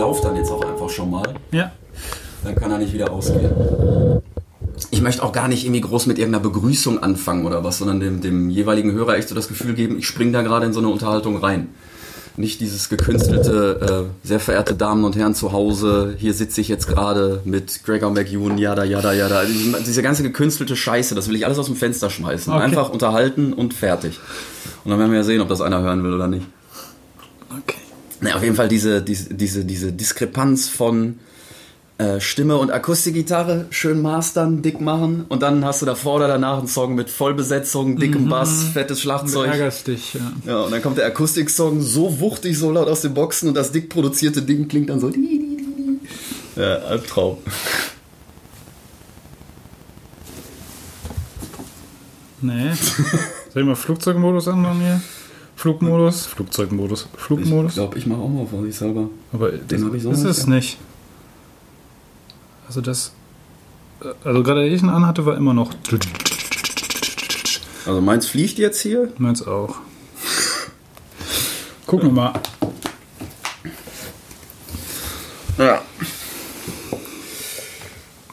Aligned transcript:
laufe 0.00 0.22
dann 0.22 0.36
jetzt 0.36 0.50
auch 0.50 0.64
einfach 0.64 0.88
schon 0.88 1.10
mal. 1.10 1.34
Ja. 1.52 1.70
Dann 2.42 2.54
kann 2.54 2.70
er 2.70 2.78
nicht 2.78 2.92
wieder 2.92 3.12
ausgehen. 3.12 3.50
Ich 4.90 5.02
möchte 5.02 5.22
auch 5.22 5.32
gar 5.32 5.46
nicht 5.46 5.64
irgendwie 5.64 5.82
groß 5.82 6.06
mit 6.06 6.18
irgendeiner 6.18 6.42
Begrüßung 6.42 7.02
anfangen 7.02 7.46
oder 7.46 7.62
was, 7.62 7.78
sondern 7.78 8.00
dem, 8.00 8.22
dem 8.22 8.48
jeweiligen 8.48 8.92
Hörer 8.92 9.16
echt 9.16 9.28
so 9.28 9.34
das 9.34 9.46
Gefühl 9.46 9.74
geben, 9.74 9.98
ich 9.98 10.06
spring 10.06 10.32
da 10.32 10.40
gerade 10.40 10.64
in 10.66 10.72
so 10.72 10.80
eine 10.80 10.88
Unterhaltung 10.88 11.36
rein. 11.36 11.68
Nicht 12.36 12.62
dieses 12.62 12.88
gekünstelte, 12.88 14.08
äh, 14.24 14.26
sehr 14.26 14.40
verehrte 14.40 14.74
Damen 14.74 15.04
und 15.04 15.16
Herren 15.16 15.34
zu 15.34 15.52
Hause, 15.52 16.14
hier 16.16 16.32
sitze 16.32 16.62
ich 16.62 16.68
jetzt 16.68 16.86
gerade 16.86 17.42
mit 17.44 17.84
Gregor 17.84 18.10
McEwen, 18.10 18.56
jada, 18.56 18.84
jada, 18.84 19.12
jada. 19.12 19.42
Diese 19.84 20.02
ganze 20.02 20.22
gekünstelte 20.22 20.76
Scheiße, 20.76 21.14
das 21.14 21.28
will 21.28 21.36
ich 21.36 21.44
alles 21.44 21.58
aus 21.58 21.66
dem 21.66 21.76
Fenster 21.76 22.08
schmeißen. 22.08 22.50
Okay. 22.50 22.62
Einfach 22.62 22.88
unterhalten 22.88 23.52
und 23.52 23.74
fertig. 23.74 24.18
Und 24.84 24.92
dann 24.92 24.98
werden 24.98 25.10
wir 25.10 25.18
ja 25.18 25.24
sehen, 25.24 25.42
ob 25.42 25.48
das 25.48 25.60
einer 25.60 25.82
hören 25.82 26.02
will 26.02 26.14
oder 26.14 26.28
nicht. 26.28 26.46
Okay. 27.50 27.79
Naja, 28.20 28.36
auf 28.36 28.42
jeden 28.42 28.56
Fall 28.56 28.68
diese, 28.68 29.02
diese, 29.02 29.34
diese, 29.34 29.64
diese 29.64 29.92
Diskrepanz 29.92 30.68
von 30.68 31.18
äh, 31.98 32.20
Stimme 32.20 32.56
und 32.56 32.70
Akustikgitarre 32.70 33.66
schön 33.70 34.00
mastern, 34.02 34.62
dick 34.62 34.80
machen 34.80 35.24
und 35.28 35.42
dann 35.42 35.64
hast 35.64 35.82
du 35.82 35.86
davor 35.86 36.16
oder 36.16 36.28
danach 36.28 36.58
einen 36.58 36.68
Song 36.68 36.94
mit 36.94 37.10
Vollbesetzung, 37.10 37.96
dickem 37.96 38.28
Bass, 38.28 38.64
fettes 38.72 38.98
Du 38.98 39.02
Schlagzeug. 39.02 39.48
ärgerst 39.48 39.86
dich, 39.86 40.14
ja. 40.14 40.32
Ja, 40.46 40.60
und 40.62 40.70
dann 40.70 40.82
kommt 40.82 40.98
der 40.98 41.06
Akustiksong 41.06 41.80
so 41.80 42.20
wuchtig, 42.20 42.58
so 42.58 42.70
laut 42.70 42.88
aus 42.88 43.02
den 43.02 43.14
Boxen 43.14 43.48
und 43.48 43.54
das 43.54 43.72
dick 43.72 43.88
produzierte 43.88 44.42
Ding 44.42 44.68
klingt 44.68 44.90
dann 44.90 45.00
so. 45.00 45.10
Ja, 46.56 46.76
Albtraum. 46.76 47.38
Nee. 52.42 52.72
Soll 53.52 53.62
ich 53.62 53.68
mal 53.68 53.76
Flugzeugmodus 53.76 54.48
anmachen 54.48 54.80
hier? 54.80 55.00
Flugmodus? 55.60 56.24
Flugzeugmodus. 56.24 57.06
Ich 57.14 57.20
Flugmodus? 57.20 57.74
glaube, 57.74 57.98
ich 57.98 58.06
mache 58.06 58.20
auch 58.20 58.30
mal 58.30 58.46
vorsichtshalber. 58.46 59.10
Aber 59.30 59.50
Den 59.52 59.84
hab 59.84 59.92
ich 59.92 60.02
so 60.02 60.10
das 60.10 60.22
noch 60.22 60.30
ist 60.30 60.46
nicht. 60.46 60.54
nicht. 60.54 60.78
Also 62.66 62.80
das. 62.80 63.12
Also 64.24 64.42
gerade 64.42 64.66
ich 64.66 64.82
ihn 64.82 64.88
anhatte, 64.88 65.26
war 65.26 65.36
immer 65.36 65.52
noch. 65.52 65.70
Also 67.84 68.00
meins 68.00 68.26
fliegt 68.26 68.58
jetzt 68.58 68.80
hier. 68.80 69.12
Meins 69.18 69.46
auch. 69.46 69.76
Gucken 71.86 72.08
wir 72.08 72.22
mal. 72.22 72.32
Ja. 75.58 75.82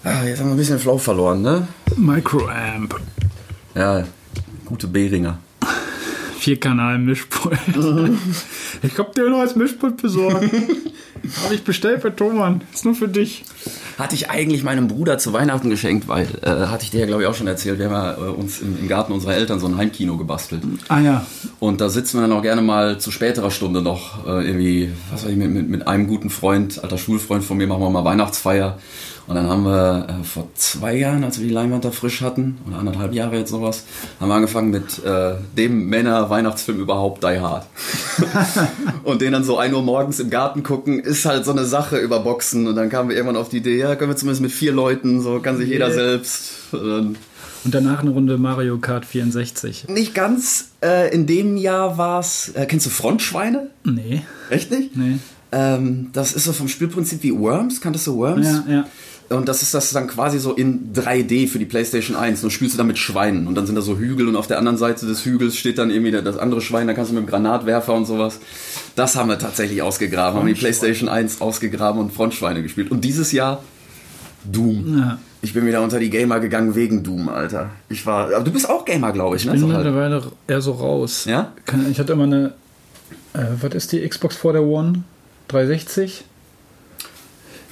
Ah, 0.05 0.23
jetzt 0.23 0.39
haben 0.39 0.48
wir 0.48 0.53
ein 0.53 0.58
bisschen 0.58 0.80
Flow 0.80 0.98
verloren, 0.98 1.42
ne? 1.42 1.67
Microamp. 1.98 2.95
Ja, 3.75 4.05
gute 4.64 4.88
Beringer. 4.88 5.39
Vierkanal-Mischpult. 6.48 7.59
ich 8.81 8.98
hab 8.98 9.14
dir 9.14 9.30
noch 9.30 9.40
als 9.40 9.58
Mischpult 9.58 9.98
besorgt. 9.98 10.45
Habe 11.44 11.56
ich 11.56 11.64
bestellt 11.66 12.04
bei 12.04 12.09
Thomann. 12.12 12.62
Ist 12.73 12.86
nur 12.86 12.95
für 12.95 13.09
dich. 13.09 13.44
Hatte 13.98 14.16
ich 14.16 14.30
eigentlich 14.30 14.64
meinem 14.64 14.88
Bruder 14.88 15.17
zu 15.17 15.34
Weihnachten 15.34 15.70
geschenkt, 15.70 16.08
weil, 16.08 16.26
äh, 16.44 16.67
hatte 16.67 16.86
ich 16.86 16.92
dir 16.92 17.02
ja 17.02 17.06
glaube 17.06 17.23
ich 17.23 17.28
auch 17.28 17.34
schon 17.34 17.48
erzählt, 17.48 17.80
wir 17.80 17.89
haben 17.89 17.94
ja 17.94 18.14
äh, 18.14 18.30
uns 18.30 18.62
im, 18.62 18.80
im 18.80 18.88
Garten 18.88 19.12
unserer 19.12 19.36
Eltern 19.36 19.59
so 19.59 19.67
ein 19.67 19.76
Heimkino 19.76 20.16
gebastelt. 20.16 20.62
Ah 20.88 21.02
ja. 21.02 21.26
Und 21.59 21.81
da 21.81 21.89
sitzen 21.89 22.17
wir 22.17 22.22
dann 22.22 22.31
auch 22.31 22.44
gerne 22.44 22.61
mal 22.61 22.98
zu 22.98 23.11
späterer 23.11 23.52
Stunde 23.52 23.82
noch 23.82 24.26
äh, 24.26 24.48
irgendwie, 24.48 24.92
was 25.11 25.26
weiß 25.26 25.32
ich, 25.32 25.38
mit, 25.38 25.52
mit, 25.52 25.67
mit 25.67 25.86
einem 25.86 26.08
guten 26.08 26.30
Freund, 26.30 26.82
alter 26.82 26.98
Schulfreund 26.98 27.44
von 27.44 27.58
mir, 27.58 27.67
machen 27.67 27.82
wir 27.82 27.89
mal 27.89 28.06
Weihnachtsfeier. 28.06 28.78
Und 29.28 29.36
dann 29.36 29.47
haben 29.50 29.64
wir 29.64 30.08
äh, 30.09 30.23
vor 30.23 30.47
zwei 30.56 30.95
Jahren, 30.95 31.23
als 31.25 31.38
wir 31.39 31.47
die 31.47 31.53
Leinwand 31.53 31.83
da 31.83 31.92
frisch 31.92 32.22
hatten, 32.22 32.58
oder 32.66 32.78
anderthalb 32.80 33.14
Jahre 33.14 33.38
jetzt 33.38 33.52
sowas, 33.52 33.83
haben 34.22 34.30
wir 34.30 34.36
angefangen 34.36 34.70
mit 34.70 35.03
äh, 35.03 35.33
dem 35.58 35.88
Männer-Weihnachtsfilm 35.89 36.80
überhaupt, 36.80 37.23
Die 37.23 37.39
Hard. 37.39 37.66
und 39.03 39.22
den 39.22 39.33
dann 39.33 39.44
so 39.44 39.58
1 39.58 39.73
Uhr 39.73 39.81
morgens 39.81 40.22
im 40.22 40.30
Garten 40.30 40.64
gucken, 40.64 41.00
ist 41.00 41.25
halt 41.25 41.44
so 41.44 41.52
eine 41.52 41.66
Sache 41.66 41.98
über 41.98 42.20
Boxen. 42.22 42.67
Und 42.67 42.75
dann 42.75 42.89
kamen 42.89 43.09
wir 43.09 43.17
irgendwann 43.17 43.36
auf 43.36 43.50
die 43.50 43.58
Idee, 43.58 43.78
ja, 43.80 43.95
können 43.95 44.11
wir 44.11 44.16
zumindest 44.16 44.42
mit 44.42 44.52
vier 44.52 44.72
Leuten, 44.72 45.21
so 45.21 45.39
kann 45.39 45.58
sich 45.58 45.67
jeder 45.70 45.88
Yeah. 45.88 45.95
selbst. 45.95 46.52
Und 46.71 47.17
Und 47.65 47.73
danach 47.76 47.99
eine 48.02 48.11
Runde 48.11 48.38
Mario 48.38 48.77
Kart 48.77 49.05
64. 49.05 49.88
nicht 49.89 50.15
ganz. 50.15 50.70
Äh, 50.82 51.14
in 51.14 51.26
dem 51.27 51.58
Jahr 51.58 51.98
war 51.98 52.21
es. 52.21 52.49
Äh, 52.55 52.65
kennst 52.65 52.86
du 52.86 52.89
Frontschweine? 52.89 53.71
Nee. 53.83 54.21
Echt 54.49 54.71
nicht? 54.71 54.95
Nee. 54.95 55.17
Ähm, 55.52 56.09
das 56.14 56.33
ist 56.33 56.44
so 56.45 56.54
vom 56.54 56.67
Spielprinzip 56.67 57.23
wie 57.23 57.38
Worms. 57.38 57.80
Kanntest 57.82 58.08
du 58.08 58.15
Worms? 58.17 58.45
Ja, 58.45 58.64
ja. 58.70 58.86
Und 59.30 59.49
das 59.49 59.61
ist 59.61 59.73
das 59.73 59.92
dann 59.92 60.08
quasi 60.08 60.39
so 60.39 60.54
in 60.54 60.93
3D 60.93 61.48
für 61.48 61.60
die 61.60 61.65
PlayStation 61.65 62.15
1. 62.15 62.43
Und 62.43 62.52
spielst 62.52 62.76
du 62.76 62.77
dann 62.77 62.88
mit 62.88 62.98
Schweinen. 62.98 63.48
Und 63.48 63.55
dann 63.55 63.65
sind 63.65 63.76
da 63.76 63.82
so 63.82 63.98
Hügel 63.98 64.27
und 64.27 64.36
auf 64.38 64.48
der 64.48 64.58
anderen 64.58 64.77
Seite 64.77 65.05
des 65.05 65.26
Hügels 65.26 65.58
steht 65.58 65.77
dann 65.77 65.89
irgendwie 65.92 66.11
das 66.11 66.38
andere 66.38 66.61
Schwein. 66.61 66.88
Da 66.88 66.93
kannst 66.93 67.11
du 67.11 67.15
mit 67.15 67.23
dem 67.26 67.30
Granatwerfer 67.30 67.93
und 67.93 68.05
sowas. 68.05 68.39
Das 68.95 69.15
haben 69.15 69.30
wir 69.30 69.38
tatsächlich 69.38 69.82
ausgegraben. 69.82 70.39
Haben 70.39 70.48
die 70.48 70.54
PlayStation 70.54 71.10
1 71.10 71.42
ausgegraben 71.42 71.99
und 71.99 72.14
Frontschweine 72.14 72.64
gespielt. 72.64 72.89
Und 72.89 73.02
dieses 73.04 73.32
Jahr 73.33 73.61
Doom. 74.45 74.98
Ja. 74.99 75.20
Ich 75.42 75.54
bin 75.54 75.65
wieder 75.65 75.82
unter 75.82 75.99
die 75.99 76.09
Gamer 76.09 76.39
gegangen 76.39 76.73
wegen 76.76 77.04
Doom, 77.04 77.30
Alter. 77.30 77.70
Ich 77.89 78.05
war. 78.05 78.33
Aber 78.33 78.44
du 78.44 78.52
bist 78.52 78.70
auch 78.70 78.86
Gamer, 78.86 79.11
glaube 79.11 79.36
ich, 79.36 79.45
ne? 79.45 79.52
bin 79.52 79.61
So 79.61 79.67
halt. 79.67 79.83
mittlerweile 79.86 80.23
eher 80.48 80.61
so 80.61 80.71
raus. 80.71 81.26
Ja? 81.26 81.52
Ich 81.92 81.99
hatte 81.99 82.14
immer 82.14 82.23
eine. 82.23 82.54
Äh, 83.33 83.39
was 83.61 83.73
ist 83.76 83.92
die 83.92 84.08
Xbox 84.08 84.36
vor 84.36 84.54
der 84.54 84.64
One? 84.64 85.04
360? 85.49 86.23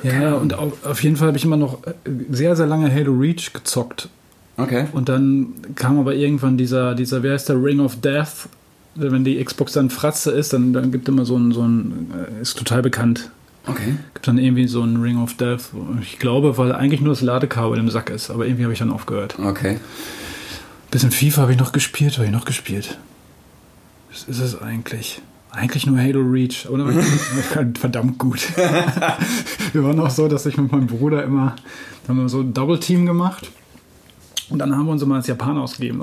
Ja, 0.04 0.34
und 0.36 0.54
auf, 0.54 0.86
auf 0.86 1.04
jeden 1.04 1.16
Fall 1.16 1.30
habe 1.30 1.38
ich 1.38 1.46
immer 1.46 1.58
noch 1.58 1.84
äh, 1.86 1.92
sehr, 2.30 2.56
sehr 2.56 2.68
lange 2.68 2.94
Halo 2.94 3.14
Reach 3.14 3.54
gezockt. 3.54 4.10
Okay. 4.58 4.88
Und 4.94 5.10
dann 5.10 5.54
kam 5.76 6.00
aber 6.00 6.16
irgendwann 6.16 6.58
dieser, 6.58 6.96
dieser, 6.96 7.24
wie 7.24 7.32
heißt 7.32 7.50
der, 7.50 7.62
Ring 7.62 7.80
of 7.80 8.00
Death. 8.02 8.48
Wenn 8.96 9.26
die 9.26 9.44
Xbox 9.44 9.74
dann 9.74 9.90
Fratze 9.90 10.32
ist, 10.32 10.54
dann, 10.54 10.72
dann 10.72 10.92
gibt 10.92 11.10
immer 11.10 11.26
so 11.26 11.38
ein, 11.38 11.52
so 11.52 11.64
ein, 11.64 12.12
äh, 12.14 12.42
ist 12.42 12.58
total 12.58 12.82
bekannt. 12.82 13.30
Okay. 13.68 13.98
Gibt 14.14 14.28
dann 14.28 14.38
irgendwie 14.38 14.68
so 14.68 14.84
ein 14.84 15.02
Ring 15.02 15.22
of 15.22 15.34
Death. 15.36 15.72
Ich 16.02 16.20
glaube, 16.20 16.58
weil 16.58 16.72
eigentlich 16.72 17.02
nur 17.02 17.10
das 17.10 17.22
Ladekabel 17.22 17.80
im 17.80 17.90
Sack 17.90 18.10
ist, 18.10 18.30
aber 18.30 18.46
irgendwie 18.46 18.64
habe 18.64 18.74
ich 18.74 18.80
dann 18.80 18.92
aufgehört. 18.92 19.38
Okay. 19.40 19.80
Bisschen 20.92 21.12
FIFA 21.12 21.42
habe 21.42 21.52
ich 21.54 21.60
noch 21.60 21.72
gespielt, 21.72 22.18
habe 22.18 22.28
ich 22.28 22.32
noch 22.32 22.46
gespielt. 22.46 22.98
Was 24.12 24.24
ist 24.24 24.40
es 24.40 24.62
eigentlich? 24.62 25.22
Eigentlich 25.56 25.86
nur 25.86 25.98
Halo 25.98 26.22
Reach, 26.22 26.68
oder? 26.70 26.88
Verdammt 27.80 28.18
gut. 28.18 28.48
wir 29.74 29.84
waren 29.84 30.00
auch 30.00 30.10
so, 30.10 30.28
dass 30.28 30.46
ich 30.46 30.58
mit 30.58 30.72
meinem 30.72 30.88
Bruder 30.88 31.24
immer, 31.24 31.56
haben 32.08 32.22
wir 32.22 32.30
so 32.30 32.42
ein 32.42 32.54
Double 32.54 32.80
Team 32.80 33.06
gemacht. 33.06 33.50
Und 34.50 34.60
dann 34.60 34.76
haben 34.76 34.86
wir 34.86 34.92
uns 34.92 35.02
immer 35.02 35.16
als 35.16 35.26
Japaner 35.26 35.62
ausgegeben. 35.62 36.02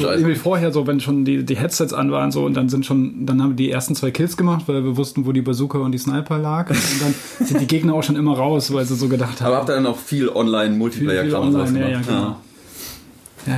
Scheiße. 0.00 0.14
Irgendwie 0.14 0.34
vorher 0.34 0.72
so, 0.72 0.86
wenn 0.86 0.98
schon 0.98 1.26
die, 1.26 1.44
die 1.44 1.56
Headsets 1.56 1.92
an 1.92 2.10
waren 2.10 2.32
so 2.32 2.46
und 2.46 2.54
dann 2.54 2.70
sind 2.70 2.86
schon, 2.86 3.26
dann 3.26 3.42
haben 3.42 3.50
wir 3.50 3.56
die 3.56 3.70
ersten 3.70 3.94
zwei 3.94 4.12
Kills 4.12 4.36
gemacht, 4.38 4.64
weil 4.66 4.82
wir 4.82 4.96
wussten, 4.96 5.26
wo 5.26 5.32
die 5.32 5.42
Bazooka 5.42 5.78
und 5.78 5.92
die 5.92 5.98
Sniper 5.98 6.38
lag. 6.38 6.70
Und 6.70 6.78
dann 7.02 7.14
sind 7.46 7.60
die 7.60 7.66
Gegner 7.66 7.92
auch 7.92 8.02
schon 8.02 8.16
immer 8.16 8.34
raus, 8.34 8.72
weil 8.72 8.86
sie 8.86 8.94
so 8.94 9.08
gedacht 9.08 9.42
haben. 9.42 9.48
Aber 9.48 9.56
habt 9.56 9.68
ihr 9.68 9.74
dann 9.74 9.86
auch 9.86 9.98
viel 9.98 10.30
Online-Multiplayer-Kram 10.30 11.48
und 11.48 11.52
sowas 11.52 11.68
online, 11.68 11.84
ja, 11.84 11.90
ja, 11.90 12.00
gemacht? 12.00 12.08
genau. 12.08 12.20
Ja, 12.22 12.36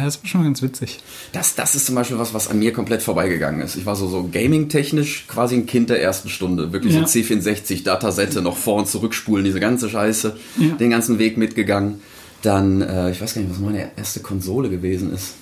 das 0.04 0.22
war 0.22 0.28
schon 0.28 0.44
ganz 0.44 0.62
witzig. 0.62 0.98
Das, 1.32 1.54
das 1.54 1.74
ist 1.74 1.86
zum 1.86 1.94
Beispiel 1.94 2.18
was, 2.18 2.32
was 2.34 2.48
an 2.48 2.58
mir 2.58 2.72
komplett 2.72 3.02
vorbeigegangen 3.02 3.60
ist. 3.60 3.76
Ich 3.76 3.86
war 3.86 3.96
so, 3.96 4.06
so 4.08 4.28
gaming-technisch 4.30 5.26
quasi 5.28 5.56
ein 5.56 5.66
Kind 5.66 5.90
der 5.90 6.02
ersten 6.02 6.28
Stunde. 6.28 6.72
Wirklich 6.72 6.94
Ja. 6.94 7.06
so 7.06 7.18
C64, 7.18 7.84
Datasette, 7.84 8.42
noch 8.42 8.56
vor- 8.56 8.76
und 8.76 8.88
zurückspulen, 8.88 9.44
diese 9.44 9.60
ganze 9.60 9.88
Scheiße. 9.88 10.36
Ja. 10.58 10.68
Den 10.76 10.90
ganzen 10.90 11.18
Weg 11.18 11.36
mitgegangen. 11.36 12.00
Dann, 12.42 12.80
äh, 12.82 13.10
ich 13.10 13.20
weiß 13.20 13.34
gar 13.34 13.42
nicht, 13.42 13.50
was 13.50 13.58
meine 13.60 13.90
erste 13.96 14.20
Konsole 14.20 14.70
gewesen 14.70 15.12
ist. 15.12 15.34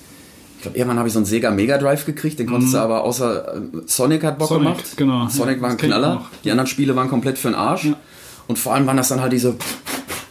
Ich 0.57 0.63
glaube, 0.63 0.77
irgendwann 0.77 0.97
habe 0.97 1.07
ich 1.07 1.13
so 1.13 1.19
einen 1.19 1.25
Sega 1.25 1.51
Mega 1.51 1.77
Drive 1.77 2.05
gekriegt, 2.05 2.37
den 2.39 2.47
konntest 2.47 2.73
du 2.73 2.79
aber 2.79 3.03
außer 3.05 3.55
äh, 3.55 3.61
Sonic 3.85 4.23
hat 4.25 4.37
Bock 4.37 4.49
Mhm. 4.51 4.55
Sonic, 4.55 4.67
gemacht. 4.73 4.97
genau. 4.97 5.27
Sonic 5.29 5.55
Ja, 5.57 5.61
war 5.61 5.69
ein 5.69 5.77
Knaller. 5.77 6.25
Die 6.43 6.51
anderen 6.51 6.67
Spiele 6.67 6.95
waren 6.97 7.07
komplett 7.09 7.37
für 7.37 7.47
den 7.47 7.55
Arsch. 7.55 7.85
Ja. 7.85 7.95
Und 8.47 8.59
vor 8.59 8.73
allem 8.73 8.85
waren 8.85 8.97
das 8.97 9.07
dann 9.07 9.21
halt 9.21 9.31
diese, 9.31 9.55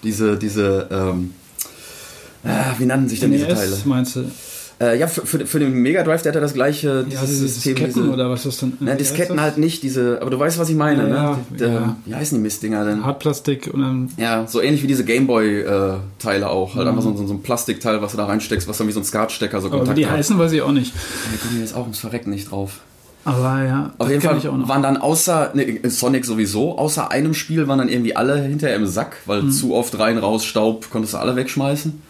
diese, 0.03 0.37
diese, 0.37 0.89
ähm, 0.91 1.33
ah, 2.48 2.75
wie 2.78 2.86
nannten 2.86 3.09
sich 3.09 3.20
denn 3.20 3.32
diese 3.32 3.48
Teile? 3.48 3.70
NES 3.70 3.84
meinst 3.84 4.16
du? 4.16 4.25
Äh, 4.81 4.97
ja, 4.97 5.09
für, 5.09 5.26
für, 5.26 5.44
für 5.44 5.59
den 5.59 5.72
Mega 5.72 6.04
Drive, 6.04 6.22
der 6.22 6.31
hatte 6.31 6.41
das 6.41 6.54
gleiche 6.54 7.04
Ja, 7.10 7.20
diese 7.26 7.47
Disketten 7.47 7.86
diese, 7.86 8.10
oder 8.10 8.30
was 8.30 8.41
ist 8.41 8.47
das 8.47 8.56
denn? 8.59 8.74
Nein, 8.78 8.97
Disketten 8.97 9.41
halt 9.41 9.59
nicht, 9.59 9.83
diese, 9.83 10.18
aber 10.21 10.30
du 10.30 10.39
weißt, 10.39 10.56
was 10.56 10.68
ich 10.68 10.77
meine, 10.77 11.03
Ja, 11.03 11.09
ne? 11.09 11.15
ja, 11.16 11.39
Die, 11.50 11.56
der, 11.56 11.68
ja. 11.72 11.97
Wie 12.04 12.15
heißen 12.15 12.39
die 12.39 12.42
Mistdinger 12.42 12.84
denn? 12.84 13.04
Hartplastik 13.04 13.68
und 13.74 13.80
dann. 13.80 14.09
Ja, 14.18 14.47
so 14.47 14.60
ähnlich 14.60 14.84
wie 14.84 14.86
diese 14.86 15.04
Gameboy-Teile 15.04 16.48
auch. 16.48 16.74
Halt 16.77 16.86
einfach 16.89 17.03
so, 17.03 17.16
so, 17.16 17.27
so 17.27 17.34
ein 17.34 17.42
Plastikteil, 17.42 18.00
was 18.03 18.12
du 18.12 18.18
da 18.18 18.27
reinsteckst, 18.27 18.68
was 18.68 18.78
dann 18.78 18.86
wie 18.89 18.92
so 18.92 19.01
ein 19.01 19.04
Skatstecker 19.04 19.60
so 19.60 19.66
Aber 19.66 19.74
wie 19.74 19.78
Kontakt 19.78 19.98
die 19.98 20.06
hat. 20.06 20.12
heißen, 20.16 20.39
weiß 20.39 20.53
ich 20.53 20.62
auch 20.62 20.72
nicht. 20.72 20.92
Wir 21.30 21.39
kommen 21.41 21.60
jetzt 21.60 21.74
auch 21.74 21.83
ums 21.83 21.98
Verrecken 21.98 22.30
nicht 22.30 22.51
drauf. 22.51 22.80
Aber 23.24 23.65
ja, 23.65 23.86
Auf 23.98 24.06
das 24.06 24.10
jeden 24.10 24.22
Fall 24.22 24.39
ich 24.39 24.48
auch 24.48 24.56
noch. 24.56 24.68
waren 24.68 24.83
dann 24.83 24.97
außer 24.97 25.51
ne, 25.54 25.80
Sonic 25.91 26.24
sowieso, 26.24 26.78
außer 26.78 27.10
einem 27.10 27.34
Spiel 27.34 27.68
waren 27.68 27.78
dann 27.78 27.89
irgendwie 27.89 28.16
alle 28.16 28.41
hinterher 28.41 28.77
im 28.77 28.86
Sack, 28.86 29.16
weil 29.27 29.42
Mhm. 29.42 29.51
zu 29.51 29.74
oft 29.74 29.98
rein, 29.98 30.16
raus, 30.18 30.44
Staub, 30.44 30.89
konntest 30.91 31.15
du 31.15 31.18
alle 31.18 31.36
wegschmeißen. 31.36 32.01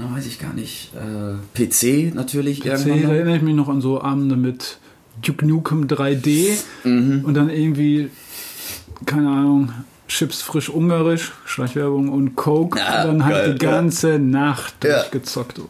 Na, 0.00 0.14
weiß 0.16 0.26
ich 0.26 0.38
gar 0.38 0.52
nicht. 0.54 0.92
Äh, 0.94 1.34
PC 1.54 2.14
natürlich 2.14 2.60
PC, 2.60 2.86
irgendwann. 2.86 3.10
erinnere 3.10 3.36
ich 3.36 3.42
mich 3.42 3.54
noch 3.54 3.68
an 3.68 3.80
so 3.80 4.00
Abende 4.00 4.36
mit 4.36 4.78
Duke 5.24 5.44
Nukem 5.46 5.86
3D 5.86 6.52
Mhm. 6.84 7.24
und 7.24 7.34
dann 7.34 7.50
irgendwie, 7.50 8.10
keine 9.06 9.28
Ahnung, 9.28 9.72
Chips 10.08 10.42
frisch 10.42 10.68
ungarisch, 10.68 11.32
Schleichwerbung 11.44 12.08
und 12.08 12.34
Coke 12.34 12.78
Ja, 12.78 13.02
und 13.02 13.08
dann 13.08 13.24
halt 13.26 13.34
geil, 13.36 13.54
die 13.60 13.64
ja. 13.64 13.70
ganze 13.72 14.18
Nacht 14.18 14.74
Ja. 14.84 15.00
durchgezockt. 15.00 15.58
du. 15.58 15.68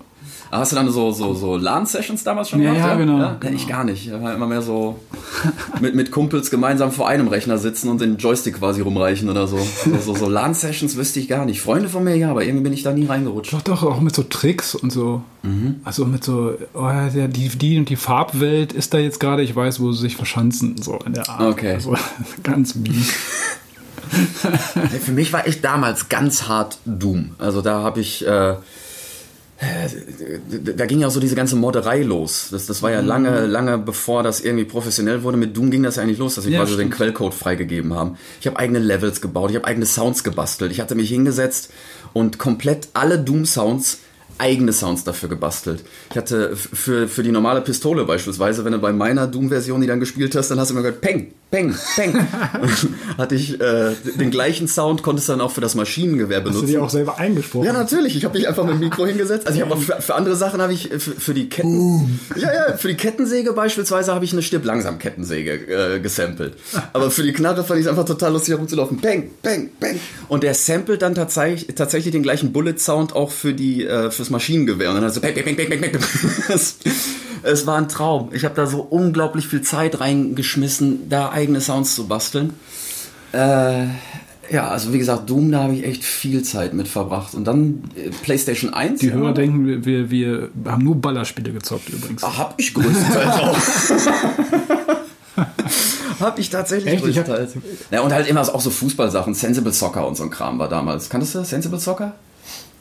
Hast 0.52 0.72
du 0.72 0.76
dann 0.76 0.90
so, 0.90 1.12
so, 1.12 1.32
so 1.34 1.56
LAN-Sessions 1.56 2.24
damals 2.24 2.48
schon 2.50 2.60
Ja, 2.60 2.72
gemacht? 2.72 2.88
ja, 2.88 2.94
genau. 2.96 3.18
Ja? 3.18 3.36
Genau. 3.38 3.54
Ich 3.54 3.68
gar 3.68 3.84
nicht. 3.84 4.06
Ich 4.08 4.12
war 4.12 4.34
immer 4.34 4.46
mehr 4.48 4.62
so 4.62 4.98
mit, 5.80 5.94
mit 5.94 6.10
Kumpels 6.10 6.50
gemeinsam 6.50 6.90
vor 6.90 7.06
einem 7.08 7.28
Rechner 7.28 7.56
sitzen 7.56 7.88
und 7.88 8.00
den 8.00 8.16
Joystick 8.16 8.58
quasi 8.58 8.80
rumreichen 8.80 9.28
oder 9.28 9.46
so. 9.46 9.58
So, 9.58 9.96
so, 9.98 10.14
so 10.14 10.28
LAN-Sessions 10.28 10.96
wüsste 10.96 11.20
ich 11.20 11.28
gar 11.28 11.44
nicht. 11.46 11.60
Freunde 11.60 11.88
von 11.88 12.02
mir 12.02 12.16
ja, 12.16 12.30
aber 12.30 12.44
irgendwie 12.44 12.64
bin 12.64 12.72
ich 12.72 12.82
da 12.82 12.92
nie 12.92 13.06
reingerutscht. 13.06 13.52
Doch, 13.52 13.62
doch, 13.62 13.82
auch 13.84 14.00
mit 14.00 14.14
so 14.14 14.24
Tricks 14.24 14.74
und 14.74 14.90
so. 14.92 15.22
Also 15.84 16.04
mit 16.04 16.22
so, 16.24 16.54
oh, 16.74 16.80
ja, 16.82 17.08
die, 17.28 17.48
die 17.48 17.78
und 17.78 17.88
die 17.88 17.96
Farbwelt 17.96 18.72
ist 18.72 18.92
da 18.92 18.98
jetzt 18.98 19.20
gerade, 19.20 19.42
ich 19.42 19.54
weiß, 19.56 19.80
wo 19.80 19.92
sie 19.92 20.00
sich 20.02 20.16
verschanzen, 20.16 20.82
so 20.82 20.98
in 21.06 21.14
der 21.14 21.28
Art. 21.28 21.40
Okay. 21.40 21.74
Also, 21.74 21.94
ganz 22.42 22.74
mies. 22.74 23.12
Für 25.04 25.12
mich 25.12 25.32
war 25.32 25.46
echt 25.46 25.64
damals 25.64 26.08
ganz 26.08 26.48
hart 26.48 26.78
Doom. 26.84 27.30
Also 27.38 27.62
da 27.62 27.82
habe 27.82 28.00
ich, 28.00 28.26
äh, 28.26 28.54
da 30.76 30.86
ging 30.86 31.00
ja 31.00 31.08
auch 31.08 31.10
so 31.10 31.20
diese 31.20 31.34
ganze 31.34 31.54
Modderei 31.54 32.02
los. 32.02 32.48
Das, 32.50 32.66
das 32.66 32.82
war 32.82 32.90
ja 32.90 33.00
lange, 33.00 33.46
lange 33.46 33.76
bevor 33.76 34.22
das 34.22 34.40
irgendwie 34.40 34.64
professionell 34.64 35.22
wurde. 35.22 35.36
Mit 35.36 35.54
Doom 35.56 35.70
ging 35.70 35.82
das 35.82 35.96
ja 35.96 36.02
eigentlich 36.02 36.18
los, 36.18 36.36
dass 36.36 36.46
wir 36.46 36.52
Ja, 36.52 36.60
quasi 36.60 36.72
den 36.72 36.86
stimmt. 36.86 36.94
Quellcode 36.94 37.34
freigegeben 37.34 37.92
haben. 37.94 38.16
Ich 38.40 38.46
habe 38.46 38.58
eigene 38.58 38.78
Levels 38.78 39.20
gebaut, 39.20 39.50
ich 39.50 39.56
habe 39.56 39.66
eigene 39.66 39.84
Sounds 39.84 40.24
gebastelt. 40.24 40.72
Ich 40.72 40.80
hatte 40.80 40.94
mich 40.94 41.10
hingesetzt 41.10 41.70
und 42.14 42.38
komplett 42.38 42.88
alle 42.94 43.18
Doom-Sounds 43.18 43.98
eigene 44.40 44.72
Sounds 44.72 45.04
dafür 45.04 45.28
gebastelt. 45.28 45.84
Ich 46.10 46.16
hatte 46.16 46.56
für, 46.56 47.06
für 47.06 47.22
die 47.22 47.30
normale 47.30 47.60
Pistole 47.60 48.04
beispielsweise, 48.04 48.64
wenn 48.64 48.72
du 48.72 48.78
bei 48.78 48.92
meiner 48.92 49.26
Doom-Version 49.26 49.80
die 49.80 49.86
dann 49.86 50.00
gespielt 50.00 50.34
hast, 50.34 50.50
dann 50.50 50.58
hast 50.58 50.70
du 50.70 50.74
immer 50.74 50.82
gehört, 50.82 51.00
Peng, 51.00 51.32
Peng, 51.50 51.74
Peng. 51.96 52.26
hatte 53.18 53.34
ich 53.34 53.60
äh, 53.60 53.92
den 54.18 54.30
gleichen 54.30 54.66
Sound, 54.68 55.02
konntest 55.02 55.28
du 55.28 55.32
dann 55.32 55.40
auch 55.40 55.50
für 55.50 55.60
das 55.60 55.74
Maschinengewehr 55.74 56.38
Hast 56.38 56.46
du 56.46 56.50
benutzen. 56.50 56.66
die 56.68 56.78
auch 56.78 56.90
selber 56.90 57.18
eingesprochen? 57.18 57.66
Ja, 57.66 57.72
natürlich. 57.72 58.16
Ich 58.16 58.24
habe 58.24 58.38
mich 58.38 58.48
einfach 58.48 58.64
mit 58.64 58.74
dem 58.74 58.80
Mikro 58.80 59.06
hingesetzt. 59.06 59.46
Also 59.46 59.58
ich 59.58 59.64
habe 59.64 59.74
auch 59.74 59.80
für, 59.80 60.00
für 60.00 60.14
andere 60.14 60.36
Sachen 60.36 60.62
habe 60.62 60.72
ich 60.72 60.90
äh, 60.90 60.98
für, 60.98 61.12
für 61.12 61.34
die 61.34 61.48
Ketten, 61.48 62.20
ja 62.36 62.52
ja, 62.52 62.76
für 62.76 62.88
die 62.88 62.94
Kettensäge 62.94 63.52
beispielsweise 63.52 64.14
habe 64.14 64.24
ich 64.24 64.32
eine 64.32 64.42
stirb 64.42 64.64
langsam 64.64 64.98
Kettensäge 64.98 65.96
äh, 65.96 66.00
gesampelt. 66.00 66.54
Aber 66.92 67.10
für 67.10 67.22
die 67.22 67.32
Knarre 67.32 67.64
fand 67.64 67.80
ich 67.80 67.86
es 67.86 67.90
einfach 67.90 68.06
total 68.06 68.32
lustig 68.32 68.54
herumzulaufen. 68.54 69.00
Bang, 69.00 69.30
bang, 69.42 69.70
bang. 69.78 70.00
Und 70.28 70.42
der 70.42 70.54
samplet 70.54 71.02
dann 71.02 71.14
tatsächlich 71.14 71.74
tatsächlich 71.74 72.12
den 72.12 72.22
gleichen 72.22 72.52
Bullet 72.52 72.78
Sound 72.78 73.14
auch 73.14 73.30
für 73.30 73.52
die 73.52 73.84
äh, 73.84 74.10
fürs 74.10 74.29
Maschinengewehr. 74.30 74.88
Und 74.90 74.96
dann 74.96 75.04
hast 75.04 75.16
du 75.16 75.20
bang, 75.20 75.34
bang, 75.34 75.44
bang, 75.56 75.56
bang, 75.68 75.80
bang, 75.80 75.92
bang. 75.92 76.02
Es, 76.48 76.76
es 77.42 77.66
war 77.66 77.76
ein 77.78 77.88
Traum. 77.88 78.30
Ich 78.32 78.44
habe 78.44 78.54
da 78.54 78.66
so 78.66 78.80
unglaublich 78.80 79.46
viel 79.46 79.62
Zeit 79.62 80.00
reingeschmissen, 80.00 81.08
da 81.08 81.30
eigene 81.30 81.60
Sounds 81.60 81.94
zu 81.94 82.06
basteln. 82.06 82.54
Äh, 83.32 83.84
ja, 84.50 84.68
also 84.68 84.92
wie 84.92 84.98
gesagt, 84.98 85.30
Doom, 85.30 85.52
da 85.52 85.62
habe 85.62 85.74
ich 85.74 85.84
echt 85.84 86.02
viel 86.04 86.42
Zeit 86.42 86.74
mit 86.74 86.88
verbracht. 86.88 87.34
Und 87.34 87.44
dann 87.44 87.84
äh, 87.96 88.10
PlayStation 88.10 88.74
1. 88.74 89.00
Die 89.00 89.06
ja, 89.06 89.12
Hörer 89.14 89.32
denken, 89.32 89.66
wir, 89.66 89.84
wir, 89.84 90.10
wir 90.10 90.50
haben 90.66 90.82
nur 90.82 90.96
Ballerspiele 91.00 91.52
gezockt 91.52 91.88
übrigens. 91.88 92.24
Ah, 92.24 92.36
Hab 92.36 92.54
ich 92.58 92.74
größtenteils 92.74 93.28
auch. 93.28 93.56
hab 96.20 96.38
ich 96.38 96.50
tatsächlich 96.50 96.94
Echt? 96.94 97.06
Ich 97.06 97.18
hab- 97.18 97.26
größtenteils. 97.26 97.62
Ja, 97.92 98.00
und 98.00 98.12
halt 98.12 98.26
immer 98.28 98.40
auch 98.40 98.60
so 98.60 98.70
Fußballsachen. 98.70 99.34
Sensible 99.34 99.72
Soccer 99.72 100.06
und 100.06 100.16
so 100.16 100.24
ein 100.24 100.30
Kram 100.30 100.58
war 100.58 100.68
damals. 100.68 101.08
Kanntest 101.08 101.34
du 101.36 101.38
das? 101.38 101.50
Sensible 101.50 101.78
Soccer? 101.78 102.14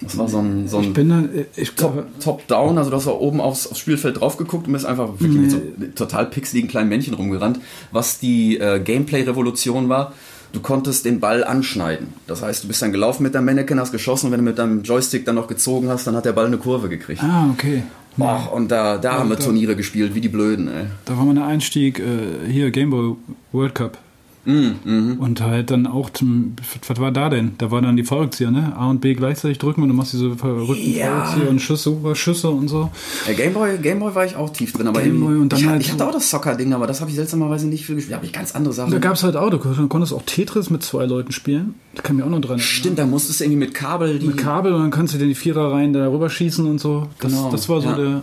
Das 0.01 0.17
war 0.17 0.27
so 0.29 0.39
ein, 0.39 0.67
so 0.67 0.79
Ich 0.79 0.87
ein 0.87 0.93
bin 0.93 1.09
dann, 1.09 1.29
ich 1.57 1.75
glaube, 1.75 2.05
Top-Down, 2.23 2.77
also 2.77 2.89
du 2.89 2.95
hast 2.95 3.07
da 3.07 3.11
oben 3.11 3.41
aufs, 3.41 3.67
aufs 3.67 3.79
Spielfeld 3.79 4.19
drauf 4.21 4.37
geguckt 4.37 4.67
und 4.67 4.73
bist 4.73 4.85
einfach 4.85 5.09
wirklich 5.19 5.41
mit 5.41 5.51
so 5.51 5.61
total 5.95 6.25
pixeligen 6.27 6.69
kleinen 6.69 6.87
Männchen 6.89 7.13
rumgerannt. 7.15 7.59
Was 7.91 8.17
die 8.19 8.57
äh, 8.57 8.79
Gameplay-Revolution 8.79 9.89
war, 9.89 10.13
du 10.53 10.61
konntest 10.61 11.03
den 11.05 11.19
Ball 11.19 11.43
anschneiden. 11.43 12.07
Das 12.27 12.41
heißt, 12.41 12.63
du 12.63 12.67
bist 12.69 12.81
dann 12.81 12.91
gelaufen 12.93 13.23
mit 13.23 13.35
deinem 13.35 13.45
Mannequin, 13.45 13.79
hast 13.79 13.91
geschossen 13.91 14.27
und 14.27 14.31
wenn 14.31 14.39
du 14.39 14.45
mit 14.45 14.57
deinem 14.57 14.83
Joystick 14.83 15.25
dann 15.25 15.35
noch 15.35 15.47
gezogen 15.47 15.89
hast, 15.89 16.07
dann 16.07 16.15
hat 16.15 16.23
der 16.25 16.31
Ball 16.33 16.45
eine 16.45 16.57
Kurve 16.57 16.87
gekriegt. 16.89 17.21
ah, 17.23 17.49
okay. 17.51 17.83
Och, 18.17 18.51
und 18.53 18.69
da, 18.69 18.97
da 18.97 19.19
haben 19.19 19.29
wir 19.29 19.35
da- 19.37 19.43
Turniere 19.43 19.75
gespielt, 19.75 20.13
wie 20.15 20.19
die 20.21 20.27
Blöden, 20.29 20.67
ey. 20.67 20.85
Da 21.05 21.17
war 21.17 21.23
mein 21.25 21.37
Einstieg 21.37 21.99
äh, 21.99 22.49
hier 22.51 22.69
Gameboy 22.71 23.15
World 23.53 23.75
Cup. 23.75 23.97
Mm, 24.45 25.17
Und 25.19 25.41
halt 25.41 25.69
dann 25.69 25.85
auch 25.85 26.09
zum, 26.09 26.55
was 26.87 26.99
war 26.99 27.11
da 27.11 27.29
denn? 27.29 27.51
Da 27.57 27.71
war 27.71 27.81
dann 27.81 27.97
die 27.97 28.03
Fallrückzieher, 28.03 28.49
ne? 28.51 28.73
A 28.75 28.89
und 28.89 29.01
B 29.01 29.13
gleichzeitig 29.13 29.57
drücken 29.59 29.83
und 29.83 29.89
du 29.89 29.93
machst 29.93 30.13
diese 30.13 30.33
verrückten 30.35 30.93
Ja. 30.95 31.23
Fallrückzieher 31.25 31.49
und 31.49 31.59
Schüsse, 31.59 32.15
Schüsse 32.15 32.49
und 32.49 32.67
so. 32.69 32.89
Ja, 33.27 33.33
Gameboy, 33.33 33.77
Gameboy 33.79 34.15
war 34.15 34.25
ich 34.25 34.35
auch 34.37 34.49
tief 34.51 34.71
drin, 34.71 34.87
aber 34.87 35.01
Gameboy 35.01 35.37
und 35.37 35.51
dann 35.51 35.59
ich, 35.59 35.67
halt 35.67 35.81
ich 35.81 35.91
hatte 35.91 36.07
auch 36.07 36.13
das 36.13 36.29
Soccer-Ding, 36.29 36.73
aber 36.73 36.87
das 36.87 37.01
habe 37.01 37.09
ich 37.09 37.15
seltsamerweise 37.17 37.67
nicht 37.67 37.85
viel 37.85 37.95
gespielt. 37.95 38.13
Da 38.13 38.15
habe 38.17 38.25
ich 38.25 38.33
ganz 38.33 38.55
andere 38.55 38.73
Sachen. 38.73 38.91
Da 38.91 38.99
gab 38.99 39.15
es 39.15 39.23
halt 39.23 39.35
auch, 39.35 39.49
du 39.49 39.59
konntest 39.87 40.13
auch 40.13 40.23
Tetris 40.25 40.69
mit 40.69 40.83
zwei 40.83 41.05
Leuten 41.05 41.31
spielen. 41.33 41.75
Da 41.95 42.01
kann 42.01 42.17
ich 42.17 42.23
auch 42.23 42.29
noch 42.29 42.39
dran 42.39 42.51
erinnern. 42.51 42.59
Stimmt, 42.61 42.97
da 42.97 43.05
musstest 43.05 43.41
du 43.41 43.43
irgendwie 43.43 43.59
mit 43.59 43.73
Kabel. 43.73 44.19
Mit 44.21 44.37
Kabel 44.37 44.73
und 44.73 44.81
dann 44.81 44.91
kannst 44.91 45.13
du 45.13 45.17
dir 45.17 45.27
die 45.27 45.35
Vierer 45.35 45.73
rein 45.73 45.91
da 45.93 46.07
rüber 46.09 46.29
schießen 46.29 46.65
und 46.65 46.79
so. 46.79 47.07
Das, 47.19 47.31
Genau, 47.31 47.51
das 47.51 47.67
war 47.67 47.81
so 47.81 47.89
ja. 47.89 47.95
der. 47.95 48.21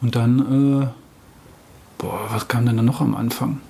Und 0.00 0.14
dann, 0.16 0.82
äh, 0.82 0.86
boah, 1.98 2.20
was 2.30 2.48
kam 2.48 2.66
denn 2.66 2.76
da 2.76 2.82
noch 2.82 3.00
am 3.00 3.14
Anfang? 3.14 3.60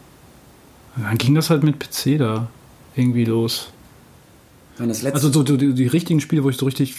Dann 1.03 1.19
ging 1.19 1.35
das 1.35 1.51
halt 1.51 1.63
mit 1.63 1.79
PC 1.79 2.19
da 2.19 2.49
irgendwie 2.97 3.25
los. 3.25 3.69
Also 4.79 5.31
so 5.33 5.43
die, 5.43 5.73
die 5.75 5.87
richtigen 5.87 6.21
Spiele, 6.21 6.45
wo 6.45 6.51
ich 6.51 6.57
so 6.57 6.67
richtig 6.67 6.97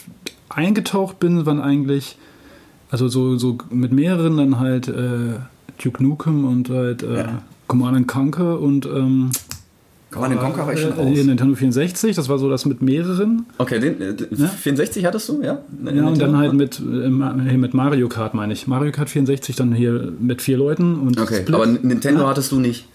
eingetaucht 0.49 1.19
bin, 1.19 1.45
waren 1.45 1.61
eigentlich, 1.61 2.17
also 2.91 3.07
so, 3.07 3.37
so 3.37 3.57
mit 3.69 3.91
mehreren 3.93 4.37
dann 4.37 4.59
halt 4.59 4.87
äh, 4.89 5.35
Duke 5.81 6.03
Nukem 6.03 6.45
und 6.45 6.69
halt 6.69 7.03
äh, 7.03 7.17
Ja. 7.17 7.41
Command 7.67 7.95
and 7.97 8.07
Conquer 8.07 8.59
und 8.59 8.85
ähm, 8.87 9.29
Command 10.11 10.39
Conquer 10.39 10.65
war 10.65 10.73
ich 10.73 10.79
schon 10.81 10.91
äh, 10.91 11.01
raus. 11.01 11.25
Nintendo 11.25 11.53
64, 11.55 12.15
das 12.15 12.27
war 12.27 12.39
so 12.39 12.49
das 12.49 12.65
mit 12.65 12.81
mehreren. 12.81 13.45
Okay, 13.59 13.79
den, 13.79 14.01
äh, 14.01 14.13
den 14.15 14.27
Ja. 14.37 14.47
64 14.47 15.05
hattest 15.05 15.29
du, 15.29 15.41
ja? 15.43 15.59
Ja, 15.85 16.05
und 16.07 16.19
dann 16.19 16.35
halt 16.35 16.53
mit, 16.53 16.79
äh, 16.79 16.83
mit 16.83 17.73
Mario 17.75 18.09
Kart, 18.09 18.33
meine 18.33 18.51
ich. 18.53 18.67
Mario 18.67 18.91
Kart 18.91 19.09
64 19.09 19.55
dann 19.55 19.71
hier 19.73 20.11
mit 20.19 20.41
vier 20.41 20.57
Leuten 20.57 20.95
und 20.99 21.19
Okay, 21.21 21.41
Split. 21.41 21.55
aber 21.55 21.67
Nintendo 21.67 22.27
hattest 22.27 22.51
du 22.51 22.59
nicht. 22.59 22.85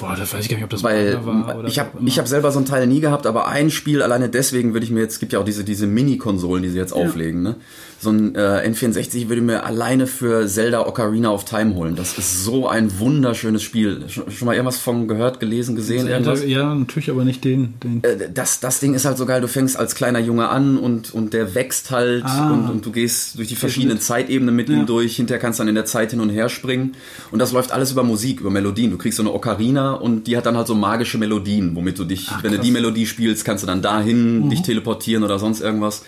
Boah, 0.00 0.16
das 0.18 0.32
weiß 0.34 0.42
ich 0.44 0.48
gar 0.48 0.56
nicht, 0.56 0.64
ob 0.64 0.70
das 0.70 0.82
Weil 0.82 1.24
war 1.24 1.58
oder 1.58 1.68
ich 1.68 1.78
habe 1.78 1.90
hab 2.10 2.26
selber 2.28 2.50
so 2.52 2.58
ein 2.58 2.64
Teil 2.66 2.86
nie 2.86 3.00
gehabt, 3.00 3.26
aber 3.26 3.48
ein 3.48 3.70
Spiel 3.70 4.02
alleine 4.02 4.28
deswegen 4.28 4.72
würde 4.72 4.84
ich 4.84 4.90
mir 4.92 5.00
jetzt, 5.00 5.14
es 5.14 5.18
gibt 5.20 5.32
ja 5.32 5.38
auch 5.38 5.44
diese, 5.44 5.62
diese 5.64 5.86
Mini-Konsolen, 5.86 6.62
die 6.62 6.68
sie 6.70 6.78
jetzt 6.78 6.92
auflegen, 6.92 7.42
ne? 7.42 7.56
So 8.02 8.08
ein 8.08 8.34
äh, 8.34 8.66
N64 8.66 9.28
würde 9.28 9.36
ich 9.36 9.46
mir 9.46 9.64
alleine 9.64 10.06
für 10.06 10.46
Zelda 10.46 10.86
Ocarina 10.86 11.30
of 11.32 11.44
Time 11.44 11.74
holen. 11.74 11.96
Das 11.96 12.16
ist 12.16 12.44
so 12.44 12.66
ein 12.66 12.98
wunderschönes 12.98 13.62
Spiel. 13.62 14.04
Schon, 14.08 14.30
schon 14.30 14.46
mal 14.46 14.54
irgendwas 14.54 14.78
von 14.78 15.06
gehört, 15.06 15.38
gelesen, 15.38 15.76
gesehen, 15.76 16.08
irgendwas? 16.08 16.42
ja, 16.46 16.74
natürlich, 16.74 17.10
aber 17.10 17.26
nicht 17.26 17.44
den. 17.44 17.74
den. 17.84 18.02
Äh, 18.02 18.30
das, 18.32 18.60
das 18.60 18.80
Ding 18.80 18.94
ist 18.94 19.04
halt 19.04 19.18
so 19.18 19.26
geil, 19.26 19.42
du 19.42 19.48
fängst 19.48 19.76
als 19.78 19.94
kleiner 19.94 20.18
Junge 20.18 20.48
an 20.48 20.78
und, 20.78 21.12
und 21.12 21.34
der 21.34 21.54
wächst 21.54 21.90
halt 21.90 22.24
Ah. 22.24 22.50
und, 22.52 22.70
und 22.70 22.86
du 22.86 22.90
gehst 22.90 23.36
durch 23.38 23.48
die 23.48 23.56
verschiedenen 23.56 23.96
mit. 23.96 24.02
Zeitebenen 24.02 24.56
mit 24.56 24.70
Ja. 24.70 24.76
ihm 24.76 24.86
durch, 24.86 25.16
hinterher 25.16 25.38
kannst 25.40 25.60
dann 25.60 25.68
in 25.68 25.74
der 25.74 25.84
Zeit 25.84 26.12
hin 26.12 26.20
und 26.20 26.30
her 26.30 26.48
springen 26.48 26.92
und 27.32 27.38
das 27.38 27.52
läuft 27.52 27.70
alles 27.72 27.92
über 27.92 28.02
Musik, 28.02 28.40
über 28.40 28.50
Melodien. 28.50 28.90
Du 28.92 28.96
kriegst 28.96 29.18
so 29.18 29.22
eine 29.22 29.32
Ocarina 29.34 29.89
und 29.92 30.26
die 30.26 30.36
hat 30.36 30.46
dann 30.46 30.56
halt 30.56 30.66
so 30.66 30.74
magische 30.74 31.18
Melodien, 31.18 31.74
womit 31.74 31.98
du 31.98 32.04
dich, 32.04 32.28
wenn 32.42 32.52
du 32.52 32.58
die 32.58 32.70
Melodie 32.70 33.06
spielst, 33.06 33.44
kannst 33.44 33.62
du 33.62 33.66
dann 33.66 33.82
dahin 33.82 34.50
dich 34.50 34.62
teleportieren 34.62 35.24
oder 35.24 35.38
sonst 35.38 35.60
irgendwas. 35.60 36.02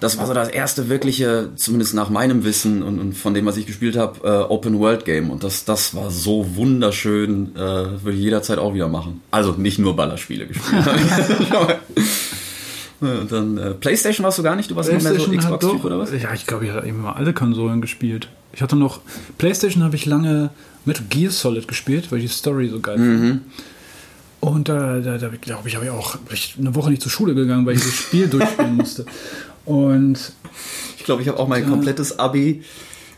Das 0.00 0.16
war 0.16 0.26
so 0.26 0.32
das 0.32 0.48
erste 0.48 0.88
wirkliche, 0.88 1.50
zumindest 1.56 1.92
nach 1.94 2.08
meinem 2.08 2.42
Wissen 2.42 2.82
und, 2.82 2.98
und 2.98 3.12
von 3.12 3.34
dem, 3.34 3.44
was 3.44 3.58
ich 3.58 3.66
gespielt 3.66 3.98
habe, 3.98 4.26
äh, 4.26 4.50
Open-World-Game. 4.50 5.30
Und 5.30 5.44
das, 5.44 5.66
das 5.66 5.94
war 5.94 6.10
so 6.10 6.56
wunderschön, 6.56 7.54
äh, 7.54 7.58
würde 7.58 8.12
ich 8.12 8.20
jederzeit 8.20 8.58
auch 8.58 8.72
wieder 8.72 8.88
machen. 8.88 9.20
Also 9.30 9.52
nicht 9.52 9.78
nur 9.78 9.94
Ballerspiele 9.96 10.46
gespielt. 10.46 10.84
Und 13.00 13.32
dann 13.32 13.56
äh, 13.56 13.70
PlayStation 13.70 14.24
warst 14.24 14.38
du 14.38 14.42
gar 14.42 14.56
nicht, 14.56 14.70
du 14.70 14.76
warst 14.76 14.90
immer 14.90 15.00
mehr 15.00 15.18
so 15.18 15.30
Xbox-Typ 15.30 15.84
oder 15.84 15.98
was? 15.98 16.12
Ja, 16.12 16.34
ich 16.34 16.46
glaube, 16.46 16.66
ich 16.66 16.70
habe 16.70 16.86
immer 16.86 17.16
alle 17.16 17.32
Konsolen 17.32 17.80
gespielt. 17.80 18.28
Ich 18.52 18.60
hatte 18.60 18.76
noch, 18.76 19.00
PlayStation 19.38 19.82
habe 19.82 19.96
ich 19.96 20.04
lange 20.04 20.50
Metal 20.84 21.04
Gear 21.08 21.30
Solid 21.30 21.68
gespielt, 21.68 22.10
weil 22.10 22.18
ich 22.18 22.24
die 22.26 22.32
Story 22.36 22.68
so 22.68 22.80
geil 22.80 22.98
Mhm. 22.98 23.28
fand. 23.28 23.40
Und 24.40 24.68
da, 24.70 25.00
da, 25.00 25.18
da 25.18 25.28
glaube 25.40 25.68
ich, 25.68 25.74
habe 25.76 25.84
ich 25.84 25.90
auch 25.90 26.16
ich 26.32 26.54
eine 26.58 26.74
Woche 26.74 26.90
nicht 26.90 27.02
zur 27.02 27.10
Schule 27.10 27.34
gegangen, 27.34 27.66
weil 27.66 27.74
ich 27.76 27.82
das 27.82 27.92
Spiel 27.92 28.26
durchspielen 28.28 28.76
musste. 28.76 29.04
Und 29.66 30.32
Ich 30.98 31.04
glaube, 31.04 31.22
ich 31.22 31.28
habe 31.28 31.38
auch 31.38 31.48
mein 31.48 31.68
komplettes 31.68 32.18
Abi. 32.18 32.62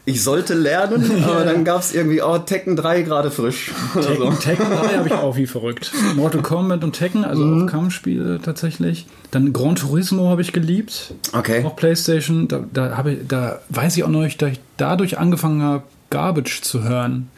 Ich 0.05 0.25
sollte 0.25 0.55
lernen, 0.55 1.23
aber 1.25 1.45
dann 1.45 1.65
gab 1.65 1.81
es 1.81 1.95
irgendwie, 1.95 2.21
oh, 2.23 2.37
Tekken 2.39 2.75
3 2.75 3.03
gerade 3.03 3.31
frisch. 3.31 3.71
Oder 3.95 4.03
so. 4.17 4.31
Tekken, 4.33 4.41
Tekken 4.41 4.67
3 4.71 4.97
habe 4.97 5.07
ich 5.09 5.15
auch 5.15 5.37
wie 5.37 5.47
verrückt. 5.47 5.93
Mortal 6.17 6.43
Kombat 6.43 6.83
und 6.83 6.95
Tekken, 6.95 7.25
also 7.25 7.45
Mhm. 7.45 7.63
auch 7.63 7.71
Kampfspiele 7.71 8.41
tatsächlich. 8.43 9.07
Dann 9.31 9.53
Gran 9.53 9.77
Turismo 9.77 10.29
habe 10.29 10.43
ich 10.43 10.53
geliebt. 10.53 11.15
Okay. 11.33 11.65
Auch 11.65 11.77
PlayStation, 11.77 12.49
da, 12.49 12.65
da, 12.73 12.97
habe 12.97 13.13
ich, 13.13 13.19
da 13.29 13.61
weiß 13.69 13.97
ich 13.97 14.03
auch 14.03 14.09
noch, 14.09 14.27
dass 14.27 14.51
ich 14.51 14.61
dadurch 14.77 15.19
angefangen 15.19 15.63
habe, 15.63 15.85
Garbage 16.13 16.61
zu 16.63 16.85
hören. 16.85 17.31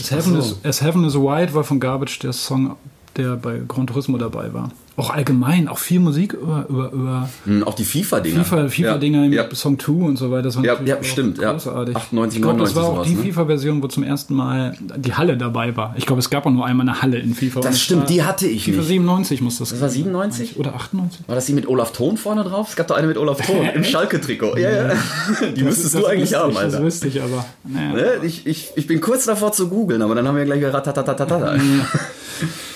As 0.00 0.10
Heaven, 0.10 0.32
so. 0.32 0.38
is, 0.38 0.64
As 0.64 0.80
Heaven 0.80 1.04
is 1.04 1.14
White 1.14 1.52
war 1.52 1.64
von 1.64 1.80
Garbage 1.80 2.18
der 2.20 2.32
Song, 2.32 2.76
der 3.16 3.36
bei 3.36 3.60
Gran 3.66 3.86
Turismo 3.86 4.18
dabei 4.18 4.52
war. 4.52 4.70
Auch 4.96 5.10
allgemein, 5.10 5.66
auch 5.66 5.78
viel 5.78 5.98
Musik 5.98 6.34
über, 6.34 6.66
über, 6.68 6.92
über 6.92 7.28
Hm, 7.46 7.64
Auch 7.64 7.74
die 7.74 7.84
FIFA-Dinger. 7.84 8.44
FIFA, 8.44 8.68
FIFA-Dinger 8.68 9.24
ja. 9.24 9.42
mit 9.42 9.56
Song 9.56 9.76
2 9.76 9.92
und 9.92 10.16
so 10.16 10.30
weiter. 10.30 10.42
Das 10.42 10.56
war 10.56 10.64
Ja, 10.64 10.80
ja, 10.84 11.02
stimmt, 11.02 11.38
ja. 11.38 11.50
Großartig. 11.50 11.96
98, 11.96 12.36
ich 12.36 12.42
glaube, 12.42 12.60
das 12.60 12.74
99 12.74 12.76
war 12.76 12.84
auch 12.84 12.94
sowas, 13.04 13.08
die 13.08 13.14
ne? 13.14 13.22
FIFA-Version, 13.32 13.82
wo 13.82 13.88
zum 13.88 14.04
ersten 14.04 14.34
Mal 14.34 14.76
die 14.96 15.12
Halle 15.14 15.36
dabei 15.36 15.76
war. 15.76 15.94
Ich 15.96 16.06
glaube, 16.06 16.20
es 16.20 16.30
gab 16.30 16.46
auch 16.46 16.52
nur 16.52 16.64
einmal 16.64 16.88
eine 16.88 17.02
Halle 17.02 17.18
in 17.18 17.34
FIFA. 17.34 17.60
Das 17.60 17.80
stimmt, 17.80 18.02
war 18.02 18.06
die 18.06 18.22
hatte 18.22 18.46
ich 18.46 18.66
FIFA 18.66 18.78
nicht. 18.78 18.88
97 18.88 19.40
muss 19.40 19.58
das 19.58 19.70
Das 19.70 19.80
war 19.80 19.88
97? 19.88 20.58
Oder 20.60 20.76
98? 20.76 21.26
War 21.26 21.34
das 21.34 21.46
die 21.46 21.54
mit 21.54 21.66
Olaf 21.66 21.90
Thon 21.92 22.16
vorne 22.16 22.44
drauf? 22.44 22.68
Es 22.70 22.76
gab 22.76 22.86
doch 22.86 22.96
eine 22.96 23.08
mit 23.08 23.18
Olaf 23.18 23.44
Thon 23.44 23.66
im 23.74 23.82
Schalke-Trikot. 23.82 24.56
Ja, 24.58 24.70
ja. 24.70 24.92
Die 25.56 25.64
müsstest 25.64 25.96
Das 25.96 26.02
du 26.02 26.06
eigentlich 26.06 26.34
haben, 26.34 26.52
ich, 26.52 26.58
Alter. 26.58 26.70
Das 26.70 26.82
wüsste 26.82 27.08
ich 27.08 27.20
aber. 27.20 27.44
Naja. 27.64 27.92
Ne? 27.94 28.06
Ich, 28.22 28.46
ich, 28.46 28.70
ich 28.76 28.86
bin 28.86 29.00
kurz 29.00 29.24
davor 29.24 29.50
zu 29.50 29.68
googeln, 29.68 30.02
aber 30.02 30.14
dann 30.14 30.28
haben 30.28 30.36
wir 30.36 30.44
gleich 30.44 30.62
ratatatatata. 30.62 31.56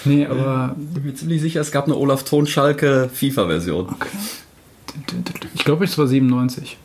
Nee, 0.05 0.27
aber 0.27 0.77
Ich 0.79 0.95
bin 0.95 1.05
mir 1.05 1.15
ziemlich 1.15 1.41
sicher, 1.41 1.61
es 1.61 1.71
gab 1.73 1.85
eine 1.87 1.97
Olaf 1.97 2.25
Thon 2.25 2.47
Schalke 2.47 3.11
FIFA-Version. 3.13 3.89
Okay. 3.89 4.09
Ich 5.55 5.65
glaube, 5.65 5.85
es 5.85 5.97
war 5.99 6.07
97. 6.07 6.77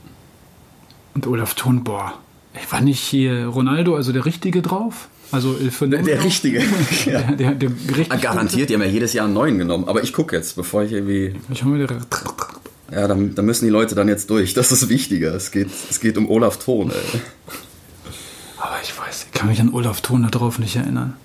Und 1.15 1.27
Olaf 1.27 1.53
Thun, 1.55 1.83
boah. 1.83 2.13
Ey, 2.53 2.61
war 2.69 2.81
nicht 2.81 2.99
hier 2.99 3.47
Ronaldo, 3.47 3.95
also 3.95 4.11
der 4.11 4.25
Richtige 4.25 4.61
drauf? 4.61 5.07
Also 5.31 5.55
El 5.59 5.71
Fenómeno? 5.71 6.05
Der 6.05 6.23
richtige. 6.23 6.59
ja. 7.05 7.21
Der, 7.21 7.53
der, 7.55 7.69
der 7.69 7.69
richtig 7.97 8.11
Ah, 8.11 8.17
Garantiert, 8.17 8.69
die 8.69 8.75
haben 8.75 8.81
ja 8.83 8.87
jedes 8.87 9.13
Jahr 9.13 9.25
einen 9.25 9.33
neuen 9.33 9.57
genommen. 9.57 9.85
Aber 9.87 10.03
ich 10.03 10.13
gucke 10.13 10.35
jetzt, 10.35 10.55
bevor 10.55 10.83
ich 10.83 10.91
irgendwie. 10.91 11.33
Ich 11.49 11.63
hol 11.63 11.71
mir 11.71 11.87
der, 11.87 11.97
Ja, 12.91 13.07
da, 13.07 13.15
da 13.15 13.41
müssen 13.41 13.65
die 13.65 13.71
Leute 13.71 13.95
dann 13.95 14.07
jetzt 14.07 14.29
durch. 14.29 14.53
Das 14.53 14.71
ist 14.71 14.89
wichtiger. 14.89 15.33
Es 15.33 15.49
geht, 15.51 15.69
es 15.89 15.99
geht 15.99 16.17
um 16.17 16.29
Olaf 16.29 16.57
Thon, 16.57 16.91
ey. 16.91 17.21
aber 18.59 18.75
ich 18.83 18.97
weiß, 18.97 19.27
ich 19.31 19.39
kann 19.39 19.49
mich 19.49 19.59
an 19.59 19.73
Olaf 19.73 20.01
Thun 20.01 20.21
da 20.23 20.29
drauf 20.29 20.59
nicht 20.59 20.75
erinnern. 20.75 21.15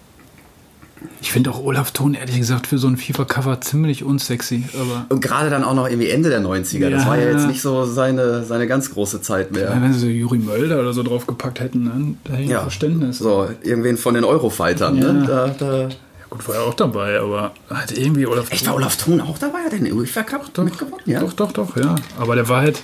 Ich 1.20 1.30
finde 1.32 1.50
auch 1.50 1.62
Olaf 1.62 1.90
Thun, 1.92 2.14
ehrlich 2.14 2.36
gesagt, 2.38 2.66
für 2.66 2.78
so 2.78 2.86
ein 2.88 2.96
FIFA-Cover 2.96 3.60
ziemlich 3.60 4.02
unsexy. 4.04 4.64
Und 5.08 5.20
gerade 5.20 5.50
dann 5.50 5.62
auch 5.64 5.74
noch 5.74 5.88
irgendwie 5.88 6.08
Ende 6.10 6.28
der 6.30 6.40
90er. 6.40 6.90
Das 6.90 7.02
Ja. 7.04 7.08
war 7.08 7.18
ja 7.18 7.30
jetzt 7.30 7.46
nicht 7.46 7.60
so 7.60 7.84
seine, 7.84 8.44
seine 8.44 8.66
ganz 8.66 8.90
große 8.90 9.20
Zeit 9.22 9.52
mehr. 9.52 9.70
wenn 9.80 9.92
sie 9.92 9.98
so 10.00 10.06
Juri 10.06 10.38
Mölder 10.38 10.80
oder 10.80 10.92
so 10.92 11.02
draufgepackt 11.02 11.60
hätten, 11.60 11.84
dann 11.86 12.18
da 12.24 12.32
hätte 12.32 12.42
ich 12.42 12.48
Ja. 12.50 12.62
Verständnis. 12.62 13.18
So, 13.18 13.48
irgendwen 13.62 13.96
von 13.96 14.14
den 14.14 14.24
Eurofightern, 14.24 14.96
Ja. 14.96 15.12
ne? 15.12 15.24
Da, 15.26 15.48
da. 15.48 15.82
Ja, 15.82 15.88
gut, 16.30 16.46
war 16.48 16.54
er 16.56 16.62
auch 16.62 16.74
dabei, 16.74 17.20
aber 17.20 17.52
hat 17.70 17.92
irgendwie 17.96 18.26
Olaf 18.26 18.50
Echt, 18.50 18.66
war 18.66 18.74
Olaf 18.74 18.96
Thon 18.96 19.20
auch 19.20 19.38
dabei? 19.38 19.58
Hat 19.64 19.72
er 19.72 19.78
den 19.80 19.92
UEFA 19.92 20.22
Cup 20.22 20.56
mitgewonnen? 20.58 21.00
Ja. 21.06 21.20
Doch, 21.20 21.32
doch, 21.32 21.52
doch, 21.52 21.76
ja. 21.76 21.94
Aber 22.18 22.34
der 22.36 22.48
war 22.48 22.60
halt. 22.62 22.80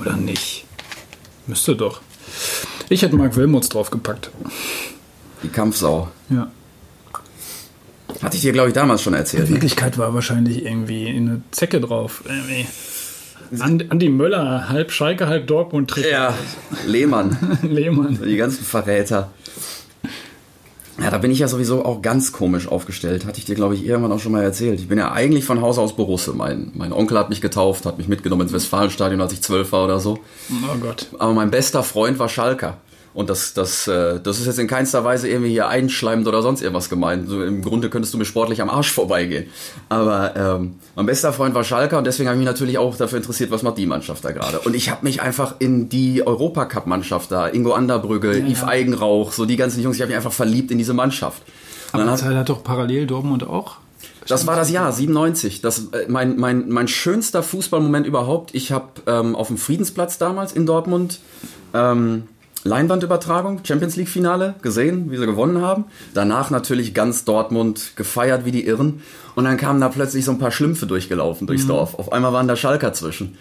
Oder 0.00 0.16
nicht? 0.16 0.64
Müsste 1.46 1.74
doch. 1.76 2.00
Ich 2.88 3.02
hätte 3.02 3.16
Mark 3.16 3.36
Wilmots 3.36 3.68
draufgepackt. 3.68 4.30
Die 5.42 5.48
Kampfsau. 5.48 6.08
Ja. 6.30 6.50
Hatte 8.22 8.36
ich 8.36 8.42
dir, 8.42 8.52
glaube 8.52 8.68
ich, 8.68 8.74
damals 8.74 9.02
schon 9.02 9.12
In 9.14 9.20
erzählt. 9.20 9.48
Wirklichkeit 9.48 9.98
war 9.98 10.12
wahrscheinlich 10.14 10.64
irgendwie 10.64 11.08
eine 11.08 11.42
Zecke 11.50 11.80
drauf. 11.80 12.22
Irgendwie. 12.26 12.66
Andi 13.60 14.08
Möller, 14.08 14.68
halb 14.68 14.90
Schalke, 14.92 15.26
halb 15.26 15.46
Dortmund 15.46 15.88
Trick. 15.90 16.10
Ja, 16.10 16.34
Lehmann. 16.86 17.58
Lehmann. 17.62 18.18
Die 18.22 18.36
ganzen 18.36 18.64
Verräter. 18.64 19.30
Ja, 21.00 21.10
da 21.10 21.18
bin 21.18 21.30
ich 21.30 21.38
ja 21.38 21.46
sowieso 21.46 21.84
auch 21.84 22.02
ganz 22.02 22.32
komisch 22.32 22.66
aufgestellt. 22.66 23.24
Hatte 23.24 23.38
ich 23.38 23.44
dir, 23.44 23.54
glaube 23.54 23.76
ich, 23.76 23.86
irgendwann 23.86 24.10
auch 24.10 24.18
schon 24.18 24.32
mal 24.32 24.42
erzählt. 24.42 24.80
Ich 24.80 24.88
bin 24.88 24.98
ja 24.98 25.12
eigentlich 25.12 25.44
von 25.44 25.60
Haus 25.60 25.78
aus 25.78 25.94
Borusse. 25.94 26.32
Mein, 26.32 26.72
mein 26.74 26.92
Onkel 26.92 27.16
hat 27.16 27.28
mich 27.30 27.40
getauft, 27.40 27.86
hat 27.86 27.98
mich 27.98 28.08
mitgenommen 28.08 28.42
ins 28.42 28.52
Westfalenstadion, 28.52 29.20
als 29.20 29.32
ich 29.32 29.40
zwölf 29.40 29.70
war 29.70 29.84
oder 29.84 30.00
so. 30.00 30.18
Oh 30.50 30.76
Gott. 30.80 31.06
Aber 31.20 31.32
mein 31.34 31.52
bester 31.52 31.84
Freund 31.84 32.18
war 32.18 32.28
Schalker. 32.28 32.78
Und 33.14 33.30
das, 33.30 33.54
das, 33.54 33.88
äh, 33.88 34.20
das 34.20 34.38
ist 34.38 34.46
jetzt 34.46 34.58
in 34.58 34.66
keinster 34.66 35.04
Weise 35.04 35.28
irgendwie 35.28 35.50
hier 35.50 35.68
einschleimend 35.68 36.28
oder 36.28 36.42
sonst 36.42 36.60
irgendwas 36.60 36.88
gemeint. 36.88 37.28
So, 37.28 37.42
Im 37.42 37.62
Grunde 37.62 37.90
könntest 37.90 38.14
du 38.14 38.18
mir 38.18 38.24
sportlich 38.24 38.62
am 38.62 38.70
Arsch 38.70 38.92
vorbeigehen. 38.92 39.46
Aber 39.88 40.36
ähm, 40.36 40.74
mein 40.94 41.06
bester 41.06 41.32
Freund 41.32 41.54
war 41.54 41.64
Schalker 41.64 41.98
und 41.98 42.06
deswegen 42.06 42.28
habe 42.28 42.36
ich 42.36 42.44
mich 42.44 42.46
natürlich 42.46 42.78
auch 42.78 42.96
dafür 42.96 43.18
interessiert, 43.18 43.50
was 43.50 43.62
macht 43.62 43.78
die 43.78 43.86
Mannschaft 43.86 44.24
da 44.24 44.32
gerade. 44.32 44.60
Und 44.60 44.76
ich 44.76 44.90
habe 44.90 45.04
mich 45.04 45.22
einfach 45.22 45.56
in 45.58 45.88
die 45.88 46.26
Europacup-Mannschaft 46.26 47.32
da, 47.32 47.48
Ingo 47.48 47.72
Anderbrügge, 47.72 48.38
Yves 48.46 48.64
Eigenrauch, 48.64 49.32
so 49.32 49.46
die 49.46 49.56
ganzen 49.56 49.82
Jungs, 49.82 49.96
ich 49.96 50.02
habe 50.02 50.10
mich 50.10 50.16
einfach 50.16 50.32
verliebt 50.32 50.70
in 50.70 50.78
diese 50.78 50.94
Mannschaft. 50.94 51.42
Und 51.92 52.00
dann 52.00 52.02
Aber 52.02 52.12
hat, 52.12 52.18
Zeit 52.20 52.36
hat 52.36 52.48
doch 52.48 52.62
parallel 52.62 53.06
Dortmund 53.06 53.44
auch. 53.44 53.76
das 54.26 54.46
war 54.46 54.56
das 54.56 54.70
Jahr 54.70 54.92
97. 54.92 55.62
Das 55.62 55.88
äh, 55.92 56.06
mein 56.08 56.38
mein 56.38 56.68
mein 56.68 56.86
schönster 56.86 57.42
Fußballmoment 57.42 58.06
überhaupt. 58.06 58.54
Ich 58.54 58.72
habe 58.72 58.88
ähm, 59.06 59.34
auf 59.34 59.48
dem 59.48 59.56
Friedensplatz 59.56 60.18
damals 60.18 60.52
in 60.52 60.66
Dortmund 60.66 61.20
ähm, 61.74 62.24
Leinwandübertragung, 62.68 63.60
Champions 63.64 63.96
League 63.96 64.08
Finale 64.08 64.54
gesehen, 64.62 65.10
wie 65.10 65.16
sie 65.16 65.26
gewonnen 65.26 65.60
haben. 65.62 65.84
Danach 66.14 66.50
natürlich 66.50 66.94
ganz 66.94 67.24
Dortmund 67.24 67.92
gefeiert 67.96 68.44
wie 68.44 68.52
die 68.52 68.66
Irren. 68.66 69.02
Und 69.34 69.44
dann 69.44 69.56
kamen 69.56 69.80
da 69.80 69.88
plötzlich 69.88 70.24
so 70.24 70.32
ein 70.32 70.38
paar 70.38 70.50
Schlümpfe 70.52 70.86
durchgelaufen 70.86 71.46
durchs 71.46 71.64
Mhm. 71.64 71.68
Dorf. 71.68 71.94
Auf 71.98 72.12
einmal 72.12 72.32
waren 72.32 72.48
da 72.48 72.56
Schalker 72.56 72.92
zwischen. 72.92 73.36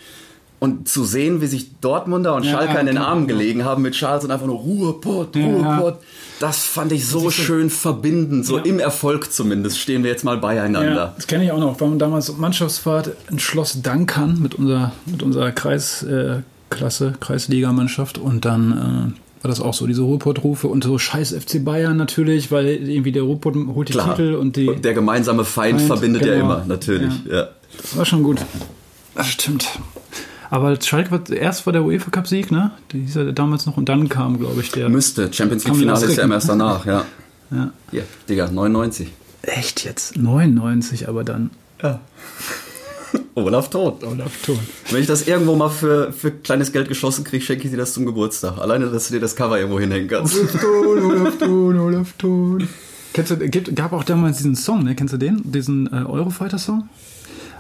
Und 0.60 0.90
zu 0.90 1.04
sehen, 1.06 1.40
wie 1.40 1.46
sich 1.46 1.80
Dortmunder 1.82 2.34
und 2.34 2.44
Ja, 2.44 2.54
Schalker 2.54 2.80
in 2.80 2.88
den 2.88 2.98
Armen 2.98 3.22
ja. 3.24 3.36
gelegen 3.36 3.64
haben 3.64 3.84
mit 3.84 3.94
Charles 3.94 4.24
und 4.24 4.32
einfach 4.32 4.48
nur 4.48 4.58
Ruhepott, 4.58 5.36
Ja, 5.36 5.46
Ruhepott. 5.46 6.00
Das 6.40 6.66
fand 6.66 6.92
ich 6.92 7.06
so 7.06 7.30
schön 7.30 7.70
verbindend, 7.70 8.44
so 8.46 8.58
Ja. 8.58 8.64
im 8.64 8.80
Erfolg 8.80 9.32
zumindest 9.32 9.78
stehen 9.80 10.04
wir 10.04 10.10
jetzt 10.10 10.24
mal 10.24 10.38
beieinander. 10.38 10.96
Ja, 10.96 11.14
das 11.16 11.28
kenne 11.28 11.44
ich 11.46 11.52
auch 11.52 11.60
noch. 11.60 11.80
Wir 11.80 11.88
waren 11.88 12.00
damals 12.00 12.36
Mannschaftsfahrt 12.38 13.12
in 13.30 13.38
Schloss 13.38 13.82
Dankern 13.84 14.40
mit 14.42 14.56
unserer, 14.56 14.94
mit 15.06 15.22
unserer 15.22 15.52
Kreisklasse, 15.52 16.44
äh, 16.44 16.57
Klasse, 16.70 17.14
Kreisligamannschaft 17.20 18.18
und 18.18 18.46
dann 18.46 18.72
äh, 18.72 19.44
war 19.44 19.50
das 19.50 19.62
auch 19.62 19.74
so, 19.74 19.88
diese 19.88 20.02
Ruhrpott-Rufe 20.02 20.68
und 20.68 20.84
so 20.84 20.98
scheiß 20.98 21.34
FC 21.34 21.64
Bayern 21.64 21.96
natürlich, 21.98 22.52
weil 22.52 22.68
irgendwie 22.68 23.12
der 23.12 23.24
Ruhrpott 23.24 23.56
holt 23.56 23.90
die 23.90 23.94
Klar. 23.94 24.16
Titel 24.16 24.36
und 24.36 24.56
die. 24.56 24.68
Und 24.68 24.84
der 24.84 24.94
gemeinsame 24.94 25.46
Feind, 25.46 25.80
Feind, 25.80 25.88
verbindet 25.88 26.26
ja 26.26 26.34
genau. 26.34 26.46
immer, 26.46 26.66
natürlich. 26.66 27.14
Ja. 27.30 27.50
Das 27.82 27.96
war 27.98 28.06
schon 28.06 28.24
gut. 28.24 28.40
Das 29.16 29.28
stimmt. 29.28 29.68
Aber 30.50 30.80
Schalke 30.82 31.12
war 31.12 31.30
erst 31.30 31.66
war 31.66 31.74
der 31.74 31.84
UEFA 31.84 32.10
Cup 32.10 32.28
Sieg, 32.28 32.52
ne? 32.52 32.72
Der 32.92 33.00
hieß 33.02 33.16
ja 33.16 33.32
damals 33.32 33.66
noch 33.66 33.78
und 33.78 33.90
dann 33.90 34.10
kam, 34.10 34.40
glaube 34.40 34.62
ich, 34.62 34.72
der. 34.72 34.90
Müsste. 34.90 35.32
Champions 35.32 35.66
League 35.66 35.76
Finale 35.76 36.06
ist 36.06 36.16
ja 36.16 36.24
recken? 36.24 36.32
erst 36.32 36.50
danach, 36.50 36.86
ja. 36.86 37.06
Ja. 37.50 37.72
Hier, 37.92 38.04
Digga, 38.28 38.52
99. 38.52 39.08
Echt 39.42 39.86
jetzt? 39.86 40.18
99, 40.18 41.08
aber 41.08 41.24
dann 41.24 41.50
Ja. 41.82 42.02
Olaf 43.38 43.70
tot. 43.70 44.04
Olaf 44.04 44.32
Thun. 44.44 44.60
Wenn 44.90 45.02
ich 45.02 45.08
das 45.08 45.28
irgendwo 45.28 45.56
mal 45.56 45.70
für, 45.70 46.12
für 46.12 46.32
kleines 46.32 46.72
Geld 46.72 46.88
geschossen 46.88 47.24
kriege, 47.24 47.44
schenke 47.44 47.66
ich 47.66 47.72
dir 47.72 47.78
das 47.78 47.94
zum 47.94 48.06
Geburtstag. 48.06 48.58
Alleine, 48.58 48.88
dass 48.88 49.08
du 49.08 49.14
dir 49.14 49.20
das 49.20 49.36
Cover 49.36 49.60
irgendwo 49.60 49.80
hinhängen 49.80 50.08
kannst. 50.08 50.36
Olaf 50.36 50.60
Thun, 50.60 51.12
Olaf 51.12 51.38
Thun, 51.38 51.80
Olaf 51.80 52.14
Thun. 52.18 52.68
Kennst 53.14 53.32
du, 53.32 53.38
gibt, 53.38 53.76
gab 53.76 53.94
auch 53.94 54.04
damals 54.04 54.38
diesen 54.38 54.56
Song, 54.56 54.84
ne? 54.84 54.96
Kennst 54.96 55.14
du 55.14 55.18
den? 55.18 55.42
Diesen 55.44 55.88
äh, 55.88 56.06
Eurofighter-Song? 56.06 56.90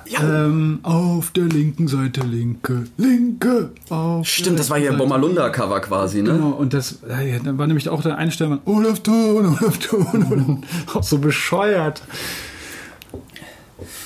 Ja. 0.07 0.45
Ähm, 0.45 0.79
auf 0.83 1.31
der 1.31 1.45
linken 1.45 1.87
Seite, 1.87 2.21
linke, 2.21 2.85
linke, 2.97 3.71
auf 3.89 4.25
Stimmt, 4.25 4.57
das 4.57 4.69
war 4.69 4.77
hier 4.77 4.91
Seite. 4.91 4.99
Bommalunda-Cover 4.99 5.81
quasi, 5.81 6.21
ne? 6.21 6.31
Genau, 6.31 6.51
und 6.51 6.73
das, 6.73 6.99
ja, 7.07 7.57
war 7.57 7.67
nämlich 7.67 7.89
auch 7.89 8.01
der 8.01 8.17
Einstellung, 8.17 8.59
Olaf 8.65 9.01
Thun, 9.01 9.45
Olaf 9.45 9.77
Thun, 9.79 10.25
Olaf, 10.31 10.57
auch 10.95 11.03
so 11.03 11.17
bescheuert. 11.17 12.01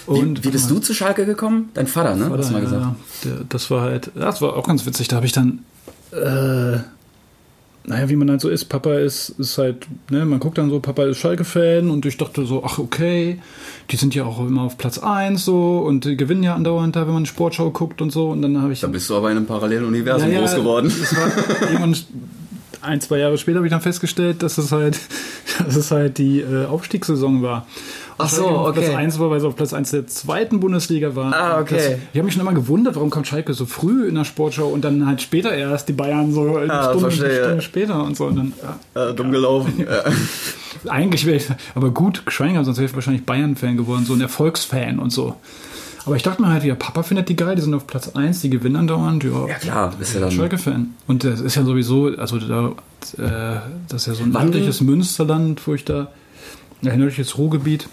Wie, 0.08 0.44
wie 0.44 0.50
bist 0.50 0.70
du 0.70 0.80
zu 0.80 0.94
Schalke 0.94 1.26
gekommen? 1.26 1.70
Dein 1.74 1.88
Vater, 1.88 2.16
ne? 2.16 2.30
Hast 2.30 2.50
du 2.50 2.54
mal 2.54 2.62
gesagt. 2.62 2.82
ja. 2.82 2.96
Der, 3.24 3.44
das 3.48 3.72
war 3.72 3.82
halt, 3.82 4.12
das 4.16 4.42
war 4.42 4.56
auch 4.56 4.68
ganz 4.68 4.86
witzig. 4.86 5.08
Da 5.08 5.18
habe 5.18 5.26
ich 5.26 5.32
dann, 5.32 5.64
äh, 6.12 6.80
naja, 7.84 8.10
wie 8.10 8.16
man 8.16 8.30
halt 8.30 8.42
so 8.42 8.50
ist, 8.50 8.66
Papa 8.66 8.94
ist, 8.96 9.30
ist 9.40 9.58
halt, 9.58 9.88
ne, 10.10 10.26
man 10.26 10.40
guckt 10.40 10.58
dann 10.58 10.70
so, 10.70 10.80
Papa 10.80 11.04
ist 11.06 11.18
Schalke-Fan 11.18 11.90
und 11.90 12.06
ich 12.06 12.18
dachte 12.18 12.46
so, 12.46 12.64
ach 12.64 12.78
okay, 12.78 13.40
die 13.90 13.96
sind 13.96 14.14
ja 14.14 14.24
auch 14.26 14.40
immer 14.40 14.64
auf 14.64 14.78
Platz 14.78 15.00
1 15.00 15.44
so 15.44 15.80
und 15.80 16.06
die 16.06 16.16
gewinnen 16.16 16.44
ja 16.44 16.54
andauernd 16.54 16.96
da, 16.96 17.08
wenn 17.08 17.14
man 17.14 17.26
Sportschau 17.26 17.72
guckt 17.72 18.02
und 18.02 18.12
so 18.12 18.30
und 18.30 18.42
dann 18.44 18.62
habe 18.62 18.74
ich... 18.74 18.82
Da 18.82 18.88
bist 18.88 19.10
du 19.10 19.16
aber 19.16 19.32
in 19.32 19.38
einem 19.38 19.48
parallelen 19.48 19.86
Universum 19.86 20.32
Ja, 20.32 20.40
groß 20.40 20.56
geworden. 20.56 20.92
Ein, 22.82 23.00
zwei 23.00 23.20
Jahre 23.20 23.38
später 23.38 23.58
habe 23.58 23.68
ich 23.68 23.72
dann 23.72 23.82
festgestellt, 23.82 24.42
dass 24.42 24.58
es 24.58 24.72
halt, 24.72 25.00
dass 25.66 25.76
es 25.76 25.92
halt 25.92 26.18
die 26.18 26.42
äh, 26.42 26.66
Aufstiegssaison 26.66 27.42
war. 27.44 27.68
Ach 28.18 28.30
so, 28.30 28.46
auf 28.48 28.74
Platz 28.74 28.88
okay. 28.88 28.96
1 28.96 29.20
war, 29.20 29.30
weil 29.32 29.40
sie 29.40 29.48
auf 29.48 29.56
Platz 29.56 29.74
1 29.74 29.92
der 29.92 30.08
zweiten 30.08 30.60
Bundesliga 30.60 31.16
war. 31.16 31.34
Ah, 31.34 31.60
okay. 31.60 31.76
Das, 31.76 31.86
ich 31.86 32.18
habe 32.18 32.24
mich 32.24 32.34
schon 32.34 32.42
immer 32.42 32.54
gewundert, 32.54 32.96
warum 32.96 33.10
kommt 33.10 33.28
Schalke 33.28 33.54
so 33.54 33.66
früh 33.66 34.08
in 34.08 34.16
der 34.16 34.26
Sportschau 34.26 34.68
und 34.68 34.84
dann 34.84 35.06
halt 35.08 35.22
später 35.22 35.54
erst 35.54 35.90
die 35.90 35.94
Bayern 35.94 36.32
so 36.32 36.58
eine 36.58 36.72
Ah, 36.72 36.90
Stunde, 36.92 37.12
Stunde 37.12 37.62
später 37.62 38.04
und 38.04 38.16
so. 38.18 38.26
Und 38.26 38.36
dann, 38.36 38.54
ja. 38.96 39.10
Äh, 39.10 39.14
dumm 39.14 39.32
gelaufen. 39.32 39.74
Ja. 39.78 40.04
Eigentlich 40.92 41.26
wäre 41.26 41.38
ich, 41.38 41.48
aber 41.76 41.92
gut, 41.92 42.24
Schwein 42.28 42.52
gehabt, 42.52 42.66
sonst 42.66 42.78
wäre 42.78 42.88
ich 42.90 42.96
wahrscheinlich 42.96 43.26
Bayern-Fan 43.26 43.78
geworden, 43.78 44.06
so 44.06 44.14
ein 44.14 44.22
Erfolgsfan 44.22 45.00
und 45.00 45.12
so. 45.12 45.36
Aber 46.06 46.16
ich 46.16 46.24
dachte 46.24 46.42
mir 46.42 46.50
halt, 46.50 46.64
ja, 46.64 46.74
Papa 46.76 47.04
findet 47.04 47.30
die 47.30 47.36
geil, 47.36 47.56
die 47.56 47.62
sind 47.62 47.74
auf 47.74 47.86
Platz 47.86 48.10
1, 48.16 48.42
die 48.42 48.50
gewinnen 48.50 48.76
andauernd. 48.76 49.24
Ja, 49.24 49.48
ja 49.48 49.54
klar, 49.56 49.94
bist 49.98 50.16
ja 50.16 50.22
dann. 50.22 50.32
Schalke-Fan. 50.32 50.96
Und 51.08 51.24
das 51.24 51.40
ist 51.42 51.56
ja 51.56 51.64
sowieso, 51.64 52.08
also 52.18 52.40
da, 52.40 52.70
äh, 53.18 53.60
das 53.88 54.02
ist 54.02 54.08
ja 54.08 54.14
so 54.16 54.24
ein 54.24 54.32
nördliches 54.32 54.82
Münsterland, 54.82 55.66
wo 55.68 55.76
ich 55.76 55.86
da, 55.86 56.08
ja, 56.82 56.96
nördliches 56.96 57.38
Ruhrgebiet, 57.38 57.88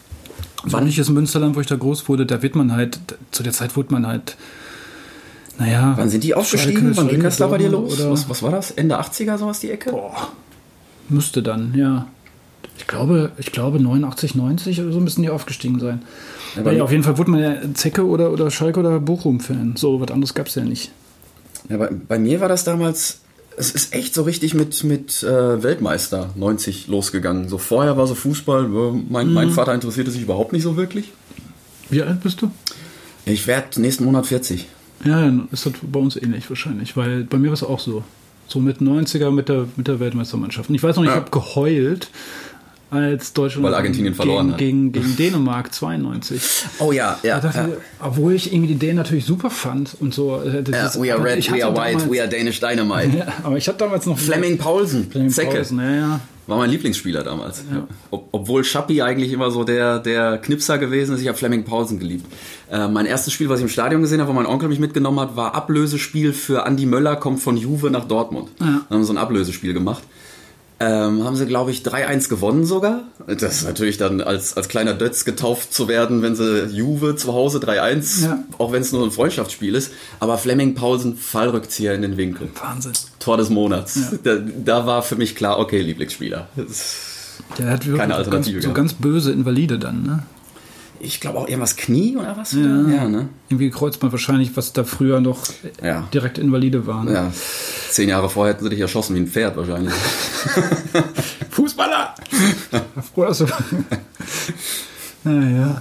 Wann- 0.65 0.85
nördliches 0.85 1.09
Münsterland, 1.11 1.57
wo 1.57 1.61
ich 1.61 1.67
da 1.67 1.77
groß 1.77 2.09
wurde, 2.09 2.27
da 2.27 2.43
wird 2.43 2.55
man 2.57 2.73
halt, 2.73 2.99
zu 3.31 3.43
der 3.43 3.53
Zeit 3.53 3.77
wurde 3.77 3.93
man 3.93 4.07
halt, 4.07 4.37
naja. 5.59 5.95
Wann 5.97 6.09
sind 6.09 6.25
die 6.25 6.35
aufgestiegen? 6.35 6.97
Wann 6.97 7.09
ging 7.09 7.23
das 7.23 7.37
da 7.37 7.47
bei 7.47 7.59
dir 7.59 7.69
los? 7.69 7.99
Was, 8.05 8.29
was 8.29 8.43
war 8.43 8.51
das? 8.51 8.71
Ende 8.73 8.99
80er, 9.01 9.39
sowas 9.39 9.61
die 9.61 9.71
Ecke? 9.71 9.91
boah, 9.91 10.29
müsste 11.09 11.43
dann, 11.43 11.75
ja. 11.75 12.07
Ich 12.77 12.87
glaube, 12.87 13.33
ich 13.39 13.51
glaube 13.51 13.81
89, 13.81 14.35
90 14.37 14.81
oder 14.83 14.93
so 14.93 15.01
müssen 15.01 15.23
die 15.23 15.31
aufgestiegen 15.31 15.81
sein. 15.81 16.03
Ja, 16.65 16.71
ja, 16.73 16.85
auf 16.85 16.93
jeden 16.93 17.03
Fall 17.03 17.19
wurde 17.19 17.31
man 17.31 17.41
ja 17.41 17.57
Zecke 17.75 18.07
oder, 18.07 18.33
oder 18.33 18.51
Schalke 18.51 18.81
oder 18.81 19.01
Bochum-Fan. 19.01 19.75
So, 19.77 20.01
was 20.01 20.11
anderes 20.11 20.35
gab 20.35 20.47
es 20.47 20.55
ja 20.55 20.65
nicht. 20.65 20.91
Ja, 21.69 21.77
bei, 21.77 21.89
bei 21.91 22.19
mir 22.19 22.41
war 22.41 22.49
das 22.49 22.65
damals 22.65 23.21
es 23.59 23.73
ist 23.73 23.95
echt 23.95 24.15
so 24.15 24.23
richtig 24.23 24.55
mit, 24.55 24.85
mit 24.85 25.23
äh, 25.23 25.63
Weltmeister 25.63 26.31
90 26.37 26.87
losgegangen. 26.89 27.49
So 27.49 27.59
vorher 27.59 27.97
war 27.97 28.07
so 28.07 28.15
Fußball, 28.15 28.69
mein, 28.69 29.29
mhm. 29.29 29.35
mein 29.35 29.51
Vater 29.51 29.75
interessierte 29.75 30.11
sich 30.11 30.23
überhaupt 30.23 30.53
nicht 30.53 30.63
so 30.63 30.77
wirklich. 30.77 31.13
Wie 31.91 32.03
alt 32.03 32.21
bist 32.23 32.43
du? 32.43 32.51
Ich 33.25 33.47
werde 33.47 33.81
nächsten 33.81 34.05
Monat 34.05 34.27
40. 34.27 34.67
Ja, 35.05 35.21
dann 35.21 35.49
ist 35.53 35.67
das 35.67 35.75
bei 35.83 36.01
uns 36.01 36.17
ähnlich 36.17 36.49
wahrscheinlich, 36.49 36.97
weil 36.97 37.25
bei 37.25 37.39
mir 37.39 37.49
war 37.49 37.55
es 37.55 37.63
auch 37.63 37.81
so. 37.81 38.03
So 38.47 38.61
mit 38.61 38.79
90er 38.79 39.31
mit 39.31 39.51
der, 39.51 39.67
mit 39.77 39.89
der 39.89 40.01
Weltmeistermannschaft. 40.01 40.71
Und 40.71 40.75
ich 40.75 40.83
weiß 40.83 40.97
noch, 40.97 41.03
ich 41.03 41.11
ja. 41.11 41.17
habe 41.17 41.31
geheult, 41.31 42.09
als 42.91 43.33
Deutschland 43.33 43.65
Weil 43.67 43.75
Argentinien 43.75 44.15
verloren 44.15 44.57
gegen, 44.57 44.87
hat. 44.87 44.93
Gegen, 44.93 44.93
gegen 44.93 45.17
Dänemark 45.33 45.75
92. 45.75 46.41
Oh 46.79 46.93
ja, 46.93 47.19
ja, 47.23 47.41
dachte, 47.41 47.59
ja. 47.59 47.69
Obwohl 48.07 48.35
ich 48.35 48.53
irgendwie 48.53 48.75
die 48.75 48.79
Dänen 48.79 48.97
natürlich 48.97 49.25
super 49.25 49.51
fand 49.51 49.97
und 50.01 50.15
so. 50.15 50.41
Äh, 50.41 50.63
das, 50.63 50.95
ja, 50.95 51.03
we 51.03 51.13
are 51.13 51.23
red, 51.23 51.51
we 51.53 51.65
are 51.65 51.75
white, 51.75 51.99
damals, 51.99 52.11
we 52.11 52.21
are 52.21 52.29
Danish 52.29 52.61
Dynamite. 52.61 53.09
Ja, 53.19 53.27
aber 53.43 53.57
ich 53.57 53.67
hatte 53.67 53.79
damals 53.79 54.07
noch... 54.07 54.19
Fleming 54.19 54.59
Paulsen, 54.59 55.11
Fleming 55.11 55.31
Zecke. 55.31 55.57
Paulsen, 55.57 55.79
ja, 55.79 55.91
ja. 55.91 56.21
War 56.49 56.57
mein 56.57 56.71
Lieblingsspieler 56.71 57.25
damals. 57.25 57.63
Ja. 57.71 57.87
Ob, 58.11 58.29
obwohl 58.33 58.65
Schappi 58.65 59.03
eigentlich 59.03 59.33
immer 59.33 59.51
so 59.51 59.65
der, 59.65 59.99
der 59.99 60.39
Knipser 60.39 60.79
gewesen 60.79 61.15
ist, 61.15 61.21
ich 61.21 61.29
habe 61.29 61.37
Fleming 61.37 61.65
Paulsen 61.65 61.99
geliebt. 61.99 62.25
Äh, 62.71 62.89
mein 62.89 63.05
erstes 63.05 63.35
Spiel, 63.35 63.51
was 63.51 63.59
ich 63.59 63.65
im 63.65 63.69
Stadion 63.69 64.01
gesehen 64.01 64.21
habe, 64.21 64.31
wo 64.31 64.33
mein 64.33 64.47
Onkel 64.47 64.71
mich 64.71 64.79
mitgenommen 64.79 65.21
hat, 65.21 65.37
war 65.37 65.55
Ablösespiel 65.55 66.33
für 66.33 66.65
Andy 66.65 66.87
Möller, 66.87 67.17
kommt 67.17 67.41
von 67.41 67.59
Juve 67.59 67.91
nach 67.91 68.07
Dortmund. 68.07 68.49
Ja. 68.61 68.67
Dann 68.67 68.85
haben 68.89 69.01
wir 69.01 69.05
so 69.05 69.13
ein 69.13 69.19
Ablösespiel 69.19 69.75
gemacht. 69.75 70.03
Ähm, 70.81 71.25
haben 71.25 71.35
sie, 71.35 71.47
glaube 71.47 71.73
ich, 71.73 71.83
3-1 71.83 72.29
gewonnen 72.29 72.65
sogar. 72.65 73.03
Das 73.27 73.43
ist 73.43 73.65
natürlich 73.65 73.97
dann 73.97 74.21
als, 74.21 74.57
als 74.57 74.69
kleiner 74.69 74.95
Dötz 74.95 75.25
getauft 75.25 75.75
zu 75.75 75.89
werden, 75.89 76.23
wenn 76.23 76.37
sie 76.37 76.67
Juve 76.67 77.17
zu 77.17 77.33
Hause 77.33 77.59
3-1, 77.59 78.25
ja. 78.25 78.45
auch 78.59 78.71
wenn 78.71 78.83
es 78.83 78.93
nur 78.93 79.05
ein 79.05 79.11
Freundschaftsspiel 79.11 79.75
ist. 79.75 79.91
Aber 80.21 80.39
Fleming 80.39 80.77
Paulsen, 80.77 81.17
Fallrückzieher 81.17 81.95
in 81.95 82.03
den 82.03 82.17
Winkel. 82.17 82.49
Wahnsinn. 82.63 82.93
Tor 83.19 83.37
des 83.37 83.51
Monats. 83.51 83.97
Ja. 83.97 84.19
Da, 84.23 84.37
da, 84.37 84.87
war 84.87 85.03
für 85.03 85.17
mich 85.17 85.35
klar, 85.35 85.59
okay, 85.59 85.81
Lieblingsspieler. 85.81 86.47
Der 87.59 87.71
hat 87.71 87.85
wirklich 87.85 87.99
keine 87.99 88.15
Alternative 88.15 88.55
ganz, 88.55 88.65
so 88.65 88.73
ganz 88.73 88.95
böse 88.95 89.33
Invalide 89.33 89.79
dann, 89.81 90.03
ne? 90.05 90.23
Ich 91.01 91.21
glaube 91.21 91.39
auch 91.39 91.49
irgendwas 91.49 91.77
Knie 91.77 92.17
oder 92.17 92.37
was? 92.37 92.53
Ja, 92.53 92.61
ja 92.61 93.09
ne? 93.09 93.29
Irgendwie 93.49 93.71
Kreuzband 93.71 94.13
wahrscheinlich, 94.13 94.57
was 94.57 94.73
da 94.73 94.85
früher 94.85 95.21
noch 95.21 95.45
ja. 95.83 96.09
direkt 96.13 96.39
Invalide 96.39 96.87
war. 96.87 97.05
Ne? 97.05 97.13
Ja. 97.13 97.33
Zehn 97.91 98.09
Jahre 98.09 98.29
vorher 98.29 98.55
hätten 98.55 98.65
sie 98.65 98.71
dich 98.71 98.81
erschossen 98.81 99.15
wie 99.15 99.21
ein 99.21 99.27
Pferd 99.27 99.57
wahrscheinlich. 99.57 99.95
Fußballer! 101.51 102.15
Froh, 103.15 103.25
dass 103.27 103.39
du. 103.39 103.47
naja. 105.25 105.81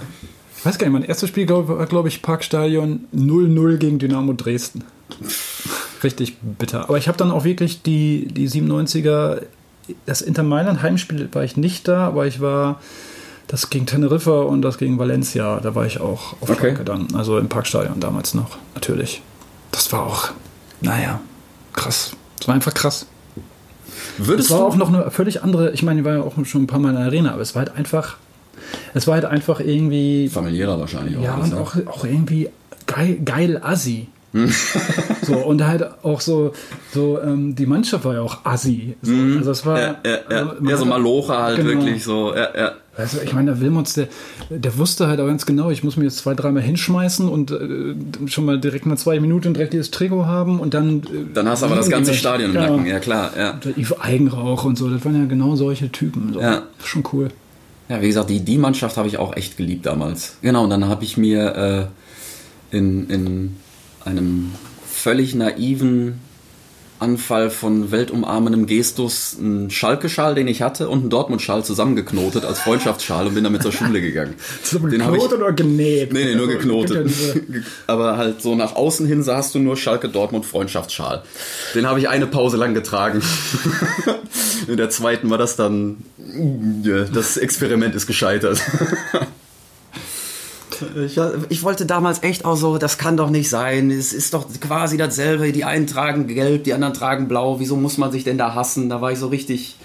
Ich 0.56 0.66
weiß 0.66 0.78
gar 0.78 0.88
nicht, 0.88 0.92
mein 0.92 1.04
erstes 1.04 1.28
Spiel 1.28 1.46
glaub, 1.46 1.68
war, 1.68 1.86
glaube 1.86 2.08
ich, 2.08 2.20
Parkstadion 2.20 3.06
0-0 3.14 3.76
gegen 3.76 3.98
Dynamo 3.98 4.32
Dresden. 4.32 4.82
Richtig 6.02 6.36
bitter. 6.40 6.84
Aber 6.84 6.98
ich 6.98 7.06
habe 7.06 7.16
dann 7.16 7.30
auch 7.30 7.44
wirklich 7.44 7.82
die, 7.82 8.26
die 8.26 8.48
97er, 8.48 9.42
das 10.04 10.20
Inter 10.20 10.42
Mailand 10.42 10.82
Heimspiel 10.82 11.28
war 11.32 11.44
ich 11.44 11.56
nicht 11.56 11.86
da, 11.86 12.08
aber 12.08 12.26
ich 12.26 12.40
war 12.40 12.80
das 13.48 13.70
gegen 13.70 13.86
Teneriffa 13.86 14.42
und 14.42 14.62
das 14.62 14.78
gegen 14.78 14.98
Valencia, 14.98 15.58
da 15.60 15.74
war 15.74 15.86
ich 15.86 16.00
auch 16.00 16.34
auf 16.40 16.50
okay. 16.50 16.60
Schalke 16.60 16.84
dann. 16.84 17.08
Also 17.14 17.38
im 17.38 17.48
Parkstadion 17.48 17.98
damals 17.98 18.34
noch, 18.34 18.56
natürlich. 18.74 19.22
Das 19.72 19.90
war 19.92 20.06
auch, 20.06 20.30
naja, 20.80 21.20
krass. 21.72 22.12
Das 22.38 22.46
war 22.46 22.54
einfach 22.54 22.74
krass. 22.74 23.06
Würdest 24.18 24.50
es 24.50 24.56
war 24.56 24.64
auch 24.64 24.76
noch 24.76 24.88
eine 24.88 25.10
völlig 25.10 25.42
andere, 25.42 25.72
ich 25.72 25.82
meine, 25.82 26.00
ich 26.00 26.06
war 26.06 26.14
ja 26.14 26.20
auch 26.20 26.34
schon 26.44 26.62
ein 26.62 26.66
paar 26.66 26.78
Mal 26.78 26.90
in 26.90 26.96
der 26.96 27.06
Arena, 27.06 27.32
aber 27.32 27.42
es 27.42 27.54
war 27.54 27.64
halt 27.64 27.74
einfach, 27.74 28.18
es 28.94 29.06
war 29.06 29.14
halt 29.14 29.24
einfach 29.24 29.60
irgendwie. 29.60 30.28
Familiärer 30.28 30.78
wahrscheinlich 30.78 31.16
auch. 31.16 31.22
Ja, 31.22 31.34
und 31.36 31.54
auch, 31.54 31.74
auch 31.86 32.04
irgendwie 32.04 32.50
geil, 32.86 33.18
geil 33.24 33.60
assi. 33.62 34.08
so, 35.22 35.36
und 35.36 35.66
halt 35.66 36.04
auch 36.04 36.20
so, 36.20 36.52
so 36.92 37.18
ähm, 37.20 37.54
die 37.54 37.64
Mannschaft 37.64 38.04
war 38.04 38.14
ja 38.14 38.20
auch 38.20 38.44
assi. 38.44 38.94
So. 39.00 39.12
Mhm. 39.12 39.38
Also 39.38 39.50
es 39.52 39.64
war. 39.64 39.80
Ja, 39.80 39.96
ja, 40.04 40.10
ja. 40.30 40.48
Also, 40.50 40.64
ja 40.64 40.76
so 40.76 40.84
Malocha 40.84 41.42
halt 41.42 41.56
genau. 41.56 41.70
wirklich 41.70 42.04
so. 42.04 42.34
Ja, 42.34 42.48
ja. 42.54 42.72
Also 42.98 43.18
ich 43.24 43.32
meine, 43.32 43.52
der 43.52 43.60
Wilmots, 43.60 43.94
der, 43.94 44.08
der 44.50 44.76
wusste 44.76 45.06
halt 45.06 45.20
auch 45.20 45.26
ganz 45.26 45.46
genau, 45.46 45.70
ich 45.70 45.84
muss 45.84 45.96
mir 45.96 46.04
jetzt 46.04 46.18
zwei, 46.18 46.34
dreimal 46.34 46.62
hinschmeißen 46.64 47.28
und 47.28 47.52
äh, 47.52 47.94
schon 48.26 48.44
mal 48.44 48.58
direkt 48.58 48.86
mal 48.86 48.96
zwei 48.96 49.20
Minuten 49.20 49.54
direkt 49.54 49.72
dieses 49.72 49.92
Trikot 49.92 50.26
haben 50.26 50.58
und 50.58 50.74
dann. 50.74 51.04
Äh, 51.04 51.32
dann 51.32 51.48
hast 51.48 51.62
du 51.62 51.66
aber 51.66 51.76
das 51.76 51.88
ganze 51.88 52.12
Stadion 52.12 52.50
im 52.50 52.56
ja, 52.56 52.68
Nacken, 52.68 52.86
ja 52.86 52.98
klar. 52.98 53.30
Ja. 53.38 53.60
Eigenrauch 54.00 54.64
und 54.64 54.76
so, 54.76 54.90
das 54.90 55.04
waren 55.04 55.14
ja 55.14 55.26
genau 55.26 55.54
solche 55.54 55.92
Typen. 55.92 56.32
So. 56.32 56.40
Ja. 56.40 56.64
Schon 56.84 57.04
cool. 57.12 57.28
Ja, 57.88 58.02
wie 58.02 58.08
gesagt, 58.08 58.30
die, 58.30 58.40
die 58.40 58.58
Mannschaft 58.58 58.96
habe 58.96 59.06
ich 59.06 59.16
auch 59.18 59.34
echt 59.36 59.56
geliebt 59.56 59.86
damals. 59.86 60.36
Genau, 60.42 60.64
und 60.64 60.70
dann 60.70 60.86
habe 60.88 61.04
ich 61.04 61.16
mir 61.16 61.90
äh, 62.72 62.76
in, 62.76 63.08
in 63.08 63.56
einem 64.04 64.50
völlig 64.86 65.36
naiven 65.36 66.20
Anfall 67.00 67.50
von 67.50 67.90
weltumarmendem 67.90 68.66
Gestus 68.66 69.36
einen 69.38 69.70
Schalke-Schal, 69.70 70.34
den 70.34 70.48
ich 70.48 70.62
hatte, 70.62 70.88
und 70.88 71.00
einen 71.00 71.10
Dortmund-Schal 71.10 71.64
zusammengeknotet 71.64 72.44
als 72.44 72.58
Freundschaftsschal 72.60 73.26
und 73.26 73.34
bin 73.34 73.44
damit 73.44 73.62
zur 73.62 73.72
Schule 73.72 74.00
gegangen. 74.00 74.34
Ist 74.62 74.74
aber 74.74 74.88
geknotet 74.88 75.38
oder 75.38 75.52
genäht? 75.52 76.12
Nee, 76.12 76.24
nee, 76.24 76.34
nur 76.34 76.48
geknotet. 76.48 77.10
Aber 77.86 78.16
halt 78.16 78.42
so 78.42 78.54
nach 78.54 78.74
außen 78.74 79.06
hin 79.06 79.22
sahst 79.22 79.54
du 79.54 79.58
nur 79.58 79.76
Schalke-Dortmund-Freundschaftsschal. 79.76 81.22
Den 81.74 81.86
habe 81.86 82.00
ich 82.00 82.08
eine 82.08 82.26
Pause 82.26 82.56
lang 82.56 82.74
getragen. 82.74 83.22
In 84.66 84.76
der 84.76 84.90
zweiten 84.90 85.30
war 85.30 85.38
das 85.38 85.56
dann, 85.56 85.98
das 86.16 87.36
Experiment 87.36 87.94
ist 87.94 88.06
gescheitert. 88.06 88.60
Ich, 91.04 91.18
ich, 91.48 91.62
wollte 91.62 91.86
damals 91.86 92.22
echt 92.22 92.44
auch 92.44 92.56
so, 92.56 92.78
das 92.78 92.98
kann 92.98 93.16
doch 93.16 93.30
nicht 93.30 93.48
sein. 93.48 93.90
Es 93.90 94.12
ist 94.12 94.34
doch 94.34 94.46
quasi 94.60 94.96
dasselbe. 94.96 95.52
Die 95.52 95.64
einen 95.64 95.86
tragen 95.86 96.26
gelb, 96.26 96.64
die 96.64 96.74
anderen 96.74 96.94
tragen 96.94 97.28
blau. 97.28 97.60
Wieso 97.60 97.76
muss 97.76 97.98
man 97.98 98.12
sich 98.12 98.24
denn 98.24 98.38
da 98.38 98.54
hassen? 98.54 98.88
Da 98.88 99.00
war 99.00 99.12
ich 99.12 99.18
so 99.18 99.28
richtig. 99.28 99.76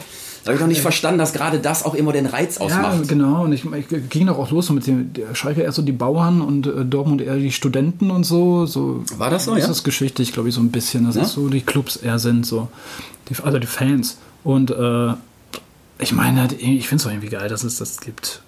Da 0.44 0.50
habe 0.50 0.56
ich 0.56 0.62
noch 0.62 0.68
nicht 0.68 0.82
verstanden, 0.82 1.20
dass 1.20 1.32
gerade 1.32 1.60
das 1.60 1.86
auch 1.86 1.94
immer 1.94 2.12
den 2.12 2.26
Reiz 2.26 2.58
ausmacht. 2.58 3.00
Ja, 3.00 3.08
genau. 3.08 3.44
Und 3.44 3.54
ich, 3.54 3.64
ich 3.66 4.10
ging 4.10 4.28
doch 4.28 4.38
auch 4.38 4.52
los 4.52 4.70
mit 4.72 4.86
dem 4.86 5.12
Schalke 5.34 5.62
erst 5.62 5.78
so 5.78 5.82
die 5.82 5.94
Bauern 5.94 6.42
und 6.42 6.68
äh, 6.68 6.84
Dortmund 6.84 7.22
eher 7.22 7.38
die 7.38 7.52
Studenten 7.52 8.12
und 8.12 8.26
so. 8.26 8.66
so 8.66 9.04
War 9.18 9.30
das 9.30 9.46
so? 9.46 9.56
Das 9.56 9.66
ja? 9.66 9.72
ist 9.72 9.84
geschichtlich, 9.84 10.34
glaube 10.34 10.50
ich, 10.50 10.56
so 10.56 10.62
ein 10.62 10.70
bisschen. 10.70 11.06
Das 11.06 11.16
ja? 11.16 11.22
ist 11.22 11.34
so 11.34 11.48
die 11.48 11.62
Clubs 11.62 11.96
eher 11.96 12.20
sind 12.20 12.46
so. 12.46 12.68
Die, 13.30 13.42
also 13.42 13.58
die 13.58 13.68
Fans. 13.68 14.18
Und 14.44 14.72
äh, 14.72 15.14
ich 16.00 16.12
meine, 16.12 16.50
ich 16.58 16.88
finde 16.90 16.98
es 16.98 17.04
doch 17.04 17.12
irgendwie 17.12 17.30
geil, 17.30 17.48
dass 17.48 17.64
es 17.64 17.78
das 17.78 18.02
gibt. 18.02 18.42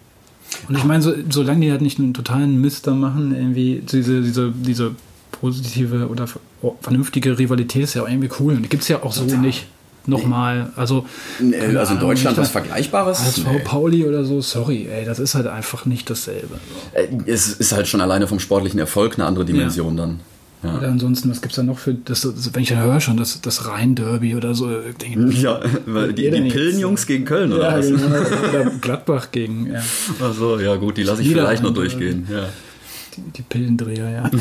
Und 0.67 0.77
ich 0.77 0.83
meine, 0.83 1.01
so, 1.01 1.13
solange 1.29 1.61
die 1.61 1.71
halt 1.71 1.81
nicht 1.81 1.99
einen 1.99 2.13
totalen 2.13 2.59
Mist 2.59 2.87
da 2.87 2.91
machen, 2.91 3.35
irgendwie 3.35 3.83
diese, 3.89 4.21
diese, 4.21 4.51
diese 4.51 4.95
positive 5.31 6.07
oder 6.07 6.27
vernünftige 6.81 7.37
Rivalität 7.37 7.83
ist 7.83 7.93
ja 7.93 8.03
auch 8.03 8.09
irgendwie 8.09 8.29
cool. 8.39 8.53
Und 8.55 8.63
die 8.63 8.69
gibt 8.69 8.83
es 8.83 8.89
ja 8.89 9.03
auch 9.03 9.13
so 9.13 9.23
nicht. 9.23 9.67
Nochmal, 10.07 10.71
also. 10.75 11.05
Nee, 11.39 11.57
also 11.75 11.95
in 11.95 11.99
Deutschland 11.99 12.37
was 12.37 12.51
Vergleichbares? 12.51 13.19
Als 13.21 13.37
nee. 13.37 13.59
Pauli 13.63 14.05
oder 14.05 14.23
so, 14.23 14.39
sorry, 14.39 14.87
ey, 14.87 15.03
das 15.03 15.17
ist 15.17 15.33
halt 15.33 15.47
einfach 15.47 15.85
nicht 15.85 16.07
dasselbe. 16.09 16.59
Äh, 16.93 17.07
es 17.25 17.47
ist 17.47 17.71
halt 17.71 17.87
schon 17.87 18.01
alleine 18.01 18.27
vom 18.27 18.39
sportlichen 18.39 18.79
Erfolg 18.79 19.15
eine 19.15 19.25
andere 19.25 19.45
Dimension 19.45 19.97
ja. 19.97 20.05
dann. 20.05 20.19
Ja. 20.65 20.77
Oder 20.77 20.87
ansonsten, 20.89 21.29
was 21.29 21.41
gibt 21.41 21.51
es 21.51 21.57
da 21.57 21.63
noch 21.63 21.77
für, 21.77 21.93
das, 21.93 22.27
wenn 22.53 22.63
ich 22.63 22.69
dann 22.69 22.83
höre 22.83 22.99
schon, 22.99 23.17
das, 23.17 23.39
das 23.41 23.67
Rhein-Derby 23.67 24.35
oder 24.35 24.55
so. 24.55 24.69
Denke, 25.01 25.29
ja, 25.35 25.59
weil 25.85 26.13
die, 26.13 26.29
die 26.29 26.49
Pillenjungs 26.49 27.05
gegen 27.05 27.25
Köln 27.25 27.53
oder 27.53 27.71
ja, 27.71 27.77
was? 27.77 27.87
Genau, 27.87 28.05
oder 28.07 28.71
Gladbach 28.81 29.31
gegen, 29.31 29.71
ja. 29.71 29.81
Ach 30.21 30.59
ja 30.59 30.75
gut, 30.75 30.97
die 30.97 31.03
lasse 31.03 31.21
ich 31.21 31.29
vielleicht 31.29 31.63
noch 31.63 31.73
durchgehen, 31.73 32.27
ja. 32.31 32.49
Die, 33.15 33.21
die 33.37 33.41
Pillendreher, 33.43 34.09
ja. 34.09 34.31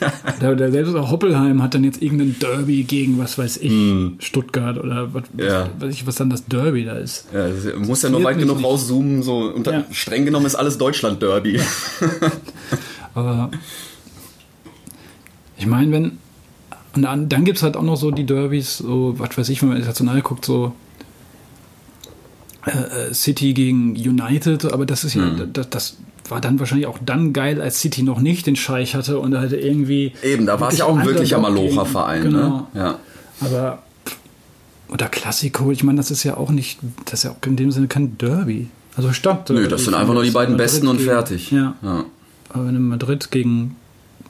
der, 0.40 0.54
der 0.54 0.70
selbst 0.70 0.94
auch 0.94 1.10
Hoppelheim 1.10 1.62
hat 1.62 1.74
dann 1.74 1.84
jetzt 1.84 2.02
irgendein 2.02 2.38
Derby 2.38 2.84
gegen, 2.84 3.18
was 3.18 3.38
weiß 3.38 3.58
ich, 3.58 3.72
mm. 3.72 4.16
Stuttgart 4.18 4.78
oder 4.78 5.12
was, 5.12 5.24
ja. 5.38 5.70
was, 5.78 5.94
ich, 5.94 6.06
was 6.06 6.16
dann 6.16 6.30
das 6.30 6.44
Derby 6.46 6.84
da 6.84 6.96
ist. 6.96 7.26
Ja, 7.32 7.48
muss 7.78 8.02
ja 8.02 8.10
noch 8.10 8.22
weit 8.22 8.38
genug 8.38 8.62
rauszoomen, 8.62 9.22
so 9.22 9.52
unter, 9.52 9.72
ja. 9.72 9.84
streng 9.90 10.24
genommen 10.24 10.46
ist 10.46 10.54
alles 10.54 10.78
Deutschland-Derby. 10.78 11.60
Aber 13.14 13.50
ich 15.56 15.66
meine, 15.66 15.92
wenn. 15.92 16.18
Und 16.94 17.02
dann, 17.02 17.28
dann 17.28 17.44
gibt 17.44 17.58
es 17.58 17.62
halt 17.62 17.76
auch 17.76 17.82
noch 17.82 17.96
so 17.96 18.10
die 18.10 18.24
Derbys, 18.24 18.78
so, 18.78 19.14
was 19.18 19.36
weiß 19.36 19.50
ich, 19.50 19.60
wenn 19.60 19.68
man 19.68 19.76
international 19.76 20.22
guckt, 20.22 20.46
so 20.46 20.72
äh, 22.66 22.70
äh, 23.10 23.14
City 23.14 23.52
gegen 23.52 23.90
United, 23.90 24.72
aber 24.72 24.86
das 24.86 25.04
ist 25.04 25.14
ja, 25.14 25.22
mhm. 25.22 25.52
das, 25.52 25.70
das, 25.70 25.96
war 26.28 26.40
dann 26.40 26.58
wahrscheinlich 26.58 26.88
auch 26.88 26.98
dann 27.04 27.32
geil, 27.32 27.60
als 27.60 27.80
City 27.80 28.02
noch 28.02 28.20
nicht 28.20 28.48
den 28.48 28.56
Scheich 28.56 28.96
hatte 28.96 29.20
und 29.20 29.30
da 29.30 29.40
hatte 29.40 29.56
irgendwie. 29.56 30.12
Eben, 30.24 30.46
da 30.46 30.58
war 30.58 30.72
es 30.72 30.78
ja 30.78 30.86
auch 30.86 30.98
ein 30.98 31.06
wirklicher 31.06 31.38
Malocha-Verein. 31.38 32.24
Ne? 32.24 32.28
Genau. 32.30 32.68
Ne? 32.74 32.80
Ja. 32.80 32.98
Aber. 33.40 33.82
Oder 34.88 35.06
Klassiko, 35.06 35.70
ich 35.70 35.84
meine, 35.84 35.98
das 35.98 36.10
ist 36.10 36.24
ja 36.24 36.36
auch 36.36 36.50
nicht, 36.50 36.78
das 37.04 37.20
ist 37.20 37.22
ja 37.24 37.30
auch 37.30 37.46
in 37.46 37.56
dem 37.56 37.70
Sinne 37.70 37.86
kein 37.86 38.18
Derby. 38.18 38.68
Also 38.96 39.12
Stadt. 39.12 39.50
Nö, 39.50 39.68
das 39.68 39.84
sind 39.84 39.94
einfach 39.94 40.14
nur 40.14 40.22
die 40.22 40.30
beiden 40.30 40.54
Madrid 40.54 40.64
Besten 40.72 40.88
und 40.88 41.00
fertig. 41.00 41.50
Ja. 41.50 41.74
ja. 41.82 42.04
Aber 42.48 42.66
wenn 42.66 42.80
Madrid 42.88 43.30
gegen 43.30 43.76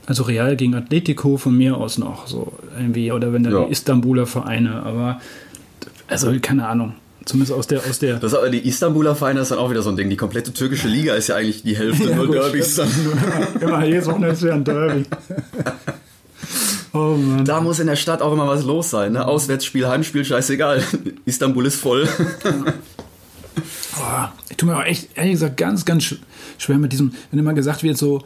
also 0.06 0.22
Real 0.22 0.56
gegen 0.56 0.74
Atletico 0.74 1.36
von 1.36 1.56
mir 1.56 1.76
aus 1.76 1.98
noch 1.98 2.26
so 2.26 2.52
irgendwie 2.78 3.12
oder 3.12 3.32
wenn 3.32 3.42
da 3.42 3.50
ja. 3.50 3.64
die 3.64 3.72
Istanbuler 3.72 4.26
Vereine, 4.26 4.82
aber 4.82 5.20
also 6.08 6.32
keine 6.40 6.66
Ahnung. 6.68 6.94
Zumindest 7.24 7.52
aus 7.58 7.66
der, 7.66 7.80
aus 7.80 7.98
der. 7.98 8.18
Das 8.20 8.34
aber 8.34 8.50
die 8.50 8.68
Istanbuler 8.68 9.16
Feinde 9.16 9.42
ist 9.42 9.50
dann 9.50 9.58
auch 9.58 9.68
wieder 9.68 9.82
so 9.82 9.90
ein 9.90 9.96
Ding. 9.96 10.08
Die 10.08 10.16
komplette 10.16 10.52
türkische 10.52 10.86
Liga 10.86 11.14
ist 11.14 11.26
ja 11.26 11.34
eigentlich 11.34 11.64
die 11.64 11.76
Hälfte 11.76 12.06
nur 12.14 12.26
gut, 12.26 12.36
Derbys. 12.36 12.74
stimmt. 12.74 12.92
Immer 13.60 13.84
jedes 13.84 14.06
Wochenende 14.06 14.28
ist 14.28 14.42
ja 14.44 14.54
ein 14.54 14.62
Derby. 14.62 15.02
oh 16.92 17.16
Mann. 17.16 17.44
Da 17.44 17.60
muss 17.60 17.80
in 17.80 17.88
der 17.88 17.96
Stadt 17.96 18.22
auch 18.22 18.32
immer 18.32 18.46
was 18.46 18.62
los 18.62 18.90
sein. 18.90 19.14
Ne? 19.14 19.26
Auswärtsspiel, 19.26 19.88
Heimspiel, 19.88 20.24
scheißegal. 20.24 20.84
Istanbul 21.24 21.66
ist 21.66 21.80
voll. 21.80 22.08
Boah, 23.96 24.32
ich 24.48 24.56
tue 24.56 24.68
mir 24.68 24.76
auch 24.76 24.84
echt, 24.84 25.08
ehrlich 25.16 25.32
gesagt, 25.32 25.56
ganz, 25.56 25.84
ganz 25.84 26.04
sch- 26.04 26.18
schwer 26.58 26.78
mit 26.78 26.92
diesem, 26.92 27.12
wenn 27.30 27.40
immer 27.40 27.54
gesagt 27.54 27.82
wird, 27.82 27.96
so, 27.98 28.22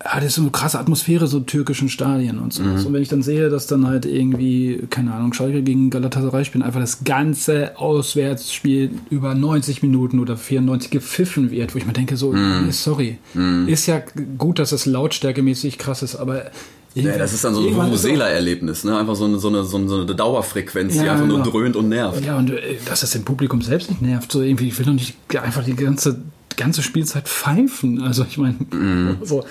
ah, 0.00 0.16
das 0.20 0.26
ist 0.30 0.34
so 0.36 0.42
eine 0.42 0.50
krasse 0.50 0.78
Atmosphäre, 0.78 1.26
so 1.26 1.40
türkischen 1.40 1.88
Stadien 1.88 2.38
und 2.38 2.52
so. 2.52 2.62
Und 2.62 2.92
wenn 2.92 3.02
ich 3.02 3.08
dann 3.08 3.22
sehe, 3.22 3.48
dass 3.48 3.66
dann 3.66 3.86
halt 3.86 4.06
irgendwie, 4.06 4.82
keine 4.90 5.12
Ahnung, 5.14 5.32
Schalke 5.32 5.62
gegen 5.62 5.90
Galatasaray 5.90 6.44
spielen, 6.44 6.62
einfach 6.62 6.80
das 6.80 7.04
ganze 7.04 7.76
Auswärtsspiel 7.78 8.90
über 9.10 9.34
90 9.34 9.82
Minuten 9.82 10.18
oder 10.20 10.36
94 10.36 10.90
gepfiffen 10.90 11.50
wird, 11.50 11.74
wo 11.74 11.78
ich 11.78 11.86
mir 11.86 11.92
denke, 11.92 12.16
so, 12.16 12.32
nee, 12.32 12.70
sorry, 12.70 13.18
ist 13.66 13.86
ja 13.86 14.02
gut, 14.38 14.58
dass 14.58 14.70
das 14.70 14.86
lautstärkemäßig 14.86 15.78
krass 15.78 16.02
ist, 16.02 16.16
aber 16.16 16.50
Ja, 16.94 17.18
das 17.18 17.32
ist 17.34 17.44
dann 17.44 17.54
so 17.54 17.60
ein 17.66 17.74
Vuvuzela-Erlebnis. 17.76 18.84
Ne? 18.84 18.96
Einfach 18.96 19.16
so 19.16 19.24
eine, 19.26 19.38
so, 19.38 19.48
eine, 19.48 19.64
so 19.64 19.76
eine 19.76 20.06
Dauerfrequenz, 20.14 20.94
die 20.94 21.00
Ja, 21.04 21.12
einfach 21.12 21.26
nur 21.26 21.38
genau. 21.38 21.50
dröhnt 21.50 21.76
und 21.76 21.88
nervt. 21.90 22.24
Ja, 22.24 22.38
und 22.38 22.50
äh, 22.50 22.76
dass 22.86 23.00
das 23.00 23.10
dem 23.10 23.22
Publikum 23.24 23.60
selbst 23.60 23.90
nicht 23.90 24.00
nervt. 24.02 24.32
So 24.32 24.40
irgendwie, 24.40 24.68
ich 24.68 24.78
will 24.78 24.86
doch 24.86 24.92
nicht 24.94 25.14
einfach 25.42 25.62
die 25.64 25.74
ganze, 25.76 26.22
ganze 26.56 26.82
Spielzeit 26.82 27.28
pfeifen. 27.28 28.00
Also 28.02 28.24
ich 28.26 28.38
meine, 28.38 28.56
Mhm. 28.72 29.18
so, 29.22 29.44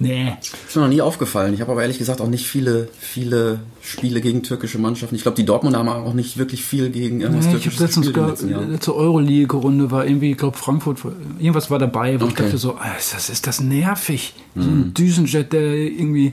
nee. 0.00 0.36
Ist 0.66 0.74
mir 0.74 0.82
noch 0.82 0.88
nie 0.88 1.00
aufgefallen. 1.00 1.54
Ich 1.54 1.60
habe 1.60 1.70
aber 1.70 1.82
ehrlich 1.82 1.98
gesagt 1.98 2.20
auch 2.20 2.28
nicht 2.28 2.46
viele, 2.46 2.88
viele 2.98 3.60
Spiele 3.80 4.20
gegen 4.20 4.42
türkische 4.42 4.78
Mannschaften. 4.78 5.14
Ich 5.14 5.22
glaube, 5.22 5.36
die 5.36 5.46
Dortmunder 5.46 5.78
haben 5.78 5.88
auch 5.88 6.14
nicht 6.14 6.36
wirklich 6.36 6.64
viel 6.64 6.90
gegen 6.90 7.20
irgendwas 7.20 7.46
Nee, 7.46 7.50
ich 7.52 7.66
habe 7.66 7.76
Türkisches 7.76 7.80
letztens 7.80 8.12
gespielt 8.12 8.70
letzte 8.70 8.96
Euroleague-Runde 8.96 9.90
war 9.90 10.04
irgendwie, 10.04 10.32
ich 10.32 10.38
glaube 10.38 10.56
Frankfurt, 10.56 10.98
irgendwas 11.38 11.70
war 11.70 11.78
dabei, 11.78 12.20
wo 12.20 12.24
ich 12.26 12.32
Okay. 12.32 12.42
dachte 12.44 12.58
so, 12.58 12.76
ist 12.98 13.14
das, 13.14 13.30
ist 13.30 13.46
das 13.46 13.60
nervig. 13.60 14.34
So 14.56 14.68
ein 14.68 14.94
Düsenjet, 14.94 15.52
der 15.52 15.74
irgendwie, 15.76 16.32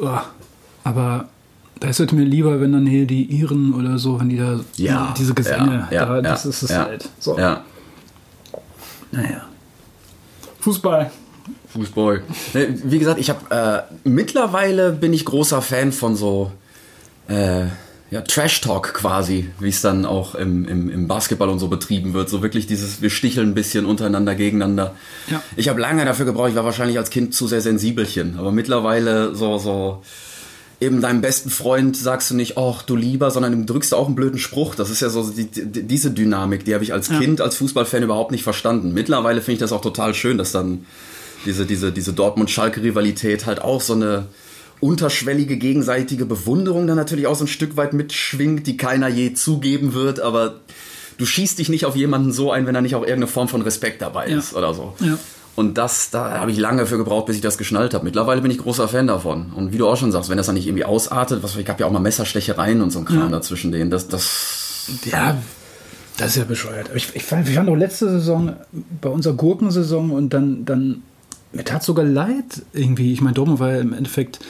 oh. 0.00 0.08
aber 0.84 1.28
da 1.80 1.88
ist 1.88 2.00
es 2.00 2.12
mir 2.12 2.24
lieber, 2.24 2.60
wenn 2.60 2.72
dann 2.72 2.86
hier 2.86 3.06
die 3.06 3.24
Iren 3.24 3.74
oder 3.74 3.98
so, 3.98 4.20
wenn 4.20 4.28
die 4.28 4.38
da 4.38 4.60
Ja, 4.76 5.14
diese 5.18 5.34
Gesänge, 5.34 5.88
ja, 5.90 6.06
da, 6.06 6.16
ja, 6.16 6.22
das 6.22 6.46
ist 6.46 6.62
es 6.62 6.74
halt. 6.74 7.08
So, 7.18 7.38
Ja, 7.38 7.64
naja. 9.12 9.42
Fußball. 10.60 11.10
Fußball. 11.72 12.22
Ne, 12.54 12.78
Wie 12.84 12.98
gesagt, 12.98 13.20
ich 13.20 13.30
habe 13.30 13.86
äh, 13.94 14.08
mittlerweile 14.08 14.92
bin 14.92 15.12
ich 15.12 15.24
großer 15.24 15.62
Fan 15.62 15.92
von 15.92 16.16
so 16.16 16.52
äh, 17.28 17.66
ja, 18.10 18.20
Trash 18.20 18.60
Talk 18.60 18.94
quasi, 18.94 19.50
wie 19.58 19.68
es 19.68 19.80
dann 19.80 20.06
auch 20.06 20.34
im, 20.34 20.68
im, 20.68 20.88
im 20.88 21.08
Basketball 21.08 21.48
und 21.48 21.58
so 21.58 21.68
betrieben 21.68 22.14
wird. 22.14 22.28
So 22.28 22.42
wirklich 22.42 22.66
dieses, 22.66 23.02
wir 23.02 23.10
sticheln 23.10 23.50
ein 23.50 23.54
bisschen 23.54 23.86
untereinander, 23.86 24.34
gegeneinander. 24.34 24.94
Ja. 25.30 25.42
Ich 25.56 25.68
habe 25.68 25.80
lange 25.80 26.04
dafür 26.04 26.24
gebraucht, 26.24 26.50
ich 26.50 26.54
war 26.54 26.64
wahrscheinlich 26.64 26.98
als 26.98 27.10
Kind 27.10 27.34
zu 27.34 27.46
sehr 27.46 27.60
sensibelchen, 27.60 28.38
aber 28.38 28.52
mittlerweile 28.52 29.34
so, 29.34 29.58
so 29.58 30.02
eben 30.80 31.00
deinem 31.00 31.22
besten 31.22 31.50
Freund 31.50 31.96
sagst 31.96 32.30
du 32.30 32.36
nicht, 32.36 32.56
ach 32.58 32.82
du 32.82 32.94
lieber, 32.94 33.30
sondern 33.30 33.52
ihm 33.52 33.66
drückst 33.66 33.92
du 33.92 33.96
auch 33.96 34.06
einen 34.06 34.14
blöden 34.14 34.38
Spruch. 34.38 34.74
Das 34.74 34.90
ist 34.90 35.00
ja 35.00 35.08
so 35.08 35.28
die, 35.30 35.46
die, 35.46 35.82
diese 35.82 36.10
Dynamik, 36.10 36.64
die 36.64 36.74
habe 36.74 36.84
ich 36.84 36.92
als 36.92 37.08
Kind, 37.08 37.40
als 37.40 37.56
Fußballfan 37.56 38.02
überhaupt 38.02 38.30
nicht 38.30 38.44
verstanden. 38.44 38.92
Mittlerweile 38.92 39.40
finde 39.40 39.54
ich 39.54 39.60
das 39.60 39.72
auch 39.72 39.80
total 39.80 40.14
schön, 40.14 40.38
dass 40.38 40.52
dann 40.52 40.86
diese, 41.44 41.66
diese, 41.66 41.92
diese 41.92 42.12
Dortmund-Schalke-Rivalität 42.12 43.46
halt 43.46 43.60
auch 43.62 43.80
so 43.80 43.94
eine 43.94 44.26
unterschwellige 44.80 45.56
gegenseitige 45.56 46.26
Bewunderung 46.26 46.86
dann 46.86 46.96
natürlich 46.96 47.26
auch 47.26 47.36
so 47.36 47.44
ein 47.44 47.48
Stück 47.48 47.76
weit 47.76 47.92
mitschwingt, 47.94 48.66
die 48.66 48.76
keiner 48.76 49.08
je 49.08 49.32
zugeben 49.34 49.94
wird, 49.94 50.20
aber 50.20 50.56
du 51.18 51.24
schießt 51.26 51.58
dich 51.58 51.68
nicht 51.68 51.86
auf 51.86 51.96
jemanden 51.96 52.32
so 52.32 52.50
ein, 52.50 52.66
wenn 52.66 52.74
da 52.74 52.80
nicht 52.80 52.94
auch 52.94 53.02
irgendeine 53.02 53.28
Form 53.28 53.48
von 53.48 53.62
Respekt 53.62 54.02
dabei 54.02 54.28
Ja. 54.28 54.38
ist 54.38 54.54
oder 54.54 54.74
so. 54.74 54.94
Ja. 55.00 55.16
Und 55.56 55.78
das, 55.78 56.10
da 56.10 56.40
habe 56.40 56.50
ich 56.50 56.58
lange 56.58 56.84
für 56.84 56.98
gebraucht, 56.98 57.26
bis 57.26 57.36
ich 57.36 57.40
das 57.42 57.56
geschnallt 57.56 57.94
habe. 57.94 58.04
Mittlerweile 58.04 58.40
bin 58.42 58.50
ich 58.50 58.58
großer 58.58 58.88
Fan 58.88 59.06
davon. 59.06 59.52
Und 59.54 59.72
wie 59.72 59.78
du 59.78 59.86
auch 59.86 59.96
schon 59.96 60.10
sagst, 60.10 60.28
wenn 60.28 60.36
das 60.36 60.46
dann 60.46 60.56
nicht 60.56 60.66
irgendwie 60.66 60.84
ausartet, 60.84 61.44
was 61.44 61.54
ich 61.56 61.64
gab 61.64 61.78
ja 61.78 61.86
auch 61.86 61.92
mal 61.92 62.00
Messerstechereien 62.00 62.82
und 62.82 62.90
so 62.90 62.98
ein 62.98 63.04
Kram 63.04 63.18
Ja. 63.20 63.28
dazwischen 63.28 63.70
denen, 63.70 63.88
das, 63.88 64.08
das 64.08 64.88
Ja, 65.04 65.38
das 66.16 66.30
ist 66.30 66.36
ja 66.38 66.44
bescheuert. 66.44 66.88
Aber 66.88 66.96
Ich, 66.96 67.14
ich, 67.14 67.22
fand, 67.22 67.46
wir 67.46 67.54
fanden 67.54 67.70
doch 67.72 67.78
letzte 67.78 68.10
Saison 68.10 68.56
bei 69.00 69.08
unserer 69.08 69.34
Gurkensaison 69.34 70.10
und 70.10 70.30
dann, 70.34 70.64
dann 70.64 71.02
mir 71.54 71.64
tat 71.64 71.82
sogar 71.82 72.04
leid 72.04 72.62
irgendwie. 72.72 73.12
Ich 73.12 73.20
meine, 73.20 73.34
Dortmund 73.34 73.60
war 73.60 73.72
ja 73.72 73.80
im 73.80 73.92
Endeffekt 73.92 74.40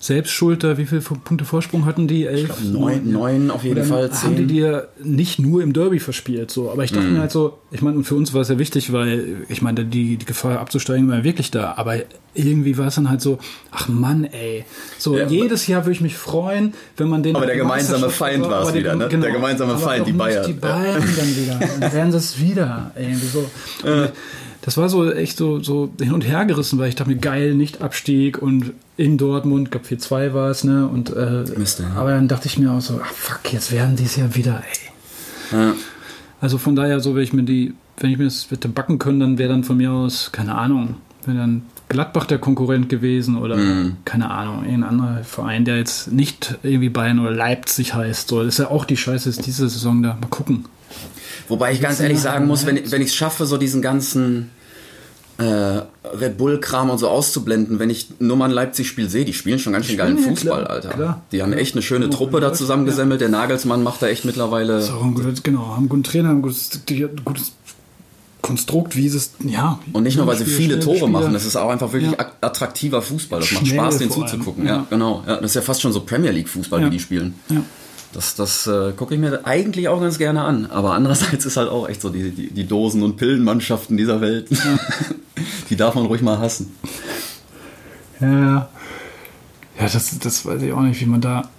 selbst 0.00 0.32
schuld 0.32 0.62
da. 0.62 0.76
Wie 0.76 0.84
viele 0.84 1.00
Punkte 1.00 1.46
Vorsprung 1.46 1.86
hatten 1.86 2.06
die? 2.06 2.26
Elf? 2.26 2.44
glaub, 2.46 2.60
neun- 2.62 3.10
neun 3.10 3.50
auf 3.50 3.64
jeden 3.64 3.84
Fall, 3.84 4.10
Haben 4.10 4.36
die 4.36 4.42
zehn. 4.42 4.48
dir 4.48 4.88
nicht 5.02 5.38
nur 5.38 5.62
im 5.62 5.72
Derby 5.72 5.98
verspielt. 5.98 6.50
So. 6.50 6.70
Aber 6.70 6.84
ich 6.84 6.92
dachte 6.92 7.06
Mhm. 7.06 7.14
mir 7.14 7.20
halt 7.20 7.30
so, 7.32 7.58
ich 7.70 7.80
meine, 7.80 7.96
und 7.96 8.04
für 8.04 8.14
uns 8.14 8.34
war 8.34 8.42
es 8.42 8.50
ja 8.50 8.58
wichtig, 8.58 8.92
weil 8.92 9.46
ich 9.48 9.62
meine, 9.62 9.86
die, 9.86 10.18
die 10.18 10.26
Gefahr 10.26 10.58
abzusteigen 10.60 11.08
war 11.08 11.18
ja 11.18 11.24
wirklich 11.24 11.50
da. 11.50 11.74
Aber 11.78 11.96
irgendwie 12.34 12.76
war 12.76 12.88
es 12.88 12.96
dann 12.96 13.08
halt 13.08 13.22
so, 13.22 13.38
ach 13.70 13.88
Mann, 13.88 14.24
ey. 14.24 14.66
So, 14.98 15.16
Ja, 15.16 15.26
jedes 15.26 15.66
Jahr 15.68 15.84
würde 15.86 15.92
ich 15.92 16.00
mich 16.02 16.16
freuen, 16.18 16.74
wenn 16.98 17.08
man 17.08 17.22
den. 17.22 17.34
Aber 17.34 17.46
der 17.46 17.56
gemeinsame 17.56 18.10
Feind 18.10 18.44
war 18.44 18.68
es 18.68 18.74
wieder, 18.74 18.94
ne? 18.96 19.08
Der 19.08 19.30
gemeinsame 19.32 19.78
Feind, 19.78 20.06
die 20.06 20.12
Bayern. 20.12 20.46
Die 20.46 20.52
Bayern 20.52 21.02
dann 21.16 21.28
wieder. 21.36 21.60
Dann 21.80 21.92
werden 21.94 22.12
sie 22.12 22.18
es 22.18 22.38
wieder. 22.38 22.90
Irgendwie 22.94 23.26
so. 23.26 23.38
Und 23.84 24.10
Das 24.64 24.78
war 24.78 24.88
so 24.88 25.12
echt 25.12 25.36
so, 25.36 25.62
so 25.62 25.92
hin 26.00 26.12
und 26.12 26.26
her 26.26 26.46
gerissen, 26.46 26.78
weil 26.78 26.88
ich 26.88 26.94
dachte 26.94 27.10
mir, 27.10 27.18
geil, 27.18 27.54
nicht 27.54 27.82
Abstieg 27.82 28.40
und 28.40 28.72
in 28.96 29.18
Dortmund, 29.18 29.68
ich 29.68 29.70
glaube 29.72 29.86
4-2 29.86 30.32
war 30.32 30.48
es, 30.48 30.64
ne? 30.64 30.88
Und, 30.88 31.10
äh, 31.14 31.44
Mist, 31.56 31.80
ja. 31.80 31.90
Aber 31.96 32.12
dann 32.12 32.28
dachte 32.28 32.46
ich 32.46 32.58
mir 32.58 32.72
auch 32.72 32.80
so, 32.80 32.98
ach 33.02 33.12
fuck, 33.12 33.52
jetzt 33.52 33.72
werden 33.72 33.96
die 33.96 34.04
es 34.04 34.16
ja 34.16 34.34
wieder, 34.34 34.62
ey. 35.52 35.58
ja. 35.58 35.74
Also 36.40 36.56
von 36.56 36.74
daher, 36.76 37.00
so 37.00 37.14
wenn 37.14 37.22
ich 37.22 37.34
mir 37.34 37.42
die, 37.42 37.74
wenn 37.98 38.10
ich 38.10 38.16
mir 38.16 38.24
das 38.24 38.50
hätte 38.50 38.68
backen 38.68 38.98
können, 38.98 39.20
dann 39.20 39.38
wäre 39.38 39.50
dann 39.50 39.64
von 39.64 39.76
mir 39.76 39.92
aus, 39.92 40.30
keine 40.32 40.54
Ahnung, 40.54 40.96
wäre 41.26 41.36
dann 41.36 41.62
Gladbach 41.90 42.24
der 42.24 42.38
Konkurrent 42.38 42.88
gewesen 42.88 43.36
oder 43.36 43.58
keine 44.04 44.30
Ahnung, 44.30 44.64
irgendein 44.64 44.90
anderer 44.90 45.24
Verein, 45.24 45.66
der 45.66 45.76
jetzt 45.76 46.10
nicht 46.10 46.58
irgendwie 46.62 46.88
Bayern 46.88 47.18
oder 47.18 47.30
Leipzig 47.30 47.94
heißt. 47.94 48.28
So, 48.28 48.42
das 48.42 48.54
ist 48.54 48.58
ja 48.58 48.70
auch 48.70 48.86
die 48.86 48.96
Scheiße, 48.96 49.28
ist 49.28 49.46
diese 49.46 49.68
Saison 49.68 50.02
da. 50.02 50.16
Mal 50.20 50.28
gucken. 50.28 50.64
Wobei 51.48 51.72
ich 51.72 51.80
ganz 51.80 52.00
ehrlich 52.00 52.20
sagen 52.20 52.46
muss, 52.46 52.64
wenn, 52.66 52.90
wenn 52.90 53.02
ich 53.02 53.08
es 53.08 53.14
schaffe, 53.14 53.44
so 53.46 53.56
diesen 53.58 53.82
ganzen 53.82 54.50
äh, 55.38 55.42
Red 55.44 56.36
Bull-Kram 56.38 56.90
und 56.90 56.98
so 56.98 57.08
auszublenden, 57.08 57.78
wenn 57.80 57.90
ich 57.90 58.08
nur 58.20 58.36
mal 58.36 58.44
ein 58.46 58.50
Leipzig-Spiel 58.52 59.08
sehe, 59.10 59.24
die 59.24 59.32
spielen 59.32 59.58
schon 59.58 59.72
ganz 59.72 59.86
schön 59.86 59.96
geilen 59.96 60.16
Fußball, 60.18 60.60
klar, 60.60 60.70
Alter. 60.70 60.88
klar. 60.90 61.22
Die 61.32 61.42
haben 61.42 61.52
echt 61.52 61.74
eine 61.74 61.82
schöne 61.82 62.08
Truppe 62.08 62.40
da 62.40 62.52
zusammengesammelt. 62.52 63.20
Der 63.20 63.28
Nagelsmann 63.28 63.82
macht 63.82 64.00
da 64.00 64.06
echt 64.06 64.24
mittlerweile. 64.24 64.78
Ist 64.78 64.90
auch 64.90 65.02
ein 65.02 65.14
gutes, 65.14 65.42
genau, 65.42 65.66
haben 65.68 65.78
einen 65.78 65.88
guten 65.88 66.04
Trainer, 66.04 66.28
haben 66.28 66.38
ein 66.38 66.42
gutes, 66.42 66.70
Konstrukt, 68.42 68.94
wie 68.94 69.08
sie 69.08 69.16
es, 69.16 69.30
ja. 69.42 69.78
Und 69.94 70.02
nicht 70.02 70.18
nur, 70.18 70.26
weil 70.26 70.36
sie 70.36 70.44
viele 70.44 70.78
Tore 70.78 70.96
Spieler. 70.98 71.10
machen, 71.10 71.32
das 71.32 71.46
ist 71.46 71.56
auch 71.56 71.70
einfach 71.70 71.90
wirklich 71.94 72.12
Ja. 72.12 72.18
ak- 72.18 72.34
attraktiver 72.42 73.00
Fußball. 73.00 73.40
Das 73.40 73.50
macht 73.52 73.66
Schnell 73.66 73.80
Spaß, 73.80 73.96
den 73.98 74.10
zuzugucken. 74.10 74.66
ja. 74.66 74.76
Ja, 74.76 74.86
genau. 74.90 75.24
Ja, 75.26 75.36
das 75.36 75.52
ist 75.52 75.54
ja 75.54 75.62
fast 75.62 75.80
schon 75.80 75.94
so 75.94 76.00
Premier 76.00 76.30
League-Fußball, 76.30 76.80
Ja. 76.80 76.86
wie 76.86 76.90
die 76.90 77.00
spielen. 77.00 77.34
Ja. 77.48 77.62
Das, 78.14 78.36
das 78.36 78.68
äh, 78.68 78.92
gucke 78.92 79.14
ich 79.14 79.20
mir 79.20 79.44
eigentlich 79.44 79.88
auch 79.88 80.00
ganz 80.00 80.18
gerne 80.18 80.42
an. 80.42 80.66
Aber 80.66 80.94
andererseits 80.94 81.44
ist 81.44 81.56
halt 81.56 81.68
auch 81.68 81.88
echt 81.88 82.00
so 82.00 82.10
die, 82.10 82.30
die, 82.30 82.50
die 82.50 82.66
Dosen- 82.66 83.02
und 83.02 83.16
Pillenmannschaften 83.16 83.96
dieser 83.96 84.20
Welt. 84.20 84.48
die 85.70 85.76
darf 85.76 85.96
man 85.96 86.06
ruhig 86.06 86.22
mal 86.22 86.38
hassen. 86.38 86.72
Ja, 88.20 88.40
ja. 88.40 88.70
Das, 89.78 90.18
das 90.18 90.46
weiß 90.46 90.62
ich 90.62 90.72
auch 90.72 90.80
nicht, 90.80 91.00
wie 91.00 91.06
man 91.06 91.20
da. 91.20 91.50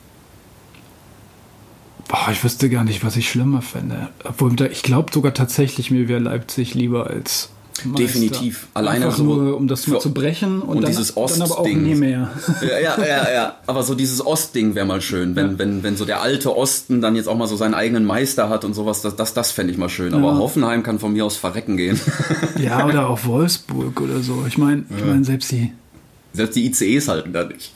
Boah, 2.07 2.29
ich 2.31 2.43
wüsste 2.43 2.69
gar 2.69 2.85
nicht, 2.85 3.03
was 3.03 3.17
ich 3.17 3.29
schlimmer 3.29 3.61
fände. 3.61 4.09
Obwohl, 4.23 4.55
ich 4.71 4.83
glaube 4.83 5.11
sogar 5.11 5.33
tatsächlich, 5.33 5.91
mir 5.91 6.07
wäre 6.07 6.21
Leipzig 6.21 6.73
lieber 6.73 7.07
als. 7.07 7.49
Meister. 7.83 8.03
Definitiv. 8.03 8.67
Alleine 8.73 9.05
Einfach 9.05 9.17
so 9.17 9.23
nur, 9.23 9.57
um 9.57 9.67
das 9.67 9.85
mal 9.87 9.99
zu 9.99 10.13
brechen 10.13 10.61
und, 10.61 10.77
und 10.77 10.81
dann, 10.81 10.91
dieses 10.91 11.13
dann 11.15 11.41
aber 11.41 11.55
auch 11.55 11.59
Ostding. 11.59 11.83
nie 11.83 11.95
mehr. 11.95 12.31
Ja, 12.61 12.79
ja, 12.79 12.97
ja, 13.05 13.33
ja. 13.33 13.55
Aber 13.67 13.83
so 13.83 13.95
dieses 13.95 14.25
Ostding 14.25 14.75
wäre 14.75 14.85
mal 14.85 15.01
schön, 15.01 15.35
wenn, 15.35 15.51
Ja. 15.51 15.59
wenn, 15.59 15.83
wenn 15.83 15.97
so 15.97 16.05
der 16.05 16.21
alte 16.21 16.55
Osten 16.55 17.01
dann 17.01 17.15
jetzt 17.17 17.27
auch 17.27 17.35
mal 17.37 17.47
so 17.47 17.55
seinen 17.57 17.73
eigenen 17.73 18.05
Meister 18.05 18.47
hat 18.49 18.63
und 18.63 18.73
sowas, 18.73 19.01
das, 19.01 19.15
das, 19.17 19.33
das 19.33 19.51
fände 19.51 19.73
ich 19.73 19.77
mal 19.77 19.89
schön. 19.89 20.13
Aber 20.13 20.31
Ja. 20.31 20.37
Hoffenheim 20.37 20.83
kann 20.83 20.99
von 20.99 21.11
mir 21.13 21.25
aus 21.25 21.35
verrecken 21.35 21.75
gehen. 21.75 21.99
ja, 22.57 22.85
oder 22.85 23.09
auch 23.09 23.25
Wolfsburg 23.25 23.99
oder 23.99 24.21
so. 24.21 24.45
Ich 24.47 24.57
meine, 24.57 24.85
ich 24.97 25.03
mein, 25.03 25.23
selbst 25.25 25.51
die 25.51 25.73
Selbst 26.33 26.55
die 26.55 26.65
ICEs 26.67 27.07
halten 27.09 27.33
da 27.33 27.43
nicht. 27.43 27.73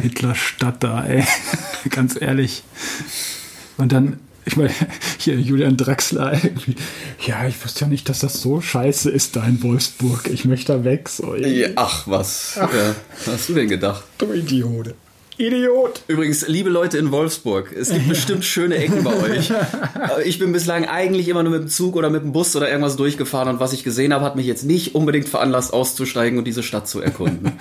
Hitlerstadt 0.00 0.82
da, 0.82 1.04
ey. 1.04 1.24
Ganz 1.90 2.20
ehrlich. 2.20 2.62
Und 3.76 3.92
dann, 3.92 4.18
ich 4.44 4.56
meine, 4.56 4.70
hier 5.18 5.36
Julian 5.36 5.76
Draxler 5.76 6.32
irgendwie. 6.32 6.76
Ja, 7.26 7.46
ich 7.46 7.62
wusste 7.64 7.82
ja 7.82 7.86
nicht, 7.88 8.08
dass 8.08 8.20
das 8.20 8.40
so 8.40 8.60
scheiße 8.60 9.10
ist 9.10 9.36
da 9.36 9.44
in 9.46 9.62
Wolfsburg. 9.62 10.28
Ich 10.32 10.44
möchte 10.44 10.72
da 10.72 10.84
weg. 10.84 11.08
So, 11.08 11.34
Ja, 11.36 11.68
Ach, 11.76 12.06
was. 12.06 12.54
Ja, 12.56 12.68
was 13.24 13.34
hast 13.34 13.48
du 13.48 13.54
denn 13.54 13.68
gedacht? 13.68 14.04
Du 14.18 14.32
Idiote. 14.32 14.94
Idiot! 15.40 16.02
Übrigens, 16.06 16.46
liebe 16.48 16.68
Leute 16.68 16.98
in 16.98 17.10
Wolfsburg, 17.12 17.72
es 17.72 17.90
gibt 17.90 18.08
bestimmt 18.10 18.44
schöne 18.44 18.76
Ecken 18.76 19.02
bei 19.02 19.16
euch. 19.16 19.50
Aber 19.94 20.24
Ich 20.26 20.38
bin 20.38 20.52
bislang 20.52 20.84
eigentlich 20.84 21.28
immer 21.28 21.42
nur 21.42 21.52
mit 21.52 21.62
dem 21.62 21.68
Zug 21.68 21.96
oder 21.96 22.10
mit 22.10 22.22
dem 22.22 22.32
Bus 22.32 22.54
oder 22.56 22.68
irgendwas 22.68 22.96
durchgefahren 22.96 23.48
und 23.48 23.58
was 23.58 23.72
ich 23.72 23.82
gesehen 23.82 24.12
habe, 24.12 24.24
hat 24.24 24.36
mich 24.36 24.44
jetzt 24.46 24.64
nicht 24.64 24.94
unbedingt 24.94 25.28
veranlasst, 25.28 25.72
auszusteigen 25.72 26.38
und 26.38 26.44
diese 26.44 26.62
Stadt 26.62 26.86
zu 26.88 27.00
erkunden. 27.00 27.52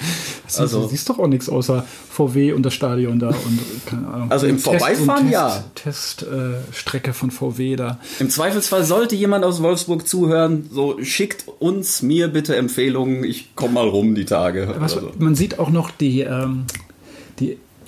Also, 0.46 0.62
Also- 0.70 0.82
du 0.82 0.88
siehst 0.90 1.10
doch 1.10 1.20
auch 1.20 1.28
nichts 1.28 1.48
außer 1.48 1.86
VW 2.12 2.52
und 2.52 2.64
das 2.64 2.74
Stadion 2.74 3.18
da 3.18 3.30
und 3.30 3.60
keine 3.86 4.08
Ahnung. 4.08 4.32
Also 4.32 4.46
im 4.48 4.56
Test- 4.58 4.66
Vorbeifahren, 4.66 5.26
und 5.28 5.32
ja. 5.32 5.64
Teststrecke 5.76 7.12
äh, 7.12 7.14
von 7.14 7.32
VW 7.32 7.78
da. 7.78 8.00
Im 8.20 8.30
Zweifelsfall 8.30 8.84
sollte 8.84 9.16
jemand 9.16 9.46
aus 9.46 9.64
Wolfsburg 9.64 10.06
zuhören, 10.06 10.68
so 10.72 10.98
schickt 11.02 11.46
uns, 11.60 12.02
mir 12.02 12.28
bitte 12.28 12.58
Empfehlungen, 12.58 13.24
ich 13.24 13.56
komme 13.56 13.76
mal 13.76 13.88
rum 13.88 14.16
die 14.16 14.26
Tage. 14.26 14.76
Was, 14.80 14.92
so. 14.94 15.12
Man 15.18 15.36
sieht 15.36 15.60
auch 15.60 15.70
noch 15.70 15.92
die, 15.92 16.22
ähm, 16.22 16.66
die 16.68 16.89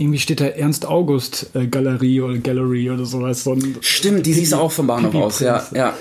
irgendwie 0.02 0.20
steht 0.20 0.42
da 0.42 0.46
Ernst 0.46 0.86
August 0.86 1.52
äh, 1.54 1.68
Galerie 1.68 2.22
oder 2.22 2.38
Gallery 2.38 2.90
oder 2.90 3.06
sowas. 3.06 3.44
So 3.44 3.54
ein, 3.54 3.78
Stimmt, 3.82 4.26
die 4.26 4.34
siehst 4.34 4.54
du 4.54 4.58
auch 4.58 4.72
vom 4.72 4.88
Bahnhof 4.88 5.16
aus, 5.16 5.40
ja, 5.40 5.66
ja. 5.74 5.94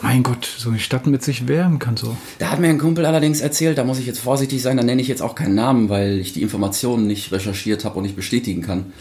Mein 0.00 0.22
Gott, 0.22 0.48
so 0.56 0.68
eine 0.68 0.78
Stadt 0.78 1.08
mit 1.08 1.24
sich 1.24 1.48
wehren 1.48 1.80
kann 1.80 1.96
so. 1.96 2.16
Da 2.38 2.50
hat 2.50 2.60
mir 2.60 2.68
ein 2.68 2.78
Kumpel 2.78 3.04
allerdings 3.04 3.40
erzählt, 3.40 3.78
da 3.78 3.84
muss 3.84 3.98
ich 3.98 4.06
jetzt 4.06 4.20
vorsichtig 4.20 4.62
sein, 4.62 4.76
da 4.76 4.84
nenne 4.84 5.02
ich 5.02 5.08
jetzt 5.08 5.22
auch 5.22 5.34
keinen 5.34 5.56
Namen, 5.56 5.88
weil 5.88 6.18
ich 6.18 6.32
die 6.32 6.42
Informationen 6.42 7.08
nicht 7.08 7.32
recherchiert 7.32 7.84
habe 7.84 7.96
und 7.96 8.04
nicht 8.04 8.14
bestätigen 8.14 8.62
kann. 8.62 8.92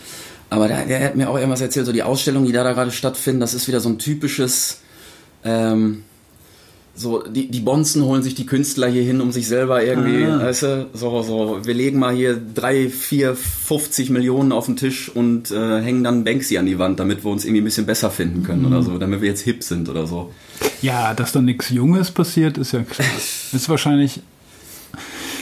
Aber 0.49 0.67
der, 0.67 0.85
der 0.85 1.03
hat 1.03 1.15
mir 1.15 1.29
auch 1.29 1.35
irgendwas 1.35 1.61
erzählt, 1.61 1.85
so 1.85 1.91
die 1.91 2.03
Ausstellungen, 2.03 2.47
die 2.47 2.53
da, 2.53 2.63
da 2.63 2.73
gerade 2.73 2.91
stattfinden, 2.91 3.41
das 3.41 3.53
ist 3.53 3.67
wieder 3.67 3.79
so 3.79 3.89
ein 3.89 3.99
typisches, 3.99 4.79
ähm, 5.43 6.03
so, 6.99 7.21
die, 7.21 7.47
die 7.49 7.59
Bonzen 7.59 8.03
holen 8.03 8.23
sich 8.23 8.33
die 8.33 8.45
Künstler 8.47 8.87
hier 8.87 9.03
hin, 9.03 9.21
um 9.21 9.31
sich 9.31 9.47
selber 9.47 9.83
irgendwie, 9.83 10.25
Ah. 10.25 10.39
weißt 10.41 10.63
du, 10.63 10.87
so, 10.93 11.21
so, 11.21 11.59
wir 11.63 11.73
legen 11.75 11.99
mal 11.99 12.15
hier 12.15 12.35
drei, 12.55 12.89
vier, 12.89 13.35
50 13.35 14.09
Millionen 14.09 14.51
auf 14.51 14.65
den 14.65 14.75
Tisch 14.77 15.07
und 15.13 15.51
äh, 15.51 15.79
hängen 15.81 16.03
dann 16.03 16.23
Banksy 16.23 16.57
an 16.57 16.65
die 16.65 16.79
Wand, 16.79 16.99
damit 16.99 17.23
wir 17.23 17.31
uns 17.31 17.45
irgendwie 17.45 17.61
ein 17.61 17.65
bisschen 17.65 17.85
besser 17.85 18.09
finden 18.09 18.41
können 18.43 18.65
oder 18.65 18.81
so, 18.81 18.97
damit 18.97 19.21
wir 19.21 19.29
jetzt 19.29 19.41
hip 19.41 19.63
sind 19.63 19.87
oder 19.89 20.07
so. 20.07 20.33
Ja, 20.81 21.13
dass 21.13 21.31
da 21.31 21.41
nichts 21.41 21.69
Junges 21.69 22.09
passiert, 22.11 22.57
ist 22.57 22.71
ja 22.73 22.81
klar. 22.81 23.07
ist 23.53 23.69
wahrscheinlich, 23.69 24.21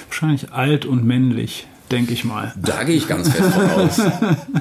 wahrscheinlich 0.09 0.51
alt 0.51 0.85
und 0.85 1.05
männlich, 1.05 1.67
denke 1.91 2.13
ich 2.13 2.23
mal. 2.25 2.53
Da 2.61 2.83
gehe 2.83 2.95
ich 2.95 3.07
ganz 3.07 3.29
fest 3.29 3.51
von 3.53 3.69
aus. 3.69 4.01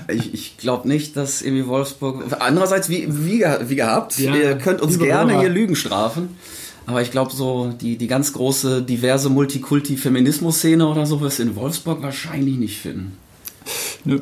Ich, 0.08 0.34
ich 0.34 0.56
glaube 0.58 0.86
nicht, 0.86 1.16
dass 1.16 1.40
irgendwie 1.42 1.66
Wolfsburg. 1.66 2.24
Andererseits, 2.38 2.88
wie, 2.88 3.06
wie, 3.08 3.44
wie 3.66 3.76
gehabt, 3.76 4.18
Ja, 4.18 4.34
ihr 4.34 4.54
könnt 4.58 4.80
uns 4.80 4.98
gerne 4.98 5.32
Hörer. 5.32 5.40
hier 5.40 5.48
Lügen 5.50 5.74
strafen. 5.76 6.36
Aber 6.86 7.02
ich 7.02 7.10
glaube, 7.10 7.32
so 7.32 7.72
die, 7.80 7.96
die 7.96 8.06
ganz 8.06 8.32
große, 8.32 8.82
diverse 8.82 9.30
Multikulti-Feminismus-Szene 9.30 10.86
oder 10.86 11.06
so 11.06 11.20
wirst 11.20 11.38
du 11.38 11.44
in 11.44 11.56
Wolfsburg 11.56 12.02
wahrscheinlich 12.02 12.56
nicht 12.56 12.78
finden. 12.78 13.16
Nö. 14.04 14.20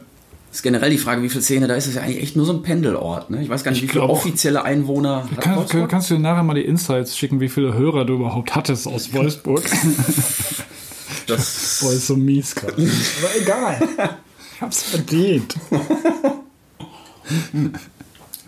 Ist 0.52 0.62
generell 0.62 0.90
die 0.90 0.98
Frage, 0.98 1.22
wie 1.22 1.30
viel 1.30 1.40
Szene 1.40 1.66
da 1.66 1.74
ist. 1.74 1.84
Es 1.84 1.90
ist 1.90 1.96
ja 1.96 2.02
eigentlich 2.02 2.22
echt 2.22 2.36
nur 2.36 2.44
so 2.44 2.52
ein 2.52 2.62
Pendelort. 2.62 3.30
Ne? 3.30 3.42
Ich 3.42 3.48
weiß 3.48 3.64
gar 3.64 3.70
nicht, 3.72 3.82
Ich 3.82 3.88
wie 3.88 3.92
viele 3.92 4.04
offizielle 4.04 4.62
Einwohner 4.64 5.26
hat 5.30 5.40
Kann, 5.40 5.56
Wolfsburg? 5.56 5.88
kannst 5.88 6.10
du 6.10 6.14
dir 6.14 6.20
nachher 6.20 6.42
mal 6.42 6.52
die 6.54 6.64
Insights 6.66 7.16
schicken, 7.16 7.40
wie 7.40 7.48
viele 7.48 7.72
Hörer 7.72 8.04
du 8.04 8.14
überhaupt 8.16 8.54
hattest 8.54 8.86
aus 8.86 9.12
Wolfsburg? 9.12 9.62
Das, 11.26 11.78
Boah, 11.80 11.92
ist 11.92 12.08
so 12.08 12.16
mies 12.16 12.54
gerade. 12.54 12.74
Aber 12.74 13.36
egal. 13.40 13.88
Ich 14.56 14.60
hab's 14.60 14.82
verdient. 14.82 15.54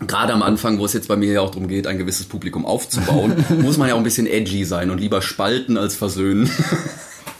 Gerade 0.07 0.33
am 0.33 0.43
Anfang, 0.43 0.77
wo 0.79 0.85
es 0.85 0.93
jetzt 0.93 1.07
bei 1.07 1.15
mir 1.15 1.31
ja 1.33 1.41
auch 1.41 1.51
darum 1.51 1.67
geht, 1.67 1.87
ein 1.87 1.97
gewisses 1.97 2.25
Publikum 2.25 2.65
aufzubauen, 2.65 3.33
muss 3.61 3.77
man 3.77 3.87
ja 3.87 3.93
auch 3.95 3.99
ein 3.99 4.03
bisschen 4.03 4.27
edgy 4.27 4.65
sein 4.65 4.89
und 4.89 4.99
lieber 4.99 5.21
spalten 5.21 5.77
als 5.77 5.95
versöhnen. 5.95 6.49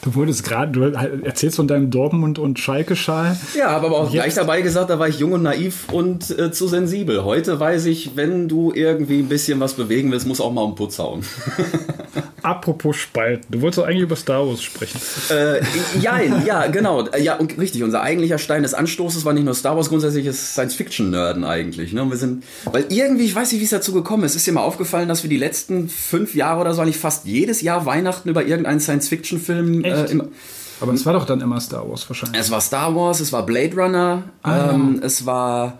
Du 0.01 0.13
wurdest 0.13 0.43
gerade, 0.43 0.71
du 0.71 0.81
erzählst 1.25 1.55
von 1.55 1.67
deinem 1.67 1.89
Dortmund- 1.89 2.37
und 2.37 2.59
Schalke-Schal. 2.59 3.35
Ja, 3.57 3.71
habe 3.71 3.87
aber 3.87 3.97
auch 3.97 4.03
Jetzt- 4.13 4.21
gleich 4.23 4.33
dabei 4.35 4.61
gesagt, 4.61 4.91
da 4.91 4.99
war 4.99 5.07
ich 5.07 5.17
jung 5.17 5.31
und 5.31 5.41
naiv 5.41 5.85
und 5.91 6.29
äh, 6.37 6.51
zu 6.51 6.67
sensibel. 6.67 7.23
Heute 7.23 7.59
weiß 7.59 7.87
ich, 7.87 8.15
wenn 8.15 8.47
du 8.47 8.71
irgendwie 8.71 9.17
ein 9.17 9.27
bisschen 9.29 9.59
was 9.59 9.73
bewegen 9.73 10.11
willst, 10.11 10.27
muss 10.27 10.39
auch 10.39 10.53
mal 10.53 10.61
um 10.61 10.75
Putz 10.75 10.99
hauen. 10.99 11.23
Apropos 12.45 12.95
Spalten. 12.95 13.45
Du 13.49 13.61
wolltest 13.61 13.79
doch 13.79 13.85
eigentlich 13.87 14.03
über 14.03 14.15
Star 14.15 14.47
Wars 14.47 14.61
sprechen. 14.61 14.99
äh, 15.31 15.59
jein, 15.99 16.45
ja, 16.45 16.67
genau. 16.67 17.07
Ja, 17.17 17.37
und 17.37 17.57
richtig, 17.57 17.81
unser 17.83 18.01
eigentlicher 18.01 18.37
Stein 18.37 18.61
des 18.61 18.73
Anstoßes 18.75 19.25
war 19.25 19.33
nicht 19.33 19.45
nur 19.45 19.55
Star 19.55 19.75
Wars, 19.75 19.89
grundsätzlich 19.89 20.27
ist 20.27 20.53
Science-Fiction-Nerden 20.53 21.43
eigentlich. 21.43 21.91
Ne? 21.91 22.03
Und 22.03 22.11
wir 22.11 22.17
sind, 22.17 22.43
weil 22.71 22.85
irgendwie, 22.89 23.25
ich 23.25 23.33
weiß 23.35 23.51
nicht, 23.51 23.61
wie 23.61 23.65
es 23.65 23.71
dazu 23.71 23.93
gekommen 23.93 24.23
ist, 24.25 24.35
ist 24.35 24.45
dir 24.45 24.51
mal 24.51 24.61
aufgefallen, 24.63 25.07
dass 25.09 25.23
wir 25.23 25.29
die 25.29 25.37
letzten 25.37 25.89
fünf 25.89 26.35
Jahre 26.35 26.61
oder 26.61 26.73
so 26.75 26.81
eigentlich 26.81 26.97
fast 26.97 27.25
jedes 27.25 27.61
Jahr 27.61 27.85
Weihnachten 27.87 28.29
über 28.29 28.45
irgendeinen 28.45 28.79
Science-Fiction-Film 28.79 29.83
äh, 29.83 30.05
im, 30.05 30.29
Aber 30.81 30.93
es 30.93 31.05
war 31.05 31.13
doch 31.13 31.25
dann 31.25 31.41
immer 31.41 31.59
Star 31.59 31.89
Wars 31.89 32.07
wahrscheinlich. 32.07 32.39
Es 32.39 32.51
war 32.51 32.61
Star 32.61 32.95
Wars, 32.95 33.21
es 33.21 33.31
war 33.31 33.43
Blade 33.45 33.75
Runner, 33.75 34.23
Ah, 34.43 34.71
ähm, 34.73 35.01
es 35.03 35.25
war. 35.25 35.79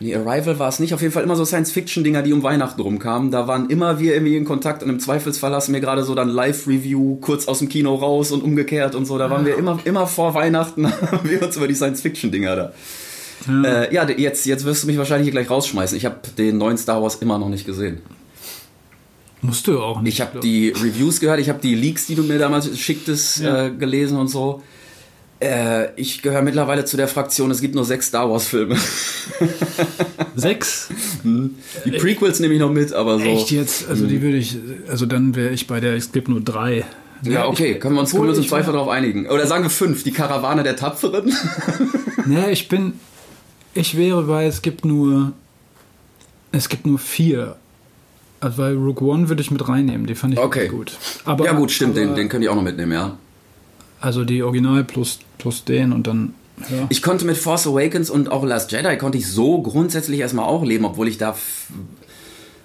Nee, 0.00 0.14
Arrival 0.16 0.58
war 0.58 0.68
es 0.68 0.80
nicht. 0.80 0.92
Auf 0.92 1.00
jeden 1.02 1.12
Fall 1.12 1.22
immer 1.22 1.36
so 1.36 1.44
Science-Fiction-Dinger, 1.44 2.22
die 2.22 2.32
um 2.32 2.42
Weihnachten 2.42 2.80
rumkamen. 2.80 3.30
Da 3.30 3.46
waren 3.46 3.70
immer 3.70 4.00
wir 4.00 4.14
irgendwie 4.14 4.36
in 4.36 4.44
Kontakt 4.44 4.82
und 4.82 4.90
im 4.90 4.98
Zweifelsfall 4.98 5.52
hast 5.54 5.68
du 5.68 5.72
mir 5.72 5.80
gerade 5.80 6.02
so 6.02 6.14
dann 6.14 6.28
Live-Review 6.28 7.16
kurz 7.20 7.46
aus 7.46 7.60
dem 7.60 7.68
Kino 7.68 7.94
raus 7.94 8.32
und 8.32 8.42
umgekehrt 8.42 8.94
und 8.96 9.06
so. 9.06 9.18
Da 9.18 9.30
waren 9.30 9.46
wir 9.46 9.56
immer, 9.56 9.78
immer 9.84 10.06
vor 10.06 10.34
Weihnachten, 10.34 10.90
haben 11.12 11.30
wir 11.30 11.42
uns 11.42 11.56
über 11.56 11.68
die 11.68 11.74
Science-Fiction-Dinger 11.74 12.56
da. 12.56 12.72
Ja, 13.46 13.82
äh, 13.82 13.94
ja 13.94 14.08
jetzt, 14.08 14.46
jetzt 14.46 14.64
wirst 14.64 14.82
du 14.82 14.86
mich 14.88 14.98
wahrscheinlich 14.98 15.26
hier 15.26 15.32
gleich 15.32 15.48
rausschmeißen. 15.50 15.96
Ich 15.96 16.04
habe 16.04 16.16
den 16.38 16.58
neuen 16.58 16.76
Star 16.76 17.00
Wars 17.02 17.16
immer 17.16 17.38
noch 17.38 17.48
nicht 17.48 17.64
gesehen. 17.66 17.98
Musst 19.42 19.66
du 19.66 19.78
auch 19.78 20.00
nicht. 20.00 20.14
Ich 20.14 20.20
habe 20.22 20.40
die 20.40 20.70
Reviews 20.70 21.20
gehört, 21.20 21.38
ich 21.38 21.50
habe 21.50 21.60
die 21.62 21.74
Leaks, 21.74 22.06
die 22.06 22.14
du 22.14 22.22
mir 22.22 22.38
damals 22.38 22.78
schicktest, 22.78 23.40
Ja. 23.40 23.66
äh, 23.66 23.70
gelesen 23.70 24.18
und 24.18 24.28
so. 24.28 24.62
Äh, 25.44 25.90
ich 25.96 26.22
gehöre 26.22 26.40
mittlerweile 26.40 26.86
zu 26.86 26.96
der 26.96 27.06
Fraktion, 27.06 27.50
es 27.50 27.60
gibt 27.60 27.74
nur 27.74 27.84
sechs 27.84 28.06
Star 28.06 28.30
Wars-Filme. 28.30 28.76
Sechs? 30.36 30.88
Die 31.22 31.90
Prequels 31.90 32.40
nehme 32.40 32.54
ich 32.54 32.60
noch 32.60 32.72
mit, 32.72 32.92
aber 32.94 33.18
so. 33.18 33.24
Echt 33.24 33.50
jetzt? 33.50 33.88
Also 33.88 34.06
die 34.06 34.22
würde 34.22 34.38
ich, 34.38 34.56
also 34.88 35.04
dann 35.06 35.36
wäre 35.36 35.50
ich 35.50 35.66
bei 35.66 35.80
der, 35.80 35.94
es 35.94 36.12
gibt 36.12 36.28
nur 36.28 36.40
drei. 36.40 36.84
Ja, 37.22 37.46
okay, 37.46 37.78
können 37.78 37.94
wir 37.94 38.00
uns, 38.00 38.12
können 38.12 38.24
wir 38.24 38.30
uns 38.30 38.38
im 38.38 38.48
Zweifel 38.48 38.72
darauf 38.72 38.88
einigen. 38.88 39.26
Oder 39.28 39.46
sagen 39.46 39.64
wir 39.64 39.70
fünf, 39.70 40.02
die 40.02 40.12
Karawane 40.12 40.62
der 40.62 40.76
Tapferen. 40.76 41.32
Nee, 42.26 42.52
ich 42.52 42.68
bin, 42.70 42.94
ich 43.74 43.98
wäre 43.98 44.22
bei, 44.22 44.46
es 44.46 44.62
gibt 44.62 44.86
nur, 44.86 45.34
es 46.52 46.70
gibt 46.70 46.86
nur 46.86 46.98
vier. 46.98 47.56
Also 48.40 48.56
weil 48.56 48.76
Rogue 48.76 49.06
One 49.06 49.28
würde 49.28 49.42
ich 49.42 49.50
mit 49.50 49.68
reinnehmen, 49.68 50.06
die 50.06 50.14
fand 50.14 50.32
ich 50.32 50.38
Okay. 50.40 50.68
gut. 50.68 50.92
Aber, 51.26 51.44
ja 51.44 51.52
gut, 51.52 51.70
stimmt, 51.70 51.98
aber, 51.98 52.06
den, 52.06 52.14
den 52.14 52.28
könnte 52.30 52.46
ich 52.46 52.48
auch 52.50 52.54
noch 52.56 52.62
mitnehmen, 52.62 52.92
ja. 52.92 53.18
Also 54.04 54.24
die 54.24 54.42
Original 54.42 54.84
plus, 54.84 55.18
plus 55.38 55.64
den 55.64 55.92
und 55.92 56.06
dann, 56.06 56.34
ja. 56.70 56.86
Ich 56.90 57.00
konnte 57.00 57.24
mit 57.24 57.38
Force 57.38 57.66
Awakens 57.66 58.10
und 58.10 58.30
auch 58.30 58.44
Last 58.44 58.70
Jedi 58.70 58.98
konnte 58.98 59.16
ich 59.16 59.26
so 59.26 59.62
grundsätzlich 59.62 60.20
erstmal 60.20 60.44
auch 60.44 60.62
leben, 60.62 60.84
obwohl 60.84 61.08
ich 61.08 61.16
da 61.16 61.34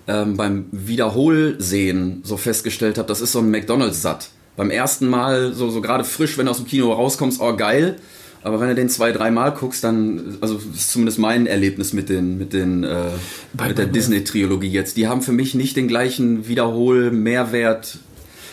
ähm, 0.08 0.36
beim 0.36 0.66
Wiederholsehen 0.72 2.22
so 2.24 2.36
festgestellt 2.36 2.98
habe, 2.98 3.08
das 3.08 3.22
ist 3.22 3.32
so 3.32 3.40
ein 3.40 3.50
McDonalds-Satt. 3.52 4.30
Beim 4.58 4.70
ersten 4.70 5.08
Mal, 5.08 5.54
so, 5.54 5.70
so 5.70 5.80
gerade 5.80 6.04
frisch, 6.04 6.38
wenn 6.38 6.48
du 6.48 6.52
aus 6.52 6.58
dem 6.58 6.68
Kino 6.68 6.92
rauskommst, 6.92 7.40
oh 7.40 7.56
geil. 7.56 7.96
Aber 8.42 8.60
wenn 8.60 8.70
du 8.70 8.76
den 8.76 8.90
zwei, 8.90 9.12
dreimal 9.12 9.54
guckst, 9.54 9.84
dann, 9.84 10.38
also 10.42 10.56
das 10.56 10.66
ist 10.82 10.92
zumindest 10.92 11.20
mein 11.20 11.46
Erlebnis 11.46 11.94
mit 11.94 12.10
den, 12.10 12.38
mit 12.38 12.52
den, 12.54 12.84
äh, 12.84 13.06
Bei- 13.54 13.70
mit 13.70 13.78
der 13.78 13.86
Disney-Trilogie 13.86 14.70
jetzt. 14.70 14.98
Die 14.98 15.08
haben 15.08 15.22
für 15.22 15.32
mich 15.34 15.56
nicht 15.56 15.76
den 15.78 15.88
gleichen 15.88 16.48
Wiederhol-Mehrwert. 16.48 18.00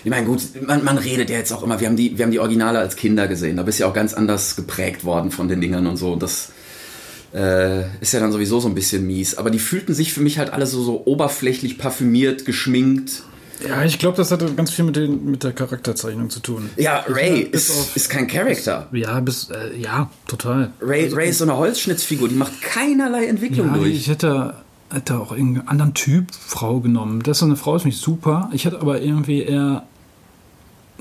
Ich 0.07 0.11
meine, 0.11 0.25
gut, 0.25 0.41
man, 0.65 0.85
man 0.85 0.99
redet 0.99 1.31
ja 1.31 1.37
jetzt 1.37 1.51
auch 1.53 1.65
immer, 1.65 1.81
wir 1.81 1.89
haben, 1.89 1.97
die, 1.97 2.17
wir 2.17 2.25
haben 2.25 2.31
die 2.31 2.39
Originale 2.39 2.79
als 2.79 2.95
Kinder 2.95 3.27
gesehen. 3.27 3.57
Da 3.57 3.65
bist 3.65 3.81
du 3.81 3.83
ja 3.83 3.91
auch 3.91 3.93
ganz 3.93 4.15
anders 4.15 4.55
geprägt 4.55 5.03
worden 5.03 5.33
von 5.33 5.49
den 5.49 5.61
Dingern 5.61 5.85
und 5.89 5.97
so. 5.97 6.15
Das 6.15 6.51
äh, 7.35 7.81
ist 8.01 8.13
ja 8.13 8.21
dann 8.21 8.31
sowieso 8.31 8.61
so 8.61 8.69
ein 8.69 8.77
bisschen 8.77 9.05
mies. 9.05 9.37
Aber 9.37 9.51
die 9.51 9.59
fühlten 9.59 9.95
sich 9.95 10.13
für 10.13 10.21
mich 10.21 10.39
halt 10.39 10.53
alle 10.53 10.69
so, 10.69 10.81
so 10.85 11.03
oberflächlich 11.07 11.77
parfümiert, 11.77 12.45
geschminkt. 12.45 13.25
Ja, 13.69 13.85
ich 13.85 13.99
glaube, 13.99 14.17
das 14.17 14.31
hat 14.31 14.57
ganz 14.57 14.71
viel 14.71 14.85
mit, 14.85 14.95
den, 14.95 15.25
mit 15.29 15.43
der 15.43 15.53
Charakterzeichnung 15.53 16.31
zu 16.31 16.39
tun. 16.39 16.71
Ja, 16.77 17.05
Ray 17.09 17.47
bis 17.47 17.69
ist, 17.69 17.77
auf- 17.77 17.97
ist 17.97 18.09
kein 18.09 18.29
Charakter. 18.29 18.87
Ja, 18.93 19.19
bis, 19.19 19.51
äh, 19.51 19.77
ja, 19.77 20.09
total. 20.29 20.71
Ray, 20.81 21.13
Ray 21.13 21.31
ist 21.31 21.39
so 21.39 21.45
eine 21.47 21.57
Holzschnitzfigur, 21.57 22.29
die 22.29 22.37
macht 22.37 22.63
keinerlei 22.63 23.27
Entwicklung 23.27 23.71
Ja, 23.73 23.79
durch. 23.79 23.97
ich 23.97 24.09
hätte, 24.09 24.55
hätte 24.93 25.19
auch 25.19 25.33
irgendeinen 25.33 25.67
anderen 25.67 25.95
Typ 25.95 26.27
Frau 26.33 26.79
genommen. 26.79 27.25
Das 27.25 27.39
ist 27.39 27.41
so 27.41 27.47
eine 27.47 27.57
Frau, 27.57 27.75
ist 27.75 27.87
nicht 27.87 27.99
super. 28.01 28.51
Ich 28.53 28.67
hätte 28.67 28.81
aber 28.81 29.01
irgendwie 29.03 29.43
eher 29.43 29.83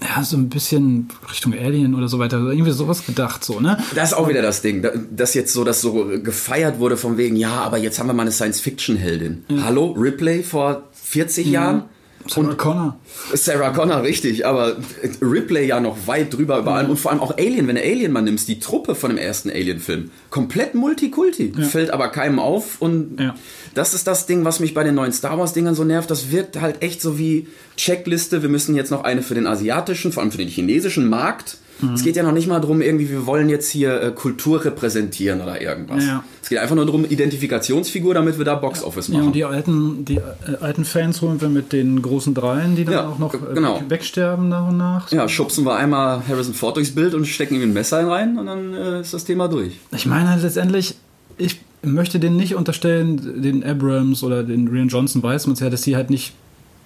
ja, 0.01 0.23
so 0.23 0.37
ein 0.37 0.49
bisschen 0.49 1.07
Richtung 1.29 1.53
Alien 1.53 1.95
oder 1.95 2.07
so 2.07 2.19
weiter. 2.19 2.37
Irgendwie 2.37 2.71
sowas 2.71 3.05
gedacht, 3.05 3.43
so, 3.43 3.59
ne? 3.59 3.77
Das 3.95 4.11
ist 4.11 4.13
auch 4.17 4.27
wieder 4.29 4.41
das 4.41 4.61
Ding, 4.61 4.81
da- 4.81 4.91
dass 5.15 5.33
jetzt 5.33 5.53
so, 5.53 5.63
dass 5.63 5.81
so 5.81 6.05
gefeiert 6.21 6.79
wurde 6.79 6.97
von 6.97 7.17
wegen, 7.17 7.35
ja, 7.35 7.61
aber 7.61 7.77
jetzt 7.77 7.99
haben 7.99 8.07
wir 8.07 8.13
mal 8.13 8.23
eine 8.23 8.31
Science-Fiction-Heldin. 8.31 9.45
Hallo, 9.61 9.91
Ripley 9.91 10.43
vor 10.43 10.83
40 10.93 11.47
Jahren? 11.47 11.83
Sarah 12.27 12.55
Connor. 12.55 12.99
Sarah 13.33 13.69
Connor, 13.69 14.03
richtig, 14.03 14.45
aber 14.45 14.77
Ripley 15.21 15.67
ja 15.67 15.79
noch 15.79 16.07
weit 16.07 16.33
drüber 16.33 16.59
über 16.59 16.73
allem 16.73 16.89
und 16.89 16.97
vor 16.97 17.11
allem 17.11 17.21
auch 17.21 17.37
Alien, 17.37 17.67
wenn 17.67 17.75
du 17.75 17.81
Alien 17.81 18.11
mal 18.11 18.21
nimmst, 18.21 18.47
die 18.47 18.59
Truppe 18.59 18.95
von 18.95 19.09
dem 19.11 19.17
ersten 19.17 19.49
Alien-Film, 19.49 20.09
komplett 20.29 20.73
Multikulti, 20.73 21.53
fällt 21.69 21.91
aber 21.91 22.09
keinem 22.09 22.39
auf 22.39 22.81
und 22.81 23.19
Ja. 23.19 23.35
das 23.73 23.93
ist 23.93 24.07
das 24.07 24.25
Ding, 24.25 24.43
was 24.43 24.59
mich 24.59 24.73
bei 24.73 24.83
den 24.83 24.95
neuen 24.95 25.11
Star 25.11 25.37
Wars-Dingern 25.37 25.75
so 25.75 25.83
nervt, 25.83 26.09
das 26.09 26.31
wirkt 26.31 26.59
halt 26.59 26.81
echt 26.81 27.01
so 27.01 27.19
wie 27.19 27.47
Checkliste, 27.77 28.41
wir 28.41 28.49
müssen 28.49 28.75
jetzt 28.75 28.91
noch 28.91 29.03
eine 29.03 29.21
für 29.21 29.35
den 29.35 29.47
asiatischen, 29.47 30.11
vor 30.11 30.23
allem 30.23 30.31
für 30.31 30.37
den 30.39 30.47
chinesischen 30.49 31.07
Markt 31.07 31.57
Es 31.93 32.03
geht 32.03 32.15
ja 32.15 32.23
noch 32.23 32.31
nicht 32.31 32.47
mal 32.47 32.59
darum, 32.61 32.81
irgendwie, 32.81 33.09
wir 33.09 33.25
wollen 33.25 33.49
jetzt 33.49 33.69
hier 33.69 34.01
äh, 34.01 34.11
Kultur 34.11 34.63
repräsentieren 34.63 35.41
oder 35.41 35.61
irgendwas. 35.61 36.05
Ja. 36.05 36.23
Es 36.41 36.47
geht 36.49 36.57
einfach 36.59 36.75
nur 36.75 36.85
darum, 36.85 37.03
Identifikationsfigur, 37.05 38.13
damit 38.13 38.37
wir 38.37 38.45
da 38.45 38.55
Boxoffice 38.55 39.09
Ja, 39.09 39.15
machen. 39.15 39.27
und 39.27 39.33
die 39.35 39.43
alten, 39.43 40.05
die 40.05 40.15
äh, 40.15 40.21
alten 40.61 40.85
Fans 40.85 41.21
holen 41.21 41.41
wir 41.41 41.49
mit 41.49 41.73
den 41.73 42.01
großen 42.01 42.33
Dreien, 42.33 42.75
die 42.75 42.85
dann 42.85 42.93
Ja, 42.93 43.07
auch 43.09 43.19
noch 43.19 43.33
äh, 43.33 43.37
genau. 43.53 43.81
wegsterben 43.89 44.47
nach 44.49 44.67
und 44.69 44.77
nach. 44.77 45.11
ja, 45.11 45.27
schubsen 45.27 45.65
wir 45.65 45.75
einmal 45.75 46.21
Harrison 46.27 46.53
Ford 46.53 46.77
durchs 46.77 46.91
Bild 46.91 47.13
und 47.13 47.25
stecken 47.25 47.55
ihm 47.55 47.61
ein 47.63 47.73
Messer 47.73 48.07
rein 48.07 48.37
und 48.37 48.45
dann 48.45 48.73
äh, 48.73 49.01
ist 49.01 49.13
das 49.13 49.25
Thema 49.25 49.47
durch. 49.49 49.73
Ich 49.91 50.05
meine 50.05 50.29
halt 50.29 50.43
letztendlich, 50.43 50.95
ich 51.37 51.59
möchte 51.83 52.19
denen 52.19 52.37
nicht 52.37 52.55
unterstellen, 52.55 53.41
den 53.43 53.63
Abrams 53.63 54.23
oder 54.23 54.43
den 54.43 54.67
Rian 54.69 54.87
Johnson 54.87 55.21
weiß 55.21 55.47
man 55.47 55.53
es 55.55 55.59
ja, 55.59 55.69
dass 55.69 55.83
sie 55.83 55.95
halt 55.95 56.09
nicht. 56.09 56.33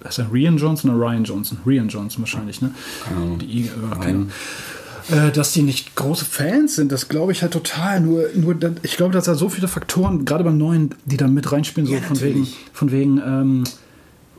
Ist 0.08 0.18
das, 0.18 0.32
Rian 0.32 0.56
Johnson 0.56 0.90
oder 0.90 1.06
Ryan 1.08 1.24
Johnson? 1.24 1.58
Rian 1.66 1.88
Johnson 1.88 2.22
wahrscheinlich, 2.22 2.62
ne? 2.62 2.70
Keine 3.04 3.20
Ahnung. 3.20 3.38
Die, 3.38 3.64
äh, 3.64 3.68
Nein. 4.00 4.30
Äh, 5.12 5.30
dass 5.32 5.52
die 5.52 5.62
nicht 5.62 5.94
große 5.96 6.24
Fans 6.24 6.76
sind, 6.76 6.90
das 6.92 7.08
glaube 7.08 7.32
ich 7.32 7.42
halt 7.42 7.52
total. 7.52 8.00
Nur, 8.00 8.24
nur 8.34 8.54
ich 8.82 8.96
glaube, 8.96 9.12
dass 9.12 9.24
da 9.24 9.34
so 9.34 9.48
viele 9.48 9.68
Faktoren, 9.68 10.24
gerade 10.24 10.44
beim 10.44 10.58
neuen, 10.58 10.94
die 11.04 11.16
da 11.16 11.26
mit 11.28 11.50
reinspielen, 11.50 11.86
so 11.86 11.94
Ja, 11.94 12.00
von 12.00 12.20
wegen, 12.20 12.46
von 12.72 12.90
wegen, 12.92 13.18
ähm, 13.18 13.64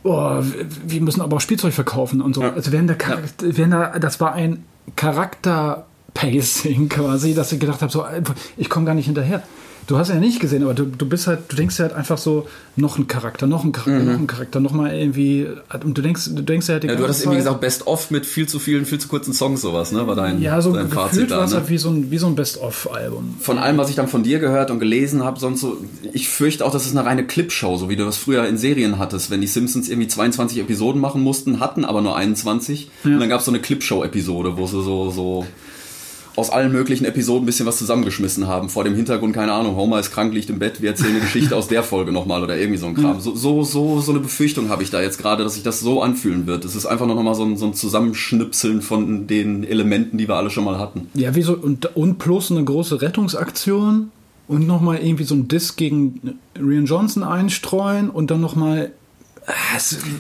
oh, 0.04 0.12
wir- 0.42 0.68
wir 0.88 1.02
müssen 1.02 1.22
aber 1.22 1.38
auch 1.38 1.42
Spielzeug 1.42 1.74
verkaufen 1.74 2.22
und 2.22 2.36
so. 2.36 2.42
Ja. 2.42 2.54
Also 2.54 2.72
wenn 2.72 2.88
der 2.88 2.98
Charakter, 2.98 3.58
wenn 3.58 3.72
da, 3.72 3.98
das 4.00 4.20
war 4.20 4.34
ein 4.34 4.64
Charakter-Pacing 4.96 6.90
quasi, 6.90 7.34
dass 7.34 7.52
ich 7.52 7.60
gedacht 7.60 7.82
habe, 7.82 7.92
so, 7.92 8.04
einfach, 8.04 8.36
ich 8.58 8.70
komme 8.70 8.86
gar 8.86 8.96
nicht 8.96 9.06
hinterher. 9.06 9.44
Du 9.92 9.98
hast 9.98 10.08
ja 10.08 10.16
nicht 10.16 10.40
gesehen, 10.40 10.64
aber 10.64 10.74
du, 10.74 10.86
du 10.86 11.06
bist 11.06 11.28
halt, 11.28 11.40
du 11.50 11.58
denkst 11.58 11.78
ja 11.78 11.84
halt 11.84 11.94
einfach 11.94 12.18
so, 12.18 12.48
noch 12.78 12.98
ein 12.98 13.08
Charakter, 13.08 13.46
noch 13.46 13.66
ein 13.66 13.74
Charakter, 13.74 14.06
noch 14.06 14.20
ein 14.20 14.26
Charakter, 14.26 14.60
noch 14.62 14.72
mal 14.72 14.94
irgendwie, 14.94 15.48
und 15.84 15.98
du 15.98 16.02
denkst, 16.02 16.30
du 16.34 16.42
denkst 16.42 16.70
ja 16.70 16.76
halt 16.76 16.84
die 16.84 16.88
Mhm. 16.88 16.94
Ja, 16.94 16.98
du 17.00 17.04
hattest 17.04 17.24
irgendwie 17.24 17.40
gesagt, 17.40 17.60
Best 17.60 17.88
of 17.88 18.10
mit 18.10 18.26
viel 18.26 18.48
zu 18.48 18.60
vielen, 18.60 18.86
viel 18.86 19.00
zu 19.00 19.10
kurzen 19.10 19.34
Songs, 19.34 19.60
sowas, 19.60 19.92
ne? 19.92 20.08
War 20.08 20.16
dein, 20.16 20.42
ja, 20.42 20.62
so 20.62 20.72
dein 20.72 20.88
Fazit 20.88 21.30
war 21.30 21.40
da. 21.40 21.44
es 21.44 21.52
Ne? 21.52 21.58
halt 21.58 21.70
wie 21.70 21.78
so 21.78 21.90
ein, 21.90 22.10
wie 22.10 22.18
so 22.18 22.28
ein 22.28 22.36
Best-of-Album. 22.36 23.36
Von 23.42 23.58
allem, 23.58 23.78
was 23.78 23.90
ich 23.90 23.96
dann 23.98 24.08
von 24.08 24.24
dir 24.24 24.40
gehört 24.40 24.72
und 24.72 24.80
gelesen 24.80 25.26
habe, 25.26 25.38
sonst 25.42 25.60
so, 25.60 25.76
ich 26.14 26.30
fürchte 26.30 26.66
auch, 26.66 26.72
das 26.72 26.86
ist 26.86 26.96
eine 26.96 27.06
reine 27.06 27.28
Clipshow, 27.28 27.76
so 27.76 27.90
wie 27.90 27.98
du 27.98 28.06
das 28.06 28.16
früher 28.16 28.48
in 28.48 28.58
Serien 28.58 28.98
hattest, 28.98 29.30
wenn 29.30 29.42
die 29.42 29.48
Simpsons 29.48 29.90
irgendwie 29.90 30.08
22 30.08 30.60
Episoden 30.60 31.02
machen 31.02 31.22
mussten, 31.22 31.60
hatten 31.60 31.84
aber 31.84 32.02
nur 32.02 32.16
21. 32.16 32.90
Und 33.04 33.20
dann 33.20 33.28
gab 33.28 33.40
es 33.42 33.46
so 33.46 33.52
eine 33.52 33.60
Clipshow-Episode, 33.60 34.56
wo 34.56 34.68
sie 34.68 34.82
so, 34.82 35.10
so 35.10 35.46
aus 36.42 36.50
allen 36.50 36.72
möglichen 36.72 37.06
Episoden 37.06 37.44
ein 37.44 37.46
bisschen 37.46 37.68
was 37.68 37.78
zusammengeschmissen 37.78 38.48
haben. 38.48 38.68
Vor 38.68 38.84
dem 38.84 38.96
Hintergrund, 38.96 39.34
keine 39.34 39.54
Ahnung, 39.54 39.76
Homer 39.76 40.00
ist 40.00 40.12
krank, 40.12 40.34
liegt 40.34 40.50
im 40.50 40.58
Bett, 40.60 40.82
wir 40.82 40.90
erzählen 40.90 41.12
eine 41.12 41.20
Geschichte 41.20 41.56
aus 41.56 41.68
der 41.68 41.84
Folge 41.84 42.12
nochmal 42.12 42.44
oder 42.44 42.58
irgendwie 42.58 42.80
so 42.80 42.88
ein 42.88 42.96
Kram. 42.96 43.22
So, 43.22 43.36
so, 43.36 43.64
so, 43.64 44.02
so 44.02 44.12
eine 44.12 44.20
Befürchtung 44.20 44.70
habe 44.70 44.82
ich 44.82 44.90
da 44.90 45.02
jetzt 45.02 45.20
gerade, 45.20 45.44
dass 45.44 45.54
sich 45.54 45.64
das 45.64 45.80
so 45.80 46.02
anfühlen 46.02 46.48
wird. 46.48 46.66
Es 46.66 46.76
ist 46.76 46.88
einfach 46.88 47.06
noch 47.06 47.22
mal 47.22 47.36
so 47.36 47.44
ein, 47.44 47.58
so 47.58 47.68
ein 47.68 47.74
Zusammenschnipseln 47.74 48.82
von 48.82 49.28
den 49.28 49.64
Elementen, 49.64 50.18
die 50.18 50.28
wir 50.28 50.36
alle 50.36 50.50
schon 50.50 50.64
mal 50.64 50.80
hatten. 50.80 51.08
Ja, 51.14 51.36
wie 51.36 51.44
so, 51.44 51.54
und, 51.54 51.96
und 51.96 52.18
plus 52.18 52.52
eine 52.52 52.64
große 52.64 53.02
Rettungsaktion 53.02 54.10
und 54.48 54.68
nochmal 54.68 54.98
irgendwie 54.98 55.24
so 55.24 55.36
ein 55.36 55.48
Diss 55.48 55.76
gegen 55.76 56.40
Rian 56.60 56.86
Johnson 56.86 57.24
einstreuen 57.24 58.10
und 58.10 58.32
dann 58.32 58.42
nochmal, 58.42 58.92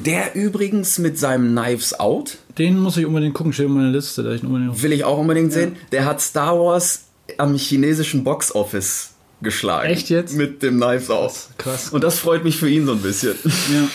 Der 0.06 0.36
übrigens 0.36 0.98
mit 0.98 1.18
seinem 1.20 1.56
Knives 1.56 2.00
Out, 2.00 2.38
den 2.58 2.80
muss 2.80 2.98
ich 2.98 3.06
unbedingt 3.06 3.34
gucken, 3.34 3.54
steht 3.54 3.68
auf 3.68 3.72
meiner 3.72 3.90
Liste. 3.92 4.24
Da 4.24 4.32
ich 4.32 4.44
unbedingt 4.44 4.82
will 4.82 4.92
ich 4.94 5.04
auch 5.04 5.18
unbedingt 5.18 5.54
sehen, 5.54 5.76
der 5.92 6.06
hat 6.06 6.22
Star 6.22 6.58
Wars 6.60 7.06
am 7.38 7.56
chinesischen 7.56 8.24
Box-Office 8.24 9.12
geschlagen. 9.42 9.90
Echt 9.90 10.10
jetzt? 10.10 10.36
Mit 10.36 10.62
dem 10.64 10.80
Knives 10.80 11.10
Out. 11.10 11.32
krass. 11.58 11.90
Und 11.90 12.04
das 12.04 12.20
freut 12.20 12.44
mich 12.44 12.58
für 12.58 12.70
ihn 12.70 12.86
so 12.86 12.94
ein 12.94 13.02
bisschen. 13.02 13.36
ja. 13.44 13.88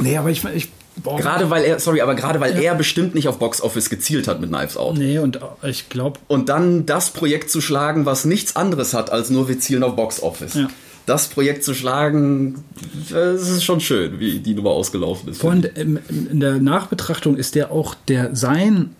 Nee, 0.00 0.16
aber 0.16 0.30
ich, 0.30 0.44
ich 0.54 0.68
boah, 0.96 1.18
Gerade 1.18 1.50
weil 1.50 1.64
er, 1.64 1.78
sorry, 1.80 2.00
aber 2.00 2.14
gerade 2.14 2.40
weil 2.40 2.56
er 2.60 2.74
bestimmt 2.74 3.14
nicht 3.14 3.28
auf 3.28 3.38
Box-Office 3.38 3.90
gezielt 3.90 4.28
hat 4.28 4.40
mit 4.40 4.50
Knives 4.50 4.76
Out. 4.76 4.96
Nee, 4.98 5.18
und 5.18 5.38
ich 5.62 5.88
glaube, 5.88 6.20
Und 6.28 6.48
dann 6.48 6.86
das 6.86 7.10
Projekt 7.10 7.50
zu 7.50 7.60
schlagen, 7.60 8.06
was 8.06 8.24
nichts 8.24 8.56
anderes 8.56 8.94
hat, 8.94 9.10
als 9.10 9.30
nur 9.30 9.48
wir 9.48 9.58
zielen 9.58 9.82
auf 9.82 9.96
Box-Office. 9.96 10.54
Ja. 10.54 10.68
Das 11.06 11.28
Projekt 11.28 11.64
zu 11.64 11.74
schlagen, 11.74 12.62
das 13.10 13.48
ist 13.48 13.64
schon 13.64 13.80
schön, 13.80 14.20
wie 14.20 14.38
die 14.38 14.54
Nummer 14.54 14.70
ausgelaufen 14.70 15.30
ist. 15.30 15.42
Und 15.42 15.76
ähm, 15.76 15.98
in 16.08 16.40
der 16.40 16.58
Nachbetrachtung 16.58 17.36
ist 17.36 17.54
der 17.54 17.72
auch 17.72 17.94
der 18.08 18.34
sein 18.34 18.94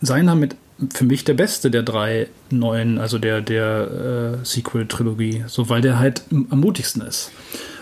seiner 0.00 0.34
mit 0.34 0.56
für 0.92 1.04
mich 1.04 1.24
der 1.24 1.34
beste 1.34 1.70
der 1.70 1.82
drei 1.82 2.28
neuen, 2.50 2.98
also 2.98 3.18
der 3.18 3.40
der 3.40 4.40
äh, 4.42 4.44
Sequel-Trilogie, 4.44 5.44
so 5.46 5.68
weil 5.68 5.80
der 5.80 5.98
halt 5.98 6.22
am 6.30 6.60
mutigsten 6.60 7.02
ist. 7.02 7.30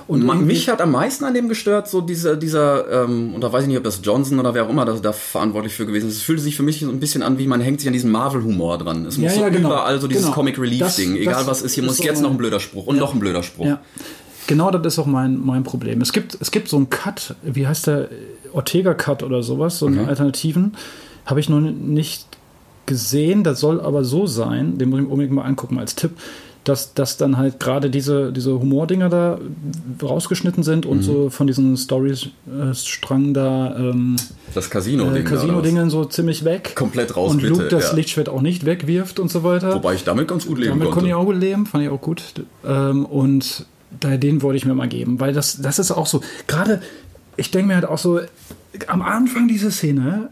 Und 0.08 0.24
Ma- 0.24 0.34
irgendwie- 0.34 0.52
Mich 0.54 0.68
hat 0.68 0.80
am 0.80 0.92
meisten 0.92 1.24
an 1.24 1.34
dem 1.34 1.48
gestört, 1.48 1.88
so 1.88 2.00
dieser, 2.00 2.36
dieser, 2.36 3.04
ähm, 3.04 3.34
und 3.34 3.40
da 3.42 3.52
weiß 3.52 3.62
ich 3.62 3.68
nicht, 3.68 3.76
ob 3.78 3.84
das 3.84 4.00
Johnson 4.02 4.38
oder 4.40 4.52
wer 4.54 4.64
auch 4.64 4.68
immer 4.70 4.84
da, 4.84 4.92
da 4.94 5.12
verantwortlich 5.12 5.72
für 5.72 5.86
gewesen 5.86 6.08
ist. 6.08 6.16
Es 6.16 6.22
fühlte 6.22 6.42
sich 6.42 6.56
für 6.56 6.62
mich 6.62 6.80
so 6.80 6.88
ein 6.90 7.00
bisschen 7.00 7.22
an, 7.22 7.38
wie 7.38 7.46
man 7.46 7.60
hängt 7.60 7.80
sich 7.80 7.88
an 7.88 7.92
diesem 7.92 8.10
Marvel-Humor 8.10 8.78
dran. 8.78 9.06
Es 9.06 9.16
muss 9.18 9.30
Ja, 9.32 9.36
so 9.36 9.40
ja, 9.42 9.48
genau. 9.48 9.68
überall 9.70 10.00
so 10.00 10.08
dieses 10.08 10.24
Genau. 10.24 10.34
Comic-Relief-Ding. 10.34 11.10
Das- 11.14 11.20
Egal 11.20 11.34
das 11.34 11.46
was 11.46 11.62
ist, 11.62 11.74
hier 11.74 11.84
ist 11.84 11.88
muss 11.88 11.96
so 11.98 12.04
jetzt 12.04 12.22
noch 12.22 12.30
ein 12.30 12.36
blöder 12.38 12.60
Spruch 12.60 12.86
und 12.86 12.96
noch 12.98 13.14
ein 13.14 13.20
blöder 13.20 13.42
Spruch. 13.42 13.66
Ja. 13.66 13.80
Genau 14.48 14.70
das 14.72 14.84
ist 14.94 14.98
auch 14.98 15.06
mein, 15.06 15.38
mein 15.44 15.62
Problem. 15.62 16.00
Es 16.00 16.12
gibt, 16.12 16.36
es 16.40 16.50
gibt 16.50 16.68
so 16.68 16.76
einen 16.76 16.90
Cut, 16.90 17.36
wie 17.42 17.66
heißt 17.66 17.86
der? 17.86 18.08
Ortega-Cut 18.52 19.22
oder 19.22 19.42
sowas, 19.42 19.78
so 19.78 19.86
einen 19.86 20.00
Okay. 20.00 20.08
Alternativen. 20.08 20.76
Habe 21.24 21.40
ich 21.40 21.48
noch 21.48 21.60
nicht 21.60 22.26
gesehen. 22.86 23.44
Das 23.44 23.60
soll 23.60 23.80
aber 23.80 24.04
so 24.04 24.26
sein, 24.26 24.76
den 24.78 24.90
muss 24.90 24.98
ich 25.00 25.06
mir 25.06 25.12
unbedingt 25.12 25.34
mal 25.34 25.44
angucken 25.44 25.78
als 25.78 25.94
Tipp, 25.94 26.10
dass, 26.64 26.94
dass 26.94 27.16
dann 27.16 27.36
halt 27.38 27.58
gerade 27.58 27.90
diese, 27.90 28.32
diese 28.32 28.58
Humordinger 28.58 29.08
da 29.08 29.38
rausgeschnitten 30.02 30.62
sind 30.62 30.84
Mhm. 30.84 30.90
und 30.92 31.02
so 31.02 31.28
von 31.30 31.46
diesen 31.46 31.76
Stories-Strang 31.76 33.34
da 33.34 33.76
ähm, 33.76 34.16
Das 34.54 34.66
äh, 34.66 34.70
Casino-Ding. 34.70 35.24
Casino-Dingen 35.24 35.90
so 35.90 36.04
ziemlich 36.04 36.44
weg. 36.44 36.72
Komplett 36.74 37.16
raus, 37.16 37.32
Und 37.32 37.38
bitte, 37.42 37.48
Luke 37.52 37.68
das 37.68 37.90
ja. 37.90 37.96
Lichtschwert 37.96 38.28
auch 38.28 38.42
nicht 38.42 38.64
wegwirft 38.64 39.18
und 39.18 39.30
so 39.30 39.42
weiter. 39.42 39.74
Wobei 39.74 39.94
ich 39.94 40.04
damit 40.04 40.28
ganz 40.28 40.46
gut 40.46 40.58
leben 40.58 40.70
Damit 40.78 40.90
konnte 40.92 41.08
ich 41.08 41.14
konnte. 41.14 41.16
auch 41.30 41.32
gut 41.32 41.40
leben, 41.40 41.66
fand 41.66 41.84
ich 41.84 41.90
auch 41.90 42.00
gut. 42.00 42.22
Ähm, 42.66 43.06
und 43.06 43.66
da, 44.00 44.16
den 44.16 44.42
wollte 44.42 44.56
ich 44.56 44.64
mir 44.64 44.74
mal 44.74 44.88
geben, 44.88 45.20
weil 45.20 45.32
das, 45.32 45.60
das 45.60 45.78
ist 45.78 45.90
auch 45.90 46.06
so, 46.06 46.20
gerade, 46.46 46.80
ich 47.36 47.50
denke 47.50 47.68
mir 47.68 47.74
halt 47.74 47.84
auch 47.86 47.98
so, 47.98 48.20
am 48.86 49.02
Anfang 49.02 49.48
dieser 49.48 49.70
Szene, 49.70 50.28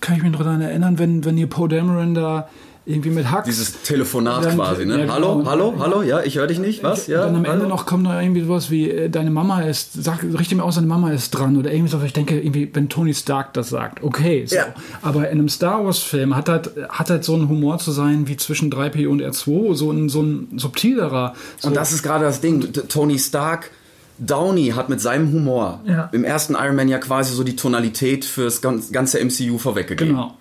kann 0.00 0.16
ich 0.16 0.22
mich 0.22 0.32
daran 0.32 0.60
erinnern, 0.60 0.98
wenn, 0.98 1.24
wenn 1.24 1.36
ihr 1.36 1.48
Poe 1.48 1.68
Dameron 1.68 2.14
da 2.14 2.48
irgendwie 2.86 3.10
mit 3.10 3.30
Hux... 3.30 3.44
Dieses 3.44 3.82
Telefonat 3.82 4.44
Dann- 4.44 4.56
quasi, 4.56 4.86
ne? 4.86 4.94
ja, 4.94 5.00
genau. 5.02 5.14
Hallo, 5.14 5.42
hallo, 5.46 5.74
hallo, 5.78 6.02
ja, 6.02 6.22
ich 6.22 6.36
höre 6.36 6.46
dich 6.46 6.58
nicht, 6.58 6.82
was? 6.82 7.06
Ja, 7.06 7.24
dann 7.26 7.36
am 7.36 7.44
Ende 7.44 7.50
hallo? 7.64 7.68
noch 7.68 7.86
kommt 7.86 8.04
noch 8.04 8.18
irgendwie 8.18 8.42
sowas 8.42 8.70
wie, 8.70 8.90
äh, 8.90 9.08
deine 9.10 9.30
Mama 9.30 9.62
ist, 9.62 10.02
sag, 10.02 10.22
richte 10.24 10.54
mir 10.54 10.64
aus, 10.64 10.76
deine 10.76 10.86
Mama 10.86 11.12
ist 11.12 11.30
dran 11.30 11.56
oder 11.56 11.70
irgendwie 11.72 11.90
so, 11.90 12.00
ich 12.02 12.12
denke, 12.12 12.40
irgendwie, 12.40 12.70
wenn 12.72 12.88
Tony 12.88 13.12
Stark 13.14 13.52
das 13.52 13.68
sagt, 13.68 14.02
okay, 14.02 14.44
so. 14.46 14.56
Ja. 14.56 14.66
Aber 15.02 15.28
in 15.30 15.38
einem 15.38 15.48
Star 15.48 15.84
Wars 15.84 15.98
Film 15.98 16.34
hat 16.34 16.48
halt, 16.48 16.70
hat 16.88 17.10
halt 17.10 17.24
so 17.24 17.36
ein 17.36 17.48
Humor 17.48 17.78
zu 17.78 17.90
sein 17.92 18.26
wie 18.28 18.36
zwischen 18.36 18.70
3P 18.72 19.06
und 19.06 19.20
R2, 19.22 19.74
so 19.74 19.90
ein, 19.92 20.08
so 20.08 20.22
ein 20.22 20.48
subtilerer. 20.56 21.34
So. 21.58 21.68
Und 21.68 21.74
das 21.76 21.92
ist 21.92 22.02
gerade 22.02 22.24
das 22.24 22.40
Ding. 22.40 22.72
Tony 22.88 23.18
Stark, 23.18 23.70
Downey 24.18 24.72
hat 24.76 24.88
mit 24.90 25.00
seinem 25.00 25.32
Humor 25.32 25.80
Ja. 25.86 26.08
im 26.12 26.24
ersten 26.24 26.54
Iron 26.54 26.76
Man 26.76 26.88
ja 26.88 26.98
quasi 26.98 27.34
so 27.34 27.42
die 27.44 27.56
Tonalität 27.56 28.24
fürs 28.24 28.60
ganz- 28.60 28.92
ganze 28.92 29.18
MCU 29.24 29.56
vorweggegeben. 29.58 30.14
Genau. 30.14 30.34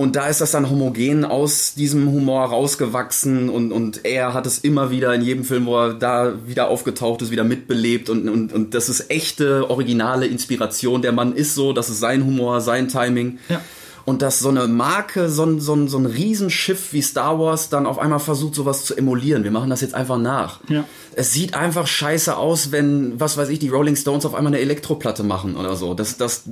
Und 0.00 0.16
da 0.16 0.28
ist 0.28 0.40
das 0.40 0.52
dann 0.52 0.70
homogen 0.70 1.26
aus 1.26 1.74
diesem 1.74 2.10
Humor 2.10 2.46
rausgewachsen 2.46 3.50
und, 3.50 3.70
und 3.70 4.06
er 4.06 4.32
hat 4.32 4.46
es 4.46 4.60
immer 4.60 4.90
wieder 4.90 5.14
in 5.14 5.20
jedem 5.20 5.44
Film, 5.44 5.66
wo 5.66 5.76
er 5.76 5.92
da 5.92 6.32
wieder 6.46 6.68
aufgetaucht 6.68 7.20
ist, 7.20 7.30
wieder 7.30 7.44
mitbelebt 7.44 8.08
und, 8.08 8.26
und, 8.26 8.50
und 8.54 8.72
das 8.72 8.88
ist 8.88 9.10
echte, 9.10 9.68
originale 9.68 10.26
Inspiration. 10.26 11.02
Der 11.02 11.12
Mann 11.12 11.34
ist 11.34 11.54
so, 11.54 11.74
das 11.74 11.90
ist 11.90 12.00
sein 12.00 12.24
Humor, 12.24 12.62
sein 12.62 12.88
Timing. 12.88 13.40
Ja. 13.50 13.60
Und 14.04 14.22
dass 14.22 14.38
so 14.38 14.48
eine 14.48 14.66
Marke, 14.66 15.28
so 15.28 15.44
ein, 15.44 15.60
so, 15.60 15.74
ein, 15.74 15.88
so 15.88 15.98
ein 15.98 16.06
Riesenschiff 16.06 16.92
wie 16.92 17.02
Star 17.02 17.38
Wars 17.38 17.68
dann 17.68 17.86
auf 17.86 17.98
einmal 17.98 18.20
versucht, 18.20 18.54
sowas 18.54 18.84
zu 18.84 18.96
emulieren. 18.96 19.44
Wir 19.44 19.50
machen 19.50 19.70
das 19.70 19.80
jetzt 19.80 19.94
einfach 19.94 20.18
nach. 20.18 20.60
Ja. 20.68 20.84
Es 21.14 21.32
sieht 21.32 21.54
einfach 21.54 21.86
scheiße 21.86 22.36
aus, 22.36 22.72
wenn, 22.72 23.18
was 23.18 23.36
weiß 23.36 23.48
ich, 23.48 23.58
die 23.58 23.68
Rolling 23.68 23.96
Stones 23.96 24.24
auf 24.24 24.34
einmal 24.34 24.52
eine 24.52 24.62
Elektroplatte 24.62 25.22
machen 25.22 25.56
oder 25.56 25.76
so. 25.76 25.94
Das, 25.94 26.16
das, 26.16 26.44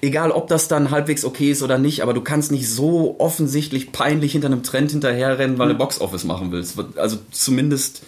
egal 0.00 0.30
ob 0.30 0.48
das 0.48 0.68
dann 0.68 0.90
halbwegs 0.90 1.24
okay 1.24 1.50
ist 1.50 1.62
oder 1.62 1.78
nicht, 1.78 2.02
aber 2.02 2.14
du 2.14 2.20
kannst 2.20 2.52
nicht 2.52 2.70
so 2.70 3.16
offensichtlich 3.18 3.92
peinlich 3.92 4.32
hinter 4.32 4.46
einem 4.46 4.62
Trend 4.62 4.90
hinterherrennen, 4.90 5.58
weil 5.58 5.68
du 5.68 5.74
Boxoffice 5.74 6.24
machen 6.24 6.52
willst. 6.52 6.76
Also 6.96 7.18
zumindest 7.30 8.02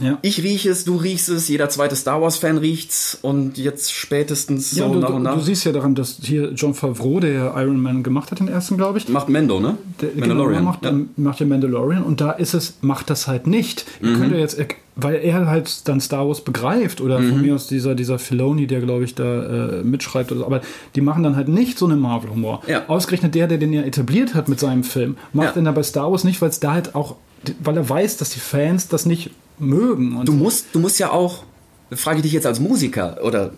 Ja. 0.00 0.18
ich 0.22 0.42
rieche 0.42 0.70
es, 0.70 0.84
du 0.84 0.96
riechst 0.96 1.28
es, 1.28 1.48
jeder 1.48 1.68
zweite 1.68 1.96
Star 1.96 2.20
Wars-Fan 2.20 2.58
riecht's 2.58 3.18
und 3.22 3.56
jetzt 3.58 3.92
spätestens 3.92 4.70
so 4.70 4.80
Ja, 4.82 4.88
du, 4.88 4.98
nach 5.00 5.10
und 5.10 5.22
nach. 5.22 5.34
du 5.34 5.40
siehst 5.40 5.64
ja 5.64 5.72
daran, 5.72 5.94
dass 5.94 6.18
hier 6.22 6.52
John 6.52 6.74
Favreau, 6.74 7.20
der 7.20 7.54
Iron 7.56 7.80
Man 7.80 8.02
gemacht 8.02 8.30
hat, 8.30 8.40
den 8.40 8.48
ersten, 8.48 8.76
glaube 8.76 8.98
ich, 8.98 9.08
macht 9.08 9.28
Mendo, 9.28 9.60
ne? 9.60 9.76
der, 10.00 10.10
genau, 10.10 10.48
der 10.48 10.60
macht, 10.60 10.80
macht 11.16 11.40
den 11.40 11.48
Mandalorian 11.48 12.02
und 12.02 12.20
da 12.20 12.32
ist 12.32 12.54
es, 12.54 12.74
macht 12.82 13.10
das 13.10 13.26
halt 13.26 13.46
nicht. 13.46 13.84
Ihr 14.02 14.08
Mhm. 14.10 14.20
könnt 14.20 14.32
ja 14.32 14.38
jetzt, 14.38 14.58
weil 14.96 15.16
er 15.16 15.46
halt 15.46 15.88
dann 15.88 16.00
Star 16.00 16.26
Wars 16.26 16.40
begreift 16.42 17.00
oder 17.00 17.18
Mhm. 17.18 17.28
von 17.30 17.42
mir 17.42 17.54
aus 17.54 17.66
dieser, 17.66 17.94
dieser 17.94 18.18
Filoni, 18.18 18.66
der 18.66 18.80
glaube 18.80 19.04
ich 19.04 19.14
da 19.14 19.78
äh, 19.80 19.82
mitschreibt, 19.82 20.30
oder 20.32 20.40
so, 20.40 20.46
aber 20.46 20.60
die 20.94 21.00
machen 21.00 21.22
dann 21.22 21.36
halt 21.36 21.48
nicht 21.48 21.78
so 21.78 21.86
einen 21.86 22.00
Marvel-Humor. 22.00 22.62
Ja. 22.66 22.84
Ausgerechnet 22.88 23.34
der, 23.34 23.46
der 23.46 23.58
den 23.58 23.72
ja 23.72 23.82
etabliert 23.82 24.34
hat 24.34 24.48
mit 24.48 24.60
seinem 24.60 24.84
Film, 24.84 25.16
macht 25.32 25.56
Ja. 25.56 25.62
den 25.62 25.74
bei 25.74 25.82
Star 25.82 26.10
Wars 26.10 26.24
nicht, 26.24 26.40
weil 26.42 26.48
es 26.50 26.60
da 26.60 26.72
halt 26.72 26.94
auch, 26.94 27.16
weil 27.62 27.76
er 27.76 27.88
weiß, 27.88 28.16
dass 28.16 28.30
die 28.30 28.40
Fans 28.40 28.88
das 28.88 29.06
nicht 29.06 29.30
mögen. 29.58 30.24
Du 30.24 30.32
musst, 30.32 30.66
du 30.72 30.78
musst 30.78 30.98
ja 30.98 31.10
auch, 31.10 31.44
frage 31.92 32.18
ich 32.18 32.22
dich 32.22 32.32
jetzt 32.32 32.46
als 32.46 32.60
Musiker, 32.60 33.18
oder 33.22 33.52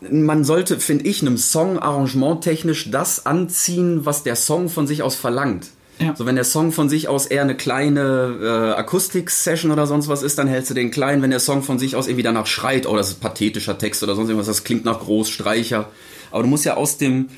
man 0.00 0.44
sollte, 0.44 0.78
finde 0.78 1.06
ich, 1.06 1.22
einem 1.22 1.38
Song 1.38 1.78
arrangementtechnisch 1.78 2.90
das 2.90 3.26
anziehen, 3.26 4.06
was 4.06 4.22
der 4.22 4.36
Song 4.36 4.68
von 4.68 4.86
sich 4.86 5.02
aus 5.02 5.16
verlangt. 5.16 5.68
Ja. 5.98 6.14
So, 6.14 6.26
wenn 6.26 6.36
der 6.36 6.44
Song 6.44 6.70
von 6.70 6.88
sich 6.88 7.08
aus 7.08 7.26
eher 7.26 7.42
eine 7.42 7.56
kleine 7.56 8.36
äh, 8.40 8.78
Akustik-Session 8.78 9.72
oder 9.72 9.86
sonst 9.86 10.06
was 10.06 10.22
ist, 10.22 10.38
dann 10.38 10.46
hältst 10.46 10.70
du 10.70 10.74
den 10.74 10.92
klein. 10.92 11.22
Wenn 11.22 11.30
der 11.30 11.40
Song 11.40 11.62
von 11.62 11.80
sich 11.80 11.96
aus 11.96 12.06
irgendwie 12.06 12.22
danach 12.22 12.46
schreit, 12.46 12.86
oh, 12.86 12.96
das 12.96 13.08
ist 13.10 13.20
pathetischer 13.20 13.78
Text 13.78 14.04
oder 14.04 14.14
sonst 14.14 14.28
irgendwas, 14.28 14.46
das 14.46 14.62
klingt 14.62 14.84
nach 14.84 15.00
Großstreicher. 15.00 15.88
Aber 16.30 16.42
du 16.42 16.48
musst 16.48 16.64
ja 16.64 16.76
aus 16.76 16.98
dem, 16.98 17.30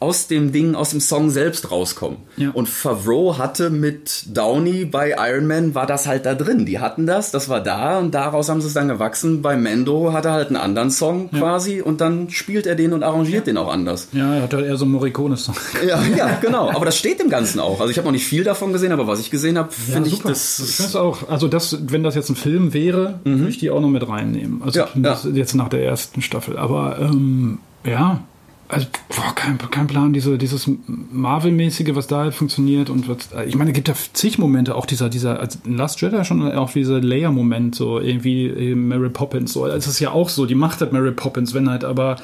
aus 0.00 0.26
dem 0.26 0.52
Ding, 0.52 0.74
aus 0.74 0.90
dem 0.90 1.00
Song 1.00 1.30
selbst 1.30 1.70
rauskommen. 1.70 2.18
Ja. 2.36 2.50
Und 2.50 2.68
Favreau 2.68 3.38
hatte 3.38 3.70
mit 3.70 4.24
Downey 4.34 4.84
bei 4.84 5.14
Iron 5.18 5.46
Man, 5.46 5.74
war 5.74 5.86
das 5.86 6.06
halt 6.06 6.26
da 6.26 6.34
drin. 6.34 6.66
Die 6.66 6.78
hatten 6.78 7.06
das, 7.06 7.30
das 7.30 7.48
war 7.48 7.60
da 7.60 7.98
und 7.98 8.14
daraus 8.14 8.48
haben 8.48 8.60
sie 8.60 8.66
es 8.68 8.74
dann 8.74 8.88
gewachsen. 8.88 9.42
Bei 9.42 9.56
Mando 9.56 10.12
hat 10.12 10.24
er 10.24 10.32
halt 10.32 10.48
einen 10.48 10.56
anderen 10.56 10.90
Song 10.90 11.30
quasi 11.30 11.80
und 11.80 12.00
dann 12.00 12.30
spielt 12.30 12.66
er 12.66 12.74
den 12.74 12.92
und 12.92 13.02
arrangiert 13.02 13.46
den 13.46 13.56
auch 13.56 13.72
anders. 13.72 14.08
Ja, 14.12 14.34
er 14.36 14.42
hat 14.42 14.54
halt 14.54 14.66
eher 14.66 14.76
so 14.76 14.84
einen 14.84 14.92
Morricone-Song. 14.92 15.54
Ja, 15.86 16.00
ja, 16.16 16.38
genau. 16.40 16.70
Aber 16.74 16.86
das 16.86 16.96
steht 16.96 17.20
im 17.20 17.28
Ganzen 17.28 17.60
auch. 17.60 17.80
Also 17.80 17.90
ich 17.90 17.98
habe 17.98 18.06
noch 18.06 18.12
nicht 18.12 18.26
viel 18.26 18.44
davon 18.44 18.72
gesehen, 18.72 18.92
aber 18.92 19.06
was 19.06 19.20
ich 19.20 19.30
gesehen 19.30 19.58
habe, 19.58 19.70
finde 19.70 20.08
ich 20.08 20.22
das. 20.22 20.58
ich 20.60 20.76
finde 20.76 21.00
auch, 21.00 21.28
also 21.28 21.48
das, 21.48 21.78
wenn 21.90 22.02
das 22.02 22.14
jetzt 22.14 22.30
ein 22.30 22.36
Film 22.36 22.72
wäre, 22.72 23.20
würde 23.24 23.48
ich 23.48 23.58
die 23.58 23.70
auch 23.70 23.80
noch 23.80 23.88
mit 23.88 24.08
reinnehmen. 24.08 24.62
Also 24.62 24.80
Ja, 24.80 24.88
ja. 24.94 25.18
jetzt 25.32 25.54
nach 25.54 25.68
der 25.68 25.84
ersten 25.84 26.22
Staffel. 26.22 26.56
Aber 26.56 26.98
ähm, 27.00 27.58
ja, 27.84 28.20
also 28.68 28.86
boah, 29.08 29.34
kein, 29.34 29.58
kein 29.58 29.86
Plan, 29.86 30.12
diese, 30.12 30.38
dieses 30.38 30.70
Marvel-mäßige, 30.86 31.94
was 31.94 32.06
da 32.06 32.20
halt 32.20 32.34
funktioniert 32.34 32.88
und 32.88 33.08
was, 33.08 33.18
ich 33.46 33.56
meine, 33.56 33.70
es 33.70 33.74
gibt 33.74 33.88
ja 33.88 33.94
zig 34.12 34.38
Momente, 34.38 34.74
auch 34.74 34.86
dieser, 34.86 35.08
dieser, 35.08 35.46
in 35.64 35.76
Last 35.76 36.00
Jedi 36.00 36.24
schon 36.24 36.50
auch 36.52 36.72
dieser 36.72 37.00
Leia-Moment, 37.00 37.74
so 37.74 38.00
irgendwie 38.00 38.46
äh, 38.46 38.74
Mary 38.74 39.10
Poppins, 39.10 39.52
so, 39.52 39.66
es 39.66 39.86
ist 39.86 40.00
ja 40.00 40.12
auch 40.12 40.28
so, 40.28 40.46
die 40.46 40.54
macht 40.54 40.80
halt 40.80 40.92
Mary 40.92 41.12
Poppins, 41.12 41.52
wenn 41.52 41.68
halt 41.68 41.84
aber 41.84 42.16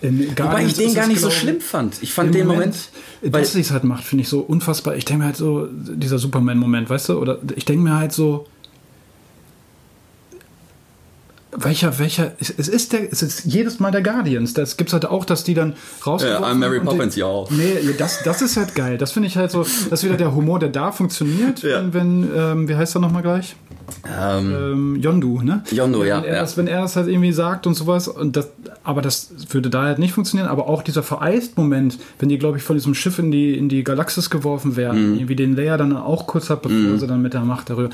in 0.00 0.30
Wobei 0.38 0.64
ich 0.64 0.74
den 0.74 0.94
gar 0.94 1.08
nicht 1.08 1.20
so 1.20 1.30
schlimm 1.30 1.60
fand. 1.60 2.00
Ich 2.02 2.12
fand 2.12 2.32
den 2.32 2.46
Moment. 2.46 2.76
weil, 3.20 3.42
dass 3.42 3.52
sie 3.52 3.60
es 3.60 3.72
halt 3.72 3.82
macht, 3.82 4.04
finde 4.04 4.22
ich 4.22 4.28
so 4.28 4.38
unfassbar. 4.38 4.94
Ich 4.94 5.04
denke 5.04 5.20
mir 5.20 5.26
halt 5.26 5.36
so, 5.36 5.66
dieser 5.72 6.18
Superman-Moment, 6.18 6.88
weißt 6.88 7.08
du? 7.08 7.18
Oder 7.18 7.38
ich 7.56 7.64
denke 7.64 7.82
mir 7.82 7.96
halt 7.96 8.12
so, 8.12 8.46
welcher, 11.64 11.98
welcher, 11.98 12.32
es 12.40 12.50
ist 12.68 12.92
der, 12.92 13.12
es 13.12 13.22
ist 13.22 13.44
jedes 13.44 13.80
Mal 13.80 13.90
der 13.90 14.02
Guardians. 14.02 14.54
Das 14.54 14.76
gibt's 14.76 14.92
halt 14.92 15.06
auch, 15.06 15.24
dass 15.24 15.44
die 15.44 15.54
dann 15.54 15.74
rausgeworfen 16.06 16.42
Ja, 16.44 16.50
I'm 16.50 16.54
Mary 16.54 16.80
Poppins, 16.80 17.16
ja 17.16 17.26
auch. 17.26 17.50
Nee, 17.50 17.78
das, 17.98 18.22
das 18.22 18.42
ist 18.42 18.56
halt 18.56 18.74
geil. 18.74 18.98
Das 18.98 19.12
finde 19.12 19.28
ich 19.28 19.36
halt 19.36 19.50
so, 19.50 19.62
das 19.62 19.72
ist 20.00 20.04
wieder 20.04 20.16
der 20.16 20.34
Humor, 20.34 20.58
der 20.58 20.68
da 20.70 20.92
funktioniert, 20.92 21.62
Ja. 21.62 21.82
wenn, 21.92 21.92
wenn 21.94 22.30
ähm, 22.36 22.68
wie 22.68 22.76
heißt 22.76 22.96
er 22.96 23.00
nochmal 23.00 23.22
gleich? 23.22 23.56
ähm, 24.06 24.52
ähm, 24.54 24.96
Yondu, 24.96 25.40
ne? 25.42 25.62
Yondu, 25.70 26.04
ja, 26.04 26.18
Wenn 26.18 26.24
er, 26.28 26.34
ja. 26.34 26.40
Das, 26.42 26.56
wenn 26.58 26.66
er 26.66 26.82
das 26.82 26.94
halt 26.96 27.08
irgendwie 27.08 27.32
sagt 27.32 27.66
und 27.66 27.72
sowas, 27.74 28.06
und 28.06 28.36
das, 28.36 28.48
aber 28.84 29.00
das 29.00 29.30
würde 29.50 29.70
da 29.70 29.82
halt 29.84 29.98
nicht 29.98 30.12
funktionieren. 30.12 30.48
Aber 30.48 30.68
auch 30.68 30.82
dieser 30.82 31.02
Vereist-Moment, 31.02 31.98
wenn 32.18 32.28
die, 32.28 32.38
glaube 32.38 32.58
ich, 32.58 32.62
von 32.62 32.76
diesem 32.76 32.94
Schiff 32.94 33.18
in 33.18 33.30
die, 33.30 33.56
in 33.56 33.68
die 33.70 33.84
Galaxis 33.84 34.28
geworfen 34.30 34.76
werden, 34.76 35.12
Mhm. 35.12 35.14
irgendwie 35.16 35.36
den 35.36 35.56
Leia 35.56 35.76
dann 35.78 35.96
auch 35.96 36.26
kurz 36.26 36.50
hat, 36.50 36.60
bevor 36.62 36.98
sie 36.98 37.06
dann 37.06 37.22
mit 37.22 37.32
der 37.32 37.40
Macht 37.40 37.70
darüber. 37.70 37.88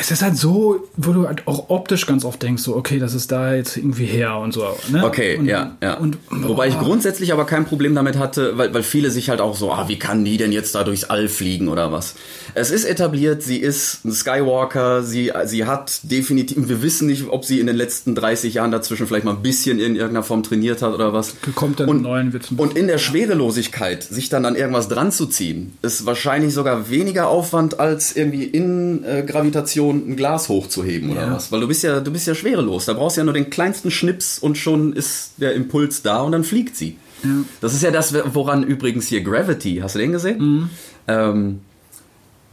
Es 0.00 0.10
ist 0.10 0.22
halt 0.22 0.36
so, 0.36 0.88
wo 0.96 1.12
du 1.12 1.26
halt 1.26 1.46
auch 1.46 1.68
optisch 1.68 2.06
ganz 2.06 2.24
oft 2.24 2.42
denkst, 2.42 2.62
so, 2.62 2.74
okay, 2.76 2.98
das 2.98 3.12
ist 3.14 3.30
da 3.30 3.54
jetzt 3.54 3.76
irgendwie 3.76 4.06
her 4.06 4.38
und 4.38 4.52
so. 4.52 4.64
Ne? 4.90 5.04
Okay, 5.04 5.36
und, 5.36 5.46
ja, 5.46 5.76
ja. 5.82 5.98
Und, 5.98 6.16
Wobei 6.30 6.68
ich 6.68 6.78
grundsätzlich 6.78 7.32
aber 7.32 7.44
kein 7.44 7.66
Problem 7.66 7.94
damit 7.94 8.16
hatte, 8.18 8.56
weil, 8.56 8.72
weil 8.72 8.82
viele 8.82 9.10
sich 9.10 9.28
halt 9.28 9.40
auch 9.40 9.54
so, 9.54 9.70
ah, 9.70 9.88
wie 9.88 9.98
kann 9.98 10.24
die 10.24 10.38
denn 10.38 10.50
jetzt 10.50 10.74
da 10.74 10.82
durchs 10.84 11.04
All 11.04 11.28
fliegen 11.28 11.68
oder 11.68 11.92
was? 11.92 12.14
Es 12.54 12.70
ist 12.70 12.84
etabliert, 12.84 13.42
sie 13.42 13.58
ist 13.58 14.04
ein 14.04 14.12
Skywalker, 14.12 15.02
sie, 15.02 15.30
sie 15.44 15.66
hat 15.66 16.00
definitiv, 16.04 16.68
wir 16.68 16.82
wissen 16.82 17.06
nicht, 17.06 17.28
ob 17.28 17.44
sie 17.44 17.60
in 17.60 17.66
den 17.66 17.76
letzten 17.76 18.14
30 18.14 18.54
Jahren 18.54 18.70
dazwischen 18.70 19.06
vielleicht 19.06 19.24
mal 19.24 19.32
ein 19.32 19.42
bisschen 19.42 19.78
in 19.78 19.94
irgendeiner 19.96 20.22
Form 20.22 20.42
trainiert 20.42 20.80
hat 20.80 20.94
oder 20.94 21.12
was. 21.12 21.34
Kommt 21.54 21.80
dann 21.80 21.88
und, 21.88 22.02
Neuen, 22.02 22.32
ein 22.32 22.58
und 22.58 22.76
in 22.78 22.86
der 22.86 22.98
Schwerelosigkeit, 22.98 24.02
sich 24.02 24.30
dann 24.30 24.46
an 24.46 24.56
irgendwas 24.56 24.88
dran 24.88 25.12
zu 25.12 25.26
ziehen, 25.26 25.76
ist 25.82 26.06
wahrscheinlich 26.06 26.54
sogar 26.54 26.88
weniger 26.88 27.28
Aufwand, 27.28 27.78
als 27.78 28.16
irgendwie 28.16 28.44
in 28.44 29.04
äh, 29.04 29.22
Gravitation 29.22 29.81
ein 29.90 30.16
Glas 30.16 30.48
hochzuheben 30.48 31.10
oder 31.10 31.22
Ja. 31.26 31.34
was. 31.34 31.50
Weil 31.52 31.60
du 31.60 31.68
bist 31.68 31.82
ja, 31.82 32.00
du 32.00 32.10
bist 32.12 32.26
ja 32.26 32.34
schwerelos. 32.34 32.84
Da 32.86 32.92
brauchst 32.92 33.16
du 33.16 33.20
ja 33.20 33.24
nur 33.24 33.34
den 33.34 33.50
kleinsten 33.50 33.90
Schnips 33.90 34.38
und 34.38 34.56
schon 34.58 34.92
ist 34.92 35.32
der 35.38 35.54
Impuls 35.54 36.02
da 36.02 36.20
und 36.22 36.32
dann 36.32 36.44
fliegt 36.44 36.76
sie. 36.76 36.96
Ja. 37.22 37.30
Das 37.60 37.72
ist 37.74 37.82
ja 37.82 37.90
das, 37.90 38.14
woran 38.34 38.62
übrigens 38.64 39.06
hier 39.06 39.22
Gravity, 39.22 39.80
hast 39.82 39.94
du 39.94 39.98
den 40.00 40.12
gesehen? 40.12 40.38
Mhm. 40.38 40.70
Ähm, 41.08 41.60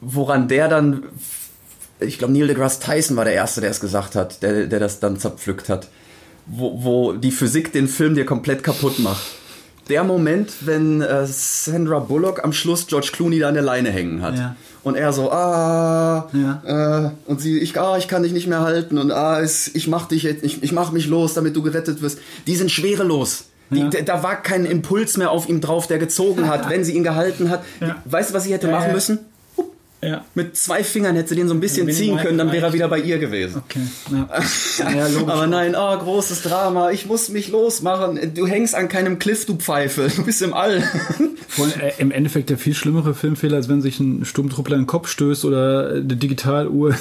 woran 0.02 0.48
der 0.48 0.68
dann, 0.68 1.04
ich 2.00 2.18
glaube 2.18 2.34
Neil 2.34 2.48
deGrasse 2.48 2.80
Tyson 2.80 3.18
war 3.18 3.26
der 3.26 3.34
Erste, 3.34 3.62
der 3.62 3.72
es 3.72 3.80
gesagt 3.80 4.16
hat, 4.16 4.42
der, 4.44 4.68
der 4.68 4.80
das 4.80 5.00
dann 5.00 5.20
zerpflückt 5.20 5.70
hat. 5.70 5.88
Wo, 6.46 6.84
wo 6.84 7.14
die 7.14 7.32
Physik 7.32 7.72
den 7.74 7.88
Film 7.88 8.16
dir 8.16 8.26
komplett 8.26 8.64
kaputt 8.64 8.98
macht. 9.00 9.22
Der 9.88 10.04
Moment, 10.04 10.52
wenn 10.62 11.02
äh, 11.02 11.26
Sandra 11.28 12.00
Bullock 12.00 12.44
am 12.44 12.54
Schluss 12.54 12.88
George 12.88 13.10
Clooney 13.12 13.40
da 13.40 13.48
an 13.50 13.54
der 13.56 13.64
Leine 13.64 13.92
hängen 13.92 14.22
hat. 14.22 14.38
Ja. 14.38 14.56
Und 14.84 14.96
er 14.96 15.12
so, 15.14 15.32
ah, 15.32 16.30
Ja. 16.34 17.06
äh, 17.06 17.10
und 17.30 17.42
sie, 17.42 17.60
ich, 17.60 17.80
ah, 17.80 17.98
ich 17.98 18.08
kann 18.08 18.24
dich 18.24 18.32
nicht 18.32 18.48
mehr 18.48 18.62
halten 18.62 18.98
und 18.98 19.12
ah, 19.12 19.40
es, 19.42 19.68
ich 19.76 19.88
mach 19.88 20.08
dich 20.08 20.24
jetzt, 20.24 20.44
ich, 20.44 20.64
ich 20.64 20.72
mach 20.72 20.92
mich 20.92 21.08
los, 21.08 21.34
damit 21.34 21.56
du 21.56 21.62
gerettet 21.62 22.02
wirst. 22.02 22.20
Die 22.48 22.56
sind 22.56 22.72
schwerelos. 22.72 23.46
Die, 23.72 23.80
Ja. 23.82 23.90
Da 23.90 24.24
war 24.24 24.42
kein 24.42 24.66
Impuls 24.66 25.18
mehr 25.18 25.32
auf 25.32 25.48
ihm 25.48 25.62
drauf, 25.62 25.86
der 25.88 26.00
gezogen 26.00 26.48
hat, 26.48 26.70
wenn 26.72 26.84
sie 26.84 26.94
ihn 26.96 27.04
gehalten 27.04 27.50
hat. 27.50 27.64
Ja. 27.82 27.98
Weißt 28.06 28.30
du, 28.32 28.34
was 28.34 28.46
sie 28.46 28.54
hätte 28.54 28.68
Ja, 28.68 28.74
machen 28.74 28.88
ja. 28.88 28.94
müssen? 28.94 29.20
Ja. 30.02 30.24
Mit 30.34 30.56
zwei 30.56 30.84
Fingern 30.84 31.16
hätte 31.16 31.30
sie 31.30 31.36
den 31.36 31.50
so 31.50 31.54
ein 31.54 31.60
bisschen 31.60 31.90
ziehen 31.92 32.18
können, 32.18 32.38
dann 32.38 32.52
wäre 32.54 32.68
er 32.68 32.74
wieder 32.74 32.88
bei 32.88 33.00
ihr 33.00 33.20
gewesen. 33.20 33.62
Okay. 33.66 33.82
Ja. 34.12 34.30
ja. 34.96 35.22
Aber 35.28 35.46
nein, 35.46 35.76
oh, 35.78 35.98
großes 35.98 36.44
Drama, 36.44 36.92
ich 36.92 37.06
muss 37.06 37.30
mich 37.30 37.50
losmachen. 37.50 38.34
Du 38.34 38.48
hängst 38.48 38.76
an 38.76 38.88
keinem 38.88 39.20
Cliff, 39.20 39.46
du 39.46 39.56
Pfeife. 39.56 40.10
Du 40.16 40.24
bist 40.24 40.42
im 40.42 40.54
All. 40.54 40.82
Vor 41.50 41.66
allem, 41.66 41.80
äh, 41.82 41.92
Im 41.98 42.12
Endeffekt 42.12 42.50
der 42.50 42.58
viel 42.58 42.74
schlimmere 42.74 43.14
Filmfehler, 43.14 43.58
als 43.58 43.68
wenn 43.68 43.82
sich 43.82 44.00
ein 44.00 44.24
Sturmtruppler 44.24 44.76
in 44.76 44.84
den 44.84 44.88
Kopf 44.88 45.10
stößt 45.10 45.44
oder 45.44 45.90
eine 45.90 46.04
Digitaluhr. 46.04 46.96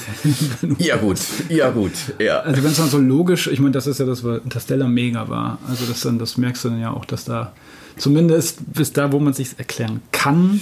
ja, 0.78 0.96
gut, 0.96 1.18
ja, 1.48 1.70
gut, 1.70 1.92
ja. 2.18 2.40
also 2.40 2.64
wenn 2.64 2.70
es 2.70 2.78
dann 2.78 2.88
so 2.88 2.98
logisch, 2.98 3.46
ich 3.46 3.60
meine, 3.60 3.72
das 3.72 3.86
ist 3.86 4.00
ja 4.00 4.06
das, 4.06 4.24
was 4.24 4.42
Interstellar 4.42 4.88
mega 4.88 5.28
war. 5.28 5.58
Also 5.68 5.84
das 5.84 6.00
dann, 6.00 6.18
das 6.18 6.36
merkst 6.36 6.64
du 6.64 6.70
dann 6.70 6.80
ja 6.80 6.92
auch, 6.92 7.04
dass 7.04 7.24
da 7.24 7.52
zumindest 7.98 8.58
bis 8.72 8.92
da, 8.92 9.12
wo 9.12 9.18
man 9.18 9.32
sich 9.32 9.50
erklären 9.58 10.00
kann, 10.12 10.60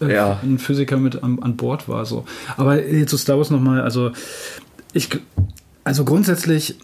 äh, 0.00 0.12
Ja. 0.14 0.40
ein 0.42 0.58
Physiker 0.58 0.96
mit 0.96 1.22
an, 1.22 1.38
an 1.40 1.56
Bord 1.56 1.88
war. 1.88 2.06
So. 2.06 2.24
Aber 2.56 2.82
jetzt 2.84 3.10
zu 3.10 3.16
Star 3.16 3.38
Wars 3.38 3.50
nochmal, 3.50 3.80
also 3.80 4.12
ich, 4.92 5.08
also 5.84 6.04
grundsätzlich 6.04 6.76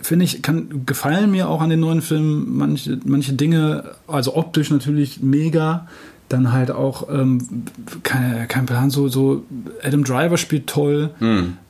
finde 0.00 0.24
ich, 0.24 0.42
kann, 0.42 0.84
gefallen 0.86 1.30
mir 1.30 1.48
auch 1.48 1.60
an 1.60 1.70
den 1.70 1.80
neuen 1.80 2.02
Filmen 2.02 2.56
manche, 2.56 2.98
manche 3.04 3.34
Dinge, 3.34 3.84
also 4.06 4.34
optisch 4.34 4.70
natürlich 4.70 5.22
mega. 5.22 5.86
Dann 6.28 6.50
halt 6.52 6.70
auch, 6.70 7.08
ähm, 7.10 7.64
keine, 8.04 8.46
kein 8.46 8.64
Plan, 8.64 8.88
so, 8.88 9.08
so 9.08 9.44
Adam 9.82 10.02
Driver 10.02 10.38
spielt 10.38 10.66
toll. 10.66 11.10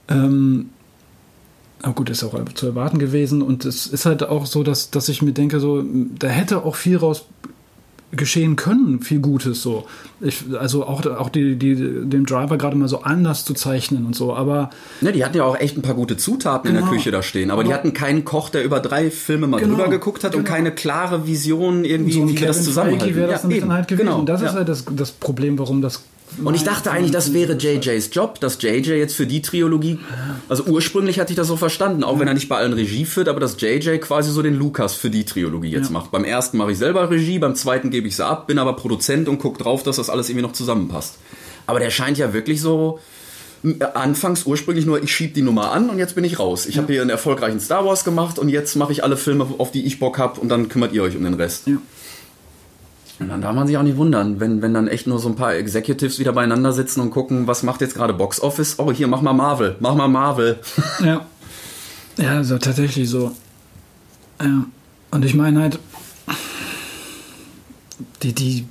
Ähm, 0.08 0.70
aber 1.82 1.94
gut, 1.94 2.10
ist 2.10 2.22
auch 2.22 2.38
zu 2.54 2.66
erwarten 2.66 3.00
gewesen. 3.00 3.42
Und 3.42 3.64
es 3.64 3.86
ist 3.88 4.06
halt 4.06 4.22
auch 4.22 4.46
so, 4.46 4.62
dass, 4.62 4.90
dass 4.90 5.08
ich 5.08 5.20
mir 5.20 5.32
denke, 5.32 5.58
so, 5.58 5.84
da 6.16 6.28
hätte 6.28 6.64
auch 6.64 6.76
viel 6.76 6.96
raus 6.96 7.24
geschehen 8.14 8.56
können, 8.56 9.00
viel 9.00 9.20
Gutes 9.20 9.62
so. 9.62 9.86
Ich, 10.20 10.44
also 10.58 10.84
auch, 10.86 11.04
auch 11.06 11.30
die, 11.30 11.56
die, 11.56 11.74
dem 11.74 12.26
Driver 12.26 12.58
gerade 12.58 12.76
mal 12.76 12.86
so 12.86 13.02
anders 13.02 13.44
zu 13.46 13.54
zeichnen 13.54 14.04
und 14.04 14.14
so, 14.14 14.34
aber 14.36 14.68
Ne, 15.00 15.12
die 15.12 15.24
hatten 15.24 15.36
ja 15.36 15.44
auch 15.44 15.58
echt 15.58 15.78
ein 15.78 15.82
paar 15.82 15.94
gute 15.94 16.16
Zutaten 16.18 16.68
in 16.68 16.74
der 16.74 16.82
Genau. 16.82 16.92
Küche 16.94 17.10
da 17.10 17.22
stehen, 17.22 17.50
aber, 17.50 17.64
die 17.64 17.70
Aber- 17.70 17.78
hatten 17.78 17.92
keinen 17.94 18.24
Koch, 18.24 18.50
der 18.50 18.64
über 18.64 18.80
drei 18.80 19.10
Filme 19.10 19.46
mal 19.46 19.60
Genau, 19.60 19.76
drüber 19.76 19.88
geguckt 19.88 20.24
hat 20.24 20.34
und 20.34 20.44
genau. 20.44 20.54
keine 20.56 20.72
klare 20.72 21.26
Vision 21.26 21.84
irgendwie, 21.84 22.12
so 22.12 22.28
wie 22.28 22.38
wir 22.38 22.46
das 22.46 22.62
zusammenhalten. 22.64 23.06
Feige 23.06 23.16
wäre 23.16 23.32
das 23.32 23.44
Ja, 23.44 23.50
eben, 23.50 23.72
halt 23.72 23.88
gewesen. 23.88 24.06
genau, 24.06 24.18
Und 24.20 24.28
das 24.28 24.42
ja. 24.42 24.48
ist 24.48 24.54
halt 24.54 24.68
das, 24.68 24.84
das 24.94 25.10
Problem, 25.12 25.58
warum 25.58 25.80
das. 25.80 26.02
Und 26.42 26.54
ich 26.54 26.64
dachte 26.64 26.90
eigentlich, 26.90 27.10
das 27.12 27.32
wäre 27.34 27.52
JJs 27.54 28.10
Job, 28.12 28.40
dass 28.40 28.60
JJ 28.60 28.92
jetzt 28.92 29.14
für 29.14 29.26
die 29.26 29.42
Trilogie, 29.42 29.98
also 30.48 30.64
ursprünglich 30.64 31.20
hatte 31.20 31.32
ich 31.32 31.36
das 31.36 31.46
so 31.46 31.56
verstanden, 31.56 32.04
auch 32.04 32.18
wenn 32.18 32.26
er 32.28 32.34
nicht 32.34 32.48
bei 32.48 32.56
allen 32.56 32.72
Regie 32.72 33.04
führt, 33.04 33.28
aber 33.28 33.38
dass 33.38 33.60
JJ 33.60 33.98
quasi 33.98 34.30
so 34.32 34.40
den 34.42 34.54
Lukas 34.58 34.94
für 34.94 35.10
die 35.10 35.24
Trilogie 35.24 35.68
jetzt 35.70 35.86
Ja. 35.88 35.92
macht. 35.92 36.10
Beim 36.10 36.24
ersten 36.24 36.56
mache 36.56 36.72
ich 36.72 36.78
selber 36.78 37.10
Regie, 37.10 37.38
beim 37.38 37.54
zweiten 37.54 37.90
gebe 37.90 38.08
ich 38.08 38.16
sie 38.16 38.24
ab, 38.26 38.46
bin 38.46 38.58
aber 38.58 38.74
Produzent 38.76 39.28
und 39.28 39.38
gucke 39.38 39.62
drauf, 39.62 39.82
dass 39.82 39.96
das 39.96 40.08
alles 40.10 40.28
irgendwie 40.30 40.46
noch 40.46 40.52
zusammenpasst. 40.52 41.14
Aber 41.66 41.78
der 41.80 41.90
scheint 41.90 42.16
ja 42.18 42.32
wirklich 42.32 42.60
so 42.60 42.98
m- 43.62 43.76
anfangs 43.94 44.44
ursprünglich 44.46 44.86
nur, 44.86 45.02
ich 45.02 45.14
schieb 45.14 45.34
die 45.34 45.42
Nummer 45.42 45.70
an 45.70 45.90
und 45.90 45.98
jetzt 45.98 46.14
bin 46.14 46.24
ich 46.24 46.38
raus. 46.38 46.66
Ich 46.66 46.78
habe 46.78 46.92
hier 46.92 47.02
einen 47.02 47.10
erfolgreichen 47.10 47.60
Star 47.60 47.84
Wars 47.84 48.04
gemacht 48.04 48.38
und 48.38 48.48
jetzt 48.48 48.74
mache 48.74 48.90
ich 48.92 49.04
alle 49.04 49.16
Filme, 49.16 49.46
auf 49.58 49.70
die 49.70 49.84
ich 49.86 49.98
Bock 50.00 50.18
habe 50.18 50.40
und 50.40 50.48
dann 50.48 50.68
kümmert 50.68 50.92
ihr 50.92 51.02
euch 51.02 51.14
um 51.16 51.24
den 51.24 51.34
Rest. 51.34 51.66
Ja. 51.66 51.74
Und 53.22 53.28
dann 53.28 53.40
darf 53.42 53.54
man 53.54 53.66
sich 53.66 53.76
auch 53.76 53.82
nicht 53.82 53.96
wundern, 53.96 54.40
wenn, 54.40 54.62
wenn 54.62 54.74
dann 54.74 54.88
echt 54.88 55.06
nur 55.06 55.18
so 55.18 55.28
ein 55.28 55.36
paar 55.36 55.54
Executives 55.54 56.18
wieder 56.18 56.32
beieinander 56.32 56.72
sitzen 56.72 57.00
und 57.00 57.10
gucken, 57.10 57.46
was 57.46 57.62
macht 57.62 57.80
jetzt 57.80 57.94
gerade 57.94 58.12
Box 58.14 58.40
Office? 58.40 58.78
Oh, 58.78 58.90
hier, 58.92 59.06
mach 59.08 59.22
mal 59.22 59.32
Marvel, 59.32 59.76
mach 59.80 59.94
mal 59.94 60.08
Marvel. 60.08 60.58
Ja. 61.04 61.26
Ja, 62.18 62.36
also 62.36 62.58
tatsächlich 62.58 63.08
so. 63.08 63.32
Ja. 64.40 64.64
Und 65.10 65.24
ich 65.24 65.34
meine 65.34 65.60
halt, 65.62 65.78
die, 68.22 68.32
die, 68.34 68.66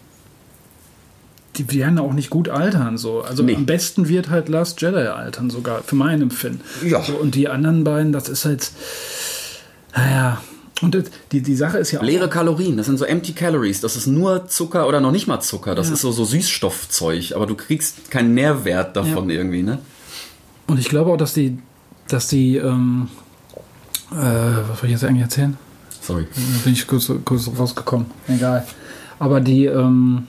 die 1.57 1.71
werden 1.73 1.97
auch 1.99 2.13
nicht 2.13 2.29
gut 2.29 2.49
altern, 2.49 2.97
so. 2.97 3.21
Also 3.21 3.43
Nee. 3.43 3.55
am 3.55 3.65
besten 3.65 4.07
wird 4.07 4.29
halt 4.29 4.47
Last 4.49 4.81
Jedi 4.81 5.07
altern, 5.07 5.49
sogar, 5.49 5.83
für 5.83 5.95
mein 5.95 6.21
Empfinden. 6.21 6.61
Ja. 6.85 7.01
So, 7.01 7.13
und 7.13 7.35
die 7.35 7.47
anderen 7.49 7.83
beiden, 7.83 8.11
das 8.11 8.29
ist 8.29 8.45
halt, 8.45 8.71
naja, 9.95 10.41
Und 10.81 10.95
das, 10.95 11.05
die, 11.31 11.41
die 11.41 11.55
Sache 11.55 11.77
ist 11.77 11.91
ja 11.91 11.99
auch. 11.99 12.03
Leere 12.03 12.27
Kalorien, 12.29 12.75
das 12.77 12.87
sind 12.87 12.97
so 12.97 13.05
empty 13.05 13.33
calories. 13.33 13.81
Das 13.81 13.95
ist 13.95 14.07
nur 14.07 14.47
Zucker 14.47 14.87
oder 14.87 14.99
noch 14.99 15.11
nicht 15.11 15.27
mal 15.27 15.39
Zucker. 15.39 15.75
Das 15.75 15.87
Ja. 15.87 15.93
ist 15.93 16.01
so, 16.01 16.11
so 16.11 16.25
Süßstoffzeug, 16.25 17.33
aber 17.35 17.45
du 17.45 17.55
kriegst 17.55 18.09
keinen 18.09 18.33
Nährwert 18.33 18.95
davon 18.95 19.29
Ja. 19.29 19.35
irgendwie, 19.37 19.61
ne? 19.63 19.79
Und 20.67 20.79
ich 20.79 20.89
glaube 20.89 21.11
auch, 21.11 21.17
dass 21.17 21.33
die, 21.33 21.57
dass 22.07 22.27
die, 22.27 22.57
ähm, 22.57 23.09
äh, 24.11 24.15
was 24.15 24.79
soll 24.79 24.85
ich 24.85 24.91
jetzt 24.91 25.03
eigentlich 25.03 25.21
erzählen? 25.23 25.57
Sorry. 26.01 26.25
Da 26.33 26.41
bin 26.63 26.73
ich 26.73 26.87
kurz, 26.87 27.11
kurz 27.25 27.49
rausgekommen. 27.57 28.07
Egal. 28.27 28.65
Aber 29.19 29.39
die, 29.39 29.65
ähm, 29.65 30.25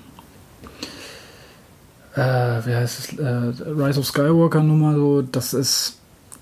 äh, 2.15 2.21
wie 2.21 2.75
heißt 2.75 2.99
es, 2.99 3.19
äh, 3.19 3.71
Rise 3.71 4.01
of 4.01 4.07
Skywalker 4.07 4.63
Nummer 4.63 4.95
so, 4.95 5.23
das 5.23 5.55
ist, 5.55 5.97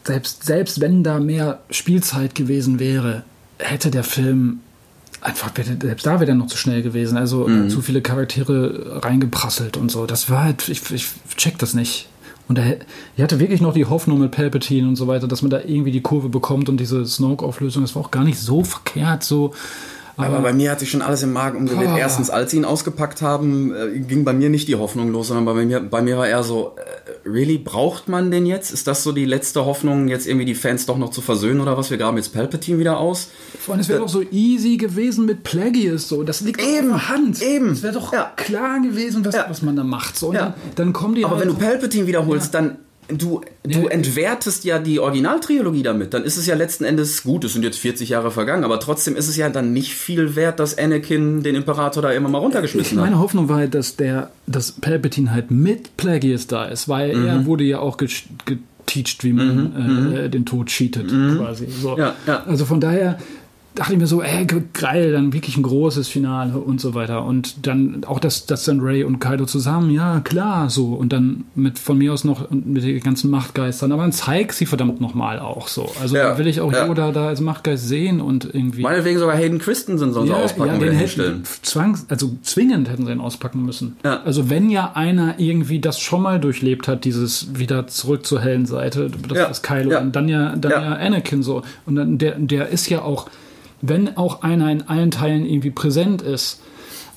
selbst, 0.04 0.44
selbst 0.44 0.80
wenn 0.80 1.04
da 1.04 1.20
mehr 1.20 1.60
Spielzeit 1.70 2.34
gewesen 2.34 2.78
wäre, 2.80 3.22
hätte 3.60 3.90
der 3.90 4.04
Film 4.04 4.60
einfach, 5.20 5.50
selbst 5.54 6.06
da 6.06 6.20
wäre 6.20 6.32
er 6.32 6.34
noch 6.34 6.46
zu 6.46 6.56
schnell 6.56 6.82
gewesen. 6.82 7.16
Also 7.16 7.48
äh, 7.48 7.68
zu 7.68 7.82
viele 7.82 8.00
Charaktere 8.00 9.02
reingeprasselt 9.04 9.76
und 9.76 9.90
so. 9.90 10.06
Das 10.06 10.30
war 10.30 10.44
halt, 10.44 10.68
ich, 10.68 10.90
ich 10.90 11.08
check 11.36 11.58
das 11.58 11.74
nicht. 11.74 12.08
Und 12.48 12.58
er, 12.58 12.78
ich 13.16 13.22
hatte 13.22 13.38
wirklich 13.38 13.60
noch 13.60 13.74
die 13.74 13.84
Hoffnung 13.84 14.18
mit 14.18 14.32
Palpatine 14.32 14.88
und 14.88 14.96
so 14.96 15.06
weiter, 15.06 15.28
dass 15.28 15.42
man 15.42 15.50
da 15.50 15.60
irgendwie 15.60 15.92
die 15.92 16.00
Kurve 16.00 16.28
bekommt 16.28 16.68
und 16.68 16.78
diese 16.78 17.06
Snoke-Auflösung, 17.06 17.82
das 17.82 17.94
war 17.94 18.02
auch 18.02 18.10
gar 18.10 18.24
nicht 18.24 18.38
so 18.38 18.64
verkehrt, 18.64 19.22
so. 19.22 19.54
Aber 20.16 20.40
bei 20.40 20.52
mir 20.52 20.70
hat 20.70 20.80
sich 20.80 20.90
schon 20.90 21.02
alles 21.02 21.22
im 21.22 21.32
Magen 21.32 21.58
umgedreht. 21.58 21.88
Ah. 21.88 21.98
Erstens, 21.98 22.30
als 22.30 22.50
sie 22.50 22.58
ihn 22.58 22.64
ausgepackt 22.64 23.22
haben, 23.22 23.74
äh, 23.74 23.98
ging 24.00 24.24
bei 24.24 24.32
mir 24.32 24.50
nicht 24.50 24.68
die 24.68 24.76
Hoffnung 24.76 25.12
los, 25.12 25.28
sondern 25.28 25.44
bei 25.46 25.54
mir, 25.64 25.80
bei 25.80 26.02
mir 26.02 26.18
war 26.18 26.26
eher 26.28 26.42
so, 26.42 26.74
äh, 26.76 27.28
really, 27.28 27.58
braucht 27.58 28.08
man 28.08 28.30
den 28.30 28.46
jetzt? 28.46 28.70
Ist 28.72 28.86
das 28.86 29.02
so 29.02 29.12
die 29.12 29.24
letzte 29.24 29.64
Hoffnung, 29.64 30.08
jetzt 30.08 30.26
irgendwie 30.26 30.44
die 30.46 30.54
Fans 30.54 30.86
doch 30.86 30.98
noch 30.98 31.10
zu 31.10 31.20
versöhnen 31.20 31.60
oder 31.60 31.76
was? 31.78 31.90
Wir 31.90 31.98
graben 31.98 32.16
jetzt 32.16 32.32
Palpatine 32.34 32.78
wieder 32.78 32.98
aus? 32.98 33.28
Vor 33.60 33.74
allem, 33.74 33.80
es 33.80 33.88
wäre 33.88 34.00
doch 34.00 34.08
so 34.08 34.22
easy 34.30 34.76
gewesen 34.76 35.26
mit 35.26 35.42
Plagueis, 35.42 36.08
so. 36.08 36.22
Das 36.22 36.40
liegt 36.40 36.60
Eben, 36.60 36.92
auf 36.92 37.00
der 37.00 37.08
Hand. 37.08 37.42
eben. 37.42 37.70
Es 37.70 37.82
wäre 37.82 37.94
doch 37.94 38.12
Ja. 38.12 38.32
klar 38.36 38.80
gewesen, 38.80 39.24
was, 39.24 39.34
Ja. 39.34 39.46
was 39.48 39.62
man 39.62 39.76
da 39.76 39.84
macht. 39.84 40.16
So. 40.18 40.32
Ja. 40.32 40.40
dann, 40.40 40.54
dann 40.76 40.92
kommen 40.92 41.14
die 41.14 41.24
Aber 41.24 41.36
halt- 41.36 41.46
wenn 41.46 41.54
du 41.54 41.58
Palpatine 41.60 42.06
wiederholst, 42.06 42.54
dann 42.54 42.78
du, 43.16 43.40
du 43.64 43.86
entwertest 43.88 44.64
ja 44.64 44.78
die 44.78 44.98
Originaltrilogie 45.00 45.82
damit. 45.82 46.14
Dann 46.14 46.24
ist 46.24 46.36
es 46.36 46.46
ja 46.46 46.54
letzten 46.54 46.84
Endes 46.84 47.22
gut, 47.22 47.44
es 47.44 47.52
sind 47.52 47.62
jetzt 47.64 47.78
40 47.78 48.08
Jahre 48.08 48.30
vergangen, 48.30 48.64
aber 48.64 48.80
trotzdem 48.80 49.16
ist 49.16 49.28
es 49.28 49.36
ja 49.36 49.48
dann 49.50 49.72
nicht 49.72 49.94
viel 49.94 50.36
wert, 50.36 50.60
dass 50.60 50.76
Anakin 50.78 51.42
den 51.42 51.54
Imperator 51.54 52.02
da 52.02 52.10
immer 52.12 52.28
mal 52.28 52.38
runtergeschmissen 52.38 52.98
hat. 52.98 53.04
Meine 53.04 53.18
Hoffnung 53.18 53.48
war 53.48 53.56
halt, 53.58 53.74
dass 53.74 53.96
der, 53.96 54.30
dass 54.46 54.72
Palpatine 54.72 55.32
halt 55.32 55.50
mit 55.50 55.96
Plagueis 55.96 56.46
da 56.46 56.64
ist, 56.66 56.88
weil 56.88 57.16
Mhm. 57.16 57.26
er 57.26 57.46
wurde 57.46 57.64
ja 57.64 57.78
auch 57.80 57.96
ge- 57.96 58.08
geteacht, 58.46 59.22
wie 59.24 59.32
man 59.32 60.12
äh, 60.16 60.28
den 60.28 60.44
Tod 60.46 60.66
cheatet, 60.68 61.08
quasi. 61.08 61.66
So. 61.70 61.92
Mhm. 61.92 61.98
Ja, 61.98 62.14
ja. 62.26 62.42
Also 62.46 62.64
von 62.64 62.80
daher 62.80 63.18
dachte 63.80 63.94
ich 63.94 63.98
mir 63.98 64.06
so, 64.06 64.20
ey, 64.22 64.44
ge- 64.44 64.62
geil, 64.74 65.12
dann 65.12 65.32
wirklich 65.32 65.56
ein 65.56 65.62
großes 65.62 66.06
Finale 66.06 66.58
und 66.58 66.82
so 66.82 66.92
weiter. 66.92 67.24
Und 67.24 67.66
dann 67.66 68.04
auch, 68.06 68.18
dass, 68.20 68.44
dass 68.44 68.64
dann 68.64 68.80
Ray 68.80 69.04
und 69.04 69.20
Kaido 69.20 69.46
zusammen, 69.46 69.90
ja, 69.90 70.20
klar, 70.20 70.68
so. 70.68 70.88
Und 70.92 71.14
dann 71.14 71.44
mit 71.54 71.78
von 71.78 71.96
mir 71.96 72.12
aus 72.12 72.22
noch 72.24 72.50
mit 72.50 72.84
den 72.84 73.00
ganzen 73.00 73.30
Machtgeistern. 73.30 73.90
Aber 73.92 74.02
dann 74.02 74.12
zeig 74.12 74.52
sie 74.52 74.66
verdammt 74.66 75.00
nochmal 75.00 75.38
auch 75.38 75.66
so. 75.66 75.90
Also 76.00 76.14
Ja, 76.16 76.36
will 76.36 76.46
ich 76.46 76.60
auch 76.60 76.70
ja. 76.72 76.86
Yoda 76.86 77.10
da 77.10 77.28
als 77.28 77.40
Machtgeist 77.40 77.88
sehen 77.88 78.20
und 78.20 78.44
irgendwie. 78.54 78.82
Meinetwegen 78.82 79.18
sogar 79.18 79.34
Hayden 79.36 79.58
Christensen 79.58 80.12
sollen 80.12 80.26
sie 80.26 80.34
auspacken 80.34 80.76
oder 80.76 80.86
den 80.86 80.94
hätten, 80.98 81.42
zwangs, 81.62 82.04
also 82.10 82.36
zwingend 82.42 82.90
hätten 82.90 83.06
sie 83.06 83.12
ihn 83.12 83.20
auspacken 83.20 83.64
müssen. 83.64 83.96
Ja. 84.04 84.20
Also 84.24 84.50
wenn 84.50 84.68
ja 84.68 84.92
einer 84.94 85.36
irgendwie 85.38 85.80
das 85.80 85.98
schon 86.00 86.20
mal 86.20 86.38
durchlebt 86.38 86.86
hat, 86.86 87.06
dieses 87.06 87.58
wieder 87.58 87.86
zurück 87.86 88.26
zur 88.26 88.42
hellen 88.42 88.66
Seite, 88.66 89.10
das 89.26 89.38
Ja. 89.38 89.44
ist 89.46 89.62
Kylo, 89.62 89.92
Ja. 89.92 90.00
und 90.00 90.14
dann 90.14 90.28
ja, 90.28 90.54
dann 90.54 90.70
Ja. 90.72 90.82
ja. 90.82 90.92
Anakin 90.96 91.42
so. 91.42 91.62
Und 91.86 91.96
dann 91.96 92.18
der, 92.18 92.38
der 92.38 92.68
ist 92.68 92.90
ja 92.90 93.00
auch, 93.02 93.30
wenn 93.82 94.16
auch 94.16 94.42
einer 94.42 94.70
in 94.70 94.82
allen 94.88 95.10
Teilen 95.10 95.44
irgendwie 95.46 95.70
präsent 95.70 96.22
ist, 96.22 96.60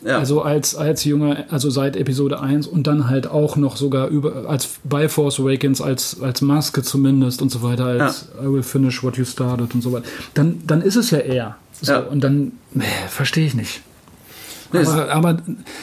Ja. 0.06 0.18
also 0.18 0.42
als, 0.42 0.76
als 0.76 1.04
Junge, 1.06 1.46
also 1.50 1.70
seit 1.70 1.96
Episode 1.96 2.40
1 2.42 2.68
und 2.68 2.88
dann 2.88 3.10
halt 3.10 3.28
auch 3.28 3.56
noch 3.56 3.78
sogar 3.78 4.08
über, 4.10 4.48
als 4.50 4.68
bei 4.84 5.08
Force 5.08 5.40
Awakens, 5.40 5.80
als, 5.82 6.22
als 6.22 6.42
Maske 6.42 6.84
zumindest 6.84 7.42
und 7.42 7.50
so 7.50 7.62
weiter, 7.64 7.86
als 7.86 8.28
I 8.42 8.46
will 8.52 8.64
finish 8.64 9.02
what 9.04 9.18
you 9.18 9.24
started 9.26 9.74
und 9.74 9.82
so 9.82 9.92
weiter, 9.94 10.06
dann, 10.34 10.62
dann 10.68 10.82
ist 10.82 10.96
es 10.98 11.10
ja 11.12 11.20
er. 11.20 11.56
So, 11.82 11.92
Ja. 11.94 12.00
Und 12.00 12.22
dann, 12.24 12.52
nee, 12.74 12.84
verstehe 13.10 13.46
ich 13.46 13.54
nicht. 13.56 13.82
Nee, 14.74 14.80
es- 14.80 14.90
aber, 14.90 15.10
aber 15.12 15.38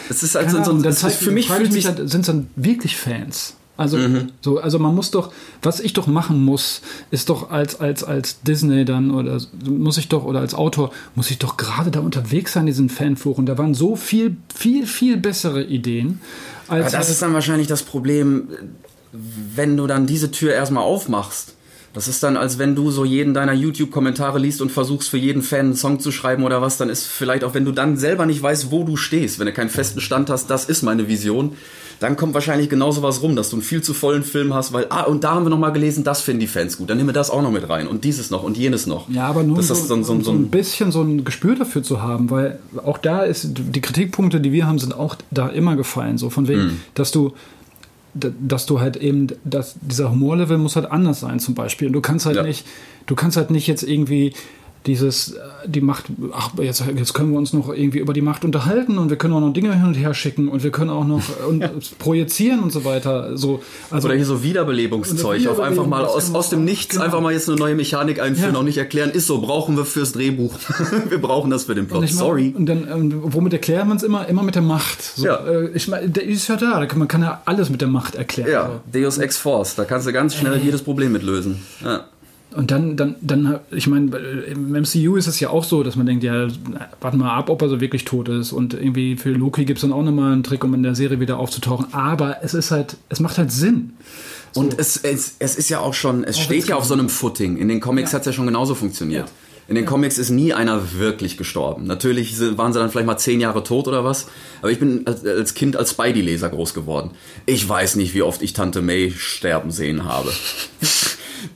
Es 0.09 0.23
ist 0.23 0.37
also 0.37 0.63
so, 0.65 0.77
es 0.79 0.85
ist 0.85 1.01
zeigt- 1.01 1.17
für 1.17 1.31
mich 1.31 1.49
mich 1.49 1.87
halt, 1.87 1.97
sind 2.11 2.21
es 2.21 2.27
dann 2.27 2.49
wirklich 2.57 2.97
Fans? 2.97 3.55
Also, 3.81 3.97
Mhm. 3.97 4.29
so, 4.43 4.59
also 4.59 4.79
man 4.79 4.95
muss 4.95 5.11
doch, 5.11 5.33
was 5.63 5.81
ich 5.81 5.95
doch 5.95 6.07
machen 6.07 6.45
muss, 6.45 6.83
ist 7.11 7.31
doch 7.31 7.51
als, 7.51 7.81
als, 7.81 8.05
als 8.05 8.43
Disney 8.43 8.85
dann 8.85 9.11
oder 9.11 9.41
muss 9.65 9.97
ich 9.97 10.09
doch, 10.09 10.25
oder 10.25 10.41
als 10.41 10.53
Autor, 10.53 10.93
muss 11.15 11.31
ich 11.31 11.39
doch 11.39 11.57
gerade 11.57 11.91
da 11.91 12.01
unterwegs 12.01 12.53
sein, 12.53 12.65
in 12.65 12.67
diesen 12.67 12.91
Fanforen. 12.91 13.47
Da 13.47 13.57
waren 13.57 13.73
so 13.73 13.97
viel, 13.97 14.37
viel, 14.55 14.87
viel 14.87 15.17
bessere 15.17 15.65
Ideen. 15.65 16.21
Als, 16.69 16.89
Aber 16.89 16.99
das 16.99 17.09
ist 17.09 17.23
dann 17.23 17.33
wahrscheinlich 17.33 17.69
das 17.69 17.83
Problem, 17.83 18.49
wenn 19.13 19.79
du 19.79 19.87
dann 19.87 20.07
diese 20.07 20.31
Tür 20.31 20.53
erstmal 20.53 20.85
aufmachst. 20.85 21.55
Das 21.95 22.07
ist 22.07 22.23
dann, 22.23 22.37
als 22.37 22.59
wenn 22.59 22.77
du 22.77 22.91
so 22.91 23.07
jeden 23.07 23.33
deiner 23.33 23.55
YouTube-Kommentare 23.55 24.39
liest 24.39 24.61
und 24.61 24.71
versuchst, 24.71 25.09
für 25.09 25.17
jeden 25.17 25.41
Fan 25.43 25.61
einen 25.61 25.75
Song 25.75 26.01
zu 26.01 26.13
schreiben 26.13 26.45
oder 26.45 26.61
was, 26.61 26.77
dann 26.77 26.91
ist 26.91 27.07
vielleicht 27.07 27.45
auch, 27.45 27.55
wenn 27.55 27.65
du 27.65 27.73
dann 27.73 27.97
selber 27.97 28.27
nicht 28.27 28.43
weißt, 28.43 28.71
wo 28.71 28.85
du 28.85 28.97
stehst, 28.97 29.39
wenn 29.39 29.47
du 29.47 29.53
keinen 29.53 29.71
festen 29.71 30.01
Stand 30.03 30.29
hast, 30.29 30.51
das 30.51 30.67
ist 30.67 30.83
meine 30.83 31.09
Vision, 31.09 31.57
dann 32.01 32.17
kommt 32.17 32.35
wahrscheinlich 32.35 32.69
genau 32.69 32.91
sowas 32.91 33.23
rum, 33.23 33.37
dass 33.37 33.51
du 33.51 33.57
einen 33.57 33.63
viel 33.63 33.83
zu 33.83 33.95
vollen 33.95 34.23
Film 34.25 34.53
hast, 34.55 34.73
weil, 34.73 34.87
ah, 34.91 35.03
und 35.03 35.23
da 35.23 35.35
haben 35.35 35.45
wir 35.45 35.51
nochmal 35.51 35.73
gelesen, 35.73 36.03
das 36.03 36.21
finden 36.23 36.41
die 36.41 36.47
Fans 36.49 36.77
gut, 36.79 36.91
dann 36.91 36.97
nehmen 36.97 37.11
wir 37.11 37.13
das 37.15 37.31
auch 37.31 37.43
noch 37.43 37.53
mit 37.53 37.69
rein 37.69 37.87
und 37.87 38.05
dieses 38.05 38.31
noch 38.31 38.43
und 38.43 38.57
jenes 38.57 38.87
noch. 38.87 39.09
Ja, 39.09 39.27
aber 39.29 39.43
nur 39.45 39.63
so, 39.63 39.75
so, 39.75 40.03
so, 40.03 40.21
so 40.23 40.33
ein 40.33 40.49
bisschen 40.49 40.91
so 40.93 41.03
ein 41.03 41.25
Gespür 41.25 41.55
dafür 41.55 41.83
zu 41.83 42.03
haben, 42.03 42.29
weil 42.31 42.59
auch 42.85 42.99
da 42.99 43.21
ist, 43.23 43.49
die 43.55 43.81
Kritikpunkte, 43.81 44.41
die 44.41 44.51
wir 44.51 44.67
haben, 44.67 44.79
sind 44.79 44.95
auch 44.99 45.15
da 45.31 45.49
immer 45.49 45.77
gefallen. 45.77 46.19
So 46.19 46.31
von 46.31 46.49
wegen, 46.49 46.61
Mhm. 46.65 46.81
dass 46.95 47.11
du 47.13 47.33
dass 48.15 48.67
du 48.67 48.81
halt 48.81 48.97
eben, 48.97 49.29
dass 49.45 49.77
dieser 49.81 50.11
Humorlevel 50.11 50.59
muss 50.59 50.75
halt 50.75 50.91
anders 50.91 51.21
sein 51.21 51.39
zum 51.39 51.55
Beispiel. 51.55 51.87
Und 51.87 51.93
du 51.93 52.01
kannst 52.01 52.27
halt 52.27 52.35
Ja. 52.39 52.43
nicht, 52.43 52.67
du 53.07 53.15
kannst 53.15 53.37
halt 53.37 53.53
nicht 53.53 53.69
jetzt 53.69 53.85
irgendwie 53.85 54.33
dieses, 54.87 55.33
äh, 55.35 55.39
die 55.67 55.81
Macht, 55.83 56.07
ach, 56.33 56.51
jetzt, 56.59 56.83
jetzt 56.97 57.13
können 57.13 57.33
wir 57.33 57.39
uns 57.39 57.53
noch 57.53 57.69
irgendwie 57.73 57.99
über 57.99 58.13
die 58.15 58.23
Macht 58.23 58.45
unterhalten 58.45 58.97
und 58.99 59.11
wir 59.11 59.17
können 59.19 59.35
auch 59.35 59.41
noch 59.41 59.53
Dinge 59.53 59.75
hin 59.75 59.85
und 59.85 59.95
her 59.95 60.15
schicken 60.15 60.49
und 60.49 60.63
wir 60.63 60.71
können 60.71 60.89
auch 60.91 61.05
noch 61.07 61.23
äh, 61.29 61.47
und 61.47 61.99
projizieren 61.99 62.61
und 62.61 62.73
so 62.73 62.85
weiter. 62.85 63.37
So, 63.37 63.63
also, 63.91 64.09
Oder 64.09 64.17
hier 64.17 64.25
so 64.25 64.43
Wiederbelebungszeug, 64.43 65.43
Oder 65.43 65.51
auf 65.53 65.61
einfach 65.61 65.87
mal 65.87 66.05
aus, 66.05 66.09
Wiederbelebung, 66.15 66.37
aus 66.37 66.51
dem 66.51 66.65
Nichts 66.65 66.95
genau. 66.95 67.05
einfach 67.05 67.21
mal 67.21 67.33
jetzt 67.33 67.49
eine 67.49 67.59
neue 67.59 67.75
Mechanik 67.75 68.21
einführen, 68.21 68.55
Ja. 68.55 68.59
auch 68.61 68.65
nicht 68.65 68.79
erklären, 68.79 69.11
ist 69.11 69.27
so, 69.27 69.41
brauchen 69.41 69.77
wir 69.77 69.85
fürs 69.85 70.13
Drehbuch. 70.13 70.55
wir 71.09 71.21
brauchen 71.21 71.51
das 71.51 71.65
für 71.65 71.75
den 71.75 71.85
Und 71.85 71.89
Plot. 71.89 72.01
mein, 72.03 72.09
Sorry. 72.13 72.55
Und 72.57 72.67
dann, 72.67 72.89
ähm, 72.91 73.13
womit 73.23 73.53
erklärt 73.53 73.87
man 73.87 73.99
es 73.99 74.03
immer? 74.03 74.29
Immer 74.29 74.43
mit 74.43 74.55
der 74.55 74.63
Macht. 74.63 75.03
So, 75.03 75.27
Ja. 75.27 75.37
äh, 75.47 75.69
ich 75.75 75.89
meine, 75.89 76.09
der 76.09 76.25
ist 76.25 76.49
ja 76.49 76.57
da. 76.57 76.87
man 76.95 77.09
kann 77.09 77.23
ja 77.23 77.43
alles 77.45 77.69
mit 77.69 77.81
der 77.83 77.89
Macht 77.89 78.15
erklären. 78.15 78.51
Ja, 78.51 78.81
Deus 78.93 79.19
Ex 79.19 79.37
Force, 79.37 79.75
da 79.75 79.85
kannst 79.85 80.07
du 80.07 80.13
ganz 80.13 80.35
schnell 80.35 80.57
jedes 80.59 80.83
Problem 80.83 81.13
mit 81.13 81.23
lösen. 81.23 81.63
Ja. 81.85 82.05
So. 82.51 82.57
Und 82.59 82.71
dann, 82.71 82.97
dann, 82.97 83.15
dann, 83.21 83.61
ich 83.71 83.87
meine, 83.87 84.17
im 84.17 84.73
MCU 84.73 85.17
ist 85.17 85.27
es 85.27 85.39
ja 85.41 85.51
auch 85.51 85.65
so, 85.65 85.83
dass 85.83 85.97
man 85.97 86.07
denkt, 86.07 86.25
ja, 86.25 86.49
warten 87.01 87.19
mal 87.19 87.35
ab, 87.35 87.49
ob 87.49 87.63
er 87.63 87.69
so 87.69 87.81
wirklich 87.81 88.05
tot 88.05 88.29
ist. 88.29 88.53
Und 88.53 88.75
irgendwie 88.75 89.17
für 89.17 89.31
Loki 89.31 89.65
gibt 89.65 89.79
es 89.79 89.83
dann 89.83 89.93
auch 89.93 90.03
nochmal 90.03 90.33
einen 90.33 90.43
Trick, 90.43 90.65
um 90.65 90.75
in 90.75 90.83
der 90.83 90.95
Serie 90.95 91.21
wieder 91.21 91.39
aufzutauchen. 91.39 91.93
Aber 91.93 92.39
es 92.43 92.55
ist 92.55 92.71
halt, 92.71 92.97
es 93.09 93.21
macht 93.21 93.39
halt 93.39 93.53
Sinn. 93.53 93.93
Und 94.55 94.79
es, 94.79 94.97
es, 94.97 95.35
es 95.39 95.55
ist 95.55 95.69
ja 95.69 95.79
auch 95.79 95.95
schon, 95.95 96.25
es 96.25 96.37
Auch 96.37 96.43
steht 96.43 96.67
ja 96.67 96.77
auf 96.77 96.85
so 96.85 96.95
einem 96.95 97.09
Footing. 97.09 97.57
In 97.57 97.69
den 97.69 97.81
Comics 97.81 98.11
Ja. 98.11 98.17
hat 98.17 98.23
es 98.23 98.27
ja 98.27 98.33
schon 98.33 98.47
genauso 98.47 98.75
funktioniert. 98.75 99.29
Ja. 99.29 99.33
In 99.69 99.77
den 99.77 99.87
Comics 99.87 100.19
ist 100.19 100.31
nie 100.31 100.53
einer 100.53 100.99
wirklich 100.99 101.37
gestorben. 101.37 101.85
Natürlich 101.85 102.37
waren 102.59 102.73
sie 102.73 102.81
dann 102.81 102.91
vielleicht 102.91 103.07
mal 103.07 103.19
zehn 103.19 103.39
Jahre 103.41 103.63
tot 103.63 103.87
oder 103.87 104.03
was. 104.03 104.27
Aber 104.63 104.73
ich 104.73 104.81
bin 104.81 105.07
als, 105.07 105.25
als 105.25 105.55
Kind 105.55 105.77
als 105.77 105.91
Spidey-Leser 105.93 106.49
groß 106.49 106.75
geworden. 106.75 107.13
Ich 107.47 107.69
weiß 107.69 107.95
nicht, 107.95 108.13
wie 108.13 108.23
oft 108.23 108.43
ich 108.43 108.53
Tante 108.53 108.83
May 108.83 109.13
sterben 109.17 109.71
sehen 109.71 110.03
habe. 110.03 110.33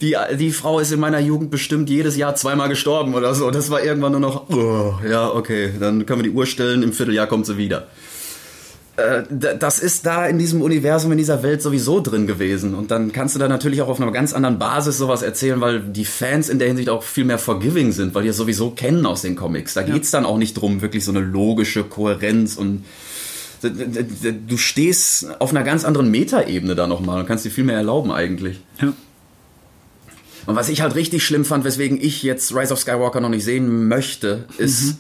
Die, 0.01 0.16
die 0.39 0.51
Frau 0.53 0.78
ist 0.78 0.93
in 0.93 1.01
meiner 1.01 1.20
Jugend 1.20 1.51
bestimmt 1.51 1.91
jedes 1.91 2.16
Jahr 2.16 2.35
zweimal 2.35 2.68
gestorben 2.68 3.14
oder 3.14 3.35
so. 3.35 3.51
Das 3.51 3.70
war 3.70 3.82
irgendwann 3.82 4.12
nur 4.12 4.20
noch, 4.20 4.51
oh, 4.51 4.95
ja, 5.09 5.30
okay, 5.30 5.72
dann 5.78 6.07
können 6.07 6.20
wir 6.20 6.30
die 6.30 6.37
Uhr 6.37 6.47
stellen, 6.47 6.82
im 6.82 6.93
Vierteljahr 6.93 7.26
kommt 7.26 7.47
sie 7.47 7.57
wieder. 7.57 7.87
Äh, 8.97 9.22
das 9.59 9.80
ist 9.80 10.07
da 10.07 10.26
in 10.26 10.39
diesem 10.39 10.62
Universum, 10.62 11.12
in 11.12 11.18
dieser 11.18 11.43
Welt 11.43 11.62
sowieso 11.62 12.01
drin 12.01 12.26
gewesen. 12.26 12.74
Und 12.74 12.91
dann 12.91 13.12
kannst 13.12 13.35
du 13.35 13.39
da 13.39 13.49
natürlich 13.49 13.82
auch 13.82 13.89
auf 13.89 14.01
einer 14.01 14.11
ganz 14.12 14.32
anderen 14.32 14.59
Basis 14.59 14.99
sowas 14.99 15.22
erzählen, 15.22 15.61
weil 15.61 15.80
die 15.80 16.05
Fans 16.05 16.49
in 16.49 16.59
der 16.59 16.68
Hinsicht 16.68 16.89
auch 16.89 17.03
viel 17.03 17.24
mehr 17.24 17.39
forgiving 17.39 17.93
sind, 17.93 18.14
weil 18.14 18.22
die 18.22 18.28
es 18.28 18.37
sowieso 18.37 18.70
kennen 18.70 19.07
aus 19.07 19.22
den 19.22 19.37
Comics. 19.37 19.74
Da 19.74 19.82
geht's 19.82 20.11
dann 20.11 20.24
auch 20.24 20.39
nicht 20.39 20.55
drum, 20.55 20.80
wirklich 20.80 21.05
so 21.05 21.11
eine 21.11 21.20
logische 21.20 21.82
Kohärenz 21.82 22.57
und 22.57 22.85
du 24.47 24.59
stehst 24.59 25.41
auf 25.41 25.51
einer 25.51 25.62
ganz 25.62 25.85
anderen 25.85 26.11
Metaebene 26.11 26.74
da 26.74 26.87
nochmal 26.87 27.20
und 27.20 27.26
kannst 27.26 27.47
dir 27.47 27.51
viel 27.51 27.64
mehr 27.64 27.76
erlauben 27.76 28.12
eigentlich. 28.12 28.61
Ja. 28.80 28.93
Und 30.47 30.57
was 30.57 30.69
ich 30.69 30.83
halt 30.83 30.95
richtig 30.95 31.25
schlimm 31.25 31.45
fand, 31.45 31.65
weswegen 31.65 32.01
ich 32.01 32.23
jetzt 32.23 32.55
Rise 32.55 32.73
of 32.73 32.81
Skywalker 32.81 33.21
noch 33.21 33.29
nicht 33.29 33.45
sehen 33.45 33.89
möchte, 33.89 34.45
ist 34.59 34.97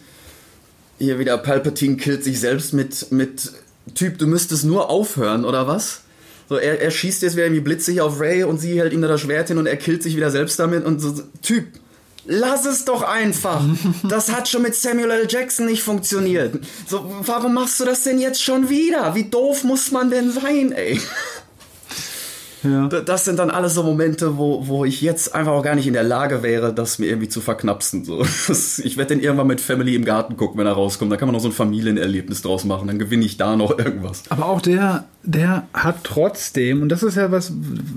hier 0.98 1.18
wieder 1.18 1.36
Palpatine 1.38 1.96
killt 1.96 2.24
sich 2.24 2.40
selbst 2.40 2.72
mit, 2.72 3.10
mit 3.10 3.52
Typ, 3.94 4.18
du 4.18 4.26
müsstest 4.26 4.64
nur 4.64 4.88
aufhören, 4.88 5.44
oder 5.44 5.66
was? 5.66 6.00
So, 6.48 6.56
er, 6.56 6.80
er 6.80 6.90
schießt 6.90 7.22
jetzt 7.22 7.34
wieder 7.34 7.46
irgendwie 7.46 7.62
blitzig 7.62 8.00
auf 8.00 8.20
Ray 8.20 8.44
und 8.44 8.58
sie 8.58 8.78
hält 8.78 8.92
ihm 8.92 9.02
da 9.02 9.08
das 9.08 9.20
Schwert 9.20 9.48
hin 9.48 9.58
und 9.58 9.66
er 9.66 9.76
killt 9.76 10.02
sich 10.02 10.16
wieder 10.16 10.30
selbst 10.30 10.58
damit 10.58 10.84
und 10.84 11.00
so, 11.00 11.14
Typ, 11.42 11.66
Lass 12.26 12.64
es 12.64 12.84
doch 12.84 13.02
einfach. 13.02 13.62
Das 14.08 14.32
hat 14.32 14.48
schon 14.48 14.62
mit 14.62 14.74
Samuel 14.74 15.10
L. 15.10 15.26
Jackson 15.28 15.66
nicht 15.66 15.82
funktioniert. 15.82 16.58
So, 16.86 17.04
warum 17.20 17.54
machst 17.54 17.80
du 17.80 17.84
das 17.84 18.02
denn 18.02 18.18
jetzt 18.18 18.42
schon 18.42 18.68
wieder? 18.68 19.14
Wie 19.14 19.24
doof 19.24 19.64
muss 19.64 19.90
man 19.90 20.10
denn 20.10 20.30
sein, 20.30 20.72
ey? 20.72 21.00
Ja. 22.64 22.88
Das 22.88 23.24
sind 23.24 23.38
dann 23.38 23.50
alles 23.50 23.74
so 23.74 23.82
Momente, 23.82 24.36
wo, 24.38 24.66
wo 24.66 24.84
ich 24.84 25.00
jetzt 25.00 25.34
einfach 25.34 25.52
auch 25.52 25.62
gar 25.62 25.74
nicht 25.74 25.86
in 25.86 25.92
der 25.92 26.02
Lage 26.02 26.42
wäre, 26.42 26.72
das 26.74 26.98
mir 26.98 27.06
irgendwie 27.06 27.28
zu 27.28 27.40
verknapsen. 27.40 28.04
So. 28.04 28.24
Ich 28.84 28.96
werde 28.96 29.14
den 29.14 29.22
irgendwann 29.22 29.46
mit 29.46 29.60
Family 29.60 29.94
im 29.94 30.04
Garten 30.04 30.36
gucken, 30.36 30.58
wenn 30.58 30.66
er 30.66 30.72
rauskommt. 30.72 31.12
Da 31.12 31.16
kann 31.16 31.28
man 31.28 31.34
noch 31.34 31.40
so 31.40 31.48
ein 31.48 31.52
Familienerlebnis 31.52 32.42
draus 32.42 32.64
machen. 32.64 32.86
Dann 32.88 32.98
gewinne 32.98 33.24
ich 33.24 33.36
da 33.36 33.56
noch 33.56 33.78
irgendwas. 33.78 34.22
Aber 34.30 34.46
auch 34.46 34.60
der, 34.60 35.04
der 35.22 35.66
hat 35.72 36.04
trotzdem, 36.04 36.82
und 36.82 36.88
das 36.88 37.02
ist 37.02 37.16
ja 37.16 37.30
was 37.30 37.52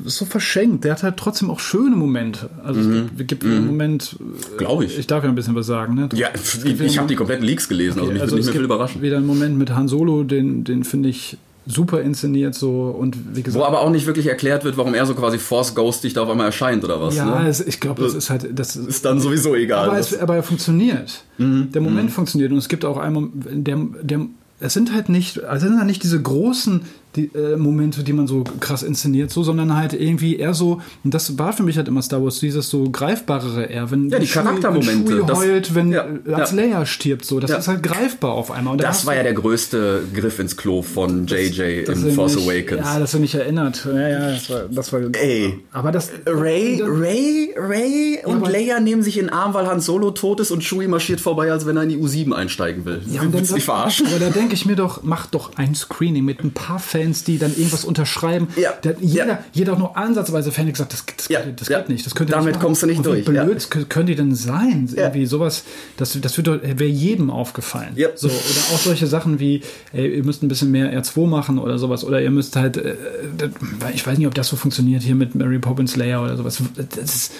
so 0.05 0.26
verschenkt, 0.26 0.84
der 0.84 0.93
hat 0.93 1.03
halt 1.03 1.18
trotzdem 1.18 1.49
auch 1.49 1.59
schöne 1.59 1.95
Momente. 1.95 2.49
Also 2.63 2.80
es 2.82 2.88
gibt, 2.88 3.22
es 3.22 3.28
gibt 3.28 3.43
einen 3.45 3.68
Moment, 3.68 4.18
äh, 4.20 4.57
Glaube 4.57 4.86
ich. 4.86 4.97
ich 4.97 5.07
darf 5.07 5.24
ja 5.24 5.30
ein 5.30 5.36
bisschen 5.36 5.55
was 5.55 5.65
sagen, 5.65 5.95
ne? 5.95 6.09
Ja, 6.13 6.30
ich, 6.34 6.80
ich 6.80 6.97
habe 6.97 7.07
die 7.07 7.15
kompletten 7.15 7.45
Leaks 7.45 7.68
gelesen, 7.68 7.99
also 7.99 8.11
mich 8.11 8.22
also 8.22 8.34
würde 8.34 8.39
nicht 8.41 8.45
mehr 8.47 8.53
viel 8.53 8.63
überraschen. 8.65 9.01
wieder 9.01 9.18
einen 9.18 9.28
Moment 9.28 9.57
mit 9.57 9.72
Han 9.74 9.88
Solo, 9.88 10.24
den, 10.24 10.63
den 10.63 10.84
finde 10.84 11.09
ich 11.09 11.38
super 11.68 12.01
inszeniert 12.01 12.55
so 12.55 12.95
und 12.97 13.36
wie 13.36 13.43
gesagt. 13.43 13.61
Wo 13.61 13.68
aber 13.68 13.82
auch 13.82 13.89
nicht 13.89 14.05
wirklich 14.05 14.28
erklärt 14.28 14.63
wird, 14.63 14.78
warum 14.78 14.93
er 14.93 15.05
so 15.05 15.13
quasi 15.13 15.38
force-ghostig 15.38 16.13
da 16.13 16.24
auf 16.24 16.30
einmal 16.30 16.47
erscheint 16.47 16.84
oder 16.84 17.01
was. 17.01 17.15
ja, 17.15 17.41
ne? 17.41 17.47
es, 17.47 17.59
ich 17.59 17.80
glaube, 17.80 18.01
das 18.01 18.13
ist 18.13 18.30
halt, 18.30 18.47
das 18.57 18.76
Ist 18.76 19.05
dann 19.05 19.20
sowieso 19.20 19.55
egal. 19.55 19.89
aber, 19.89 19.99
es, 19.99 20.18
aber 20.18 20.36
er 20.36 20.43
funktioniert. 20.43 21.24
Mhm. 21.38 21.72
Der 21.72 21.82
Moment 21.82 22.11
funktioniert 22.11 22.51
und 22.51 22.57
es 22.57 22.70
gibt 22.70 22.86
auch 22.86 22.97
einen, 22.97 23.63
der, 23.63 23.78
der, 24.01 24.26
es 24.59 24.74
sind 24.74 24.93
halt 24.93 25.09
nicht, 25.09 25.43
also 25.43 25.65
es 25.65 25.72
sind 25.72 25.78
halt 25.78 25.88
nicht 25.88 26.03
diese 26.03 26.22
großen 26.22 26.82
die, 27.18 27.30
äh, 27.36 27.57
Momente, 27.57 28.03
die 28.03 28.13
man 28.13 28.28
so 28.28 28.43
krass 28.59 28.84
inszeniert, 28.84 29.32
so, 29.32 29.43
sondern 29.43 29.76
halt 29.76 29.93
irgendwie 29.93 30.38
eher 30.38 30.53
so, 30.53 30.82
und 31.03 31.13
das 31.13 31.38
war 31.38 31.51
für 31.53 31.63
mich 31.63 31.76
halt 31.78 31.88
immer 31.88 32.01
Star 32.01 32.24
Wars, 32.24 32.39
dieses 32.39 32.70
so 32.70 32.89
greifbarere 32.89 33.65
eher, 33.65 33.91
wenn 33.91 34.09
Ja, 34.09 34.20
die 34.20 34.26
Chewie- 34.28 34.34
Charaktermomente, 34.43 35.18
wenn 35.20 35.26
das- 35.28 35.38
heult, 35.39 35.76
wenn 35.76 35.91
ja, 35.91 36.05
äh, 36.26 36.34
als 36.34 36.51
ja. 36.51 36.57
Leia 36.57 36.86
stirbt, 36.86 37.26
so, 37.26 37.39
das 37.39 37.51
Ja. 37.51 37.57
ist 37.57 37.68
halt 37.68 37.84
greifbar 37.84 38.32
auf 38.32 38.51
einmal. 38.51 38.78
Das 38.78 39.05
war 39.05 39.15
ja 39.15 39.24
der 39.24 39.34
größte 39.34 40.03
Griff 40.13 40.39
ins 40.39 40.55
Klo 40.55 40.82
von 40.82 41.26
JJ 41.28 41.84
dass 41.86 42.01
im 42.03 42.11
Force 42.11 42.36
mich- 42.36 42.45
Awakens. 42.47 42.82
Ja, 42.86 42.99
dass 42.99 43.13
er 43.13 43.20
mich 43.20 43.34
erinnert. 43.36 43.86
Ja, 43.86 44.07
ja, 44.07 44.32
das 44.32 44.49
war, 44.49 44.61
das 44.70 44.93
war 44.93 45.01
Ey. 45.13 45.59
Aber 45.72 45.91
das. 45.91 46.11
Ray, 46.26 46.82
Ray, 46.86 47.53
Ray 47.57 48.20
und 48.26 48.38
aber- 48.38 48.51
Leia 48.51 48.80
nehmen 48.80 49.01
sich 49.03 49.18
in 49.18 49.26
den 49.26 49.34
Arm, 49.34 49.53
weil 49.53 49.65
Han 49.68 49.80
Solo 49.80 50.11
tot 50.11 50.39
ist 50.39 50.51
und 50.51 50.61
Chewie 50.63 50.88
marschiert 50.88 51.20
vorbei, 51.22 51.51
als 51.51 51.65
wenn 51.65 51.78
er 51.78 51.84
in 51.84 51.89
die 51.89 51.97
U7 51.97 52.34
einsteigen 52.34 52.86
will. 52.86 53.01
Ja, 53.11 53.22
und 53.22 53.34
dann, 53.34 53.43
dich 53.45 53.63
verarschen? 53.63 54.07
Aber 54.07 54.20
da 54.20 54.30
denke 54.30 54.53
ich 54.53 54.65
mir 54.65 54.76
doch, 54.76 55.03
mach 55.03 55.26
doch 55.28 55.51
ein 55.55 55.74
Screening 55.76 56.26
mit 56.26 56.43
ein 56.43 56.51
paar 56.51 56.80
Fans, 56.80 57.07
die 57.14 57.38
dann 57.38 57.51
irgendwas 57.51 57.86
unterschreiben. 57.86 58.47
Ja, 58.55 58.72
Der, 58.84 58.95
jeder, 58.99 59.26
ja. 59.28 59.43
jeder 59.53 59.74
auch 59.74 59.78
nur 59.78 59.97
ansatzweise 59.97 60.51
Fan 60.51 60.68
gesagt, 60.72 60.93
das, 60.93 61.03
das, 61.18 61.28
Ja, 61.28 61.41
das 61.41 61.68
geht 61.68 61.89
nicht. 61.89 62.05
Das 62.05 62.16
könnt 62.16 62.32
Damit 62.32 62.53
nicht 62.55 62.60
kommst 62.60 62.84
du 62.84 62.88
nicht 62.88 62.99
wie 62.99 63.03
durch, 63.03 63.28
ja. 63.28 63.43
Blöd 63.43 63.68
ja. 63.74 63.84
können 63.84 64.08
die 64.08 64.16
denn 64.16 64.36
sein? 64.36 64.89
Irgendwie 64.93 65.26
sowas, 65.26 65.64
das, 65.97 66.20
das 66.20 66.38
wäre 66.38 66.84
jedem 66.86 67.30
aufgefallen. 67.30 67.93
Ja. 67.95 68.10
So, 68.16 68.28
oder 68.28 68.36
auch 68.74 68.80
solche 68.80 69.08
Sachen 69.08 69.39
wie, 69.39 69.62
ey, 69.93 70.18
ihr 70.18 70.24
müsst 70.24 70.43
ein 70.43 70.47
bisschen 70.47 70.72
mehr 70.72 70.91
R2 71.03 71.28
machen 71.28 71.60
oder 71.60 71.78
sowas. 71.78 72.03
Oder 72.03 72.22
ihr 72.22 72.32
müsst 72.32 72.55
halt, 72.55 72.78
äh, 72.78 72.95
das- 73.38 73.49
ich 73.93 74.05
weiß 74.05 74.18
nicht, 74.18 74.28
ob 74.28 74.34
das 74.36 74.47
so 74.47 74.55
funktioniert 74.55 75.03
hier 75.03 75.16
mit 75.16 75.36
Mary 75.36 75.60
Poppins 75.60 75.95
Layer 75.95 76.24
oder 76.24 76.38
sowas. 76.38 76.62
Das 76.76 77.16
ist, 77.16 77.32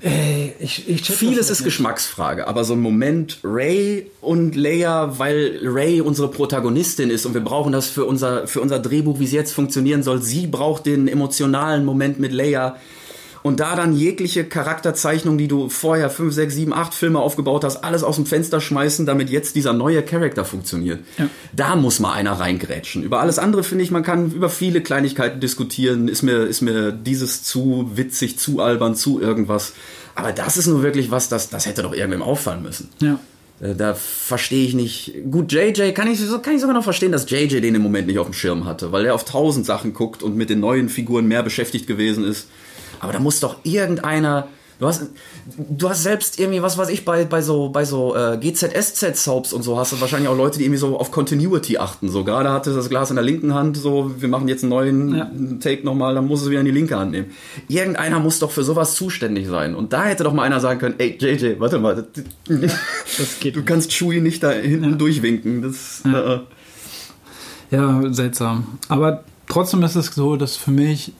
ey, 0.00 0.54
ich, 0.58 0.88
ich 0.88 1.02
check 1.02 1.16
Vieles 1.16 1.50
ist 1.50 1.60
nicht. 1.60 1.64
Geschmacksfrage, 1.64 2.46
aber 2.46 2.64
so 2.64 2.74
ein 2.74 2.80
Moment 2.80 3.38
Ray 3.42 4.10
und 4.20 4.54
Leia, 4.54 5.18
weil 5.18 5.60
Ray 5.62 6.00
unsere 6.00 6.28
Protagonistin 6.28 7.10
ist 7.10 7.26
und 7.26 7.34
wir 7.34 7.40
brauchen 7.40 7.72
das 7.72 7.88
für 7.88 8.04
unser, 8.04 8.46
für 8.46 8.60
unser 8.60 8.78
Drehbuch, 8.78 9.18
wie 9.18 9.24
es 9.24 9.32
jetzt 9.32 9.52
funktionieren 9.52 10.02
soll. 10.02 10.22
Sie 10.22 10.46
braucht 10.46 10.86
den 10.86 11.08
emotionalen 11.08 11.84
Moment 11.84 12.18
mit 12.18 12.32
Leia. 12.32 12.76
Und 13.48 13.60
da 13.60 13.74
dann 13.74 13.94
jegliche 13.94 14.44
Charakterzeichnung, 14.44 15.38
die 15.38 15.48
du 15.48 15.70
vorher 15.70 16.10
5, 16.10 16.34
6, 16.34 16.54
7, 16.54 16.72
8 16.74 16.92
Filme 16.92 17.18
aufgebaut 17.18 17.64
hast, 17.64 17.82
alles 17.82 18.02
aus 18.02 18.16
dem 18.16 18.26
Fenster 18.26 18.60
schmeißen, 18.60 19.06
damit 19.06 19.30
jetzt 19.30 19.56
dieser 19.56 19.72
neue 19.72 20.02
Charakter 20.02 20.44
funktioniert. 20.44 21.00
Ja. 21.16 21.30
Da 21.54 21.74
muss 21.74 21.98
mal 21.98 22.12
einer 22.12 22.32
reingrätschen. 22.32 23.02
Über 23.02 23.20
alles 23.20 23.38
andere 23.38 23.64
finde 23.64 23.84
ich, 23.84 23.90
man 23.90 24.02
kann 24.02 24.32
über 24.32 24.50
viele 24.50 24.82
Kleinigkeiten 24.82 25.40
diskutieren. 25.40 26.08
Ist 26.08 26.22
mir, 26.22 26.42
ist 26.42 26.60
mir 26.60 26.92
dieses 26.92 27.42
zu 27.42 27.90
witzig, 27.94 28.38
zu 28.38 28.60
albern, 28.60 28.94
zu 28.94 29.18
irgendwas. 29.18 29.72
Aber 30.14 30.32
das 30.32 30.58
ist 30.58 30.66
nur 30.66 30.82
wirklich 30.82 31.10
was, 31.10 31.30
das, 31.30 31.48
das 31.48 31.64
hätte 31.64 31.82
doch 31.82 31.94
irgendwem 31.94 32.20
auffallen 32.20 32.62
müssen. 32.62 32.90
Ja. 33.00 33.18
Äh, 33.62 33.74
Da 33.74 33.94
verstehe 33.94 34.66
ich 34.66 34.74
nicht. 34.74 35.14
Gut, 35.30 35.52
JJ 35.52 35.92
kann 35.92 36.06
ich, 36.06 36.20
kann 36.42 36.54
ich 36.54 36.60
sogar 36.60 36.74
noch 36.74 36.84
verstehen, 36.84 37.12
dass 37.12 37.30
JJ 37.30 37.60
den 37.60 37.76
im 37.76 37.82
Moment 37.82 38.08
nicht 38.08 38.18
auf 38.18 38.26
dem 38.26 38.34
Schirm 38.34 38.66
hatte, 38.66 38.92
weil 38.92 39.06
er 39.06 39.14
auf 39.14 39.24
tausend 39.24 39.64
Sachen 39.64 39.94
guckt 39.94 40.22
und 40.22 40.36
mit 40.36 40.50
den 40.50 40.60
neuen 40.60 40.90
Figuren 40.90 41.26
mehr 41.26 41.42
beschäftigt 41.42 41.86
gewesen 41.86 42.24
ist. 42.24 42.48
Aber 43.00 43.12
da 43.12 43.20
muss 43.20 43.40
doch 43.40 43.56
irgendeiner. 43.62 44.48
Du 44.80 44.86
hast, 44.86 45.06
du 45.56 45.90
hast 45.90 46.04
selbst 46.04 46.38
irgendwie, 46.38 46.62
was 46.62 46.78
weiß 46.78 46.88
ich, 46.90 47.04
bei, 47.04 47.24
bei 47.24 47.42
so, 47.42 47.70
bei 47.70 47.84
so 47.84 48.14
äh, 48.14 48.38
GZSZ-Soaps 48.40 49.52
und 49.52 49.62
so 49.62 49.76
hast 49.76 49.90
du 49.90 50.00
wahrscheinlich 50.00 50.28
auch 50.28 50.36
Leute, 50.36 50.58
die 50.58 50.64
irgendwie 50.66 50.78
so 50.78 50.96
auf 50.96 51.10
Continuity 51.10 51.78
achten. 51.78 52.08
So 52.08 52.22
gerade 52.22 52.52
hatte 52.52 52.72
das 52.72 52.88
Glas 52.88 53.10
in 53.10 53.16
der 53.16 53.24
linken 53.24 53.54
Hand, 53.54 53.76
so, 53.76 54.12
wir 54.20 54.28
machen 54.28 54.46
jetzt 54.46 54.62
einen 54.62 54.70
neuen 54.70 55.16
Ja. 55.16 55.30
Take 55.58 55.84
nochmal, 55.84 56.14
dann 56.14 56.28
muss 56.28 56.42
es 56.42 56.50
wieder 56.50 56.60
in 56.60 56.66
die 56.66 56.70
linke 56.72 56.96
Hand 56.96 57.10
nehmen. 57.10 57.32
Irgendeiner 57.66 58.20
muss 58.20 58.38
doch 58.38 58.52
für 58.52 58.62
sowas 58.62 58.94
zuständig 58.94 59.48
sein. 59.48 59.74
Und 59.74 59.92
da 59.92 60.04
hätte 60.04 60.22
doch 60.22 60.32
mal 60.32 60.44
einer 60.44 60.60
sagen 60.60 60.78
können, 60.78 60.94
ey, 60.98 61.18
JJ, 61.20 61.58
warte 61.58 61.80
mal, 61.80 61.96
das, 61.96 62.24
Das 63.18 63.38
geht 63.40 63.56
Du 63.56 63.64
kannst 63.64 63.90
Chewie 63.90 64.20
nicht 64.20 64.44
da 64.44 64.52
hinten 64.52 64.96
durchwinken. 64.96 65.60
Das, 65.62 66.02
äh, 66.04 66.38
Ja, 67.72 68.00
seltsam. 68.12 68.78
Aber 68.88 69.24
trotzdem 69.48 69.82
ist 69.82 69.96
es 69.96 70.06
so, 70.14 70.36
dass 70.36 70.54
für 70.54 70.70
mich 70.70 71.14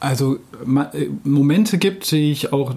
also 0.00 0.36
äh, 0.36 1.06
Momente 1.24 1.76
gibt, 1.76 2.10
die 2.10 2.32
ich 2.32 2.54
auch, 2.54 2.74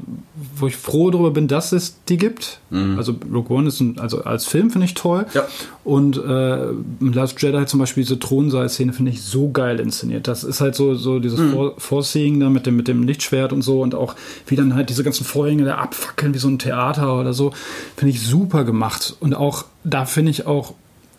wo 0.58 0.68
ich 0.68 0.76
froh 0.76 1.10
darüber 1.10 1.32
bin, 1.32 1.48
dass 1.48 1.72
es 1.72 2.04
die 2.10 2.18
gibt. 2.18 2.60
Also 2.98 3.16
Rogue 3.32 3.56
One 3.56 3.68
ist 3.68 3.80
ein, 3.80 3.98
also 4.00 4.24
als 4.24 4.46
Film 4.46 4.72
finde 4.72 4.86
ich 4.86 4.94
toll. 4.94 5.26
Ja. 5.34 5.48
Und 5.86 6.18
äh, 6.18 6.68
Last 7.00 7.42
Jedi 7.42 7.66
zum 7.66 7.80
Beispiel 7.80 8.04
diese 8.04 8.20
Thronsaal-Szene 8.20 8.94
finde 8.94 9.12
ich 9.12 9.22
so 9.22 9.50
geil 9.52 9.80
inszeniert. 9.80 10.28
Das 10.28 10.44
ist 10.44 10.60
halt 10.60 10.76
so, 10.76 10.96
so 10.96 11.20
dieses 11.20 11.40
Vor 11.52 11.76
Vorseeing 11.78 12.40
da 12.40 12.50
mit 12.50 12.66
dem, 12.66 12.76
mit 12.76 12.88
dem 12.88 13.04
Lichtschwert 13.04 13.54
und 13.54 13.62
so 13.62 13.82
und 13.82 13.96
auch 13.96 14.16
wie 14.48 14.56
dann 14.56 14.76
halt 14.76 14.90
diese 14.90 15.04
ganzen 15.04 15.24
Vorhänge 15.24 15.64
da 15.64 15.76
abfackeln 15.76 16.34
wie 16.34 16.40
so 16.40 16.50
ein 16.50 16.60
Theater 16.60 17.20
oder 17.20 17.34
so. 17.34 17.54
Finde 17.96 18.14
ich 18.14 18.22
super 18.22 18.64
gemacht. 18.66 19.16
Und 19.20 19.34
auch, 19.34 19.66
da 19.84 20.06
finde 20.06 20.32
ich 20.32 20.46
auch 20.46 20.74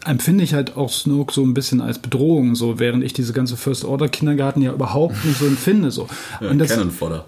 empfinde 0.04 0.44
ich 0.44 0.54
halt 0.54 0.76
auch 0.76 0.90
Snoke 0.90 1.32
so 1.32 1.42
ein 1.42 1.54
bisschen 1.54 1.80
als 1.80 1.98
Bedrohung, 1.98 2.54
so 2.54 2.78
während 2.78 3.04
ich 3.04 3.12
diese 3.12 3.32
ganze 3.32 3.56
First 3.56 3.84
Order 3.84 4.08
Kindergarten 4.08 4.62
ja 4.62 4.72
überhaupt 4.72 5.24
nicht 5.24 5.38
so 5.38 5.46
empfinde. 5.46 5.90
So. 5.90 6.08
Und 6.40 6.58
das, 6.58 6.78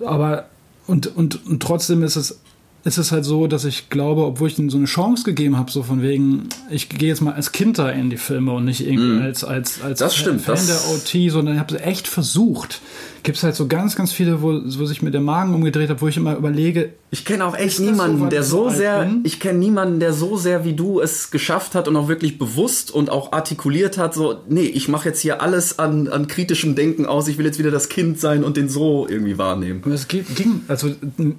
aber 0.04 0.46
und, 0.86 1.08
und, 1.16 1.46
und 1.46 1.62
trotzdem 1.62 2.02
ist 2.02 2.16
es, 2.16 2.40
ist 2.86 2.98
es 2.98 3.12
halt 3.12 3.24
so, 3.24 3.46
dass 3.48 3.64
ich 3.64 3.90
glaube, 3.90 4.24
obwohl 4.24 4.48
ich 4.48 4.58
ihnen 4.58 4.70
so 4.70 4.76
eine 4.78 4.86
Chance 4.86 5.24
gegeben 5.24 5.58
habe, 5.58 5.70
so 5.70 5.82
von 5.82 6.02
wegen, 6.02 6.48
ich 6.70 6.88
gehe 6.88 7.08
jetzt 7.08 7.20
mal 7.20 7.34
als 7.34 7.52
Kind 7.52 7.78
da 7.78 7.90
in 7.90 8.10
die 8.10 8.16
Filme 8.16 8.52
und 8.52 8.64
nicht 8.64 8.86
irgendwie 8.86 9.20
als, 9.22 9.44
als, 9.44 9.82
als 9.82 10.00
Mhm. 10.00 10.04
Das 10.04 10.16
stimmt, 10.16 10.40
Fan 10.42 10.54
das- 10.54 10.66
der 10.66 10.94
OT, 10.94 11.30
sondern 11.30 11.54
ich 11.54 11.60
habe 11.60 11.74
es 11.74 11.80
echt 11.82 12.08
versucht. 12.08 12.80
Gibt 13.24 13.38
es 13.38 13.42
halt 13.42 13.56
so 13.56 13.66
ganz, 13.66 13.96
ganz 13.96 14.12
viele, 14.12 14.40
wo, 14.40 14.52
wo 14.64 14.84
sich 14.86 15.02
mir 15.02 15.10
der 15.10 15.20
Magen 15.20 15.52
umgedreht 15.52 15.90
hat, 15.90 16.00
wo 16.00 16.06
ich 16.06 16.16
immer 16.16 16.36
überlege, 16.36 16.90
Ich 17.10 17.24
kenne 17.24 17.44
auch 17.44 17.56
echt 17.56 17.80
niemanden, 17.80 18.20
so, 18.20 18.26
der 18.26 18.42
so 18.44 18.70
sehr, 18.70 19.00
bin? 19.04 19.20
ich 19.24 19.40
kenne 19.40 19.58
niemanden, 19.58 19.98
der 19.98 20.12
so 20.12 20.36
sehr 20.36 20.64
wie 20.64 20.74
du 20.74 21.00
es 21.00 21.32
geschafft 21.32 21.74
hat 21.74 21.88
und 21.88 21.96
auch 21.96 22.06
wirklich 22.06 22.38
bewusst 22.38 22.92
und 22.92 23.10
auch 23.10 23.32
artikuliert 23.32 23.98
hat, 23.98 24.14
so, 24.14 24.36
nee, 24.48 24.60
ich 24.66 24.86
mache 24.86 25.08
jetzt 25.08 25.20
hier 25.22 25.42
alles 25.42 25.80
an, 25.80 26.06
an 26.06 26.28
kritischem 26.28 26.76
Denken 26.76 27.04
aus, 27.04 27.26
ich 27.26 27.36
will 27.36 27.46
jetzt 27.46 27.58
wieder 27.58 27.72
das 27.72 27.88
Kind 27.88 28.20
sein 28.20 28.44
und 28.44 28.56
den 28.56 28.68
so 28.68 29.08
irgendwie 29.08 29.38
wahrnehmen. 29.38 29.82
Es 29.92 30.06
ging, 30.06 30.22
also 30.68 30.90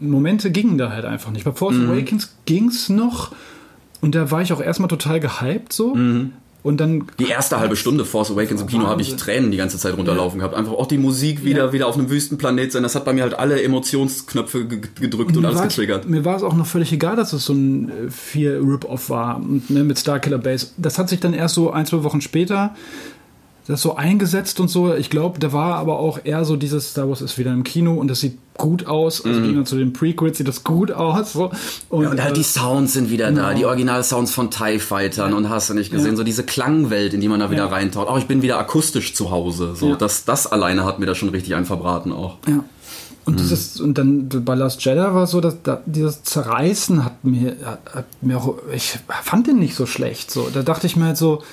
Momente 0.01 0.51
gingen 0.51 0.77
da 0.77 0.89
halt 0.91 1.05
einfach 1.05 1.31
nicht. 1.31 1.36
Bei 1.43 1.51
Force 1.51 1.75
Mhm. 1.75 1.89
Awakens 1.89 2.33
ging's 2.45 2.89
noch 2.89 3.31
und 4.01 4.15
da 4.15 4.29
war 4.31 4.41
ich 4.41 4.53
auch 4.53 4.61
erstmal 4.61 4.89
total 4.89 5.19
gehypt 5.19 5.73
so. 5.73 5.95
Mhm. 5.95 6.33
Und 6.63 6.81
dann 6.81 7.05
Die 7.17 7.27
erste 7.29 7.59
halbe 7.59 7.77
Stunde 7.77 8.03
Force 8.03 8.29
Awakens 8.31 8.59
im 8.61 8.67
Kino 8.67 8.87
habe 8.87 9.01
ich. 9.01 9.15
Tränen 9.15 9.51
die 9.51 9.57
ganze 9.57 9.77
Zeit 9.77 9.95
runterlaufen 9.95 10.39
gehabt. 10.39 10.53
Einfach 10.53 10.73
auch 10.73 10.87
die 10.87 10.97
Musik 10.97 11.45
wieder, 11.45 11.65
Ja. 11.67 11.73
wieder 11.73 11.87
auf 11.87 11.95
einem 11.97 12.09
Wüstenplanet 12.09 12.73
sein. 12.73 12.83
Das 12.83 12.93
hat 12.93 13.05
bei 13.05 13.13
mir 13.13 13.21
halt 13.23 13.35
alle 13.39 13.61
Emotionsknöpfe 13.63 14.65
ge- 14.65 14.81
gedrückt 14.99 15.37
und 15.37 15.45
alles 15.45 15.59
war 15.59 15.67
es- 15.67 15.75
getriggert. 15.75 16.09
Mir 16.09 16.25
war 16.25 16.35
es 16.35 16.43
auch 16.43 16.55
noch 16.55 16.65
völlig 16.65 16.91
egal, 16.91 17.15
dass 17.15 17.31
es 17.31 17.45
so 17.45 17.53
ein 17.53 17.89
äh, 17.89 18.09
vier 18.11 18.59
Rip-Off 18.59 19.09
war 19.09 19.37
und, 19.37 19.69
ne, 19.69 19.83
mit 19.85 19.97
Starkiller 19.97 20.39
Base. 20.39 20.67
Das 20.77 20.97
hat 20.97 21.07
sich 21.07 21.21
dann 21.21 21.33
erst 21.33 21.55
so 21.55 21.71
ein, 21.71 21.85
zwei 21.85 22.03
Wochen 22.03 22.19
später 22.19 22.75
das 23.67 23.81
so 23.81 23.95
eingesetzt 23.95 24.59
und 24.59 24.69
so. 24.69 24.93
Ich 24.93 25.09
glaube, 25.09 25.39
da 25.39 25.51
war 25.51 25.75
aber 25.75 25.99
auch 25.99 26.19
eher 26.23 26.45
so 26.45 26.55
dieses 26.55 26.91
Star 26.91 27.09
Wars 27.09 27.21
ist 27.21 27.37
wieder 27.37 27.51
im 27.51 27.63
Kino 27.63 27.93
und 27.93 28.07
das 28.07 28.21
sieht 28.21 28.37
gut 28.57 28.87
aus. 28.87 29.23
Also 29.25 29.39
mhm. 29.39 29.65
zu 29.65 29.77
den 29.77 29.93
Prequels 29.93 30.37
sieht 30.37 30.47
das 30.47 30.63
gut 30.63 30.91
aus. 30.91 31.33
So. 31.33 31.51
Und, 31.89 32.03
Ja, 32.03 32.09
und 32.11 32.21
halt 32.23 32.31
äh, 32.31 32.35
die 32.35 32.43
Sounds 32.43 32.93
sind 32.93 33.09
wieder 33.11 33.31
da, 33.31 33.53
die 33.53 33.65
Original-Sounds 33.65 34.31
von 34.31 34.49
TIE 34.49 34.79
Fightern 34.79 35.33
und 35.33 35.49
hast 35.49 35.69
du 35.69 35.73
nicht 35.73 35.91
gesehen, 35.91 36.15
so 36.15 36.23
diese 36.23 36.43
Klangwelt, 36.43 37.13
in 37.13 37.21
die 37.21 37.27
man 37.27 37.39
da 37.39 37.51
wieder 37.51 37.65
Ja. 37.65 37.69
reintaucht. 37.69 38.07
Auch 38.07 38.17
ich 38.17 38.25
bin 38.25 38.41
wieder 38.41 38.57
akustisch 38.57 39.13
zu 39.13 39.31
Hause. 39.31 39.75
So, 39.75 39.89
Ja. 39.89 39.95
das, 39.95 40.23
das 40.25 40.47
alleine 40.47 40.85
hat 40.85 40.99
mir 40.99 41.05
da 41.05 41.13
schon 41.13 41.29
richtig 41.29 41.53
einen 41.55 41.65
verbraten 41.65 42.11
auch. 42.11 42.37
Ja. 42.47 42.63
Und 43.25 43.41
dieses, 43.41 43.81
und 43.81 43.97
dann 43.97 44.29
bei 44.29 44.55
Last 44.55 44.85
Jedi 44.85 45.01
war 45.01 45.23
es 45.23 45.31
so, 45.31 45.41
dass 45.41 45.61
da, 45.61 45.81
dieses 45.85 46.23
Zerreißen 46.23 47.03
hat 47.03 47.25
mir, 47.25 47.57
hat, 47.65 47.79
hat 47.93 48.05
mir 48.21 48.37
auch, 48.37 48.55
ich 48.73 48.97
fand 49.21 49.47
den 49.47 49.59
nicht 49.59 49.75
so 49.75 49.85
schlecht. 49.85 50.31
So, 50.31 50.47
da 50.53 50.63
dachte 50.63 50.87
ich 50.87 50.95
mir 50.95 51.07
halt 51.07 51.17
so, 51.17 51.43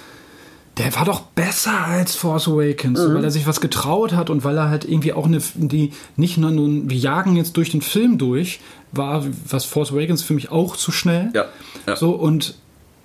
der 0.79 0.95
war 0.97 1.05
doch 1.05 1.20
besser 1.20 1.85
als 1.85 2.16
Force 2.16 2.49
Awakens, 2.49 3.01
mhm. 3.01 3.14
weil 3.14 3.25
er 3.25 3.31
sich 3.31 3.47
was 3.47 3.61
getraut 3.61 4.12
hat 4.12 4.29
und 4.29 4.45
weil 4.45 4.59
er 4.59 4.68
halt 4.68 4.85
irgendwie 4.85 5.12
auch 5.12 5.27
eine, 5.27 5.41
die 5.55 5.93
nicht 6.16 6.37
nur 6.37 6.51
nun, 6.51 6.91
wir 6.91 6.97
jagen 6.97 7.37
jetzt 7.37 7.57
durch 7.57 7.70
den 7.70 7.81
Film 7.81 8.18
durch, 8.18 8.61
war 8.91 9.25
was 9.49 9.64
Force 9.64 9.93
Awakens 9.93 10.22
für 10.22 10.35
mich 10.35 10.51
auch 10.51 10.77
zu 10.77 10.91
schnell. 10.91 11.31
Ja. 11.35 11.47
ja. 11.87 11.97
So 11.97 12.11
und 12.11 12.57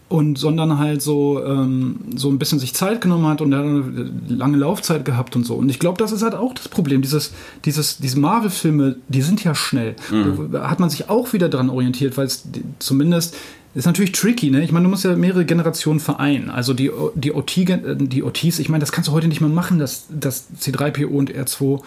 und 0.10 0.40
sondern 0.40 0.80
halt 0.80 1.04
so 1.04 1.44
ähm, 1.46 2.00
so 2.16 2.30
ein 2.30 2.40
bisschen 2.40 2.58
sich 2.58 2.74
Zeit 2.74 3.00
genommen 3.00 3.28
hat 3.28 3.42
und 3.42 3.54
eine 3.54 4.12
lange 4.28 4.58
Laufzeit 4.58 5.06
gehabt 5.06 5.36
und 5.36 5.46
so 5.46 5.54
und 5.54 5.70
ich 5.70 5.78
glaube 5.78 6.00
das 6.00 6.12
ist 6.12 6.24
halt 6.24 6.34
auch 6.34 6.56
das 6.56 6.68
Problem 6.68 7.04
dieses 7.04 7.32
dieses 7.64 8.00
diese 8.00 8.20
Marvel 8.20 8.50
Filme 8.50 8.96
die 9.08 9.22
sind 9.22 9.44
ja 9.44 9.54
schnell 9.54 9.96
mhm. 10.10 10.50
da 10.52 10.68
hat 10.68 10.80
man 10.80 10.90
sich 10.90 11.10
auch 11.10 11.32
wieder 11.32 11.48
dran 11.48 11.70
orientiert 11.70 12.18
weil 12.18 12.26
es 12.26 12.44
zumindest 12.80 13.36
ist 13.76 13.86
natürlich 13.86 14.14
tricky, 14.14 14.50
ne? 14.50 14.64
Ich 14.64 14.72
meine, 14.72 14.84
du 14.84 14.90
musst 14.90 15.06
ja 15.06 15.16
mehrere 15.16 15.46
Generationen 15.46 16.00
vereinen. 16.00 16.50
Also 16.50 16.74
die, 16.74 16.92
die, 17.16 17.34
OT, 17.34 17.56
die 17.56 18.24
OTs, 18.24 18.60
ich 18.60 18.70
meine, 18.70 18.82
das 18.82 18.92
kannst 18.92 19.10
du 19.10 19.12
heute 19.12 19.28
nicht 19.28 19.42
mehr 19.42 19.50
machen, 19.50 19.78
dass, 19.78 20.06
dass 20.10 20.48
C3PO 20.60 21.06
und 21.06 21.32
R2 21.32 21.82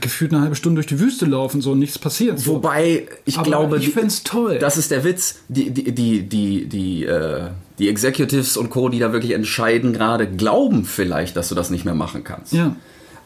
gefühlt 0.00 0.32
eine 0.32 0.42
halbe 0.42 0.54
Stunde 0.54 0.76
durch 0.76 0.86
die 0.86 1.00
Wüste 1.00 1.26
laufen, 1.26 1.60
so 1.60 1.72
und 1.72 1.80
nichts 1.80 1.98
passiert. 1.98 2.38
So. 2.38 2.54
Wobei, 2.54 3.08
ich 3.24 3.36
Aber 3.38 3.44
glaube, 3.44 3.78
ich 3.78 3.90
find's 3.90 4.22
toll. 4.22 4.58
Das 4.58 4.76
ist 4.76 4.90
der 4.90 5.04
Witz. 5.04 5.40
Die, 5.48 5.70
die, 5.70 5.92
die, 5.92 6.22
die, 6.22 6.66
die, 6.66 7.04
äh, 7.04 7.48
die 7.78 7.88
Executives 7.88 8.56
und 8.56 8.70
Co., 8.70 8.88
die 8.88 9.00
da 9.00 9.12
wirklich 9.12 9.32
entscheiden, 9.32 9.92
gerade 9.92 10.28
glauben 10.28 10.84
vielleicht, 10.84 11.36
dass 11.36 11.48
du 11.48 11.54
das 11.54 11.70
nicht 11.70 11.84
mehr 11.84 11.94
machen 11.94 12.22
kannst. 12.22 12.52
Ja. 12.52 12.76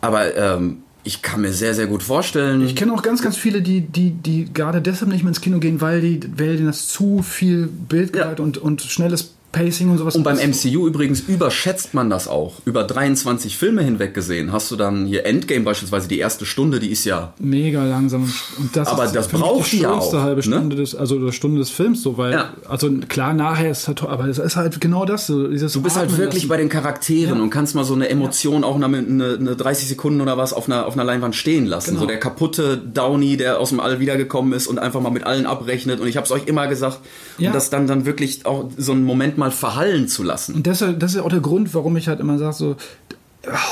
Aber 0.00 0.34
ähm, 0.36 0.78
ich 1.04 1.22
kann 1.22 1.40
mir 1.40 1.52
sehr, 1.52 1.74
sehr 1.74 1.86
gut 1.86 2.02
vorstellen. 2.02 2.64
Ich 2.64 2.76
kenne 2.76 2.92
auch 2.92 3.02
ganz, 3.02 3.22
ganz 3.22 3.36
viele, 3.36 3.60
die, 3.60 3.80
die, 3.80 4.10
die 4.10 4.52
gerade 4.52 4.80
deshalb 4.80 5.10
nicht 5.10 5.24
mehr 5.24 5.30
ins 5.30 5.40
Kino 5.40 5.58
gehen, 5.58 5.80
weil, 5.80 6.00
die, 6.00 6.20
weil 6.38 6.56
denen 6.56 6.66
das 6.66 6.88
zu 6.88 7.22
viel 7.22 7.66
Bildgewalt 7.66 8.38
ja. 8.38 8.44
und, 8.44 8.58
und 8.58 8.82
schnelles 8.82 9.34
Pacing 9.52 9.90
und 9.90 9.98
sowas. 9.98 10.16
Und 10.16 10.22
beim 10.22 10.38
MCU 10.38 10.86
übrigens 10.86 11.20
überschätzt 11.20 11.92
man 11.92 12.08
das 12.08 12.26
auch. 12.26 12.54
Über 12.64 12.84
23 12.84 13.56
Filme 13.58 13.82
hinweg 13.82 14.14
gesehen 14.14 14.50
hast 14.50 14.70
du 14.70 14.76
dann 14.76 15.04
hier 15.04 15.26
Endgame 15.26 15.64
beispielsweise 15.64 16.08
die 16.08 16.18
erste 16.18 16.46
Stunde, 16.46 16.80
die 16.80 16.90
ist 16.90 17.04
ja 17.04 17.34
mega 17.38 17.84
langsam. 17.84 18.32
Und 18.58 18.74
das 18.74 18.88
aber 18.88 19.04
ist, 19.04 19.14
das 19.14 19.28
braucht 19.28 19.70
die, 19.72 19.80
ja 19.80 19.92
auch. 19.92 20.12
halbe 20.14 20.36
ne? 20.36 20.42
Stunde 20.42 20.76
ne? 20.76 20.80
des, 20.80 20.94
also 20.94 21.22
der 21.22 21.32
Stunde 21.32 21.60
des 21.60 21.68
Films 21.68 22.02
so, 22.02 22.16
weil 22.16 22.32
ja. 22.32 22.54
also 22.66 22.90
klar 23.08 23.34
nachher 23.34 23.70
ist 23.70 23.88
halt, 23.88 24.02
aber 24.02 24.26
es 24.26 24.38
ist 24.38 24.56
halt 24.56 24.80
genau 24.80 25.04
das. 25.04 25.26
So, 25.26 25.48
dieses 25.48 25.74
du 25.74 25.82
bist 25.82 25.96
halt 25.96 26.06
Atmen, 26.06 26.18
halt 26.18 26.28
wirklich 26.28 26.48
bei 26.48 26.56
den 26.56 26.70
Charakteren 26.70 27.36
ja. 27.36 27.42
und 27.42 27.50
kannst 27.50 27.74
mal 27.74 27.84
so 27.84 27.94
eine 27.94 28.08
Emotion 28.08 28.62
ja. 28.62 28.68
auch 28.68 28.76
eine, 28.76 28.86
eine, 28.86 29.36
eine 29.38 29.56
30 29.56 29.86
Sekunden 29.86 30.22
oder 30.22 30.38
was 30.38 30.54
auf 30.54 30.66
einer 30.66 30.86
auf 30.86 30.94
einer 30.94 31.04
Leinwand 31.04 31.36
stehen 31.36 31.66
lassen. 31.66 31.90
Genau. 31.90 32.00
So 32.00 32.06
der 32.06 32.18
kaputte 32.18 32.78
Downey, 32.78 33.36
der 33.36 33.60
aus 33.60 33.68
dem 33.68 33.80
All 33.80 34.00
wiedergekommen 34.00 34.54
ist 34.54 34.66
und 34.66 34.78
einfach 34.78 35.00
mal 35.00 35.10
mit 35.10 35.24
allen 35.24 35.44
abrechnet. 35.44 36.00
Und 36.00 36.08
ich 36.08 36.16
habe 36.16 36.24
es 36.24 36.30
euch 36.30 36.46
immer 36.46 36.66
gesagt, 36.68 37.00
und 37.38 37.54
das 37.54 37.68
dann 37.68 37.86
dann 37.86 38.06
wirklich 38.06 38.46
auch 38.46 38.70
so 38.76 38.92
einen 38.92 39.04
Moment 39.04 39.38
mal 39.42 39.50
verhallen 39.50 40.06
zu 40.06 40.22
lassen. 40.22 40.54
Und 40.54 40.66
das, 40.66 40.84
das 40.98 41.14
ist 41.14 41.20
auch 41.20 41.28
der 41.28 41.40
Grund, 41.40 41.74
warum 41.74 41.96
ich 41.96 42.06
halt 42.06 42.20
immer 42.20 42.38
sage, 42.38 42.52
so, 42.52 42.76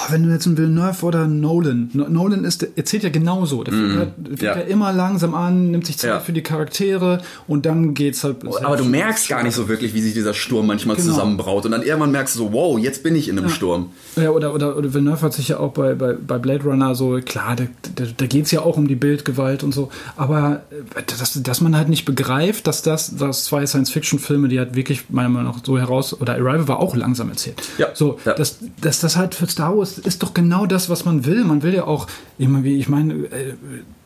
wenn 0.08 0.24
du 0.24 0.30
jetzt 0.30 0.46
einen 0.46 0.58
Villeneuve 0.58 1.06
oder 1.06 1.28
Nolan, 1.28 1.90
Nolan 1.92 2.44
ist, 2.44 2.66
erzählt 2.76 3.04
ja 3.04 3.08
genauso. 3.08 3.62
Der 3.62 3.72
mm, 3.72 4.12
fängt 4.26 4.42
ja. 4.42 4.56
ja. 4.56 4.62
immer 4.62 4.92
langsam 4.92 5.34
an, 5.34 5.70
nimmt 5.70 5.86
sich 5.86 5.96
Zeit 5.96 6.10
ja. 6.10 6.20
für 6.20 6.32
die 6.32 6.42
Charaktere 6.42 7.20
und 7.46 7.66
dann 7.66 7.94
geht's 7.94 8.24
halt. 8.24 8.38
Oh, 8.44 8.56
aber 8.62 8.76
du 8.76 8.84
merkst 8.84 9.28
gar 9.28 9.44
nicht 9.44 9.54
so 9.54 9.68
wirklich, 9.68 9.94
wie 9.94 10.00
sich 10.00 10.14
dieser 10.14 10.34
Sturm 10.34 10.66
manchmal 10.66 10.96
genau. 10.96 11.08
zusammenbraut 11.08 11.66
und 11.66 11.70
dann 11.70 11.82
irgendwann 11.82 12.10
merkst 12.10 12.34
du 12.34 12.38
so, 12.40 12.52
wow, 12.52 12.78
jetzt 12.78 13.04
bin 13.04 13.14
ich 13.14 13.28
in 13.28 13.38
einem 13.38 13.48
ja. 13.48 13.54
Sturm. 13.54 13.90
Ja, 14.16 14.30
oder, 14.30 14.54
oder, 14.54 14.76
oder 14.76 14.92
Villeneuve 14.92 15.22
hat 15.22 15.34
sich 15.34 15.48
ja 15.48 15.60
auch 15.60 15.72
bei, 15.72 15.94
bei, 15.94 16.14
bei 16.14 16.38
Blade 16.38 16.64
Runner 16.64 16.96
so, 16.96 17.20
klar, 17.24 17.54
da, 17.54 17.64
da, 17.94 18.04
da 18.16 18.26
geht's 18.26 18.50
ja 18.50 18.62
auch 18.62 18.76
um 18.76 18.88
die 18.88 18.96
Bildgewalt 18.96 19.62
und 19.62 19.72
so, 19.72 19.90
aber 20.16 20.62
äh, 20.70 21.02
dass, 21.06 21.40
dass 21.40 21.60
man 21.60 21.76
halt 21.76 21.88
nicht 21.88 22.04
begreift, 22.04 22.66
dass 22.66 22.82
das, 22.82 23.16
das 23.16 23.44
zwei 23.44 23.64
Science-Fiction-Filme, 23.66 24.48
die 24.48 24.58
halt 24.58 24.74
wirklich 24.74 25.10
meiner 25.10 25.28
Meinung 25.28 25.52
nach 25.52 25.64
so 25.64 25.78
heraus, 25.78 26.20
oder 26.20 26.32
Arrival 26.34 26.66
war 26.66 26.80
auch 26.80 26.96
langsam 26.96 27.28
erzählt. 27.28 27.62
Ja. 27.78 27.88
So, 27.94 28.18
dass, 28.24 28.58
dass 28.80 29.00
das 29.00 29.16
halt 29.16 29.34
für 29.34 29.46
Star 29.60 29.76
Wars 29.76 29.98
ist 29.98 30.22
doch 30.22 30.32
genau 30.32 30.64
das, 30.64 30.88
was 30.88 31.04
man 31.04 31.26
will. 31.26 31.44
Man 31.44 31.62
will 31.62 31.74
ja 31.74 31.84
auch 31.84 32.06
irgendwie, 32.38 32.78
ich 32.78 32.88
meine, 32.88 33.12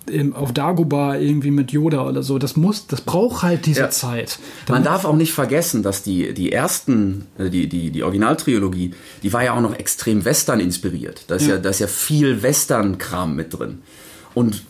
äh, 0.08 0.32
auf 0.32 0.52
Dagobah 0.52 1.16
irgendwie 1.16 1.52
mit 1.52 1.70
Yoda 1.70 2.04
oder 2.08 2.24
so. 2.24 2.40
Das 2.40 2.56
muss, 2.56 2.88
das 2.88 3.02
braucht 3.02 3.44
halt 3.44 3.64
diese 3.66 3.82
ja. 3.82 3.90
Zeit. 3.90 4.40
Man 4.68 4.82
darf 4.82 5.04
auch 5.04 5.14
nicht 5.14 5.32
vergessen, 5.32 5.84
dass 5.84 6.02
die, 6.02 6.34
die 6.34 6.50
ersten, 6.50 7.26
äh, 7.38 7.50
die, 7.50 7.68
die, 7.68 7.92
die 7.92 8.02
Originaltrilogie, 8.02 8.94
die 9.22 9.32
war 9.32 9.44
ja 9.44 9.54
auch 9.54 9.60
noch 9.60 9.78
extrem 9.78 10.24
Western 10.24 10.58
inspiriert. 10.58 11.22
Da 11.28 11.36
ist 11.36 11.46
ja, 11.46 11.54
ja, 11.54 11.60
da 11.60 11.70
ist 11.70 11.78
ja 11.78 11.86
viel 11.86 12.42
Western-Kram 12.42 13.36
mit 13.36 13.56
drin. 13.56 13.82
Und 14.34 14.64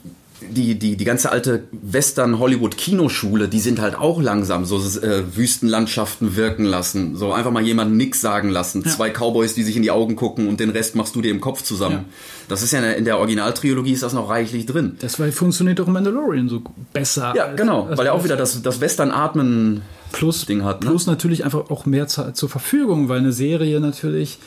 die, 0.51 0.79
die, 0.79 0.97
die 0.97 1.05
ganze 1.05 1.31
alte 1.31 1.65
Western-Hollywood-Kinoschule, 1.73 3.49
die 3.49 3.61
sind 3.61 3.81
halt 3.81 3.97
auch 3.97 4.21
langsam 4.21 4.65
so 4.65 4.79
äh, 4.79 5.23
Wüstenlandschaften 5.37 6.37
wirken 6.37 6.65
lassen. 6.65 7.17
So 7.17 7.33
einfach 7.33 7.51
mal 7.51 7.63
jemanden 7.63 7.97
nix 7.97 8.21
sagen 8.21 8.51
lassen. 8.51 8.83
Ja. 8.85 8.91
Zwei 8.91 9.11
Cowboys, 9.11 9.55
die 9.55 9.63
sich 9.63 9.77
in 9.77 9.83
die 9.83 9.91
Augen 9.91 10.17
gucken 10.17 10.49
und 10.49 10.61
den 10.61 10.71
Rest 10.71 10.95
machst 10.95 11.15
du 11.15 11.23
dir 11.23 11.31
im 11.31 11.41
Kopf 11.41 11.63
zusammen. 11.63 11.95
Ja. 11.95 12.05
Das 12.49 12.63
ist 12.63 12.73
ja 12.73 12.79
in 12.79 12.85
der, 12.85 12.97
in 12.97 13.05
der 13.05 13.19
Originaltrilogie 13.19 13.93
ist 13.93 14.03
das 14.03 14.13
noch 14.13 14.29
reichlich 14.29 14.67
drin. 14.67 14.97
Das 15.01 15.17
funktioniert 15.17 15.79
doch 15.79 15.87
im 15.87 15.95
Mandalorian 15.95 16.49
so 16.49 16.63
besser. 16.93 17.33
Ja, 17.37 17.53
genau, 17.53 17.87
als, 17.87 17.99
weil 17.99 18.07
er 18.07 18.15
auch 18.15 18.25
wieder 18.25 18.37
das, 18.37 18.63
das 18.63 18.81
Western-Atmen 18.81 19.83
plus, 20.13 20.47
Ding 20.47 20.65
hat. 20.65 20.83
Ne? 20.83 20.91
Plus 20.91 21.07
natürlich 21.07 21.45
einfach 21.45 21.71
auch 21.71 21.87
mehr 21.87 22.07
Zeit 22.07 22.37
zur 22.37 22.49
Verfügung, 22.49 23.09
weil 23.09 23.19
eine 23.19 23.33
Serie 23.33 23.81
natürlich 23.81 24.39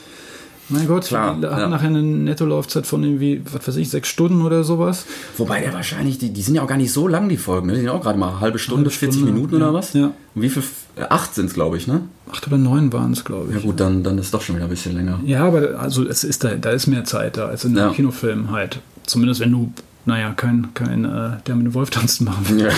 mein 0.70 0.86
Gott, 0.86 1.06
Klar, 1.06 1.40
wir 1.40 1.50
haben 1.50 1.60
ja. 1.60 1.68
nachher 1.68 1.86
eine 1.86 2.02
Nettolaufzeit 2.02 2.86
von 2.86 3.02
irgendwie, 3.02 3.42
was 3.52 3.66
weiß 3.66 3.76
ich, 3.76 3.88
sechs 3.88 4.08
Stunden 4.08 4.42
oder 4.42 4.64
sowas. 4.64 5.06
Wobei 5.36 5.60
der 5.60 5.72
wahrscheinlich, 5.72 6.18
die, 6.18 6.30
die 6.30 6.42
sind 6.42 6.54
ja 6.54 6.62
auch 6.62 6.66
gar 6.66 6.76
nicht 6.76 6.92
so 6.92 7.08
lang, 7.08 7.28
die 7.28 7.36
Folgen. 7.36 7.68
Ne? 7.68 7.72
Die 7.72 7.78
sind 7.78 7.86
ja 7.86 7.92
auch 7.92 8.02
gerade 8.02 8.18
mal 8.18 8.28
eine 8.28 8.40
halbe 8.40 8.58
Stunde, 8.58 8.84
halbe 8.84 8.90
40 8.90 9.20
Stunde, 9.20 9.32
Minuten 9.32 9.54
ja. 9.58 9.68
oder 9.68 9.74
was? 9.74 9.92
Ja. 9.94 10.12
Und 10.34 10.42
wie 10.42 10.50
viel? 10.50 10.62
Äh, 10.96 11.04
acht 11.08 11.34
sind 11.34 11.46
es, 11.46 11.54
glaube 11.54 11.76
ich, 11.76 11.86
ne? 11.86 12.02
Acht 12.30 12.46
oder 12.46 12.58
neun 12.58 12.92
waren 12.92 13.12
es, 13.12 13.24
glaube 13.24 13.50
ich. 13.50 13.56
Ja 13.56 13.62
gut, 13.62 13.80
dann, 13.80 14.02
dann 14.02 14.18
ist 14.18 14.26
es 14.26 14.30
doch 14.30 14.42
schon 14.42 14.56
wieder 14.56 14.66
ein 14.66 14.70
bisschen 14.70 14.94
länger. 14.94 15.20
Ja, 15.24 15.44
aber 15.44 15.80
also 15.80 16.06
es 16.06 16.24
ist 16.24 16.44
da, 16.44 16.54
da 16.54 16.70
ist 16.70 16.86
mehr 16.86 17.04
Zeit 17.04 17.36
da 17.36 17.46
als 17.46 17.64
in 17.64 17.78
einem 17.78 17.92
Kinofilm 17.92 18.50
halt. 18.50 18.80
Zumindest 19.06 19.40
wenn 19.40 19.52
du, 19.52 19.72
naja, 20.04 20.34
kein, 20.34 20.68
kein 20.74 21.04
äh, 21.04 21.38
der 21.46 21.54
mit 21.54 21.66
dem 21.66 21.74
Wolf 21.74 21.90
tanzen 21.90 22.24
machen 22.24 22.44
willst. 22.48 22.64
Ja. 22.66 22.72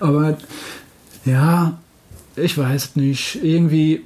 Aber 0.00 0.36
ja, 1.24 1.78
ich 2.34 2.58
weiß 2.58 2.96
nicht. 2.96 3.38
Irgendwie 3.42 4.02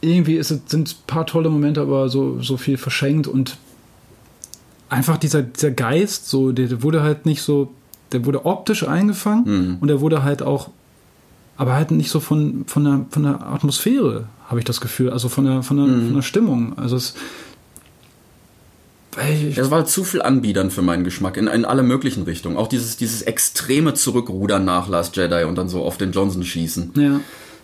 irgendwie 0.00 0.36
ist 0.36 0.50
es, 0.50 0.60
sind 0.66 0.88
ein 0.90 0.96
paar 1.06 1.26
tolle 1.26 1.50
Momente, 1.50 1.80
aber 1.80 2.08
so, 2.08 2.40
so 2.40 2.56
viel 2.56 2.76
verschenkt 2.76 3.26
und 3.26 3.56
einfach 4.88 5.16
dieser, 5.16 5.42
dieser 5.42 5.70
Geist, 5.70 6.28
so, 6.28 6.52
der, 6.52 6.68
der 6.68 6.82
wurde 6.82 7.02
halt 7.02 7.26
nicht 7.26 7.42
so, 7.42 7.72
der 8.12 8.24
wurde 8.24 8.46
optisch 8.46 8.86
eingefangen 8.86 9.44
mhm. 9.44 9.76
und 9.80 9.88
der 9.88 10.00
wurde 10.00 10.22
halt 10.22 10.42
auch, 10.42 10.70
aber 11.56 11.74
halt 11.74 11.90
nicht 11.90 12.10
so 12.10 12.20
von, 12.20 12.64
von, 12.66 12.84
der, 12.84 13.06
von 13.10 13.22
der 13.24 13.46
Atmosphäre, 13.46 14.26
habe 14.48 14.60
ich 14.60 14.64
das 14.64 14.80
Gefühl, 14.80 15.10
also 15.10 15.28
von 15.28 15.44
der, 15.44 15.62
von 15.62 15.76
der, 15.76 15.86
mhm. 15.86 16.06
von 16.06 16.14
der 16.14 16.22
Stimmung. 16.22 16.78
Also 16.78 16.96
es. 16.96 17.14
Es 19.56 19.70
war 19.72 19.84
zu 19.84 20.04
viel 20.04 20.22
Anbietern 20.22 20.70
für 20.70 20.82
meinen 20.82 21.02
Geschmack 21.02 21.36
in, 21.36 21.48
in 21.48 21.64
alle 21.64 21.82
möglichen 21.82 22.22
Richtungen. 22.22 22.56
Auch 22.56 22.68
dieses, 22.68 22.96
dieses 22.96 23.22
extreme 23.22 23.94
Zurückrudern 23.94 24.64
nach 24.64 24.86
Last 24.88 25.16
Jedi 25.16 25.42
und 25.42 25.56
dann 25.56 25.68
so 25.68 25.82
auf 25.82 25.96
den 25.98 26.12
Johnson 26.12 26.44
schießen. 26.44 26.92
Ja. 26.94 27.20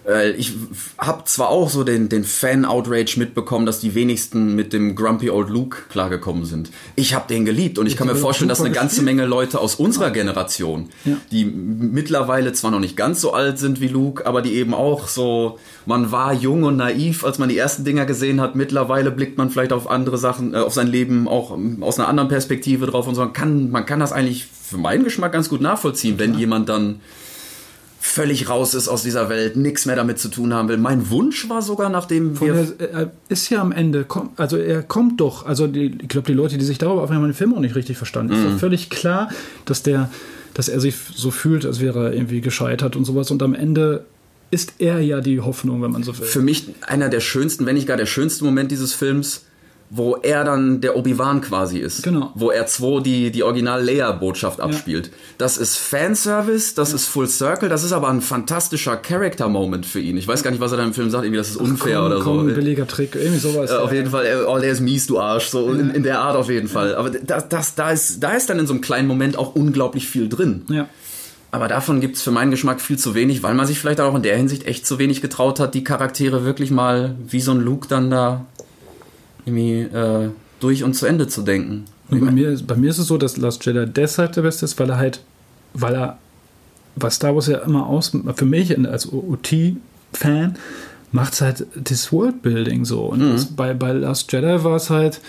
Äh, 0.07 0.33
ich 0.33 0.53
habe 0.99 1.25
zwar 1.25 1.49
auch 1.49 1.71
so 1.71 1.85
den, 1.85 2.09
den 2.09 2.25
Fan-Outrage 2.25 3.19
mitbekommen, 3.19 3.67
dass 3.67 3.81
die 3.81 3.95
wenigsten 3.95 4.55
mit 4.55 4.73
dem 4.73 4.95
Grumpy 4.95 5.31
Old 5.31 5.49
Luke 5.49 5.79
klargekommen 5.91 6.45
sind. 6.45 6.71
Ich 6.97 7.15
habe 7.15 7.27
den 7.29 7.45
geliebt 7.45 7.79
und 7.79 7.87
ich, 7.87 7.95
ich 7.95 7.99
kann 7.99 8.07
mir 8.07 8.17
vorstellen, 8.17 8.49
dass 8.49 8.61
eine 8.61 8.71
ganze 8.71 9.03
Menge 9.03 9.25
Leute 9.25 9.61
aus 9.61 9.77
unserer 9.77 10.11
Generation, 10.11 10.91
ja. 11.05 11.17
die 11.31 11.45
mittlerweile 11.45 12.53
zwar 12.53 12.71
noch 12.71 12.81
nicht 12.81 12.97
ganz 12.97 13.21
so 13.21 13.33
alt 13.33 13.59
sind 13.59 13.81
wie 13.81 13.89
Luke, 13.89 14.27
aber 14.27 14.43
die 14.43 14.55
eben 14.55 14.75
auch 14.75 15.09
so, 15.09 15.59
man 15.87 16.13
war 16.13 16.33
jung 16.33 16.65
und 16.65 16.77
naiv, 16.77 17.25
als 17.25 17.39
man 17.39 17.49
die 17.49 17.59
ersten 17.59 17.85
Dinger 17.85 18.07
gesehen 18.07 18.41
hat. 18.41 18.55
Mittlerweile 18.55 19.11
blickt 19.11 19.39
man 19.39 19.51
vielleicht 19.51 19.73
auf 19.73 19.89
andere 19.91 20.19
Sachen, 20.19 20.55
äh, 20.55 20.59
auf 20.59 20.75
sein 20.75 20.89
Leben 20.89 21.29
auch 21.29 21.55
ähm, 21.55 21.83
aus 21.83 21.99
einer 21.99 22.09
anderen 22.09 22.29
Perspektive 22.29 22.87
drauf 22.87 23.07
und 23.09 23.15
so. 23.15 23.23
Man 23.23 23.33
kann, 23.33 23.71
man 23.71 23.87
kann 23.87 24.01
das 24.01 24.13
eigentlich 24.13 24.47
für 24.47 24.79
meinen 24.79 25.05
Geschmack 25.05 25.33
ganz 25.33 25.49
gut 25.49 25.61
nachvollziehen, 25.61 26.19
wenn 26.19 26.35
ja. 26.35 26.41
jemand 26.41 26.69
dann 26.69 27.01
völlig 28.07 28.51
raus 28.51 28.75
ist 28.75 28.87
aus 28.87 29.03
dieser 29.03 29.31
Welt, 29.31 29.57
nichts 29.57 29.87
mehr 29.87 29.97
damit 29.97 30.19
zu 30.19 30.29
tun 30.29 30.53
haben 30.53 30.69
will. 30.69 30.77
Mein 30.77 31.09
Wunsch 31.09 31.49
war 31.49 31.63
sogar, 31.63 31.89
nachdem 31.89 32.37
Von 32.37 32.49
wir. 32.49 32.55
Der, 32.79 32.91
er 32.93 33.13
ist 33.31 33.49
ja 33.49 33.63
am 33.63 33.73
Ende, 33.73 34.07
also 34.37 34.59
er 34.59 34.83
kommt 34.83 35.23
doch, 35.23 35.47
also 35.47 35.67
die, 35.67 35.97
ich 36.03 36.09
glaube, 36.09 36.27
die 36.27 36.35
Leute, 36.35 36.59
die 36.59 36.67
sich 36.67 36.77
darüber 36.77 37.03
aufnehmen, 37.03 37.23
haben 37.23 37.31
den 37.31 37.35
Film 37.35 37.55
auch 37.55 37.61
nicht 37.61 37.75
richtig 37.75 37.97
verstanden. 37.97 38.35
Mm. 38.35 38.37
Ist 38.37 38.45
doch 38.45 38.53
mhm. 38.53 38.59
völlig 38.59 38.91
klar, 38.91 39.31
dass 39.65 39.83
der, 39.83 40.11
dass 40.53 40.69
er 40.69 40.81
sich 40.81 40.95
so 41.15 41.31
fühlt, 41.31 41.65
als 41.65 41.81
wäre 41.81 42.09
er 42.09 42.13
irgendwie 42.13 42.43
gescheitert 42.43 42.95
und 42.95 43.07
sowas. 43.07 43.31
Und 43.31 43.43
am 43.43 43.55
Ende 43.55 44.05
ist 44.51 44.75
er 44.79 45.01
ja 45.01 45.23
die 45.23 45.41
Hoffnung, 45.41 45.81
wenn 45.81 45.91
man 45.91 46.03
so 46.03 46.17
will. 46.19 46.27
Für 46.27 46.43
mich 46.43 46.75
einer 46.83 47.09
der 47.09 47.21
schönsten, 47.21 47.65
wenn 47.65 47.75
nicht 47.75 47.89
gar 47.89 47.97
der 47.97 48.07
schönste 48.07 48.45
Moment 48.45 48.71
dieses 48.71 48.93
Films 48.93 49.47
wo 49.91 50.16
er 50.16 50.45
dann 50.45 50.80
der 50.80 50.97
Obi-Wan 50.97 51.41
quasi 51.41 51.78
ist. 51.78 52.03
Genau. 52.03 52.32
Wo 52.35 52.51
er 52.51 52.66
2 52.66 53.01
die, 53.01 53.30
die 53.30 53.43
Original-Leia-Botschaft 53.43 54.61
abspielt. 54.61 55.07
Ja. 55.07 55.12
Das 55.39 55.57
ist 55.57 55.76
Fanservice, 55.76 56.74
das 56.74 56.91
ja. 56.91 56.97
ist 56.97 57.07
Full 57.07 57.28
Circle, 57.28 57.68
das 57.68 57.85
ist 57.85 57.93
aber 57.93 58.09
ein 58.09 58.20
fantastischer 58.20 58.97
Character-Moment 58.97 59.87
für 59.87 60.01
ihn. 60.01 60.16
Ich 60.16 60.26
weiß 60.26 60.43
gar 60.43 60.51
nicht, 60.51 60.61
was 60.61 60.72
er 60.72 60.78
da 60.78 60.85
im 60.85 60.95
Film 60.95 61.11
sagt, 61.11 61.24
irgendwie, 61.24 61.39
das 61.39 61.51
ist 61.51 61.57
unfair 61.57 61.99
komm, 61.99 62.07
oder 62.07 62.20
komm, 62.20 62.41
so. 62.41 62.49
Ein 62.49 62.55
billiger 62.55 62.87
Trick, 62.89 63.14
irgendwie 63.14 63.39
sowas. 63.39 63.70
Äh, 63.70 63.74
auf 63.74 63.93
jeden 63.93 64.11
Fall, 64.11 64.45
oh, 64.49 64.59
der 64.59 64.70
ist 64.70 64.80
mies, 64.80 65.07
du 65.07 65.18
Arsch. 65.18 65.49
So 65.49 65.70
in, 65.72 65.91
in, 65.91 66.03
der 66.03 66.20
Art 66.20 66.37
auf 66.37 66.51
jeden 66.51 66.68
Fall. 66.68 66.97
Aber 66.97 67.11
das, 67.11 67.49
das, 67.49 67.74
da, 67.74 67.91
ist, 67.91 68.22
da 68.22 68.32
ist 68.32 68.51
dann 68.51 68.59
in 68.59 68.66
so 68.66 68.72
einem 68.72 68.80
kleinen 68.80 69.07
Moment 69.07 69.39
auch 69.39 69.55
unglaublich 69.55 70.09
viel 70.09 70.28
drin. 70.28 70.62
Ja. 70.68 70.89
Aber 71.55 71.68
davon 71.68 72.01
gibt 72.01 72.16
es 72.16 72.22
für 72.22 72.32
meinen 72.32 72.51
Geschmack 72.51 72.80
viel 72.80 72.99
zu 72.99 73.14
wenig, 73.14 73.45
weil 73.45 73.55
man 73.55 73.64
sich 73.64 73.78
vielleicht 73.78 74.01
auch 74.01 74.16
in 74.16 74.22
der 74.22 74.37
Hinsicht 74.37 74.66
echt 74.66 74.85
zu 74.85 74.99
wenig 74.99 75.22
getraut 75.22 75.61
hat, 75.61 75.74
die 75.74 75.85
Charaktere 75.85 76.45
wirklich 76.45 76.72
mal 76.72 77.14
wie 77.28 77.41
so 77.41 77.53
ein 77.53 77.61
Luke 77.61 77.87
dann 77.87 78.11
da 78.11 78.47
irgendwie 79.47 79.81
äh, 79.83 80.31
durch 80.61 80.85
und 80.85 80.95
zu 80.95 81.07
Ende 81.07 81.29
zu 81.29 81.43
denken. 81.43 81.85
Und 82.11 82.21
bei 82.25 82.31
mir, 82.31 82.57
bei 82.67 82.77
mir 82.77 82.91
ist 82.91 82.99
es 82.99 83.07
so, 83.07 83.17
dass 83.19 83.37
Last 83.37 83.65
Jedi 83.65 83.87
deshalb 83.87 84.33
der 84.33 84.43
Beste 84.43 84.65
ist, 84.67 84.79
weil 84.79 84.91
er 84.91 84.99
halt, 84.99 85.21
weil 85.73 85.95
er, 85.95 86.19
was 86.97 87.17
Star 87.17 87.35
Wars 87.35 87.47
ja 87.49 87.59
immer 87.59 87.87
aus, 87.87 88.13
für 88.37 88.45
mich 88.45 88.77
als 88.87 89.11
OT-Fan, 89.13 90.57
macht 91.13 91.33
es 91.35 91.41
halt 91.41 91.67
das 91.75 92.13
Worldbuilding 92.13 92.85
so. 92.85 93.03
Und 93.07 93.21
Mhm. 93.21 93.33
das, 93.33 93.47
bei, 93.47 93.73
bei 93.75 93.93
Last 93.93 94.33
Jedi 94.33 94.63
war 94.65 94.77
es 94.77 94.91
halt, 94.91 95.21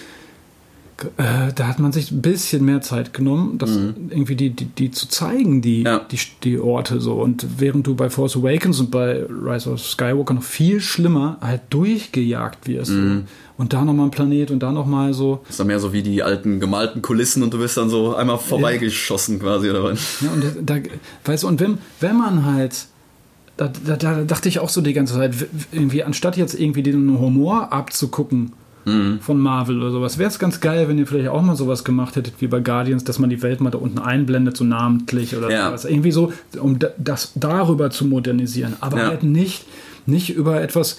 äh, 1.18 1.51
da 1.53 1.68
hat 1.68 1.80
man 1.80 1.91
sich 1.91 2.11
ein 2.11 2.22
bisschen 2.22 2.63
mehr 2.63 2.82
Zeit 2.82 3.13
genommen, 3.13 3.57
das 3.57 3.72
irgendwie 3.72 4.36
die, 4.36 4.49
die, 4.51 4.66
die 4.66 4.91
zu 4.91 5.07
zeigen, 5.09 5.61
die, 5.61 5.80
Mhm. 5.80 5.86
Ja. 5.86 6.01
die, 6.11 6.20
die 6.43 6.59
Orte 6.59 7.01
so. 7.01 7.13
Und 7.16 7.45
während 7.59 7.86
du 7.88 7.95
bei 7.95 8.09
Force 8.09 8.38
Awakens 8.38 8.80
und 8.80 8.91
bei 8.91 9.24
Rise 9.30 9.72
of 9.72 9.82
Skywalker 9.82 10.34
noch 10.36 10.43
viel 10.43 10.80
schlimmer 10.80 11.38
halt 11.41 11.61
durchgejagt 11.70 12.68
wirst. 12.68 12.91
Mhm. 12.91 13.24
So. 13.24 13.24
Und 13.57 13.71
da 13.71 13.85
nochmal 13.85 14.07
ein 14.07 14.11
Planet 14.11 14.51
und 14.51 14.59
da 14.59 14.71
nochmal 14.73 15.13
so. 15.13 15.39
Das 15.43 15.51
ist 15.51 15.59
dann 15.61 15.67
mehr 15.67 15.79
so 15.79 15.93
wie 15.93 16.03
die 16.03 16.21
alten 16.21 16.59
gemalten 16.59 17.01
Kulissen 17.01 17.41
und 17.41 17.53
du 17.53 17.57
bist 17.59 17.77
dann 17.77 17.89
so 17.89 18.13
einmal 18.15 18.37
vorbeigeschossen 18.37 19.39
quasi 19.39 19.69
oder 19.69 19.83
was? 19.85 20.19
Ja, 20.21 20.31
und 20.31 20.43
da, 20.61 20.75
weißt 21.23 21.43
du, 21.43 21.47
und 21.47 21.59
wenn, 21.61 21.77
wenn 22.01 22.17
man 22.17 22.45
halt, 22.45 22.87
da, 23.55 23.71
da, 23.85 23.95
da 23.95 24.23
dachte 24.25 24.49
ich 24.49 24.59
auch 24.59 24.67
so 24.67 24.81
die 24.81 24.91
ganze 24.91 25.13
Zeit, 25.13 25.33
irgendwie, 25.71 26.03
anstatt 26.03 26.35
jetzt 26.35 26.59
irgendwie 26.59 26.83
den 26.83 27.17
Humor 27.19 27.71
abzugucken 27.71 28.51
von 29.21 29.39
Marvel 29.39 29.79
oder 29.81 29.89
sowas, 29.89 30.19
wäre 30.19 30.29
es 30.29 30.37
ganz 30.37 30.59
geil, 30.59 30.87
wenn 30.87 30.99
ihr 30.99 31.07
vielleicht 31.07 31.29
auch 31.29 31.41
mal 31.41 31.55
sowas 31.55 31.83
gemacht 31.83 32.15
hättet 32.17 32.35
wie 32.39 32.45
bei 32.45 32.59
Guardians, 32.59 33.03
dass 33.03 33.17
man 33.17 33.31
die 33.31 33.41
Welt 33.41 33.59
mal 33.59 33.71
da 33.71 33.79
unten 33.79 33.97
einblendet, 33.97 34.55
so 34.57 34.63
namentlich 34.63 35.35
oder 35.35 35.49
Ja. 35.49 35.67
sowas. 35.69 35.85
Irgendwie 35.85 36.11
so, 36.11 36.31
um 36.59 36.77
da, 36.77 36.89
das 36.99 37.31
darüber 37.33 37.89
zu 37.89 38.05
modernisieren, 38.05 38.75
aber 38.81 38.97
Ja. 38.99 39.07
halt 39.07 39.23
nicht, 39.23 39.65
nicht 40.05 40.29
über 40.35 40.61
etwas. 40.61 40.97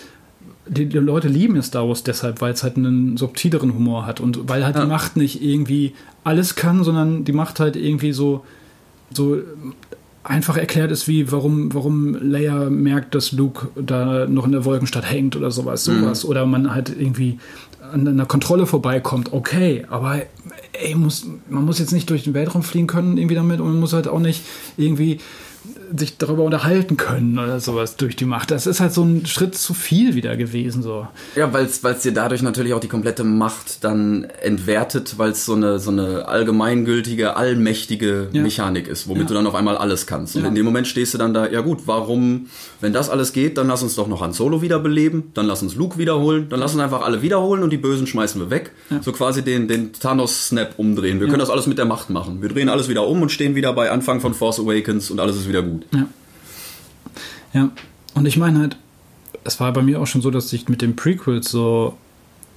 Die, 0.69 0.87
Leute 0.87 1.29
lieben 1.29 1.61
Star 1.63 1.87
Wars 1.89 2.03
deshalb, 2.03 2.41
weil 2.41 2.53
es 2.53 2.63
halt 2.63 2.77
einen 2.77 3.17
subtileren 3.17 3.73
Humor 3.75 4.05
hat 4.07 4.21
und 4.21 4.49
weil 4.49 4.65
halt 4.65 4.75
Ja. 4.77 4.83
die 4.83 4.89
Macht 4.89 5.17
nicht 5.17 5.43
irgendwie 5.43 5.95
alles 6.25 6.57
kann, 6.57 6.83
sondern 6.83 7.25
die 7.25 7.33
Macht 7.33 7.61
halt 7.61 7.77
irgendwie 7.77 8.13
so 8.13 8.45
so 9.13 9.39
einfach 10.25 10.57
erklärt 10.57 10.91
ist, 10.91 11.07
wie 11.07 11.31
warum, 11.31 11.73
warum 11.73 12.17
Leia 12.21 12.69
merkt, 12.69 13.15
dass 13.15 13.31
Luke 13.31 13.69
da 13.81 14.27
noch 14.27 14.45
in 14.45 14.51
der 14.53 14.65
Wolkenstadt 14.65 15.09
hängt 15.09 15.37
oder 15.37 15.53
sowas, 15.53 15.85
sowas. 15.85 16.25
Oder 16.25 16.47
man 16.47 16.75
halt 16.75 16.89
irgendwie 16.89 17.39
an 17.93 18.09
einer 18.09 18.27
Kontrolle 18.27 18.67
vorbeikommt, 18.67 19.33
okay, 19.33 19.85
aber 19.89 20.23
ey, 20.73 20.97
muss, 20.97 21.25
man 21.49 21.65
muss 21.65 21.79
jetzt 21.79 21.93
nicht 21.93 22.11
durch 22.11 22.25
den 22.25 22.35
Weltraum 22.35 22.65
fliegen 22.65 22.89
können 22.89 23.17
irgendwie 23.17 23.37
damit 23.37 23.61
und 23.61 23.69
man 23.69 23.79
muss 23.79 23.93
halt 23.93 24.09
auch 24.09 24.19
nicht 24.19 24.43
irgendwie 24.77 25.21
sich 25.97 26.19
darüber 26.19 26.43
unterhalten 26.43 26.97
können 26.97 27.39
oder 27.39 27.61
sowas 27.61 27.97
durch 27.97 28.17
die 28.17 28.25
Macht. 28.25 28.51
Das 28.51 28.67
ist 28.67 28.81
halt 28.81 28.93
so 28.93 29.03
ein 29.05 29.25
Schritt 29.27 29.55
zu 29.55 29.73
viel 29.75 30.15
wieder 30.15 30.37
gewesen. 30.37 30.83
So. 30.83 31.07
Ja, 31.37 31.53
weil 31.53 31.67
es 31.67 31.81
dir 32.03 32.13
dadurch 32.13 32.43
natürlich 32.43 32.75
auch 32.75 32.81
die 32.81 32.89
komplette 32.89 33.25
Macht 33.25 33.85
dann 33.85 34.25
entwertet, 34.43 35.15
weil 35.19 35.31
es 35.31 35.45
so 35.45 35.55
eine, 35.55 35.79
so 35.79 35.91
eine 35.91 36.27
allgemeingültige, 36.29 37.37
allmächtige 37.37 38.29
Ja. 38.33 38.43
Mechanik 38.43 38.89
ist, 38.89 39.09
womit 39.09 39.23
Ja. 39.23 39.29
du 39.29 39.35
dann 39.35 39.47
auf 39.47 39.55
einmal 39.55 39.77
alles 39.77 40.07
kannst. 40.07 40.37
Und 40.37 40.43
Ja. 40.43 40.49
in 40.49 40.55
dem 40.55 40.65
Moment 40.65 40.87
stehst 40.87 41.15
du 41.15 41.19
dann 41.19 41.33
da, 41.35 41.49
ja 41.49 41.61
gut, 41.61 41.81
warum, 41.87 42.47
wenn 42.81 42.93
das 42.93 43.09
alles 43.11 43.33
geht, 43.33 43.59
dann 43.59 43.69
lass 43.69 43.83
uns 43.83 43.95
doch 43.95 44.09
noch 44.09 44.21
Han 44.21 44.33
Solo 44.33 44.63
wiederbeleben, 44.63 45.31
dann 45.35 45.47
lass 45.47 45.63
uns 45.63 45.75
Luke 45.77 45.99
wiederholen, 45.99 46.47
dann 46.49 46.61
lass 46.61 46.73
uns 46.75 46.83
einfach 46.83 47.03
alle 47.03 47.23
wiederholen 47.23 47.63
und 47.63 47.71
die 47.71 47.77
Bösen 47.77 48.07
schmeißen 48.07 48.41
wir 48.41 48.51
weg. 48.51 48.73
So 49.03 49.13
quasi 49.13 49.43
den, 49.43 49.69
den 49.69 49.93
Thanos-Snap 49.93 50.75
umdrehen. 50.79 51.21
Wir 51.21 51.27
können 51.29 51.39
das 51.41 51.51
alles 51.51 51.67
mit 51.67 51.79
der 51.79 51.85
Macht 51.85 52.11
machen. 52.11 52.43
Wir 52.43 52.49
drehen 52.49 52.69
alles 52.69 52.89
wieder 52.89 53.07
um 53.07 53.23
und 53.23 53.31
stehen 53.31 53.55
wieder 53.55 53.73
bei 53.73 53.91
Anfang 53.91 54.21
von 54.21 54.35
Force 54.35 54.59
Awakens 54.61 55.11
und 55.11 55.21
alles 55.21 55.37
ist 55.37 55.49
wieder 55.49 55.56
gut. 55.61 55.87
Ja. 55.93 56.07
Ja. 57.53 57.71
Und 58.15 58.27
ich 58.27 58.37
meine 58.37 58.59
halt, 58.59 58.77
es 59.45 59.61
war 59.61 59.73
bei 59.73 59.83
mir 59.83 60.01
auch 60.01 60.07
schon 60.07 60.23
so, 60.23 60.31
dass 60.31 60.53
ich 60.53 60.69
mit 60.69 60.83
den 60.83 60.97
Prequels 60.97 61.51
so 61.51 61.97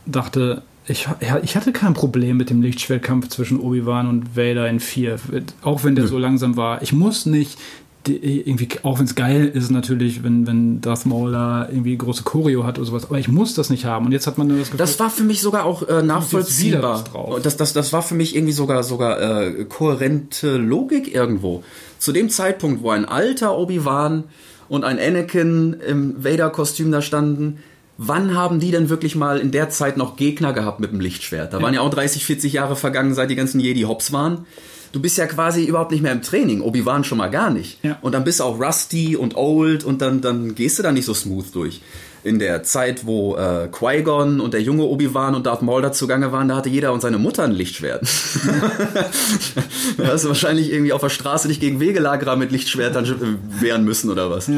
dachte, 0.06 0.64
ich, 0.88 1.08
ja, 1.22 1.40
ich 1.44 1.56
hatte 1.56 1.72
kein 1.72 1.94
Problem 1.94 2.38
mit 2.38 2.50
dem 2.50 2.62
Lichtschwertkampf 2.62 3.30
zwischen 3.30 3.60
Obi-Wan 3.60 4.08
und 4.08 4.36
Vader 4.36 4.68
in 4.68 4.80
4, 4.80 5.20
auch 5.62 5.84
wenn 5.84 5.96
der 5.96 6.08
so 6.08 6.18
langsam 6.18 6.58
war. 6.58 6.82
Ich 6.82 6.94
muss 6.94 7.26
nicht 7.28 7.60
irgendwie, 8.08 8.70
auch 8.84 8.98
wenn 8.98 9.06
es 9.06 9.14
geil 9.14 9.48
ist 9.48 9.72
natürlich, 9.72 10.24
wenn, 10.24 10.48
wenn 10.48 10.82
Darth 10.82 11.06
Maul 11.06 11.32
da 11.32 11.68
irgendwie 11.70 11.98
große 11.98 12.24
Choreo 12.24 12.64
hat 12.64 12.78
oder 12.78 12.88
sowas, 12.88 13.06
aber 13.06 13.20
ich 13.20 13.28
muss 13.28 13.54
das 13.54 13.70
nicht 13.70 13.86
haben. 13.86 14.06
Und 14.06 14.14
jetzt 14.14 14.26
hat 14.26 14.38
man 14.38 14.50
das 14.50 14.60
Gefühl, 14.68 14.78
Das 14.78 15.00
war 15.00 15.10
für 15.10 15.24
mich 15.24 15.42
sogar 15.42 15.66
auch 15.66 15.84
äh, 15.84 15.88
wieder 15.88 16.04
nachvollziehbar. 16.04 17.04
Das, 17.44 17.58
das, 17.58 17.74
das 17.74 17.94
war 17.94 18.02
für 18.02 18.16
mich 18.16 18.36
irgendwie 18.36 18.54
sogar, 18.54 18.84
sogar 18.84 19.20
äh, 19.22 19.66
kohärente 19.66 20.58
Logik 20.58 21.14
irgendwo. 21.14 21.64
Zu 22.00 22.12
dem 22.12 22.30
Zeitpunkt, 22.30 22.82
wo 22.82 22.90
ein 22.90 23.06
alter 23.06 23.58
Obi-Wan 23.58 24.24
und 24.70 24.84
ein 24.84 24.98
Anakin 24.98 25.74
im 25.74 26.24
Vader-Kostüm 26.24 26.92
da 26.92 27.02
standen, 27.02 27.60
wann 27.98 28.34
haben 28.34 28.60
die 28.60 28.72
denn 28.72 28.90
wirklich 28.90 29.16
mal 29.16 29.40
in 29.40 29.52
der 29.52 29.70
Zeit 29.70 29.98
noch 29.98 30.16
Gegner 30.16 30.54
gehabt 30.54 30.80
mit 30.80 30.92
dem 30.92 31.02
Lichtschwert? 31.02 31.54
Da 31.54 31.62
waren 31.62 31.74
ja 31.74 31.82
auch 31.82 31.90
30, 31.90 32.26
40 32.26 32.54
Jahre 32.54 32.76
vergangen, 32.76 33.14
seit 33.14 33.30
die 33.30 33.36
ganzen 33.36 33.60
Jedi 33.60 33.82
Hops 33.82 34.14
waren. 34.14 34.46
Du 34.92 35.02
bist 35.02 35.18
ja 35.18 35.28
quasi 35.28 35.66
überhaupt 35.66 35.92
nicht 35.92 36.02
mehr 36.02 36.14
im 36.14 36.22
Training. 36.22 36.62
Obi-Wan 36.62 37.04
schon 37.04 37.20
mal 37.20 37.30
gar 37.30 37.52
nicht. 37.52 37.84
Ja. 37.84 38.00
Und 38.02 38.14
dann 38.14 38.24
bist 38.24 38.40
du 38.40 38.46
auch 38.46 38.60
rusty 38.60 39.16
und 39.16 39.36
old 39.36 39.84
und 39.84 40.02
dann, 40.02 40.22
dann 40.22 40.56
gehst 40.56 40.80
du 40.80 40.84
da 40.84 40.92
nicht 40.92 41.06
so 41.06 41.14
smooth 41.14 41.54
durch. 41.54 41.82
In 42.24 42.40
der 42.40 42.64
Zeit, 42.64 43.06
wo 43.06 43.36
äh, 43.38 43.70
Qui-Gon 43.72 44.40
und 44.40 44.54
der 44.54 44.62
junge 44.62 44.84
Obi-Wan 44.84 45.36
und 45.36 45.46
Darth 45.46 45.62
Maul 45.62 45.82
da 45.82 45.92
zugange 45.92 46.32
waren, 46.32 46.48
da 46.48 46.58
hatte 46.58 46.70
jeder 46.70 46.92
und 46.92 47.02
seine 47.02 47.18
Mutter 47.18 47.44
ein 47.44 47.52
Lichtschwert. 47.52 48.02
da 49.98 50.08
hast 50.08 50.26
du 50.26 50.30
wahrscheinlich 50.30 50.72
irgendwie 50.72 50.94
auf 50.94 51.02
der 51.02 51.10
Straße 51.10 51.48
nicht 51.48 51.62
gegen 51.62 51.80
Wegelagerer 51.80 52.36
mit 52.36 52.52
Lichtschwertern 52.52 53.06
äh, 53.06 53.62
wehren 53.62 53.86
müssen 53.86 54.10
oder 54.10 54.30
was. 54.30 54.50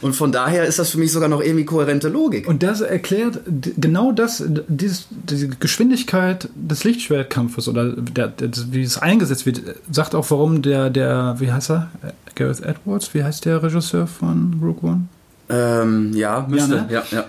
Und 0.00 0.14
von 0.14 0.30
daher 0.30 0.64
ist 0.64 0.78
das 0.78 0.90
für 0.90 0.98
mich 0.98 1.10
sogar 1.10 1.28
noch 1.28 1.42
irgendwie 1.42 1.64
kohärente 1.64 2.08
Logik. 2.08 2.46
Und 2.46 2.62
das 2.62 2.80
erklärt 2.80 3.40
genau 3.76 4.12
das, 4.12 4.44
dieses, 4.68 5.08
diese 5.10 5.48
Geschwindigkeit 5.48 6.48
des 6.54 6.84
Lichtschwertkampfes 6.84 7.68
oder 7.68 7.92
der, 7.92 8.28
der, 8.28 8.50
wie 8.70 8.82
es 8.82 8.98
eingesetzt 8.98 9.44
wird, 9.44 9.62
sagt 9.90 10.14
auch, 10.14 10.30
warum 10.30 10.62
der, 10.62 10.90
der, 10.90 11.36
wie 11.38 11.50
heißt 11.50 11.70
er? 11.70 11.90
Gareth 12.34 12.60
Edwards, 12.60 13.12
wie 13.14 13.24
heißt 13.24 13.44
der 13.44 13.62
Regisseur 13.62 14.06
von 14.06 14.60
Rogue 14.62 14.88
One? 14.88 15.08
Ähm, 15.48 16.12
ja, 16.14 16.46
müsste. 16.48 16.76
Ja, 16.76 16.82
ne? 16.82 16.92
ja, 16.92 17.02
ja. 17.10 17.24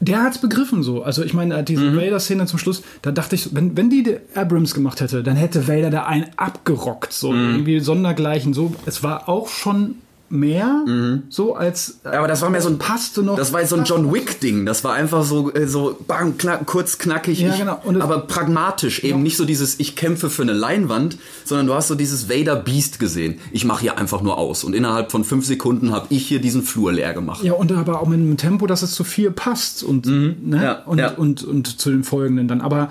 Der 0.00 0.22
hat 0.22 0.34
es 0.34 0.40
begriffen 0.40 0.82
so. 0.82 1.04
Also 1.04 1.22
ich 1.22 1.32
meine, 1.32 1.62
diese 1.62 1.96
Vader-Szene 1.96 2.46
zum 2.46 2.58
Schluss, 2.58 2.82
da 3.02 3.12
dachte 3.12 3.36
ich, 3.36 3.54
wenn, 3.54 3.76
wenn 3.76 3.88
die 3.88 4.16
Abrams 4.34 4.74
gemacht 4.74 5.00
hätte, 5.00 5.22
dann 5.22 5.36
hätte 5.36 5.68
Vader 5.68 5.90
da 5.90 6.06
einen 6.06 6.26
abgerockt. 6.36 7.12
So 7.12 7.32
irgendwie 7.32 7.78
sondergleichen. 7.78 8.52
So, 8.52 8.74
es 8.84 9.04
war 9.04 9.28
auch 9.28 9.48
schon 9.48 9.94
mehr 10.32 10.84
so 11.28 11.54
als 11.54 12.00
aber 12.04 12.26
das 12.26 12.40
war 12.42 12.50
mehr 12.50 12.62
so 12.62 12.68
ein 12.68 12.78
passte 12.78 13.22
noch. 13.22 13.36
Das 13.36 13.52
war 13.52 13.60
jetzt 13.60 13.70
so 13.70 13.76
ein 13.76 13.84
John 13.84 14.12
Wick-Ding. 14.12 14.66
Das 14.66 14.82
war 14.82 14.94
einfach 14.94 15.24
so, 15.24 15.52
äh, 15.52 15.66
so 15.66 15.96
bang, 16.06 16.38
knack, 16.38 16.66
kurz, 16.66 16.98
knackig, 16.98 17.40
Ja, 17.40 17.50
ich, 17.50 17.58
genau. 17.58 17.80
Und 17.84 18.00
aber 18.00 18.20
pragmatisch. 18.20 19.04
Eben 19.04 19.18
Ja. 19.18 19.22
nicht 19.22 19.36
so 19.36 19.44
dieses, 19.44 19.78
ich 19.78 19.94
kämpfe 19.94 20.30
für 20.30 20.42
eine 20.42 20.52
Leinwand, 20.52 21.18
sondern 21.44 21.66
du 21.66 21.74
hast 21.74 21.88
so 21.88 21.94
dieses 21.94 22.28
Vader-Beast 22.28 22.98
gesehen. 22.98 23.38
Ich 23.52 23.64
mache 23.64 23.82
hier 23.82 23.98
einfach 23.98 24.22
nur 24.22 24.38
aus. 24.38 24.64
Und 24.64 24.74
innerhalb 24.74 25.12
von 25.12 25.24
fünf 25.24 25.46
Sekunden 25.46 25.92
habe 25.92 26.06
ich 26.08 26.26
hier 26.26 26.40
diesen 26.40 26.62
Flur 26.62 26.92
leer 26.92 27.12
gemacht. 27.12 27.44
Ja, 27.44 27.52
und 27.52 27.70
aber 27.72 28.00
auch 28.00 28.08
mit 28.08 28.18
einem 28.18 28.36
Tempo, 28.36 28.66
dass 28.66 28.82
es 28.82 28.92
zu 28.92 29.04
viel 29.04 29.30
passt 29.30 29.82
und, 29.82 30.06
ne? 30.06 30.62
Ja, 30.62 30.82
und, 30.86 30.98
ja. 30.98 31.10
Und, 31.10 31.44
und 31.44 31.80
zu 31.80 31.90
den 31.90 32.04
folgenden 32.04 32.48
dann. 32.48 32.60
Aber 32.60 32.88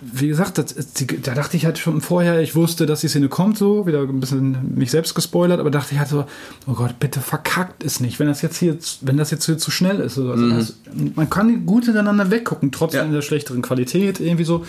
wie 0.00 0.28
gesagt, 0.28 0.58
das, 0.58 0.74
da 1.22 1.34
dachte 1.34 1.56
ich 1.56 1.64
halt 1.64 1.78
schon 1.78 2.00
vorher, 2.00 2.40
ich 2.40 2.54
wusste, 2.54 2.86
dass 2.86 3.00
die 3.00 3.08
Szene 3.08 3.28
kommt, 3.28 3.58
so, 3.58 3.86
wieder 3.86 4.00
ein 4.02 4.20
bisschen 4.20 4.74
mich 4.74 4.90
selbst 4.90 5.14
gespoilert, 5.14 5.60
aber 5.60 5.70
dachte 5.70 5.94
ich 5.94 5.98
halt 5.98 6.08
so, 6.08 6.24
oh 6.66 6.72
Gott, 6.74 6.98
bitte 6.98 7.20
verkackt 7.20 7.84
es 7.84 8.00
nicht, 8.00 8.18
wenn 8.18 8.26
das 8.26 8.42
jetzt 8.42 8.56
hier, 8.58 8.76
wenn 9.02 9.16
das 9.16 9.30
jetzt 9.30 9.46
hier 9.46 9.58
zu 9.58 9.70
schnell 9.70 10.00
ist. 10.00 10.18
Oder 10.18 10.36
so. 10.36 10.48
das, 10.48 10.76
man 11.14 11.30
kann 11.30 11.66
gut 11.66 11.84
hintereinander 11.84 12.30
weggucken, 12.30 12.72
trotz 12.72 12.94
Ja. 12.94 13.04
der 13.04 13.22
schlechteren 13.22 13.62
Qualität, 13.62 14.20
irgendwie 14.20 14.44
so. 14.44 14.64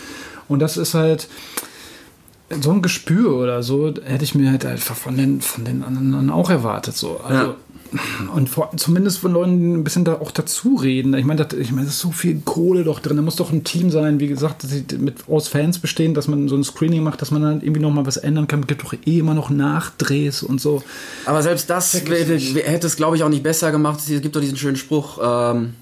Und 0.48 0.60
das 0.60 0.78
ist 0.78 0.94
halt 0.94 1.28
so 2.62 2.72
ein 2.72 2.82
Gespür 2.82 3.36
oder 3.36 3.62
so, 3.64 3.94
hätte 4.04 4.24
ich 4.24 4.36
mir 4.36 4.52
halt 4.52 4.66
einfach 4.66 4.96
von 4.96 5.16
den, 5.18 5.42
von 5.42 5.66
den 5.66 5.84
anderen 5.84 6.30
auch 6.30 6.50
erwartet, 6.50 6.96
so. 6.96 7.20
Also, 7.24 7.44
Ja. 7.44 7.56
und 8.36 8.50
vor, 8.50 8.72
zumindest 8.76 9.18
von 9.20 9.34
Leuten, 9.34 9.58
die 9.60 9.74
ein 9.80 9.84
bisschen 9.84 10.06
da 10.06 10.14
auch 10.16 10.30
dazu 10.32 10.76
reden. 10.76 11.14
Ich 11.16 11.26
meine, 11.26 11.44
das, 11.44 11.58
ich 11.60 11.72
meine, 11.72 11.86
da 11.86 11.90
ist 11.90 12.00
so 12.00 12.12
viel 12.12 12.40
Kohle 12.46 12.84
doch 12.84 13.00
drin. 13.00 13.18
Da 13.18 13.24
muss 13.24 13.36
doch 13.36 13.52
ein 13.52 13.64
Team 13.64 13.90
sein, 13.90 14.20
wie 14.20 14.28
gesagt, 14.28 14.64
dass 14.64 14.70
sie 14.72 14.84
mit 15.00 15.28
aus 15.28 15.48
Fans 15.48 15.80
bestehen, 15.80 16.14
dass 16.14 16.28
man 16.28 16.48
so 16.50 16.56
ein 16.56 16.64
Screening 16.64 17.02
macht, 17.04 17.22
dass 17.22 17.32
man 17.32 17.42
dann 17.42 17.62
irgendwie 17.62 17.82
noch 17.82 17.92
mal 17.92 18.06
was 18.06 18.18
ändern 18.18 18.48
kann. 18.48 18.62
Es 18.62 18.68
gibt 18.68 18.84
doch 18.84 18.94
eh 18.94 19.20
immer 19.20 19.34
noch 19.34 19.50
Nachdrehs 19.50 20.44
und 20.44 20.62
so. 20.62 20.84
Aber 21.26 21.42
selbst 21.42 21.70
das 21.70 21.94
hätte, 21.96 22.38
hätte 22.38 22.88
es, 22.88 22.96
glaube 22.96 23.16
ich, 23.16 23.24
auch 23.24 23.30
nicht 23.30 23.44
besser 23.44 23.72
gemacht. 23.72 24.00
Es 24.08 24.22
gibt 24.22 24.36
doch 24.36 24.42
diesen 24.42 24.58
schönen 24.58 24.76
Spruch, 24.78 25.20
ähm, 25.24 25.74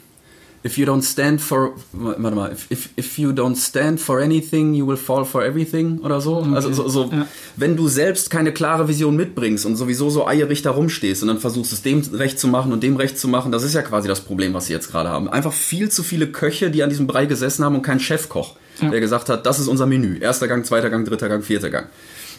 if 0.65 0.77
you 0.77 0.85
don't 0.85 1.03
stand 1.03 1.39
for, 1.41 1.73
warte 1.93 2.35
mal, 2.35 2.51
if, 2.51 2.89
if, 2.97 3.17
you 3.17 3.29
don't 3.31 3.55
stand 3.55 3.99
for 3.99 4.19
anything, 4.19 4.73
you 4.73 4.85
will 4.87 4.97
fall 4.97 5.23
for 5.25 5.43
everything 5.43 5.99
oder 5.99 6.19
so. 6.19 6.39
Also 6.53 6.71
so, 6.73 6.87
so 6.89 7.09
Ja. 7.11 7.25
wenn 7.55 7.75
du 7.77 7.87
selbst 7.87 8.29
keine 8.29 8.51
klare 8.51 8.87
Vision 8.87 9.15
mitbringst 9.15 9.65
und 9.65 9.75
sowieso 9.75 10.09
so 10.09 10.27
eierig 10.27 10.61
da 10.63 10.71
rumstehst 10.71 11.21
und 11.21 11.27
dann 11.29 11.39
versuchst 11.39 11.71
es 11.73 11.81
dem 11.83 12.01
recht 12.13 12.39
zu 12.39 12.47
machen 12.47 12.71
und 12.73 12.83
dem 12.83 12.95
recht 12.97 13.17
zu 13.17 13.27
machen, 13.27 13.51
das 13.51 13.63
ist 13.63 13.73
ja 13.75 13.81
quasi 13.81 14.07
das 14.07 14.21
Problem, 14.21 14.53
was 14.53 14.65
sie 14.67 14.73
jetzt 14.73 14.89
gerade 14.91 15.09
haben. 15.09 15.29
Einfach 15.29 15.53
viel 15.53 15.89
zu 15.89 16.03
viele 16.03 16.27
Köche, 16.27 16.69
die 16.71 16.83
an 16.83 16.89
diesem 16.89 17.07
Brei 17.07 17.25
gesessen 17.27 17.63
haben 17.63 17.75
und 17.75 17.81
kein 17.83 17.99
Chefkoch, 17.99 18.55
Ja. 18.81 18.89
der 18.89 18.99
gesagt 18.99 19.29
hat, 19.29 19.45
das 19.45 19.59
ist 19.59 19.67
unser 19.67 19.85
Menü. 19.85 20.17
Erster 20.19 20.47
Gang, 20.47 20.65
zweiter 20.65 20.89
Gang, 20.89 21.05
dritter 21.07 21.29
Gang, 21.29 21.43
vierter 21.43 21.69
Gang. 21.69 21.87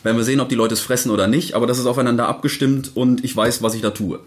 werden 0.05 0.17
wir 0.17 0.25
sehen, 0.25 0.41
ob 0.41 0.49
die 0.49 0.55
Leute 0.55 0.75
es 0.75 0.81
fressen 0.81 1.11
oder 1.11 1.27
nicht, 1.27 1.55
aber 1.55 1.67
das 1.67 1.79
ist 1.79 1.87
aufeinander 1.87 2.29
abgestimmt 2.29 2.93
und 2.95 3.25
ich 3.25 3.35
weiß, 3.37 3.63
was 3.63 3.75
ich 3.75 3.81
da 3.83 3.91
tue. 3.91 4.21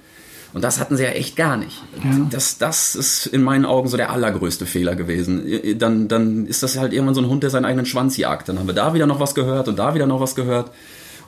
Und 0.53 0.63
das 0.63 0.79
hatten 0.79 0.97
sie 0.97 1.03
ja 1.03 1.09
echt 1.09 1.35
gar 1.35 1.55
nicht. 1.55 1.81
Ja. 2.03 2.27
Das, 2.29 2.57
das 2.57 2.95
ist 2.95 3.25
in 3.25 3.41
meinen 3.41 3.65
Augen 3.65 3.87
so 3.87 3.95
der 3.95 4.11
allergrößte 4.11 4.65
Fehler 4.65 4.95
gewesen. 4.95 5.49
Dann, 5.77 6.07
dann 6.07 6.45
ist 6.45 6.61
das 6.61 6.77
halt 6.77 6.91
irgendwann 6.91 7.15
so 7.15 7.21
ein 7.21 7.27
Hund, 7.27 7.43
der 7.43 7.49
seinen 7.49 7.65
eigenen 7.65 7.85
Schwanz 7.85 8.17
jagt. 8.17 8.49
Dann 8.49 8.59
haben 8.59 8.67
wir 8.67 8.73
da 8.73 8.93
wieder 8.93 9.07
noch 9.07 9.19
was 9.19 9.33
gehört 9.33 9.67
und 9.67 9.79
da 9.79 9.95
wieder 9.95 10.07
noch 10.07 10.19
was 10.19 10.35
gehört. 10.35 10.71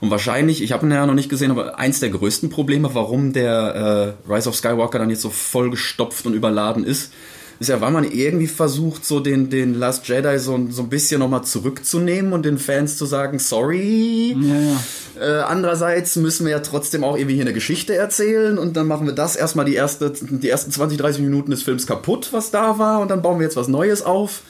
Und 0.01 0.11
wahrscheinlich, 0.11 0.61
ich 0.61 0.73
habe 0.73 0.85
ihn 0.85 0.91
ja 0.91 1.05
noch 1.05 1.13
nicht 1.13 1.29
gesehen, 1.29 1.51
aber 1.51 1.79
eins 1.79 2.01
der 2.01 2.09
größten 2.09 2.49
Probleme, 2.49 2.93
warum 2.93 3.31
der 3.31 4.15
äh, 4.27 4.33
Rise 4.33 4.49
of 4.49 4.55
Skywalker 4.55 4.99
dann 4.99 5.09
jetzt 5.09 5.21
so 5.21 5.29
vollgestopft 5.29 6.25
und 6.25 6.33
überladen 6.33 6.83
ist, 6.83 7.13
ist 7.59 7.69
ja, 7.69 7.81
weil 7.81 7.91
man 7.91 8.03
irgendwie 8.03 8.47
versucht, 8.47 9.05
so 9.05 9.19
den, 9.19 9.49
den 9.49 9.73
Last 9.75 10.07
Jedi 10.07 10.37
so, 10.39 10.59
so 10.69 10.83
ein 10.83 10.89
bisschen 10.89 11.19
nochmal 11.19 11.43
zurückzunehmen 11.43 12.33
und 12.33 12.45
den 12.45 12.57
Fans 12.57 12.97
zu 12.97 13.05
sagen, 13.05 13.39
sorry. 13.39 14.35
Ja, 14.39 14.55
ja. 14.55 14.79
Äh, 15.19 15.41
andererseits 15.43 16.15
müssen 16.15 16.45
wir 16.45 16.53
ja 16.53 16.59
trotzdem 16.59 17.03
auch 17.03 17.15
irgendwie 17.15 17.35
hier 17.35 17.43
eine 17.43 17.53
Geschichte 17.53 17.95
erzählen 17.95 18.57
und 18.57 18.75
dann 18.75 18.87
machen 18.87 19.05
wir 19.05 19.13
das 19.13 19.35
erstmal 19.35 19.65
die, 19.65 19.75
erste, 19.75 20.11
die 20.11 20.49
ersten 20.49 20.71
20, 20.71 20.97
30 20.97 21.21
Minuten 21.21 21.51
des 21.51 21.63
Films 21.63 21.85
kaputt, 21.85 22.29
was 22.31 22.51
da 22.51 22.79
war 22.79 22.99
und 23.01 23.11
dann 23.11 23.21
bauen 23.21 23.39
wir 23.39 23.45
jetzt 23.45 23.55
was 23.55 23.67
Neues 23.67 24.01
auf. 24.01 24.41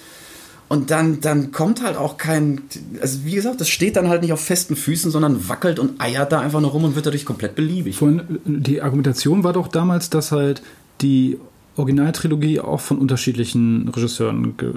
Und 0.70 0.90
dann, 0.90 1.20
dann 1.22 1.52
kommt 1.52 1.84
halt 1.84 1.98
auch 1.98 2.18
kein, 2.18 2.62
also 3.00 3.26
wie 3.26 3.36
gesagt, 3.36 3.62
das 3.62 3.70
steht 3.70 3.96
dann 3.96 4.08
halt 4.08 4.22
nicht 4.22 4.34
auf 4.34 4.40
festen 4.40 4.76
Füßen, 4.76 5.12
sondern 5.12 5.48
wackelt 5.48 5.78
und 5.78 6.02
eiert 6.02 6.32
da 6.32 6.40
einfach 6.40 6.62
nur 6.62 6.72
rum 6.72 6.86
und 6.86 6.96
wird 6.96 7.06
dadurch 7.06 7.26
komplett 7.26 7.54
beliebig. 7.54 7.98
Von, 7.98 8.40
die 8.46 8.82
Argumentation 8.82 9.44
war 9.44 9.54
doch 9.54 9.68
damals, 9.68 10.10
dass 10.10 10.32
halt 10.32 10.64
die 11.02 11.38
Originaltrilogie 11.76 12.60
auch 12.60 12.80
von 12.80 12.98
unterschiedlichen 12.98 13.90
Regisseuren 13.90 14.58
ge 14.58 14.72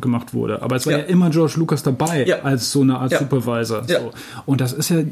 gemacht 0.00 0.32
wurde. 0.32 0.62
Aber 0.62 0.76
es 0.76 0.86
war 0.86 0.92
ja. 0.92 0.98
ja, 1.00 1.04
immer 1.04 1.30
George 1.30 1.54
Lucas 1.56 1.82
dabei 1.82 2.24
ja. 2.24 2.40
als 2.42 2.72
so 2.72 2.82
eine 2.82 2.98
Art 2.98 3.12
ja. 3.12 3.18
Supervisor. 3.18 3.84
So. 3.86 4.12
Und 4.46 4.60
das 4.60 4.72
ist 4.72 4.90
ja. 4.90 5.02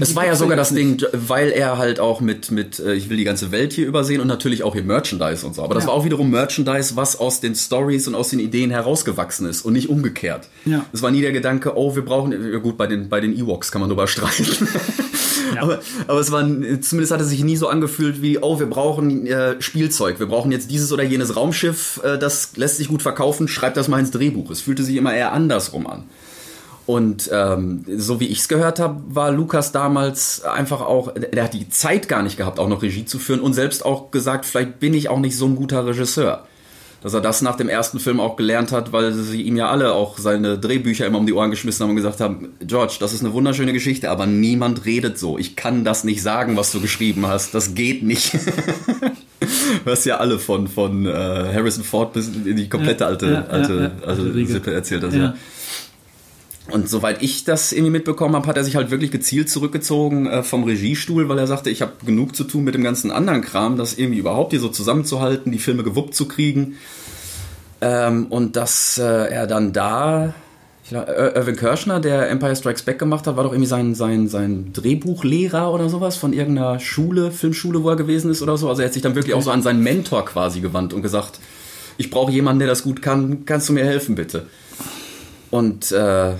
Es 0.00 0.14
war 0.14 0.26
ja 0.26 0.34
sogar 0.34 0.56
das 0.56 0.74
Ding, 0.74 1.02
weil 1.12 1.50
er 1.50 1.78
halt 1.78 2.00
auch 2.00 2.20
mit, 2.20 2.50
mit, 2.50 2.78
äh, 2.78 2.94
ich 2.94 3.08
will 3.08 3.16
die 3.16 3.24
ganze 3.24 3.52
Welt 3.52 3.72
hier 3.72 3.86
übersehen 3.86 4.20
und 4.20 4.26
natürlich 4.26 4.62
auch 4.62 4.74
hier 4.74 4.84
Merchandise 4.84 5.46
und 5.46 5.54
so. 5.54 5.62
Aber 5.62 5.74
das 5.74 5.86
war 5.86 5.94
auch 5.94 6.04
wiederum 6.04 6.30
Merchandise, 6.30 6.96
was 6.96 7.18
aus 7.18 7.40
den 7.40 7.54
Stories 7.54 8.08
und 8.08 8.14
aus 8.14 8.28
den 8.28 8.40
Ideen 8.40 8.70
herausgewachsen 8.70 9.46
ist 9.46 9.62
und 9.62 9.72
nicht 9.72 9.88
umgekehrt. 9.88 10.48
Es 10.92 11.02
war 11.02 11.10
nie 11.10 11.20
der 11.20 11.32
Gedanke, 11.32 11.76
oh, 11.76 11.94
wir 11.94 12.04
brauchen, 12.04 12.32
ja 12.32 12.58
gut, 12.58 12.76
bei 12.76 12.86
den, 12.86 13.08
bei 13.08 13.20
den 13.20 13.36
Ewoks 13.36 13.72
kann 13.72 13.80
man 13.80 13.88
drüber 13.88 14.06
streiten. 14.08 14.46
Aber, 15.60 15.80
aber 16.06 16.20
es 16.20 16.30
war, 16.30 16.42
zumindest 16.42 17.12
hat 17.12 17.20
es 17.20 17.28
sich 17.28 17.44
nie 17.44 17.56
so 17.56 17.68
angefühlt 17.68 18.22
wie, 18.22 18.38
oh, 18.38 18.58
wir 18.58 18.66
brauchen 18.66 19.26
äh, 19.26 19.60
Spielzeug, 19.60 20.18
wir 20.18 20.26
brauchen 20.26 20.52
jetzt 20.52 20.70
dieses 20.70 20.92
oder 20.92 21.02
jenes 21.02 21.36
Raumschiff, 21.36 22.00
äh, 22.04 22.18
das 22.18 22.56
lässt 22.56 22.78
sich 22.78 22.88
gut 22.88 23.02
verkaufen, 23.02 23.48
schreibt 23.48 23.76
das 23.76 23.88
mal 23.88 24.00
ins 24.00 24.10
Drehbuch. 24.10 24.50
Es 24.50 24.60
fühlte 24.60 24.82
sich 24.82 24.96
immer 24.96 25.14
eher 25.14 25.32
andersrum 25.32 25.86
an. 25.86 26.04
Und 26.84 27.30
ähm, 27.32 27.84
so 27.96 28.18
wie 28.18 28.26
ich 28.26 28.40
es 28.40 28.48
gehört 28.48 28.80
habe, 28.80 29.00
war 29.06 29.30
Lukas 29.30 29.70
damals 29.70 30.42
einfach 30.42 30.80
auch, 30.80 31.14
der 31.14 31.44
hat 31.44 31.54
die 31.54 31.68
Zeit 31.68 32.08
gar 32.08 32.22
nicht 32.22 32.36
gehabt, 32.36 32.58
auch 32.58 32.68
noch 32.68 32.82
Regie 32.82 33.04
zu 33.04 33.18
führen 33.18 33.40
und 33.40 33.52
selbst 33.52 33.84
auch 33.84 34.10
gesagt, 34.10 34.44
vielleicht 34.44 34.80
bin 34.80 34.92
ich 34.92 35.08
auch 35.08 35.20
nicht 35.20 35.36
so 35.36 35.46
ein 35.46 35.54
guter 35.54 35.86
Regisseur 35.86 36.44
dass 37.02 37.14
er 37.14 37.20
das 37.20 37.42
nach 37.42 37.56
dem 37.56 37.68
ersten 37.68 37.98
Film 37.98 38.20
auch 38.20 38.36
gelernt 38.36 38.70
hat, 38.70 38.92
weil 38.92 39.12
sie 39.12 39.42
ihm 39.42 39.56
ja 39.56 39.68
alle 39.68 39.92
auch 39.92 40.18
seine 40.18 40.58
Drehbücher 40.58 41.06
immer 41.06 41.18
um 41.18 41.26
die 41.26 41.32
Ohren 41.32 41.50
geschmissen 41.50 41.82
haben 41.82 41.90
und 41.90 41.96
gesagt 41.96 42.20
haben, 42.20 42.50
George, 42.60 42.96
das 43.00 43.12
ist 43.12 43.24
eine 43.24 43.32
wunderschöne 43.32 43.72
Geschichte, 43.72 44.10
aber 44.10 44.26
niemand 44.26 44.84
redet 44.84 45.18
so. 45.18 45.36
Ich 45.36 45.56
kann 45.56 45.84
das 45.84 46.04
nicht 46.04 46.22
sagen, 46.22 46.56
was 46.56 46.70
du 46.70 46.80
geschrieben 46.80 47.26
hast. 47.26 47.54
Das 47.54 47.74
geht 47.74 48.02
nicht. 48.02 48.34
du 49.84 49.90
hast 49.90 50.04
ja 50.04 50.18
alle 50.18 50.38
von, 50.38 50.68
von 50.68 51.06
äh, 51.06 51.10
Harrison 51.10 51.82
Ford 51.82 52.12
bis 52.12 52.28
in 52.28 52.56
die 52.56 52.68
komplette 52.68 53.06
alte, 53.06 53.26
ja, 53.26 53.32
ja, 53.32 53.46
alte, 53.46 53.92
ja, 54.00 54.06
alte 54.06 54.46
Sippe 54.46 54.72
erzählt. 54.72 55.04
Also, 55.04 55.18
ja. 55.18 55.34
Und 56.72 56.88
soweit 56.88 57.22
ich 57.22 57.44
das 57.44 57.72
irgendwie 57.72 57.90
mitbekommen 57.90 58.34
habe, 58.34 58.46
hat 58.46 58.56
er 58.56 58.64
sich 58.64 58.76
halt 58.76 58.90
wirklich 58.90 59.10
gezielt 59.10 59.50
zurückgezogen 59.50 60.26
äh, 60.26 60.42
vom 60.42 60.64
Regiestuhl, 60.64 61.28
weil 61.28 61.38
er 61.38 61.46
sagte, 61.46 61.68
ich 61.68 61.82
habe 61.82 61.92
genug 62.06 62.34
zu 62.34 62.44
tun 62.44 62.64
mit 62.64 62.74
dem 62.74 62.82
ganzen 62.82 63.10
anderen 63.10 63.42
Kram, 63.42 63.76
das 63.76 63.98
irgendwie 63.98 64.18
überhaupt 64.18 64.52
hier 64.52 64.60
so 64.60 64.68
zusammenzuhalten, 64.68 65.52
die 65.52 65.58
Filme 65.58 65.82
gewuppt 65.82 66.14
zu 66.14 66.26
kriegen. 66.26 66.76
Ähm, 67.82 68.26
und 68.30 68.56
dass 68.56 68.96
äh, 68.96 69.02
er 69.02 69.46
dann 69.46 69.74
da, 69.74 70.32
glaub, 70.88 71.08
Irvin 71.08 71.56
Kirschner, 71.56 72.00
der 72.00 72.30
Empire 72.30 72.56
Strikes 72.56 72.84
Back 72.84 72.98
gemacht 72.98 73.26
hat, 73.26 73.36
war 73.36 73.44
doch 73.44 73.52
irgendwie 73.52 73.68
sein, 73.68 73.94
sein, 73.94 74.28
sein 74.28 74.72
Drehbuchlehrer 74.72 75.70
oder 75.70 75.90
sowas 75.90 76.16
von 76.16 76.32
irgendeiner 76.32 76.80
Schule, 76.80 77.32
Filmschule, 77.32 77.82
wo 77.82 77.90
er 77.90 77.96
gewesen 77.96 78.30
ist 78.30 78.40
oder 78.40 78.56
so. 78.56 78.70
Also 78.70 78.80
er 78.80 78.86
hat 78.86 78.94
sich 78.94 79.02
dann 79.02 79.14
wirklich 79.14 79.34
auch 79.34 79.42
so 79.42 79.50
an 79.50 79.60
seinen 79.60 79.82
Mentor 79.82 80.24
quasi 80.24 80.60
gewandt 80.60 80.94
und 80.94 81.02
gesagt, 81.02 81.38
ich 81.98 82.08
brauche 82.08 82.32
jemanden, 82.32 82.60
der 82.60 82.68
das 82.68 82.82
gut 82.82 83.02
kann, 83.02 83.44
kannst 83.44 83.68
du 83.68 83.74
mir 83.74 83.84
helfen 83.84 84.14
bitte? 84.14 84.46
Und 85.50 85.92
äh, 85.92 86.32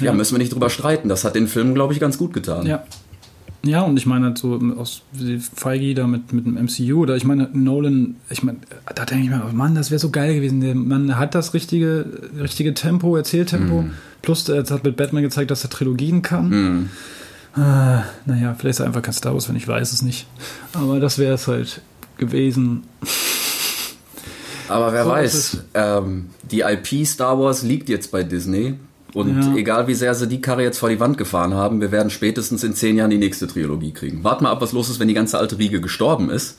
ja, 0.00 0.12
müssen 0.12 0.34
wir 0.34 0.38
nicht 0.38 0.52
drüber 0.52 0.70
streiten. 0.70 1.08
Das 1.08 1.24
hat 1.24 1.34
den 1.34 1.48
Film, 1.48 1.74
glaube 1.74 1.92
ich, 1.92 2.00
ganz 2.00 2.18
gut 2.18 2.32
getan. 2.32 2.66
Ja. 2.66 2.84
Ja, 3.64 3.80
und 3.80 3.96
ich 3.96 4.04
meine, 4.04 4.26
halt 4.26 4.38
so 4.38 4.60
aus 4.76 5.02
Feige 5.54 5.94
da 5.94 6.06
mit, 6.06 6.32
mit 6.34 6.44
dem 6.44 6.54
MCU 6.54 7.00
oder 7.00 7.16
ich 7.16 7.24
meine, 7.24 7.48
Nolan, 7.54 8.16
ich 8.28 8.42
meine, 8.42 8.58
da 8.94 9.06
denke 9.06 9.24
ich 9.24 9.30
mir, 9.30 9.42
Mann, 9.52 9.74
das 9.74 9.90
wäre 9.90 9.98
so 9.98 10.10
geil 10.10 10.34
gewesen. 10.34 10.60
Der 10.60 10.74
Mann 10.74 11.16
hat 11.16 11.34
das 11.34 11.54
richtige, 11.54 12.04
richtige 12.38 12.74
Tempo, 12.74 13.16
Erzähltempo. 13.16 13.82
Mm. 13.82 13.92
Plus, 14.20 14.46
er 14.50 14.64
hat 14.64 14.84
mit 14.84 14.96
Batman 14.96 15.22
gezeigt, 15.22 15.50
dass 15.50 15.64
er 15.64 15.70
Trilogien 15.70 16.20
kann. 16.20 16.48
Mm. 16.48 16.90
Äh, 17.56 17.60
naja, 18.26 18.54
vielleicht 18.58 18.76
ist 18.76 18.80
er 18.80 18.86
einfach 18.86 19.02
kein 19.02 19.14
Star 19.14 19.32
Wars, 19.32 19.48
wenn 19.48 19.56
ich 19.56 19.66
weiß 19.66 19.92
es 19.92 20.02
nicht. 20.02 20.26
Aber 20.74 21.00
das 21.00 21.18
wäre 21.18 21.34
es 21.34 21.48
halt 21.48 21.80
gewesen. 22.18 22.82
Aber 24.68 24.92
wer 24.92 25.04
so 25.04 25.10
weiß, 25.10 25.56
ähm, 25.74 26.26
die 26.50 26.60
IP 26.60 27.06
Star 27.06 27.38
Wars 27.38 27.62
liegt 27.62 27.88
jetzt 27.88 28.10
bei 28.10 28.22
Disney. 28.22 28.74
Und 29.14 29.40
ja. 29.40 29.54
egal 29.54 29.86
wie 29.86 29.94
sehr 29.94 30.14
sie 30.14 30.26
die 30.26 30.40
Karre 30.40 30.64
jetzt 30.64 30.78
vor 30.78 30.88
die 30.88 30.98
Wand 30.98 31.16
gefahren 31.16 31.54
haben, 31.54 31.80
wir 31.80 31.92
werden 31.92 32.10
spätestens 32.10 32.64
in 32.64 32.74
zehn 32.74 32.96
Jahren 32.96 33.10
die 33.10 33.18
nächste 33.18 33.46
Trilogie 33.46 33.92
kriegen. 33.92 34.24
Wart 34.24 34.42
mal 34.42 34.50
ab, 34.50 34.60
was 34.60 34.72
los 34.72 34.90
ist, 34.90 34.98
wenn 34.98 35.08
die 35.08 35.14
ganze 35.14 35.38
alte 35.38 35.58
Riege 35.58 35.80
gestorben 35.80 36.30
ist. 36.30 36.58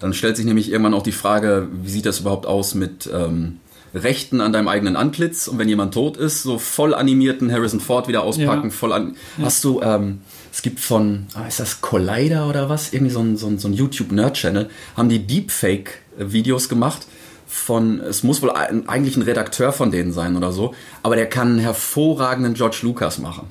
Dann 0.00 0.14
stellt 0.14 0.36
sich 0.36 0.46
nämlich 0.46 0.70
irgendwann 0.70 0.94
auch 0.94 1.02
die 1.02 1.12
Frage, 1.12 1.68
wie 1.70 1.90
sieht 1.90 2.06
das 2.06 2.20
überhaupt 2.20 2.46
aus 2.46 2.74
mit 2.74 3.08
ähm, 3.12 3.60
Rechten 3.94 4.40
an 4.40 4.52
deinem 4.52 4.68
eigenen 4.68 4.96
Antlitz? 4.96 5.46
Und 5.48 5.58
wenn 5.58 5.68
jemand 5.68 5.92
tot 5.92 6.16
ist, 6.16 6.42
so 6.42 6.58
voll 6.58 6.94
animierten 6.94 7.52
Harrison 7.52 7.78
Ford 7.78 8.08
wieder 8.08 8.22
auspacken, 8.22 8.70
ja. 8.70 8.74
voll 8.74 8.92
an. 8.92 9.16
Ja. 9.36 9.44
Hast 9.44 9.62
du, 9.62 9.82
ähm, 9.82 10.22
es 10.50 10.62
gibt 10.62 10.80
von, 10.80 11.26
ah, 11.34 11.46
ist 11.46 11.60
das 11.60 11.82
Collider 11.82 12.48
oder 12.48 12.70
was? 12.70 12.92
Irgendwie 12.92 13.12
so 13.12 13.20
ein, 13.20 13.36
so 13.36 13.46
ein, 13.48 13.58
so 13.58 13.68
ein 13.68 13.74
YouTube-Nerd-Channel, 13.74 14.70
haben 14.96 15.08
die 15.10 15.24
Deepfake-Videos 15.26 16.68
gemacht 16.68 17.06
von, 17.52 18.00
es 18.00 18.22
muss 18.22 18.40
wohl 18.40 18.50
ein, 18.50 18.88
eigentlich 18.88 19.16
ein 19.16 19.22
Redakteur 19.22 19.72
von 19.72 19.90
denen 19.90 20.12
sein 20.12 20.36
oder 20.36 20.52
so, 20.52 20.74
aber 21.02 21.16
der 21.16 21.28
kann 21.28 21.48
einen 21.48 21.58
hervorragenden 21.58 22.54
George 22.54 22.78
Lucas 22.82 23.18
machen. 23.18 23.46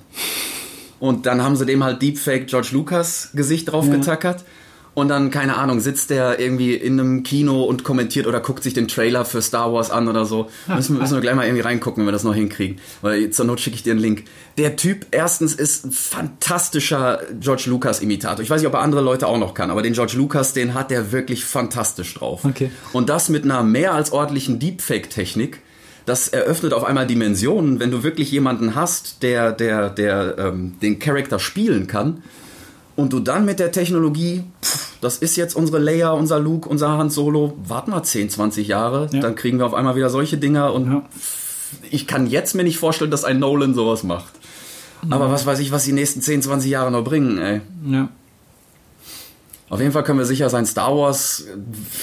Und 1.00 1.28
dann 1.28 1.44
haben 1.44 1.56
sie 1.56 1.66
dem 1.66 1.84
halt 1.84 2.02
Deepfake 2.02 2.48
George 2.48 2.70
Lucas 2.72 3.30
Gesicht 3.34 3.72
drauf 3.72 3.86
ja. 3.86 3.94
Und 4.94 5.08
dann, 5.08 5.32
keine 5.32 5.58
Ahnung, 5.58 5.80
sitzt 5.80 6.10
der 6.10 6.40
irgendwie 6.40 6.74
in 6.76 7.00
einem 7.00 7.24
Kino 7.24 7.64
und 7.64 7.86
kommentiert 7.86 8.28
oder 8.28 8.42
guckt 8.42 8.62
sich 8.64 8.74
den 8.74 8.90
Trailer 8.90 9.24
für 9.24 9.42
Star 9.42 9.72
Wars 9.72 9.90
an 9.90 10.10
oder 10.10 10.26
so. 10.26 10.50
Müssen, 10.68 10.98
müssen 10.98 11.14
wir 11.14 11.22
gleich 11.22 11.36
mal 11.36 11.46
irgendwie 11.46 11.62
reingucken, 11.62 12.02
wenn 12.02 12.08
wir 12.08 12.12
das 12.12 12.26
noch 12.26 12.36
hinkriegen. 12.36 12.80
Weil 13.02 13.30
zur 13.30 13.46
Not 13.46 13.62
schicke 13.62 13.78
ich 13.78 13.84
dir 13.84 13.92
einen 13.92 14.02
Link. 14.02 14.26
Der 14.58 14.76
Typ 14.76 15.06
erstens 15.12 15.54
ist 15.54 15.86
ein 15.86 15.92
fantastischer 15.92 17.22
George 17.40 17.64
Lucas-Imitator. 17.68 18.44
Ich 18.44 18.50
weiß 18.50 18.62
nicht, 18.62 18.68
ob 18.68 18.74
er 18.74 18.82
andere 18.82 19.02
Leute 19.02 19.28
auch 19.28 19.38
noch 19.38 19.54
kann, 19.54 19.72
aber 19.72 19.82
den 19.82 19.94
George 19.94 20.14
Lucas, 20.18 20.52
den 20.54 20.74
hat 20.74 20.92
der 20.92 21.14
wirklich 21.14 21.46
fantastisch 21.46 22.14
drauf. 22.14 22.44
Okay. 22.44 22.70
Und 22.92 23.08
das 23.08 23.30
mit 23.30 23.46
einer 23.46 23.64
mehr 23.64 23.94
als 23.94 24.12
ordentlichen 24.12 24.60
Deepfake-Technik 24.60 25.60
das 26.06 26.28
eröffnet 26.30 26.74
auf 26.74 26.84
einmal 26.84 27.06
Dimensionen, 27.06 27.80
wenn 27.80 27.92
du 27.92 28.02
wirklich 28.02 28.32
jemanden 28.32 28.74
hast, 28.74 29.22
der, 29.22 29.52
der, 29.52 29.92
der 29.92 30.36
ähm, 30.40 30.74
den 30.82 30.98
Charakter 30.98 31.38
spielen 31.38 31.86
kann 31.86 32.24
und 32.96 33.14
du 33.14 33.20
dann 33.20 33.46
mit 33.46 33.60
der 33.60 33.72
Technologie, 33.72 34.44
pff, 34.62 34.98
das 35.02 35.18
ist 35.18 35.36
jetzt 35.36 35.56
unsere 35.56 35.80
Leia, 35.80 36.12
unser 36.12 36.40
Luke, 36.40 36.68
unser 36.68 36.90
Han 36.90 37.10
Solo, 37.10 37.58
warten 37.66 37.92
wir 37.92 38.04
10, 38.04 38.30
20 38.30 38.68
Jahre, 38.68 39.10
ja. 39.12 39.20
dann 39.20 39.36
kriegen 39.36 39.58
wir 39.58 39.66
auf 39.66 39.74
einmal 39.74 39.96
wieder 39.96 40.10
solche 40.10 40.38
Dinger 40.38 40.74
und 40.74 40.92
ja. 40.92 41.04
ich 41.90 42.08
kann 42.08 42.28
jetzt 42.28 42.56
mir 42.56 42.64
nicht 42.64 42.78
vorstellen, 42.78 43.12
dass 43.12 43.24
ein 43.24 43.40
Nolan 43.40 43.74
sowas 43.74 44.04
macht. 44.04 44.34
Ja. 45.10 45.16
Aber 45.16 45.32
was 45.32 45.46
weiß 45.46 45.60
ich, 45.60 45.72
was 45.72 45.86
die 45.86 45.94
nächsten 45.94 46.22
10, 46.22 46.44
20 46.44 46.70
Jahre 46.70 46.92
noch 46.92 47.04
bringen, 47.04 47.38
ey. 47.38 47.62
Ja. 47.86 48.10
Auf 49.70 49.80
jeden 49.80 49.94
Fall 49.94 50.04
können 50.04 50.20
wir 50.20 50.26
sicher 50.26 50.50
sein, 50.50 50.66
Star 50.66 50.96
Wars. 50.96 51.46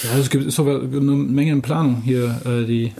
Ja, 0.03 0.19
es 0.19 0.31
gibt 0.31 0.43
ist 0.43 0.55
sogar 0.55 0.81
eine 0.81 0.99
Menge 0.99 1.51
in 1.51 1.61
Planung 1.61 2.01
hier, 2.03 2.41
äh, 2.43 2.65
die 2.65 2.93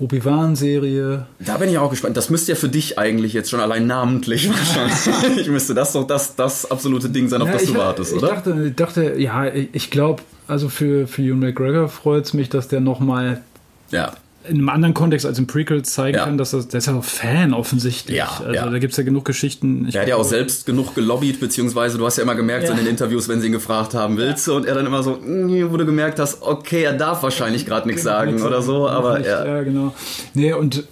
Obi-Wan-Serie. 0.00 1.26
Da 1.40 1.56
bin 1.58 1.70
ich 1.70 1.78
auch 1.78 1.90
gespannt. 1.90 2.16
Das 2.16 2.30
müsste 2.30 2.52
ja 2.52 2.56
für 2.56 2.68
dich 2.68 2.98
eigentlich 2.98 3.32
jetzt 3.32 3.50
schon 3.50 3.60
allein 3.60 3.86
namentlich 3.86 4.48
wahrscheinlich. 4.48 5.46
müsste 5.48 5.74
das 5.74 5.92
doch 5.92 6.06
das, 6.06 6.36
das 6.36 6.70
absolute 6.70 7.08
Ding 7.08 7.28
sein, 7.28 7.42
auf 7.42 7.48
ja, 7.48 7.54
das 7.54 7.64
du 7.64 7.74
wartest, 7.74 8.12
ich 8.12 8.18
oder? 8.18 8.28
Dachte, 8.28 8.70
dachte, 8.70 9.14
ja, 9.18 9.46
ich 9.46 9.90
glaube, 9.90 10.22
also 10.46 10.68
für, 10.68 11.06
für 11.06 11.22
Ewan 11.22 11.40
McGregor 11.40 11.88
freut 11.88 12.24
es 12.24 12.32
mich, 12.32 12.48
dass 12.48 12.68
der 12.68 12.80
nochmal 12.80 13.42
ja 13.90 14.12
in 14.48 14.56
einem 14.56 14.68
anderen 14.68 14.94
Kontext 14.94 15.26
als 15.26 15.38
im 15.38 15.46
Prequel 15.46 15.82
zeigen 15.82 16.16
ja. 16.16 16.24
kann, 16.24 16.38
dass 16.38 16.52
das, 16.52 16.68
der 16.68 16.78
ist 16.78 16.86
ja 16.86 16.94
auch 16.94 17.04
Fan 17.04 17.54
offensichtlich. 17.54 18.16
Ja, 18.16 18.40
also 18.40 18.52
ja. 18.52 18.68
da 18.68 18.78
gibt 18.78 18.92
es 18.92 18.96
ja 18.96 19.04
genug 19.04 19.24
Geschichten. 19.24 19.86
Ich 19.88 19.94
er 19.94 20.02
hat 20.02 20.08
ja 20.08 20.16
auch 20.16 20.24
selbst 20.24 20.66
genug 20.66 20.94
gelobbyt, 20.94 21.40
beziehungsweise 21.40 21.98
du 21.98 22.06
hast 22.06 22.16
ja 22.16 22.22
immer 22.22 22.34
gemerkt 22.34 22.64
ja. 22.64 22.68
so 22.68 22.72
in 22.72 22.84
den 22.84 22.88
Interviews, 22.88 23.28
wenn 23.28 23.40
sie 23.40 23.48
ihn 23.48 23.52
gefragt 23.52 23.94
haben, 23.94 24.16
willst 24.16 24.46
du? 24.46 24.54
Und 24.54 24.66
er 24.66 24.74
dann 24.74 24.86
immer 24.86 25.02
so, 25.02 25.18
wo 25.22 25.76
du 25.76 25.86
gemerkt 25.86 26.18
hast, 26.18 26.42
okay, 26.42 26.82
er 26.82 26.94
darf 26.94 27.22
wahrscheinlich 27.22 27.66
gerade 27.66 27.86
nichts 27.86 28.02
sagen 28.02 28.42
oder 28.42 28.62
so, 28.62 28.88
aber 28.88 29.20
ja. 29.20 29.44
Ja, 29.44 29.62
genau. 29.62 29.94
Nee, 30.34 30.52
und 30.52 30.84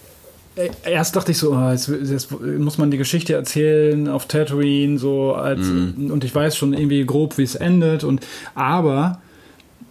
äh, 0.56 0.70
erst 0.84 1.16
dachte 1.16 1.32
ich 1.32 1.38
so, 1.38 1.52
oh, 1.52 1.70
jetzt, 1.70 1.88
jetzt, 1.88 2.30
muss 2.40 2.78
man 2.78 2.90
die 2.90 2.98
Geschichte 2.98 3.34
erzählen 3.34 4.08
auf 4.08 4.26
Tatooine, 4.26 4.98
so 4.98 5.34
als, 5.34 5.60
mm. 5.60 6.10
und 6.10 6.24
ich 6.24 6.34
weiß 6.34 6.56
schon 6.56 6.72
irgendwie 6.72 7.04
grob, 7.04 7.36
wie 7.38 7.42
es 7.42 7.54
endet. 7.54 8.04
Und 8.04 8.26
aber, 8.54 9.20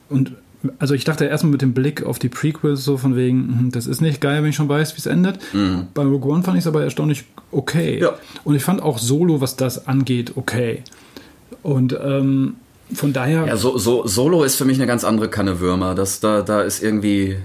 und 0.10 0.32
also 0.80 0.94
ich 0.94 1.04
dachte 1.04 1.26
erstmal 1.26 1.52
mit 1.52 1.62
dem 1.62 1.74
Blick 1.74 2.04
auf 2.04 2.20
die 2.20 2.30
Prequels 2.30 2.84
so 2.84 2.98
von 2.98 3.16
wegen, 3.16 3.60
hm, 3.60 3.72
das 3.72 3.88
ist 3.88 4.02
nicht 4.02 4.22
geil, 4.22 4.42
wenn 4.42 4.50
ich 4.50 4.56
schon 4.56 4.70
weiß, 4.70 4.96
wie 4.96 5.00
es 5.00 5.06
endet. 5.06 5.40
Mm. 5.54 5.82
Bei 5.94 6.04
Rogue 6.04 6.32
One 6.32 6.44
fand 6.44 6.58
ich 6.58 6.64
es 6.64 6.68
aber 6.68 6.84
erstaunlich 6.84 7.26
okay. 7.52 8.00
Ja. 8.02 8.14
Und 8.44 8.56
ich 8.56 8.64
fand 8.64 8.82
auch 8.82 8.98
Solo, 8.98 9.42
was 9.42 9.56
das 9.56 9.88
angeht, 9.88 10.34
okay. 10.36 10.84
Und 11.64 11.98
ähm, 12.02 12.56
von 12.94 13.14
daher. 13.14 13.48
Ja, 13.48 13.58
so, 13.58 13.78
so, 13.78 14.06
Solo 14.08 14.44
ist 14.44 14.56
für 14.56 14.66
mich 14.66 14.78
eine 14.78 14.88
ganz 14.88 15.04
andere 15.04 15.30
Kanne 15.30 15.60
Würmer. 15.60 15.96
Das, 15.96 16.20
da, 16.20 16.42
da 16.42 16.62
ist 16.62 16.84
irgendwie 16.84 17.38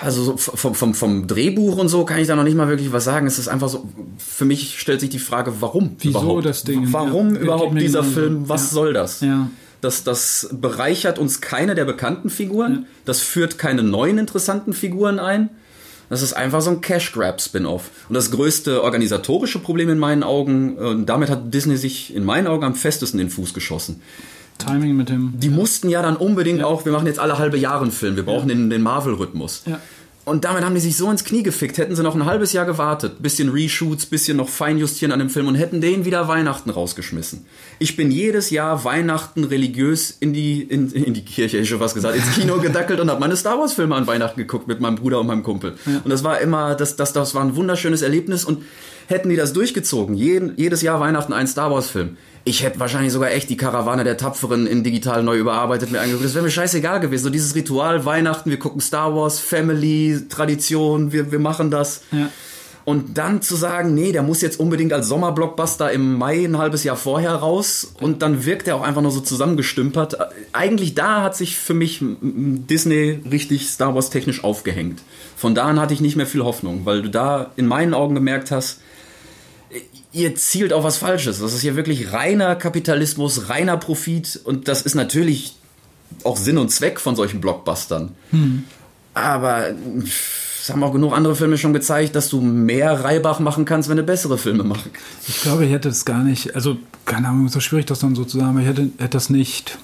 also 0.00 0.22
so 0.22 0.36
vom, 0.36 0.74
vom, 0.74 0.94
vom 0.94 1.26
Drehbuch 1.26 1.76
und 1.76 1.88
so 1.88 2.04
kann 2.04 2.20
ich 2.20 2.28
da 2.28 2.36
noch 2.36 2.44
nicht 2.44 2.56
mal 2.56 2.68
wirklich 2.68 2.92
was 2.92 3.04
sagen. 3.04 3.26
Es 3.26 3.38
ist 3.38 3.48
einfach 3.48 3.68
so, 3.68 3.88
für 4.16 4.44
mich 4.44 4.78
stellt 4.78 5.00
sich 5.00 5.10
die 5.10 5.18
Frage, 5.18 5.54
warum 5.60 5.96
Wieso 5.98 6.20
überhaupt? 6.20 6.46
das 6.46 6.62
Ding? 6.62 6.92
Warum 6.92 7.34
ja, 7.34 7.40
überhaupt 7.40 7.80
dieser 7.80 8.04
Film? 8.04 8.48
Was 8.48 8.70
ja. 8.70 8.74
soll 8.74 8.92
das? 8.92 9.20
Ja. 9.20 9.50
Das, 9.82 10.04
das 10.04 10.48
bereichert 10.52 11.18
uns 11.18 11.40
keine 11.40 11.74
der 11.74 11.84
bekannten 11.84 12.30
Figuren. 12.30 12.86
Das 13.04 13.20
führt 13.20 13.58
keine 13.58 13.82
neuen 13.82 14.16
interessanten 14.16 14.72
Figuren 14.72 15.18
ein. 15.18 15.50
Das 16.08 16.22
ist 16.22 16.34
einfach 16.34 16.60
so 16.60 16.70
ein 16.70 16.80
Cash-Grab-Spin-Off. 16.80 17.90
Und 18.08 18.14
das 18.14 18.30
größte 18.30 18.82
organisatorische 18.82 19.58
Problem 19.58 19.88
in 19.88 19.98
meinen 19.98 20.22
Augen, 20.22 20.76
und 20.76 21.06
damit 21.06 21.30
hat 21.30 21.52
Disney 21.52 21.76
sich 21.76 22.14
in 22.14 22.24
meinen 22.24 22.46
Augen 22.46 22.64
am 22.64 22.74
festesten 22.74 23.18
den 23.18 23.28
Fuß 23.28 23.54
geschossen. 23.54 24.00
Timing 24.58 24.94
mit 24.96 25.08
dem. 25.08 25.32
Die 25.36 25.48
mussten 25.48 25.88
ja 25.88 26.00
dann 26.02 26.16
unbedingt 26.16 26.60
ja. 26.60 26.66
auch, 26.66 26.84
wir 26.84 26.92
machen 26.92 27.06
jetzt 27.06 27.18
alle 27.18 27.38
halbe 27.38 27.56
Jahre 27.58 27.82
einen 27.82 27.92
Film, 27.92 28.14
wir 28.14 28.24
brauchen 28.24 28.48
ja. 28.48 28.54
den, 28.54 28.70
den 28.70 28.82
Marvel-Rhythmus. 28.82 29.62
Ja. 29.66 29.80
Und 30.24 30.44
damit 30.44 30.64
haben 30.64 30.74
die 30.74 30.80
sich 30.80 30.96
so 30.96 31.10
ins 31.10 31.24
Knie 31.24 31.42
gefickt. 31.42 31.78
Hätten 31.78 31.96
sie 31.96 32.02
noch 32.02 32.14
ein 32.14 32.24
halbes 32.24 32.52
Jahr 32.52 32.64
gewartet, 32.64 33.20
bisschen 33.22 33.48
Reshoots, 33.48 34.06
bisschen 34.06 34.36
noch 34.36 34.48
feinjustieren 34.48 35.12
an 35.12 35.18
dem 35.18 35.30
Film 35.30 35.48
und 35.48 35.56
hätten 35.56 35.80
den 35.80 36.04
wieder 36.04 36.28
Weihnachten 36.28 36.70
rausgeschmissen. 36.70 37.44
Ich 37.80 37.96
bin 37.96 38.12
jedes 38.12 38.50
Jahr 38.50 38.84
Weihnachten 38.84 39.42
religiös 39.42 40.16
in 40.20 40.32
die, 40.32 40.62
in, 40.62 40.92
in 40.92 41.14
die 41.14 41.24
Kirche, 41.24 41.58
ich 41.58 41.68
schon 41.68 41.80
was 41.80 41.94
gesagt, 41.94 42.14
ins 42.14 42.30
Kino 42.34 42.58
gedackelt 42.58 43.00
und 43.00 43.10
habe 43.10 43.18
meine 43.18 43.36
Star 43.36 43.58
Wars 43.58 43.72
Filme 43.72 43.96
an 43.96 44.06
Weihnachten 44.06 44.38
geguckt 44.38 44.68
mit 44.68 44.80
meinem 44.80 44.94
Bruder 44.94 45.18
und 45.18 45.26
meinem 45.26 45.42
Kumpel. 45.42 45.74
Ja. 45.86 46.00
Und 46.04 46.10
das 46.10 46.22
war 46.22 46.40
immer, 46.40 46.76
das, 46.76 46.94
das, 46.94 47.12
das 47.12 47.34
war 47.34 47.42
ein 47.42 47.56
wunderschönes 47.56 48.02
Erlebnis 48.02 48.44
und 48.44 48.62
hätten 49.08 49.28
die 49.28 49.36
das 49.36 49.52
durchgezogen, 49.52 50.14
jeden, 50.14 50.56
jedes 50.56 50.82
Jahr 50.82 51.00
Weihnachten 51.00 51.32
ein 51.32 51.48
Star 51.48 51.72
Wars 51.72 51.90
Film, 51.90 52.16
ich 52.44 52.62
hätte 52.62 52.80
wahrscheinlich 52.80 53.12
sogar 53.12 53.30
echt 53.30 53.50
die 53.50 53.56
Karawane 53.56 54.04
der 54.04 54.16
Tapferen 54.16 54.66
in 54.66 54.82
digital 54.82 55.22
neu 55.22 55.38
überarbeitet 55.38 55.92
mir 55.92 56.00
angeguckt. 56.00 56.24
Das 56.24 56.34
wäre 56.34 56.44
mir 56.44 56.50
scheißegal 56.50 57.00
gewesen. 57.00 57.24
So 57.24 57.30
dieses 57.30 57.54
Ritual, 57.54 58.04
Weihnachten, 58.04 58.50
wir 58.50 58.58
gucken 58.58 58.80
Star 58.80 59.14
Wars, 59.14 59.38
Family, 59.38 60.24
Tradition, 60.28 61.12
wir, 61.12 61.30
wir 61.30 61.38
machen 61.38 61.70
das. 61.70 62.02
Ja. 62.10 62.28
Und 62.84 63.16
dann 63.16 63.42
zu 63.42 63.54
sagen, 63.54 63.94
nee, 63.94 64.10
der 64.10 64.24
muss 64.24 64.40
jetzt 64.40 64.58
unbedingt 64.58 64.92
als 64.92 65.06
Sommerblockbuster 65.06 65.92
im 65.92 66.18
Mai 66.18 66.44
ein 66.44 66.58
halbes 66.58 66.82
Jahr 66.82 66.96
vorher 66.96 67.34
raus 67.34 67.94
und 68.00 68.22
dann 68.22 68.44
wirkt 68.44 68.66
er 68.66 68.74
auch 68.74 68.82
einfach 68.82 69.02
nur 69.02 69.12
so 69.12 69.20
zusammengestümpert. 69.20 70.16
Eigentlich 70.52 70.96
da 70.96 71.22
hat 71.22 71.36
sich 71.36 71.56
für 71.56 71.74
mich 71.74 72.00
Disney 72.02 73.20
richtig 73.30 73.68
Star 73.68 73.94
Wars 73.94 74.10
technisch 74.10 74.42
aufgehängt. 74.42 75.00
Von 75.36 75.54
da 75.54 75.64
an 75.64 75.80
hatte 75.80 75.94
ich 75.94 76.00
nicht 76.00 76.16
mehr 76.16 76.26
viel 76.26 76.42
Hoffnung, 76.42 76.84
weil 76.84 77.02
du 77.02 77.08
da 77.10 77.52
in 77.54 77.66
meinen 77.66 77.94
Augen 77.94 78.16
gemerkt 78.16 78.50
hast, 78.50 78.80
ihr 80.12 80.34
zielt 80.34 80.72
auf 80.72 80.84
was 80.84 80.98
Falsches. 80.98 81.40
Das 81.40 81.52
ist 81.52 81.62
hier 81.62 81.76
wirklich 81.76 82.12
reiner 82.12 82.54
Kapitalismus, 82.56 83.48
reiner 83.48 83.76
Profit 83.76 84.40
und 84.44 84.68
das 84.68 84.82
ist 84.82 84.94
natürlich 84.94 85.56
auch 86.24 86.36
Sinn 86.36 86.58
und 86.58 86.70
Zweck 86.70 87.00
von 87.00 87.16
solchen 87.16 87.40
Blockbustern. 87.40 88.12
Hm. 88.30 88.64
Aber 89.14 89.70
es 90.62 90.70
haben 90.70 90.82
auch 90.82 90.92
genug 90.92 91.14
andere 91.14 91.34
Filme 91.34 91.58
schon 91.58 91.72
gezeigt, 91.72 92.14
dass 92.14 92.28
du 92.28 92.40
mehr 92.40 93.04
Reibach 93.04 93.40
machen 93.40 93.64
kannst, 93.64 93.88
wenn 93.88 93.96
du 93.96 94.02
bessere 94.02 94.38
Filme 94.38 94.64
machst. 94.64 94.86
Ich 95.26 95.42
glaube, 95.42 95.64
ich 95.64 95.72
hätte 95.72 95.88
es 95.88 96.04
gar 96.04 96.22
nicht, 96.22 96.54
also 96.54 96.76
keine 97.04 97.28
Ahnung, 97.28 97.48
so 97.48 97.60
schwierig 97.60 97.86
das 97.86 97.98
dann 97.98 98.14
so 98.14 98.24
zu 98.24 98.38
sagen, 98.38 98.50
aber 98.50 98.60
ich 98.60 98.66
hätte, 98.66 98.90
hätte 98.98 99.10
das 99.10 99.28
nicht, 99.28 99.78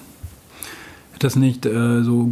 hätte 1.13 1.27
das 1.27 1.35
nicht 1.35 1.65
äh, 1.65 2.01
so 2.03 2.29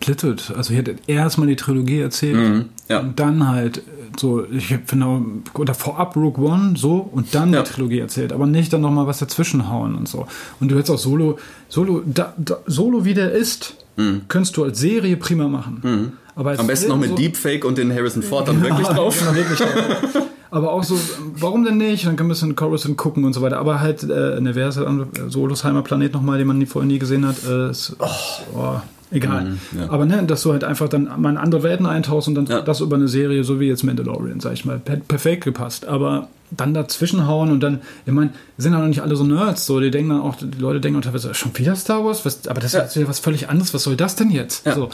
gesplittet. 0.00 0.52
Also 0.56 0.72
ich 0.72 0.78
hätte 0.78 0.96
erstmal 1.06 1.46
die 1.46 1.56
Trilogie 1.56 2.00
erzählt 2.00 2.36
mhm, 2.36 2.64
ja. 2.88 3.00
und 3.00 3.20
dann 3.20 3.48
halt 3.48 3.82
so, 4.18 4.44
ich 4.50 4.76
finde, 4.86 5.22
oder 5.54 5.74
vorab 5.74 6.16
Rogue 6.16 6.44
One 6.44 6.74
so 6.76 6.96
und 6.96 7.34
dann 7.34 7.52
ja. 7.52 7.62
die 7.62 7.70
Trilogie 7.70 8.00
erzählt, 8.00 8.32
aber 8.32 8.46
nicht 8.46 8.72
dann 8.72 8.80
nochmal 8.80 9.06
was 9.06 9.18
dazwischen 9.18 9.70
hauen 9.70 9.94
und 9.94 10.08
so. 10.08 10.26
Und 10.58 10.70
du 10.70 10.76
hättest 10.76 10.90
auch 10.90 10.98
Solo, 10.98 11.38
Solo, 11.68 12.02
da, 12.04 12.34
da, 12.36 12.58
Solo 12.66 13.04
wie 13.04 13.14
der 13.14 13.32
ist, 13.32 13.76
mhm. 13.96 14.22
könntest 14.28 14.56
du 14.56 14.64
als 14.64 14.78
Serie 14.80 15.16
prima 15.16 15.48
machen. 15.48 15.80
Mhm. 15.82 16.12
Aber 16.34 16.58
Am 16.58 16.66
besten 16.66 16.88
noch 16.88 16.96
mit 16.96 17.10
so, 17.10 17.16
Deepfake 17.16 17.64
und 17.64 17.76
den 17.76 17.92
Harrison 17.92 18.22
Ford 18.22 18.48
dann 18.48 18.62
wirklich 18.62 18.86
drauf. 18.88 19.18
Genau, 19.18 19.34
wirklich 19.34 19.58
drauf. 19.58 20.26
aber 20.50 20.72
auch 20.72 20.82
so, 20.82 20.98
warum 21.36 21.64
denn 21.64 21.76
nicht? 21.76 22.06
Dann 22.06 22.16
kann 22.16 22.26
man 22.26 22.32
ein 22.32 22.40
bisschen 22.40 22.56
Coruscant 22.56 22.96
gucken 22.96 23.24
und 23.24 23.34
so 23.34 23.42
weiter. 23.42 23.58
Aber 23.58 23.80
halt, 23.80 24.02
äh, 24.04 24.40
ne, 24.40 24.54
wer 24.54 24.68
ist 24.68 24.78
halt 24.78 24.88
Solos 25.28 25.64
Heimatplanet 25.64 26.14
nochmal, 26.14 26.38
den 26.38 26.46
man 26.46 26.58
nie, 26.58 26.66
vorher 26.66 26.86
nie 26.86 26.98
gesehen 26.98 27.26
hat? 27.26 27.36
Äh, 27.46 27.70
ist, 27.70 27.96
oh. 27.98 28.06
Oh, 28.54 28.80
egal. 29.10 29.44
Mhm, 29.44 29.58
ja. 29.78 29.90
Aber 29.90 30.06
ne, 30.06 30.22
dass 30.24 30.42
du 30.42 30.52
halt 30.52 30.64
einfach 30.64 30.88
dann 30.88 31.10
mal 31.20 31.30
in 31.30 31.36
andere 31.36 31.62
Welten 31.62 31.86
eintauchst 31.86 32.28
und 32.28 32.34
dann 32.34 32.46
ja. 32.46 32.60
das 32.60 32.80
über 32.80 32.96
eine 32.96 33.08
Serie, 33.08 33.44
so 33.44 33.60
wie 33.60 33.68
jetzt 33.68 33.82
Mandalorian, 33.82 34.40
sag 34.40 34.52
ich 34.52 34.64
mal, 34.64 34.78
perfekt 34.78 35.44
gepasst. 35.44 35.86
Aber 35.86 36.28
dann 36.50 36.74
dazwischenhauen 36.74 37.50
und 37.50 37.60
dann, 37.60 37.80
ich 38.06 38.12
meine, 38.12 38.30
sind 38.58 38.72
ja 38.72 38.80
noch 38.80 38.88
nicht 38.88 39.02
alle 39.02 39.16
so 39.16 39.24
Nerds, 39.24 39.66
so, 39.66 39.80
die 39.80 39.90
denken 39.90 40.10
dann 40.10 40.20
auch, 40.20 40.34
die 40.36 40.58
Leute 40.58 40.80
denken 40.80 41.00
teilweise, 41.02 41.32
schon 41.34 41.56
wieder 41.56 41.76
Star 41.76 42.04
Wars? 42.04 42.24
Was, 42.24 42.48
aber 42.48 42.60
das 42.60 42.72
ja. 42.72 42.80
ist 42.80 42.96
ja 42.96 43.06
was 43.06 43.20
völlig 43.20 43.48
anderes, 43.48 43.72
was 43.72 43.84
soll 43.84 43.96
das 43.96 44.16
denn 44.16 44.30
jetzt? 44.30 44.66
Ja. 44.66 44.72
Also, 44.72 44.90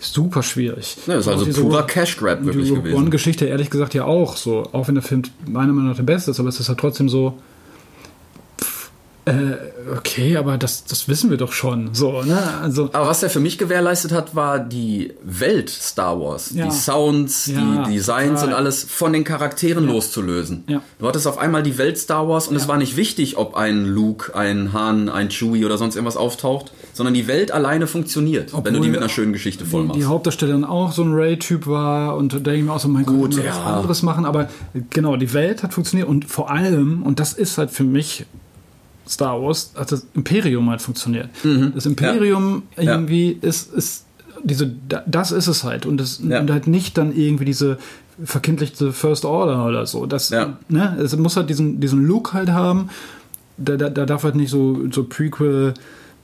super 0.00 0.42
schwierig. 0.42 0.96
Ja, 1.06 1.16
das 1.16 1.26
ist 1.26 1.32
also 1.32 1.62
purer 1.62 1.86
Cash 1.86 2.16
Grab 2.16 2.44
wirklich 2.44 2.68
die 2.68 2.74
gewesen. 2.74 2.96
One-Geschichte 2.96 3.46
ehrlich 3.46 3.70
gesagt 3.70 3.94
ja 3.94 4.04
auch 4.04 4.36
so, 4.36 4.68
auch 4.72 4.88
wenn 4.88 4.94
der 4.94 5.04
Film 5.04 5.22
meiner 5.46 5.72
Meinung 5.72 5.90
nach 5.90 5.96
der 5.96 6.04
beste 6.04 6.30
ist, 6.30 6.40
aber 6.40 6.48
es 6.48 6.58
ist 6.58 6.68
halt 6.68 6.78
trotzdem 6.78 7.08
so, 7.08 7.38
äh, 9.26 9.56
okay, 9.96 10.36
aber 10.36 10.58
das, 10.58 10.84
das 10.84 11.08
wissen 11.08 11.30
wir 11.30 11.38
doch 11.38 11.52
schon. 11.52 11.94
So, 11.94 12.22
ne? 12.22 12.38
also, 12.60 12.90
aber 12.92 13.06
was 13.06 13.22
er 13.22 13.30
für 13.30 13.40
mich 13.40 13.56
gewährleistet 13.56 14.12
hat, 14.12 14.34
war 14.34 14.58
die 14.58 15.14
Welt 15.22 15.70
Star 15.70 16.20
Wars. 16.20 16.50
Ja. 16.54 16.66
Die 16.66 16.70
Sounds, 16.70 17.46
ja, 17.46 17.84
die 17.86 17.94
Designs 17.94 18.40
total. 18.40 18.48
und 18.48 18.54
alles 18.54 18.84
von 18.84 19.12
den 19.12 19.24
Charakteren 19.24 19.86
ja. 19.86 19.92
loszulösen. 19.92 20.64
Du 20.98 21.06
hattest 21.06 21.26
auf 21.26 21.38
einmal 21.38 21.62
die 21.62 21.78
Welt 21.78 21.96
Star 21.96 22.28
Wars 22.28 22.48
und 22.48 22.56
es 22.56 22.68
war 22.68 22.76
nicht 22.76 22.96
wichtig, 22.96 23.38
ob 23.38 23.54
ein 23.54 23.86
Luke, 23.86 24.34
ein 24.34 24.72
Han, 24.74 25.08
ein 25.08 25.30
Chewie 25.30 25.64
oder 25.64 25.78
sonst 25.78 25.96
irgendwas 25.96 26.18
auftaucht, 26.18 26.72
sondern 26.92 27.14
die 27.14 27.26
Welt 27.26 27.50
alleine 27.50 27.86
funktioniert, 27.86 28.50
Obwohl 28.52 28.64
wenn 28.64 28.74
du 28.74 28.80
die 28.80 28.88
mit 28.88 28.98
einer 28.98 29.08
schönen 29.08 29.32
Geschichte 29.32 29.64
voll 29.64 29.84
machst. 29.84 29.96
Die, 29.96 30.00
die 30.00 30.06
Hauptdarstellerin 30.06 30.64
auch 30.64 30.92
so 30.92 31.02
ein 31.02 31.14
Ray-Typ 31.14 31.66
war 31.66 32.16
und 32.16 32.34
da 32.34 32.38
denke 32.38 32.58
ich 32.58 32.64
mir 32.64 32.72
auch 32.72 32.80
so, 32.80 32.88
mein 32.88 33.06
Gut, 33.06 33.36
Gott, 33.36 33.46
was 33.46 33.58
anderes 33.58 34.02
machen, 34.02 34.26
aber 34.26 34.48
genau, 34.90 35.16
die 35.16 35.32
Welt 35.32 35.62
hat 35.62 35.72
funktioniert 35.72 36.08
und 36.08 36.26
vor 36.26 36.50
allem, 36.50 37.02
und 37.02 37.20
das 37.20 37.32
ist 37.32 37.56
halt 37.56 37.70
für 37.70 37.84
mich 37.84 38.26
Star 39.08 39.40
Wars 39.42 39.72
hat 39.76 39.92
das 39.92 40.06
Imperium 40.14 40.70
halt 40.70 40.80
funktioniert. 40.80 41.28
Mhm. 41.44 41.72
Das 41.74 41.86
Imperium 41.86 42.62
ja. 42.76 42.94
irgendwie 42.94 43.32
ja. 43.32 43.48
ist, 43.48 43.72
ist 43.72 44.04
diese, 44.42 44.70
das 45.06 45.32
ist 45.32 45.46
es 45.46 45.64
halt 45.64 45.86
und, 45.86 45.98
das, 45.98 46.20
ja. 46.22 46.40
und 46.40 46.50
halt 46.50 46.66
nicht 46.66 46.98
dann 46.98 47.14
irgendwie 47.14 47.44
diese 47.44 47.78
verkindlichte 48.22 48.92
First 48.92 49.24
Order 49.24 49.66
oder 49.66 49.86
so. 49.86 50.06
Das, 50.06 50.30
ne, 50.68 50.96
es 51.02 51.16
muss 51.16 51.36
halt 51.36 51.50
diesen, 51.50 51.80
diesen 51.80 52.04
Look 52.04 52.32
halt 52.32 52.50
haben. 52.50 52.90
Da, 53.56 53.76
da, 53.76 53.88
da 53.88 54.04
darf 54.04 54.24
halt 54.24 54.34
nicht 54.34 54.50
so, 54.50 54.90
so 54.90 55.04
Prequel 55.04 55.74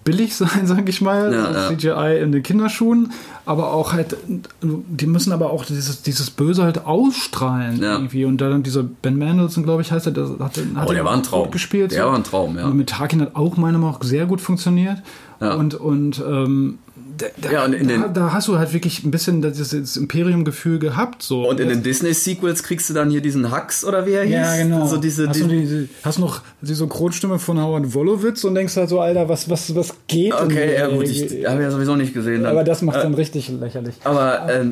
billig 0.05 0.35
sein, 0.35 0.63
sag 0.67 0.89
ich 0.89 1.01
mal. 1.01 1.33
Ja, 1.33 1.69
CGI 1.69 1.89
ja. 1.89 2.09
in 2.13 2.33
den 2.33 2.43
Kinderschuhen. 2.43 3.13
Aber 3.47 3.73
auch 3.73 3.93
halt, 3.93 4.17
die 4.63 5.07
müssen 5.07 5.33
aber 5.33 5.51
auch 5.51 5.65
dieses, 5.65 6.03
dieses 6.03 6.31
Böse 6.31 6.63
halt 6.63 6.85
ausstrahlen 6.85 7.83
ja. 7.83 7.95
irgendwie. 7.95 8.25
Und 8.25 8.41
dann 8.41 8.63
dieser 8.63 8.83
Ben 8.83 9.17
Mendelssohn, 9.17 9.65
glaube 9.65 9.83
ich, 9.83 9.93
heißt 9.93 10.07
er, 10.07 10.13
der 10.13 10.29
hat, 10.39 10.59
hat 10.75 10.89
oh, 10.89 10.93
der 10.93 11.05
war 11.05 11.13
ein 11.13 11.23
Traum. 11.23 11.51
gespielt. 11.51 11.93
Der 11.93 12.05
so. 12.05 12.09
war 12.09 12.17
ein 12.17 12.25
Traum, 12.25 12.57
ja. 12.57 12.67
Und 12.67 12.77
mit 12.77 12.91
Tarkin 12.91 13.21
hat 13.21 13.35
auch 13.35 13.57
meiner 13.57 13.79
Meinung 13.79 13.99
nach 13.99 14.03
sehr 14.03 14.27
gut 14.27 14.41
funktioniert. 14.41 14.99
Und, 15.41 15.75
und 15.75 16.23
ähm, 16.27 16.79
da, 17.17 17.51
ja, 17.51 17.65
und 17.65 17.73
in 17.73 17.89
da, 17.89 17.95
den, 17.95 18.15
da, 18.15 18.33
hast 18.33 18.49
du 18.49 18.59
halt 18.59 18.73
wirklich 18.73 19.05
ein 19.05 19.11
bisschen 19.11 19.43
das, 19.43 19.57
das 19.57 19.97
Imperium-Gefühl 19.97 20.79
gehabt. 20.79 21.23
So. 21.23 21.49
Und 21.49 21.61
in 21.61 21.69
den 21.69 21.83
Disney-Sequels 21.83 22.63
kriegst 22.63 22.91
du 22.91 22.95
dann 22.95 23.11
hier 23.11 23.21
diesen 23.21 23.55
Hux 23.55 23.85
oder 23.85 24.07
wie 24.07 24.13
er 24.13 24.25
hieß? 24.25 24.33
Ja, 24.33 24.57
genau. 24.57 24.87
So 24.87 24.97
diese, 24.97 25.29
hast, 25.29 25.37
die, 25.37 25.43
du 25.43 25.49
die, 25.49 25.89
hast 26.03 26.19
noch 26.19 26.43
die 26.61 26.75
Synchronstimme 26.75 27.39
von 27.39 27.61
Howard 27.61 27.95
Wolowitz 27.95 28.45
und 28.45 28.55
denkst 28.55 28.77
halt 28.77 28.89
so, 28.89 29.01
Alter, 29.01 29.29
was, 29.29 29.49
was, 29.49 29.75
was 29.75 29.95
geht? 30.09 30.35
Okay, 30.35 30.75
ja 30.75 30.89
gut, 30.89 31.09
ich 31.09 31.47
habe 31.47 31.63
ja 31.63 31.71
sowieso 31.71 31.97
nicht 31.97 32.13
gesehen. 32.13 32.43
Dann. 32.43 32.53
Aber 32.53 32.65
das 32.65 32.83
macht 32.83 32.97
dann 32.97 33.15
richtig 33.15 33.49
lächerlich. 33.49 33.95
Aber 34.05 34.49
äh, 34.49 34.65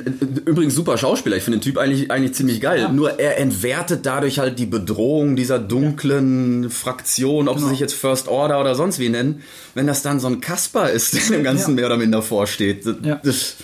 übrigens 0.44 0.74
super 0.74 0.98
Schauspieler. 0.98 1.36
Ich 1.36 1.42
finde 1.42 1.58
den 1.58 1.62
Typ 1.62 1.78
eigentlich, 1.78 2.10
eigentlich 2.10 2.34
ziemlich 2.34 2.60
geil. 2.60 2.80
Ja. 2.80 2.92
Nur 2.92 3.18
er 3.18 3.38
entwertet 3.38 4.04
dadurch 4.04 4.38
halt 4.38 4.58
die 4.58 4.66
Bedrohung 4.66 5.36
dieser 5.36 5.58
dunklen 5.58 6.70
Fraktion, 6.70 7.48
ob 7.48 7.56
genau. 7.56 7.66
sie 7.66 7.72
sich 7.72 7.80
jetzt 7.80 7.94
First 7.94 8.28
Order 8.28 8.60
oder 8.60 8.74
sonst 8.74 8.98
wie 8.98 9.08
nennen. 9.08 9.42
Wenn 9.74 9.86
das 9.86 10.02
dann 10.02 10.20
so 10.20 10.26
ein 10.26 10.40
Kasper 10.40 10.90
ist, 10.90 11.14
der 11.30 11.38
dem 11.38 11.44
Ganzen 11.44 11.70
ja. 11.70 11.76
mehr 11.76 11.86
oder 11.86 11.96
minder 11.96 12.22
vorsteht. 12.38 12.86
Ja. 13.02 13.16
Das, 13.16 13.56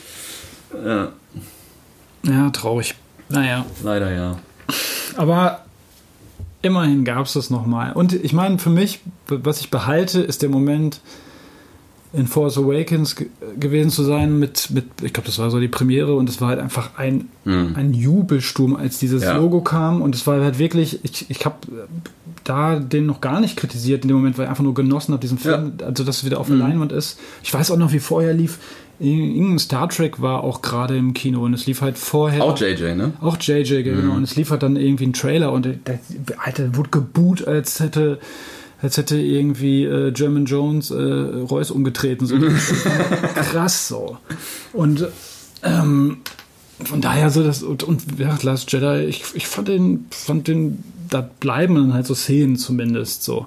ja. 0.85 1.12
ja, 2.24 2.51
traurig. 2.51 2.94
Naja. 3.28 3.65
Leider 3.85 4.12
ja. 4.12 4.39
Aber 5.16 5.65
immerhin 6.61 7.05
gab 7.05 7.27
es 7.27 7.35
das 7.35 7.51
nochmal. 7.51 7.93
Und 7.93 8.12
ich 8.12 8.32
meine, 8.32 8.59
für 8.59 8.70
mich, 8.70 9.01
was 9.28 9.61
ich 9.61 9.70
behalte, 9.70 10.20
ist 10.23 10.43
der 10.43 10.48
Moment, 10.48 11.01
in 12.15 12.27
Force 12.27 12.57
Awakens 12.59 13.16
gewesen 13.59 13.91
zu 13.91 14.05
sein 14.05 14.39
mit, 14.39 14.70
mit 14.70 14.85
ich 15.03 15.12
glaube, 15.12 15.27
das 15.27 15.39
war 15.39 15.51
so 15.51 15.59
die 15.59 15.69
Premiere 15.69 16.15
und 16.15 16.28
es 16.28 16.41
war 16.41 16.49
halt 16.49 16.61
einfach 16.61 16.97
ein, 16.97 17.28
mhm. 17.45 17.74
ein 17.74 17.93
Jubelsturm, 17.93 18.77
als 18.77 18.99
dieses 18.99 19.24
ja. 19.24 19.36
Logo 19.36 19.61
kam 19.62 20.01
und 20.01 20.15
es 20.15 20.27
war 20.27 20.41
halt 20.41 20.59
wirklich, 20.59 21.01
ich, 21.03 21.28
ich 21.28 21.45
habe 21.45 21.57
da 22.45 22.78
den 22.78 23.07
noch 23.07 23.20
gar 23.20 23.41
nicht 23.41 23.57
kritisiert 23.57 24.05
in 24.05 24.09
dem 24.09 24.19
Moment, 24.19 24.39
weil 24.39 24.45
ich 24.45 24.51
einfach 24.51 24.62
nur 24.62 24.74
genossen 24.74 25.12
habe, 25.12 25.20
diesen 25.20 25.39
Film, 25.39 25.73
ja. 25.78 25.86
also 25.86 26.05
dass 26.05 26.19
es 26.19 26.24
wieder 26.24 26.39
auf 26.39 26.47
der 26.47 26.57
mhm. 26.57 26.62
Leinwand 26.62 26.93
ist. 26.93 27.19
Ich 27.43 27.53
weiß 27.53 27.70
auch 27.70 27.77
noch, 27.77 27.93
wie 27.93 27.99
vorher 27.99 28.32
lief, 28.32 28.59
irgendein 29.01 29.59
Star 29.59 29.89
Trek 29.89 30.23
war 30.23 30.45
auch 30.45 30.62
gerade 30.62 30.97
im 30.97 31.15
Kino 31.15 31.45
und 31.45 31.55
es 31.55 31.66
lief 31.66 31.81
halt 31.81 31.99
vorher. 31.99 32.45
Auch 32.45 32.59
JJ, 32.59 32.95
ne? 32.95 33.12
Auch 33.20 33.36
JJ, 33.41 33.82
genau. 33.82 34.12
Mhm. 34.12 34.16
Und 34.19 34.23
es 34.23 34.36
lief 34.36 34.51
halt 34.51 34.62
dann 34.62 34.77
irgendwie 34.77 35.07
ein 35.07 35.12
Trailer 35.12 35.53
und 35.53 35.65
der, 35.65 35.78
Alter, 36.39 36.77
wurde 36.77 36.91
geboot, 36.91 37.47
als 37.47 37.81
hätte 37.81 38.20
als 38.85 38.98
hätte 38.98 39.16
irgendwie 39.16 39.85
äh, 39.85 40.12
German 40.12 40.44
Jones 40.44 40.90
äh, 40.90 40.94
Reus 40.94 41.70
umgetreten. 41.70 42.27
So. 42.27 42.36
Krass 43.35 43.89
so. 43.89 44.19
Und 44.74 45.09
ähm, 45.62 46.19
von 46.85 47.01
daher 47.01 47.31
so 47.31 47.43
das 47.43 47.62
und, 47.62 47.82
und 47.82 48.19
ja, 48.19 48.36
Last 48.43 48.70
Jedi, 48.73 49.05
ich, 49.05 49.24
ich 49.32 49.47
fand 49.48 49.69
den, 49.69 50.05
fand 50.11 50.48
den 50.48 50.85
da 51.15 51.20
bleiben 51.20 51.77
dann 51.77 51.95
halt 51.95 52.07
so 52.07 52.15
Szenen 52.15 52.57
zumindest 52.57 53.23
so. 53.23 53.47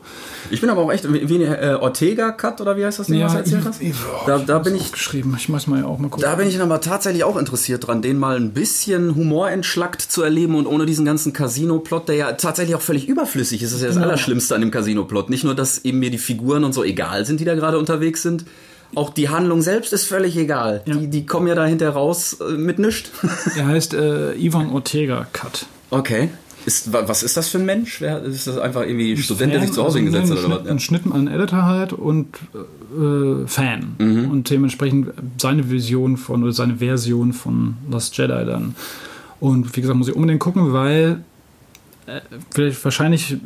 Ich 0.50 0.62
bin 0.62 0.70
aber 0.70 0.84
auch 0.84 0.92
echt 0.92 1.12
wie, 1.12 1.28
wie 1.28 1.44
äh, 1.44 1.74
Ortega-Cut 1.74 2.62
oder 2.62 2.78
wie 2.78 2.86
heißt 2.86 3.00
das, 3.00 3.08
den 3.08 3.18
ja, 3.18 3.26
was 3.26 3.36
erzählt 3.36 3.66
hast? 3.66 3.82
Ich, 3.82 3.94
da, 4.26 4.38
da 4.38 4.60
bin 4.60 4.74
ich 4.74 4.94
geschrieben. 4.94 5.36
Ich 5.38 5.50
muss 5.50 5.68
mal 5.68 5.84
auch 5.84 6.00
mal 6.00 6.08
gucken. 6.08 6.24
Da 6.24 6.36
bin 6.36 6.48
ich 6.48 6.60
aber 6.62 6.80
tatsächlich 6.80 7.26
auch 7.26 7.36
interessiert 7.36 7.86
dran, 7.86 8.02
den 8.02 8.18
mal 8.18 8.38
ein 8.38 8.54
bisschen 8.54 9.16
Humor 9.16 9.52
entschlackt 9.52 10.02
zu 10.02 10.24
erleben 10.24 10.56
und 10.56 10.66
ohne 10.66 10.86
diesen 10.86 11.06
ganzen 11.06 11.34
Casino-Plot, 11.34 12.08
der 12.08 12.16
ja 12.16 12.32
tatsächlich 12.34 12.76
auch 12.76 12.82
völlig 12.82 13.10
überflüssig 13.10 13.62
ist. 13.62 13.72
Das 13.72 13.80
ist 13.80 13.82
ja 13.82 13.88
das 13.88 13.98
genau. 13.98 14.08
Allerschlimmste 14.08 14.56
an 14.56 14.62
dem 14.62 14.72
Casino-Plot. 14.72 15.30
Nicht 15.30 15.44
nur, 15.44 15.54
dass 15.54 15.84
eben 15.84 16.00
mir 16.00 16.10
die 16.10 16.18
Figuren 16.18 16.64
und 16.64 16.72
so 16.72 16.86
egal 16.86 17.26
sind, 17.26 17.42
die 17.42 17.46
da 17.46 17.54
gerade 17.54 17.78
unterwegs 17.78 18.22
sind. 18.22 18.46
Auch 18.96 19.10
die 19.10 19.28
Handlung 19.28 19.62
selbst 19.62 19.92
ist 19.92 20.06
völlig 20.06 20.38
egal. 20.38 20.84
Ja. 20.86 20.96
Die, 20.96 21.08
die 21.08 21.26
kommen 21.26 21.48
ja 21.48 21.56
da 21.56 21.66
hinterher 21.66 21.96
raus 21.96 22.38
äh, 22.40 22.54
mit 22.54 22.80
nichts. 22.80 23.12
er 23.58 23.68
heißt 23.68 23.94
äh, 23.94 24.36
Ivan 24.36 24.72
Ortega 24.72 25.28
Cut. 25.34 25.66
Okay. 25.90 26.30
Ist, 26.68 26.92
was 26.92 27.24
ist 27.24 27.38
das 27.38 27.48
für 27.48 27.60
ein 27.60 27.66
Mensch? 27.66 28.02
Wer, 28.02 28.22
ist 28.24 28.46
das 28.46 28.58
einfach 28.58 28.82
irgendwie 28.82 29.14
ein 29.14 29.18
Student, 29.18 29.54
der 29.54 29.62
sich 29.62 29.72
zu 29.72 29.82
Hause 29.82 30.00
hingesetzt 30.00 30.32
hat? 30.32 30.44
Oder 30.44 30.60
was? 30.66 30.68
Ein 30.68 30.80
Schnitt, 30.80 31.06
ein 31.06 31.30
Editor 31.30 31.64
halt 31.64 31.94
und 31.94 32.28
äh, 32.94 33.48
Fan. 33.48 33.96
Mhm. 33.98 34.30
Und 34.30 34.50
dementsprechend 34.50 35.14
seine 35.38 35.70
Vision 35.70 36.18
von, 36.18 36.44
oder 36.44 36.52
seine 36.52 36.76
Version 36.76 37.32
von 37.32 37.78
Lost 37.90 38.18
Jedi 38.18 38.44
dann. 38.46 38.76
Und 39.40 39.78
wie 39.78 39.80
gesagt, 39.80 39.98
muss 39.98 40.10
ich 40.10 40.16
unbedingt 40.16 40.42
gucken, 40.42 40.74
weil 40.74 41.24
äh, 42.06 42.20
vielleicht 42.52 42.84
wahrscheinlich 42.84 43.38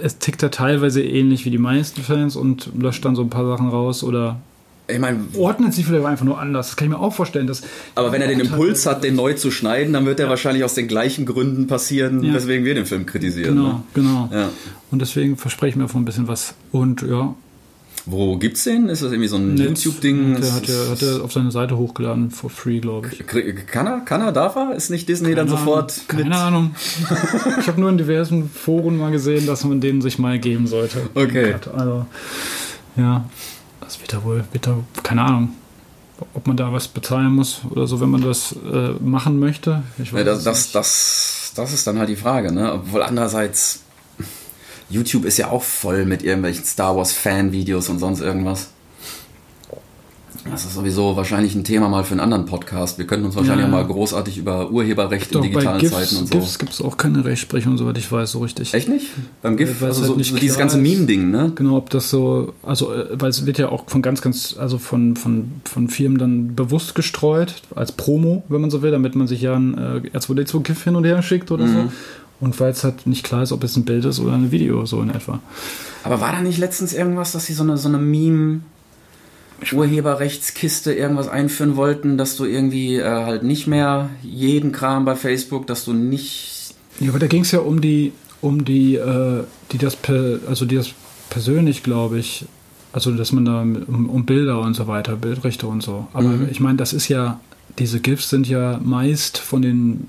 es 0.00 0.18
tickt 0.18 0.44
er 0.44 0.52
teilweise 0.52 1.02
ähnlich 1.02 1.44
wie 1.44 1.50
die 1.50 1.58
meisten 1.58 2.02
Fans 2.02 2.36
und 2.36 2.70
löscht 2.78 3.04
dann 3.04 3.16
so 3.16 3.22
ein 3.22 3.30
paar 3.30 3.44
Sachen 3.44 3.70
raus 3.70 4.04
oder 4.04 4.38
ich 4.90 4.98
meine, 4.98 5.20
ordnet 5.36 5.74
sich 5.74 5.84
vielleicht 5.84 6.04
einfach 6.04 6.24
nur 6.24 6.40
anders. 6.40 6.68
Das 6.68 6.76
kann 6.76 6.86
ich 6.86 6.90
mir 6.90 6.98
auch 6.98 7.12
vorstellen. 7.12 7.46
Dass 7.46 7.62
aber 7.94 8.10
wenn 8.10 8.22
er 8.22 8.28
den 8.28 8.40
Impuls 8.40 8.86
hat, 8.86 9.04
den 9.04 9.16
neu 9.16 9.34
zu 9.34 9.50
schneiden, 9.50 9.92
dann 9.92 10.06
wird 10.06 10.18
er 10.18 10.26
ja. 10.26 10.30
wahrscheinlich 10.30 10.64
aus 10.64 10.74
den 10.74 10.88
gleichen 10.88 11.26
Gründen 11.26 11.66
passieren, 11.66 12.22
ja. 12.22 12.32
weswegen 12.32 12.64
wir 12.64 12.74
den 12.74 12.86
Film 12.86 13.04
kritisieren. 13.04 13.56
Genau, 13.56 13.68
ne? 13.68 13.82
genau. 13.94 14.30
Ja. 14.32 14.48
Und 14.90 15.00
deswegen 15.02 15.36
verspreche 15.36 15.70
ich 15.70 15.76
mir 15.76 15.84
davon 15.84 16.02
ein 16.02 16.04
bisschen 16.06 16.26
was. 16.26 16.54
Und 16.72 17.02
ja. 17.02 17.34
Wo 18.06 18.38
gibt's 18.38 18.64
den? 18.64 18.88
Ist 18.88 19.02
das 19.02 19.12
irgendwie 19.12 19.28
so 19.28 19.36
ein 19.36 19.58
YouTube-Ding? 19.58 20.40
Der 20.40 20.54
hat 20.54 20.66
er, 20.66 20.90
hat 20.90 21.02
er 21.02 21.22
auf 21.22 21.32
seine 21.32 21.50
Seite 21.50 21.76
hochgeladen, 21.76 22.30
for 22.30 22.48
free, 22.48 22.78
glaube 22.78 23.10
ich. 23.12 23.26
Kann 23.26 23.86
er? 23.86 24.00
Kann 24.00 24.22
er? 24.22 24.32
Darf 24.32 24.56
er? 24.56 24.74
Ist 24.74 24.88
nicht 24.88 25.10
Disney 25.10 25.34
keine 25.34 25.36
dann 25.36 25.48
sofort? 25.48 26.00
Ahnung. 26.08 26.22
Keine 26.22 26.36
Ahnung. 26.36 26.74
ich 27.60 27.68
habe 27.68 27.78
nur 27.78 27.90
in 27.90 27.98
diversen 27.98 28.48
Foren 28.48 28.96
mal 28.96 29.10
gesehen, 29.10 29.46
dass 29.46 29.64
man 29.64 29.82
den 29.82 30.00
sich 30.00 30.18
mal 30.18 30.38
geben 30.38 30.66
sollte. 30.66 31.02
Okay. 31.14 31.56
Also, 31.76 32.06
ja 32.96 33.26
das 33.80 34.00
wird 34.00 34.12
da 34.12 34.24
wohl, 34.24 34.44
wird 34.52 34.66
da, 34.66 34.78
keine 35.02 35.22
Ahnung, 35.22 35.50
ob 36.34 36.46
man 36.46 36.56
da 36.56 36.72
was 36.72 36.88
bezahlen 36.88 37.32
muss 37.32 37.62
oder 37.70 37.86
so, 37.86 38.00
wenn 38.00 38.10
man 38.10 38.22
das 38.22 38.52
äh, 38.52 38.90
machen 39.00 39.38
möchte. 39.38 39.82
Ich 39.98 40.12
weiß 40.12 40.18
ja, 40.18 40.24
das, 40.24 40.44
das, 40.44 40.72
das, 40.72 41.52
das 41.54 41.72
ist 41.72 41.86
dann 41.86 41.98
halt 41.98 42.08
die 42.08 42.16
Frage, 42.16 42.52
ne? 42.52 42.72
Obwohl 42.72 43.02
andererseits, 43.02 43.82
YouTube 44.90 45.24
ist 45.24 45.36
ja 45.38 45.50
auch 45.50 45.62
voll 45.62 46.06
mit 46.06 46.22
irgendwelchen 46.22 46.64
Star 46.64 46.96
Wars 46.96 47.12
Fan-Videos 47.12 47.88
und 47.88 47.98
sonst 47.98 48.20
irgendwas. 48.20 48.70
Das 50.50 50.64
ist 50.64 50.74
sowieso 50.74 51.16
wahrscheinlich 51.16 51.54
ein 51.54 51.64
Thema 51.64 51.88
mal 51.88 52.04
für 52.04 52.12
einen 52.12 52.20
anderen 52.20 52.46
Podcast. 52.46 52.98
Wir 52.98 53.06
könnten 53.06 53.26
uns 53.26 53.36
wahrscheinlich 53.36 53.66
ja. 53.66 53.68
auch 53.68 53.72
mal 53.72 53.86
großartig 53.86 54.38
über 54.38 54.70
Urheberrecht 54.70 55.32
in 55.32 55.42
digitalen 55.42 55.80
GIFs, 55.80 55.92
Zeiten 55.92 56.16
und 56.16 56.28
so. 56.28 56.38
GIFs 56.38 56.58
gibt 56.58 56.72
es 56.72 56.80
auch 56.80 56.96
keine 56.96 57.24
Rechtsprechung, 57.24 57.76
soweit 57.76 57.98
ich 57.98 58.10
weiß, 58.10 58.32
so 58.32 58.40
richtig. 58.40 58.74
Echt 58.74 58.88
nicht? 58.88 59.06
Beim 59.42 59.56
GIF? 59.56 59.82
Also 59.82 60.02
halt 60.02 60.16
so, 60.18 60.22
so 60.22 60.36
dieses 60.38 60.58
ganze 60.58 60.78
Meme-Ding, 60.78 61.30
ne? 61.30 61.52
Genau, 61.54 61.76
ob 61.76 61.90
das 61.90 62.10
so, 62.10 62.54
also, 62.62 62.92
äh, 62.92 63.06
weil 63.12 63.30
es 63.30 63.44
wird 63.46 63.58
ja 63.58 63.68
auch 63.68 63.84
von 63.88 64.02
ganz, 64.02 64.22
ganz, 64.22 64.56
also 64.58 64.78
von, 64.78 65.16
von, 65.16 65.52
von 65.64 65.88
Firmen 65.88 66.18
dann 66.18 66.54
bewusst 66.54 66.94
gestreut, 66.94 67.62
als 67.74 67.92
Promo, 67.92 68.42
wenn 68.48 68.60
man 68.60 68.70
so 68.70 68.82
will, 68.82 68.90
damit 68.90 69.14
man 69.14 69.26
sich 69.26 69.42
ja 69.42 69.54
ein 69.54 69.76
äh, 69.76 70.16
R2D2-GIF 70.16 70.84
hin 70.84 70.96
und 70.96 71.04
her 71.04 71.22
schickt 71.22 71.50
oder 71.50 71.66
mhm. 71.66 71.72
so. 71.72 71.92
Und 72.40 72.60
weil 72.60 72.70
es 72.70 72.84
halt 72.84 73.06
nicht 73.06 73.24
klar 73.24 73.42
ist, 73.42 73.52
ob 73.52 73.64
es 73.64 73.76
ein 73.76 73.84
Bild 73.84 74.04
ist 74.04 74.20
oder 74.20 74.32
ein 74.32 74.52
Video, 74.52 74.86
so 74.86 75.02
in 75.02 75.10
etwa. 75.10 75.40
Aber 76.04 76.20
war 76.20 76.32
da 76.32 76.40
nicht 76.40 76.58
letztens 76.58 76.92
irgendwas, 76.92 77.32
dass 77.32 77.46
sie 77.46 77.52
so 77.52 77.64
eine, 77.64 77.76
so 77.76 77.88
eine 77.88 77.98
Meme- 77.98 78.60
Urheberrechtskiste 79.72 80.92
irgendwas 80.92 81.28
einführen 81.28 81.76
wollten, 81.76 82.16
dass 82.16 82.36
du 82.36 82.44
irgendwie 82.44 82.96
äh, 82.96 83.04
halt 83.04 83.42
nicht 83.42 83.66
mehr 83.66 84.10
jeden 84.22 84.72
Kram 84.72 85.04
bei 85.04 85.16
Facebook, 85.16 85.66
dass 85.66 85.84
du 85.84 85.92
nicht. 85.92 86.74
Ja, 87.00 87.10
aber 87.10 87.18
da 87.18 87.26
ging 87.26 87.42
es 87.42 87.50
ja 87.50 87.60
um 87.60 87.80
die, 87.80 88.12
um 88.40 88.64
die, 88.64 88.96
äh, 88.96 89.44
die 89.72 89.78
das, 89.78 89.96
per, 89.96 90.38
also 90.48 90.64
die 90.64 90.76
das 90.76 90.90
persönlich, 91.30 91.82
glaube 91.82 92.18
ich, 92.18 92.46
also 92.92 93.12
dass 93.12 93.32
man 93.32 93.44
da 93.44 93.60
um, 93.60 94.08
um, 94.08 94.24
Bilder 94.24 94.60
und 94.60 94.74
so 94.74 94.86
weiter, 94.86 95.16
Bildrechte 95.16 95.66
und 95.66 95.82
so. 95.82 96.06
Aber 96.12 96.28
mhm. 96.28 96.48
ich 96.50 96.60
meine, 96.60 96.76
das 96.76 96.92
ist 96.92 97.08
ja, 97.08 97.40
diese 97.78 98.00
GIFs 98.00 98.30
sind 98.30 98.48
ja 98.48 98.80
meist 98.82 99.38
von 99.38 99.62
den 99.62 100.08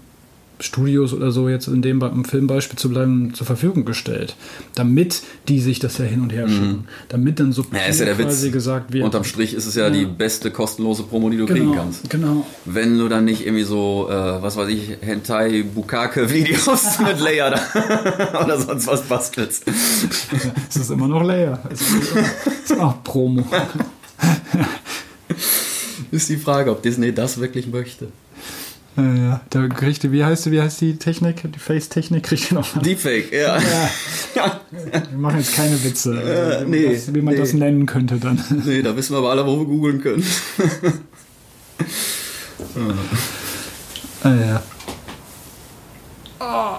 Studios 0.59 1.13
oder 1.13 1.31
so 1.31 1.47
jetzt 1.47 1.67
in 1.67 1.81
dem 1.81 2.01
im 2.01 2.25
Filmbeispiel 2.25 2.77
zu 2.77 2.89
bleiben 2.89 3.33
zur 3.33 3.47
Verfügung 3.47 3.85
gestellt, 3.85 4.35
damit 4.75 5.21
die 5.47 5.59
sich 5.59 5.79
das 5.79 5.97
ja 5.97 6.05
hin 6.05 6.21
und 6.21 6.33
her 6.33 6.47
mhm. 6.47 6.51
schicken, 6.51 6.87
damit 7.07 7.39
dann 7.39 7.51
so 7.51 7.65
ja, 7.71 7.85
ist 7.87 7.99
ja 7.99 8.05
der 8.05 8.15
quasi 8.15 8.47
Witz. 8.47 8.53
gesagt 8.53 8.93
wird. 8.93 9.05
Unterm 9.05 9.23
Strich 9.23 9.53
ist 9.53 9.65
es 9.65 9.75
ja, 9.75 9.83
ja, 9.83 9.89
die 9.89 10.05
beste 10.05 10.51
kostenlose 10.51 11.03
Promo, 11.03 11.29
die 11.29 11.37
du 11.37 11.45
genau, 11.45 11.59
kriegen 11.59 11.75
kannst. 11.75 12.09
Genau. 12.09 12.45
Wenn 12.65 12.97
du 12.97 13.07
dann 13.07 13.25
nicht 13.25 13.45
irgendwie 13.45 13.63
so, 13.63 14.07
äh, 14.09 14.13
was 14.13 14.57
weiß 14.57 14.69
ich, 14.69 14.97
Hentai 15.01 15.63
Bukake 15.63 16.29
Videos 16.29 16.99
mit 16.99 17.19
da 17.19 18.39
oder 18.43 18.59
sonst 18.59 18.87
was 18.87 19.01
bastelst. 19.03 19.65
es 20.69 20.75
ist 20.75 20.91
immer 20.91 21.07
noch 21.07 21.23
Leia. 21.23 21.59
Es 21.71 21.81
ist 22.63 22.79
auch 22.79 23.03
Promo. 23.03 23.45
ist 26.11 26.29
die 26.29 26.37
Frage, 26.37 26.71
ob 26.71 26.81
Disney 26.81 27.13
das 27.13 27.39
wirklich 27.39 27.67
möchte. 27.67 28.07
Ja, 28.99 29.13
ja. 29.15 29.41
Da 29.49 29.67
kriegt, 29.67 30.11
wie 30.11 30.23
heißt, 30.23 30.51
wie 30.51 30.61
heißt 30.61 30.81
die 30.81 30.97
Technik? 30.97 31.51
Die 31.51 31.59
Face-Technik 31.59 32.23
kriegt 32.23 32.51
ihr 32.51 32.55
noch. 32.55 32.77
Deepfake, 32.81 33.31
ja. 33.31 33.57
ja. 34.35 34.61
Wir 35.09 35.17
machen 35.17 35.39
jetzt 35.39 35.55
keine 35.55 35.81
Witze, 35.83 36.13
äh, 36.13 36.65
wie, 36.65 36.69
nee, 36.69 36.93
das, 36.93 37.13
wie 37.13 37.21
man 37.21 37.33
nee. 37.33 37.39
das 37.39 37.53
nennen 37.53 37.85
könnte 37.85 38.17
dann. 38.17 38.43
Nee, 38.65 38.81
da 38.81 38.95
wissen 38.95 39.13
wir 39.13 39.19
aber 39.19 39.31
alle, 39.31 39.45
wo 39.45 39.59
wir 39.59 39.65
googeln 39.65 40.01
können. 40.01 40.23
ah, 44.23 44.33
ja. 44.33 44.63
Oh. 46.39 46.77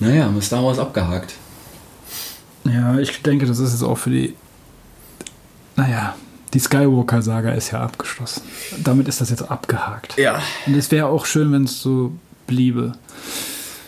Naja, 0.00 0.24
haben 0.24 0.34
wir 0.34 0.42
Star 0.42 0.64
Wars 0.64 0.78
abgehakt. 0.78 1.34
Ja, 2.64 2.98
ich 2.98 3.22
denke, 3.22 3.46
das 3.46 3.58
ist 3.58 3.72
jetzt 3.72 3.82
auch 3.82 3.98
für 3.98 4.10
die. 4.10 4.34
Naja, 5.76 6.14
die 6.54 6.58
Skywalker-Saga 6.58 7.52
ist 7.52 7.70
ja 7.70 7.80
abgeschlossen. 7.82 8.42
Damit 8.82 9.08
ist 9.08 9.20
das 9.20 9.30
jetzt 9.30 9.50
abgehakt. 9.50 10.18
Ja. 10.18 10.42
Und 10.66 10.74
es 10.74 10.90
wäre 10.90 11.06
auch 11.06 11.26
schön, 11.26 11.52
wenn 11.52 11.64
es 11.64 11.80
so 11.80 12.12
bliebe. 12.46 12.92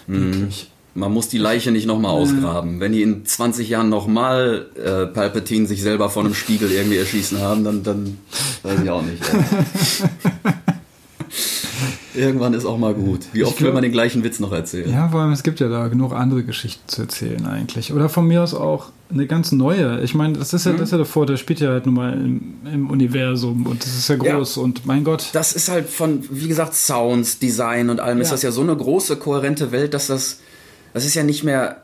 Mhm. 0.07 0.49
Man 0.95 1.13
muss 1.13 1.29
die 1.29 1.39
Leiche 1.39 1.73
nicht 1.73 1.87
nochmal 1.87 2.13
ausgraben. 2.13 2.79
Wenn 2.79 2.93
die 2.93 3.03
in 3.03 3.27
20 3.27 3.69
Jahren 3.69 3.89
nochmal 3.89 4.67
äh, 4.77 5.07
Palpatine 5.07 5.67
sich 5.67 5.83
selber 5.83 6.09
vor 6.09 6.25
einem 6.25 6.35
Spiegel 6.35 6.71
irgendwie 6.71 6.99
erschießen 6.99 7.41
haben, 7.41 7.65
dann, 7.65 7.83
dann 7.83 8.19
weiß 8.63 8.81
ich 8.81 8.91
auch 8.91 9.03
nicht. 9.03 9.21
Irgendwann 12.15 12.55
ist 12.55 12.65
auch 12.65 12.79
mal 12.79 12.95
gut. 12.95 13.21
Wie 13.33 13.45
oft 13.45 13.57
glaub, 13.57 13.67
will 13.67 13.75
man 13.75 13.83
den 13.83 13.93
gleichen 13.93 14.23
Witz 14.25 14.41
noch 14.41 14.53
erzählen? 14.53 14.91
Ja, 14.91 15.09
vor 15.09 15.21
allem 15.21 15.33
es 15.33 15.43
gibt 15.43 15.61
ja 15.61 15.69
da 15.69 15.89
genug 15.89 16.13
andere 16.13 16.45
Geschichten 16.45 16.89
zu 16.89 17.03
erzählen 17.03 17.45
eigentlich. 17.47 17.93
Oder 17.93 18.09
von 18.09 18.27
mir 18.27 18.43
aus 18.43 18.55
auch 18.55 18.91
eine 19.11 19.27
ganz 19.27 19.53
neue. 19.53 20.01
Ich 20.03 20.15
meine, 20.15 20.35
das 20.35 20.53
ist 20.53 20.67
ja, 20.67 20.73
mhm. 20.73 20.79
das 20.79 20.89
ist 20.89 20.93
ja 20.93 20.99
der 20.99 21.07
Vorteil, 21.07 21.37
spielt 21.37 21.61
ja 21.61 21.71
halt 21.71 21.87
nun 21.87 21.95
mal 21.95 22.13
im, 22.13 22.55
im, 22.73 22.91
Universum 22.91 23.67
und 23.67 23.85
das 23.85 23.97
ist 23.97 24.09
ja 24.09 24.17
groß 24.17 24.57
ja. 24.57 24.63
und 24.63 24.87
mein 24.87 25.05
Gott. 25.05 25.31
Das 25.33 25.53
ist 25.53 25.69
halt 25.69 25.89
von, 25.89 26.25
wie 26.31 26.49
gesagt, 26.49 26.75
Sounds, 26.75 27.39
Design 27.39 27.91
und 27.91 28.01
allem 28.01 28.19
ja. 28.19 28.23
ist 28.23 28.33
das 28.33 28.43
ja 28.43 28.51
so 28.51 28.63
eine 28.63 28.77
große, 28.77 29.17
kohärente 29.17 29.73
Welt, 29.73 29.95
dass 29.95 30.07
das, 30.07 30.41
das 30.93 31.05
ist 31.05 31.15
ja 31.15 31.23
nicht 31.23 31.45
mehr, 31.45 31.83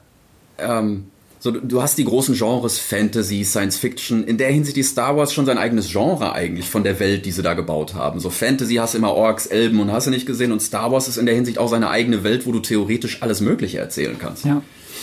ähm, 0.59 1.07
so, 1.43 1.53
du 1.53 1.81
hast 1.81 1.97
die 1.97 2.05
großen 2.05 2.35
Genres 2.35 2.79
Fantasy, 2.79 3.45
Science 3.45 3.79
Fiction. 3.79 4.25
In 4.25 4.37
der 4.37 4.51
Hinsicht 4.51 4.77
ist 4.77 4.91
Star 4.91 5.17
Wars 5.17 5.33
schon 5.33 5.47
sein 5.47 5.57
eigenes 5.57 5.91
Genre 5.91 6.35
eigentlich 6.35 6.69
von 6.69 6.85
der 6.85 7.01
Welt, 7.01 7.25
die 7.25 7.31
sie 7.31 7.41
da 7.41 7.55
gebaut 7.55 7.95
haben. 7.95 8.21
So 8.21 8.29
Fantasy 8.29 8.75
hast 8.75 8.95
immer 8.95 9.15
Orks, 9.15 9.47
Elben 9.47 9.81
und 9.81 9.91
hast 9.91 10.07
du 10.07 10.11
nicht 10.11 10.27
gesehen. 10.27 10.53
Und 10.53 10.61
Star 10.61 10.93
Wars 10.93 11.09
ist 11.09 11.17
in 11.17 11.25
der 11.25 11.35
Hinsicht 11.35 11.57
auch 11.57 11.69
seine 11.69 11.89
eigene 11.89 12.25
Welt, 12.25 12.47
wo 12.47 12.53
du 12.53 12.61
theoretisch 12.61 13.23
alles 13.23 13.41
Mögliche 13.41 13.79
erzählen 13.79 14.17
kannst. 14.19 14.45
Ja, 14.45 14.61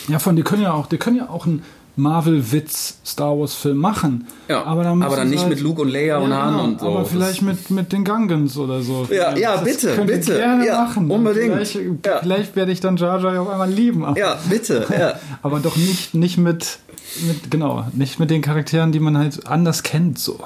ja 0.08 0.20
von 0.20 0.36
die 0.36 0.44
können 0.44 0.62
ja 0.62 0.74
auch, 0.74 0.86
die 0.86 1.00
können 1.00 1.18
ja 1.18 1.28
auch 1.28 1.48
ein 1.48 1.64
Marvel-Witz 1.98 3.00
Star 3.06 3.38
Wars-Film 3.38 3.78
machen. 3.78 4.28
Ja, 4.48 4.64
aber 4.64 4.84
dann, 4.84 5.02
aber 5.04 5.16
dann 5.16 5.30
nicht 5.30 5.40
halt, 5.42 5.50
mit 5.50 5.62
Luke 5.62 5.82
und 5.82 5.90
Leia 5.90 6.18
und 6.20 6.30
Ja, 6.32 6.42
Han 6.44 6.52
genau, 6.54 6.64
und 6.66 6.80
so. 6.80 6.88
Aber 6.88 7.06
vielleicht 7.06 7.42
mit, 7.42 7.70
mit 7.70 7.92
den 7.92 8.06
Gungans 8.06 8.58
oder 8.58 8.82
so. 8.82 9.08
Ja, 9.12 9.36
ja, 9.36 9.56
Das 9.56 9.64
bitte, 9.64 9.96
bitte. 10.06 10.36
Gerne 10.38 10.66
Ja, 10.66 10.84
machen. 10.84 11.10
unbedingt. 11.12 11.54
Vielleicht, 11.54 11.76
Ja. 12.06 12.20
vielleicht 12.22 12.56
werde 12.56 12.72
ich 12.72 12.80
dann 12.80 12.98
Jar 12.98 13.20
Jar 13.20 13.42
auf 13.42 13.50
einmal 13.50 13.70
lieben. 13.70 14.06
Aber, 14.06 14.18
Ja, 14.20 14.38
bitte. 14.50 14.86
Aber 15.42 15.60
doch 15.60 15.76
nicht, 15.76 16.14
nicht 16.14 16.38
mit, 16.38 16.80
mit, 17.26 17.50
genau, 17.52 17.86
nicht 17.94 18.20
mit 18.20 18.30
den 18.30 18.42
Charakteren, 18.42 18.92
die 18.92 19.00
man 19.00 19.18
halt 19.18 19.48
anders 19.48 19.84
kennt. 19.84 20.20
So. 20.20 20.40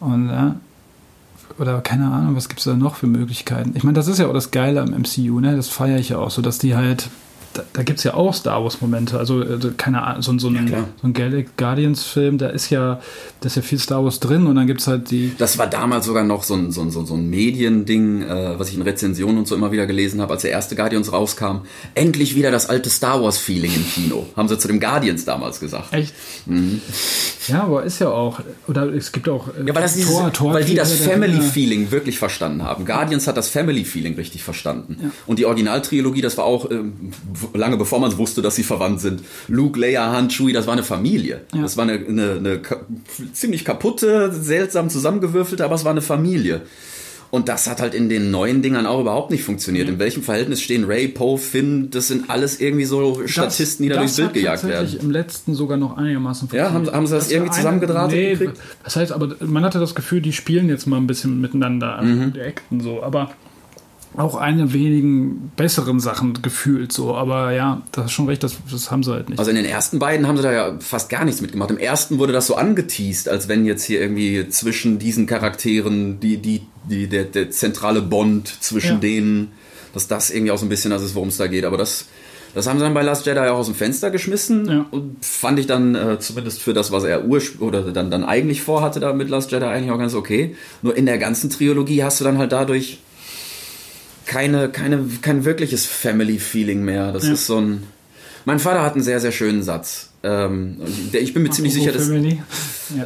Und 0.00 0.28
ja. 0.28 0.56
Oder 1.58 1.80
keine 1.82 2.10
Ahnung, 2.10 2.36
was 2.36 2.48
gibt 2.48 2.60
es 2.60 2.64
da 2.64 2.74
noch 2.74 2.94
für 2.94 3.06
Möglichkeiten? 3.06 3.72
Ich 3.74 3.82
meine, 3.84 3.94
das 3.96 4.08
ist 4.08 4.18
ja 4.18 4.26
auch 4.28 4.32
das 4.32 4.50
Geile 4.50 4.80
am 4.80 4.90
MCU, 4.90 5.40
ne? 5.40 5.56
Das 5.56 5.68
feiere 5.68 5.98
ich 5.98 6.08
ja 6.10 6.18
auch 6.18 6.30
so, 6.30 6.40
dass 6.40 6.58
die 6.58 6.74
halt. 6.74 7.10
Da, 7.60 7.64
da 7.72 7.82
gibt 7.82 7.98
es 7.98 8.04
ja 8.04 8.14
auch 8.14 8.32
Star 8.34 8.62
Wars-Momente. 8.62 9.18
Also, 9.18 9.40
also, 9.42 9.70
keine 9.76 10.02
Ahnung, 10.02 10.22
so, 10.22 10.38
so 10.38 10.48
ein, 10.48 10.66
klar. 10.66 10.88
so 11.00 11.06
ein 11.08 11.12
Galactic 11.12 11.56
Guardians-Film, 11.56 12.38
da 12.38 12.48
ist 12.48 12.70
ja, 12.70 13.00
da 13.40 13.46
ist 13.46 13.56
ja 13.56 13.62
viel 13.62 13.78
Star 13.78 14.02
Wars 14.04 14.20
drin 14.20 14.46
und 14.46 14.54
dann 14.56 14.66
gibt 14.66 14.80
es 14.80 14.86
halt 14.86 15.10
die. 15.10 15.32
Das 15.38 15.58
war 15.58 15.66
damals 15.66 16.06
sogar 16.06 16.24
noch 16.24 16.42
so 16.42 16.54
ein, 16.54 16.72
so 16.72 16.80
ein, 16.82 16.90
so 16.90 17.00
ein- 17.14 17.28
Mediending, 17.30 18.22
äh, 18.22 18.58
was 18.58 18.68
ich 18.70 18.74
in 18.76 18.82
Rezensionen 18.82 19.38
und 19.38 19.46
so 19.48 19.54
immer 19.54 19.72
wieder 19.72 19.86
gelesen 19.86 20.20
habe, 20.20 20.32
als 20.32 20.42
der 20.42 20.50
erste 20.50 20.74
Guardians 20.76 21.12
rauskam. 21.12 21.60
Endlich 21.94 22.34
wieder 22.34 22.50
das 22.50 22.68
alte 22.68 22.90
Star 22.90 23.22
Wars-Feeling 23.22 23.72
im 23.74 23.84
Kino. 23.84 24.26
Haben 24.36 24.48
sie 24.48 24.58
zu 24.58 24.68
dem 24.68 24.80
Guardians 24.80 25.24
damals 25.24 25.60
gesagt. 25.60 25.92
Echt? 25.92 26.14
Ja, 27.48 27.62
aber 27.64 27.84
ist 27.84 27.98
ja 28.00 28.08
auch. 28.10 28.40
Oder 28.68 28.92
es 28.92 29.12
gibt 29.12 29.28
auch. 29.28 29.48
äh, 29.48 29.66
Ja, 29.66 29.74
weil, 29.74 29.82
das 29.82 29.94
dieses, 29.94 30.10
Tor- 30.10 30.32
Tor- 30.32 30.54
weil 30.54 30.64
die 30.64 30.74
das. 30.74 30.92
Family-Feeling 31.00 31.90
wirklich 31.90 32.18
verstanden 32.18 32.62
haben. 32.62 32.84
Guardians 32.84 33.26
hat 33.26 33.36
das 33.36 33.48
Family-Feeling 33.48 34.14
richtig 34.14 34.42
verstanden. 34.42 35.12
Und 35.26 35.38
die 35.38 35.46
Originaltrilogie, 35.46 36.20
das 36.20 36.36
war 36.36 36.44
auch 36.44 36.68
w- 36.70 36.78
lange 37.54 37.76
bevor 37.76 37.98
man 38.00 38.16
wusste, 38.18 38.42
dass 38.42 38.56
sie 38.56 38.62
verwandt 38.62 39.00
sind. 39.00 39.22
Luke, 39.48 39.78
Leia, 39.78 40.12
Han, 40.12 40.28
Chewie, 40.28 40.52
das 40.52 40.66
war 40.66 40.72
eine 40.74 40.82
Familie. 40.82 41.42
Ja. 41.54 41.62
Das 41.62 41.76
war 41.76 41.84
eine, 41.84 41.94
eine, 41.94 42.32
eine 42.32 42.60
ziemlich 43.32 43.64
kaputte, 43.64 44.32
seltsam 44.32 44.90
zusammengewürfelte, 44.90 45.64
aber 45.64 45.74
es 45.74 45.84
war 45.84 45.92
eine 45.92 46.02
Familie. 46.02 46.62
Und 47.32 47.48
das 47.48 47.68
hat 47.70 47.80
halt 47.80 47.94
in 47.94 48.08
den 48.08 48.32
neuen 48.32 48.60
Dingern 48.60 48.86
auch 48.86 49.00
überhaupt 49.00 49.30
nicht 49.30 49.44
funktioniert. 49.44 49.88
In 49.88 50.00
welchem 50.00 50.24
Verhältnis 50.24 50.60
stehen 50.62 50.82
Ray, 50.82 51.06
Poe, 51.06 51.38
Finn? 51.38 51.88
Das 51.90 52.08
sind 52.08 52.28
alles 52.28 52.58
irgendwie 52.60 52.86
so 52.86 53.20
Statisten, 53.24 53.84
die 53.84 53.88
da 53.88 53.98
durchs 53.98 54.16
Bild 54.16 54.26
hat 54.30 54.34
gejagt 54.34 54.66
werden. 54.66 54.96
im 55.00 55.10
letzten 55.12 55.54
sogar 55.54 55.76
noch 55.76 55.96
einigermaßen 55.96 56.48
Ja, 56.52 56.72
haben- 56.72 56.90
haben 56.90 57.06
sie 57.06 57.14
das 57.14 57.26
war 57.28 57.32
irgendwie 57.36 57.52
zusammengedrahtet 57.54 58.18
Nee, 58.18 58.30
gekriegt? 58.34 58.58
das 58.82 58.96
heißt 58.96 59.12
aber, 59.12 59.36
man 59.46 59.64
hatte 59.64 59.78
das 59.78 59.94
Gefühl, 59.94 60.20
die 60.20 60.32
spielen 60.32 60.68
jetzt 60.68 60.86
mal 60.88 60.96
ein 60.96 61.06
bisschen 61.06 61.40
miteinander, 61.40 62.02
Mhm. 62.02 62.32
die 62.32 62.40
acten 62.40 62.80
so, 62.80 63.00
aber 63.00 63.30
auch 64.16 64.34
eine 64.34 64.72
wenigen 64.72 65.52
besseren 65.56 66.00
Sachen 66.00 66.34
gefühlt 66.42 66.92
so, 66.92 67.14
aber 67.14 67.52
ja, 67.52 67.82
das 67.92 68.06
ist 68.06 68.12
schon 68.12 68.26
recht, 68.26 68.42
das, 68.42 68.56
das 68.70 68.90
haben 68.90 69.02
sie 69.04 69.12
halt 69.12 69.28
nicht. 69.30 69.38
Also 69.38 69.50
in 69.50 69.56
den 69.56 69.64
ersten 69.64 69.98
beiden 70.00 70.26
haben 70.26 70.36
sie 70.36 70.42
da 70.42 70.52
ja 70.52 70.76
fast 70.80 71.08
gar 71.10 71.24
nichts 71.24 71.40
mitgemacht. 71.40 71.70
Im 71.70 71.78
ersten 71.78 72.18
wurde 72.18 72.32
das 72.32 72.46
so 72.48 72.56
angeteased, 72.56 73.28
als 73.28 73.48
wenn 73.48 73.64
jetzt 73.64 73.84
hier 73.84 74.00
irgendwie 74.00 74.48
zwischen 74.48 74.98
diesen 74.98 75.26
Charakteren 75.26 76.18
die, 76.20 76.38
die, 76.38 76.62
die, 76.88 77.06
der, 77.06 77.24
der 77.24 77.50
zentrale 77.50 78.02
Bond 78.02 78.48
zwischen 78.60 78.94
Ja. 78.94 78.98
denen, 78.98 79.52
dass 79.94 80.08
das 80.08 80.30
irgendwie 80.30 80.50
auch 80.52 80.58
so 80.58 80.66
ein 80.66 80.70
bisschen 80.70 80.90
das 80.90 81.02
ist, 81.02 81.14
worum 81.14 81.28
es 81.28 81.36
da 81.36 81.46
geht. 81.46 81.64
Aber 81.64 81.76
das, 81.76 82.06
das 82.54 82.66
haben 82.66 82.78
sie 82.80 82.84
dann 82.84 82.94
bei 82.94 83.02
Last 83.02 83.26
Jedi 83.26 83.38
auch 83.40 83.58
aus 83.58 83.66
dem 83.66 83.76
Fenster 83.76 84.10
geschmissen 84.10 84.68
Ja. 84.68 84.86
und 84.90 85.24
fand 85.24 85.58
ich 85.60 85.66
dann 85.68 85.94
äh, 85.94 86.18
zumindest 86.18 86.60
für 86.62 86.74
das, 86.74 86.90
was 86.90 87.04
er 87.04 87.24
ursp 87.26 87.60
oder 87.62 87.82
dann, 87.92 88.10
dann 88.10 88.24
eigentlich 88.24 88.60
vorhatte 88.62 88.98
da 88.98 89.12
mit 89.12 89.28
Last 89.30 89.52
Jedi 89.52 89.64
eigentlich 89.66 89.92
auch 89.92 89.98
ganz 89.98 90.14
okay. 90.14 90.56
Nur 90.82 90.96
in 90.96 91.06
der 91.06 91.18
ganzen 91.18 91.48
Trilogie 91.48 92.02
hast 92.02 92.20
du 92.20 92.24
dann 92.24 92.38
halt 92.38 92.50
dadurch 92.50 92.98
keine, 94.30 94.68
keine, 94.68 95.04
kein 95.22 95.44
wirkliches 95.44 95.86
Family-Feeling 95.86 96.84
mehr. 96.84 97.10
Das 97.12 97.26
Ja. 97.26 97.32
ist 97.32 97.46
so 97.46 97.60
ein. 97.60 97.82
Mein 98.44 98.60
Vater 98.60 98.82
hat 98.82 98.94
einen 98.94 99.02
sehr, 99.02 99.18
sehr 99.20 99.32
schönen 99.32 99.62
Satz. 99.64 100.10
Ähm, 100.22 100.76
der, 101.12 101.20
ich 101.20 101.34
bin 101.34 101.42
mir 101.42 101.50
ziemlich 101.50 101.74
sicher, 101.74 101.90
dass. 101.92 102.06
Family. 102.06 102.40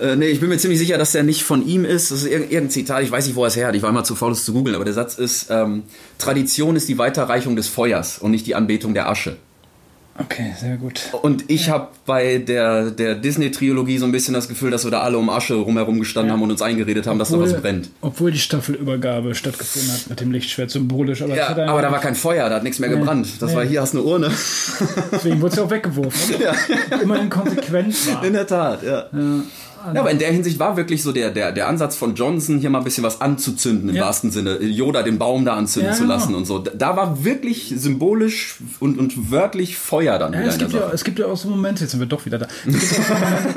Äh, 0.00 0.16
nee, 0.16 0.28
ich 0.28 0.40
bin 0.40 0.48
mir 0.48 0.56
ziemlich 0.56 0.78
sicher, 0.78 0.96
dass 0.96 1.12
der 1.12 1.24
nicht 1.24 1.42
von 1.42 1.66
ihm 1.66 1.84
ist. 1.84 2.10
Das 2.10 2.22
ist 2.22 2.26
irg 2.26 2.44
irgendein 2.44 2.70
Zitat, 2.70 3.02
ich 3.02 3.10
weiß 3.10 3.26
nicht, 3.26 3.36
wo 3.36 3.44
er 3.44 3.48
es 3.48 3.56
her 3.56 3.66
hat. 3.68 3.74
Ich 3.74 3.82
war 3.82 3.90
immer 3.90 4.02
zu 4.02 4.14
faul, 4.14 4.32
es 4.32 4.42
zu 4.42 4.54
googeln, 4.54 4.74
aber 4.74 4.86
der 4.86 4.94
Satz 4.94 5.16
ist: 5.18 5.48
ähm, 5.50 5.82
Tradition 6.16 6.74
ist 6.74 6.88
die 6.88 6.96
Weiterreichung 6.96 7.54
des 7.54 7.68
Feuers 7.68 8.18
und 8.18 8.30
nicht 8.30 8.46
die 8.46 8.54
Anbetung 8.54 8.94
der 8.94 9.10
Asche. 9.10 9.36
Okay, 10.16 10.52
sehr 10.60 10.76
gut. 10.76 11.00
Und 11.22 11.50
ich 11.50 11.70
habe 11.70 11.88
bei 12.06 12.38
der, 12.38 12.90
der 12.92 13.16
Disney-Trilogie 13.16 13.98
so 13.98 14.04
ein 14.06 14.12
bisschen 14.12 14.32
das 14.32 14.46
Gefühl, 14.48 14.70
dass 14.70 14.84
wir 14.84 14.92
da 14.92 15.00
alle 15.00 15.18
um 15.18 15.28
Asche 15.28 15.54
rumherum 15.54 15.98
gestanden 15.98 16.32
haben 16.32 16.40
und 16.40 16.52
uns 16.52 16.62
eingeredet 16.62 17.08
haben, 17.08 17.18
dass 17.18 17.30
da 17.30 17.40
was 17.40 17.52
brennt. 17.60 17.90
obwohl 18.00 18.30
die 18.30 18.38
Staffelübergabe 18.38 19.34
stattgefunden 19.34 19.90
hat 19.92 20.08
mit 20.10 20.20
dem 20.20 20.30
Lichtschwert 20.30 20.70
symbolisch, 20.70 21.20
aber, 21.22 21.34
Ja, 21.34 21.52
er- 21.52 21.68
aber 21.68 21.82
da 21.82 21.90
war 21.90 22.00
kein 22.00 22.14
Feuer, 22.14 22.48
da 22.48 22.54
hat 22.56 22.62
nichts 22.62 22.78
mehr 22.78 22.90
gebrannt. 22.90 23.26
Das 23.40 23.50
Nee. 23.50 23.56
war 23.56 23.64
hier, 23.64 23.80
hast 23.82 23.94
eine 23.94 24.04
Urne. 24.04 24.30
deswegen 25.10 25.40
wurde 25.40 25.50
es 25.50 25.56
ja 25.56 25.64
auch 25.64 25.70
weggeworfen. 25.70 26.36
Immerhin 27.02 27.28
konsequent 27.30 28.14
war. 28.14 28.24
In 28.24 28.32
der 28.34 28.46
Tat, 28.46 28.82
ja. 28.84 29.06
Ja, 29.92 30.00
aber 30.00 30.10
in 30.10 30.18
der 30.18 30.30
Hinsicht 30.32 30.58
war 30.58 30.76
wirklich 30.76 31.02
so 31.02 31.12
der, 31.12 31.30
der, 31.30 31.52
der 31.52 31.68
Ansatz 31.68 31.96
von 31.96 32.14
Johnson, 32.14 32.58
hier 32.58 32.70
mal 32.70 32.78
ein 32.78 32.84
bisschen 32.84 33.04
was 33.04 33.20
anzuzünden, 33.20 33.88
im 33.90 33.96
Ja. 33.96 34.04
wahrsten 34.06 34.30
Sinne. 34.30 34.62
Yoda 34.62 35.02
den 35.02 35.18
Baum 35.18 35.44
da 35.44 35.54
anzünden 35.54 35.92
Ja, 35.92 35.96
zu 35.98 36.04
lassen 36.04 36.28
genau. 36.28 36.38
und 36.38 36.44
so. 36.46 36.58
Da 36.60 36.96
war 36.96 37.24
wirklich 37.24 37.72
symbolisch 37.76 38.58
und, 38.80 38.98
und 38.98 39.30
wörtlich 39.30 39.76
Feuer 39.76 40.18
dann 40.18 40.32
Ja, 40.32 40.38
wieder 40.40 40.48
es, 40.48 40.54
in 40.54 40.58
der 40.60 40.68
gibt 40.68 40.80
ja, 40.80 40.90
es 40.92 41.04
gibt 41.04 41.18
ja 41.18 41.26
auch 41.26 41.36
so 41.36 41.48
Momente, 41.48 41.82
jetzt 41.82 41.90
sind 41.90 42.00
wir 42.00 42.06
doch 42.06 42.24
wieder 42.24 42.38
da. 42.38 42.46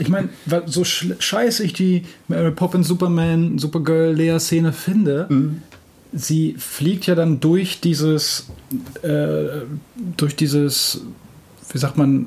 Ich 0.00 0.08
meine, 0.08 0.28
so 0.66 0.84
scheiße 0.84 1.64
ich 1.64 1.72
die 1.72 2.04
Mary 2.28 2.52
Poppins, 2.52 2.86
Superman, 2.86 3.58
Supergirl, 3.58 4.14
Lea-Szene 4.14 4.72
finde, 4.72 5.26
Mhm. 5.28 5.60
sie 6.12 6.54
fliegt 6.56 7.06
ja 7.06 7.16
dann 7.16 7.40
durch 7.40 7.80
dieses, 7.80 8.46
äh, 9.02 9.62
durch 10.16 10.36
dieses, 10.36 11.00
wie 11.72 11.78
sagt 11.78 11.96
man, 11.98 12.26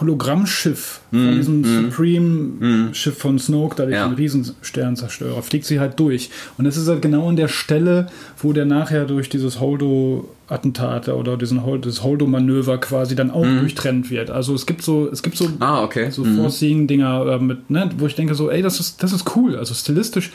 Hologrammschiff 0.00 1.00
Mhm. 1.10 1.24
von 1.26 1.34
diesem 1.36 1.64
Supreme-Schiff 1.64 3.18
von 3.18 3.38
Snoke, 3.38 3.76
da 3.76 3.88
Ja. 3.88 4.06
den 4.08 4.14
Riesensternzerstörer, 4.14 5.42
fliegt 5.42 5.66
sie 5.66 5.78
halt 5.80 5.98
durch. 6.00 6.30
Und 6.58 6.64
das 6.64 6.76
ist 6.76 6.88
halt 6.88 7.02
genau 7.02 7.28
an 7.28 7.36
der 7.36 7.48
Stelle, 7.48 8.06
wo 8.38 8.52
der 8.52 8.64
nachher 8.64 9.04
durch 9.04 9.28
dieses 9.28 9.60
Holdo-Attentat 9.60 11.08
oder 11.08 11.36
diesen 11.36 11.64
Hol 11.64 11.78
das 11.80 12.02
Holdo-Manöver 12.02 12.78
quasi 12.78 13.14
dann 13.14 13.30
auch 13.30 13.44
durchtrennt 13.44 14.10
wird. 14.10 14.30
Also 14.30 14.54
es 14.54 14.66
gibt 14.66 14.82
so, 14.82 15.08
es 15.10 15.22
gibt 15.22 15.36
so. 15.36 15.48
Ah, 15.60 15.82
okay. 15.82 16.10
so. 16.10 16.24
Foreseeing-Dinger 16.24 17.26
äh, 17.26 17.38
mit, 17.38 17.70
ne, 17.70 17.90
wo 17.98 18.06
ich 18.06 18.14
denke 18.14 18.34
so, 18.34 18.50
ey, 18.50 18.62
das 18.62 18.80
ist, 18.80 19.02
das 19.02 19.12
ist 19.12 19.36
cool. 19.36 19.56
Also 19.56 19.74
stilistisch. 19.74 20.30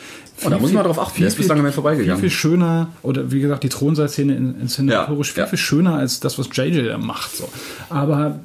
Oh, 0.45 0.49
da 0.49 0.59
muss 0.59 0.71
man 0.71 0.83
drauf 0.83 0.99
achten, 0.99 1.19
der 1.19 1.27
ist 1.29 1.37
bislang 1.37 1.57
an 1.59 1.65
mir 1.65 1.71
vorbeigegangen. 1.71 2.19
Viel, 2.21 2.29
viel 2.29 2.37
schöner, 2.37 2.89
oder 3.01 3.31
wie 3.31 3.39
gesagt, 3.39 3.63
die 3.63 3.69
Thronsaal-Szene 3.69 4.35
in- 4.35 4.61
inszenatorisch 4.61 5.29
Ja, 5.29 5.33
viel, 5.33 5.41
ja. 5.43 5.47
viel 5.47 5.57
schöner 5.59 5.95
als 5.95 6.19
das, 6.19 6.37
was 6.37 6.49
JJ 6.53 6.83
da 6.87 6.97
macht. 6.99 7.35
So. 7.35 7.49
Aber 7.89 8.39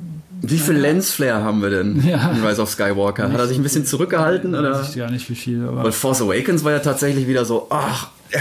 Wie 0.44 0.58
viel 0.58 0.74
Lensflare 0.74 1.42
haben 1.42 1.62
wir 1.62 1.70
denn 1.70 2.02
Ja. 2.06 2.32
in 2.32 2.44
Rise 2.44 2.60
of 2.60 2.68
Skywalker? 2.70 3.30
Hat 3.32 3.38
er 3.38 3.46
sich 3.46 3.56
ein 3.56 3.62
bisschen 3.62 3.86
zurückgehalten? 3.86 4.54
Oder? 4.54 4.72
weiß 4.72 4.90
ich 4.90 4.96
gar 4.96 5.10
nicht, 5.10 5.28
wie 5.30 5.34
viel. 5.36 5.64
Aber 5.66 5.84
Weil 5.84 5.92
Force 5.92 6.20
Awakens 6.20 6.64
war 6.64 6.72
ja 6.72 6.80
tatsächlich 6.80 7.26
wieder 7.28 7.44
so, 7.44 7.68
ach, 7.70 8.08
äh. 8.30 8.38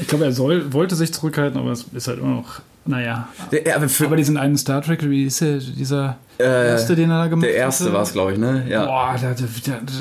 Ich 0.00 0.06
glaube, 0.08 0.24
er 0.24 0.32
soll, 0.32 0.72
wollte 0.72 0.94
sich 0.96 1.12
zurückhalten, 1.12 1.58
aber 1.60 1.72
es 1.72 1.84
ist 1.92 2.08
halt 2.08 2.18
immer 2.18 2.36
noch, 2.36 2.60
naja. 2.88 3.28
der, 3.52 3.66
ja, 3.66 3.76
aber 3.76 3.88
für, 3.88 4.06
Aber 4.06 4.16
diesen 4.16 4.36
einen 4.36 4.56
Star 4.56 4.82
Trek, 4.82 5.08
wie 5.08 5.24
ist 5.24 5.40
der, 5.42 5.58
dieser 5.58 6.16
erste, 6.38 6.96
den 6.96 7.10
er 7.10 7.24
da 7.24 7.26
gemacht 7.26 7.46
hat? 7.46 7.54
der 7.54 7.58
erste 7.58 7.92
war 7.92 8.00
es, 8.02 8.12
glaube 8.12 8.32
ich, 8.32 8.38
ne? 8.38 8.64
Ja. 8.68 8.86
Boah, 8.86 9.14
da, 9.20 9.34
da, 9.34 9.44
da, 9.66 9.72
da 9.86 9.92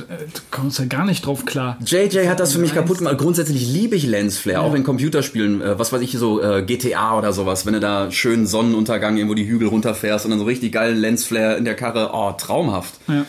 kommst 0.51 0.80
du 0.80 0.84
ja 0.84 0.88
gar 0.88 1.03
nicht 1.05 1.26
drauf 1.26 1.43
klar. 1.45 1.77
JJ 1.85 2.30
hat 2.30 2.39
das 2.39 2.53
für 2.53 2.59
mich 2.59 2.73
kaputt 2.73 2.99
gemacht. 2.99 3.18
Grundsätzlich 3.18 3.68
liebe 3.68 3.97
ich 3.97 4.07
Lensflare, 4.07 4.61
auch 4.61 4.73
in 4.73 4.85
Computerspielen, 4.85 5.61
äh, 5.61 5.77
was 5.77 5.91
weiß 5.91 5.99
ich, 6.01 6.14
so 6.14 6.41
äh, 6.41 6.64
GTA 6.64 7.18
oder 7.18 7.34
sowas, 7.34 7.65
wenn 7.65 7.73
du 7.73 7.81
da 7.81 8.09
schön 8.09 8.47
Sonnenuntergang 8.47 9.18
irgendwo 9.18 9.35
die 9.35 9.47
Hügel 9.47 9.68
runterfährst 9.68 10.23
und 10.26 10.31
dann 10.31 10.39
so 10.39 10.45
richtig 10.45 10.72
geilen 10.72 10.97
Lensflare 10.97 11.57
in 11.57 11.65
der 11.65 11.76
Karre, 11.76 12.11
oh, 12.14 12.31
traumhaft. 12.31 12.93
Ja. 13.07 13.26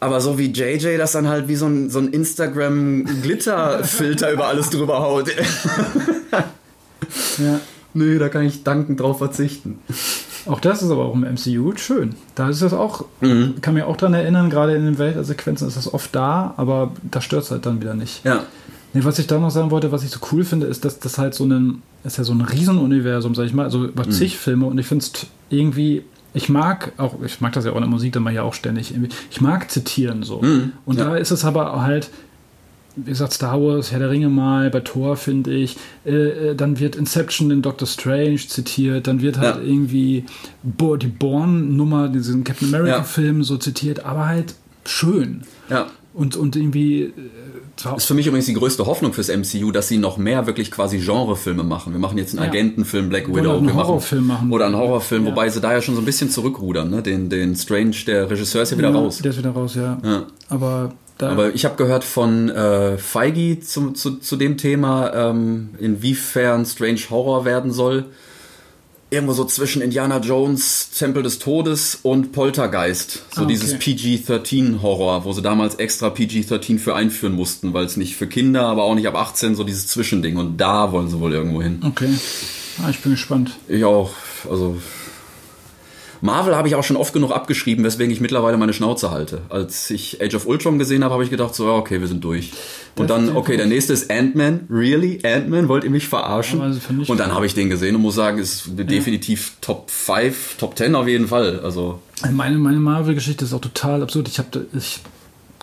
Aber 0.00 0.20
so 0.20 0.36
wie 0.36 0.46
JJ 0.46 0.98
das 0.98 1.12
dann 1.12 1.28
halt 1.28 1.46
wie 1.46 1.54
so 1.56 1.66
ein, 1.66 1.90
so 1.90 2.00
ein 2.00 2.08
Instagram-Glitter-Filter 2.08 4.32
über 4.32 4.48
alles 4.48 4.70
drüber 4.70 4.98
haut. 5.00 5.30
Ja. 7.38 7.60
Nö, 7.96 8.18
da 8.18 8.28
kann 8.28 8.44
ich 8.44 8.62
dankend 8.62 9.00
drauf 9.00 9.18
verzichten. 9.18 9.78
Auch 10.46 10.60
das 10.60 10.82
ist 10.82 10.90
aber 10.90 11.06
auch 11.06 11.14
im 11.14 11.22
MCU 11.22 11.72
schön. 11.76 12.14
Da 12.34 12.48
ist 12.50 12.62
das 12.62 12.72
auch, 12.72 13.06
Mhm. 13.20 13.54
kann 13.62 13.74
mir 13.74 13.86
auch 13.86 13.96
dran 13.96 14.12
erinnern, 14.14 14.50
gerade 14.50 14.74
in 14.74 14.84
den 14.84 14.98
Weltsequenzen 14.98 15.66
ist 15.66 15.76
das 15.76 15.92
oft 15.92 16.14
da, 16.14 16.54
aber 16.56 16.92
da 17.10 17.20
stört 17.20 17.44
es 17.44 17.50
halt 17.50 17.64
dann 17.66 17.80
wieder 17.80 17.94
nicht. 17.94 18.24
Ja. 18.24 18.40
Nee, 18.92 19.04
was 19.04 19.18
ich 19.18 19.26
da 19.26 19.38
noch 19.38 19.50
sagen 19.50 19.70
wollte, 19.70 19.92
was 19.92 20.04
ich 20.04 20.10
so 20.10 20.20
cool 20.32 20.44
finde, 20.44 20.66
ist, 20.66 20.84
dass 20.84 20.98
das 21.00 21.18
halt 21.18 21.34
so 21.34 21.44
ein, 21.44 21.82
ist 22.04 22.18
ja 22.18 22.24
so 22.24 22.32
ein 22.32 22.40
Riesenuniversum, 22.42 23.34
sag 23.34 23.46
ich 23.46 23.54
mal, 23.54 23.64
also 23.64 23.78
Mhm. 23.78 23.84
über 23.88 24.08
zig 24.10 24.36
Filme 24.38 24.66
und 24.66 24.78
ich 24.78 24.86
finde 24.86 25.04
es 25.04 25.26
irgendwie, 25.50 26.02
ich 26.34 26.48
mag 26.50 26.92
auch, 26.98 27.14
ich 27.24 27.40
mag 27.40 27.52
das 27.54 27.64
ja 27.64 27.72
auch 27.72 27.76
in 27.76 27.82
der 27.82 27.90
Musik, 27.90 28.12
dann 28.12 28.22
mache 28.22 28.32
ich 28.34 28.36
ja 28.36 28.42
auch 28.42 28.54
ständig 28.54 28.94
ich 29.30 29.40
mag 29.40 29.70
zitieren 29.70 30.22
so. 30.22 30.36
Und 30.36 30.72
Mhm. 30.86 30.98
ja. 30.98 31.04
da 31.06 31.16
ist 31.16 31.30
es 31.30 31.44
aber 31.46 31.82
halt, 31.82 32.10
wie 32.96 33.10
gesagt, 33.10 33.34
Star 33.34 33.60
Wars, 33.60 33.92
Herr 33.92 33.98
der 33.98 34.10
Ringe 34.10 34.28
mal, 34.28 34.70
bei 34.70 34.80
Thor 34.80 35.16
finde 35.16 35.52
ich, 35.52 35.76
äh, 36.04 36.10
äh, 36.50 36.54
dann 36.54 36.78
wird 36.78 36.96
Inception 36.96 37.50
in 37.50 37.62
Doctor 37.62 37.86
Strange 37.86 38.38
zitiert, 38.38 39.06
dann 39.06 39.20
wird 39.20 39.38
halt 39.38 39.56
Ja. 39.56 39.62
irgendwie 39.62 40.24
Bo 40.62 40.96
die 40.96 41.06
Born-Nummer, 41.06 42.08
diesen 42.08 42.42
Captain 42.42 42.70
Ja. 42.70 42.78
America-Film 42.78 43.44
so 43.44 43.58
zitiert, 43.58 44.04
aber 44.04 44.26
halt 44.26 44.54
schön. 44.84 45.42
Ja. 45.68 45.86
Und, 46.14 46.34
und 46.36 46.56
irgendwie. 46.56 47.02
Äh, 47.02 47.12
das 47.82 47.98
ist 47.98 48.04
für 48.06 48.14
mich 48.14 48.26
übrigens 48.26 48.46
die 48.46 48.54
größte 48.54 48.86
Hoffnung 48.86 49.12
fürs 49.12 49.28
MCU, 49.28 49.70
dass 49.70 49.88
sie 49.88 49.98
noch 49.98 50.16
mehr 50.16 50.46
wirklich 50.46 50.70
quasi 50.70 50.96
Genrefilme 50.98 51.62
machen. 51.62 51.92
Wir 51.92 52.00
machen 52.00 52.16
jetzt 52.16 52.32
einen 52.32 52.44
ja. 52.44 52.48
Agentenfilm, 52.48 53.10
Black 53.10 53.28
Widow. 53.28 53.40
Oder 53.40 53.58
einen 53.58 53.74
Horrorfilm 53.74 54.26
machen, 54.26 54.50
Oder 54.50 54.64
einen 54.64 54.76
Horrorfilm, 54.76 55.26
ja. 55.26 55.30
wobei 55.32 55.50
sie 55.50 55.60
da 55.60 55.74
ja 55.74 55.82
schon 55.82 55.94
so 55.94 56.00
ein 56.00 56.06
bisschen 56.06 56.30
zurückrudern. 56.30 56.88
Ne? 56.88 57.02
Den, 57.02 57.28
den 57.28 57.54
Strange, 57.54 57.94
der 58.06 58.30
Regisseur 58.30 58.62
ist 58.62 58.70
ja 58.70 58.78
wieder 58.78 58.88
ja, 58.88 58.94
raus. 58.96 59.18
Der 59.18 59.30
ist 59.30 59.36
wieder 59.38 59.50
raus, 59.50 59.74
ja. 59.74 59.98
Aber 60.48 60.94
da 61.18 61.30
Aber 61.30 61.54
ich 61.54 61.64
habe 61.64 61.76
gehört 61.76 62.04
von 62.04 62.50
äh, 62.50 62.98
Feige 62.98 63.60
zu, 63.60 63.92
zu, 63.92 64.16
zu 64.18 64.36
dem 64.36 64.58
Thema, 64.58 65.12
ähm, 65.14 65.70
inwiefern 65.78 66.64
Strange 66.66 67.00
Horror 67.10 67.44
werden 67.44 67.72
soll 67.72 68.06
irgendwo 69.10 69.32
so 69.32 69.44
zwischen 69.44 69.82
Indiana 69.82 70.18
Jones, 70.18 70.90
Tempel 70.90 71.22
des 71.22 71.38
Todes 71.38 71.98
und 72.02 72.32
Poltergeist. 72.32 73.22
So 73.30 73.42
ah, 73.42 73.44
okay. 73.44 73.52
dieses 73.52 73.78
PG-13-Horror, 73.78 75.24
wo 75.24 75.32
sie 75.32 75.42
damals 75.42 75.76
extra 75.76 76.08
PG-13 76.08 76.78
für 76.78 76.94
einführen 76.94 77.34
mussten, 77.34 77.72
weil 77.72 77.84
es 77.84 77.96
nicht 77.96 78.16
für 78.16 78.26
Kinder, 78.26 78.66
aber 78.66 78.82
auch 78.82 78.94
nicht 78.94 79.06
ab 79.06 79.14
18, 79.14 79.54
so 79.54 79.64
dieses 79.64 79.86
Zwischending. 79.86 80.36
Und 80.36 80.58
da 80.58 80.90
wollen 80.90 81.08
sie 81.08 81.20
wohl 81.20 81.32
irgendwo 81.32 81.62
hin. 81.62 81.80
Okay. 81.86 82.10
Ah, 82.82 82.90
ich 82.90 82.98
bin 82.98 83.12
gespannt. 83.12 83.52
Ich 83.68 83.84
auch. 83.84 84.10
Also 84.50 84.76
Marvel 86.20 86.56
habe 86.56 86.68
ich 86.68 86.74
auch 86.74 86.84
schon 86.84 86.96
oft 86.96 87.12
genug 87.12 87.30
abgeschrieben, 87.32 87.84
weswegen 87.84 88.12
ich 88.12 88.20
mittlerweile 88.20 88.56
meine 88.56 88.72
Schnauze 88.72 89.10
halte. 89.10 89.42
Als 89.48 89.90
ich 89.90 90.22
Age 90.22 90.34
of 90.34 90.46
Ultron 90.46 90.78
gesehen 90.78 91.04
habe, 91.04 91.14
habe 91.14 91.24
ich 91.24 91.30
gedacht, 91.30 91.54
so, 91.54 91.72
okay, 91.72 92.00
wir 92.00 92.08
sind 92.08 92.24
durch. 92.24 92.52
Und 92.96 93.10
das 93.10 93.16
dann, 93.16 93.36
okay, 93.36 93.56
der 93.56 93.66
nächste 93.66 93.92
ist 93.92 94.10
Ant-Man. 94.10 94.66
Really? 94.70 95.20
Ant-Man? 95.22 95.68
Wollt 95.68 95.84
ihr 95.84 95.90
mich 95.90 96.08
verarschen? 96.08 96.60
Also 96.60 96.80
und 97.06 97.20
dann 97.20 97.34
habe 97.34 97.46
ich 97.46 97.54
den 97.54 97.68
gesehen 97.68 97.96
und 97.96 98.02
muss 98.02 98.14
sagen, 98.14 98.38
ist 98.38 98.70
ja. 98.76 98.84
definitiv 98.84 99.56
Top 99.60 99.90
5, 99.90 100.56
Top 100.58 100.76
10 100.76 100.94
auf 100.94 101.06
jeden 101.06 101.28
Fall. 101.28 101.60
Also 101.60 102.00
meine, 102.32 102.58
meine 102.58 102.78
Marvel-Geschichte 102.78 103.44
ist 103.44 103.52
auch 103.52 103.60
total 103.60 104.02
absurd. 104.02 104.28
Ich, 104.28 104.40
ich 104.72 105.00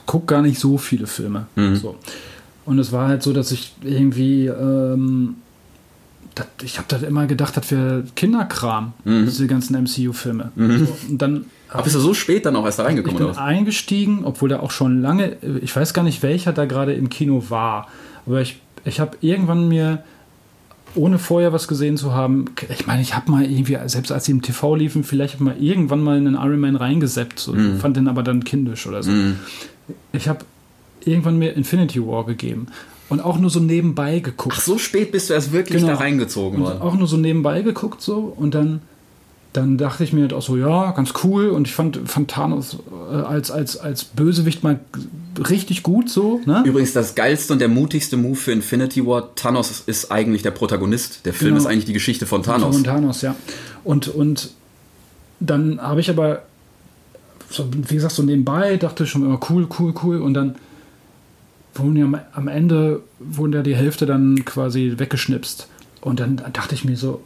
gucke 0.05 0.27
gar 0.27 0.41
nicht 0.41 0.59
so 0.59 0.77
viele 0.77 1.07
Filme. 1.07 1.47
Mhm. 1.55 1.75
So. 1.75 1.95
Und 2.65 2.79
es 2.79 2.91
war 2.91 3.07
halt 3.07 3.23
so, 3.23 3.33
dass 3.33 3.51
ich 3.51 3.73
irgendwie 3.83 4.47
ähm, 4.47 5.35
das, 6.35 6.47
ich 6.63 6.77
habe 6.77 6.87
da 6.87 6.97
immer 6.97 7.27
gedacht, 7.27 7.55
das 7.57 7.71
wäre 7.71 8.03
Kinderkram, 8.15 8.93
mhm. 9.03 9.25
diese 9.25 9.47
ganzen 9.47 9.81
MCU-Filme. 9.81 10.51
Mhm. 10.55 10.85
So, 10.85 10.97
und 11.09 11.21
dann 11.21 11.45
aber 11.69 11.83
bist 11.83 11.95
du 11.95 11.99
so 11.99 12.13
spät 12.13 12.45
dann 12.45 12.55
auch 12.55 12.65
erst 12.65 12.79
da 12.79 12.83
reingekommen? 12.83 13.19
Ich 13.19 13.35
bin 13.35 13.37
eingestiegen, 13.37 14.25
obwohl 14.25 14.49
da 14.49 14.59
auch 14.59 14.69
schon 14.69 15.01
lange, 15.01 15.37
ich 15.61 15.75
weiß 15.75 15.93
gar 15.93 16.03
nicht, 16.03 16.21
welcher 16.21 16.53
da 16.53 16.65
gerade 16.65 16.93
im 16.93 17.09
Kino 17.09 17.45
war, 17.49 17.87
aber 18.27 18.41
ich, 18.41 18.59
ich 18.85 18.99
habe 18.99 19.17
irgendwann 19.21 19.67
mir, 19.67 20.03
ohne 20.93 21.17
vorher 21.17 21.51
was 21.51 21.67
gesehen 21.67 21.97
zu 21.97 22.13
haben, 22.13 22.45
ich 22.69 22.85
meine, 22.85 23.01
ich 23.01 23.15
habe 23.15 23.31
mal 23.31 23.43
irgendwie, 23.43 23.77
selbst 23.87 24.11
als 24.11 24.25
sie 24.25 24.31
im 24.31 24.43
TV 24.43 24.75
liefen, 24.75 25.03
vielleicht 25.03 25.39
mal 25.39 25.55
irgendwann 25.59 26.03
mal 26.03 26.17
in 26.17 26.27
einen 26.27 26.35
Iron 26.35 26.59
Man 26.59 26.75
reingesetzt, 26.75 27.39
so, 27.39 27.53
mhm. 27.53 27.79
fand 27.79 27.97
den 27.97 28.07
aber 28.07 28.21
dann 28.21 28.43
kindisch 28.43 28.85
oder 28.85 29.01
so. 29.01 29.09
Mhm. 29.09 29.39
Ich 30.11 30.27
habe 30.27 30.45
irgendwann 31.03 31.37
mir 31.37 31.53
Infinity 31.53 32.05
War 32.05 32.25
gegeben 32.25 32.67
und 33.13 33.19
auch 33.19 33.37
nur 33.37 33.51
so 33.51 33.59
nebenbei 33.59 34.19
geguckt. 34.19 34.55
Ach, 34.57 34.61
so 34.61 34.79
spät 34.79 35.11
bist 35.11 35.29
du 35.29 35.35
erst 35.35 35.51
wirklich 35.51 35.81
genau. 35.81 35.93
da 35.93 35.99
reingezogen 35.99 36.59
worden. 36.59 36.81
Auch 36.81 36.95
nur 36.95 37.07
so 37.07 37.15
nebenbei 37.15 37.61
geguckt 37.61 38.01
so 38.01 38.33
und 38.35 38.55
dann, 38.55 38.81
dann 39.53 39.77
dachte 39.77 40.03
ich 40.03 40.13
mir 40.13 40.21
halt 40.21 40.33
auch 40.33 40.41
so, 40.41 40.57
ja, 40.57 40.89
ganz 40.91 41.13
cool 41.23 41.49
und 41.49 41.67
ich 41.67 41.75
fand, 41.75 41.99
fand 42.09 42.31
Thanos 42.31 42.79
äh, 43.11 43.15
als, 43.15 43.51
als, 43.51 43.77
als 43.77 44.03
Bösewicht 44.03 44.63
mal 44.63 44.79
richtig 45.47 45.83
gut 45.83 46.09
so. 46.09 46.41
Ne? 46.47 46.63
Übrigens 46.65 46.93
das 46.93 47.13
geilste 47.13 47.53
und 47.53 47.59
der 47.59 47.67
mutigste 47.67 48.17
Move 48.17 48.35
für 48.35 48.51
Infinity 48.51 49.05
War, 49.05 49.35
Thanos 49.35 49.83
ist 49.85 50.11
eigentlich 50.11 50.41
der 50.41 50.51
Protagonist. 50.51 51.23
Der 51.27 51.33
Film 51.33 51.51
genau. 51.51 51.61
ist 51.61 51.67
eigentlich 51.67 51.85
die 51.85 51.93
Geschichte 51.93 52.25
von 52.25 52.41
Thanos. 52.41 52.75
Von 52.75 52.83
Thanos, 52.83 53.21
ja. 53.21 53.35
Und, 53.83 54.07
und 54.07 54.49
dann 55.39 55.79
habe 55.79 56.01
ich 56.01 56.09
aber, 56.09 56.41
so, 57.51 57.67
wie 57.71 57.93
gesagt, 57.93 58.15
so 58.15 58.23
nebenbei, 58.23 58.77
dachte 58.77 59.03
ich 59.03 59.11
schon 59.11 59.23
immer 59.23 59.39
cool, 59.51 59.67
cool, 59.77 59.93
cool 60.03 60.19
und 60.19 60.33
dann 60.33 60.55
wurden 61.75 61.95
ja 61.95 62.25
am 62.33 62.47
Ende 62.47 63.01
wurden 63.19 63.53
ja 63.53 63.63
die 63.63 63.75
Hälfte 63.75 64.05
dann 64.05 64.45
quasi 64.45 64.93
weggeschnipst. 64.97 65.67
Und 66.01 66.19
dann 66.19 66.41
dachte 66.51 66.75
ich 66.75 66.85
mir 66.85 66.97
so, 66.97 67.23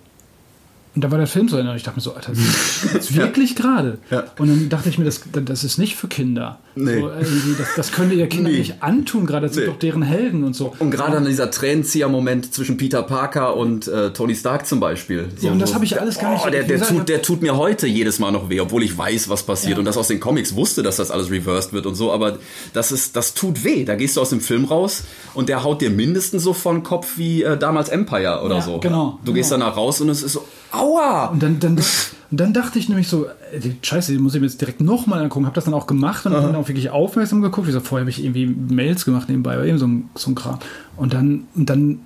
und 0.98 1.04
da 1.04 1.12
war 1.12 1.20
der 1.20 1.28
Film 1.28 1.48
so 1.48 1.58
und 1.58 1.76
ich 1.76 1.84
dachte 1.84 2.00
mir 2.00 2.02
so, 2.02 2.16
Alter, 2.16 2.32
das 2.32 2.92
ist 2.92 3.16
wirklich 3.16 3.56
gerade. 3.56 4.00
Ja. 4.10 4.24
Und 4.40 4.48
dann 4.48 4.68
dachte 4.68 4.90
ich 4.90 4.98
mir, 4.98 5.06
das, 5.06 5.22
das 5.32 5.64
ist 5.64 5.78
nicht 5.78 5.96
für 5.96 6.08
Kinder. 6.08 6.58
Nee. 6.74 7.02
So, 7.02 7.10
das, 7.56 7.68
das 7.76 7.92
könnte 7.92 8.16
ihr 8.16 8.26
Kinder 8.28 8.50
nee. 8.50 8.58
nicht 8.58 8.82
antun, 8.82 9.28
gerade 9.28 9.46
das 9.46 9.56
nee. 9.56 9.62
sind 9.62 9.74
doch 9.74 9.78
deren 9.78 10.02
Helden 10.02 10.44
und 10.44 10.56
so. 10.56 10.74
Und 10.80 10.90
gerade 10.90 11.18
an 11.18 11.26
dieser 11.26 11.52
Tränenzieher-Moment 11.52 12.52
zwischen 12.52 12.78
Peter 12.78 13.04
Parker 13.04 13.56
und 13.56 13.88
äh, 13.88 14.12
Tony 14.12 14.34
Stark 14.34 14.66
zum 14.66 14.80
Beispiel. 14.80 15.30
So, 15.38 15.46
ja, 15.46 15.54
und 15.54 15.60
das 15.60 15.76
habe 15.76 15.86
ich 15.86 16.02
alles 16.02 16.18
gar 16.18 16.34
nicht. 16.34 16.44
Oh, 16.48 16.50
der, 16.50 16.64
der, 16.64 16.82
tut, 16.82 17.10
der 17.10 17.22
tut 17.22 17.44
mir 17.44 17.58
heute 17.58 17.86
jedes 17.86 18.18
Mal 18.18 18.32
noch 18.32 18.50
weh, 18.50 18.60
obwohl 18.60 18.82
ich 18.82 18.98
weiß, 18.98 19.30
was 19.30 19.44
passiert 19.44 19.74
ja. 19.74 19.80
und 19.80 19.86
das 19.86 19.98
aus 19.98 20.08
den 20.08 20.20
Comics 20.20 20.56
wusste, 20.56 20.82
dass 20.82 20.96
das 20.96 21.12
alles 21.12 21.30
reversed 21.30 21.74
wird 21.74 21.86
und 21.86 21.94
so, 21.94 22.12
aber 22.12 22.40
das 22.74 22.92
ist, 22.92 23.16
das 23.16 23.36
tut 23.36 23.64
weh. 23.64 23.86
Da 23.86 23.94
gehst 23.94 24.18
du 24.18 24.22
aus 24.22 24.32
dem 24.32 24.42
Film 24.42 24.66
raus 24.66 25.04
und 25.36 25.48
der 25.48 25.64
haut 25.64 25.82
dir 25.82 25.92
mindestens 25.92 26.42
so 26.42 26.54
von 26.54 26.82
Kopf 26.82 27.20
wie 27.20 27.44
äh, 27.44 27.56
damals 27.56 27.90
Empire 27.90 28.42
oder 28.44 28.56
ja, 28.56 28.62
so. 28.64 28.80
Genau. 28.80 29.20
Du 29.20 29.26
genau. 29.26 29.36
gehst 29.36 29.52
danach 29.52 29.78
raus 29.78 30.02
und 30.02 30.10
es 30.10 30.24
ist 30.24 30.34
so, 30.34 30.44
Aua! 30.72 31.28
Und 31.28 31.42
dann, 31.44 31.60
dann, 31.60 31.76
und 31.76 32.40
dann 32.40 32.54
dachte 32.54 32.80
ich 32.80 32.90
nämlich 32.90 33.08
so, 33.08 33.26
äh, 33.26 33.72
scheiße, 33.82 34.12
die 34.12 34.18
muss 34.18 34.36
ich 34.36 34.42
mir 34.42 34.48
jetzt 34.48 34.60
direkt 34.60 34.82
nochmal 34.82 35.24
angucken. 35.24 35.46
Habe 35.46 35.56
das 35.56 35.66
dann 35.66 35.74
auch 35.74 35.88
gemacht 35.88 36.26
und 36.26 36.34
dann 36.34 36.56
auch 36.56 36.68
wirklich 36.68 36.90
aufmerksam 36.90 37.42
geguckt. 37.42 37.68
Wie 37.68 37.72
gesagt, 37.72 37.88
vorher 37.88 38.04
habe 38.04 38.10
ich 38.10 38.24
irgendwie 38.24 38.46
Mails 38.46 39.06
gemacht 39.06 39.30
nebenbei, 39.30 39.56
aber 39.56 39.66
eben 39.66 39.78
so 39.78 39.88
ein, 39.88 40.10
so 40.16 40.32
ein 40.32 40.36
Kram. 40.36 40.60
Und 40.96 41.14
dann, 41.14 41.46
und 41.56 41.70
dann 41.70 42.00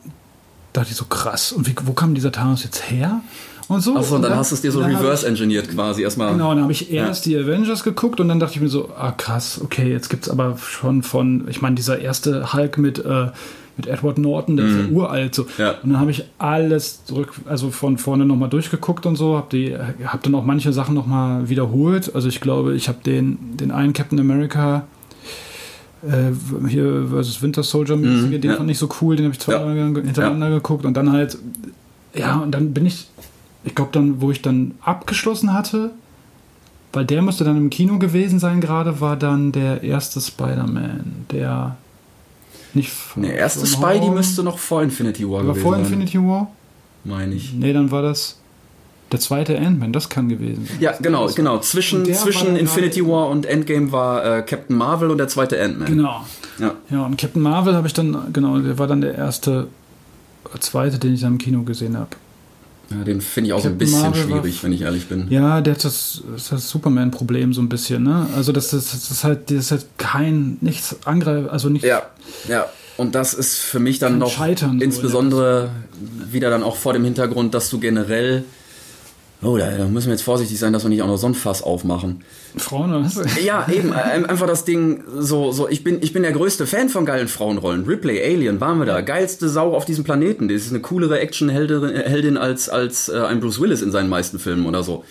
dachte 0.74 0.90
ich 0.92 0.96
so, 0.96 1.06
krass. 1.06 1.52
Und 1.52 1.68
wie, 1.68 1.76
wo 1.84 1.94
kam 1.94 2.14
dieser 2.14 2.32
Thanos 2.32 2.64
jetzt 2.64 2.90
her? 2.90 3.22
Und 3.68 3.82
so. 3.82 3.96
Achso, 3.96 4.16
und 4.16 4.22
dann, 4.22 4.32
dann 4.32 4.40
hast 4.40 4.52
du 4.52 4.56
es 4.56 4.62
dir 4.62 4.72
so 4.72 4.82
reverse-engineert 4.82 5.70
quasi 5.70 6.04
erstmal. 6.04 6.34
Genau, 6.34 6.54
dann 6.54 6.64
habe 6.64 6.72
ich 6.72 6.92
erst 6.92 7.26
ja. 7.26 7.40
die 7.40 7.46
Avengers 7.46 7.84
geguckt 7.84 8.20
und 8.20 8.28
dann 8.28 8.40
dachte 8.40 8.56
ich 8.56 8.62
mir 8.62 8.68
so, 8.68 8.90
ah 8.98 9.12
krass, 9.12 9.62
okay, 9.64 9.90
jetzt 9.90 10.10
gibt 10.10 10.26
es 10.26 10.30
aber 10.30 10.58
schon 10.58 11.04
von, 11.04 11.48
ich 11.48 11.62
meine, 11.62 11.76
dieser 11.76 12.00
erste 12.00 12.54
Hulk 12.54 12.78
mit 12.78 13.00
äh, 13.00 13.28
mit 13.82 13.88
Edward 13.88 14.18
Norton, 14.18 14.58
der 14.58 14.66
mhm. 14.66 14.72
ist 14.72 14.78
ja 14.78 14.88
mhm. 14.88 14.96
uralt. 14.96 15.36
So. 15.36 15.46
Ja. 15.58 15.72
Und 15.82 15.92
dann 15.92 16.00
habe 16.00 16.12
ich 16.12 16.24
alles 16.38 17.06
zurück, 17.06 17.34
also 17.46 17.72
von 17.72 17.98
vorne 17.98 18.26
nochmal 18.26 18.50
durchgeguckt 18.50 19.06
und 19.06 19.16
so, 19.16 19.38
habe 19.38 19.80
hab 20.06 20.24
dann 20.24 20.36
auch 20.36 20.46
manche 20.46 20.72
Sachen 20.72 20.94
nochmal 20.94 21.50
wiederholt. 21.50 22.14
Also 22.14 22.28
ich 22.30 22.42
glaube, 22.42 22.76
ich 22.76 22.88
habe 22.88 23.00
den, 23.04 23.58
den 23.58 23.72
einen 23.72 23.94
Captain 23.94 24.20
America 24.20 24.84
äh, 26.04 26.68
hier 26.68 27.08
versus 27.10 27.42
Winter 27.42 27.64
Soldier, 27.64 27.98
mhm, 27.98 28.30
den 28.32 28.44
ja. 28.44 28.58
fand 28.58 28.70
ich 28.70 28.78
so 28.78 28.90
cool, 29.02 29.16
den 29.16 29.26
habe 29.26 29.34
ich 29.34 29.40
zweimal 29.40 29.76
ja. 29.76 29.84
hintereinander 29.84 30.50
ja. 30.50 30.56
geguckt 30.56 30.86
und 30.86 30.96
dann 30.96 31.12
halt, 31.12 31.38
ja, 32.14 32.38
und 32.38 32.52
dann 32.52 32.74
bin 32.74 32.86
ich, 32.86 33.08
ich 33.64 33.74
glaube 33.74 33.92
dann, 33.94 34.22
wo 34.22 34.32
ich 34.32 34.42
dann 34.42 34.74
abgeschlossen 34.82 35.54
hatte, 35.54 35.92
weil 36.94 37.06
der 37.06 37.22
müsste 37.22 37.44
dann 37.44 37.58
im 37.58 37.70
Kino 37.70 38.00
gewesen 38.00 38.40
sein 38.40 38.62
gerade, 38.62 39.00
war 39.00 39.16
dann 39.16 39.52
der 39.52 39.82
erste 39.84 40.20
Spider-Man, 40.20 41.26
der 41.32 41.78
nicht 42.76 42.92
Der 43.16 43.36
erste 43.36 43.66
Spidey 43.66 44.10
müsste 44.10 44.44
noch 44.44 44.58
vor 44.58 44.82
Infinity 44.82 45.28
War 45.28 45.38
war 45.38 45.54
gewesen 45.54 45.62
vor 45.62 45.78
Infinity 45.78 46.18
War? 46.20 46.52
Meine 47.04 47.36
ich. 47.36 47.54
Nee, 47.54 47.74
dann 47.74 47.92
war 47.92 48.02
das 48.02 48.38
der 49.12 49.20
zweite 49.20 49.60
Ant-Man, 49.60 49.92
das 49.92 50.08
kann 50.08 50.30
gewesen 50.30 50.66
sein. 50.66 50.78
Ja, 50.80 50.94
genau, 51.02 51.28
genau. 51.28 51.60
Zwischen, 51.60 52.06
zwischen 52.14 52.56
Infinity 52.56 53.06
War 53.06 53.28
und 53.28 53.46
Endgame 53.46 53.92
war 53.92 54.38
äh, 54.38 54.42
Captain 54.42 54.78
Marvel 54.78 55.12
und 55.12 55.18
der 55.18 55.28
zweite 55.28 55.62
Ant-Man. 55.62 55.88
Genau. 55.88 56.26
Ja. 56.60 56.76
ja, 56.90 57.06
und 57.06 57.18
Captain 57.18 57.42
Marvel 57.42 57.76
habe 57.76 57.88
ich 57.88 57.94
dann, 57.94 58.32
genau, 58.32 58.58
der 58.60 58.78
war 58.78 58.88
dann 58.88 59.02
der 59.02 59.16
erste, 59.16 59.68
zweite, 60.60 60.98
den 60.98 61.14
ich 61.14 61.22
dann 61.22 61.34
im 61.34 61.38
Kino 61.40 61.64
gesehen 61.64 61.98
habe. 61.98 62.12
Ja, 62.92 63.04
den 63.04 63.22
finde 63.22 63.48
ich 63.48 63.54
auch 63.54 63.58
Captain 63.58 63.74
ein 63.74 63.78
bisschen 63.78 64.02
Marvel 64.02 64.24
schwierig, 64.24 64.64
wenn 64.64 64.74
ich 64.74 64.82
ehrlich 64.82 65.08
bin. 65.08 65.28
Ja, 65.30 65.62
der 65.62 65.76
hat 65.76 65.84
das, 65.84 66.22
das 66.50 66.70
Superman-Problem 66.70 67.54
so 67.54 67.62
ein 67.62 67.70
bisschen, 67.70 68.04
ne? 68.04 68.28
Also 68.36 68.52
das 68.52 68.74
ist, 68.74 68.94
das 68.94 69.10
ist 69.10 69.24
halt, 69.24 69.50
das 69.50 69.58
ist 69.58 69.72
halt 69.72 69.86
kein, 69.98 70.58
nichts 70.62 70.96
angreif, 71.06 71.48
also 71.50 71.70
nicht. 71.70 71.86
Ja, 71.86 72.04
ja. 72.50 72.66
Und 72.98 73.16
das 73.16 73.34
ist 73.34 73.58
für 73.58 73.80
mich 73.80 74.00
dann 74.00 74.20
noch 74.20 74.30
Scheitern, 74.30 74.82
insbesondere 74.82 75.72
so, 75.94 76.34
wieder 76.34 76.50
dann 76.50 76.64
auch 76.64 76.76
vor 76.76 76.94
dem 76.94 77.04
Hintergrund, 77.04 77.54
dass 77.54 77.70
du 77.70 77.80
generell 77.80 78.44
Oh, 79.44 79.58
da 79.58 79.88
müssen 79.88 80.08
wir 80.08 80.14
jetzt 80.14 80.22
vorsichtig 80.22 80.60
sein, 80.60 80.72
dass 80.72 80.84
wir 80.84 80.90
nicht 80.90 81.02
auch 81.02 81.08
noch 81.08 81.18
so 81.18 81.26
ein 81.26 81.34
Fass 81.34 81.64
aufmachen. 81.64 82.24
Frauen 82.58 82.92
oder 82.92 83.04
was? 83.04 83.20
Ja, 83.44 83.68
eben. 83.72 83.92
Äh, 83.92 84.28
einfach 84.28 84.46
das 84.46 84.66
Ding, 84.66 85.04
so, 85.18 85.52
so, 85.52 85.68
ich 85.68 85.84
bin, 85.84 85.98
ich 86.02 86.14
bin 86.14 86.22
der 86.22 86.32
größte 86.32 86.68
Fan 86.68 86.90
von 86.90 87.06
geilen 87.06 87.28
Frauenrollen. 87.28 87.86
Ripley, 87.86 88.22
Alien, 88.24 88.62
waren 88.62 88.78
wir 88.78 88.86
da. 88.86 89.02
Geilste 89.02 89.50
Sau 89.50 89.74
auf 89.76 89.86
diesem 89.86 90.04
Planeten. 90.04 90.48
Das 90.48 90.62
ist 90.62 90.70
eine 90.70 90.82
coolere 90.82 91.20
Action-Heldin 91.20 92.38
als, 92.38 92.70
als 92.70 93.10
äh, 93.10 93.18
ein 93.18 93.40
Bruce 93.40 93.60
Willis 93.60 93.82
in 93.82 93.92
seinen 93.92 94.10
meisten 94.10 94.38
Filmen 94.38 94.68
oder 94.68 94.84
so. 94.84 95.04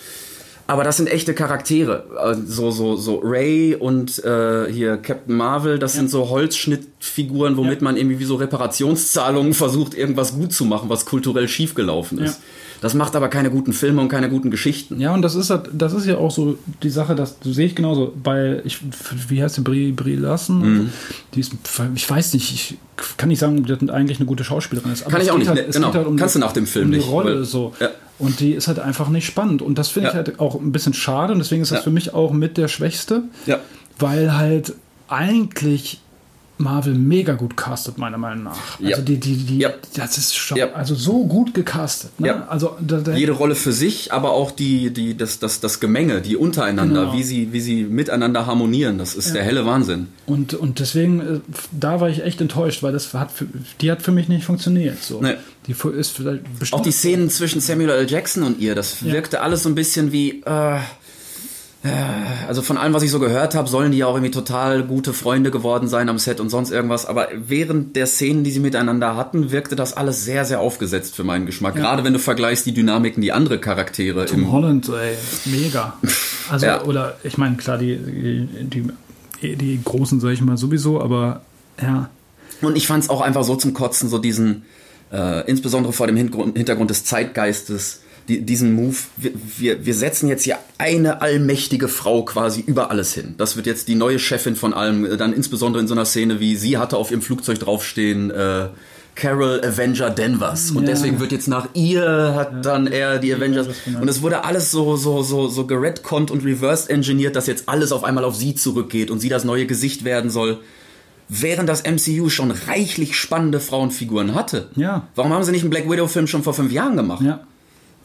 Aber 0.67 0.85
das 0.85 0.95
sind 0.95 1.11
echte 1.11 1.33
Charaktere. 1.33 2.05
Äh, 2.17 2.35
so, 2.45 2.71
so, 2.71 2.95
so 2.95 3.19
Ray 3.21 3.75
und 3.75 4.23
äh, 4.23 4.71
hier 4.71 4.95
Captain 4.95 5.35
Marvel, 5.35 5.77
das 5.77 5.95
ja. 5.95 5.99
sind 5.99 6.09
so 6.09 6.29
Holzschnittfiguren, 6.29 7.57
womit 7.57 7.81
ja. 7.81 7.83
man 7.83 7.97
irgendwie 7.97 8.19
wie 8.19 8.25
so 8.25 8.35
Reparationszahlungen 8.35 9.53
versucht, 9.53 9.93
irgendwas 9.93 10.35
gut 10.35 10.53
zu 10.53 10.63
machen, 10.63 10.87
was 10.87 11.05
kulturell 11.05 11.49
schiefgelaufen 11.49 12.19
ist. 12.19 12.39
Ja. 12.39 12.45
Das 12.81 12.95
macht 12.95 13.15
aber 13.15 13.29
keine 13.29 13.51
guten 13.51 13.73
Filme 13.73 14.01
und 14.01 14.09
keine 14.09 14.27
guten 14.27 14.49
Geschichten. 14.49 14.99
Ja, 14.99 15.13
und 15.13 15.21
das 15.21 15.35
ist 15.35 15.51
halt, 15.51 15.69
das 15.71 15.93
ist 15.93 16.07
ja 16.07 16.17
auch 16.17 16.31
so 16.31 16.57
die 16.81 16.89
Sache, 16.89 17.13
das 17.13 17.37
sehe 17.43 17.67
ich 17.67 17.75
genauso. 17.75 18.11
Bei, 18.21 18.59
ich, 18.65 18.79
wie 19.27 19.41
heißt 19.41 19.57
die 19.57 19.61
Brie, 19.61 19.91
Brie 19.91 20.15
Larson? 20.15 20.59
Mhm. 20.61 20.89
Die 21.35 21.41
ist, 21.41 21.53
ich 21.93 22.09
weiß 22.09 22.33
nicht, 22.33 22.51
ich 22.51 22.77
kann 23.17 23.29
nicht 23.29 23.37
sagen, 23.37 23.59
ob 23.59 23.67
das 23.67 23.87
eigentlich 23.89 24.17
eine 24.17 24.25
gute 24.25 24.43
Schauspielerin 24.43 24.91
ist. 24.91 25.03
Aber 25.03 25.11
kann 25.11 25.21
ich 25.21 25.29
auch 25.29 25.37
nicht. 25.37 25.47
Halt, 25.47 25.71
genau. 25.71 25.93
Halt 25.93 26.07
um 26.07 26.17
Kannst 26.17 26.33
die, 26.33 26.39
du 26.39 26.45
nach 26.45 26.53
dem 26.53 26.65
Film 26.65 26.85
um 26.85 26.91
die 26.91 26.97
nicht. 26.97 27.09
Rolle 27.09 27.35
weil, 27.35 27.43
so. 27.43 27.73
Ja. 27.79 27.89
Und 28.17 28.39
die 28.39 28.53
ist 28.53 28.67
halt 28.67 28.79
einfach 28.79 29.09
nicht 29.09 29.27
spannend. 29.27 29.61
Und 29.61 29.77
das 29.77 29.89
finde 29.89 30.09
ja. 30.09 30.13
ich 30.13 30.15
halt 30.15 30.39
auch 30.39 30.59
ein 30.59 30.71
bisschen 30.71 30.95
schade. 30.95 31.33
Und 31.33 31.39
deswegen 31.39 31.61
ist 31.61 31.71
das 31.71 31.79
ja. 31.79 31.83
für 31.83 31.91
mich 31.91 32.15
auch 32.15 32.33
mit 32.33 32.57
der 32.57 32.67
Schwächste. 32.67 33.23
Ja. 33.45 33.59
Weil 33.99 34.35
halt 34.35 34.73
eigentlich 35.07 35.99
Marvel 36.61 36.93
mega 36.95 37.33
gut 37.33 37.57
castet, 37.57 37.97
meiner 37.97 38.17
Meinung 38.17 38.43
nach. 38.45 38.79
Ja. 38.79 38.91
Also 38.91 39.01
die, 39.01 39.17
die, 39.19 39.35
die, 39.35 39.57
Ja. 39.59 39.71
das 39.95 40.17
ist 40.17 40.35
schon, 40.35 40.57
Ja. 40.57 40.71
also 40.73 40.95
so 40.95 41.25
gut 41.25 41.53
gecastet. 41.53 42.19
Ne? 42.19 42.47
Also 42.49 42.75
da, 42.79 42.97
da, 42.97 43.13
Jede 43.13 43.33
Rolle 43.33 43.55
für 43.55 43.71
sich, 43.73 44.13
aber 44.13 44.31
auch 44.31 44.51
die, 44.51 44.91
die, 44.91 45.17
das, 45.17 45.39
das, 45.39 45.59
das 45.59 45.79
Gemenge, 45.79 46.21
die 46.21 46.37
untereinander, 46.37 47.01
Genau. 47.05 47.13
wie, 47.13 47.23
sie, 47.23 47.51
wie 47.53 47.59
sie 47.61 47.83
miteinander 47.83 48.45
harmonieren, 48.45 48.97
das 48.97 49.15
ist 49.15 49.33
der 49.35 49.43
helle 49.43 49.65
Wahnsinn. 49.65 50.07
und, 50.25 50.53
und 50.53 50.79
deswegen, 50.79 51.19
äh, 51.19 51.39
da 51.71 51.99
war 51.99 52.09
ich 52.09 52.23
echt 52.23 52.39
enttäuscht, 52.41 52.83
weil 52.83 52.93
das 52.93 53.13
hat 53.13 53.31
für, 53.31 53.47
die 53.81 53.91
hat 53.91 54.01
für 54.01 54.11
mich 54.11 54.29
nicht 54.29 54.45
funktioniert. 54.45 55.01
So. 55.03 55.21
Nee. 55.21 55.35
Die 55.67 55.73
ist 55.95 56.11
vielleicht 56.11 56.41
bestimmt. 56.59 56.79
Auch 56.79 56.83
die 56.83 56.91
Szenen 56.91 57.29
zwischen 57.29 57.61
Samuel 57.61 57.91
L. 57.91 58.09
Jackson 58.09 58.41
und 58.41 58.59
ihr, 58.59 58.73
das 58.73 59.01
Ja. 59.01 59.13
wirkte 59.13 59.41
alles 59.41 59.61
so 59.63 59.69
ein 59.69 59.75
bisschen 59.75 60.11
wie. 60.11 60.41
Äh, 60.41 60.77
also 62.47 62.61
von 62.61 62.77
allem, 62.77 62.93
was 62.93 63.01
ich 63.01 63.09
so 63.09 63.19
gehört 63.19 63.55
habe, 63.55 63.67
sollen 63.67 63.91
die 63.91 63.97
ja 63.97 64.05
auch 64.05 64.13
irgendwie 64.13 64.31
total 64.31 64.83
gute 64.83 65.13
Freunde 65.13 65.49
geworden 65.49 65.87
sein 65.87 66.09
am 66.09 66.19
Set 66.19 66.39
und 66.39 66.49
sonst 66.49 66.69
irgendwas. 66.69 67.07
Aber 67.07 67.29
während 67.33 67.95
der 67.95 68.05
Szenen, 68.05 68.43
die 68.43 68.51
sie 68.51 68.59
miteinander 68.59 69.15
hatten, 69.15 69.51
wirkte 69.51 69.75
das 69.75 69.97
alles 69.97 70.23
sehr, 70.23 70.45
sehr 70.45 70.59
aufgesetzt 70.59 71.15
für 71.15 71.23
meinen 71.23 71.47
Geschmack. 71.47 71.75
Gerade 71.75 72.03
wenn 72.03 72.13
du 72.13 72.19
vergleichst 72.19 72.67
die 72.67 72.73
Dynamiken, 72.73 73.21
die 73.21 73.31
andere 73.31 73.57
Charaktere 73.59 74.25
Tom 74.27 74.41
im. 74.41 74.51
Holland, 74.51 74.89
ey, 74.89 75.15
mega. 75.45 75.97
Also, 76.49 76.65
Ja. 76.65 76.83
oder 76.83 77.17
ich 77.23 77.37
meine, 77.37 77.55
klar, 77.55 77.77
die, 77.77 77.95
die, 77.97 79.55
die, 79.55 79.79
Großen, 79.81 80.19
sag 80.19 80.31
ich 80.31 80.41
mal, 80.41 80.57
sowieso, 80.57 80.99
aber 80.99 81.41
ja. 81.81 82.09
Und 82.61 82.75
ich 82.75 82.87
fand 82.87 83.03
es 83.05 83.09
auch 83.09 83.21
einfach 83.21 83.43
so 83.45 83.55
zum 83.55 83.73
Kotzen, 83.73 84.09
so 84.09 84.17
diesen, 84.17 84.63
äh, 85.13 85.49
insbesondere 85.49 85.93
vor 85.93 86.07
dem 86.07 86.17
Hintergrund, 86.17 86.57
Hintergrund 86.57 86.89
des 86.89 87.05
Zeitgeistes, 87.05 88.01
die, 88.27 88.41
diesen 88.41 88.73
Move, 88.73 88.95
wir, 89.17 89.31
wir, 89.57 89.85
wir 89.85 89.93
setzen 89.93 90.27
jetzt 90.29 90.43
hier 90.43 90.57
eine 90.77 91.21
allmächtige 91.21 91.87
Frau 91.87 92.23
quasi 92.23 92.61
über 92.61 92.91
alles 92.91 93.13
hin. 93.13 93.35
Das 93.37 93.55
wird 93.55 93.65
jetzt 93.65 93.87
die 93.87 93.95
neue 93.95 94.19
Chefin 94.19 94.55
von 94.55 94.73
allem, 94.73 95.05
äh, 95.05 95.17
dann 95.17 95.33
insbesondere 95.33 95.81
in 95.81 95.87
so 95.87 95.93
einer 95.93 96.05
Szene 96.05 96.39
wie 96.39 96.55
sie 96.55 96.77
hatte 96.77 96.97
auf 96.97 97.11
ihrem 97.11 97.21
Flugzeug 97.21 97.59
draufstehen, 97.59 98.31
äh, 98.31 98.67
Carol 99.15 99.61
Avenger 99.63 100.09
Danvers. 100.09 100.71
Und 100.71 100.83
Ja. 100.83 100.91
deswegen 100.91 101.19
wird 101.19 101.31
jetzt 101.33 101.47
nach 101.49 101.67
ihr 101.73 102.33
hat 102.35 102.65
dann 102.65 102.87
er 102.87 103.19
die 103.19 103.33
Avengers. 103.33 103.67
genau. 103.85 104.01
Und 104.01 104.07
es 104.07 104.21
wurde 104.21 104.45
alles 104.45 104.71
so, 104.71 104.95
so, 104.95 105.21
so, 105.21 105.47
so 105.49 105.67
geredconnt 105.67 106.31
und 106.31 106.45
reversed 106.45 106.89
engineert, 106.89 107.35
dass 107.35 107.45
jetzt 107.47 107.67
alles 107.67 107.91
auf 107.91 108.03
einmal 108.05 108.23
auf 108.23 108.35
sie 108.35 108.55
zurückgeht 108.55 109.11
und 109.11 109.19
sie 109.19 109.27
das 109.29 109.43
neue 109.43 109.65
Gesicht 109.65 110.03
werden 110.05 110.29
soll 110.29 110.59
während 111.33 111.69
das 111.69 111.83
MCU 111.85 112.27
schon 112.29 112.51
reichlich 112.51 113.15
spannende 113.15 113.61
Frauenfiguren 113.61 114.35
hatte. 114.35 114.67
Ja. 114.75 115.07
Warum 115.15 115.31
haben 115.31 115.45
sie 115.45 115.51
nicht 115.53 115.61
einen 115.61 115.69
Black 115.69 115.89
Widow-Film 115.89 116.27
schon 116.27 116.43
vor 116.43 116.53
fünf 116.53 116.73
Jahren 116.73 116.97
gemacht? 116.97 117.23
Ja. 117.25 117.39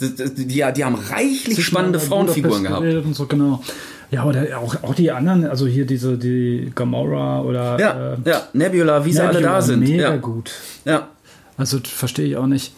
Die, 0.01 0.47
die, 0.47 0.47
die, 0.47 0.85
haben 0.85 0.95
reichlich 0.95 1.65
spannende 1.65 1.99
Frauenfiguren 1.99 2.65
gehabt. 2.65 2.85
Und 2.85 3.15
so, 3.15 3.27
genau. 3.27 3.63
Ja, 4.11 4.25
oder 4.25 4.59
auch, 4.59 4.83
auch 4.83 4.95
die 4.95 5.11
anderen, 5.11 5.47
also 5.47 5.67
hier 5.67 5.87
diese, 5.87 6.17
die 6.17 6.71
Gamora 6.75 7.43
oder 7.43 7.79
Ja, 7.81 8.13
äh, 8.13 8.17
ja, 8.25 8.43
Nebula, 8.53 9.05
wie 9.05 9.13
sie 9.13 9.21
alle 9.21 9.41
da 9.41 9.61
sind. 9.63 9.81
Mega 9.81 10.11
Ja, 10.11 10.17
gut. 10.17 10.53
ja. 10.85 11.09
Also 11.57 11.79
verstehe 11.83 12.27
ich 12.27 12.37
auch 12.37 12.47
nicht. 12.47 12.75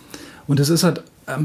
Und 0.46 0.60
es 0.60 0.70
ist 0.70 0.84
halt, 0.84 1.02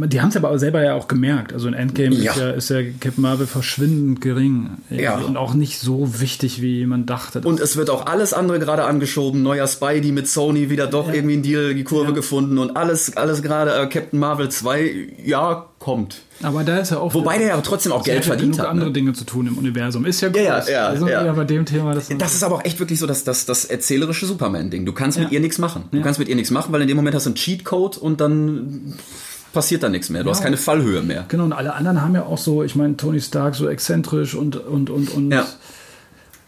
die 0.07 0.22
haben 0.22 0.30
es 0.30 0.38
aber 0.38 0.57
selber 0.60 0.81
ja 0.84 0.95
auch 0.95 1.07
gemerkt. 1.07 1.51
Also 1.53 1.68
in 1.68 1.73
Endgame 1.73 2.15
Ja. 2.15 2.31
ist, 2.31 2.39
ja, 2.39 2.49
ist 2.51 2.69
ja 2.69 2.81
Captain 2.99 3.22
Marvel 3.22 3.47
verschwindend 3.47 4.22
gering. 4.22 4.69
Ja. 4.89 5.18
Und 5.18 5.35
auch 5.38 5.53
nicht 5.53 5.80
so 5.80 6.19
wichtig, 6.22 6.61
wie 6.61 6.85
man 6.85 7.05
dachte. 7.05 7.41
Und 7.41 7.60
es 7.60 7.76
wird 7.76 7.89
auch 7.89 8.05
alles 8.05 8.34
andere 8.34 8.60
gerade 8.60 8.85
angeschoben. 8.85 9.41
Neuer 9.43 9.68
Spidey 9.68 10.11
mit 10.11 10.27
Sony 10.27 10.69
wieder 10.69 10.88
doch 10.88 11.11
irgendwie 11.11 11.34
einen 11.34 11.43
Deal, 11.43 11.73
die 11.73 11.84
Kurve 11.84 12.10
Ja. 12.10 12.15
gefunden 12.15 12.57
und 12.57 12.77
alles, 12.77 13.18
alles 13.18 13.41
gerade 13.41 13.72
äh, 13.73 13.88
Captain 13.88 14.19
Marvel 14.19 14.49
2, 14.49 14.91
ja, 15.26 15.65
kommt. 15.80 16.22
aber 16.41 16.64
da 16.64 16.77
ist 16.77 16.91
ja 16.91 16.99
auch. 16.99 17.14
Wobei 17.14 17.38
der 17.38 17.47
ja 17.47 17.61
trotzdem 17.61 17.91
auch 17.91 18.05
Geld 18.05 18.19
ja 18.19 18.23
verdient 18.23 18.53
genug 18.53 18.60
hat. 18.65 18.72
andere 18.72 18.88
Ne? 18.88 18.93
Dinge 18.93 19.11
zu 19.14 19.26
tun 19.26 19.47
im 19.47 19.57
Universum. 19.57 20.05
Ist 20.05 20.22
ja 20.22 20.30
gut. 20.30 20.38
Ja, 20.38 20.60
ja, 20.64 20.69
ja, 20.69 20.88
also, 20.88 21.10
ja. 21.10 21.30
bei 21.34 21.43
dem 21.43 21.65
Thema. 21.65 21.93
Das, 21.93 22.07
Das 22.18 22.34
ist 22.34 22.43
aber 22.43 22.55
auch 22.55 22.64
echt 22.65 22.80
wirklich 22.80 22.99
so 22.99 23.05
das, 23.07 23.26
das, 23.26 23.45
das 23.45 23.65
erzählerische 23.65 24.26
Superman-Ding. 24.26 24.85
Du 24.85 24.93
kannst 24.93 25.19
mit 25.19 25.27
Ja. 25.27 25.34
ihr 25.34 25.39
nichts 25.41 25.57
machen. 25.57 25.84
Du 25.91 25.97
Ja. 25.97 26.03
kannst 26.03 26.19
mit 26.19 26.30
ihr 26.30 26.35
nichts 26.35 26.51
machen, 26.51 26.72
weil 26.72 26.81
in 26.81 26.88
dem 26.88 26.95
Moment 26.95 27.15
hast 27.15 27.26
du 27.26 27.31
einen 27.31 27.35
Cheatcode 27.35 27.97
und 27.97 28.22
dann 28.22 28.93
passiert 29.53 29.84
da 29.84 29.89
nichts 29.89 30.09
mehr. 30.09 30.23
Du 30.23 30.30
hast 30.31 30.39
Ja. 30.39 30.45
keine 30.45 30.57
Fallhöhe 30.57 31.01
mehr. 31.01 31.25
Genau, 31.30 31.43
und 31.45 31.53
alle 31.53 31.73
anderen 31.73 32.01
haben 32.01 32.15
ja 32.15 32.23
auch 32.25 32.38
so, 32.38 32.63
ich 32.63 32.75
meine, 32.75 32.97
Tony 32.97 33.21
Stark 33.21 33.55
so 33.55 33.69
exzentrisch 33.69 34.35
und 34.35 34.55
und 34.57 34.89
und 34.89 35.09
und. 35.13 35.31
Ja. 35.31 35.45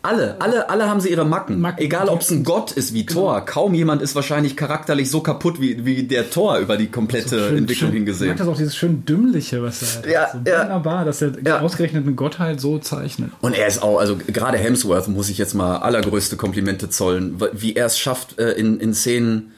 Alle, 0.01 0.35
alle, 0.39 0.69
alle 0.69 0.87
haben 0.87 0.99
sie 1.01 1.09
ihre 1.09 1.25
Macken. 1.25 1.59
Macken. 1.59 1.81
Egal, 1.83 2.09
ob 2.09 2.21
es 2.21 2.29
ein 2.29 2.43
Gott 2.43 2.71
ist 2.71 2.93
wie 2.93 3.07
Thor. 3.07 3.43
Kaum 3.43 3.73
jemand 3.73 4.03
ist 4.03 4.13
wahrscheinlich 4.13 4.55
charakterlich 4.55 5.09
so 5.09 5.21
kaputt 5.21 5.59
wie, 5.59 5.83
wie 5.83 6.03
der 6.03 6.29
Thor 6.29 6.59
über 6.59 6.77
die 6.77 6.91
komplette 6.91 7.39
Schön- 7.47 7.57
Entwicklung 7.57 7.75
schön, 7.75 7.89
Ich 7.89 7.93
hingesehen. 7.95 8.27
mag 8.29 8.37
das 8.37 8.47
auch, 8.47 8.55
dieses 8.55 8.75
schön 8.75 9.03
dümmliche, 9.05 9.63
was 9.63 9.81
er 9.81 9.97
hat. 9.97 10.05
Ja, 10.05 10.27
so 10.31 10.47
ja. 10.51 10.61
wunderbar, 10.61 11.05
dass 11.05 11.23
er 11.23 11.31
Ja. 11.43 11.59
ausgerechnet 11.59 12.05
eine 12.05 12.13
Gottheit 12.13 12.61
so 12.61 12.77
zeichnet. 12.77 13.31
Und 13.41 13.55
er 13.57 13.65
ist 13.65 13.81
auch, 13.81 13.97
also 13.97 14.15
gerade 14.27 14.59
Hemsworth 14.59 15.07
muss 15.07 15.29
ich 15.29 15.39
jetzt 15.39 15.55
mal 15.55 15.77
allergrößte 15.77 16.35
Komplimente 16.37 16.87
zollen, 16.91 17.41
wie 17.53 17.73
er 17.75 17.87
es 17.87 17.97
schafft, 17.97 18.37
äh, 18.37 18.51
in, 18.51 18.79
in 18.79 18.93
Szenen, 18.93 19.53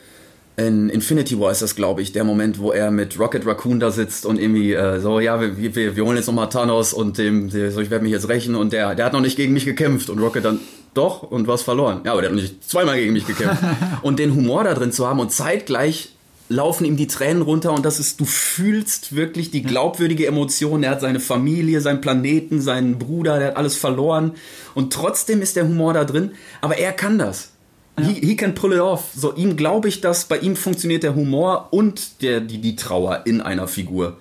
in 0.58 0.90
Infinity 0.90 1.40
War 1.40 1.52
ist 1.52 1.62
das, 1.62 1.76
glaube 1.76 2.02
ich, 2.02 2.14
der 2.14 2.24
Moment, 2.24 2.58
wo 2.58 2.72
er 2.72 2.90
mit 2.90 3.20
Rocket 3.20 3.46
Raccoon 3.46 3.80
da 3.80 3.92
sitzt 3.92 4.26
und 4.26 4.40
irgendwie 4.40 4.74
äh, 4.74 5.00
so, 5.00 5.20
ja, 5.20 5.40
wir, 5.40 5.56
wir, 5.56 5.96
wir 5.96 6.04
holen 6.04 6.18
jetzt 6.18 6.26
nochmal 6.26 6.50
Thanos 6.50 6.94
und 6.94 7.20
dem, 7.20 7.52
der, 7.52 7.72
so, 7.72 7.80
ich 7.80 7.92
werde 7.92 8.04
mich 8.04 8.12
jetzt 8.12 8.28
rächen 8.28 8.56
und 8.56 8.74
der, 8.74 8.96
der 8.96 9.06
hat 9.06 9.14
noch 9.14 9.22
nicht 9.22 9.38
gegen 9.38 9.54
mich 9.54 9.66
gekämpft 9.66 10.10
und 10.10 10.18
Rocket 10.18 10.44
dann, 10.44 10.60
doch, 10.96 11.22
und 11.22 11.48
was 11.48 11.62
verloren. 11.62 12.02
Ja, 12.06 12.14
aber 12.14 12.22
der 12.22 12.32
hat 12.32 12.36
noch 12.36 12.42
nicht 12.42 12.68
zweimal 12.68 12.98
gegen 12.98 13.14
mich 13.14 13.28
gekämpft. 13.28 13.64
und 14.02 14.18
den 14.18 14.34
Humor 14.34 14.64
da 14.64 14.74
drin 14.74 14.92
zu 14.92 15.08
haben 15.08 15.20
und 15.20 15.32
zeitgleich 15.32 16.10
laufen 16.50 16.86
ihm 16.86 16.98
die 16.98 17.08
Tränen 17.08 17.44
runter 17.44 17.72
und 17.74 17.86
das 17.86 18.00
ist, 18.00 18.20
du 18.20 18.26
fühlst 18.26 19.16
wirklich 19.16 19.52
die 19.52 19.62
glaubwürdige 19.62 20.26
Emotion. 20.26 20.82
Er 20.82 20.92
hat 20.92 21.02
seine 21.02 21.20
Familie, 21.20 21.82
seinen 21.82 22.02
Planeten, 22.02 22.62
seinen 22.62 22.98
Bruder, 22.98 23.38
der 23.38 23.50
hat 23.50 23.58
alles 23.58 23.76
verloren 23.76 24.32
und 24.74 24.92
trotzdem 24.92 25.44
ist 25.44 25.56
der 25.56 25.66
Humor 25.66 25.94
da 25.94 26.04
drin, 26.04 26.32
aber 26.62 26.80
er 26.80 26.94
kann 26.94 27.20
das. 27.20 27.52
He, 28.00 28.14
he 28.14 28.36
can 28.36 28.54
pull 28.54 28.74
it 28.74 28.80
off. 28.80 29.06
So, 29.16 29.34
ihm 29.34 29.58
glaube 29.58 29.88
ich, 29.88 30.02
dass 30.02 30.26
bei 30.26 30.38
ihm 30.38 30.56
funktioniert 30.56 31.04
der 31.04 31.16
Humor 31.16 31.70
und 31.72 32.22
der, 32.22 32.42
die, 32.42 32.60
die 32.60 32.76
Trauer 32.76 33.22
in 33.26 33.42
einer 33.42 33.68
Figur. 33.68 34.18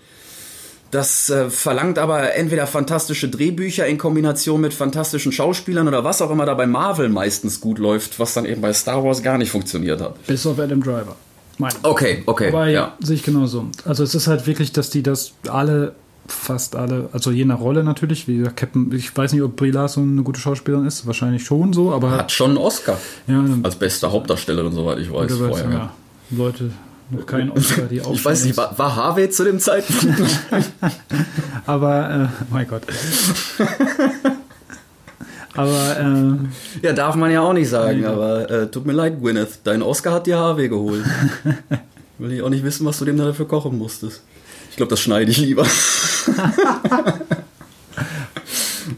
Das 0.90 1.28
äh, 1.28 1.50
verlangt 1.50 1.98
aber 1.98 2.34
entweder 2.34 2.66
fantastische 2.66 3.28
Drehbücher 3.28 3.86
in 3.86 3.98
Kombination 3.98 4.60
mit 4.60 4.72
fantastischen 4.72 5.32
Schauspielern 5.32 5.88
oder 5.88 6.04
was 6.04 6.22
auch 6.22 6.30
immer 6.30 6.46
da 6.46 6.54
bei 6.54 6.66
Marvel 6.66 7.08
meistens 7.08 7.60
gut 7.60 7.78
läuft, 7.78 8.18
was 8.18 8.34
dann 8.34 8.46
eben 8.46 8.62
bei 8.62 8.72
Star 8.72 9.04
Wars 9.04 9.22
gar 9.22 9.36
nicht 9.36 9.50
funktioniert 9.50 10.00
hat. 10.00 10.26
Bis 10.26 10.46
auf 10.46 10.58
Adam 10.58 10.82
Driver. 10.82 11.16
Meine. 11.58 11.74
Okay, 11.82 12.22
okay. 12.26 12.48
Aber 12.48 12.66
ja, 12.66 12.72
ja. 12.72 12.96
sehe 13.00 13.16
ich 13.16 13.22
genauso. 13.22 13.66
Also 13.84 14.04
es 14.04 14.14
ist 14.14 14.26
halt 14.26 14.46
wirklich, 14.46 14.72
dass 14.72 14.90
die 14.90 15.02
das 15.02 15.32
alle, 15.48 15.94
fast 16.28 16.76
alle, 16.76 17.08
also 17.12 17.30
je 17.30 17.44
nach 17.44 17.60
Rolle 17.60 17.84
natürlich, 17.84 18.28
wie 18.28 18.38
gesagt, 18.38 18.56
Captain, 18.56 18.92
ich 18.92 19.16
weiß 19.16 19.32
nicht, 19.32 19.42
ob 19.42 19.56
Brie 19.56 19.70
Larson 19.70 20.12
eine 20.12 20.22
gute 20.22 20.40
Schauspielerin 20.40 20.86
ist, 20.86 21.06
wahrscheinlich 21.06 21.44
schon 21.44 21.72
so, 21.72 21.92
aber 21.92 22.10
Hat 22.12 22.32
schon 22.32 22.50
einen 22.50 22.58
Oscar. 22.58 22.98
ja, 23.26 23.44
Als 23.62 23.76
beste 23.76 24.10
Hauptdarstellerin, 24.10 24.72
soweit 24.72 24.98
ich 24.98 25.12
weiß. 25.12 25.32
Vorher, 25.36 25.70
ja, 25.70 25.92
Leute, 26.30 26.70
noch 27.10 27.26
kein 27.26 27.50
Oscar, 27.50 27.82
die 27.82 28.00
auch 28.00 28.10
Ich 28.14 28.24
weiß 28.24 28.44
nicht, 28.44 28.56
war, 28.56 28.76
war 28.78 28.96
Harvey 28.96 29.30
zu 29.30 29.44
dem 29.44 29.60
Zeitpunkt? 29.60 30.20
Aber, 31.66 32.10
äh, 32.10 32.44
mein 32.50 32.66
Gott. 32.68 32.82
aber, 35.54 35.96
äh, 35.98 36.86
ja, 36.86 36.92
darf 36.92 37.14
man 37.16 37.30
ja 37.30 37.40
auch 37.40 37.54
nicht 37.54 37.68
sagen, 37.68 38.04
aber 38.04 38.50
äh, 38.50 38.70
tut 38.70 38.84
mir 38.86 38.92
leid, 38.92 39.20
Gwyneth. 39.20 39.60
Dein 39.64 39.82
Oscar 39.82 40.12
hat 40.12 40.26
dir 40.26 40.38
Harvey 40.38 40.68
geholt. 40.68 41.02
Will 42.18 42.32
ich 42.32 42.42
auch 42.42 42.50
nicht 42.50 42.62
wissen, 42.62 42.86
was 42.86 42.98
du 42.98 43.04
dem 43.04 43.16
da 43.16 43.24
dafür 43.24 43.48
kochen 43.48 43.78
musstest. 43.78 44.22
Ich 44.76 44.78
glaube, 44.78 44.90
das 44.90 45.00
schneide 45.00 45.30
ich 45.30 45.38
lieber. 45.38 45.64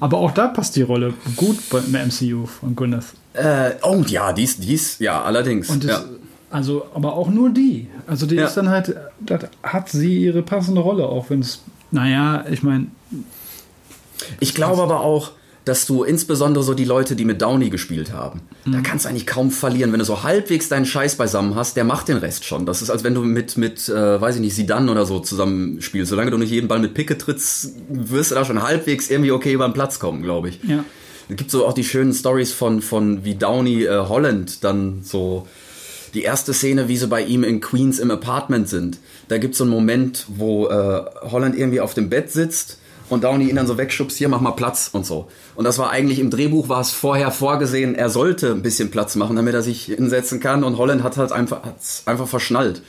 aber 0.00 0.18
auch 0.18 0.32
da 0.32 0.48
passt 0.48 0.74
die 0.74 0.82
Rolle 0.82 1.14
gut 1.36 1.56
beim 1.70 1.84
MCU 1.92 2.46
von 2.46 2.74
Gwyneth. 2.74 3.04
Äh, 3.34 3.74
oh 3.82 4.02
ja, 4.08 4.32
dies, 4.32 4.58
dies, 4.58 4.98
ja, 4.98 5.22
allerdings. 5.22 5.70
Und 5.70 5.84
das, 5.84 6.00
ja. 6.00 6.04
also, 6.50 6.84
aber 6.94 7.12
auch 7.14 7.28
nur 7.28 7.50
die. 7.50 7.86
Also 8.08 8.26
die 8.26 8.34
Ja. 8.34 8.46
ist 8.46 8.56
dann 8.56 8.70
halt, 8.70 8.96
da 9.20 9.38
hat 9.62 9.88
sie 9.88 10.24
ihre 10.24 10.42
passende 10.42 10.80
Rolle, 10.80 11.06
auch 11.06 11.30
wenn 11.30 11.38
es, 11.42 11.60
naja, 11.92 12.44
ich 12.50 12.64
meine, 12.64 12.88
Ich 14.40 14.56
glaube 14.56 14.82
aber 14.82 15.02
auch, 15.02 15.30
dass 15.68 15.86
du 15.86 16.02
insbesondere 16.02 16.64
so 16.64 16.74
die 16.74 16.84
Leute, 16.84 17.14
die 17.14 17.24
mit 17.24 17.40
Downey 17.42 17.70
gespielt 17.70 18.12
haben, 18.12 18.40
Mhm. 18.64 18.72
da 18.72 18.80
kannst 18.80 19.04
du 19.04 19.08
eigentlich 19.10 19.26
kaum 19.26 19.50
verlieren. 19.50 19.92
Wenn 19.92 19.98
du 19.98 20.04
so 20.04 20.22
halbwegs 20.22 20.68
deinen 20.68 20.86
Scheiß 20.86 21.16
beisammen 21.16 21.54
hast, 21.54 21.76
der 21.76 21.84
macht 21.84 22.08
den 22.08 22.16
Rest 22.16 22.44
schon. 22.44 22.66
Das 22.66 22.82
ist, 22.82 22.90
als 22.90 23.04
wenn 23.04 23.14
du 23.14 23.22
mit, 23.22 23.56
mit 23.56 23.88
äh, 23.88 24.20
weiß 24.20 24.36
ich 24.36 24.40
nicht, 24.40 24.54
Sidan 24.54 24.88
oder 24.88 25.06
so 25.06 25.20
zusammen 25.20 25.80
spielst. 25.82 26.10
Solange 26.10 26.30
du 26.30 26.38
nicht 26.38 26.50
jeden 26.50 26.66
Ball 26.68 26.78
mit 26.80 26.94
Picke 26.94 27.16
trittst, 27.18 27.72
wirst 27.88 28.30
du 28.30 28.34
da 28.34 28.44
schon 28.44 28.62
halbwegs 28.62 29.10
irgendwie 29.10 29.30
okay 29.32 29.52
über 29.52 29.68
den 29.68 29.74
Platz 29.74 29.98
kommen, 29.98 30.22
glaube 30.22 30.48
ich. 30.48 30.60
ja. 30.64 30.84
Es 31.30 31.36
gibt 31.36 31.50
so 31.50 31.66
auch 31.66 31.74
die 31.74 31.84
schönen 31.84 32.14
Stories 32.14 32.52
von, 32.52 32.80
von 32.80 33.22
wie 33.22 33.34
Downey 33.34 33.84
äh, 33.84 33.98
Holland 34.08 34.64
dann 34.64 35.00
so 35.02 35.46
die 36.14 36.22
erste 36.22 36.54
Szene, 36.54 36.88
wie 36.88 36.96
sie 36.96 37.06
bei 37.06 37.22
ihm 37.22 37.44
in 37.44 37.60
Queens 37.60 37.98
im 37.98 38.10
Apartment 38.10 38.66
sind. 38.66 38.98
Da 39.28 39.36
gibt 39.36 39.52
es 39.52 39.58
so 39.58 39.64
einen 39.64 39.70
Moment, 39.70 40.24
wo 40.28 40.68
äh, 40.68 41.02
Holland 41.30 41.54
irgendwie 41.54 41.80
auf 41.80 41.92
dem 41.92 42.08
Bett 42.08 42.32
sitzt 42.32 42.78
und 43.08 43.24
Downey 43.24 43.48
ihn 43.48 43.56
dann 43.56 43.66
so 43.66 43.78
wegschubst, 43.78 44.16
hier 44.16 44.28
mach 44.28 44.40
mal 44.40 44.52
Platz 44.52 44.90
und 44.92 45.06
so. 45.06 45.28
Und 45.54 45.64
das 45.64 45.78
war 45.78 45.90
eigentlich 45.90 46.18
im 46.18 46.30
Drehbuch 46.30 46.68
war 46.68 46.80
es 46.80 46.90
vorher 46.90 47.30
vorgesehen, 47.30 47.94
er 47.94 48.10
sollte 48.10 48.52
ein 48.52 48.62
bisschen 48.62 48.90
Platz 48.90 49.16
machen, 49.16 49.36
damit 49.36 49.54
er 49.54 49.62
sich 49.62 49.84
hinsetzen 49.84 50.40
kann 50.40 50.64
und 50.64 50.78
Holland 50.78 51.02
hat 51.02 51.16
halt 51.16 51.32
einfach, 51.32 51.64
hat's 51.64 52.02
einfach 52.06 52.28
verschnallt. 52.28 52.82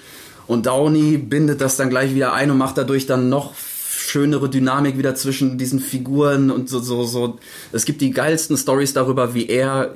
Und 0.47 0.65
Downey 0.65 1.17
bindet 1.17 1.61
das 1.61 1.77
dann 1.77 1.89
gleich 1.89 2.15
wieder 2.15 2.33
ein 2.33 2.49
und 2.49 2.57
macht 2.57 2.77
dadurch 2.77 3.05
dann 3.05 3.29
noch 3.29 3.53
schönere 3.55 4.49
Dynamik 4.49 4.97
wieder 4.97 5.13
zwischen 5.13 5.57
diesen 5.57 5.79
Figuren 5.79 6.49
und 6.49 6.69
so, 6.69 6.79
so, 6.79 7.03
so. 7.03 7.37
Es 7.71 7.85
gibt 7.85 8.01
die 8.01 8.11
geilsten 8.11 8.57
Stories 8.57 8.93
darüber, 8.93 9.35
wie 9.35 9.47
er 9.47 9.93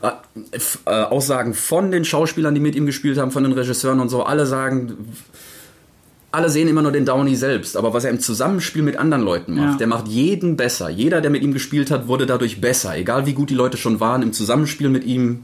äh, 0.00 0.10
äh, 0.86 0.90
Aussagen 0.90 1.52
von 1.52 1.90
den 1.90 2.04
Schauspielern, 2.04 2.54
die 2.54 2.60
mit 2.60 2.74
ihm 2.74 2.86
gespielt 2.86 3.18
haben, 3.18 3.30
von 3.30 3.42
den 3.44 3.52
Regisseuren 3.52 4.00
und 4.00 4.08
so, 4.08 4.22
alle 4.22 4.46
sagen, 4.46 4.96
alle 6.34 6.50
sehen 6.50 6.68
immer 6.68 6.82
nur 6.82 6.92
den 6.92 7.04
Downey 7.06 7.34
selbst, 7.36 7.76
aber 7.76 7.94
was 7.94 8.04
er 8.04 8.10
im 8.10 8.20
Zusammenspiel 8.20 8.82
mit 8.82 8.96
anderen 8.96 9.22
Leuten 9.24 9.54
macht, 9.54 9.72
Ja. 9.72 9.76
der 9.78 9.86
macht 9.86 10.08
jeden 10.08 10.56
besser. 10.56 10.90
Jeder, 10.90 11.20
der 11.20 11.30
mit 11.30 11.42
ihm 11.42 11.52
gespielt 11.52 11.90
hat, 11.90 12.08
wurde 12.08 12.26
dadurch 12.26 12.60
besser. 12.60 12.96
Egal 12.96 13.24
wie 13.26 13.32
gut 13.32 13.50
die 13.50 13.54
Leute 13.54 13.76
schon 13.76 14.00
waren, 14.00 14.22
im 14.22 14.32
Zusammenspiel 14.32 14.88
mit 14.88 15.04
ihm 15.04 15.40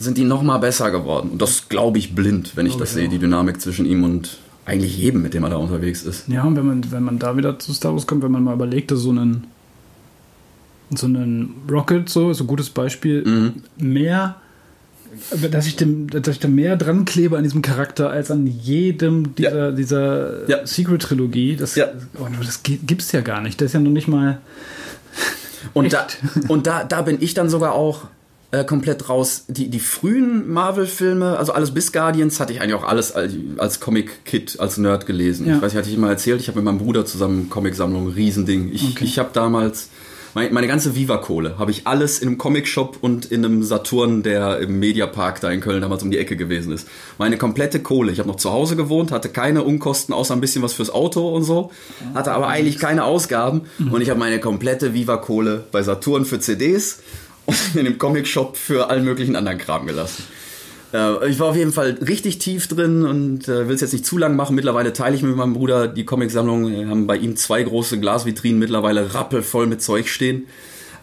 sind 0.00 0.18
die 0.18 0.24
noch 0.24 0.42
mal 0.42 0.58
besser 0.58 0.90
geworden. 0.90 1.30
Und 1.30 1.40
das 1.40 1.68
glaube 1.68 1.96
ich 1.98 2.16
blind, 2.16 2.56
wenn 2.56 2.66
ich 2.66 2.76
das 2.76 2.88
ich 2.90 2.94
sehe, 2.96 3.08
die 3.08 3.18
Dynamik 3.20 3.60
zwischen 3.60 3.86
ihm 3.86 4.02
und 4.02 4.38
eigentlich 4.64 4.98
jedem, 4.98 5.22
mit 5.22 5.34
dem 5.34 5.44
er 5.44 5.50
da 5.50 5.56
unterwegs 5.56 6.02
ist. 6.02 6.26
Ja, 6.28 6.42
und 6.42 6.56
wenn 6.56 6.66
man, 6.66 6.90
wenn 6.90 7.04
man 7.04 7.18
da 7.20 7.36
wieder 7.36 7.58
zu 7.60 7.72
Star 7.72 7.92
Wars 7.92 8.06
kommt, 8.08 8.24
wenn 8.24 8.32
man 8.32 8.42
mal 8.42 8.54
überlegt, 8.54 8.90
dass 8.90 8.98
so 9.00 9.10
einen, 9.10 9.44
so 10.94 11.06
einen 11.06 11.54
Rocket, 11.70 12.08
so, 12.08 12.30
ist 12.30 12.40
ein 12.40 12.46
gutes 12.48 12.70
Beispiel, 12.70 13.24
Mhm. 13.24 13.52
mehr, 13.78 14.36
dass 15.50 15.66
ich, 15.66 15.76
dem, 15.76 16.08
dass 16.08 16.26
ich 16.28 16.40
da 16.40 16.48
mehr 16.48 16.76
dran 16.76 17.04
klebe 17.04 17.36
an 17.36 17.42
diesem 17.44 17.62
Charakter 17.62 18.10
als 18.10 18.30
an 18.30 18.46
jedem 18.46 19.34
dieser, 19.34 19.72
dieser 19.72 20.48
Ja. 20.48 20.66
Secret-Trilogie. 20.66 21.56
Das, 21.56 21.74
Ja. 21.74 21.86
oh, 22.18 22.26
das 22.44 22.62
gi- 22.62 22.80
gibt's 22.86 23.12
ja 23.12 23.20
gar 23.20 23.40
nicht. 23.40 23.60
Das 23.60 23.66
ist 23.66 23.72
ja 23.74 23.80
noch 23.80 23.90
nicht 23.90 24.08
mal. 24.08 24.38
Und, 25.74 25.92
da, 25.92 26.06
und 26.48 26.66
da, 26.66 26.82
da 26.84 27.02
bin 27.02 27.18
ich 27.20 27.34
dann 27.34 27.48
sogar 27.48 27.72
auch 27.74 28.06
äh, 28.50 28.64
komplett 28.64 29.08
raus. 29.08 29.44
Die, 29.48 29.68
die 29.68 29.78
frühen 29.78 30.50
Marvel-Filme, 30.52 31.38
also 31.38 31.52
alles 31.52 31.70
bis 31.72 31.92
Guardians, 31.92 32.40
hatte 32.40 32.52
ich 32.52 32.60
eigentlich 32.60 32.74
auch 32.74 32.84
alles 32.84 33.12
als, 33.12 33.32
als 33.58 33.78
Comic-Kid, 33.78 34.58
als 34.58 34.76
Nerd 34.78 35.06
gelesen. 35.06 35.46
Ja. 35.46 35.56
Ich 35.56 35.62
weiß 35.62 35.72
nicht, 35.72 35.78
hatte 35.80 35.90
ich 35.90 35.96
mal 35.98 36.10
erzählt, 36.10 36.40
ich 36.40 36.48
habe 36.48 36.58
mit 36.58 36.64
meinem 36.64 36.78
Bruder 36.78 37.06
zusammen 37.06 37.48
Comic-Sammlung, 37.48 38.08
Riesending. 38.08 38.72
Ich, 38.72 38.90
Okay. 38.90 39.04
ich 39.04 39.18
habe 39.20 39.30
damals 39.32 39.88
meine, 40.34 40.50
meine 40.50 40.66
ganze 40.66 40.94
Viva-Kohle 40.94 41.58
habe 41.58 41.70
ich 41.70 41.86
alles 41.86 42.18
in 42.20 42.28
einem 42.28 42.38
Comic-Shop 42.38 42.98
und 43.00 43.26
in 43.26 43.44
einem 43.44 43.62
Saturn, 43.62 44.22
der 44.22 44.58
im 44.58 44.78
Mediapark 44.78 45.40
da 45.40 45.50
in 45.50 45.60
Köln 45.60 45.80
damals 45.80 46.02
um 46.02 46.10
die 46.10 46.18
Ecke 46.18 46.36
gewesen 46.36 46.72
ist. 46.72 46.88
Meine 47.18 47.36
komplette 47.36 47.80
Kohle. 47.80 48.12
Ich 48.12 48.18
habe 48.18 48.28
noch 48.28 48.36
zu 48.36 48.52
Hause 48.52 48.76
gewohnt, 48.76 49.12
hatte 49.12 49.28
keine 49.28 49.62
Unkosten, 49.62 50.14
außer 50.14 50.34
ein 50.34 50.40
bisschen 50.40 50.62
was 50.62 50.72
fürs 50.72 50.90
Auto 50.90 51.28
und 51.28 51.44
so. 51.44 51.70
Hatte 52.14 52.32
aber 52.32 52.48
eigentlich 52.48 52.78
keine 52.78 53.04
Ausgaben. 53.04 53.62
Und 53.90 54.00
ich 54.00 54.10
habe 54.10 54.20
meine 54.20 54.40
komplette 54.40 54.94
Viva-Kohle 54.94 55.64
bei 55.72 55.82
Saturn 55.82 56.24
für 56.24 56.40
CDs 56.40 57.00
und 57.46 57.56
in 57.74 57.84
dem 57.84 57.98
Comic-Shop 57.98 58.56
für 58.56 58.90
allen 58.90 59.04
möglichen 59.04 59.36
anderen 59.36 59.58
Kram 59.58 59.86
gelassen. 59.86 60.24
Äh, 60.92 61.28
ich 61.28 61.38
war 61.38 61.48
auf 61.48 61.56
jeden 61.56 61.72
Fall 61.72 61.98
richtig 62.06 62.38
tief 62.38 62.68
drin 62.68 63.04
und 63.04 63.48
äh, 63.48 63.68
will 63.68 63.74
es 63.74 63.80
jetzt 63.80 63.92
nicht 63.92 64.06
zu 64.06 64.18
lang 64.18 64.36
machen. 64.36 64.54
Mittlerweile 64.54 64.92
teile 64.92 65.16
ich 65.16 65.22
mit 65.22 65.36
meinem 65.36 65.54
Bruder 65.54 65.88
die 65.88 66.04
Comicsammlung. 66.04 66.70
Wir 66.70 66.88
haben 66.88 67.06
bei 67.06 67.16
ihm 67.16 67.36
zwei 67.36 67.62
große 67.62 68.00
Glasvitrinen 68.00 68.58
mittlerweile 68.58 69.14
rappelvoll 69.14 69.66
mit 69.66 69.82
Zeug 69.82 70.08
stehen. 70.08 70.46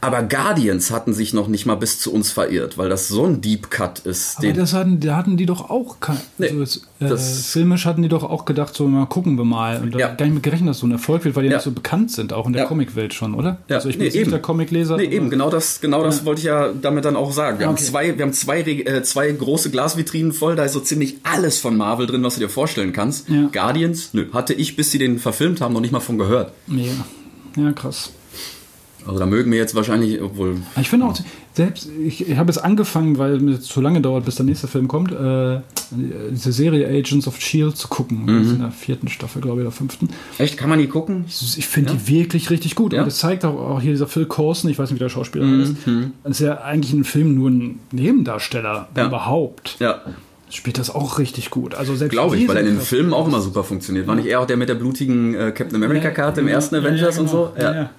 Aber 0.02 0.24
Guardians 0.24 0.92
hatten 0.92 1.14
sich 1.14 1.34
noch 1.34 1.48
nicht 1.50 1.66
mal 1.66 1.76
bis 1.76 2.00
zu 2.00 2.14
uns 2.14 2.32
verirrt, 2.32 2.78
weil 2.78 2.88
das 2.88 3.10
so 3.10 3.26
ein 3.26 3.42
Deep 3.42 3.70
Cut 3.70 4.00
ist. 4.00 4.38
Aber 4.38 4.54
das 4.54 4.72
hatten, 4.74 5.02
da 5.02 5.18
hatten 5.18 5.36
die 5.36 5.46
doch 5.46 5.70
auch. 5.70 6.00
kein- 6.00 6.18
Nee, 6.38 6.50
so 6.50 6.62
ist, 6.62 6.78
äh, 7.02 7.10
das- 7.10 7.48
filmisch 7.48 7.86
hatten 7.86 8.02
die 8.02 8.08
doch 8.08 8.24
auch 8.24 8.46
gedacht, 8.46 8.74
so 8.76 8.88
mal 8.88 9.06
gucken 9.08 9.38
wir 9.38 9.44
mal. 9.44 9.82
Und 9.82 9.94
da 9.94 10.00
Ja. 10.00 10.14
gar 10.14 10.26
nicht 10.26 10.36
mit 10.36 10.44
gerechnet, 10.44 10.70
dass 10.70 10.80
so 10.80 10.88
ein 10.88 10.92
Erfolg 10.92 11.26
wird, 11.26 11.36
weil 11.36 11.44
die 11.44 11.50
Ja. 11.50 11.58
nicht 11.58 11.66
so 11.66 11.72
bekannt 11.72 12.12
sind, 12.12 12.32
auch 12.32 12.48
in 12.48 12.54
der 12.54 12.62
Ja. 12.64 12.68
Comicwelt 12.70 13.14
schon, 13.14 13.34
oder? 13.36 13.58
Ja, 13.68 13.76
Also 13.76 13.90
ich 13.90 13.96
bin 13.98 14.06
nee, 14.08 14.12
nicht 14.12 14.22
eben. 14.22 14.32
der 14.32 14.40
Comicleser. 14.42 14.96
Nee, 14.96 15.04
eben, 15.04 15.30
genau 15.30 15.50
das, 15.50 15.82
genau 15.82 16.02
das 16.04 16.20
Ja. 16.20 16.26
wollte 16.26 16.40
ich 16.40 16.46
ja 16.46 16.70
damit 16.82 17.04
dann 17.04 17.18
auch 17.18 17.34
sagen. 17.34 17.60
Wir 17.60 17.66
Ah, 17.66 17.70
haben 17.70 17.76
okay. 17.76 17.84
zwei, 17.84 18.18
wir 18.18 18.24
haben 18.26 18.34
zwei, 18.34 18.62
äh, 18.62 19.04
zwei 19.04 19.30
große 19.32 19.70
Glasvitrinen 19.70 20.32
voll, 20.32 20.56
da 20.56 20.64
ist 20.64 20.74
so 20.74 20.80
ziemlich 20.80 21.18
alles 21.24 21.60
von 21.60 21.76
Marvel 21.76 22.08
drin, 22.08 22.24
was 22.24 22.36
du 22.36 22.40
dir 22.40 22.50
vorstellen 22.50 22.94
kannst. 22.94 23.28
Ja. 23.28 23.50
Guardians, 23.52 24.10
nö, 24.14 24.28
hatte 24.32 24.54
ich, 24.54 24.78
bis 24.78 24.92
sie 24.92 24.98
den 24.98 25.20
verfilmt 25.20 25.60
haben, 25.60 25.74
noch 25.74 25.82
nicht 25.82 25.92
mal 25.92 26.00
von 26.00 26.18
gehört. 26.18 26.54
Mega. 26.68 26.92
Ja, 27.58 27.72
krass. 27.74 28.12
Also 29.08 29.20
da 29.20 29.26
mögen 29.26 29.52
wir 29.52 29.58
jetzt 29.58 29.76
wahrscheinlich, 29.76 30.22
obwohl, 30.22 30.58
Ich 30.80 30.90
finde 30.90 31.06
auch, 31.08 31.18
selbst, 31.54 31.90
ich, 32.06 32.28
ich 32.30 32.38
habe 32.38 32.50
es 32.52 32.58
angefangen, 32.58 33.18
weil 33.18 33.40
mir 33.40 33.60
zu 33.60 33.82
lange 33.82 34.02
dauert, 34.02 34.26
bis 34.26 34.36
der 34.36 34.46
nächste 34.46 34.68
Film 34.68 34.88
kommt, 34.88 35.12
äh, 35.12 35.62
diese 36.32 36.52
Serie 36.52 36.88
Agents 36.88 37.28
of 37.28 37.40
Shield 37.42 37.76
zu 37.76 37.88
gucken. 37.88 38.28
Das 38.28 38.36
Mhm. 38.36 38.42
ist 38.44 38.52
in 38.54 38.60
der 38.60 38.72
vierten 38.72 39.08
Staffel, 39.08 39.42
glaube 39.42 39.62
ich, 39.62 39.68
oder 39.68 39.72
fünften. 39.76 40.10
echt, 40.38 40.58
kann 40.58 40.70
man 40.70 40.80
die 40.80 40.88
gucken? 40.88 41.26
Ich 41.28 41.68
finde 41.68 41.94
die 41.94 42.08
wirklich 42.08 42.50
richtig 42.50 42.76
gut. 42.76 42.94
Ja. 42.94 43.00
Und 43.00 43.08
das 43.08 43.18
zeigt 43.18 43.44
auch, 43.46 43.56
auch 43.58 43.82
hier 43.82 43.92
dieser 43.92 44.08
Phil 44.08 44.26
Coulson, 44.26 44.70
ich 44.70 44.78
weiß 44.78 44.90
nicht, 44.92 45.00
wie 45.00 45.04
der 45.04 45.10
Schauspieler 45.10 45.46
Mhm. 45.46 45.62
ist. 45.62 45.76
Das 46.24 46.32
ist 46.40 46.46
ja 46.46 46.62
eigentlich 46.62 46.92
in 46.92 46.98
einem 47.00 47.06
Film 47.06 47.36
nur 47.36 47.50
ein 47.50 47.80
Nebendarsteller, 47.92 48.88
Ja. 48.96 49.08
überhaupt. 49.08 49.78
Ja, 49.80 50.02
Spielt 50.52 50.78
das 50.80 50.90
auch 50.94 51.20
richtig 51.20 51.52
gut. 51.52 51.76
Also 51.76 51.96
selbst 51.96 52.12
glaube 52.12 52.36
ich, 52.38 52.48
weil 52.48 52.58
er 52.58 52.62
in 52.64 52.68
den. 52.76 52.82
Filmen 52.82 53.14
auch 53.14 53.28
immer 53.28 53.40
super 53.42 53.64
funktioniert. 53.64 54.08
War 54.08 54.16
nicht 54.16 54.26
er 54.28 54.40
auch 54.42 54.48
der 54.48 54.58
mit 54.58 54.68
der 54.70 54.76
blutigen 54.76 55.36
äh, 55.36 55.52
Captain 55.52 55.76
America-Karte 55.84 56.42
im 56.42 56.48
Ja, 56.48 56.56
ersten 56.56 56.76
ja, 56.76 56.82
Avengers 56.82 57.16
ja, 57.16 57.22
und 57.22 57.30
so? 57.30 57.52
genau. 57.56 57.68
Ja. 57.70 57.76
Ja. 57.76 57.90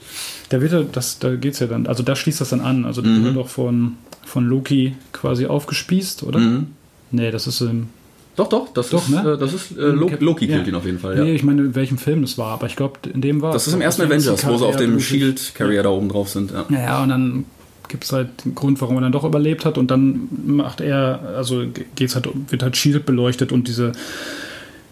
Da 0.49 0.61
wird 0.61 0.73
er, 0.73 0.83
das, 0.85 1.21
da 1.21 1.37
geht's 1.37 1.61
ja 1.61 1.69
dann, 1.69 1.87
also 1.87 2.03
da 2.03 2.17
schließt 2.17 2.41
das 2.41 2.49
dann 2.51 2.61
an. 2.61 2.85
Also 2.85 3.03
Mhm. 3.03 3.15
der 3.17 3.25
wird 3.27 3.37
doch 3.37 3.49
von, 3.49 3.97
von 4.25 4.47
Loki 4.47 4.97
quasi 5.13 5.47
aufgespießt, 5.47 6.25
oder? 6.25 6.41
Mhm. 6.41 6.67
Nee, 7.13 7.31
das 7.31 7.47
ist 7.47 7.61
im. 7.61 7.89
Doch, 8.37 8.49
doch, 8.49 8.73
das 8.73 8.89
Doch, 8.91 9.03
ist, 9.03 9.11
ne? 9.11 9.33
äh, 9.35 9.39
das 9.39 9.53
ist 9.53 9.73
äh, 9.77 9.83
Lo 9.83 10.07
Cap- 10.07 10.21
Loki 10.23 10.47
killt 10.47 10.67
ihn 10.67 10.75
auf 10.75 10.87
jeden 10.87 10.99
Fall, 10.99 11.17
ja. 11.19 11.25
Nee, 11.25 11.35
ich 11.35 11.43
meine, 11.43 11.63
in 11.63 11.75
welchem 11.75 11.99
Film 11.99 12.23
das 12.23 12.39
war, 12.39 12.53
aber 12.55 12.67
ich 12.67 12.75
glaube, 12.77 12.95
in 13.13 13.21
dem 13.21 13.43
war 13.43 13.53
Das 13.53 13.67
ist 13.67 13.75
im 13.75 13.81
ersten 13.81 14.03
Avengers, 14.03 14.47
wo 14.47 14.57
sie 14.57 14.65
auf 14.67 14.77
dem 14.77 14.91
blutig. 14.93 15.07
Shield 15.09 15.53
Carrier 15.55 15.83
da 15.83 15.91
oben 15.91 16.09
drauf 16.09 16.31
sind. 16.31 16.53
Ja, 16.53 16.65
ja, 16.71 17.03
und 17.03 17.09
dann 17.11 17.45
gibt 17.91 18.05
es 18.05 18.13
halt 18.13 18.45
den 18.45 18.55
Grund, 18.55 18.81
warum 18.81 18.97
er 18.97 19.03
dann 19.03 19.13
doch 19.13 19.25
überlebt 19.25 19.67
hat 19.67 19.77
und 19.77 19.91
dann 19.91 20.29
macht 20.47 20.81
er, 20.81 21.21
also 21.37 21.65
geht's 21.97 22.15
halt, 22.15 22.29
wird 22.51 22.63
halt 22.63 22.77
Shield 22.77 23.05
beleuchtet 23.05 23.53
und 23.53 23.69
diese 23.69 23.93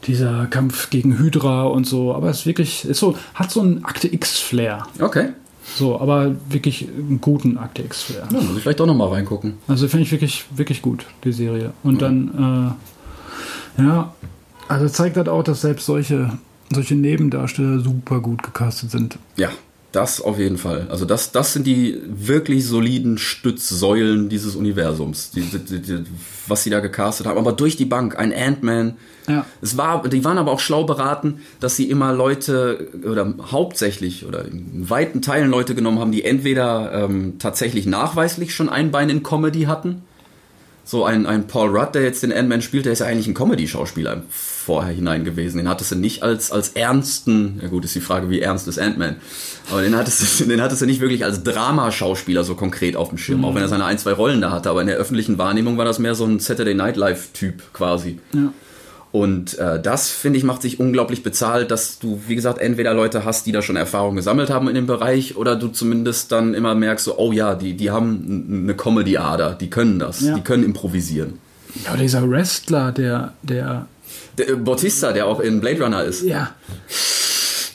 dieser 0.07 0.47
Kampf 0.47 0.91
gegen 0.91 1.19
Hydra 1.19 1.65
und 1.65 1.85
so, 1.85 2.15
aber 2.15 2.31
es 2.31 2.41
ist 2.41 2.47
wirklich, 2.47 2.85
ist 2.85 3.01
so, 3.01 3.16
hat 3.35 3.51
so 3.51 3.61
einen 3.61 3.85
Akte 3.85 4.12
X-Flair. 4.12 4.87
Okay, 5.01 5.31
So, 5.75 6.01
aber 6.01 6.35
wirklich 6.49 6.87
einen 6.89 7.20
guten 7.20 7.59
Akte 7.59 7.83
X-Flair. 7.83 8.29
ja, 8.33 8.41
muss 8.41 8.57
ich 8.57 8.62
vielleicht 8.62 8.79
doch 8.81 8.87
nochmal 8.87 9.09
reingucken. 9.09 9.55
Also 9.66 9.89
finde 9.89 10.05
ich 10.05 10.12
wirklich, 10.12 10.45
wirklich 10.55 10.83
gut, 10.83 11.05
die 11.25 11.33
Serie. 11.33 11.73
Und 11.83 12.01
dann, 12.01 12.77
äh, 13.79 13.83
ja, 13.83 14.12
also 14.69 14.89
zeigt 14.89 15.16
halt 15.16 15.29
auch, 15.29 15.43
dass 15.43 15.62
selbst 15.62 15.85
solche, 15.87 16.39
solche 16.73 16.95
Nebendarsteller 16.95 17.81
super 17.81 18.20
gut 18.20 18.43
gecastet 18.45 18.93
sind. 18.93 19.19
Ja, 19.37 19.49
das 19.93 20.20
auf 20.20 20.39
jeden 20.39 20.59
Fall. 20.59 20.86
Also 20.90 21.06
das, 21.06 21.32
das 21.32 21.55
sind 21.55 21.66
die 21.66 21.98
wirklich 22.06 22.66
soliden 22.66 23.16
Stützsäulen 23.16 24.28
dieses 24.28 24.55
Universums, 24.55 25.31
die, 25.31 25.40
die, 25.40 25.81
die, 25.81 26.05
was 26.47 26.62
sie 26.62 26.70
da 26.70 26.81
gecastet 26.81 27.27
haben. 27.27 27.39
Aber 27.39 27.52
durch 27.52 27.77
die 27.77 27.86
Bank, 27.86 28.19
ein 28.19 28.32
Ant-Man. 28.35 28.98
Ja. 29.27 29.47
Es 29.62 29.78
war, 29.78 30.06
die 30.06 30.24
waren 30.24 30.36
aber 30.36 30.52
auch 30.52 30.60
schlau 30.60 30.85
beraten, 30.85 31.40
dass 31.60 31.77
sie 31.77 31.89
immer 31.89 32.12
Leute 32.12 32.89
oder 33.02 33.35
hauptsächlich 33.51 34.27
oder 34.27 34.44
in 34.44 34.90
weiten 34.90 35.23
Teilen 35.23 35.51
Leute 35.51 35.74
genommen 35.74 36.01
haben, 36.01 36.12
die 36.12 36.24
entweder 36.24 36.93
ähm, 36.93 37.39
tatsächlich 37.39 37.86
nachweislich 37.86 38.55
schon 38.55 38.69
ein 38.69 38.90
Bein 38.90 39.09
in 39.09 39.23
Comedy 39.23 39.62
hatten. 39.62 40.02
So 40.85 41.05
ein, 41.05 41.27
ein 41.27 41.47
Paul 41.47 41.77
Rudd, 41.77 41.94
der 41.94 42.02
jetzt 42.02 42.23
den 42.23 42.32
Ant-Man 42.32 42.60
spielt, 42.62 42.85
der 42.85 42.93
ist 42.93 42.98
ja 43.01 43.06
eigentlich 43.06 43.27
ein 43.27 43.35
Comedy-Schauspieler 43.35 44.23
vorher 44.69 44.95
hinein 44.95 45.24
gewesen. 45.24 45.57
Den 45.57 45.66
hattest 45.66 45.93
du 45.93 45.97
nicht 45.97 46.23
als, 46.23 46.53
als 46.53 46.69
ernsten, 46.70 47.59
ja 47.62 47.69
gut, 47.69 47.86
ist 47.86 47.95
die 47.95 48.03
Frage, 48.03 48.28
wie 48.28 48.40
ernst 48.40 48.69
ist 48.69 48.78
Ant-Man. 48.78 49.16
Aber 49.70 49.81
den 49.81 49.97
hattest, 49.97 50.40
du, 50.40 50.45
den 50.45 50.61
hattest 50.61 50.82
du 50.82 50.86
nicht 50.86 51.01
wirklich 51.01 51.24
als 51.24 51.43
Dramaschauspieler 51.43 52.45
so 52.45 52.55
konkret 52.55 52.95
auf 52.95 53.09
dem 53.09 53.16
Schirm, 53.16 53.47
auch 53.47 53.55
wenn 53.55 53.62
er 53.62 53.69
seine 53.69 53.86
ein, 53.86 53.97
zwei 53.97 54.12
Rollen 54.12 54.43
da 54.43 54.51
hatte. 54.51 54.69
Aber 54.69 54.82
in 54.82 54.86
der 54.86 54.97
öffentlichen 54.97 55.39
Wahrnehmung 55.39 55.78
war 55.78 55.86
das 55.86 55.99
mehr 55.99 56.15
so 56.15 56.27
ein 56.27 56.39
Saturday 56.39 56.74
Night 56.74 56.97
Live-Typ 56.97 57.73
quasi. 57.73 58.19
Ja. 58.35 58.53
Und 59.11 59.59
äh, 59.59 59.81
das, 59.81 60.11
finde 60.11 60.39
ich, 60.39 60.45
macht 60.45 60.61
sich 60.61 60.78
unglaublich 60.78 61.23
bezahlt, 61.23 61.70
dass 61.70 61.99
du, 61.99 62.20
wie 62.27 62.35
gesagt, 62.35 62.59
entweder 62.59 62.93
Leute 62.93 63.24
hast, 63.24 63.47
die 63.47 63.53
da 63.53 63.62
schon 63.62 63.77
Erfahrung 63.77 64.16
gesammelt 64.16 64.51
haben 64.51 64.69
in 64.69 64.74
dem 64.74 64.86
Bereich, 64.86 65.35
oder 65.39 65.57
du 65.57 65.69
zumindest 65.69 66.31
dann 66.31 66.53
immer 66.53 66.74
merkst, 66.74 67.07
so, 67.07 67.16
oh 67.16 67.32
ja, 67.32 67.55
die, 67.55 67.73
die 67.74 67.90
haben 67.90 68.62
eine 68.65 68.74
Comedy-Ader, 68.74 69.55
die 69.59 69.70
können 69.70 69.99
das, 69.99 70.20
Ja. 70.20 70.35
die 70.35 70.43
können 70.43 70.62
improvisieren. 70.62 71.39
Ja, 71.86 71.97
dieser 71.97 72.28
Wrestler, 72.28 72.93
der, 72.93 73.32
der, 73.43 73.86
Der, 74.39 74.48
äh, 74.51 74.55
Bautista, 74.56 75.12
der 75.12 75.27
auch 75.27 75.40
in 75.40 75.60
Blade 75.60 75.82
Runner 75.82 76.05
ist. 76.05 76.23
ja. 76.23 76.55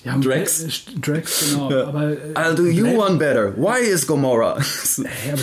ja 0.05 0.17
Drax. 0.17 0.65
Drax, 1.01 1.51
genau. 1.53 1.65
Aber, 1.83 2.11
äh, 2.11 2.17
I'll 2.35 2.53
do 2.55 2.65
you 2.67 2.83
Blade- 2.83 2.97
one 2.97 3.17
better. 3.17 3.53
Why 3.57 3.79
is 3.85 4.05
Gomorrah? 4.07 4.57
Ja, 4.97 5.33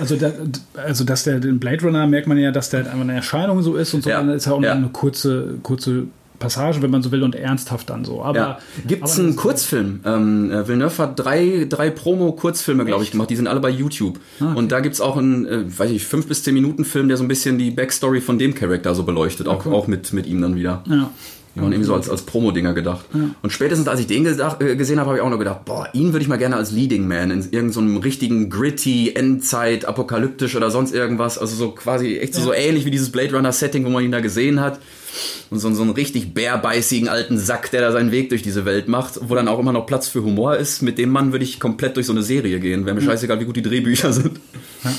also, 0.00 0.16
da, 0.16 0.32
also, 0.74 1.04
dass 1.04 1.24
der 1.24 1.38
den 1.40 1.58
Blade 1.58 1.82
Runner 1.84 2.06
merkt 2.06 2.26
man 2.26 2.38
ja, 2.38 2.50
dass 2.50 2.70
der 2.70 2.80
halt 2.80 2.88
einfach 2.88 3.02
eine 3.02 3.14
Erscheinung 3.14 3.62
so 3.62 3.76
ist 3.76 3.92
und 3.94 4.04
so. 4.04 4.10
Ja. 4.10 4.18
Dann 4.18 4.30
ist 4.30 4.46
ja 4.46 4.52
auch 4.52 4.62
Ja. 4.62 4.72
eine 4.72 4.88
kurze, 4.88 5.54
kurze 5.62 6.04
Passage, 6.38 6.82
wenn 6.82 6.90
man 6.90 7.02
so 7.02 7.10
will, 7.12 7.22
und 7.22 7.34
ernsthaft 7.34 7.90
dann 7.90 8.04
so. 8.04 8.22
Aber 8.22 8.38
ja. 8.38 8.58
Gibt's 8.86 9.18
aber 9.18 9.28
einen 9.28 9.36
Kurzfilm? 9.36 10.00
Ähm, 10.04 10.50
äh, 10.50 10.66
Villeneuve 10.68 10.98
hat 10.98 11.18
drei, 11.18 11.66
drei 11.68 11.90
Promo-Kurzfilme, 11.90 12.84
glaube 12.84 13.04
ich, 13.04 13.10
gemacht. 13.10 13.30
Die 13.30 13.36
sind 13.36 13.46
alle 13.46 13.60
bei 13.60 13.70
YouTube. 13.70 14.18
Ah, 14.40 14.50
okay. 14.50 14.58
Und 14.58 14.72
da 14.72 14.80
gibt's 14.80 15.00
auch 15.00 15.16
einen, 15.16 15.46
äh, 15.46 15.78
weiß 15.78 15.90
ich, 15.90 16.04
fünf 16.04 16.26
bis 16.26 16.42
zehn 16.42 16.54
Minuten 16.54 16.84
Film, 16.84 17.08
der 17.08 17.16
so 17.16 17.24
ein 17.24 17.28
bisschen 17.28 17.58
die 17.58 17.70
Backstory 17.70 18.20
von 18.20 18.38
dem 18.38 18.54
Charakter 18.54 18.94
so 18.94 19.04
beleuchtet. 19.04 19.48
Auch, 19.48 19.66
cool. 19.66 19.74
auch 19.74 19.86
mit, 19.86 20.12
mit 20.12 20.26
ihm 20.26 20.40
dann 20.40 20.56
wieder. 20.56 20.82
Ja. 20.88 21.10
Die 21.56 21.62
waren 21.62 21.72
irgendwie 21.72 21.86
so 21.86 21.94
als, 21.94 22.10
als 22.10 22.20
Promo-Dinger 22.22 22.74
gedacht. 22.74 23.06
Und 23.40 23.50
spätestens 23.50 23.88
als 23.88 23.98
ich 23.98 24.06
den 24.06 24.24
gedacht, 24.24 24.60
äh, 24.60 24.76
gesehen 24.76 25.00
habe, 25.00 25.08
habe 25.08 25.18
ich 25.18 25.24
auch 25.24 25.30
noch 25.30 25.38
gedacht, 25.38 25.64
boah, 25.64 25.88
ihn 25.94 26.12
würde 26.12 26.22
ich 26.22 26.28
mal 26.28 26.36
gerne 26.36 26.54
als 26.54 26.70
Leading 26.70 27.08
Man 27.08 27.30
in 27.30 27.38
irgendeinem 27.50 27.94
so 27.94 27.98
richtigen 28.00 28.50
gritty, 28.50 29.12
Endzeit, 29.14 29.86
apokalyptisch 29.86 30.54
oder 30.54 30.70
sonst 30.70 30.94
irgendwas. 30.94 31.38
Also 31.38 31.56
so 31.56 31.70
quasi 31.70 32.18
echt 32.18 32.34
so, 32.34 32.42
so 32.42 32.52
ähnlich 32.52 32.84
wie 32.84 32.90
dieses 32.90 33.10
Blade 33.10 33.34
Runner-Setting, 33.34 33.86
wo 33.86 33.88
man 33.88 34.04
ihn 34.04 34.12
da 34.12 34.20
gesehen 34.20 34.60
hat. 34.60 34.80
Und 35.48 35.58
so, 35.58 35.72
so 35.72 35.80
einen 35.80 35.92
richtig 35.92 36.34
bärbeißigen 36.34 37.08
alten 37.08 37.38
Sack, 37.38 37.70
der 37.70 37.80
da 37.80 37.90
seinen 37.90 38.12
Weg 38.12 38.28
durch 38.28 38.42
diese 38.42 38.66
Welt 38.66 38.86
macht, 38.86 39.18
wo 39.22 39.34
dann 39.34 39.48
auch 39.48 39.58
immer 39.58 39.72
noch 39.72 39.86
Platz 39.86 40.08
für 40.08 40.22
Humor 40.22 40.58
ist. 40.58 40.82
Mit 40.82 40.98
dem 40.98 41.08
Mann 41.08 41.32
würde 41.32 41.46
ich 41.46 41.58
komplett 41.58 41.96
durch 41.96 42.04
so 42.04 42.12
eine 42.12 42.22
Serie 42.22 42.60
gehen. 42.60 42.84
Wäre 42.84 42.94
mir 42.94 43.00
scheißegal, 43.00 43.40
wie 43.40 43.46
gut 43.46 43.56
die 43.56 43.62
Drehbücher 43.62 44.12
sind. 44.12 44.40
Ja. 44.84 44.92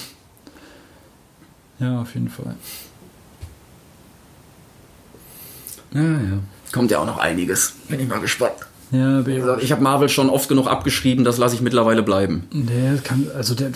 ja, 1.88 2.01
auf 2.01 2.15
jeden 2.15 2.29
Fall. 2.29 2.55
Ja, 5.98 6.03
ja. 6.03 6.40
Kommt 6.72 6.91
ja 6.91 6.99
auch 6.99 7.06
noch 7.06 7.18
einiges. 7.18 7.74
Bin 7.90 7.99
ich 7.99 8.07
mal 8.07 8.19
gespannt. 8.19 8.53
Ja, 8.91 9.26
Wie 9.26 9.36
gesagt, 9.36 9.64
ich 9.64 9.72
habe 9.74 9.84
Marvel 9.84 10.07
schon 10.07 10.30
oft 10.30 10.48
genug 10.48 10.68
abgeschrieben, 10.68 11.26
das 11.26 11.38
lasse 11.38 11.56
ich 11.56 11.61
mittlerweile 11.61 12.03
bleiben. 12.03 12.48
Der 12.53 12.98
kann, 13.03 13.28
also 13.36 13.53
der, 13.53 13.72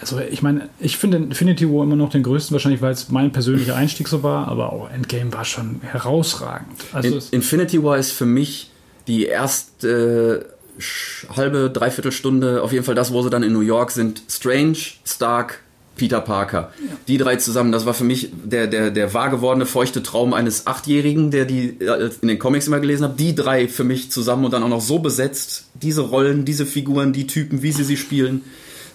also 0.00 0.18
ich 0.18 0.42
meine, 0.42 0.68
ich 0.80 0.96
finde 0.96 1.18
Infinity 1.18 1.68
War 1.68 1.84
immer 1.84 1.94
noch 1.94 2.10
den 2.10 2.24
größten, 2.24 2.54
wahrscheinlich, 2.54 2.82
weil 2.82 2.92
es 2.92 3.08
mein 3.08 3.30
persönlicher 3.30 3.76
Einstieg 3.76 4.08
so 4.08 4.24
war, 4.24 4.48
aber 4.48 4.72
auch 4.72 4.90
Endgame 4.90 5.32
war 5.32 5.44
schon 5.44 5.80
herausragend. 5.82 6.72
Also 6.92 7.16
In, 7.16 7.22
Infinity 7.30 7.84
War 7.84 7.98
ist 7.98 8.10
für 8.10 8.26
mich 8.26 8.72
die 9.06 9.26
erste 9.26 10.48
äh, 10.80 11.32
halbe, 11.36 11.70
dreiviertel 11.70 12.10
Stunde, 12.10 12.62
auf 12.62 12.72
jeden 12.72 12.84
Fall 12.84 12.96
das, 12.96 13.12
wo 13.12 13.22
sie 13.22 13.30
dann 13.30 13.44
in 13.44 13.52
New 13.52 13.60
York 13.60 13.92
sind. 13.92 14.22
Strange, 14.28 14.78
Stark, 15.04 15.60
Peter 15.98 16.22
Parker. 16.22 16.72
Die 17.06 17.18
drei 17.18 17.36
zusammen, 17.36 17.72
das 17.72 17.84
war 17.84 17.92
für 17.92 18.04
mich 18.04 18.30
der, 18.32 18.66
der, 18.66 18.90
der 18.90 19.12
wahr 19.12 19.28
gewordene 19.28 19.66
feuchte 19.66 20.02
Traum 20.02 20.32
eines 20.32 20.66
Achtjährigen, 20.66 21.30
der 21.30 21.44
die 21.44 21.76
äh, 21.80 22.10
in 22.22 22.28
den 22.28 22.38
Comics 22.38 22.66
immer 22.66 22.80
gelesen 22.80 23.04
hat. 23.04 23.20
Die 23.20 23.34
drei 23.34 23.68
für 23.68 23.84
mich 23.84 24.10
zusammen 24.10 24.46
und 24.46 24.52
dann 24.52 24.62
auch 24.62 24.68
noch 24.68 24.80
so 24.80 25.00
besetzt. 25.00 25.66
Diese 25.74 26.00
Rollen, 26.00 26.46
diese 26.46 26.64
Figuren, 26.64 27.12
die 27.12 27.26
Typen, 27.26 27.62
wie 27.62 27.72
sie 27.72 27.84
sie 27.84 27.98
spielen. 27.98 28.42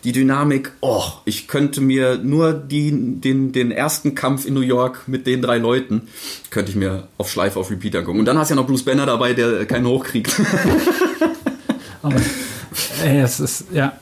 Die 0.03 0.11
Dynamik, 0.11 0.71
oh, 0.81 1.03
ich 1.23 1.47
könnte 1.47 1.79
mir 1.79 2.17
nur 2.17 2.53
die, 2.53 2.91
den, 2.91 3.53
den 3.53 3.71
ersten 3.71 4.15
Kampf 4.15 4.45
in 4.45 4.53
New 4.53 4.61
York 4.61 5.03
mit 5.07 5.27
den 5.27 5.41
drei 5.41 5.59
Leuten, 5.59 6.09
könnte 6.49 6.71
ich 6.71 6.75
mir 6.75 7.07
auf 7.17 7.31
Schleife 7.31 7.59
auf 7.59 7.71
Repeater 7.71 8.01
gucken. 8.01 8.19
Und 8.19 8.25
dann 8.25 8.37
hast 8.37 8.49
du 8.49 8.55
ja 8.55 8.59
noch 8.59 8.67
Bruce 8.67 8.83
Banner 8.83 9.05
dabei, 9.05 9.33
der 9.33 9.65
keinen 9.65 9.87
hochkriegt. 9.87 10.33
aber, 12.01 12.19
ey, 13.05 13.21
es 13.21 13.39
ist, 13.39 13.65
ja. 13.71 13.93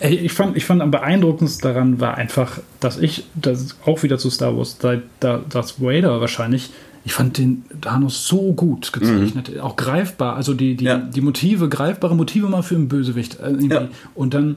Ich 0.00 0.32
fand, 0.32 0.56
ich 0.56 0.64
fand 0.64 0.82
am 0.82 0.90
beeindruckendsten 0.90 1.72
daran 1.72 2.00
war 2.00 2.16
einfach, 2.16 2.58
dass 2.80 2.98
ich, 2.98 3.24
das 3.34 3.76
auch 3.84 4.02
wieder 4.02 4.18
zu 4.18 4.30
Star 4.30 4.56
Wars, 4.56 4.78
da, 4.78 5.00
da, 5.20 5.40
das 5.48 5.80
Vader 5.80 6.20
wahrscheinlich, 6.20 6.70
ich 7.04 7.12
fand 7.12 7.38
den 7.38 7.64
Thanos 7.80 8.26
so 8.26 8.52
gut 8.52 8.92
gezeichnet, 8.92 9.60
auch 9.60 9.76
greifbar, 9.76 10.36
also 10.36 10.54
die, 10.54 10.74
die, 10.74 10.84
Ja. 10.86 10.96
die 10.98 11.20
Motive, 11.20 11.68
greifbare 11.68 12.16
Motive 12.16 12.48
mal 12.48 12.62
für 12.62 12.74
einen 12.76 12.88
Bösewicht. 12.88 13.38
äh. 13.40 13.66
Ja. 13.70 13.88
Und 14.14 14.34
dann, 14.34 14.56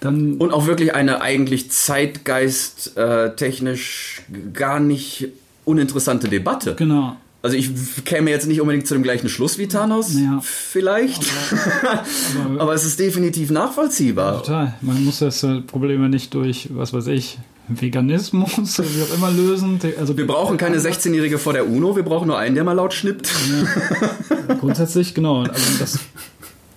dann 0.00 0.34
Und 0.38 0.52
auch 0.52 0.66
wirklich 0.66 0.94
eine 0.94 1.20
eigentlich 1.20 1.70
zeitgeist 1.70 2.96
äh, 2.96 3.34
technisch 3.36 4.22
gar 4.52 4.80
nicht 4.80 5.28
uninteressante 5.64 6.28
Debatte. 6.28 6.74
genau. 6.76 7.16
Also 7.46 7.56
ich 7.56 7.70
käme 8.04 8.28
jetzt 8.28 8.48
nicht 8.48 8.60
unbedingt 8.60 8.88
zu 8.88 8.94
dem 8.94 9.04
gleichen 9.04 9.28
Schluss 9.28 9.56
wie 9.56 9.68
Thanos, 9.68 10.12
Ja. 10.18 10.40
vielleicht. 10.42 11.22
Aber, 12.58 12.74
es 12.74 12.84
ist 12.84 12.98
definitiv 12.98 13.50
nachvollziehbar. 13.50 14.42
Total. 14.42 14.74
Man 14.80 15.04
muss 15.04 15.20
das 15.20 15.44
äh, 15.44 15.60
Problem 15.60 16.02
ja 16.02 16.08
nicht 16.08 16.34
durch, 16.34 16.70
was 16.72 16.92
weiß 16.92 17.06
ich, 17.06 17.38
Veganismus 17.68 18.56
wie 18.80 19.02
auch 19.02 19.14
immer 19.16 19.30
lösen. 19.30 19.78
Also 19.96 20.16
Wir 20.16 20.26
brauchen 20.26 20.56
keine 20.56 20.78
16-Jährige 20.78 21.38
vor 21.38 21.52
der 21.52 21.68
UNO, 21.68 21.94
wir 21.94 22.02
brauchen 22.02 22.26
nur 22.26 22.36
einen, 22.36 22.56
der 22.56 22.64
mal 22.64 22.72
laut 22.72 22.92
schnippt. 22.94 23.30
Grundsätzlich, 24.60 25.14
genau. 25.14 25.42
Also 25.44 25.78
das, 25.78 26.00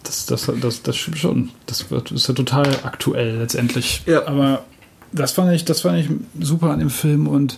das, 0.03 0.25
das, 0.27 0.51
das, 0.61 0.83
das 0.83 0.95
stimmt 0.97 1.17
schon. 1.17 1.49
Das 1.65 1.89
wird, 1.89 2.11
ist 2.11 2.27
ja 2.27 2.35
total 2.35 2.67
aktuell 2.83 3.37
letztendlich. 3.39 4.03
Ja. 4.05 4.27
Aber 4.27 4.65
das 5.11 5.31
fand 5.31 5.51
ich, 5.51 5.65
das 5.65 5.81
fand 5.81 5.97
ich 5.97 6.09
super 6.39 6.69
an 6.69 6.77
dem 6.77 6.91
Film 6.91 7.27
und 7.27 7.57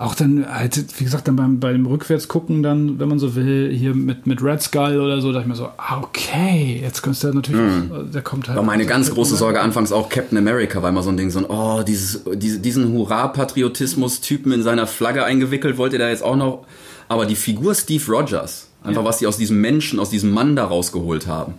auch 0.00 0.14
dann 0.14 0.46
halt, 0.50 0.82
wie 0.98 1.04
gesagt, 1.04 1.28
dann 1.28 1.36
beim, 1.36 1.60
bei 1.60 1.72
dem 1.72 1.84
Rückwärtsgucken 1.84 2.62
dann, 2.62 2.98
wenn 2.98 3.06
man 3.06 3.18
so 3.18 3.34
will, 3.34 3.70
hier 3.70 3.94
mit, 3.94 4.26
mit 4.26 4.42
Red 4.42 4.62
Skull 4.62 4.98
oder 4.98 5.20
so, 5.20 5.30
dachte 5.30 5.42
ich 5.42 5.48
mir 5.48 5.56
so, 5.56 5.68
ah, 5.76 5.98
okay, 6.00 6.80
jetzt 6.82 7.02
kommst 7.02 7.22
du 7.22 7.26
halt 7.26 7.34
natürlich, 7.34 7.60
auch, 7.60 8.10
der 8.10 8.22
kommt 8.22 8.48
halt. 8.48 8.56
War 8.56 8.64
meine 8.64 8.86
ganz 8.86 9.10
große. 9.10 9.36
Sorge 9.36 9.60
anfangs 9.60 9.92
auch 9.92 10.08
Captain 10.08 10.38
America, 10.38 10.82
war 10.82 10.88
immer 10.88 11.02
so 11.02 11.10
ein 11.10 11.18
Ding, 11.18 11.30
so 11.30 11.40
ein, 11.40 11.44
oh, 11.46 11.82
dieses, 11.82 12.22
diese, 12.34 12.60
diesen 12.60 12.94
Hurra-Patriotismus-Typen 12.94 14.52
in 14.52 14.62
seiner 14.62 14.86
Flagge 14.86 15.24
eingewickelt, 15.24 15.76
wollte 15.76 15.98
der 15.98 16.08
jetzt 16.08 16.22
auch 16.22 16.36
noch. 16.36 16.64
Aber 17.08 17.26
die 17.26 17.36
Figur 17.36 17.74
Steve 17.74 18.02
Rogers, 18.10 18.68
einfach 18.82 19.02
Ja. 19.02 19.08
was 19.08 19.18
die 19.18 19.26
aus 19.26 19.36
diesem 19.36 19.60
Menschen, 19.60 19.98
aus 20.00 20.08
diesem 20.08 20.30
Mann 20.30 20.56
da 20.56 20.64
rausgeholt 20.64 21.26
haben, 21.26 21.54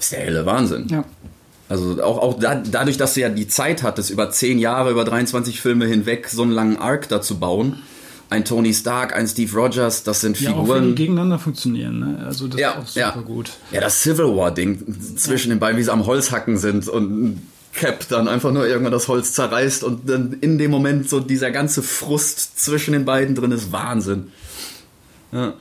ist 0.00 0.12
der 0.12 0.20
helle 0.20 0.46
Wahnsinn. 0.46 0.86
Ja. 0.88 1.04
Also 1.74 2.02
auch, 2.02 2.18
auch 2.18 2.38
da, 2.38 2.54
dadurch, 2.54 2.96
dass 2.96 3.14
du 3.14 3.20
ja 3.20 3.28
die 3.28 3.48
Zeit 3.48 3.82
hattest, 3.82 4.10
über 4.10 4.30
10 4.30 4.58
Jahre, 4.58 4.90
über 4.90 5.04
23 5.04 5.60
Filme 5.60 5.86
hinweg 5.86 6.28
so 6.28 6.42
einen 6.42 6.52
langen 6.52 6.76
Arc 6.76 7.08
da 7.08 7.20
zu 7.20 7.38
bauen. 7.38 7.80
Ein 8.30 8.44
Tony 8.44 8.72
Stark, 8.72 9.14
ein 9.14 9.26
Steve 9.28 9.52
Rogers, 9.56 10.02
das 10.02 10.20
sind 10.20 10.40
Ja, 10.40 10.52
auch 10.52 10.56
wenn 10.56 10.64
die 10.64 10.70
Figuren. 10.72 10.94
gegeneinander 10.94 11.38
funktionieren. 11.38 11.98
Ne? 12.00 12.24
Also 12.26 12.48
das 12.48 12.58
Ja, 12.60 12.70
ist 12.72 12.78
auch 12.78 12.86
super 12.86 13.00
ja. 13.00 13.20
gut. 13.22 13.50
Ja, 13.72 13.80
das 13.80 14.00
Civil 14.02 14.34
War-Ding 14.36 14.82
zwischen 15.16 15.50
den 15.50 15.58
beiden, 15.58 15.78
wie 15.78 15.82
sie 15.82 15.92
am 15.92 16.06
Holzhacken 16.06 16.56
sind 16.56 16.88
und 16.88 17.42
Cap 17.74 18.06
dann 18.08 18.28
einfach 18.28 18.52
nur 18.52 18.66
irgendwann 18.66 18.92
das 18.92 19.08
Holz 19.08 19.32
zerreißt 19.34 19.82
und 19.84 20.08
dann 20.08 20.36
in 20.40 20.58
dem 20.58 20.70
Moment 20.70 21.08
so 21.08 21.18
dieser 21.20 21.50
ganze 21.50 21.82
Frust 21.82 22.58
zwischen 22.58 22.92
den 22.92 23.04
beiden 23.04 23.34
drin 23.34 23.50
ist 23.50 23.72
Wahnsinn. 23.72 24.28
Ja. 25.32 25.54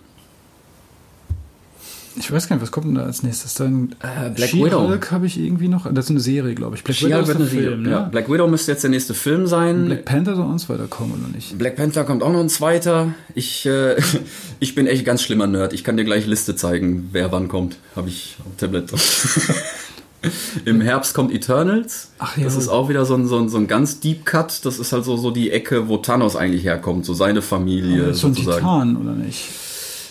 Ich 2.16 2.32
weiß 2.32 2.48
gar 2.48 2.56
nicht, 2.56 2.64
was 2.64 2.72
kommt 2.72 2.88
denn 2.88 2.96
da 2.96 3.04
als 3.04 3.24
nächstes? 3.24 3.56
Dann 3.56 3.96
Äh, 4.02 4.30
Black 4.30 4.50
She-Hulk 4.50 5.12
habe 5.12 5.26
ich 5.26 5.40
irgendwie 5.40 5.68
noch. 5.68 5.92
Das 5.92 6.06
ist 6.06 6.12
eine 6.12 6.20
Serie, 6.20 6.54
glaube 6.54 6.76
ich. 6.76 6.84
Black 6.84 6.96
She-Hulk 6.96 7.24
ist 7.24 7.28
wird 7.28 7.50
Serie. 7.50 7.70
Film, 7.70 7.86
ja. 7.86 8.02
ne? 8.02 8.08
Black 8.12 8.30
Widow 8.32 8.48
müsste 8.48 8.72
jetzt 8.72 8.84
der 8.84 8.92
nächste 8.92 9.14
Film 9.14 9.48
sein. 9.48 9.86
Black 9.86 10.06
Panther 10.06 10.36
soll 10.36 10.46
uns 10.46 10.70
weiterkommen, 10.70 11.14
oder 11.20 11.36
nicht? 11.36 11.58
Black 11.58 11.76
Panther 11.76 12.04
kommt 12.04 12.24
auch 12.24 12.32
noch 12.32 12.40
ein 12.40 12.50
zweiter. 12.50 13.14
Ich, 13.34 13.66
äh, 13.66 13.96
ich 14.60 14.76
bin 14.76 14.88
echt 14.88 15.06
ganz 15.06 15.24
schlimmer 15.24 15.48
Nerd. 15.48 15.74
Ich 15.74 15.84
kann 15.84 15.98
dir 15.98 16.04
gleich 16.04 16.28
Liste 16.28 16.56
zeigen, 16.56 17.10
wer 17.12 17.32
wann 17.32 17.48
kommt. 17.48 17.78
Habe 17.96 18.10
ich 18.10 18.38
auf 18.46 18.58
Tablet. 18.58 18.92
Im 20.66 20.82
Herbst 20.82 21.14
kommt 21.14 21.34
Eternals. 21.34 22.12
Ach 22.20 22.38
ja. 22.38 22.46
Das 22.46 22.56
ist 22.56 22.70
auch 22.70 22.90
wieder 22.90 23.06
so 23.06 23.16
ein, 23.16 23.28
so, 23.28 23.38
ein, 23.38 23.50
so 23.50 23.58
ein 23.58 23.68
ganz 23.68 24.00
Deep 24.00 24.26
Cut. 24.26 24.66
Das 24.66 24.80
ist 24.80 24.94
halt 24.94 25.04
so, 25.04 25.18
so 25.18 25.32
die 25.32 25.52
Ecke, 25.52 25.90
wo 25.90 25.98
Thanos 25.98 26.36
eigentlich 26.36 26.64
herkommt. 26.64 27.06
So 27.06 27.14
seine 27.14 27.42
Familie 27.42 28.08
Das 28.08 28.16
ist 28.16 28.22
so 28.22 28.28
ein 28.28 28.34
sozusagen. 28.34 28.60
Titan, 28.60 28.98
oder 28.98 29.14
nicht? 29.14 29.50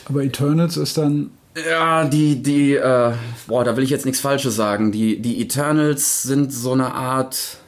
Aber 0.09 0.23
Eternals 0.23 0.77
ist 0.77 0.99
dann. 0.99 1.31
Ja, 1.55 2.05
die, 2.05 2.43
die, 2.43 2.75
äh, 2.75 3.13
boah, 3.47 3.65
da 3.65 3.77
will 3.77 3.85
ich 3.85 3.91
jetzt 3.91 4.07
nichts 4.07 4.21
Falsches 4.21 4.57
sagen. 4.57 4.91
Die, 4.91 5.21
die 5.21 5.41
Eternals 5.43 6.23
sind 6.23 6.53
so 6.53 6.73
eine 6.73 6.95
Art. 6.95 7.59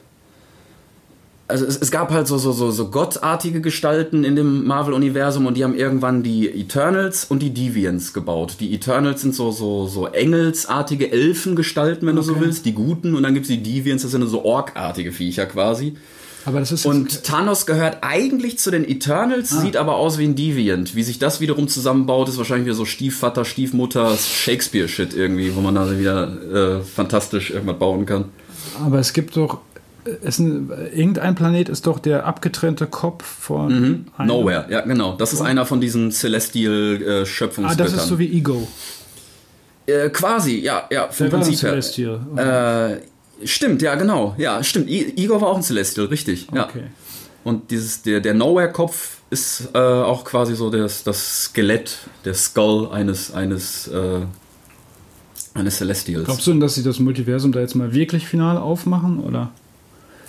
Also 1.47 1.65
es, 1.67 1.77
es 1.77 1.91
gab 1.91 2.09
halt 2.11 2.25
so, 2.25 2.39
so, 2.39 2.51
so, 2.51 2.71
so 2.71 2.89
gottartige 2.89 3.61
Gestalten 3.61 4.23
in 4.23 4.35
dem 4.35 4.65
Marvel-Universum 4.65 5.45
und 5.45 5.55
die 5.55 5.63
haben 5.63 5.75
irgendwann 5.75 6.23
die 6.23 6.49
Eternals 6.49 7.25
und 7.25 7.43
die 7.43 7.53
Deviants 7.53 8.13
gebaut. 8.13 8.57
Die 8.59 8.73
Eternals 8.73 9.21
sind 9.21 9.35
so, 9.35 9.51
so, 9.51 9.85
so 9.85 10.07
engelsartige 10.07 11.11
Elfengestalten, 11.11 12.07
wenn 12.07 12.15
du 12.15 12.23
so 12.23 12.31
Okay. 12.31 12.41
willst, 12.41 12.65
die 12.65 12.73
Guten, 12.73 13.13
und 13.13 13.21
dann 13.21 13.35
gibt's 13.35 13.49
die 13.49 13.61
Deviants, 13.61 14.01
das 14.01 14.11
sind 14.13 14.25
so 14.27 14.43
orkartige 14.43 15.11
Viecher 15.11 15.45
quasi. 15.45 15.95
Aber 16.45 16.59
das 16.59 16.71
ist 16.71 16.85
Und 16.85 17.23
Thanos 17.23 17.65
gehört 17.65 17.97
eigentlich 18.01 18.59
zu 18.59 18.69
den 18.71 18.87
Eternals, 18.87 19.49
sieht 19.49 19.77
aber 19.77 19.95
aus 19.95 20.17
wie 20.19 20.25
ein 20.25 20.35
Deviant. 20.35 20.95
Wie 20.95 21.01
sich 21.03 21.17
das 21.17 21.41
wiederum 21.41 21.67
zusammenbaut, 21.67 22.29
ist 22.29 22.37
wahrscheinlich 22.37 22.65
wieder 22.67 22.75
so 22.75 22.85
Stiefvater, 22.85 23.45
Stiefmutter, 23.45 24.15
Shakespeare-Shit 24.15 25.15
irgendwie, 25.15 25.55
wo 25.55 25.61
man 25.61 25.73
da 25.75 25.97
wieder 25.97 26.79
äh, 26.79 26.83
fantastisch 26.83 27.49
irgendwas 27.51 27.79
bauen 27.79 28.05
kann. 28.05 28.25
aber 28.83 28.99
es 28.99 29.13
gibt 29.13 29.35
doch. 29.37 29.59
Es, 30.21 30.37
ein- 30.37 30.69
irgendein 30.93 31.33
Planet 31.33 31.67
ist 31.67 31.87
doch 31.87 31.97
der 31.97 32.27
abgetrennte 32.27 32.85
Kopf 32.85 33.25
von. 33.25 33.71
einem- 33.73 34.05
Mhm. 34.19 34.27
Nowhere, 34.27 34.67
ja 34.69 34.81
genau. 34.81 35.15
Das 35.17 35.33
ist 35.33 35.41
einer 35.41 35.65
von 35.65 35.81
diesen 35.81 36.09
Ah, 36.09 36.11
Celestial-Schöpfungsgöttern. 36.11 37.85
das 37.91 38.03
ist 38.03 38.07
so 38.07 38.19
wie 38.19 38.31
Ego. 38.37 38.67
äh, 39.87 40.09
quasi, 40.09 40.59
ja, 40.59 40.83
ja, 40.91 41.07
vom 41.09 41.29
Prinzip 41.31 41.59
her. 41.63 41.69
Celestial. 41.71 42.19
Äh, 42.37 43.14
stimmt, 43.43 43.81
ja 43.81 43.95
genau. 43.95 44.35
Ja, 44.37 44.63
stimmt. 44.63 44.89
I 44.89 45.13
Igor 45.15 45.41
war 45.41 45.49
auch 45.49 45.57
ein 45.57 45.63
Celestial, 45.63 46.07
richtig. 46.07 46.47
Ja. 46.53 46.65
Okay. 46.65 46.83
Und 47.43 47.69
dieses, 47.71 48.01
der, 48.01 48.21
der 48.21 48.33
Nowhere-Kopf 48.33 49.17
ist 49.29 49.69
äh, 49.73 49.77
auch 49.77 50.25
quasi 50.25 50.55
so 50.55 50.69
das, 50.69 51.03
das 51.03 51.43
Skelett, 51.45 51.97
der 52.23 52.33
Skull 52.33 52.89
eines, 52.91 53.33
eines, 53.33 53.87
äh, 53.87 54.21
eines 55.53 55.77
Celestials. 55.77 56.25
Glaubst 56.25 56.47
du 56.47 56.51
denn, 56.51 56.59
dass 56.59 56.75
sie 56.75 56.83
das 56.83 56.99
Multiversum 56.99 57.51
da 57.51 57.59
jetzt 57.59 57.75
mal 57.75 57.93
wirklich 57.93 58.27
final 58.27 58.57
aufmachen? 58.57 59.19
Oder? 59.19 59.51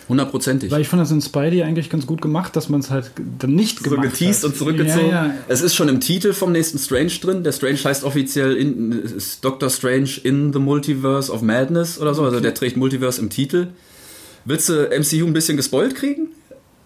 Hundertprozentig. 0.08 0.70
Weil 0.70 0.80
ich 0.82 0.88
fand 0.88 1.02
das 1.02 1.10
in 1.10 1.20
Spidey 1.20 1.62
eigentlich 1.62 1.90
ganz 1.90 2.06
gut 2.06 2.22
gemacht, 2.22 2.54
dass 2.54 2.68
man 2.68 2.80
es 2.80 2.90
halt 2.90 3.10
dann 3.38 3.54
nicht 3.54 3.82
So 3.82 3.90
gemacht 3.90 4.10
geteased 4.12 4.44
hat. 4.44 4.50
und 4.50 4.56
zurückgezogen. 4.56 5.08
Ja, 5.10 5.26
ja. 5.26 5.34
Es 5.48 5.62
ist 5.62 5.74
schon 5.74 5.88
im 5.88 5.98
Titel 6.00 6.32
vom 6.32 6.52
nächsten 6.52 6.78
Strange 6.78 7.10
drin. 7.20 7.42
Der 7.42 7.52
Strange 7.52 7.78
heißt 7.82 8.04
offiziell 8.04 8.56
in, 8.56 9.02
Doctor 9.42 9.68
Strange 9.68 10.10
in 10.22 10.52
the 10.52 10.58
Multiverse 10.60 11.32
of 11.32 11.42
Madness 11.42 11.98
oder 12.00 12.14
so. 12.14 12.22
Also 12.24 12.38
der 12.40 12.54
trägt 12.54 12.76
Multiverse 12.76 13.20
im 13.20 13.30
Titel. 13.30 13.68
Willst 14.44 14.68
du 14.68 14.88
MCU 14.96 15.26
ein 15.26 15.32
bisschen 15.32 15.56
gespoilt 15.56 15.96
kriegen? 15.96 16.28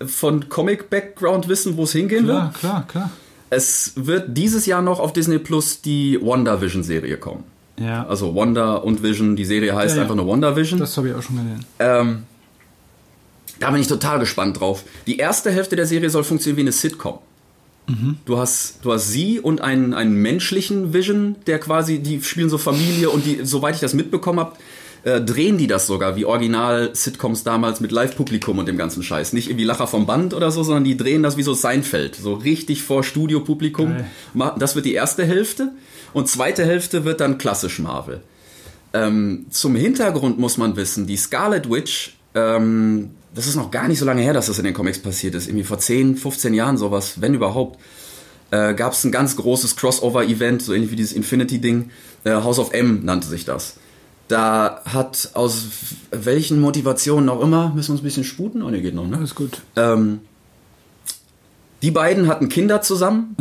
Von 0.04 0.48
Comic-Background 0.48 1.46
wissen, 1.48 1.76
wo 1.76 1.82
es 1.84 1.92
hingehen 1.92 2.24
Klar, 2.24 2.44
wird? 2.46 2.54
klar, 2.58 2.86
klar. 2.88 3.10
Es 3.50 3.92
wird 3.96 4.28
dieses 4.36 4.64
Jahr 4.64 4.80
noch 4.80 4.98
auf 4.98 5.12
Disney 5.12 5.38
Plus 5.38 5.82
die 5.82 6.18
WandaVision-Serie 6.22 7.18
kommen. 7.18 7.44
Ja, 7.78 8.06
Also 8.06 8.34
Wanda 8.34 8.76
und 8.76 9.02
Vision, 9.02 9.36
die 9.36 9.44
Serie 9.44 9.74
heißt 9.74 9.90
Ja, 9.90 9.96
ja. 9.96 10.02
einfach 10.02 10.14
nur 10.14 10.26
WandaVision. 10.26 10.78
das 10.80 10.96
habe 10.96 11.08
ich 11.10 11.14
auch 11.14 11.22
schon 11.22 11.36
gesehen. 11.36 11.64
Ähm, 11.78 12.22
da 13.60 13.70
bin 13.70 13.80
ich 13.80 13.86
total 13.86 14.18
gespannt 14.18 14.60
drauf. 14.60 14.84
Die 15.06 15.18
erste 15.18 15.50
Hälfte 15.50 15.76
der 15.76 15.86
Serie 15.86 16.10
soll 16.10 16.24
funktionieren 16.24 16.56
wie 16.56 16.62
eine 16.62 16.72
Sitcom. 16.72 17.18
Du 18.24 18.38
hast, 18.38 18.78
du 18.82 18.92
hast 18.92 19.08
sie 19.10 19.40
und 19.40 19.60
einen, 19.60 19.94
einen 19.94 20.14
menschlichen 20.14 20.92
Vision, 20.92 21.36
der 21.46 21.58
quasi, 21.58 21.98
die 21.98 22.22
spielen 22.22 22.48
so 22.48 22.56
Familie 22.56 23.10
und 23.10 23.24
die, 23.26 23.40
soweit 23.42 23.74
ich 23.74 23.80
das 23.80 23.94
mitbekommen 23.94 24.38
habe, 24.38 24.56
äh, 25.02 25.20
drehen 25.20 25.58
die 25.58 25.66
das 25.66 25.86
sogar 25.86 26.14
wie 26.14 26.24
Original-Sitcoms 26.24 27.42
damals 27.42 27.80
mit 27.80 27.90
Live-Publikum 27.90 28.58
und 28.58 28.68
dem 28.68 28.76
ganzen 28.76 29.02
Scheiß. 29.02 29.32
Nicht 29.32 29.48
irgendwie 29.48 29.64
Lacher 29.64 29.86
vom 29.86 30.06
Band 30.06 30.34
oder 30.34 30.50
so, 30.50 30.62
sondern 30.62 30.84
die 30.84 30.96
drehen 30.96 31.22
das 31.22 31.36
wie 31.36 31.42
so 31.42 31.54
Seinfeld. 31.54 32.14
So 32.14 32.34
richtig 32.34 32.82
vor 32.82 33.02
Studiopublikum. 33.02 34.04
Das 34.58 34.76
wird 34.76 34.84
die 34.84 34.94
erste 34.94 35.24
Hälfte. 35.24 35.72
Und 36.12 36.28
zweite 36.28 36.64
Hälfte 36.64 37.04
wird 37.04 37.20
dann 37.20 37.38
klassisch 37.38 37.78
Marvel. 37.78 38.20
Ähm, 38.92 39.46
zum 39.50 39.74
Hintergrund 39.74 40.38
muss 40.38 40.58
man 40.58 40.76
wissen, 40.76 41.06
die 41.06 41.16
Scarlet 41.16 41.70
Witch, 41.70 42.16
ähm, 42.34 43.10
das 43.34 43.46
ist 43.46 43.56
noch 43.56 43.70
gar 43.70 43.88
nicht 43.88 43.98
so 43.98 44.04
lange 44.04 44.22
her, 44.22 44.32
dass 44.32 44.46
das 44.46 44.58
in 44.58 44.64
den 44.64 44.74
Comics 44.74 44.98
passiert 44.98 45.34
ist. 45.34 45.46
Irgendwie 45.46 45.64
vor 45.64 45.78
10, 45.78 46.16
15 46.16 46.54
Jahren 46.54 46.76
sowas, 46.76 47.20
wenn 47.20 47.34
überhaupt, 47.34 47.78
äh, 48.50 48.74
gab 48.74 48.92
es 48.92 49.04
ein 49.04 49.12
ganz 49.12 49.36
großes 49.36 49.76
Crossover-Event, 49.76 50.62
so 50.62 50.72
ähnlich 50.72 50.90
wie 50.90 50.96
dieses 50.96 51.12
Infinity-Ding. 51.12 51.90
Äh, 52.24 52.32
House 52.32 52.58
of 52.58 52.72
M 52.72 53.04
nannte 53.04 53.28
sich 53.28 53.44
das. 53.44 53.76
Da 54.28 54.82
hat 54.84 55.30
aus 55.34 55.66
welchen 56.10 56.60
Motivationen 56.60 57.28
auch 57.28 57.40
immer, 57.40 57.72
müssen 57.74 57.88
wir 57.88 57.92
uns 57.92 58.00
ein 58.00 58.04
bisschen 58.04 58.24
sputen? 58.24 58.62
Oh, 58.62 58.70
ne, 58.70 58.80
geht 58.80 58.94
noch, 58.94 59.06
ne? 59.06 59.16
Alles 59.16 59.34
gut. 59.34 59.62
Ähm, 59.76 60.20
die 61.82 61.90
beiden 61.90 62.26
hatten 62.26 62.48
Kinder 62.48 62.82
zusammen. 62.82 63.36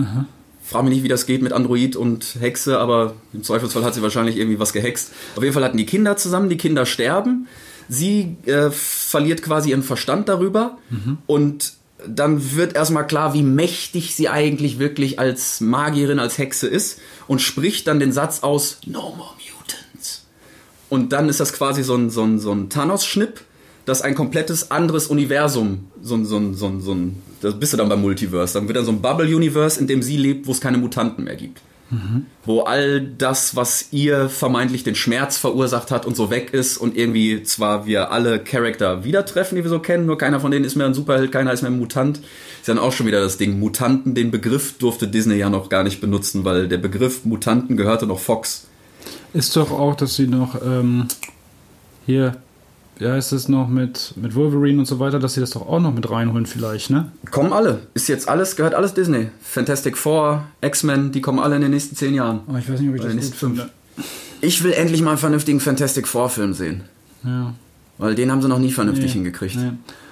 Frag 0.64 0.84
mich 0.84 0.94
nicht, 0.94 1.04
wie 1.04 1.10
das 1.10 1.26
geht 1.26 1.42
mit 1.42 1.52
Android 1.52 1.96
und 1.96 2.38
Hexe, 2.40 2.80
aber 2.80 3.16
im 3.34 3.44
Zweifelsfall 3.44 3.84
hat 3.84 3.96
sie 3.96 4.02
wahrscheinlich 4.04 4.38
irgendwie 4.38 4.60
was 4.60 4.72
gehext. 4.72 5.12
Auf 5.36 5.42
jeden 5.42 5.54
Fall 5.54 5.64
hatten 5.64 5.78
die 5.78 5.86
Kinder 5.86 6.16
zusammen, 6.16 6.48
die 6.48 6.58
Kinder 6.58 6.86
sterben. 6.86 7.48
Sie 7.90 8.38
äh, 8.46 8.70
verliert 8.72 9.42
quasi 9.42 9.72
ihren 9.72 9.84
Verstand 9.84 10.30
darüber 10.30 10.78
und 11.26 11.74
dann 12.08 12.56
wird 12.56 12.76
erstmal 12.76 13.06
klar, 13.08 13.34
wie 13.34 13.44
mächtig 13.44 14.16
sie 14.16 14.30
eigentlich 14.30 14.80
wirklich 14.80 15.20
als 15.20 15.60
Magierin, 15.60 16.20
als 16.20 16.38
Hexe 16.38 16.68
ist 16.68 17.00
und 17.28 17.42
spricht 17.42 17.88
dann 17.88 18.00
den 18.00 18.12
Satz 18.12 18.42
aus 18.42 18.78
No 18.86 19.14
more 19.18 19.34
mutants. 19.34 20.26
Und 20.90 21.12
dann 21.12 21.30
ist 21.30 21.40
das 21.40 21.54
quasi 21.54 21.84
so 21.84 21.96
ein, 21.96 22.10
so 22.10 22.24
ein, 22.24 22.40
so 22.40 22.54
ein 22.54 22.70
Thanos-Schnipp, 22.70 23.42
das 23.86 24.02
ein 24.02 24.16
komplettes 24.16 24.72
anderes 24.72 25.08
Universum, 25.08 25.88
so 26.02 26.16
ein, 26.16 26.26
so 26.26 26.38
ein, 26.38 26.56
so 26.56 26.68
ein, 26.68 26.82
so 26.82 26.94
ein, 26.94 27.22
da 27.42 27.52
bist 27.52 27.74
du 27.74 27.78
dann 27.78 27.90
beim 27.90 28.02
Multiverse. 28.02 28.54
Dann 28.54 28.68
wird 28.68 28.78
dann 28.78 28.86
so 28.86 28.92
ein 28.92 29.02
Bubble-Universe, 29.02 29.80
in 29.80 29.88
dem 29.88 30.02
sie 30.02 30.18
lebt, 30.18 30.48
wo 30.48 30.52
es 30.52 30.62
keine 30.62 30.78
Mutanten 30.78 31.24
mehr 31.24 31.36
gibt. 31.36 31.62
Wo 32.46 32.62
all 32.62 33.02
das, 33.02 33.56
was 33.56 33.88
ihr 33.92 34.30
vermeintlich 34.30 34.84
den 34.84 34.94
Schmerz 34.94 35.38
verursacht 35.38 35.90
hat 35.90 36.06
und 36.06 36.16
so 36.16 36.30
weg 36.30 36.54
ist 36.54 36.78
und 36.78 36.96
irgendwie 36.96 37.42
zwar 37.42 37.88
wir 37.88 38.12
alle 38.12 38.40
Charakter 38.40 39.04
wieder 39.04 39.26
treffen, 39.26 39.56
die 39.56 39.64
wir 39.64 39.70
so 39.70 39.80
kennen, 39.80 40.06
nur 40.06 40.18
keiner 40.18 40.40
von 40.40 40.52
denen 40.52 40.66
ist 40.66 40.76
mehr 40.76 40.86
ein 40.86 40.94
Superheld, 40.94 41.32
keiner 41.32 41.52
ist 41.52 41.64
mehr 41.64 41.72
ein 41.72 41.80
Mutant. 41.80 42.20
Ist 42.60 42.68
dann 42.68 42.78
auch 42.78 42.92
schon 42.92 43.08
wieder 43.08 43.22
das 43.22 43.38
Ding. 43.38 43.60
Mutanten, 43.60 44.14
den 44.14 44.30
Begriff 44.30 44.78
durfte 44.78 45.08
Disney 45.08 45.38
ja 45.38 45.50
noch 45.50 45.70
gar 45.70 45.84
nicht 45.84 46.00
benutzen, 46.00 46.46
weil 46.46 46.68
der 46.68 46.78
Begriff 46.78 47.26
Mutanten 47.26 47.76
gehörte 47.76 48.06
noch 48.06 48.20
Fox. 48.20 48.68
Ist 49.34 49.56
doch 49.56 49.72
auch, 49.72 49.96
dass 49.96 50.16
sie 50.16 50.28
noch 50.28 50.62
ähm, 50.62 51.08
hier, 52.06 52.38
wie 53.00 53.08
heißt 53.08 53.34
es 53.34 53.48
noch 53.50 53.68
mit, 53.68 54.14
mit 54.18 54.36
Wolverine 54.36 54.80
und 54.80 54.86
so 54.86 55.00
weiter, 55.00 55.20
dass 55.20 55.34
sie 55.34 55.40
das 55.40 55.52
doch 55.52 55.68
auch 55.68 55.80
noch 55.80 55.94
mit 55.94 56.10
reinholen 56.10 56.46
vielleicht, 56.46 56.90
ne? 56.90 57.12
Kommen 57.32 57.52
alle. 57.54 57.80
Ist 57.94 58.08
jetzt 58.10 58.30
alles, 58.30 58.56
gehört 58.56 58.76
alles 58.76 58.94
Disney. 58.94 59.30
Fantastic 59.42 59.98
Four, 59.98 60.44
X-Men, 60.62 61.12
die 61.12 61.22
kommen 61.22 61.40
alle 61.40 61.56
in 61.56 61.62
den 61.62 61.72
nächsten 61.72 61.96
zehn 61.96 62.14
Jahren. 62.14 62.42
Aber 62.48 62.60
ich 62.60 62.70
weiß 62.70 62.80
nicht, 62.80 62.90
ob 62.90 62.96
ich 62.96 63.02
Oder 63.02 63.14
das 63.14 63.26
gut 63.26 63.36
fünf. 63.36 63.58
finde. 63.58 63.72
Ich 64.42 64.64
will 64.64 64.74
endlich 64.74 65.02
mal 65.02 65.12
einen 65.12 65.18
vernünftigen 65.20 65.60
Fantastic 65.60 66.08
Four-Film 66.08 66.54
sehen. 66.54 66.84
Ja. 67.24 67.54
Weil 67.98 68.16
den 68.16 68.32
haben 68.32 68.42
sie 68.42 68.48
noch 68.48 68.60
nie 68.60 68.72
vernünftig 68.72 69.08
Nee, 69.08 69.12
hingekriegt. 69.12 69.56
nee. 69.58 69.72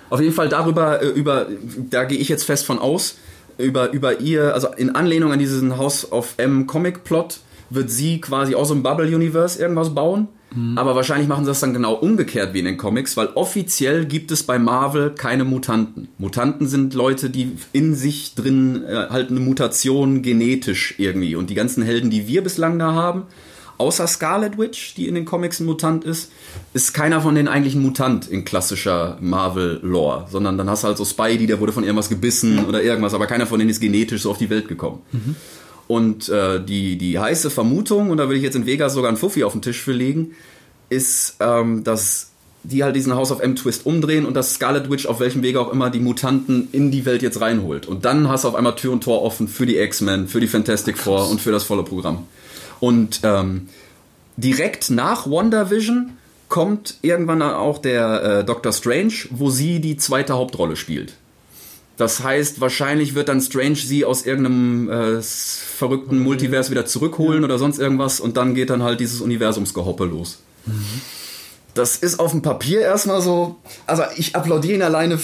Auf 0.10 0.20
jeden 0.22 0.34
Fall 0.34 0.50
darüber, 0.50 1.02
äh, 1.02 1.08
über, 1.08 1.48
da 1.90 2.06
gehe 2.06 2.18
ich 2.18 2.30
jetzt 2.30 2.44
fest 2.44 2.66
von 2.66 2.80
aus, 2.80 3.18
über, 3.58 3.92
über 3.92 4.20
ihr, 4.22 4.54
also 4.54 4.68
in 4.78 4.96
Anlehnung 4.96 5.32
an 5.34 5.40
diesen 5.40 5.78
House 5.78 6.10
of 6.12 6.34
M 6.38 6.68
Comic-Plot, 6.68 7.40
wird 7.70 7.90
sie 7.90 8.22
quasi 8.22 8.56
auch 8.56 8.66
so 8.66 8.74
im 8.74 8.84
Bubble-Universe 8.84 9.60
irgendwas 9.60 9.94
bauen. 9.94 10.30
Aber 10.76 10.95
wahrscheinlich 10.95 11.28
machen 11.28 11.44
sie 11.44 11.52
das 11.52 11.60
dann 11.60 11.74
genau 11.74 11.94
umgekehrt 11.94 12.53
wie 12.53 12.60
in 12.60 12.65
den 12.65 12.78
Comics, 12.78 13.18
weil 13.18 13.28
offiziell 13.36 14.06
gibt 14.06 14.32
es 14.32 14.44
bei 14.44 14.57
Marvel 14.57 15.11
keine 15.11 15.44
Mutanten. 15.44 16.07
Mutanten 16.18 16.68
sind 16.68 16.94
Leute, 16.94 17.30
die 17.30 17.57
in 17.74 17.95
sich 17.95 18.34
drin 18.34 18.84
äh, 18.86 19.07
halt 19.10 19.30
eine 19.30 19.41
Mutation 19.41 20.22
genetisch 20.22 20.95
irgendwie. 20.98 21.36
Und 21.36 21.49
die 21.49 21.56
ganzen 21.56 21.84
Helden, 21.84 22.10
die 22.10 22.28
wir 22.28 22.44
bislang 22.44 22.80
da 22.80 22.94
haben, 22.94 23.24
außer 23.78 24.07
Scarlet 24.07 24.57
Witch, 24.57 24.95
die 24.95 25.07
in 25.07 25.15
den 25.15 25.26
Comics 25.26 25.60
ein 25.60 25.65
Mutant 25.65 26.06
ist, 26.06 26.32
ist 26.74 26.94
keiner 26.94 27.22
von 27.22 27.36
denen 27.36 27.48
eigentlich 27.48 27.76
ein 27.76 27.82
Mutant 27.82 28.28
in 28.28 28.45
klassischer 28.45 29.18
Marvel-Lore, 29.19 30.28
sondern 30.30 30.57
dann 30.57 30.69
hast 30.69 30.84
du 30.84 30.88
halt 30.88 30.98
so 30.98 31.06
Spidey, 31.06 31.45
der 31.45 31.60
wurde 31.60 31.74
von 31.74 31.84
irgendwas 31.84 32.10
gebissen 32.10 32.65
oder 32.65 32.82
irgendwas, 32.82 33.14
aber 33.14 33.28
keiner 33.28 33.48
von 33.48 33.60
denen 33.60 33.69
ist 33.69 33.82
genetisch 33.82 34.24
so 34.24 34.32
auf 34.32 34.38
die 34.38 34.49
Welt 34.49 34.68
gekommen. 34.68 35.02
Und 35.88 36.28
äh, 36.30 36.64
die, 36.64 36.98
die 36.98 37.18
heiße 37.18 37.50
Vermutung, 37.50 38.10
und 38.10 38.18
da 38.18 38.26
würde 38.26 38.38
ich 38.38 38.44
jetzt 38.44 38.56
in 38.56 38.66
Vegas 38.66 38.94
sogar 38.94 39.10
einen 39.10 39.18
Fuffi 39.18 39.44
auf 39.44 39.54
den 39.54 39.62
Tisch 39.62 39.82
für 39.82 39.94
legen, 39.94 40.36
ist, 40.90 41.38
ähm, 41.40 41.84
dass 41.84 42.32
die 42.64 42.84
halt 42.84 42.96
diesen 42.96 43.16
House 43.16 43.32
of 43.32 43.40
M-Twist 43.40 43.86
umdrehen 43.86 44.26
und 44.26 44.34
dass 44.34 44.56
Scarlet 44.56 44.90
Witch 44.90 45.06
auf 45.06 45.22
welchem 45.22 45.42
Wege 45.42 45.62
auch 45.62 45.72
immer 45.72 45.90
die 45.90 46.00
Mutanten 46.00 46.68
in 46.74 46.92
die 46.92 47.06
Welt 47.06 47.22
jetzt 47.22 47.40
reinholt. 47.40 47.86
Und 47.86 48.04
dann 48.04 48.28
hast 48.28 48.44
du 48.44 48.50
auf 48.50 48.56
einmal 48.56 48.76
Tür 48.76 48.92
und 48.92 49.04
Tor 49.04 49.22
offen 49.22 49.48
für 49.48 49.66
die 49.66 49.78
X-Men, 49.78 50.28
für 50.28 50.42
die 50.42 50.48
Fantastic 50.48 50.98
Four 50.98 51.30
und 51.30 51.40
für 51.40 51.52
das 51.52 51.64
volle 51.64 51.84
Programm. 51.84 52.26
Und 52.82 53.22
ähm, 53.24 53.70
direkt 54.36 54.90
nach 54.90 55.30
WandaVision 55.30 56.12
kommt 56.50 56.96
irgendwann 57.02 57.42
auch 57.42 57.78
der 57.78 58.24
äh, 58.24 58.44
Doctor 58.44 58.74
Strange, 58.74 59.14
wo 59.30 59.50
sie 59.50 59.80
die 59.80 59.98
zweite 59.98 60.34
Hauptrolle 60.34 60.76
spielt. 60.76 61.14
Das 61.98 62.24
heißt, 62.24 62.61
wahrscheinlich 62.61 63.15
wird 63.15 63.28
dann 63.28 63.41
Strange 63.41 63.76
sie 63.76 64.06
aus 64.06 64.26
irgendeinem 64.26 64.90
äh, 64.90 65.22
verrückten 65.22 66.19
Multiverse 66.19 66.69
wieder 66.69 66.86
zurückholen 66.86 67.44
oder 67.44 67.57
sonst 67.57 67.80
irgendwas 67.80 68.19
und 68.19 68.38
dann 68.38 68.53
geht 68.53 68.69
dann 68.69 68.84
halt 68.84 68.99
dieses 68.99 69.19
Universumsgehoppe 69.19 70.06
los. 70.06 70.40
Das 71.74 71.98
ist 71.98 72.19
auf 72.19 72.32
dem 72.32 72.44
Papier 72.44 72.82
erstmal 72.82 73.22
so. 73.22 73.56
Also 73.88 74.03
ich 74.15 74.36
applaudiere 74.36 74.76
ihn 74.76 74.82
alleine 74.84 75.19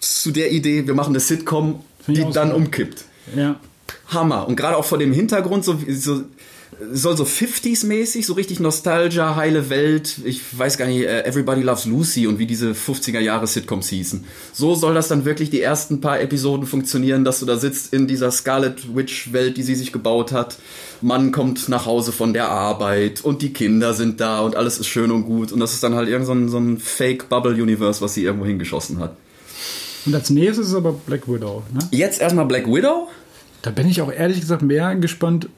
zu 0.00 0.30
der 0.30 0.52
Idee, 0.52 0.86
wir 0.86 0.94
machen 0.94 1.10
eine 1.10 1.20
Sitcom, 1.20 1.82
die 2.06 2.26
dann 2.30 2.52
umkippt. 2.52 3.04
Ja. 3.34 3.56
Hammer. 4.08 4.48
Und 4.48 4.56
gerade 4.56 4.76
auch 4.76 4.84
vor 4.84 4.98
dem 4.98 5.12
Hintergrund, 5.12 5.64
so, 5.64 5.78
so 5.88 6.22
soll 6.92 7.16
so 7.16 7.24
50s-mäßig, 7.24 8.24
so 8.24 8.34
richtig 8.34 8.60
Nostalgia, 8.60 9.36
heile 9.36 9.70
Welt, 9.70 10.16
ich 10.24 10.40
weiß 10.56 10.78
gar 10.78 10.86
nicht, 10.86 11.04
äh, 11.04 11.24
Everybody 11.24 11.62
Loves 11.62 11.84
Lucy 11.84 12.26
und 12.26 12.38
wie 12.38 12.46
diese 12.46 12.72
50er-Jahre-Sitcoms 12.72 13.88
hießen. 13.88 14.24
So 14.52 14.74
soll 14.74 14.94
das 14.94 15.08
dann 15.08 15.24
wirklich 15.24 15.50
die 15.50 15.60
ersten 15.60 16.00
paar 16.00 16.20
Episoden 16.20 16.66
funktionieren, 16.66 17.24
dass 17.24 17.40
du 17.40 17.46
da 17.46 17.56
sitzt 17.58 17.92
in 17.92 18.06
dieser 18.06 18.30
Scarlet 18.30 18.94
Witch-Welt, 18.94 19.56
die 19.56 19.62
sie 19.62 19.74
sich 19.74 19.92
gebaut 19.92 20.32
hat. 20.32 20.56
Mann 21.00 21.32
kommt 21.32 21.68
nach 21.68 21.86
Hause 21.86 22.12
von 22.12 22.32
der 22.32 22.48
Arbeit 22.48 23.22
und 23.22 23.42
die 23.42 23.52
Kinder 23.52 23.94
sind 23.94 24.20
da 24.20 24.40
und 24.40 24.56
alles 24.56 24.78
ist 24.78 24.86
schön 24.86 25.10
und 25.10 25.24
gut. 25.24 25.52
Und 25.52 25.60
das 25.60 25.72
ist 25.74 25.82
dann 25.82 25.94
halt 25.94 26.08
irgend 26.08 26.26
so 26.26 26.32
ein, 26.32 26.48
so 26.48 26.58
ein 26.58 26.78
Fake-Bubble-Universe, 26.78 28.00
was 28.00 28.14
sie 28.14 28.24
irgendwo 28.24 28.46
hingeschossen 28.46 28.98
hat. 28.98 29.16
Und 30.06 30.14
als 30.14 30.30
nächstes 30.30 30.68
ist 30.68 30.74
aber 30.74 30.92
Black 30.92 31.28
Widow, 31.28 31.62
ne? 31.72 31.80
Jetzt 31.90 32.20
erstmal 32.20 32.46
Black 32.46 32.66
Widow. 32.66 33.08
Da 33.62 33.70
bin 33.70 33.86
ich 33.86 34.00
auch 34.00 34.10
ehrlich 34.10 34.40
gesagt 34.40 34.62
mehr 34.62 34.94
gespannt 34.96 35.48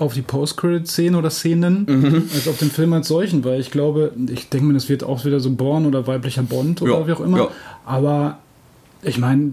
auf 0.00 0.14
die 0.14 0.22
Post-Credit-Szenen 0.22 1.14
oder 1.14 1.30
Szenen 1.30 2.28
als 2.34 2.48
auf 2.48 2.58
den 2.58 2.70
Film 2.70 2.92
als 2.92 3.08
solchen, 3.08 3.44
weil 3.44 3.60
ich 3.60 3.70
glaube, 3.70 4.12
ich 4.32 4.48
denke 4.48 4.66
mir, 4.66 4.72
das 4.74 4.88
wird 4.88 5.04
auch 5.04 5.24
wieder 5.24 5.40
so 5.40 5.50
Born 5.50 5.86
oder 5.86 6.06
weiblicher 6.06 6.42
Bond 6.42 6.80
oder 6.82 7.00
Ja, 7.00 7.06
wie 7.06 7.12
auch 7.12 7.20
immer. 7.20 7.38
ja. 7.38 7.48
Aber 7.84 8.38
ich 9.02 9.18
meine, 9.18 9.52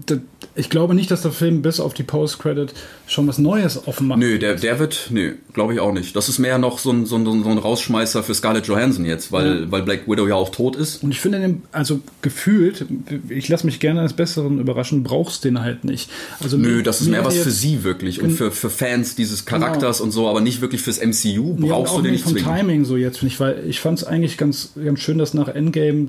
ich 0.54 0.68
glaube 0.68 0.94
nicht, 0.94 1.10
dass 1.10 1.22
der 1.22 1.32
Film 1.32 1.62
bis 1.62 1.80
auf 1.80 1.94
die 1.94 2.02
Post-Credit 2.02 2.74
schon 3.06 3.26
was 3.26 3.38
Neues 3.38 3.86
offen 3.86 4.06
macht. 4.06 4.18
Nö, 4.18 4.38
der, 4.38 4.56
der 4.56 4.78
wird, 4.78 5.08
nö, 5.10 5.34
glaube 5.54 5.72
ich 5.72 5.80
auch 5.80 5.92
nicht. 5.92 6.14
Das 6.14 6.28
ist 6.28 6.38
mehr 6.38 6.58
noch 6.58 6.78
so 6.78 6.90
ein, 6.90 7.06
so 7.06 7.16
ein, 7.16 7.24
so 7.24 7.32
ein 7.32 7.58
Rausschmeißer 7.58 8.22
für 8.22 8.34
Scarlett 8.34 8.66
Johansson 8.66 9.06
jetzt, 9.06 9.32
weil, 9.32 9.70
weil 9.72 9.82
Black 9.82 10.06
Widow 10.06 10.26
ja 10.28 10.34
auch 10.34 10.50
tot 10.50 10.76
ist. 10.76 11.02
Und 11.02 11.12
ich 11.12 11.20
finde, 11.20 11.40
den, 11.40 11.62
also 11.72 12.00
gefühlt, 12.20 12.84
ich 13.30 13.48
lasse 13.48 13.64
mich 13.64 13.80
gerne 13.80 14.02
als 14.02 14.12
Besseren 14.12 14.58
überraschen, 14.58 15.02
brauchst 15.02 15.44
den 15.44 15.60
halt 15.60 15.84
nicht. 15.84 16.10
Also 16.42 16.58
Nö, 16.58 16.82
das 16.82 17.00
ist 17.00 17.08
mehr 17.08 17.24
was 17.24 17.38
für 17.38 17.50
sie 17.50 17.84
wirklich 17.84 18.20
und 18.20 18.30
für, 18.30 18.50
für 18.50 18.68
Fans 18.70 19.14
dieses 19.14 19.46
Charakters 19.46 20.00
und 20.02 20.10
so, 20.10 20.28
aber 20.28 20.42
nicht 20.42 20.60
wirklich 20.60 20.82
fürs 20.82 21.00
MCU 21.00 21.56
Ja, 21.58 21.68
brauchst 21.72 21.92
auch 21.92 21.96
du 21.96 22.02
den 22.02 22.12
nicht 22.12 22.18
nicht 22.18 22.24
vom 22.24 22.32
zwingend. 22.32 22.60
Timing 22.60 22.84
so 22.84 22.96
jetzt, 22.96 23.18
finde 23.18 23.32
ich, 23.32 23.40
weil 23.40 23.64
ich 23.66 23.80
fand 23.80 23.98
es 23.98 24.04
eigentlich 24.04 24.36
ganz, 24.36 24.72
ganz 24.82 25.00
schön, 25.00 25.18
dass 25.18 25.34
nach 25.34 25.48
Endgame 25.48 26.08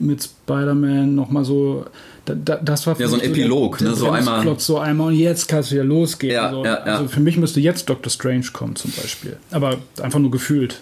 mit 0.00 0.22
Spider-Man 0.22 1.14
nochmal 1.14 1.44
so, 1.44 1.84
da, 2.24 2.34
da, 2.34 2.56
das 2.56 2.86
war 2.86 2.96
für 2.96 3.02
Ja, 3.02 3.08
so 3.08 3.16
ein 3.16 3.22
Epilog, 3.22 3.78
der, 3.78 3.88
ne, 3.88 3.92
der 3.94 3.98
so 3.98 4.10
einmal- 4.10 4.58
so 4.58 4.78
einmal 4.78 5.08
und 5.08 5.14
jetzt 5.18 5.48
kann 5.48 5.60
es 5.60 5.70
wieder 5.72 5.84
losgehen. 5.84 6.32
Ja, 6.34 6.50
so. 6.50 6.64
ja, 6.64 6.72
ja. 6.86 6.94
Also 6.96 7.08
für 7.08 7.20
mich 7.20 7.36
müsste 7.36 7.60
jetzt 7.60 7.88
Doctor 7.88 8.10
Strange 8.10 8.46
kommen 8.52 8.76
zum 8.76 8.90
Beispiel, 8.92 9.36
aber 9.50 9.76
einfach 10.02 10.18
nur 10.18 10.30
gefühlt. 10.30 10.80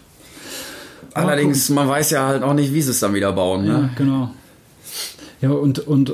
Allerdings, 1.15 1.69
man 1.71 1.89
weiß 1.89 2.11
ja 2.11 2.27
halt 2.29 2.43
auch 2.43 2.55
nicht, 2.55 2.73
wie 2.73 2.83
sie 2.83 2.91
es 2.91 3.01
dann 3.01 3.15
wieder 3.15 3.33
bauen. 3.33 3.67
Ja, 3.67 3.79
Ne? 3.79 3.91
genau. 3.97 4.31
Ja, 5.41 5.51
und, 5.51 5.79
und 5.87 6.11
äh, 6.11 6.13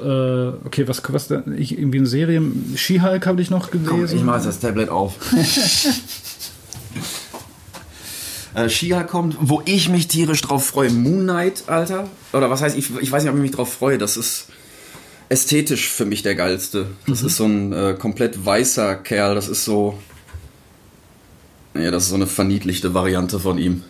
okay, 0.66 0.86
was, 0.86 1.02
was 1.08 1.28
da, 1.28 1.42
ich, 1.56 1.78
irgendwie 1.78 1.96
eine 1.98 2.06
Serie, 2.06 2.42
She-Hulk 2.76 3.26
habe 3.26 3.40
ich 3.40 3.50
noch 3.50 3.70
gelesen. 3.70 3.88
Komm, 3.88 4.04
ich 4.18 4.22
mache 4.22 4.44
das 4.44 4.60
Tablet 4.60 4.90
auf. 4.90 5.14
äh, 8.54 8.68
Shia 8.68 9.02
kommt, 9.02 9.36
wo 9.40 9.62
ich 9.64 9.88
mich 9.88 10.08
tierisch 10.08 10.40
drauf 10.42 10.66
freue. 10.66 10.90
Moon 10.90 11.22
Knight, 11.22 11.64
Alter. 11.66 12.08
Oder 12.32 12.50
was 12.50 12.62
heißt, 12.62 12.76
ich, 12.76 12.90
ich 13.00 13.10
weiß 13.12 13.22
nicht, 13.22 13.30
ob 13.30 13.36
ich 13.36 13.42
mich 13.42 13.50
drauf 13.52 13.72
freue. 13.72 13.98
Das 13.98 14.16
ist 14.16 14.46
ästhetisch 15.28 15.88
für 15.88 16.04
mich 16.04 16.22
der 16.22 16.34
geilste. 16.34 16.86
Das 17.06 17.22
ist 17.22 17.36
so 17.36 17.44
ein 17.46 17.72
äh, 17.72 17.94
komplett 17.98 18.44
weißer 18.44 18.96
Kerl. 18.96 19.34
Das 19.34 19.48
ist 19.48 19.64
so. 19.64 19.98
Ja, 21.74 21.90
das 21.90 22.04
ist 22.04 22.10
so 22.10 22.14
eine 22.14 22.26
verniedlichte 22.28 22.94
Variante 22.94 23.40
von 23.40 23.58
ihm. 23.58 23.82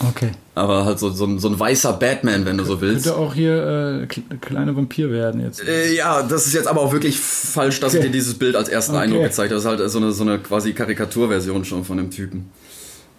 Okay. 0.00 0.32
Aber 0.54 0.84
halt 0.84 0.98
so, 0.98 1.08
so, 1.10 1.24
ein, 1.24 1.38
so 1.38 1.48
ein 1.48 1.58
weißer 1.58 1.94
Batman, 1.94 2.44
wenn 2.44 2.58
du 2.58 2.64
so 2.64 2.80
willst. 2.82 3.04
Könnte 3.06 3.18
auch 3.18 3.32
hier 3.32 3.54
äh, 4.02 4.04
kle- 4.12 4.38
kleine 4.40 4.76
Vampir 4.76 5.10
werden 5.10 5.40
jetzt. 5.40 5.66
Äh, 5.66 5.94
ja, 5.94 6.22
das 6.22 6.46
ist 6.46 6.52
jetzt 6.52 6.66
aber 6.66 6.82
auch 6.82 6.92
wirklich 6.92 7.18
falsch, 7.18 7.80
dass 7.80 7.94
ich 7.94 8.00
Okay. 8.00 8.08
dir 8.08 8.12
dieses 8.12 8.34
Bild 8.34 8.54
als 8.56 8.68
ersten 8.68 8.92
Okay. 8.92 9.04
Eindruck 9.04 9.22
gezeigt 9.22 9.52
habe. 9.52 9.62
Das 9.62 9.64
ist 9.64 9.80
halt 9.80 9.90
so 9.90 9.98
eine, 9.98 10.12
so 10.12 10.22
eine 10.24 10.38
quasi 10.40 10.74
Karikaturversion 10.74 11.64
schon 11.64 11.84
von 11.84 11.96
dem 11.96 12.10
Typen. 12.10 12.50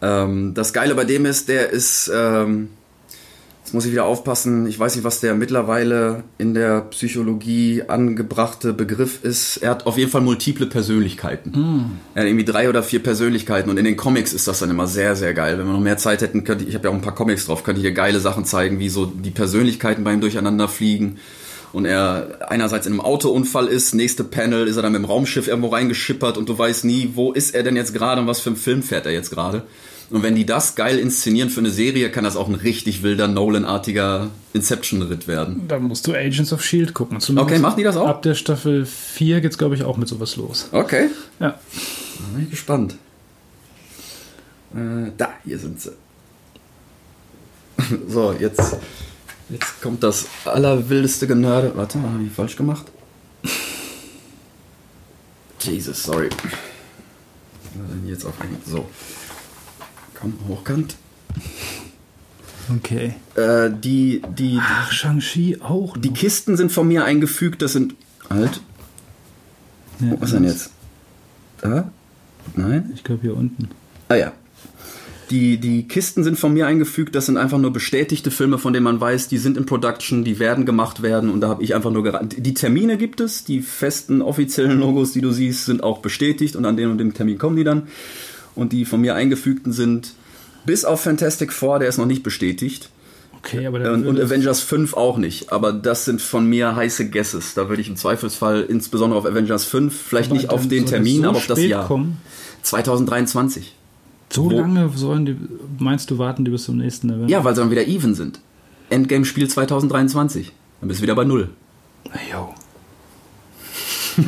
Ähm, 0.06 0.54
das 0.54 0.72
Geile 0.72 0.94
bei 0.94 1.04
dem 1.04 1.26
ist, 1.26 1.50
der 1.50 1.72
ist, 1.72 2.12
ähm, 2.14 2.70
jetzt 3.64 3.74
muss 3.74 3.86
ich 3.86 3.92
wieder 3.92 4.06
aufpassen, 4.06 4.68
ich 4.68 4.78
weiß 4.78 4.96
nicht, 4.96 5.04
was 5.04 5.20
der 5.20 5.34
mittlerweile 5.34 6.24
in 6.38 6.54
der 6.54 6.82
Psychologie 6.82 7.82
angebrachte 7.88 8.74
Begriff 8.74 9.24
ist. 9.24 9.58
Er 9.58 9.72
hat 9.72 9.88
auf 9.88 9.98
jeden 9.98 10.12
Fall 10.12 10.22
multiple 10.22 10.68
Persönlichkeiten. 10.68 11.52
Er 12.14 12.22
hat 12.22 12.28
irgendwie 12.28 12.46
drei 12.46 12.70
oder 12.70 12.84
vier 12.84 13.02
Persönlichkeiten 13.02 13.72
und 13.72 13.78
in 13.78 13.86
den 13.86 13.98
Comics 13.98 14.32
ist 14.34 14.48
das 14.48 14.60
dann 14.60 14.70
immer 14.70 14.86
sehr, 14.86 15.16
sehr 15.16 15.34
geil. 15.34 15.58
Wenn 15.58 15.66
wir 15.66 15.74
noch 15.74 15.80
mehr 15.80 15.98
Zeit 15.98 16.22
hätten, 16.22 16.44
könnte 16.44 16.66
ich, 16.66 16.70
ich 16.70 16.76
habe 16.76 16.88
ja 16.88 16.92
auch 16.92 16.96
ein 16.96 17.02
paar 17.02 17.16
Comics 17.16 17.48
drauf, 17.48 17.64
könnte 17.64 17.82
ich 17.82 17.88
dir 17.88 17.94
geile 17.94 18.20
Sachen 18.20 18.46
zeigen, 18.46 18.78
wie 18.78 18.90
so 18.90 19.08
die 19.08 19.32
Persönlichkeiten 19.32 20.04
bei 20.04 20.14
ihm 20.14 20.22
durcheinander 20.22 20.68
fliegen. 20.68 21.18
Und 21.74 21.84
er 21.84 22.48
einerseits 22.48 22.86
in 22.86 22.94
einem 22.94 23.02
Autounfall 23.02 23.68
ist, 23.68 23.96
nächste 23.96 24.24
Panel 24.24 24.68
ist 24.68 24.78
er 24.78 24.84
dann 24.84 24.94
mit 24.94 25.02
dem 25.02 25.06
Raumschiff 25.06 25.50
irgendwo 25.50 25.70
reingeschippert 25.70 26.38
und 26.38 26.48
du 26.48 26.58
weißt 26.58 26.86
nie, 26.86 27.12
wo 27.16 27.34
ist 27.34 27.54
er 27.54 27.64
denn 27.64 27.76
jetzt 27.76 27.94
gerade 27.94 28.22
und 28.22 28.28
was 28.28 28.40
für 28.40 28.52
einen 28.52 28.56
Film 28.56 28.84
fährt 28.84 29.06
er 29.06 29.12
jetzt 29.12 29.30
gerade. 29.30 29.64
Und 30.12 30.22
wenn 30.22 30.36
die 30.36 30.46
das 30.46 30.76
geil 30.76 31.00
inszenieren 31.00 31.50
für 31.50 31.62
eine 31.62 31.72
Serie, 31.72 32.12
kann 32.12 32.24
das 32.24 32.36
auch 32.36 32.48
ein 32.48 32.54
richtig 32.56 33.02
wilder 33.02 33.28
Nolan-artiger 33.28 34.30
Inception-Ritt 34.54 35.28
werden. 35.28 35.68
Da 35.68 35.80
musst 35.80 36.06
du 36.06 36.14
Agents 36.14 36.54
of 36.54 36.64
Shield 36.64 36.94
gucken. 36.94 37.20
Zumindest 37.20 37.52
Okay, 37.54 37.60
machen 37.60 37.78
die 37.78 37.84
das 37.84 37.98
auch? 37.98 38.08
Ab 38.08 38.22
der 38.22 38.36
Staffel 38.36 38.86
4 38.86 39.42
geht's, 39.42 39.58
glaube 39.58 39.74
ich, 39.76 39.84
auch 39.84 39.98
mit 39.98 40.08
sowas 40.08 40.36
los. 40.36 40.70
Okay, 40.72 41.10
Ja. 41.40 41.60
bin 42.36 42.44
ich 42.44 42.52
gespannt. 42.52 42.96
Äh, 44.76 45.12
da, 45.18 45.30
hier 45.44 45.58
sind 45.60 45.82
sie. 45.82 45.92
So, 48.08 48.34
jetzt, 48.40 48.78
jetzt 49.50 49.82
kommt 49.82 50.02
das 50.04 50.26
allerwildeste 50.46 51.28
Genörde. 51.28 51.72
Warte, 51.76 52.02
habe 52.02 52.24
ich 52.24 52.32
falsch 52.32 52.56
gemacht? 52.56 52.86
Jesus, 55.62 56.04
sorry. 56.04 56.30
Was 56.30 58.10
jetzt 58.10 58.26
auf? 58.26 58.34
So. 58.66 58.86
Komm, 60.26 60.34
hochkant. 60.48 60.96
Okay. 62.78 63.14
Äh, 63.36 63.70
die, 63.70 64.24
die, 64.36 64.58
Ach, 64.60 64.92
Shang-Chi 64.92 65.58
auch. 65.62 65.98
die 65.98 66.10
noch. 66.10 66.16
Kisten 66.16 66.58
sind 66.58 66.72
von 66.72 66.88
mir 66.88 67.06
eingefügt. 67.06 67.62
Das 67.62 67.74
sind. 67.74 67.94
Halt. 68.28 68.60
Ja, 70.00 70.16
Was 70.20 70.30
ist 70.30 70.36
denn 70.36 70.44
jetzt? 70.46 70.72
Da? 71.62 71.92
Nein? 72.56 72.92
Ich 72.96 73.04
glaube 73.04 73.22
hier 73.22 73.38
unten. 73.38 73.70
Ah 74.10 74.16
ja. 74.16 74.34
Die, 75.30 75.58
die 75.58 75.88
Kisten 75.88 76.24
sind 76.24 76.40
von 76.40 76.54
mir 76.54 76.66
eingefügt, 76.66 77.14
das 77.16 77.28
sind 77.28 77.38
einfach 77.38 77.58
nur 77.58 77.74
bestätigte 77.74 78.30
Filme, 78.30 78.58
von 78.60 78.74
denen 78.74 78.84
man 78.84 79.02
weiß, 79.02 79.28
die 79.28 79.40
sind 79.40 79.58
in 79.58 79.66
Production, 79.66 80.24
die 80.24 80.38
werden 80.38 80.66
gemacht 80.68 81.02
werden 81.02 81.32
und 81.32 81.42
da 81.42 81.50
habe 81.50 81.64
ich 81.64 81.74
einfach 81.74 81.90
nur 81.90 82.04
geraten. 82.04 82.30
Die 82.38 82.54
Termine 82.54 82.98
gibt 82.98 83.22
es, 83.22 83.44
die 83.44 83.62
festen 83.62 84.22
offiziellen 84.22 84.80
Logos, 84.80 85.14
die 85.14 85.22
du 85.22 85.32
siehst, 85.32 85.66
sind 85.66 85.82
auch 85.82 86.00
bestätigt 86.00 86.56
und 86.56 86.66
an 86.66 86.78
dem 86.78 86.92
und 86.92 87.00
dem 87.00 87.14
Termin 87.16 87.40
kommen 87.40 87.56
die 87.56 87.64
dann. 87.64 87.88
Und 88.56 88.72
die 88.74 88.86
von 88.86 89.02
mir 89.02 89.16
eingefügten 89.16 89.72
sind 89.74 90.14
bis 90.66 90.86
auf 90.86 91.02
Fantastic 91.02 91.52
Four, 91.54 91.80
der 91.80 91.90
ist 91.90 91.98
noch 91.98 92.06
nicht 92.06 92.24
bestätigt. 92.24 92.90
Okay, 93.38 93.68
aber 93.68 93.92
Und, 93.92 94.08
und 94.08 94.20
Avengers 94.20 94.62
5 94.62 94.96
auch 94.96 95.18
nicht. 95.18 95.52
Aber 95.52 95.72
das 95.72 96.06
sind 96.06 96.20
von 96.22 96.48
mir 96.48 96.76
heiße 96.76 97.10
Guesses. 97.12 97.54
Da 97.54 97.70
würde 97.70 97.82
ich 97.82 97.90
im 97.90 97.96
Zweifelsfall 97.96 98.64
insbesondere 98.64 99.20
auf 99.20 99.26
Avengers 99.28 99.66
5, 99.66 99.96
vielleicht 99.96 100.32
nicht 100.32 100.50
auf 100.50 100.68
den 100.68 100.88
Termin, 100.88 101.22
so 101.22 101.30
aber 101.30 101.38
auf 101.38 101.46
das 101.48 101.62
Jahr. 101.62 101.86
Kommen. 101.86 102.18
2023. 102.64 103.76
So 104.34 104.46
Wo- 104.46 104.50
lange 104.50 104.90
sollen 104.96 105.26
die, 105.28 105.36
meinst 105.78 106.10
du, 106.10 106.18
warten 106.18 106.44
die 106.46 106.52
bis 106.52 106.64
zum 106.64 106.78
nächsten 106.78 107.10
Event? 107.12 107.30
Ja, 107.30 107.44
weil 107.44 107.54
sie 107.54 107.62
dann 107.62 107.70
wieder 107.70 107.86
even 107.86 108.16
sind. 108.16 108.40
Endgame-Spiel 108.90 109.48
2023. 109.48 110.52
Dann 110.82 110.88
bist 110.88 111.00
du 111.00 111.04
wieder 111.04 111.16
bei 111.16 111.24
Null. 111.26 111.50
Jo. 112.32 112.54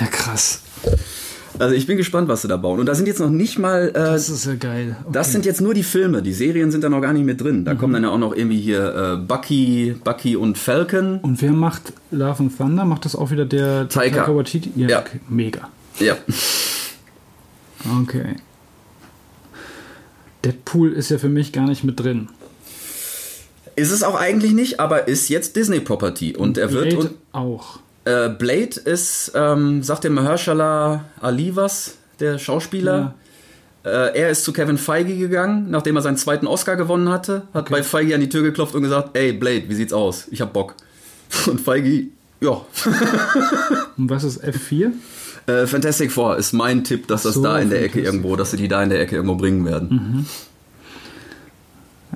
ja, 0.00 0.06
krass. 0.06 0.62
Also 1.58 1.74
ich 1.74 1.86
bin 1.86 1.96
gespannt, 1.96 2.28
was 2.28 2.42
sie 2.42 2.48
da 2.48 2.56
bauen. 2.56 2.80
Und 2.80 2.86
da 2.86 2.94
sind 2.94 3.06
jetzt 3.06 3.20
noch 3.20 3.30
nicht 3.30 3.58
mal... 3.58 3.88
Äh, 3.88 3.92
Das 3.92 4.28
ist 4.30 4.46
ja 4.46 4.54
geil. 4.54 4.96
Okay. 5.02 5.10
das 5.12 5.32
sind 5.32 5.44
jetzt 5.44 5.60
nur 5.60 5.74
die 5.74 5.82
Filme. 5.82 6.22
Die 6.22 6.32
Serien 6.32 6.70
sind 6.70 6.82
da 6.82 6.88
noch 6.88 7.00
gar 7.00 7.12
nicht 7.12 7.24
mit 7.26 7.40
drin. 7.40 7.60
Mhm. 7.60 7.64
Da 7.64 7.74
kommen 7.74 7.92
dann 7.92 8.02
ja 8.04 8.10
auch 8.10 8.18
noch 8.18 8.34
irgendwie 8.34 8.60
hier 8.60 8.94
äh, 8.94 9.16
Bucky, 9.26 9.94
Bucky 10.02 10.36
und 10.36 10.56
Falcon. 10.58 11.18
Und 11.20 11.40
wer 11.42 11.52
macht 11.52 11.92
Love 12.10 12.44
and 12.44 12.56
Thunder? 12.56 12.84
Macht 12.84 13.04
das 13.04 13.14
auch 13.14 13.30
wieder 13.30 13.44
der 13.44 13.88
Taika. 13.88 14.34
Waititi? 14.34 14.72
Ja, 14.76 14.88
Ja. 14.88 14.98
Okay. 15.00 15.20
mega. 15.28 15.68
Ja. 16.00 16.16
Okay. 18.00 18.36
Deadpool 20.44 20.92
ist 20.92 21.10
ja 21.10 21.18
für 21.18 21.28
mich 21.28 21.52
gar 21.52 21.66
nicht 21.66 21.84
mit 21.84 22.00
drin. 22.00 22.28
Ist 23.76 23.90
es 23.90 24.02
auch 24.02 24.16
eigentlich 24.16 24.52
nicht, 24.52 24.80
aber 24.80 25.08
ist 25.08 25.28
jetzt 25.28 25.56
Disney-Property. 25.56 26.36
Und 26.36 26.58
er 26.58 26.72
wird... 26.72 26.94
Und, 26.94 27.10
auch. 27.32 27.78
Äh, 28.04 28.28
Blade 28.30 28.80
ist, 28.84 29.32
ähm, 29.34 29.82
sagt 29.82 30.04
der 30.04 30.10
Mahershala 30.10 31.04
Ali 31.20 31.54
was, 31.54 31.96
der 32.20 32.38
Schauspieler. 32.38 33.14
Äh, 33.84 34.18
er 34.18 34.30
ist 34.30 34.44
zu 34.44 34.52
Kevin 34.52 34.78
Feige 34.78 35.16
gegangen, 35.16 35.70
nachdem 35.70 35.96
er 35.96 36.02
seinen 36.02 36.16
zweiten 36.16 36.46
Oscar 36.46 36.76
gewonnen 36.76 37.08
hatte, 37.08 37.42
hat 37.52 37.68
bei 37.68 37.82
Feige 37.82 38.14
an 38.14 38.20
die 38.20 38.28
Tür 38.28 38.42
geklopft 38.42 38.74
und 38.74 38.82
gesagt, 38.82 39.16
ey 39.16 39.32
Blade, 39.32 39.64
wie 39.68 39.74
sieht's 39.74 39.92
aus? 39.92 40.28
Ich 40.30 40.40
hab 40.40 40.52
Bock. 40.52 40.74
Und 41.46 41.60
Feige, 41.60 42.06
ja. 42.40 42.50
Und 43.96 44.10
was 44.10 44.24
ist 44.24 44.44
F4? 44.44 44.92
Äh, 45.46 45.66
Fantastic 45.66 46.12
Four 46.12 46.36
ist 46.36 46.52
mein 46.52 46.84
Tipp, 46.84 47.08
dass 47.08 47.22
das 47.22 47.34
so, 47.34 47.42
da 47.42 47.58
in 47.58 47.70
der 47.70 47.82
Ecke 47.82 48.00
irgendwo, 48.00 48.36
dass 48.36 48.52
sie 48.52 48.56
die 48.56 48.68
da 48.68 48.82
in 48.82 48.90
der 48.90 49.00
Ecke 49.00 49.16
irgendwo 49.16 49.34
bringen 49.34 49.64
werden. 49.64 50.26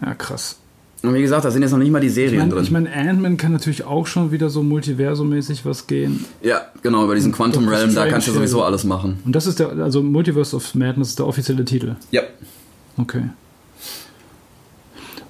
Ja, 0.01 0.15
krass. 0.15 0.59
Und 1.03 1.15
wie 1.15 1.21
gesagt, 1.23 1.45
da 1.45 1.51
sind 1.51 1.63
jetzt 1.63 1.71
noch 1.73 1.79
nicht 1.79 1.91
mal 1.91 2.01
die 2.01 2.07
Ich 2.09 2.15
Serien 2.15 2.39
meine, 2.39 2.55
drin. 2.55 2.65
ich 2.65 2.71
mein, 2.71 2.87
Ant-Man 2.89 3.37
kann 3.37 3.53
natürlich 3.53 3.85
auch 3.85 4.07
schon 4.07 4.33
wieder 4.33 4.49
so 4.51 4.63
multiversumäßig 4.63 5.65
was 5.65 5.87
gehen. 5.87 6.25
ja, 6.43 6.63
genau, 6.83 7.05
über 7.05 7.15
diesen 7.15 7.33
Quantum 7.33 7.69
Realm, 7.69 7.95
da 7.95 8.07
kannst 8.09 8.29
du 8.29 8.33
sowieso 8.33 8.63
alles 8.63 8.85
machen. 8.85 9.19
Und 9.25 9.33
das 9.37 9.47
ist 9.47 9.59
der, 9.61 9.71
also 9.73 10.03
Multiverse 10.03 10.57
of 10.57 10.75
Madness 10.75 11.11
ist 11.11 11.19
der 11.19 11.27
offizielle 11.27 11.65
Titel. 11.65 11.97
Ja. 12.11 12.23
Okay. 12.97 13.23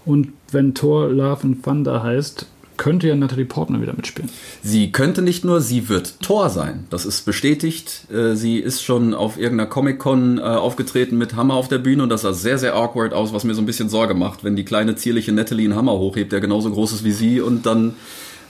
Und 0.05 0.29
wenn 0.53 0.73
Thor 0.75 1.09
Love 1.09 1.43
and 1.43 1.65
Thunder 1.65 2.03
heißt, 2.03 2.47
könnte 2.77 3.09
ja 3.09 3.17
Natalie 3.17 3.45
Portman 3.45 3.83
wieder 3.83 3.95
mitspielen. 3.95 4.31
Sie 4.63 4.93
könnte 4.93 5.23
nicht 5.23 5.45
nur, 5.45 5.61
sie 5.61 5.89
wird 5.89 6.21
Thor 6.21 6.51
sein. 6.51 6.87
Das 6.91 7.05
ist 7.07 7.25
bestätigt. 7.25 8.11
Äh, 8.13 8.35
Sie 8.35 8.59
ist 8.59 8.83
schon 8.83 9.15
auf 9.15 9.39
irgendeiner 9.39 9.69
Comic-Con 9.69 10.39
äh, 10.39 10.43
aufgetreten 10.43 11.19
mit 11.19 11.35
Hammer 11.35 11.55
auf 11.55 11.69
der 11.69 11.79
Bühne 11.79 12.03
und 12.03 12.09
das 12.09 12.23
sah 12.23 12.33
sehr, 12.33 12.59
sehr 12.59 12.75
awkward 12.75 13.13
aus, 13.13 13.33
was 13.33 13.45
mir 13.45 13.55
so 13.55 13.63
ein 13.63 13.67
bisschen 13.67 13.89
Sorge 13.89 14.15
macht, 14.15 14.45
wenn 14.45 14.57
die 14.57 14.65
kleine, 14.65 14.97
zierliche 14.97 15.33
Natalie 15.33 15.67
einen 15.67 15.77
Hammer 15.77 15.93
hochhebt, 15.93 16.33
der 16.33 16.41
genauso 16.41 16.71
groß 16.71 16.93
ist 16.93 17.05
wie 17.05 17.13
sie 17.13 17.41
und 17.41 17.67
dann. 17.67 17.95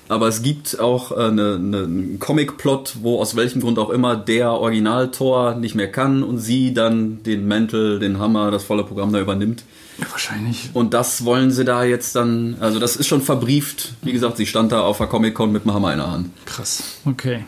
Aber 0.09 0.29
es 0.29 0.43
gibt 0.43 0.79
auch 0.79 1.11
äh, 1.11 1.15
eine, 1.15 1.55
eine, 1.55 1.79
einen 1.85 2.19
Comic-Plot, 2.19 2.97
wo 3.03 3.21
aus 3.21 3.35
welchem 3.35 3.61
Grund 3.61 3.79
auch 3.79 3.91
immer 3.91 4.17
der 4.17 4.53
Original-Thor 4.53 5.57
nicht 5.57 5.75
mehr 5.75 5.91
kann 5.91 6.23
und 6.23 6.39
sie 6.39 6.73
dann 6.73 7.23
den 7.25 7.49
Mantel, 7.49 7.99
den 7.99 8.19
Hammer, 8.19 8.51
das 8.51 8.65
volle 8.65 8.85
Programm 8.85 9.13
da 9.13 9.21
übernimmt. 9.21 9.65
Ja, 9.99 10.07
wahrscheinlich. 10.11 10.71
Und 10.75 10.95
das 10.95 11.25
wollen 11.25 11.51
sie 11.51 11.65
da 11.65 11.83
jetzt 11.83 12.15
dann, 12.15 12.57
also 12.61 12.79
das 12.79 12.97
ist 12.97 13.07
schon 13.07 13.23
verbrieft. 13.23 13.95
Wie 14.03 14.13
gesagt, 14.13 14.37
sie 14.37 14.47
stand 14.47 14.71
da 14.73 14.83
auf 14.83 14.99
der 14.99 15.07
Comic-Con 15.07 15.51
mit 15.51 15.65
dem 15.65 15.75
Hammer 15.75 15.93
in 15.93 15.99
der 15.99 16.11
Hand. 16.11 16.31
Krass. 16.45 16.83
Okay. 17.05 17.45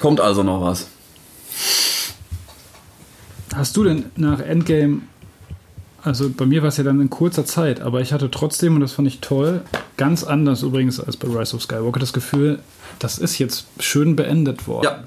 Kommt 0.00 0.20
also 0.20 0.42
noch 0.42 0.62
was. 0.62 0.86
Hast 3.54 3.76
du 3.76 3.84
denn 3.84 4.06
nach 4.16 4.40
Endgame, 4.40 5.02
also 6.04 6.30
bei 6.30 6.46
mir 6.46 6.62
war 6.62 6.68
es 6.68 6.76
ja 6.76 6.84
dann 6.84 7.00
in 7.00 7.10
kurzer 7.10 7.46
Zeit, 7.46 7.80
aber 7.80 8.00
ich 8.00 8.12
hatte 8.12 8.30
trotzdem, 8.30 8.74
und 8.74 8.80
das 8.82 8.92
fand 8.92 9.08
ich 9.08 9.20
toll, 9.20 9.62
ganz 9.96 10.22
anders 10.22 10.62
übrigens 10.62 11.00
als 11.00 11.16
bei 11.16 11.28
Rise 11.28 11.56
of 11.56 11.62
Skywalker, 11.62 11.98
das 11.98 12.12
Gefühl, 12.12 12.58
das 12.98 13.18
ist 13.18 13.38
jetzt 13.38 13.66
schön 13.80 14.14
beendet 14.14 14.68
worden. 14.68 14.84
Ja. 14.84 15.02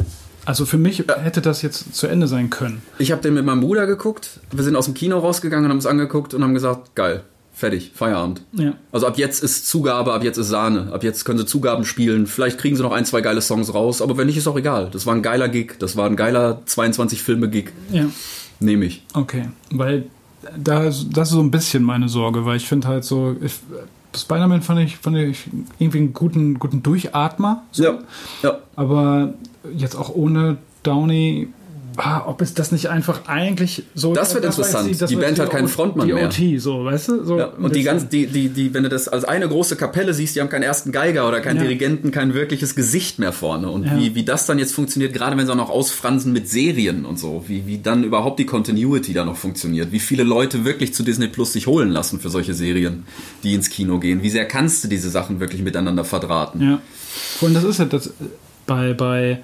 Also 0.45 0.65
für 0.65 0.77
mich 0.77 1.03
hätte 1.07 1.41
das 1.41 1.61
jetzt 1.61 1.93
zu 1.93 2.07
Ende 2.07 2.27
sein 2.27 2.49
können. 2.49 2.81
Ich 2.97 3.11
habe 3.11 3.21
den 3.21 3.33
mit 3.33 3.45
meinem 3.45 3.61
Bruder 3.61 3.85
geguckt. 3.85 4.39
Wir 4.51 4.63
sind 4.63 4.75
aus 4.75 4.85
dem 4.85 4.93
Kino 4.93 5.19
rausgegangen 5.19 5.65
und 5.65 5.71
haben 5.71 5.77
es 5.77 5.85
angeguckt 5.85 6.33
und 6.33 6.41
haben 6.41 6.53
gesagt, 6.53 6.95
geil, 6.95 7.23
fertig, 7.53 7.91
Feierabend. 7.93 8.41
Ja. 8.53 8.73
Also 8.91 9.07
ab 9.07 9.17
jetzt 9.17 9.43
ist 9.43 9.67
Zugabe, 9.67 10.13
ab 10.13 10.23
jetzt 10.23 10.37
ist 10.37 10.47
Sahne. 10.47 10.93
Ab 10.93 11.03
jetzt 11.03 11.25
können 11.25 11.37
sie 11.37 11.45
Zugaben 11.45 11.83
spielen. 11.83 12.27
Vielleicht 12.27 12.57
kriegen 12.59 12.77
sie 12.77 12.81
noch 12.81 12.93
ein, 12.93 13.03
zwei 13.03 13.19
geile 13.19 13.41
Songs 13.41 13.73
raus, 13.73 14.01
aber 14.01 14.17
wenn 14.17 14.27
nicht, 14.27 14.37
ist 14.37 14.47
auch 14.47 14.57
egal. 14.57 14.89
Das 14.91 15.05
war 15.05 15.13
ein 15.13 15.21
geiler 15.21 15.49
Gig. 15.49 15.73
Das 15.79 15.97
war 15.97 16.05
ein 16.05 16.15
geiler 16.15 16.61
22-Filme-Gig. 16.65 17.71
Ja. 17.91 18.05
Nehme 18.61 18.85
ich. 18.85 19.03
Okay, 19.13 19.49
weil 19.69 20.05
da, 20.55 20.85
das 20.85 21.03
ist 21.03 21.29
so 21.29 21.39
ein 21.39 21.51
bisschen 21.51 21.83
meine 21.83 22.09
Sorge, 22.09 22.45
weil 22.45 22.57
ich 22.57 22.67
finde 22.67 22.87
halt 22.87 23.03
so, 23.03 23.35
ich, 23.41 23.53
Spider-Man 24.15 24.61
fand 24.61 24.79
ich, 24.81 24.97
fand 24.97 25.17
ich 25.17 25.45
irgendwie 25.79 25.99
einen 25.99 26.13
guten, 26.13 26.59
guten 26.59 26.83
Durchatmer. 26.83 27.63
So. 27.71 27.83
Ja, 27.83 27.99
ja. 28.43 28.57
Aber 28.75 29.33
jetzt 29.75 29.95
auch 29.95 30.09
ohne 30.09 30.57
Downey, 30.83 31.49
ah, 31.97 32.23
ob 32.27 32.41
es 32.41 32.53
das 32.53 32.71
nicht 32.71 32.89
einfach 32.89 33.27
eigentlich 33.27 33.83
so 33.95 34.13
Das 34.13 34.33
wird 34.33 34.43
war 34.43 34.51
interessant. 34.51 34.89
jetzt 34.89 35.09
Die 35.09 35.15
war 35.15 35.23
Band 35.23 35.39
hat 35.39 35.49
keinen 35.49 35.67
Frontmann 35.67 36.07
die 36.07 36.13
mehr. 36.13 36.27
OT, 36.27 36.59
so, 36.61 36.85
weißt 36.85 37.07
du? 37.09 37.23
So, 37.25 37.37
Ja, 37.39 37.45
und 37.47 37.75
die 37.75 37.83
das- 37.83 37.91
ganzen, 37.93 38.09
die, 38.09 38.27
die, 38.27 38.49
die, 38.49 38.73
wenn 38.73 38.83
du 38.83 38.89
das 38.89 39.07
als 39.07 39.23
eine 39.25 39.47
große 39.47 39.75
Kapelle 39.75 40.13
siehst, 40.13 40.35
die 40.35 40.41
haben 40.41 40.49
keinen 40.49 40.63
ersten 40.63 40.91
Geiger 40.91 41.27
oder 41.27 41.41
keinen 41.41 41.57
Ja. 41.57 41.63
Dirigenten, 41.63 42.11
kein 42.11 42.33
wirkliches 42.33 42.75
Gesicht 42.75 43.19
mehr 43.19 43.31
vorne. 43.33 43.69
Und 43.69 43.85
Ja. 43.85 43.97
wie, 43.97 44.15
wie 44.15 44.23
das 44.23 44.45
dann 44.45 44.59
jetzt 44.59 44.73
funktioniert, 44.73 45.13
gerade 45.13 45.35
wenn 45.37 45.45
sie 45.45 45.51
auch 45.51 45.55
noch 45.57 45.69
ausfransen 45.69 46.31
mit 46.33 46.47
Serien 46.47 47.05
und 47.05 47.17
so, 47.19 47.43
wie, 47.47 47.65
wie 47.67 47.79
dann 47.79 48.03
überhaupt 48.03 48.39
die 48.39 48.45
Continuity 48.45 49.13
da 49.13 49.25
noch 49.25 49.37
funktioniert, 49.37 49.91
wie 49.91 49.99
viele 49.99 50.23
Leute 50.23 50.65
wirklich 50.65 50.93
zu 50.93 51.03
Disney 51.03 51.27
Plus 51.27 51.53
sich 51.53 51.67
holen 51.67 51.89
lassen 51.89 52.19
für 52.19 52.29
solche 52.29 52.53
Serien, 52.53 53.05
die 53.43 53.53
ins 53.53 53.69
Kino 53.69 53.99
gehen. 53.99 54.21
Wie 54.23 54.29
sehr 54.29 54.45
kannst 54.45 54.83
du 54.83 54.87
diese 54.87 55.09
Sachen 55.09 55.39
wirklich 55.39 55.61
miteinander 55.63 56.03
verdrahten? 56.05 56.61
Ja. 56.61 56.79
Und 57.41 57.53
das 57.55 57.63
ist 57.63 57.79
ja 57.79 57.85
das 57.85 58.07
äh, 58.07 58.11
bei, 58.67 58.93
bei, 58.93 59.39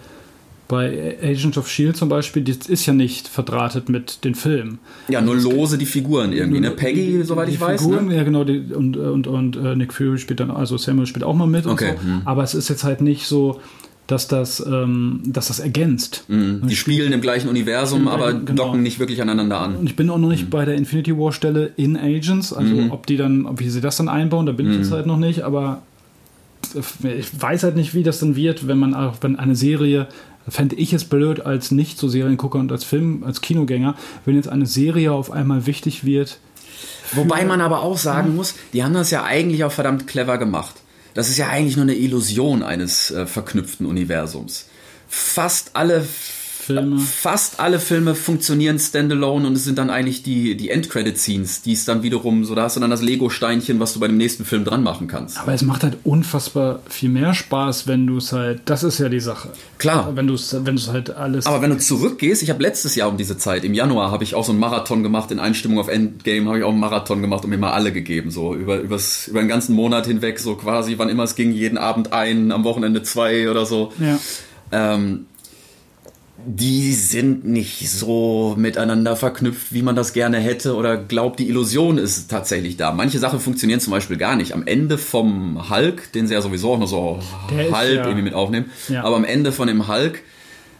bei 0.67 1.17
Agent 1.21 1.57
of 1.57 1.67
Shield 1.69 1.97
zum 1.97 2.09
Beispiel, 2.09 2.41
das 2.43 2.67
ist 2.67 2.85
ja 2.85 2.93
nicht 2.93 3.27
verdrahtet 3.27 3.89
mit 3.89 4.23
den 4.23 4.33
Filmen. 4.33 4.79
Ja, 5.09 5.21
nur 5.21 5.35
lose 5.35 5.77
die 5.77 5.85
Figuren 5.85 6.31
irgendwie. 6.33 6.61
Ne? 6.61 6.71
Peggy, 6.71 7.21
soweit 7.23 7.49
ich 7.49 7.59
weiß. 7.59 7.81
Figuren, 7.81 8.07
Ne? 8.07 8.15
ja 8.15 8.23
genau, 8.23 8.43
die, 8.43 8.59
und, 8.73 8.95
und, 8.97 9.27
und 9.27 9.55
äh, 9.57 9.75
Nick 9.75 9.93
Fury 9.93 10.17
spielt 10.17 10.39
dann, 10.39 10.49
also 10.51 10.77
Samuel 10.77 11.05
spielt 11.05 11.23
auch 11.25 11.35
mal 11.35 11.47
mit 11.47 11.67
Okay, 11.67 11.91
und 11.91 11.97
so. 11.97 12.03
hm. 12.03 12.21
Aber 12.25 12.43
es 12.43 12.53
ist 12.55 12.69
jetzt 12.69 12.83
halt 12.83 13.01
nicht 13.01 13.25
so, 13.27 13.59
dass 14.07 14.27
das, 14.27 14.65
ähm, 14.65 15.21
dass 15.25 15.47
das 15.47 15.59
ergänzt. 15.59 16.25
Die 16.27 16.75
spielen 16.75 17.13
im 17.13 17.21
gleichen 17.21 17.47
Universum, 17.49 18.07
aber 18.09 18.33
Genau. 18.33 18.65
docken 18.65 18.83
nicht 18.83 18.99
wirklich 18.99 19.21
aneinander 19.21 19.63
Und 19.65 19.75
an. 19.77 19.85
ich 19.85 19.95
bin 19.95 20.09
auch 20.09 20.17
noch 20.17 20.27
nicht 20.29 20.49
bei 20.49 20.65
der 20.65 20.75
Infinity 20.75 21.17
War 21.17 21.31
Stelle 21.31 21.71
in 21.77 21.95
Agents, 21.97 22.51
also 22.53 22.75
ob 22.89 23.05
die 23.07 23.15
dann, 23.17 23.45
ob 23.45 23.59
wie 23.59 23.69
sie 23.69 23.79
das 23.81 23.95
dann 23.97 24.09
einbauen, 24.09 24.45
da 24.45 24.51
bin 24.51 24.69
ich 24.71 24.77
jetzt 24.77 24.89
Mhm. 24.89 24.93
halt 24.95 25.05
noch 25.05 25.17
nicht, 25.17 25.43
aber 25.43 25.83
ich 27.03 27.41
weiß 27.41 27.63
halt 27.63 27.75
nicht, 27.75 27.93
wie 27.93 28.03
das 28.03 28.19
dann 28.19 28.35
wird, 28.35 28.67
wenn 28.67 28.77
man 28.79 28.93
auch, 28.93 29.15
wenn 29.21 29.37
eine 29.37 29.55
Serie, 29.55 30.07
fände 30.47 30.75
ich 30.75 30.93
es 30.93 31.05
blöd 31.05 31.45
als 31.45 31.71
nicht 31.71 31.97
so 31.97 32.07
Seriengucker 32.07 32.59
und 32.59 32.71
als 32.71 32.83
Film, 32.83 33.23
als 33.23 33.41
Kinogänger, 33.41 33.95
wenn 34.25 34.35
jetzt 34.35 34.49
eine 34.49 34.65
Serie 34.65 35.11
auf 35.11 35.31
einmal 35.31 35.65
wichtig 35.65 36.03
wird. 36.03 36.39
Wobei 37.13 37.45
man 37.45 37.61
aber 37.61 37.81
auch 37.81 37.97
sagen 37.97 38.35
muss, 38.35 38.55
die 38.73 38.83
haben 38.83 38.93
das 38.93 39.11
ja 39.11 39.23
eigentlich 39.23 39.63
auch 39.63 39.71
verdammt 39.71 40.07
clever 40.07 40.37
gemacht. 40.37 40.75
Das 41.13 41.29
ist 41.29 41.37
ja 41.37 41.47
eigentlich 41.49 41.75
nur 41.75 41.83
eine 41.83 41.95
Illusion 41.95 42.63
eines 42.63 43.11
äh, 43.11 43.25
verknüpften 43.27 43.85
Universums. 43.85 44.67
Fast 45.07 45.75
alle 45.75 46.05
Filme. 46.63 46.99
Fast 46.99 47.59
alle 47.59 47.79
Filme 47.79 48.15
funktionieren 48.15 48.79
standalone 48.79 49.45
und 49.47 49.53
es 49.53 49.63
sind 49.63 49.77
dann 49.77 49.89
eigentlich 49.89 50.23
die, 50.23 50.55
die 50.55 50.69
Endcredit-Scenes, 50.69 51.61
die 51.61 51.73
es 51.73 51.85
dann 51.85 52.03
wiederum, 52.03 52.45
so 52.45 52.55
da 52.55 52.63
hast 52.63 52.77
du 52.77 52.79
dann 52.79 52.89
das 52.89 53.01
Lego-Steinchen, 53.01 53.79
was 53.79 53.93
du 53.93 53.99
bei 53.99 54.07
dem 54.07 54.17
nächsten 54.17 54.45
Film 54.45 54.63
dran 54.63 54.81
machen 54.81 55.07
kannst. 55.07 55.37
Aber 55.39 55.53
es 55.53 55.61
macht 55.61 55.83
halt 55.83 55.97
unfassbar 56.03 56.79
viel 56.89 57.09
mehr 57.09 57.33
Spaß, 57.33 57.87
wenn 57.87 58.07
du 58.07 58.17
es 58.17 58.31
halt, 58.31 58.61
das 58.65 58.83
ist 58.83 58.99
ja 58.99 59.09
die 59.09 59.19
Sache. 59.19 59.49
Klar. 59.77 60.15
Wenn 60.15 60.27
du 60.27 60.35
es 60.35 60.53
wenn 60.53 60.75
du's 60.75 60.87
halt 60.87 61.15
alles. 61.15 61.45
Aber 61.45 61.61
wenn 61.61 61.69
du 61.69 61.77
zurückgehst, 61.77 62.41
ich 62.43 62.49
habe 62.49 62.63
letztes 62.63 62.95
Jahr 62.95 63.09
um 63.09 63.17
diese 63.17 63.37
Zeit, 63.37 63.63
im 63.65 63.73
Januar, 63.73 64.11
habe 64.11 64.23
ich 64.23 64.35
auch 64.35 64.45
so 64.45 64.51
einen 64.51 64.59
Marathon 64.59 65.03
gemacht, 65.03 65.31
in 65.31 65.39
Einstimmung 65.39 65.79
auf 65.79 65.89
Endgame 65.89 66.47
habe 66.47 66.59
ich 66.59 66.63
auch 66.63 66.71
einen 66.71 66.79
Marathon 66.79 67.21
gemacht 67.21 67.43
und 67.43 67.49
mir 67.49 67.57
mal 67.57 67.73
alle 67.73 67.91
gegeben, 67.91 68.31
so 68.31 68.55
über, 68.55 68.79
übers, 68.79 69.27
über 69.27 69.41
den 69.41 69.49
ganzen 69.49 69.75
Monat 69.75 70.07
hinweg, 70.07 70.39
so 70.39 70.55
quasi, 70.55 70.97
wann 70.97 71.09
immer 71.09 71.23
es 71.23 71.35
ging, 71.35 71.51
jeden 71.51 71.77
Abend 71.77 72.13
ein, 72.13 72.51
am 72.51 72.63
Wochenende 72.63 73.03
zwei 73.03 73.49
oder 73.49 73.65
so. 73.65 73.91
ja. 73.99 74.17
Ähm, 74.71 75.27
die 76.45 76.93
sind 76.93 77.45
nicht 77.45 77.89
so 77.89 78.55
miteinander 78.57 79.15
verknüpft, 79.15 79.71
wie 79.73 79.81
man 79.81 79.95
das 79.95 80.13
gerne 80.13 80.39
hätte 80.39 80.75
oder 80.75 80.97
glaubt, 80.97 81.39
die 81.39 81.47
Illusion 81.49 81.97
ist 81.97 82.29
tatsächlich 82.29 82.77
da. 82.77 82.91
Manche 82.91 83.19
Sachen 83.19 83.39
funktionieren 83.39 83.79
zum 83.79 83.91
Beispiel 83.91 84.17
gar 84.17 84.35
nicht. 84.35 84.53
Am 84.53 84.65
Ende 84.67 84.97
vom 84.97 85.69
Hulk, 85.69 86.11
den 86.13 86.27
sie 86.27 86.33
ja 86.33 86.41
sowieso 86.41 86.73
auch 86.73 86.79
nur 86.79 86.87
so 86.87 87.19
Der 87.49 87.67
ist 87.67 87.73
halb 87.73 87.95
ja- 87.95 88.03
irgendwie 88.03 88.23
mit 88.23 88.33
aufnehmen, 88.33 88.65
Ja. 88.89 89.03
aber 89.03 89.15
am 89.15 89.23
Ende 89.25 89.51
von 89.51 89.67
dem 89.67 89.87
Hulk 89.87 90.21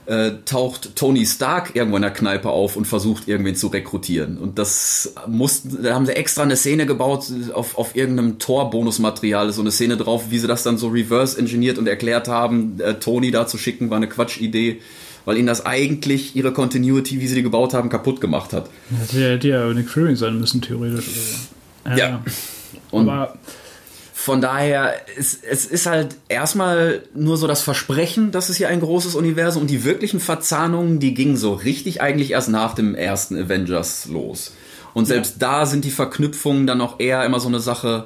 äh, 0.06 0.32
taucht 0.44 0.98
Tony 0.98 1.26
Stark 1.26 1.78
irgendwo 1.78 1.96
in 1.96 2.02
der 2.02 2.12
Kneipe 2.12 2.50
auf 2.50 2.76
und 2.76 2.84
versucht 2.86 3.30
irgendwen 3.30 3.56
zu 3.56 3.68
rekrutieren. 3.68 4.38
Und 4.38 4.60
das 4.60 5.14
mussten, 5.28 5.82
da 5.82 5.96
haben 5.96 6.06
sie 6.06 6.12
extra 6.12 6.44
eine 6.44 6.58
Szene 6.58 6.86
gebaut 6.86 7.28
auf, 7.54 7.78
auf 7.78 7.96
irgendeinem 7.96 8.38
Tor-Bonusmaterial, 8.38 9.48
ist 9.48 9.56
so 9.56 9.62
eine 9.62 9.72
Szene 9.72 9.96
drauf, 9.96 10.26
wie 10.30 10.40
sie 10.40 10.48
das 10.48 10.64
dann 10.64 10.78
so 10.78 10.90
reverse 10.90 11.40
engineert 11.40 11.78
und 11.78 11.88
erklärt 11.88 12.28
haben, 12.28 12.82
äh, 12.82 12.96
Tony 12.96 13.32
da 13.32 13.48
zu 13.48 13.58
schicken, 13.58 13.90
war 13.90 13.96
eine 13.96 14.10
Quatschidee, 14.10 14.82
weil 15.26 15.38
ihnen 15.38 15.48
das 15.48 15.66
eigentlich 15.66 16.36
ihre 16.36 16.54
Continuity, 16.54 17.20
wie 17.20 17.28
sie 17.28 17.36
die 17.36 17.44
gebaut 17.44 17.74
haben, 17.74 17.90
kaputt 17.90 18.22
gemacht 18.22 18.54
hat. 18.54 18.70
Hätte 19.00 19.20
ja, 19.20 19.28
hätte 19.30 19.48
ja 19.48 19.74
Nick 19.74 19.90
Fury 19.90 20.16
sein 20.16 20.40
müssen, 20.40 20.62
theoretisch. 20.62 21.06
Also. 21.84 22.00
Ja. 22.00 22.24
Und 22.92 23.10
Aber 23.10 23.38
von 24.24 24.40
daher, 24.40 24.94
es, 25.18 25.38
es 25.44 25.66
ist 25.66 25.86
halt 25.86 26.16
erstmal 26.30 27.02
nur 27.14 27.36
so 27.36 27.46
das 27.46 27.62
Versprechen, 27.62 28.32
dass 28.32 28.48
es 28.48 28.56
hier 28.56 28.70
ein 28.70 28.80
großes 28.80 29.16
Universum 29.16 29.64
und 29.64 29.70
die 29.70 29.84
wirklichen 29.84 30.22
Verzahnungen, 30.22 31.02
die 31.02 31.14
gingen 31.14 31.36
so 31.36 31.52
richtig 31.54 32.02
eigentlich 32.02 32.32
erst 32.32 32.48
nach 32.48 32.74
dem 32.74 32.96
ersten 32.96 33.38
Avengers 33.38 34.06
los. 34.06 34.54
Und 34.94 35.08
selbst 35.08 35.42
da 35.42 35.66
sind 35.66 35.84
die 35.84 35.92
Verknüpfungen 35.92 36.68
dann 36.68 36.80
auch 36.80 37.02
eher 37.02 37.26
immer 37.26 37.42
so 37.42 37.50
eine 37.50 37.60
Sache, 37.60 38.06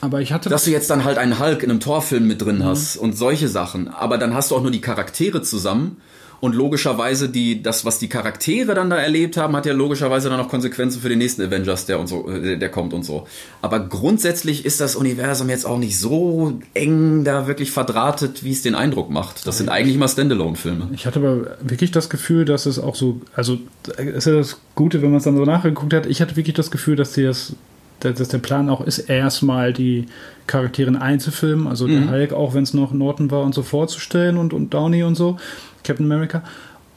Aber 0.00 0.20
ich 0.20 0.32
hatte 0.32 0.48
dass 0.48 0.64
du 0.64 0.72
jetzt 0.72 0.90
dann 0.90 1.04
halt 1.04 1.16
einen 1.16 1.38
Hulk 1.38 1.62
in 1.62 1.70
einem 1.70 1.78
Torfilm 1.78 2.26
mit 2.26 2.42
drin 2.42 2.64
hast 2.64 2.96
und 2.96 3.16
solche 3.16 3.46
Sachen. 3.46 3.86
Aber 3.86 4.18
dann 4.18 4.34
hast 4.34 4.50
du 4.50 4.56
auch 4.56 4.62
nur 4.62 4.72
die 4.72 4.80
Charaktere 4.80 5.42
zusammen. 5.42 5.98
Und 6.40 6.54
logischerweise, 6.54 7.28
die, 7.28 7.62
das, 7.62 7.84
was 7.84 7.98
die 7.98 8.08
Charaktere 8.08 8.74
dann 8.74 8.90
da 8.90 8.96
erlebt 8.96 9.36
haben, 9.36 9.56
hat 9.56 9.66
ja 9.66 9.72
logischerweise 9.72 10.28
dann 10.28 10.38
auch 10.38 10.48
Konsequenzen 10.48 11.00
für 11.00 11.08
den 11.08 11.18
nächsten 11.18 11.42
Avengers, 11.42 11.86
der 11.86 11.98
und 11.98 12.06
so, 12.08 12.28
äh, 12.30 12.56
der 12.56 12.68
kommt 12.68 12.92
und 12.92 13.04
so. 13.04 13.26
Aber 13.62 13.80
grundsätzlich 13.80 14.64
ist 14.64 14.80
das 14.80 14.96
Universum 14.96 15.48
jetzt 15.48 15.64
auch 15.64 15.78
nicht 15.78 15.98
so 15.98 16.58
eng 16.74 17.24
da 17.24 17.46
wirklich 17.46 17.70
verdrahtet, 17.70 18.44
wie 18.44 18.52
es 18.52 18.62
den 18.62 18.74
Eindruck 18.74 19.10
macht. 19.10 19.46
Das 19.46 19.58
sind 19.58 19.68
eigentlich 19.68 19.96
immer 19.96 20.08
Standalone-Filme. 20.08 20.88
Ich 20.92 21.06
hatte 21.06 21.20
aber 21.20 21.56
wirklich 21.60 21.90
das 21.90 22.10
Gefühl, 22.10 22.44
dass 22.44 22.66
es 22.66 22.78
auch 22.78 22.94
so, 22.94 23.20
also 23.34 23.58
ist 23.96 24.26
ja 24.26 24.34
das 24.34 24.60
Gute, 24.74 25.02
wenn 25.02 25.10
man 25.10 25.18
es 25.18 25.24
dann 25.24 25.36
so 25.36 25.44
nachgeguckt 25.44 25.94
hat. 25.94 26.06
Ich 26.06 26.20
hatte 26.20 26.36
wirklich 26.36 26.54
das 26.54 26.70
Gefühl, 26.70 26.96
dass 26.96 27.12
die 27.12 27.22
das, 27.22 27.54
dass 28.00 28.28
der 28.28 28.38
Plan 28.38 28.68
auch 28.68 28.82
ist, 28.82 28.98
erstmal 28.98 29.72
die 29.72 30.06
Charaktere 30.46 30.88
in 30.88 30.96
einzufilmen, 30.96 31.66
also 31.66 31.86
der 31.86 32.10
Hulk, 32.10 32.32
auch 32.32 32.54
wenn 32.54 32.62
es 32.62 32.74
noch 32.74 32.92
Norton 32.92 33.30
war 33.30 33.42
und 33.42 33.54
so 33.54 33.62
vorzustellen 33.62 34.36
und, 34.36 34.52
und 34.52 34.74
Downey 34.74 35.02
und 35.02 35.14
so, 35.14 35.38
Captain 35.86 36.10
America. 36.10 36.42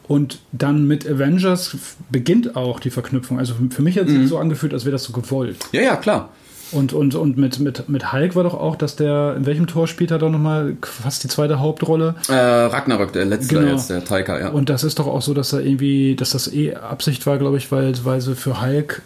Und 0.08 0.40
dann 0.50 0.86
mit 0.88 1.08
Avengers 1.08 1.76
beginnt 2.10 2.56
auch 2.56 2.80
die 2.80 2.90
Verknüpfung. 2.90 3.38
Also 3.38 3.54
für 3.70 3.82
mich 3.82 3.96
hat 3.96 4.06
es 4.08 4.12
sich 4.12 4.28
so 4.28 4.38
angefühlt, 4.38 4.74
als 4.74 4.84
wäre 4.84 4.92
das 4.92 5.04
so 5.04 5.12
gewollt. 5.12 5.56
Ja, 5.72 5.82
ja, 5.82 5.96
klar. 5.96 6.30
Und, 6.72 6.92
und, 6.92 7.14
und 7.14 7.36
mit, 7.36 7.58
mit, 7.58 7.88
mit 7.88 8.12
Hulk 8.12 8.36
war 8.36 8.44
doch 8.44 8.54
auch, 8.54 8.76
dass 8.76 8.94
der, 8.96 9.34
in 9.36 9.44
welchem 9.46 9.66
Tor 9.66 9.88
spielt 9.88 10.10
er 10.12 10.18
doch 10.18 10.30
nochmal 10.30 10.76
fast 10.82 11.22
die 11.24 11.28
zweite 11.28 11.58
Hauptrolle? 11.58 12.14
Äh, 12.28 12.32
Ragnarök, 12.34 13.12
der 13.12 13.24
letzte 13.24 13.56
Genau. 13.56 13.72
jetzt, 13.72 13.90
der 13.90 14.04
Taika, 14.04 14.38
ja. 14.38 14.48
Und 14.50 14.68
das 14.68 14.84
ist 14.84 14.98
doch 14.98 15.06
auch 15.08 15.22
so, 15.22 15.34
dass 15.34 15.52
er 15.52 15.60
irgendwie, 15.60 16.14
dass 16.16 16.30
das 16.30 16.52
eh 16.52 16.74
Absicht 16.74 17.26
war, 17.26 17.38
glaube 17.38 17.56
ich, 17.56 17.70
weil, 17.72 17.92
weil 18.04 18.20
sie 18.20 18.34
für 18.36 18.60
Hulk 18.62 19.02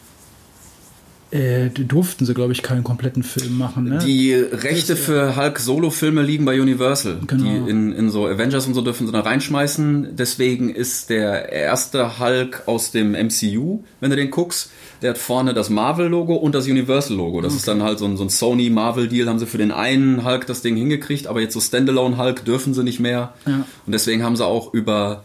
äh, 1.34 1.68
die 1.68 1.84
durften 1.84 2.24
sie, 2.24 2.32
glaube 2.32 2.52
ich, 2.52 2.62
keinen 2.62 2.84
kompletten 2.84 3.24
Film 3.24 3.58
machen. 3.58 3.84
Ne? 3.84 3.98
Die 4.06 4.32
Rechte 4.32 4.94
für 4.94 5.34
Hulk-Solo-Filme 5.34 6.22
liegen 6.22 6.44
bei 6.44 6.60
Universal. 6.60 7.18
Genau. 7.26 7.42
Die 7.42 7.70
in, 7.70 7.92
in 7.92 8.08
so 8.08 8.26
Avengers 8.26 8.68
und 8.68 8.74
so 8.74 8.82
dürfen 8.82 9.08
sie 9.08 9.12
da 9.12 9.20
reinschmeißen. 9.20 10.14
Deswegen 10.16 10.70
ist 10.70 11.10
der 11.10 11.50
erste 11.50 12.20
Hulk 12.20 12.62
aus 12.66 12.92
dem 12.92 13.12
MCU, 13.12 13.82
wenn 13.98 14.10
du 14.10 14.16
den 14.16 14.30
guckst, 14.30 14.70
der 15.02 15.10
hat 15.10 15.18
vorne 15.18 15.54
das 15.54 15.70
Marvel-Logo 15.70 16.36
und 16.36 16.54
das 16.54 16.68
Universal-Logo. 16.68 17.40
Das 17.40 17.54
ist 17.54 17.66
dann 17.66 17.82
halt 17.82 17.98
so 17.98 18.04
ein, 18.04 18.16
so 18.16 18.22
ein 18.22 18.30
Sony-Marvel-Deal. 18.30 19.28
Haben 19.28 19.40
sie 19.40 19.46
für 19.46 19.58
den 19.58 19.72
einen 19.72 20.24
Hulk 20.24 20.46
das 20.46 20.62
Ding 20.62 20.76
hingekriegt, 20.76 21.26
aber 21.26 21.40
jetzt 21.40 21.54
so 21.54 21.60
Standalone-Hulk 21.60 22.44
dürfen 22.44 22.74
sie 22.74 22.84
nicht 22.84 23.00
mehr. 23.00 23.34
Ja. 23.44 23.66
Und 23.86 23.92
deswegen 23.92 24.22
haben 24.22 24.36
sie 24.36 24.46
auch 24.46 24.72
über 24.72 25.24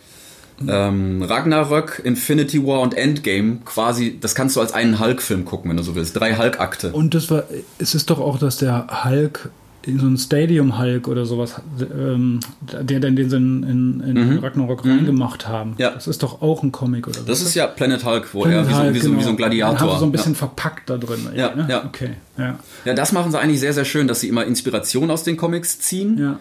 ähm, 0.67 1.21
Ragnarök, 1.21 2.01
Infinity 2.03 2.65
War 2.65 2.81
und 2.81 2.95
Endgame 2.95 3.59
quasi, 3.65 4.17
das 4.19 4.35
kannst 4.35 4.55
du 4.55 4.61
als 4.61 4.73
einen 4.73 4.99
Hulk-Film 4.99 5.45
gucken, 5.45 5.69
wenn 5.69 5.77
du 5.77 5.83
so 5.83 5.95
willst. 5.95 6.19
Drei 6.19 6.35
Hulk-Akte. 6.35 6.91
Und 6.91 7.13
das 7.13 7.29
war, 7.29 7.43
es 7.77 7.95
ist 7.95 8.09
doch 8.09 8.19
auch, 8.19 8.37
dass 8.39 8.57
der 8.57 9.05
Hulk 9.05 9.51
in 9.83 9.99
so 9.99 10.07
ein 10.07 10.17
Stadium 10.17 10.77
Hulk 10.77 11.07
oder 11.07 11.25
sowas, 11.25 11.55
ähm, 11.79 12.41
der 12.71 12.99
den, 12.99 13.15
den 13.15 13.29
sie 13.29 13.37
in, 13.37 13.63
in, 13.63 14.17
in 14.17 14.39
Ragnarok 14.39 14.85
reingemacht 14.85 15.47
haben. 15.47 15.71
Mhm. 15.71 15.75
Ja. 15.77 15.91
Das 15.91 16.07
ist 16.07 16.21
doch 16.21 16.41
auch 16.41 16.63
ein 16.63 16.71
Comic 16.71 17.07
oder 17.07 17.19
so. 17.19 17.25
Das 17.25 17.41
ist 17.41 17.55
ja 17.55 17.65
Planet 17.65 18.03
Hulk, 18.03 18.33
wo 18.33 18.41
Planet 18.41 18.57
er 18.57 18.67
wie 18.67 18.73
so, 18.73 18.79
Hulk, 18.79 18.93
wie, 18.93 18.99
so, 18.99 19.03
wie 19.03 19.09
so 19.09 19.17
ein 19.17 19.23
genau. 19.23 19.35
Gladiator. 19.37 19.77
Dann 19.77 19.89
haben 19.89 19.99
so 19.99 20.05
ein 20.05 20.11
bisschen 20.11 20.33
ja. 20.33 20.39
verpackt 20.39 20.89
da 20.89 20.97
drin. 20.97 21.29
Ja, 21.33 21.55
ne? 21.55 21.67
ja. 21.69 21.85
Okay, 21.85 22.11
ja. 22.37 22.59
ja, 22.85 22.93
das 22.93 23.13
machen 23.13 23.31
sie 23.31 23.39
eigentlich 23.39 23.61
sehr, 23.61 23.73
sehr 23.73 23.85
schön, 23.85 24.07
dass 24.07 24.19
sie 24.19 24.27
immer 24.27 24.45
Inspiration 24.45 25.09
aus 25.11 25.23
den 25.23 25.37
Comics 25.37 25.79
ziehen. 25.79 26.17
Ja. 26.17 26.39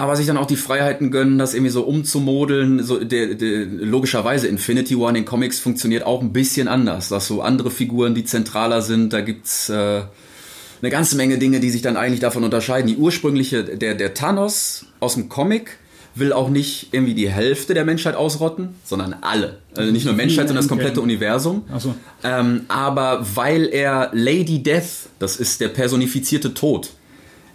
Aber 0.00 0.16
sich 0.16 0.26
dann 0.26 0.38
auch 0.38 0.46
die 0.46 0.56
Freiheiten 0.56 1.10
gönnen, 1.10 1.36
das 1.36 1.52
irgendwie 1.52 1.70
so 1.70 1.82
umzumodeln. 1.82 2.82
So, 2.82 3.04
der, 3.04 3.34
der, 3.34 3.66
logischerweise, 3.66 4.48
Infinity 4.48 4.98
War 4.98 5.10
in 5.10 5.14
den 5.14 5.24
Comics 5.26 5.58
funktioniert 5.58 6.06
auch 6.06 6.22
ein 6.22 6.32
bisschen 6.32 6.68
anders. 6.68 7.10
Dass 7.10 7.26
so 7.26 7.42
andere 7.42 7.70
Figuren, 7.70 8.14
die 8.14 8.24
zentraler 8.24 8.80
sind, 8.80 9.12
da 9.12 9.20
gibt's 9.20 9.68
äh, 9.68 9.74
eine 9.74 10.90
ganze 10.90 11.16
Menge 11.16 11.36
Dinge, 11.36 11.60
die 11.60 11.68
sich 11.68 11.82
dann 11.82 11.98
eigentlich 11.98 12.20
davon 12.20 12.44
unterscheiden. 12.44 12.86
Die 12.86 12.96
ursprüngliche, 12.96 13.62
der, 13.62 13.94
der 13.94 14.14
Thanos 14.14 14.86
aus 15.00 15.16
dem 15.16 15.28
Comic 15.28 15.76
will 16.14 16.32
auch 16.32 16.48
nicht 16.48 16.88
irgendwie 16.92 17.12
die 17.12 17.28
Hälfte 17.28 17.74
der 17.74 17.84
Menschheit 17.84 18.14
ausrotten, 18.14 18.70
sondern 18.84 19.14
alle. 19.20 19.58
Also 19.76 19.92
nicht 19.92 20.06
nur 20.06 20.14
Menschheit, 20.14 20.48
sondern 20.48 20.64
das 20.64 20.68
komplette 20.68 21.02
Universum. 21.02 21.64
Ach 21.70 21.78
so. 21.78 21.94
Ähm, 22.24 22.62
aber 22.68 23.26
weil 23.34 23.66
er 23.66 24.08
Lady 24.14 24.62
Death, 24.62 25.10
das 25.18 25.36
ist 25.36 25.60
der 25.60 25.68
personifizierte 25.68 26.54
Tod, 26.54 26.90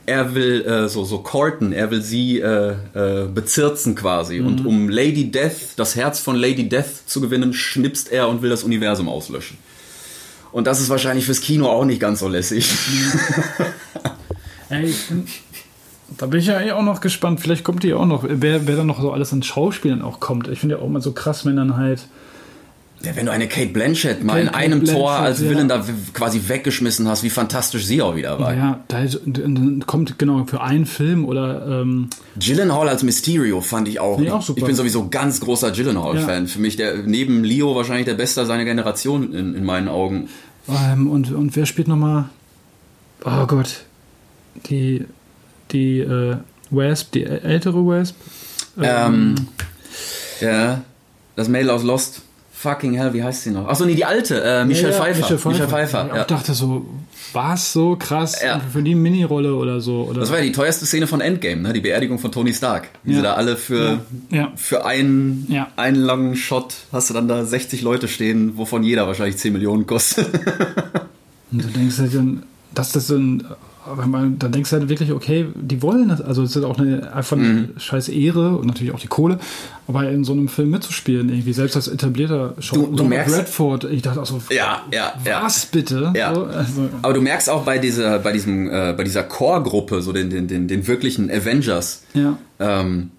er 0.05 0.35
will 0.35 0.65
äh, 0.65 0.87
so, 0.87 1.03
so 1.03 1.19
courten, 1.19 1.73
er 1.73 1.91
will 1.91 2.01
sie 2.01 2.39
äh, 2.39 2.75
äh, 2.93 3.27
bezirzen 3.27 3.95
quasi. 3.95 4.39
Und 4.39 4.65
um 4.65 4.89
Lady 4.89 5.31
Death, 5.31 5.75
das 5.77 5.95
Herz 5.95 6.19
von 6.19 6.35
Lady 6.35 6.69
Death 6.69 7.07
zu 7.07 7.21
gewinnen, 7.21 7.53
schnipst 7.53 8.11
er 8.11 8.27
und 8.27 8.41
will 8.41 8.49
das 8.49 8.63
Universum 8.63 9.09
auslöschen. 9.09 9.57
Und 10.51 10.67
das 10.67 10.79
ist 10.79 10.89
wahrscheinlich 10.89 11.25
fürs 11.25 11.41
Kino 11.41 11.67
auch 11.67 11.85
nicht 11.85 11.99
ganz 11.99 12.19
so 12.19 12.27
lässig. 12.27 12.73
Ey, 14.69 14.93
da 16.17 16.27
bin 16.27 16.39
ich 16.39 16.45
ja 16.47 16.61
eh 16.61 16.71
auch 16.71 16.83
noch 16.83 17.01
gespannt. 17.01 17.41
Vielleicht 17.41 17.63
kommt 17.63 17.83
die 17.83 17.93
auch 17.93 18.05
noch, 18.05 18.23
wer, 18.27 18.65
wer 18.67 18.75
dann 18.75 18.87
noch 18.87 19.01
so 19.01 19.11
alles 19.11 19.33
an 19.33 19.43
Schauspielern 19.43 20.01
auch 20.01 20.19
kommt. 20.19 20.47
Ich 20.47 20.59
finde 20.59 20.75
ja 20.75 20.81
auch 20.81 20.87
mal 20.87 21.01
so 21.01 21.11
krass, 21.11 21.45
wenn 21.45 21.55
dann 21.55 21.77
halt. 21.77 22.07
Ja, 23.05 23.15
wenn 23.15 23.25
du 23.27 23.31
eine 23.31 23.47
Kate 23.47 23.67
Blanchett 23.69 24.23
mal 24.23 24.33
Kate 24.33 24.47
in 24.47 24.49
einem 24.49 24.79
Blanchett, 24.79 24.97
Tor 24.97 25.11
als 25.11 25.41
ja. 25.41 25.49
Villain 25.49 25.67
da 25.67 25.85
quasi 26.13 26.41
weggeschmissen 26.47 27.07
hast, 27.07 27.23
wie 27.23 27.29
fantastisch 27.29 27.85
sie 27.85 28.01
auch 28.01 28.15
wieder 28.15 28.39
war. 28.39 28.53
Ja, 28.55 28.83
da 28.87 29.05
kommt 29.85 30.17
genau 30.19 30.45
für 30.45 30.61
einen 30.61 30.85
Film 30.85 31.25
oder. 31.25 31.81
Ähm, 31.81 32.09
Gyllenhaal 32.37 32.89
als 32.89 33.03
Mysterio 33.03 33.61
fand 33.61 33.87
ich 33.87 33.99
auch. 33.99 34.19
Ich 34.19 34.31
auch 34.31 34.41
super. 34.41 34.59
Ich 34.59 34.65
bin 34.65 34.75
sowieso 34.75 35.09
ganz 35.09 35.39
großer 35.39 35.71
Gyllenhaal-Fan. 35.71 36.47
Für 36.47 36.59
mich 36.59 36.75
der 36.75 36.97
neben 37.05 37.43
Leo 37.43 37.75
wahrscheinlich 37.75 38.05
der 38.05 38.15
Beste 38.15 38.45
seiner 38.45 38.65
Generation 38.65 39.33
in, 39.33 39.55
in 39.55 39.63
meinen 39.63 39.87
Augen. 39.87 40.29
ähm, 40.67 41.07
und, 41.09 41.31
und 41.31 41.55
wer 41.55 41.65
spielt 41.65 41.87
nochmal? 41.87 42.25
Oh 43.23 43.45
Gott. 43.47 43.83
Die. 44.69 45.05
Die 45.71 45.99
äh, 45.99 46.37
Wasp, 46.69 47.11
die 47.13 47.25
äl- 47.25 47.41
ältere 47.43 47.85
Wasp. 47.87 48.15
Ähm, 48.79 49.33
ja, 50.39 50.81
das 51.35 51.47
Mädel 51.47 51.71
aus 51.71 51.81
Lost. 51.83 52.21
Fucking 52.65 52.95
hell, 52.95 53.13
wie 53.13 53.23
heißt 53.23 53.43
sie 53.43 53.51
noch? 53.51 53.67
Achso, 53.67 53.85
nee, 53.85 53.93
die 53.93 54.05
alte, 54.05 54.41
äh, 54.41 54.65
Michelle, 54.65 54.89
Ja, 54.89 54.97
ja, 54.97 55.03
Pfeiffer. 55.03 55.19
Michelle 55.19 55.39
Pfeiffer. 55.39 55.49
Michelle 55.49 55.69
Pfeiffer. 55.69 56.05
Ich 56.07 56.15
ja. 56.15 56.21
auch 56.23 56.27
dachte 56.27 56.53
so, 56.55 56.85
war 57.33 57.53
es 57.53 57.71
so 57.71 57.95
krass 57.95 58.37
für 58.73 58.81
die 58.81 58.95
Mini-Rolle 58.95 59.53
oder 59.53 59.81
so? 59.81 60.07
Oder? 60.09 60.21
Das 60.21 60.31
war 60.31 60.39
ja 60.39 60.45
die 60.45 60.51
teuerste 60.51 60.87
Szene 60.87 61.05
von 61.05 61.21
Endgame, 61.21 61.61
ne? 61.61 61.73
die 61.73 61.81
Beerdigung 61.81 62.17
von 62.17 62.31
Tony 62.31 62.53
Stark. 62.53 62.89
Wie 63.03 63.13
sie 63.13 63.21
da 63.21 63.35
alle 63.35 63.55
für, 63.55 64.01
für 64.55 64.85
einen, 64.85 65.47
einen 65.75 65.97
langen 65.97 66.35
Shot 66.35 66.73
hast 66.91 67.11
du 67.11 67.13
dann 67.13 67.27
da 67.27 67.45
60 67.45 67.83
Leute 67.83 68.07
stehen, 68.07 68.57
wovon 68.57 68.81
jeder 68.81 69.05
wahrscheinlich 69.05 69.37
10 69.37 69.53
Millionen 69.53 69.85
kostet. 69.85 70.27
Und 71.51 71.63
du 71.63 71.67
denkst 71.67 71.99
halt 71.99 72.15
dann, 72.15 72.43
dass 72.73 72.91
das 72.91 73.07
so 73.07 73.15
ein. 73.15 73.45
Aber 73.85 74.05
man, 74.07 74.39
dann 74.39 74.51
denkst 74.51 74.69
du 74.71 74.77
halt 74.77 74.89
wirklich, 74.89 75.11
okay, 75.11 75.47
die 75.55 75.81
wollen 75.81 76.09
das. 76.09 76.21
Also, 76.21 76.43
es 76.43 76.55
ist 76.55 76.63
auch 76.63 76.77
eine, 76.79 77.13
einfach 77.13 77.37
eine 77.37 77.47
Mhm. 77.47 77.69
scheiß 77.77 78.09
Ehre 78.09 78.57
und 78.57 78.67
natürlich 78.67 78.93
auch 78.93 78.99
die 78.99 79.07
Kohle, 79.07 79.37
aber 79.87 80.09
in 80.09 80.23
so 80.23 80.33
einem 80.33 80.47
Film 80.47 80.71
mitzuspielen, 80.71 81.29
irgendwie, 81.29 81.53
selbst 81.53 81.75
als 81.75 81.87
etablierter 81.87 82.55
Show. 82.59 82.75
Du- 82.77 82.95
du 82.95 83.03
merkst- 83.03 83.37
Redford, 83.37 83.83
ich 83.85 84.01
dachte 84.01 84.21
auch 84.21 84.25
so, 84.25 84.41
Ja, 84.49 84.81
ja, 84.91 85.13
ja. 85.25 85.43
was 85.43 85.65
bitte? 85.67 86.11
Ja. 86.15 86.33
So, 86.33 86.45
also, 86.45 86.89
Aber 87.01 87.13
du 87.13 87.21
merkst 87.21 87.49
auch 87.49 87.63
bei 87.63 87.77
dieser, 87.77 88.19
bei 88.19 88.31
diesem, 88.31 88.67
äh, 88.69 88.93
bei 88.97 89.03
dieser 89.03 89.23
Core-Gruppe, 89.23 90.01
so 90.01 90.11
den, 90.13 90.29
den, 90.29 90.47
den, 90.47 90.67
den 90.67 90.87
wirklichen 90.87 91.29
Avengers, 91.29 92.03
ja. 92.13 92.37
ähm, 92.59 93.11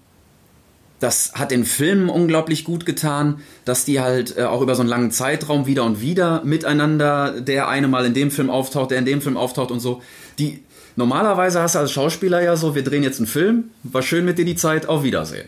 das 0.99 1.33
hat 1.33 1.51
den 1.51 1.65
Filmen 1.65 2.09
unglaublich 2.09 2.63
gut 2.63 2.85
getan, 2.85 3.39
dass 3.65 3.85
die 3.85 3.99
halt 3.99 4.37
äh, 4.37 4.43
auch 4.43 4.61
über 4.61 4.75
so 4.75 4.81
einen 4.81 4.89
langen 4.89 5.11
Zeitraum 5.11 5.67
wieder 5.67 5.83
und 5.83 6.01
wieder 6.01 6.41
miteinander, 6.43 7.39
der 7.39 7.67
eine 7.67 7.87
mal 7.87 8.05
in 8.05 8.13
dem 8.13 8.31
Film 8.31 8.49
auftaucht, 8.49 8.91
der 8.91 8.99
in 8.99 9.05
dem 9.05 9.21
Film 9.21 9.37
auftaucht 9.37 9.71
und 9.71 9.79
so. 9.79 10.01
Die 10.39 10.63
normalerweise 10.95 11.61
hast 11.61 11.75
du 11.75 11.79
als 11.79 11.91
Schauspieler 11.91 12.41
ja 12.41 12.55
so, 12.55 12.73
wir 12.73 12.83
drehen 12.83 13.03
jetzt 13.03 13.19
einen 13.19 13.27
Film, 13.27 13.65
war 13.83 14.01
schön 14.01 14.25
mit 14.25 14.37
dir 14.37 14.45
die 14.45 14.55
Zeit, 14.55 14.87
auf 14.87 15.03
Wiedersehen. 15.03 15.47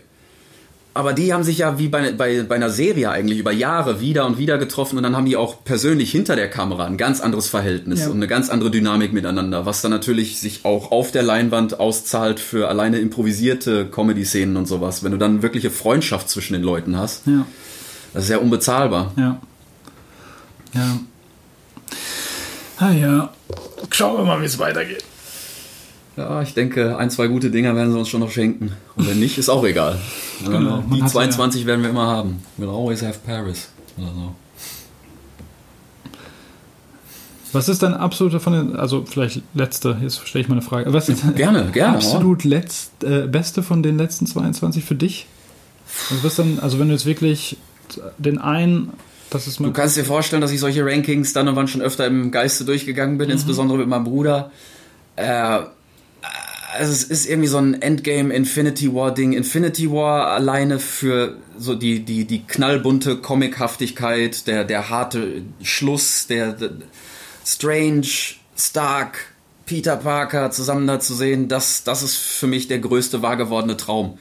Aber 0.95 1.13
die 1.13 1.33
haben 1.33 1.43
sich 1.43 1.59
ja 1.59 1.77
wie 1.77 1.87
bei, 1.87 2.11
bei, 2.11 2.41
bei 2.43 2.55
einer 2.55 2.71
Serie 2.71 3.11
eigentlich 3.11 3.37
über 3.39 3.51
Jahre 3.51 4.01
wieder 4.01 4.25
und 4.25 4.37
wieder 4.39 4.57
getroffen 4.57 4.97
und 4.97 5.03
dann 5.03 5.15
haben 5.15 5.25
die 5.27 5.37
auch 5.37 5.63
persönlich 5.63 6.11
hinter 6.11 6.35
der 6.35 6.49
Kamera 6.49 6.85
ein 6.85 6.97
ganz 6.97 7.21
anderes 7.21 7.47
Verhältnis 7.47 8.01
Ja. 8.01 8.07
und 8.07 8.15
eine 8.17 8.27
ganz 8.27 8.49
andere 8.49 8.71
Dynamik 8.71 9.13
miteinander, 9.13 9.65
was 9.67 9.81
dann 9.81 9.91
natürlich 9.91 10.39
sich 10.39 10.65
auch 10.65 10.91
auf 10.91 11.11
der 11.11 11.21
Leinwand 11.23 11.79
auszahlt 11.79 12.39
für 12.39 12.67
alleine 12.69 12.97
improvisierte 12.99 13.85
Comedy-Szenen 13.85 14.57
und 14.57 14.65
sowas. 14.67 15.03
Wenn 15.03 15.11
du 15.11 15.17
dann 15.17 15.41
wirkliche 15.43 15.69
Freundschaft 15.69 16.27
zwischen 16.29 16.53
den 16.53 16.63
Leuten 16.63 16.97
hast, 16.97 17.27
Ja, 17.27 17.45
das 18.13 18.23
ist 18.23 18.29
ja 18.31 18.39
unbezahlbar. 18.39 19.13
ja. 19.15 19.39
Ja. 20.73 20.99
Ah 22.77 22.91
ja. 22.91 23.33
Schauen 23.91 24.17
wir 24.17 24.25
mal, 24.25 24.41
wie 24.41 24.45
es 24.45 24.57
weitergeht. 24.59 25.03
Ja, 26.19 26.41
ich 26.41 26.53
denke, 26.53 26.97
ein, 26.97 27.09
zwei 27.09 27.27
gute 27.27 27.49
Dinger 27.49 27.77
werden 27.77 27.93
sie 27.93 27.97
uns 27.97 28.09
schon 28.09 28.19
noch 28.19 28.29
schenken. 28.29 28.73
Und 28.97 29.07
wenn 29.07 29.21
nicht, 29.21 29.37
ist 29.37 29.47
auch 29.47 29.63
egal. 29.63 29.97
Genau, 30.45 30.83
die 30.93 31.01
hat 31.01 31.09
22 31.09 31.65
werden 31.65 31.81
wir 31.81 31.89
immer 31.89 32.07
haben. 32.07 32.41
We'll 32.57 32.69
always 32.69 33.01
have 33.01 33.19
Paris. 33.25 33.69
Oder 33.97 34.07
so. 34.07 34.35
Was 37.51 37.67
ist 37.67 37.83
dein 37.83 37.93
absoluter 37.93 38.39
von 38.39 38.53
den, 38.53 38.75
also 38.75 39.05
vielleicht 39.05 39.41
letzte, 39.53 39.97
jetzt 40.01 40.25
stelle 40.27 40.43
ich 40.43 40.49
mal 40.49 40.55
eine 40.55 40.61
Frage. 40.61 40.91
Was 40.93 41.09
ist 41.09 41.35
Gerne, 41.35 41.71
gerne. 41.71 41.95
absolut 41.95 42.43
letzt, 42.43 43.03
äh, 43.03 43.27
beste 43.27 43.63
von 43.63 43.81
den 43.81 43.97
letzten 43.97 44.27
22 44.27 44.83
für 44.83 44.95
dich? 44.95 45.25
Also, 46.09 46.23
was 46.23 46.35
dann, 46.35 46.59
also 46.59 46.79
wenn 46.79 46.87
du 46.87 46.93
jetzt 46.93 47.05
wirklich 47.05 47.57
den 48.17 48.37
einen, 48.39 48.91
das 49.29 49.47
ist 49.47 49.59
Du 49.59 49.71
kannst 49.71 49.95
dir 49.97 50.05
vorstellen, 50.05 50.41
dass 50.41 50.51
ich 50.51 50.59
solche 50.59 50.85
Rankings 50.85 51.33
dann 51.33 51.47
und 51.47 51.55
wann 51.55 51.67
schon 51.67 51.81
öfter 51.81 52.05
im 52.07 52.31
Geiste 52.31 52.65
durchgegangen 52.65 53.17
bin, 53.17 53.29
insbesondere 53.29 53.79
mit 53.79 53.87
meinem 53.87 54.03
Bruder. 54.03 54.51
Äh, 55.15 55.59
also 56.71 56.91
es 56.91 57.03
ist 57.03 57.27
irgendwie 57.27 57.47
so 57.47 57.57
ein 57.57 57.81
Endgame 57.81 58.33
Infinity 58.33 58.93
War 58.93 59.13
Ding. 59.13 59.33
Infinity 59.33 59.91
War 59.91 60.27
alleine 60.27 60.79
für 60.79 61.37
so 61.57 61.75
die, 61.75 62.01
die, 62.01 62.25
die 62.25 62.43
knallbunte 62.43 63.17
Comichaftigkeit, 63.17 64.47
der, 64.47 64.63
der 64.63 64.89
harte 64.89 65.41
Schluss, 65.63 66.27
der, 66.27 66.53
der 66.53 66.71
Strange, 67.45 68.07
Stark, 68.55 69.33
Peter 69.65 69.97
Parker 69.97 70.51
zusammen 70.51 70.87
da 70.87 70.99
zu 70.99 71.13
sehen, 71.13 71.47
das, 71.47 71.83
das 71.83 72.03
ist 72.03 72.17
für 72.17 72.47
mich 72.47 72.67
der 72.67 72.79
größte 72.79 73.21
wahr 73.21 73.37
gewordene 73.37 73.77
Traum. 73.77 74.17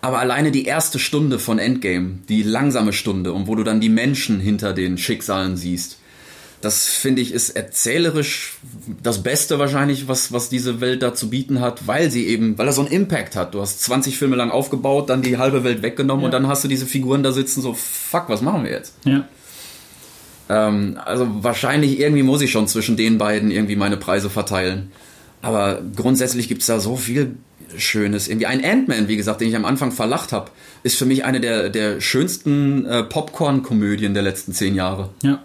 Aber 0.00 0.18
alleine 0.18 0.50
die 0.50 0.64
erste 0.64 0.98
Stunde 0.98 1.38
von 1.38 1.58
Endgame, 1.58 2.18
die 2.28 2.42
langsame 2.42 2.92
Stunde, 2.92 3.32
und 3.32 3.46
wo 3.46 3.54
du 3.54 3.62
dann 3.62 3.80
die 3.80 3.88
Menschen 3.88 4.40
hinter 4.40 4.72
den 4.72 4.98
Schicksalen 4.98 5.56
siehst, 5.56 5.98
das 6.62 6.86
finde 6.86 7.20
ich 7.20 7.32
ist 7.32 7.50
erzählerisch 7.50 8.54
das 9.02 9.22
Beste 9.22 9.58
wahrscheinlich, 9.58 10.08
was, 10.08 10.32
was 10.32 10.48
diese 10.48 10.80
Welt 10.80 11.02
da 11.02 11.12
zu 11.14 11.28
bieten 11.28 11.60
hat, 11.60 11.86
weil 11.86 12.10
sie 12.10 12.26
eben, 12.26 12.56
weil 12.56 12.66
er 12.66 12.72
so 12.72 12.82
einen 12.82 12.90
Impact 12.90 13.36
hat. 13.36 13.52
Du 13.54 13.60
hast 13.60 13.82
20 13.82 14.16
Filme 14.16 14.36
lang 14.36 14.50
aufgebaut, 14.50 15.10
dann 15.10 15.22
die 15.22 15.38
halbe 15.38 15.64
Welt 15.64 15.82
weggenommen 15.82 16.22
Ja. 16.22 16.26
und 16.26 16.32
dann 16.32 16.46
hast 16.48 16.64
du 16.64 16.68
diese 16.68 16.86
Figuren 16.86 17.22
da 17.22 17.32
sitzen, 17.32 17.60
so, 17.62 17.74
fuck, 17.74 18.28
was 18.28 18.40
machen 18.42 18.64
wir 18.64 18.70
jetzt? 18.70 18.94
Ja. 19.04 19.26
Ähm, 20.48 20.98
also 21.04 21.26
wahrscheinlich 21.42 21.98
irgendwie 22.00 22.22
muss 22.22 22.42
ich 22.42 22.50
schon 22.50 22.68
zwischen 22.68 22.96
den 22.96 23.18
beiden 23.18 23.50
irgendwie 23.50 23.76
meine 23.76 23.96
Preise 23.96 24.30
verteilen. 24.30 24.90
Aber 25.40 25.82
grundsätzlich 25.96 26.48
gibt 26.48 26.60
es 26.60 26.68
da 26.68 26.78
so 26.78 26.96
viel 26.96 27.34
Schönes. 27.76 28.28
Irgendwie 28.28 28.46
ein 28.46 28.64
Ant-Man, 28.64 29.08
wie 29.08 29.16
gesagt, 29.16 29.40
den 29.40 29.48
ich 29.48 29.56
am 29.56 29.64
Anfang 29.64 29.92
verlacht 29.92 30.32
habe, 30.32 30.50
ist 30.82 30.96
für 30.96 31.06
mich 31.06 31.24
eine 31.24 31.40
der, 31.40 31.70
der 31.70 32.00
schönsten 32.00 32.84
äh, 32.86 33.02
Popcorn-Komödien 33.02 34.14
der 34.14 34.22
letzten 34.22 34.52
zehn 34.52 34.74
Jahre. 34.74 35.10
Ja. 35.22 35.42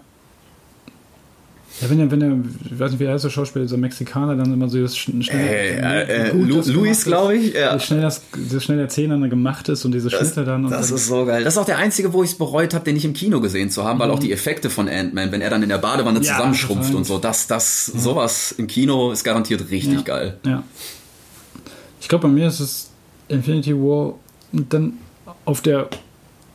Ja, 1.80 1.88
wenn 1.90 2.00
er, 2.00 2.10
wenn 2.10 2.22
er, 2.22 2.36
ich 2.72 2.78
weiß 2.78 2.90
nicht, 2.90 3.00
wie 3.00 3.08
heißt 3.08 3.24
der 3.24 3.30
Schauspieler, 3.30 3.64
dieser 3.64 3.76
Mexikaner, 3.76 4.34
dann 4.34 4.52
immer 4.52 4.68
so 4.68 4.80
das 4.80 4.96
schnell. 4.96 5.20
Äh, 5.30 5.76
äh, 5.78 6.28
äh, 6.28 6.30
gut 6.32 6.48
Lu 6.48 6.56
das 6.56 6.66
Luis, 6.66 6.74
gemacht 6.74 6.90
ist, 6.90 7.04
glaube 7.04 7.36
ich. 7.36 7.54
Ja. 7.54 7.74
Wie 7.76 7.80
schnell 7.80 8.00
das, 8.00 8.22
wie 8.34 8.60
schnell 8.60 8.78
der 8.78 8.88
Zehner 8.88 9.16
dann 9.18 9.30
gemacht 9.30 9.68
ist 9.68 9.84
und 9.84 9.92
diese 9.92 10.08
Das, 10.10 10.18
Schnitte 10.18 10.44
dann. 10.44 10.64
Und 10.64 10.70
das 10.72 10.88
dann, 10.88 10.96
ist 10.96 11.06
so 11.06 11.24
geil. 11.24 11.44
Das 11.44 11.54
ist 11.54 11.58
auch 11.58 11.64
der 11.66 11.78
einzige, 11.78 12.12
wo 12.12 12.24
ich 12.24 12.30
es 12.32 12.38
bereut 12.38 12.74
habe, 12.74 12.84
den 12.84 12.94
nicht 12.94 13.04
im 13.04 13.12
Kino 13.12 13.40
gesehen 13.40 13.70
zu 13.70 13.84
haben, 13.84 13.98
weil 14.00 14.10
auch 14.10 14.18
die 14.18 14.32
Effekte 14.32 14.70
von 14.70 14.88
Ant-Man, 14.88 15.30
wenn 15.30 15.40
er 15.40 15.50
dann 15.50 15.62
in 15.62 15.68
der 15.68 15.78
Badewanne 15.78 16.18
Mhm. 16.18 16.24
Ja, 16.24 16.32
zusammenschrumpft 16.36 16.94
und 16.94 17.04
so, 17.04 17.18
das, 17.18 17.46
das, 17.46 17.86
sowas 17.86 18.52
im 18.58 18.66
Kino 18.66 19.12
ist 19.12 19.22
garantiert 19.22 19.70
richtig 19.70 19.94
Ja. 19.94 20.00
geil. 20.02 20.38
Ja. 20.44 20.62
Ich 22.00 22.08
glaube, 22.08 22.26
bei 22.28 22.32
mir 22.32 22.48
ist 22.48 22.60
es 22.60 22.90
Infinity 23.28 23.74
War 23.74 24.14
und 24.52 24.72
dann 24.72 24.94
auf 25.44 25.60
der, 25.60 25.88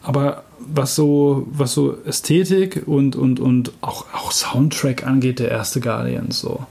aber 0.01 0.43
was 0.67 0.95
so, 0.95 1.47
was 1.51 1.73
so 1.73 1.97
Ästhetik 2.05 2.83
und, 2.85 3.15
und, 3.15 3.39
und 3.39 3.71
auch, 3.81 4.05
auch 4.13 4.31
Soundtrack 4.31 5.05
angeht, 5.05 5.39
der 5.39 5.49
erste 5.49 5.79
Guardians 5.79 6.39
so. 6.39 6.65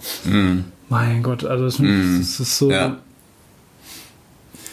Mein 0.89 1.23
Gott, 1.23 1.45
also 1.45 1.65
es, 1.65 1.79
es 1.79 2.41
ist 2.41 2.59
so. 2.59 2.69
Mm. 2.69 2.73
Ja. 2.73 2.99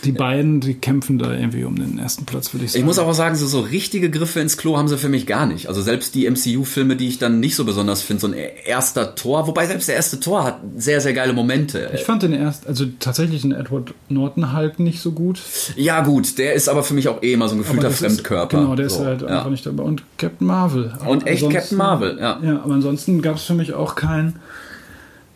Die 0.06 0.12
beiden, 0.12 0.62
die 0.62 0.76
kämpfen 0.76 1.20
da 1.20 1.34
irgendwie 1.34 1.64
um 1.66 1.76
den 1.76 2.00
ersten 2.00 2.26
Platz, 2.26 2.54
würde 2.54 2.66
ich 2.66 2.72
sagen. 2.72 2.80
Ich 2.82 2.86
muss 2.86 3.00
aber 3.00 3.10
auch 3.10 3.14
sagen, 3.16 3.36
so, 3.36 3.48
so 3.48 3.60
richtige 3.60 4.10
Griffe 4.10 4.40
ins 4.40 4.56
Klo 4.58 4.78
haben 4.78 4.88
sie 4.88 4.98
für 4.98 5.10
mich 5.10 5.26
gar 5.28 5.46
nicht. 5.46 5.68
Also 5.68 5.82
selbst 5.82 6.16
die 6.16 6.30
MCU-Filme, 6.30 6.96
die 6.96 7.08
ich 7.08 7.18
dann 7.20 7.40
nicht 7.40 7.56
so 7.56 7.66
besonders 7.66 8.02
finde, 8.02 8.22
so 8.22 8.28
ein 8.28 8.34
erster 8.66 9.16
Tor, 9.16 9.48
wobei 9.48 9.66
selbst 9.68 9.88
der 9.90 9.96
erste 9.96 10.20
Tor 10.20 10.44
hat 10.46 10.60
sehr, 10.78 11.02
sehr 11.02 11.14
geile 11.14 11.34
Momente. 11.34 11.92
Ich 11.94 12.04
fand 12.04 12.24
den 12.24 12.34
erst, 12.34 12.66
also 12.68 12.86
tatsächlich 13.00 13.42
den 13.42 13.52
Edward 13.52 13.94
Norton 14.08 14.56
Hulk 14.56 14.80
nicht 14.80 15.02
so 15.02 15.12
gut. 15.12 15.42
ja 15.76 16.02
gut, 16.02 16.38
der 16.38 16.54
ist 16.54 16.70
aber 16.70 16.84
für 16.84 16.94
mich 16.94 17.08
auch 17.10 17.22
eh 17.22 17.34
immer 17.34 17.50
so 17.50 17.56
ein 17.56 17.60
gefühlter 17.60 17.84
das 17.90 17.94
ist- 17.94 18.00
Fremdkörper. 18.00 18.58
Genau, 18.62 18.76
der 18.76 18.86
ist 18.86 18.96
so, 18.96 19.06
halt 19.06 19.22
ja. 19.22 19.28
einfach 19.28 19.50
nicht 19.50 19.66
dabei. 19.66 19.84
Und 19.84 20.04
Captain 20.18 20.48
Marvel. 20.48 20.94
Und 21.06 21.28
echt 21.28 21.50
Captain 21.50 21.78
Marvel, 21.78 22.18
ja. 22.20 22.40
Ja, 22.42 22.62
aber 22.64 22.74
ansonsten 22.74 23.22
gab 23.22 23.36
es 23.36 23.44
für 23.44 23.54
mich 23.54 23.74
auch 23.74 23.96
kein, 23.96 24.38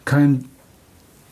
kein 0.05 0.45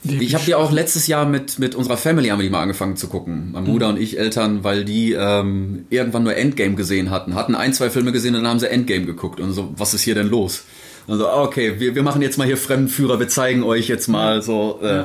Die- 0.03 0.23
Ich 0.23 0.33
habe 0.33 0.43
die 0.45 0.55
auch 0.55 0.71
letztes 0.71 1.05
Jahr 1.07 1.25
mit, 1.25 1.59
mit 1.59 1.75
unserer 1.75 1.97
Family 1.97 2.29
haben 2.29 2.39
wir 2.39 2.43
die 2.43 2.49
mal 2.49 2.61
angefangen 2.61 2.95
zu 2.97 3.07
gucken. 3.07 3.49
Mein 3.51 3.65
Bruder 3.65 3.89
und 3.89 3.99
ich 3.99 4.17
Eltern, 4.17 4.63
weil 4.63 4.83
die 4.83 5.13
ähm, 5.13 5.85
irgendwann 5.89 6.23
nur 6.23 6.35
Endgame 6.35 6.75
gesehen 6.75 7.11
hatten. 7.11 7.35
Hatten 7.35 7.53
ein, 7.55 7.73
zwei 7.73 7.89
Filme 7.91 8.11
gesehen 8.11 8.35
und 8.35 8.41
dann 8.43 8.49
haben 8.51 8.59
sie 8.59 8.69
Endgame 8.69 9.05
geguckt. 9.05 9.39
Und 9.39 9.53
so, 9.53 9.73
was 9.77 9.93
ist 9.93 10.01
hier 10.01 10.15
denn 10.15 10.27
los? 10.27 10.63
Und 11.07 11.17
so, 11.19 11.27
ah, 11.27 11.43
okay, 11.43 11.79
wir, 11.79 11.93
wir 11.95 12.03
machen 12.03 12.21
jetzt 12.21 12.37
mal 12.37 12.47
hier 12.47 12.57
Fremdenführer, 12.57 13.19
wir 13.19 13.27
zeigen 13.27 13.63
euch 13.63 13.87
jetzt 13.87 14.07
mal 14.07 14.41
so. 14.41 14.79
Äh, 14.81 15.03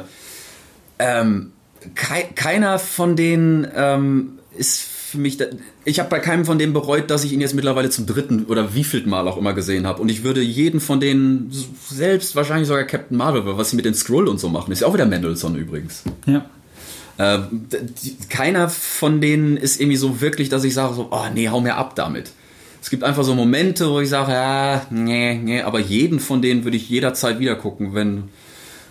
ähm, 0.98 1.52
kei 1.94 2.22
keiner 2.34 2.78
von 2.78 3.16
denen 3.16 3.66
ähm, 3.76 4.38
ist 4.56 4.80
für 5.16 5.20
mich. 5.20 5.38
Ich 5.84 5.98
habe 5.98 6.08
bei 6.08 6.20
keinem 6.20 6.44
von 6.44 6.58
denen 6.58 6.72
bereut, 6.72 7.10
dass 7.10 7.24
ich 7.24 7.32
ihn 7.32 7.40
jetzt 7.40 7.54
mittlerweile 7.54 7.90
zum 7.90 8.06
dritten 8.06 8.44
oder 8.44 8.74
wievielten 8.74 9.10
Mal 9.10 9.26
auch 9.26 9.36
immer 9.36 9.52
gesehen 9.52 9.86
habe. 9.86 10.00
Und 10.00 10.08
ich 10.08 10.22
würde 10.22 10.40
jeden 10.40 10.80
von 10.80 11.00
denen, 11.00 11.50
selbst 11.90 12.36
wahrscheinlich 12.36 12.68
sogar 12.68 12.84
Captain 12.84 13.16
Marvel, 13.16 13.42
was 13.58 13.70
sie 13.70 13.76
mit 13.76 13.84
den 13.84 13.94
Scroll 13.94 14.28
und 14.28 14.38
so 14.38 14.48
machen, 14.48 14.72
ist 14.72 14.80
ja 14.80 14.86
auch 14.86 14.94
wieder 14.94 15.06
Mendelssohn 15.06 15.56
übrigens. 15.56 16.04
Ja. 16.26 16.46
Äh, 17.18 17.40
die, 17.50 18.16
keiner 18.28 18.68
von 18.68 19.20
denen 19.20 19.56
ist 19.56 19.80
irgendwie 19.80 19.96
so 19.96 20.20
wirklich, 20.20 20.48
dass 20.48 20.64
ich 20.64 20.74
sage 20.74 20.94
so, 20.94 21.08
oh 21.10 21.24
nee, 21.34 21.48
hau 21.48 21.60
mir 21.60 21.76
ab 21.76 21.96
damit. 21.96 22.30
Es 22.82 22.90
gibt 22.90 23.02
einfach 23.02 23.24
so 23.24 23.34
Momente, 23.34 23.90
wo 23.90 24.00
ich 24.00 24.08
sage, 24.08 24.32
ja, 24.32 24.86
nee, 24.90 25.34
nee, 25.42 25.62
aber 25.62 25.80
jeden 25.80 26.20
von 26.20 26.42
denen 26.42 26.64
würde 26.64 26.76
ich 26.76 26.88
jederzeit 26.88 27.40
wieder 27.40 27.56
gucken, 27.56 27.94
wenn, 27.94 28.24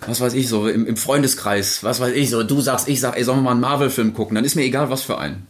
was 0.06 0.20
weiß 0.20 0.34
ich, 0.34 0.48
so 0.48 0.68
im, 0.68 0.86
im 0.86 0.96
Freundeskreis, 0.96 1.82
was 1.82 2.00
weiß 2.00 2.14
ich, 2.14 2.30
so 2.30 2.42
du 2.42 2.60
sagst, 2.60 2.88
ich 2.88 3.00
sag, 3.00 3.16
ey, 3.16 3.24
sollen 3.24 3.38
wir 3.38 3.44
mal 3.44 3.50
einen 3.52 3.60
Marvel-Film 3.60 4.12
gucken, 4.12 4.34
dann 4.34 4.44
ist 4.44 4.54
mir 4.54 4.64
egal, 4.64 4.90
was 4.90 5.02
für 5.02 5.18
einen. 5.18 5.46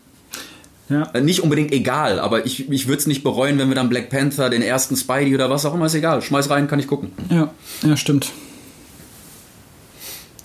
Ja. 0.89 1.11
Äh, 1.15 1.21
Nicht 1.21 1.41
unbedingt 1.41 1.73
egal, 1.73 2.21
aber 2.21 2.47
ich, 2.47 2.71
ich 2.71 2.87
würde 2.87 2.99
es 3.01 3.07
nicht 3.07 3.23
bereuen, 3.25 3.59
wenn 3.59 3.69
wir 3.69 3.75
dann 3.75 3.89
Black 3.89 4.09
Panther, 4.09 4.51
den 4.51 4.63
ersten 4.63 4.97
Spidey 4.97 5.35
oder 5.35 5.51
was 5.51 5.65
auch 5.67 5.75
immer, 5.75 5.87
ist 5.87 5.95
egal. 5.95 6.23
Schmeiß 6.23 6.49
rein, 6.51 6.69
kann 6.69 6.79
ich 6.79 6.87
gucken. 6.87 7.11
Ja, 7.31 7.51
ja, 7.83 7.97
stimmt. 7.97 8.31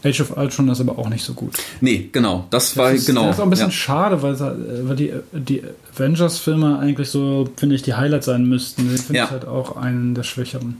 Age 0.04 0.22
of 0.22 0.36
Ultron 0.36 0.68
ist 0.70 0.82
aber 0.82 0.98
auch 0.98 1.10
nicht 1.10 1.24
so 1.24 1.34
gut. 1.34 1.54
Nee, 1.80 2.10
genau, 2.12 2.48
das 2.50 2.76
war, 2.76 2.90
Das 2.92 3.02
ist, 3.02 3.06
genau. 3.06 3.28
das 3.28 3.36
ist 3.36 3.40
auch 3.40 3.44
ein 3.44 3.50
bisschen 3.52 3.68
ja. 3.68 3.72
schade, 3.72 4.22
weil, 4.24 4.40
weil 4.40 4.96
die, 4.96 5.14
die 5.32 5.62
Avengers-Filme 5.96 6.80
eigentlich 6.80 7.10
so, 7.10 7.48
finde 7.56 7.76
ich, 7.76 7.84
die 7.84 7.94
Highlights 7.94 8.26
sein 8.26 8.46
müssten. 8.46 8.90
Den 8.90 8.98
finde 8.98 9.20
Ja. 9.20 9.26
ich 9.26 9.30
halt 9.32 9.46
auch 9.46 9.76
einen 9.78 10.16
der 10.16 10.24
schwächeren. 10.24 10.78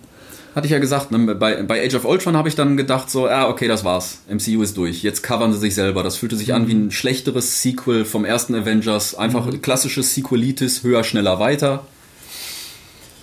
Hatte 0.54 0.68
ich 0.68 0.72
ja 0.74 0.80
gesagt, 0.80 1.12
ne, 1.12 1.34
bei, 1.36 1.64
bei 1.64 1.86
Age 1.86 1.96
of 1.96 2.04
Ultron 2.06 2.36
habe 2.36 2.50
ich 2.50 2.56
dann 2.56 2.76
gedacht, 2.76 3.10
so, 3.10 3.28
ja, 3.28 3.48
okay, 3.48 3.70
das 3.70 3.86
war's. 3.86 4.20
MCU 4.30 4.62
ist 4.62 4.76
durch. 4.76 5.02
Jetzt 5.02 5.24
covern 5.24 5.54
sie 5.54 5.60
sich 5.60 5.76
selber. 5.76 6.04
Das 6.04 6.18
fühlte 6.18 6.36
sich 6.36 6.54
an 6.54 6.68
wie 6.68 6.74
ein 6.74 6.92
schlechteres 6.92 7.62
Sequel 7.62 8.04
vom 8.04 8.26
ersten 8.26 8.54
Avengers. 8.56 9.16
Einfach 9.16 9.48
klassisches 9.62 10.14
Sequelitis, 10.14 10.84
höher, 10.84 11.06
schneller, 11.06 11.40
weiter. 11.40 11.86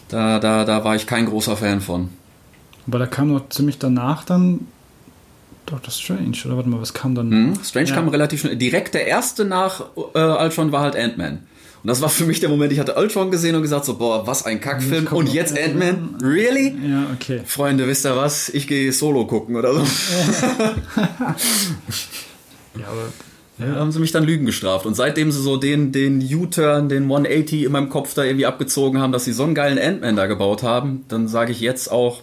Da, 0.08 0.38
da, 0.38 0.64
da 0.64 0.84
war 0.84 0.96
ich 0.96 1.06
kein 1.06 1.26
großer 1.26 1.56
Fan 1.56 1.82
von. 1.82 2.08
Aber 2.86 2.98
da 2.98 3.06
kam 3.06 3.28
noch 3.28 3.50
ziemlich 3.50 3.78
danach 3.78 4.24
dann 4.24 4.66
Doctor 5.66 5.90
Strange. 5.92 6.38
Oder 6.46 6.56
warte 6.56 6.70
mal, 6.70 6.80
was 6.80 6.94
kam 6.94 7.14
dann? 7.14 7.30
Hm? 7.30 7.58
Strange 7.62 7.90
Ja. 7.90 7.94
kam 7.94 8.08
relativ 8.08 8.40
schnell. 8.40 8.56
Direkt 8.56 8.94
der 8.94 9.06
erste 9.06 9.44
nach 9.44 9.82
äh, 10.14 10.18
Ultron 10.18 10.72
war 10.72 10.80
halt 10.80 10.96
Ant-Man. 10.96 11.40
Und 11.82 11.88
das 11.88 12.00
war 12.02 12.08
für 12.08 12.24
mich 12.24 12.40
der 12.40 12.48
Moment, 12.48 12.72
ich 12.72 12.80
hatte 12.80 12.94
Ultron 12.96 13.30
gesehen 13.30 13.54
und 13.54 13.62
gesagt 13.62 13.84
so, 13.84 13.94
boah, 13.96 14.26
was 14.26 14.44
ein 14.44 14.60
Kackfilm. 14.60 15.06
Und 15.08 15.32
jetzt 15.32 15.56
Ant-Man? 15.56 16.18
Really? 16.22 16.76
Ja, 16.84 17.06
okay. 17.14 17.40
Freunde, 17.46 17.86
wisst 17.86 18.04
ihr 18.04 18.16
was? 18.16 18.48
Ich 18.48 18.66
gehe 18.66 18.92
Solo 18.92 19.26
gucken 19.26 19.56
oder 19.56 19.74
so. 19.74 19.82
Ja, 22.78 22.86
aber 22.86 23.72
Da 23.74 23.80
haben 23.80 23.90
sie 23.90 23.98
mich 23.98 24.12
dann 24.12 24.22
Lügen 24.24 24.46
gestraft. 24.46 24.86
Und 24.86 24.94
seitdem 24.94 25.32
sie 25.32 25.40
so 25.42 25.56
den, 25.56 25.90
den 25.90 26.22
U-Turn, 26.22 26.88
den 26.88 27.04
180 27.04 27.64
in 27.64 27.72
meinem 27.72 27.88
Kopf 27.88 28.14
da 28.14 28.22
irgendwie 28.22 28.46
abgezogen 28.46 29.00
haben, 29.00 29.12
dass 29.12 29.24
sie 29.24 29.32
so 29.32 29.42
einen 29.44 29.54
geilen 29.54 29.78
Ant-Man 29.78 30.16
da 30.16 30.26
gebaut 30.26 30.62
haben, 30.62 31.04
dann 31.08 31.26
sage 31.28 31.52
ich 31.52 31.60
jetzt 31.60 31.90
auch, 31.90 32.22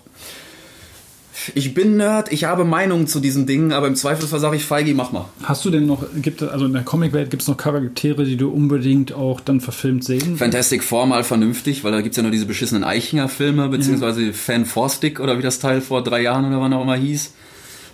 ich 1.54 1.74
bin 1.74 1.98
Nerd, 1.98 2.32
ich 2.32 2.46
habe 2.46 2.64
Meinungen 2.64 3.08
zu 3.08 3.20
diesen 3.20 3.46
Dingen, 3.46 3.74
aber 3.74 3.88
im 3.88 3.96
Zweifelsfall 3.96 4.40
sage 4.40 4.56
ich, 4.56 4.66
Feigi, 4.66 4.94
mach 4.94 5.12
mal. 5.12 5.26
hast 5.44 5.66
du 5.66 5.70
denn 5.70 5.86
noch, 5.86 6.06
gibt 6.22 6.42
es, 6.42 6.50
also 6.50 6.66
in 6.66 6.74
der 6.74 6.84
Comicwelt 6.84 7.30
gibt 7.30 7.42
es 7.42 7.48
noch 7.48 7.58
Charaktere, 7.58 8.24
die 8.24 8.38
du 8.38 8.50
unbedingt 8.50 9.14
auch 9.14 9.42
dann 9.42 9.60
verfilmt 9.60 10.04
sehen? 10.04 10.38
Fantastic 10.38 10.84
Four 10.84 11.08
mal 11.08 11.24
vernünftig, 11.24 11.84
weil 11.84 11.92
da 11.92 12.02
gibt's 12.02 12.18
ja 12.18 12.24
nur 12.24 12.32
diese 12.32 12.46
beschissenen 12.46 12.84
Eichinger-Filme, 12.84 13.68
beziehungsweise 13.70 14.34
Fan 14.34 14.66
Four 14.66 14.90
Stick 14.90 15.20
oder 15.20 15.38
wie 15.38 15.42
das 15.42 15.60
Teil 15.60 15.82
vor 15.82 16.04
drei 16.04 16.22
Jahren 16.22 16.46
oder 16.46 16.62
wann 16.62 16.74
auch 16.74 16.84
immer 16.84 16.96
hieß. 16.96 17.34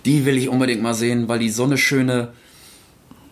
Die 0.04 0.24
will 0.24 0.36
ich 0.36 0.48
unbedingt 0.48 0.82
mal 0.82 0.94
sehen, 0.94 1.28
weil 1.28 1.38
die 1.38 1.48
so 1.48 1.64
eine 1.64 1.78
schöne. 1.78 2.28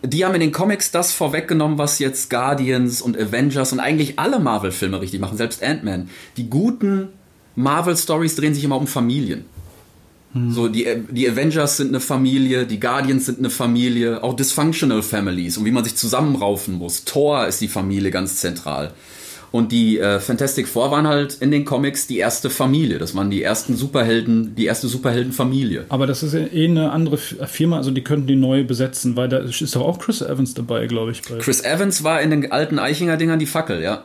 Die 0.02 0.24
haben 0.24 0.34
in 0.34 0.40
den 0.40 0.52
Comics 0.52 0.90
das 0.92 1.12
vorweggenommen, 1.12 1.76
was 1.76 1.98
jetzt 1.98 2.30
Guardians 2.30 3.02
und 3.02 3.18
Avengers 3.18 3.72
und 3.72 3.80
eigentlich 3.80 4.18
alle 4.18 4.38
Marvel-Filme 4.38 5.00
richtig 5.00 5.20
machen, 5.20 5.36
selbst 5.36 5.62
Ant-Man. 5.62 6.08
Die 6.36 6.48
guten 6.48 7.08
Marvel-Stories 7.56 8.36
drehen 8.36 8.54
sich 8.54 8.64
immer 8.64 8.78
um 8.78 8.86
Familien. 8.86 9.44
So, 10.32 10.68
die, 10.68 10.86
die 11.10 11.28
Avengers 11.28 11.76
sind 11.76 11.88
eine 11.88 11.98
Familie, 11.98 12.64
die 12.64 12.78
Guardians 12.78 13.26
sind 13.26 13.38
eine 13.38 13.50
Familie, 13.50 14.22
auch 14.22 14.34
Dysfunctional 14.34 15.02
Families 15.02 15.58
und 15.58 15.64
wie 15.64 15.72
man 15.72 15.82
sich 15.82 15.96
zusammenraufen 15.96 16.74
muss. 16.74 17.04
Thor 17.04 17.46
ist 17.48 17.60
die 17.60 17.68
Familie 17.68 18.10
ganz 18.10 18.36
zentral. 18.36 18.92
Und 19.52 19.72
die 19.72 19.98
äh, 19.98 20.20
Fantastic 20.20 20.68
Four 20.68 20.92
waren 20.92 21.08
halt 21.08 21.38
in 21.40 21.50
den 21.50 21.64
Comics 21.64 22.06
die 22.06 22.18
erste 22.18 22.50
Familie. 22.50 22.98
Das 22.98 23.16
waren 23.16 23.30
die 23.30 23.42
ersten 23.42 23.74
Superhelden, 23.76 24.54
die 24.54 24.66
erste 24.66 24.86
Superheldenfamilie. 24.86 25.86
Aber 25.88 26.06
das 26.06 26.22
ist 26.22 26.34
ja 26.34 26.40
eh 26.40 26.66
eine 26.66 26.92
andere 26.92 27.18
Firma, 27.18 27.78
also 27.78 27.90
die 27.90 28.04
könnten 28.04 28.28
die 28.28 28.36
neu 28.36 28.62
besetzen, 28.62 29.16
weil 29.16 29.28
da 29.28 29.38
ist 29.38 29.74
doch 29.74 29.82
auch 29.82 29.98
Chris 29.98 30.22
Evans 30.22 30.54
dabei, 30.54 30.86
glaube 30.86 31.10
ich. 31.10 31.22
Chris 31.22 31.64
Evans 31.64 32.04
war 32.04 32.20
in 32.22 32.30
den 32.30 32.52
alten 32.52 32.78
Eichinger-Dingern 32.78 33.40
die 33.40 33.46
Fackel, 33.46 33.82
ja. 33.82 34.04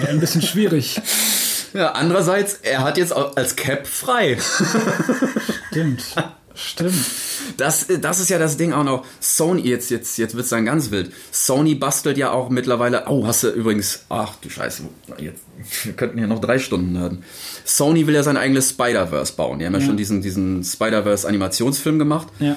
Ja, 0.00 0.08
ein 0.08 0.20
bisschen 0.20 0.42
schwierig. 0.42 1.00
Ja, 1.76 1.92
andererseits, 1.92 2.54
er 2.62 2.82
hat 2.82 2.96
jetzt 2.98 3.14
auch 3.14 3.36
als 3.36 3.54
Cap 3.56 3.86
frei. 3.86 4.38
Stimmt. 5.70 6.04
Stimmt. 6.54 6.94
Das, 7.58 7.86
das 8.00 8.18
ist 8.18 8.30
ja 8.30 8.38
das 8.38 8.56
Ding 8.56 8.72
auch 8.72 8.82
noch. 8.84 9.04
Sony, 9.20 9.60
jetzt, 9.60 9.90
jetzt, 9.90 10.16
jetzt 10.16 10.34
wird's 10.36 10.48
dann 10.48 10.64
ganz 10.64 10.90
wild. 10.90 11.12
Sony 11.30 11.74
bastelt 11.74 12.16
ja 12.16 12.30
auch 12.30 12.48
mittlerweile. 12.48 13.04
Oh, 13.08 13.26
hast 13.26 13.42
du 13.42 13.48
übrigens. 13.48 14.04
Ach 14.08 14.36
du 14.40 14.48
Scheiße. 14.48 14.84
Jetzt, 15.18 15.42
wir 15.84 15.92
könnten 15.92 16.16
hier 16.16 16.26
noch 16.26 16.40
drei 16.40 16.58
Stunden 16.58 16.98
hören. 16.98 17.24
Sony 17.66 18.06
will 18.06 18.14
ja 18.14 18.22
sein 18.22 18.38
eigenes 18.38 18.70
Spider-Verse 18.70 19.34
bauen. 19.34 19.58
Die 19.58 19.66
haben 19.66 19.74
ja, 19.74 19.80
Ja. 19.80 19.86
schon 19.86 19.98
diesen, 19.98 20.22
diesen 20.22 20.64
Spider-Verse-Animationsfilm 20.64 21.98
gemacht. 21.98 22.28
Ja. 22.38 22.56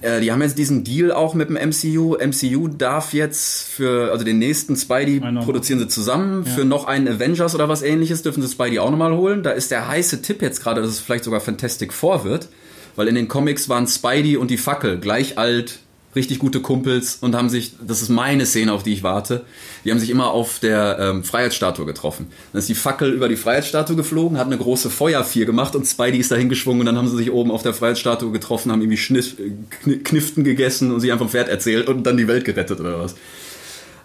Äh, 0.00 0.20
die 0.20 0.30
haben 0.30 0.42
jetzt 0.42 0.58
diesen 0.58 0.84
Deal 0.84 1.12
auch 1.12 1.34
mit 1.34 1.48
dem 1.48 1.56
MCU. 1.56 2.16
MCU 2.16 2.68
darf 2.68 3.12
jetzt 3.12 3.68
für, 3.68 4.12
also 4.12 4.24
den 4.24 4.38
nächsten 4.38 4.76
Spidey 4.76 5.20
Einer. 5.22 5.42
produzieren 5.42 5.78
sie 5.78 5.88
zusammen. 5.88 6.44
Für 6.44 6.64
noch 6.64 6.86
einen 6.86 7.08
Avengers 7.08 7.54
oder 7.54 7.68
was 7.68 7.82
ähnliches 7.82 8.22
dürfen 8.22 8.42
sie 8.42 8.48
Spidey 8.48 8.78
auch 8.78 8.90
nochmal 8.90 9.16
holen. 9.16 9.42
Da 9.42 9.50
ist 9.50 9.70
der 9.70 9.88
heiße 9.88 10.22
Tipp 10.22 10.42
jetzt 10.42 10.62
gerade, 10.62 10.80
dass 10.80 10.90
es 10.90 11.00
vielleicht 11.00 11.24
sogar 11.24 11.40
Fantastic 11.40 11.92
Four 11.92 12.24
wird. 12.24 12.48
Weil 12.96 13.08
in 13.08 13.14
den 13.14 13.28
Comics 13.28 13.68
waren 13.68 13.86
Spidey 13.86 14.36
und 14.36 14.50
die 14.50 14.56
Fackel 14.56 14.98
gleich 14.98 15.38
alt, 15.38 15.78
richtig 16.18 16.38
gute 16.38 16.60
Kumpels 16.60 17.16
und 17.20 17.34
haben 17.34 17.48
sich, 17.48 17.72
das 17.86 18.02
ist 18.02 18.10
meine 18.10 18.44
Szene, 18.44 18.72
auf 18.72 18.82
die 18.82 18.92
ich 18.92 19.02
warte, 19.02 19.44
die 19.84 19.90
haben 19.90 19.98
sich 19.98 20.10
immer 20.10 20.30
auf 20.30 20.58
der 20.58 20.98
ähm, 21.00 21.24
Freiheitsstatue 21.24 21.86
getroffen. 21.86 22.26
Dann 22.52 22.58
ist 22.58 22.68
die 22.68 22.74
Fackel 22.74 23.12
über 23.12 23.28
die 23.28 23.36
Freiheitsstatue 23.36 23.96
geflogen, 23.96 24.36
hat 24.36 24.46
eine 24.46 24.58
große 24.58 24.90
Feuervier 24.90 25.46
gemacht 25.46 25.74
und 25.74 25.86
Spidey 25.86 26.18
ist 26.18 26.30
dahin 26.30 26.48
geschwungen 26.48 26.80
und 26.80 26.86
dann 26.86 26.98
haben 26.98 27.08
sie 27.08 27.16
sich 27.16 27.30
oben 27.30 27.50
auf 27.50 27.62
der 27.62 27.72
Freiheitsstatue 27.72 28.32
getroffen, 28.32 28.70
haben 28.70 28.82
irgendwie 28.82 28.98
Schniff, 28.98 29.38
äh, 29.38 29.52
Kn 29.82 30.04
Kniften 30.04 30.44
gegessen 30.44 30.92
und 30.92 31.00
sich 31.00 31.12
einfach 31.12 31.28
Pferd 31.28 31.48
erzählt 31.48 31.88
und 31.88 32.02
dann 32.04 32.16
die 32.16 32.28
Welt 32.28 32.44
gerettet 32.44 32.80
oder 32.80 32.98
was. 32.98 33.14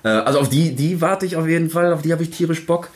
Äh, 0.03 0.09
also 0.09 0.39
auf 0.39 0.49
die, 0.49 0.75
die 0.75 1.01
warte 1.01 1.25
ich 1.25 1.35
auf 1.35 1.47
jeden 1.47 1.69
Fall, 1.69 1.91
auf 1.91 2.01
die 2.01 2.11
habe 2.13 2.23
ich 2.23 2.29
tierisch 2.29 2.65
Bock. 2.65 2.89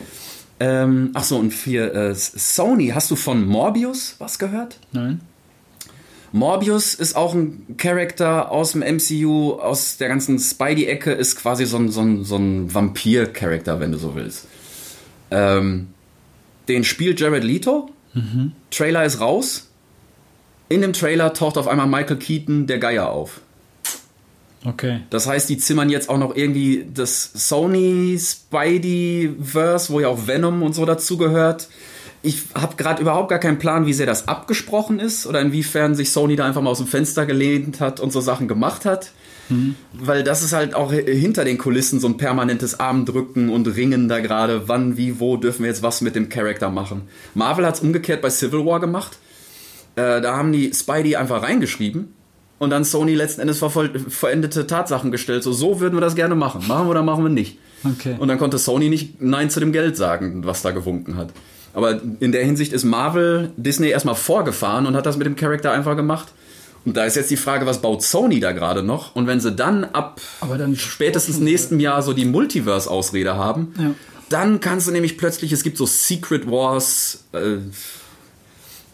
Ähm, 0.59 1.11
ach 1.13 1.23
so, 1.23 1.37
und 1.37 1.51
für 1.51 1.93
äh, 1.93 2.15
Sony, 2.15 2.89
hast 2.93 3.11
du 3.11 3.15
von 3.15 3.45
Morbius 3.45 4.15
was 4.19 4.39
gehört? 4.39 4.79
Nein. 4.91 5.21
Morbius 6.37 6.93
ist 6.93 7.15
auch 7.15 7.33
ein 7.33 7.75
Charakter 7.77 8.51
aus 8.51 8.73
dem 8.73 8.81
MCU, 8.81 9.53
aus 9.53 9.97
der 9.97 10.07
ganzen 10.07 10.39
Spidey-Ecke, 10.39 11.11
ist 11.11 11.35
quasi 11.35 11.65
so 11.65 11.77
ein, 11.77 11.89
so 11.89 12.01
ein, 12.01 12.23
so 12.23 12.37
ein 12.37 12.73
Vampir-Charakter, 12.73 13.79
wenn 13.79 13.91
du 13.91 13.97
so 13.97 14.15
willst. 14.15 14.47
Ähm, 15.31 15.87
den 16.67 16.83
spielt 16.83 17.19
Jared 17.19 17.43
Leto. 17.43 17.89
Trailer 18.71 19.05
ist 19.05 19.19
raus. 19.19 19.69
In 20.69 20.81
dem 20.81 20.93
Trailer 20.93 21.33
taucht 21.33 21.57
auf 21.57 21.67
einmal 21.67 21.87
Michael 21.87 22.17
Keaton, 22.17 22.67
der 22.67 22.79
Geier, 22.79 23.09
auf. 23.09 23.41
Okay. 24.65 25.01
Das 25.09 25.27
heißt, 25.27 25.49
die 25.49 25.57
zimmern 25.57 25.89
jetzt 25.89 26.09
auch 26.09 26.17
noch 26.17 26.35
irgendwie 26.35 26.87
das 26.93 27.31
Sony 27.33 28.19
Spidey-Verse, 28.19 29.93
wo 29.93 29.99
ja 29.99 30.07
auch 30.07 30.27
Venom 30.27 30.63
und 30.63 30.73
so 30.73 30.85
dazugehört. 30.85 31.69
Ich 32.23 32.43
habe 32.55 32.75
gerade 32.75 33.01
überhaupt 33.01 33.29
gar 33.29 33.39
keinen 33.39 33.59
Plan, 33.59 33.85
wie 33.85 33.93
sehr 33.93 34.05
das 34.05 34.27
abgesprochen 34.27 34.99
ist 34.99 35.27
oder 35.27 35.39
inwiefern 35.41 35.95
sich 35.95 36.11
Sony 36.11 36.35
da 36.35 36.45
einfach 36.45 36.61
mal 36.61 36.71
aus 36.71 36.79
dem 36.79 36.87
Fenster 36.87 37.25
gelehnt 37.25 37.79
hat 37.79 37.99
und 37.99 38.11
so 38.11 38.21
Sachen 38.21 38.47
gemacht 38.47 38.85
hat. 38.85 39.11
Weil 39.93 40.23
das 40.23 40.43
ist 40.43 40.53
halt 40.53 40.75
auch 40.75 40.91
hinter 40.91 41.45
den 41.45 41.57
Kulissen 41.57 41.99
so 41.99 42.07
ein 42.07 42.17
permanentes 42.17 42.79
Armdrücken 42.79 43.49
und 43.49 43.67
Ringen 43.67 44.09
da 44.09 44.19
gerade. 44.19 44.67
Wann, 44.67 44.97
wie, 44.97 45.19
wo 45.19 45.37
dürfen 45.37 45.63
wir 45.63 45.69
jetzt 45.69 45.83
was 45.83 46.01
mit 46.01 46.15
dem 46.15 46.27
Charakter 46.27 46.69
machen? 46.69 47.03
Marvel 47.33 47.65
hat 47.65 47.75
es 47.75 47.81
umgekehrt 47.81 48.21
bei 48.21 48.29
Civil 48.29 48.65
War 48.65 48.79
gemacht. 48.79 49.17
Äh, 49.95 50.21
da 50.21 50.35
haben 50.35 50.51
die 50.51 50.73
Spidey 50.73 51.15
einfach 51.15 51.43
reingeschrieben 51.43 52.13
und 52.59 52.71
dann 52.71 52.83
Sony 52.83 53.15
letzten 53.15 53.41
Endes 53.41 53.59
verendete 54.09 54.67
Tatsachen 54.67 55.11
gestellt. 55.11 55.43
So, 55.43 55.53
so 55.53 55.79
würden 55.79 55.95
wir 55.95 56.01
das 56.01 56.15
gerne 56.15 56.35
machen. 56.35 56.67
Machen 56.67 56.87
wir 56.87 56.91
oder 56.91 57.03
machen 57.03 57.23
wir 57.23 57.29
nicht. 57.29 57.57
Okay. 57.83 58.15
Und 58.17 58.27
dann 58.27 58.39
konnte 58.39 58.57
Sony 58.57 58.89
nicht 58.89 59.21
Nein 59.21 59.49
zu 59.49 59.59
dem 59.59 59.71
Geld 59.71 59.95
sagen, 59.95 60.45
was 60.45 60.61
da 60.61 60.71
gewunken 60.71 61.15
hat. 61.15 61.31
Aber 61.77 62.01
in 62.19 62.31
der 62.31 62.43
Hinsicht 62.43 62.73
ist 62.73 62.83
Marvel 62.85 63.51
Disney 63.55 63.89
erstmal 63.89 64.15
vorgefahren 64.15 64.87
und 64.87 64.95
hat 64.95 65.05
das 65.05 65.15
mit 65.15 65.27
dem 65.27 65.35
Charakter 65.35 65.71
einfach 65.71 65.95
gemacht. 65.95 66.27
Und 66.85 66.97
da 66.97 67.05
ist 67.05 67.15
jetzt 67.15 67.29
die 67.29 67.37
Frage, 67.37 67.67
was 67.67 67.81
baut 67.81 68.01
Sony 68.01 68.39
da 68.39 68.51
gerade 68.51 68.81
noch? 68.81 69.15
Und 69.15 69.27
wenn 69.27 69.39
sie 69.39 69.51
dann 69.51 69.83
ab 69.83 70.19
Aber 70.41 70.57
dann 70.57 70.75
spätestens 70.75 71.37
nächsten 71.39 71.79
Jahr 71.79 72.01
so 72.01 72.13
die 72.13 72.25
Multiverse-Ausrede 72.25 73.35
haben, 73.35 73.73
Ja. 73.79 73.91
dann 74.29 74.59
kannst 74.59 74.87
du 74.87 74.91
nämlich 74.91 75.19
plötzlich, 75.19 75.51
es 75.51 75.61
gibt 75.61 75.77
so 75.77 75.85
Secret 75.85 76.49
Wars, 76.49 77.25
äh, 77.33 77.57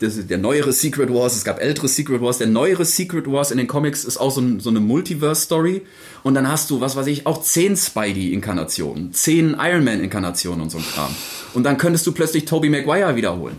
das 0.03 0.17
ist 0.17 0.29
der 0.29 0.37
neuere 0.37 0.73
Secret 0.73 1.13
Wars, 1.13 1.35
es 1.35 1.45
gab 1.45 1.61
ältere 1.61 1.87
Secret 1.87 2.21
Wars, 2.21 2.37
der 2.37 2.47
neuere 2.47 2.85
Secret 2.85 3.25
Wars 3.31 3.51
in 3.51 3.57
den 3.57 3.67
Comics 3.67 4.03
ist 4.03 4.17
auch 4.17 4.31
so, 4.31 4.41
ein, 4.41 4.59
so 4.59 4.69
eine 4.69 4.79
Multiverse-Story. 4.79 5.81
Und 6.23 6.35
dann 6.35 6.47
hast 6.47 6.69
du, 6.69 6.81
was 6.81 6.95
weiß 6.95 7.07
ich, 7.07 7.25
auch 7.25 7.41
zehn 7.41 7.75
Spidey-Inkarnationen, 7.75 9.13
zehn 9.13 9.55
Iron 9.59 9.83
Man-Inkarnationen 9.83 10.61
und 10.61 10.69
so 10.69 10.77
ein 10.77 10.83
Kram. 10.83 11.13
Und 11.53 11.63
dann 11.63 11.77
könntest 11.77 12.05
du 12.07 12.11
plötzlich 12.11 12.45
Tobey 12.45 12.69
Maguire 12.69 13.15
wiederholen. 13.15 13.57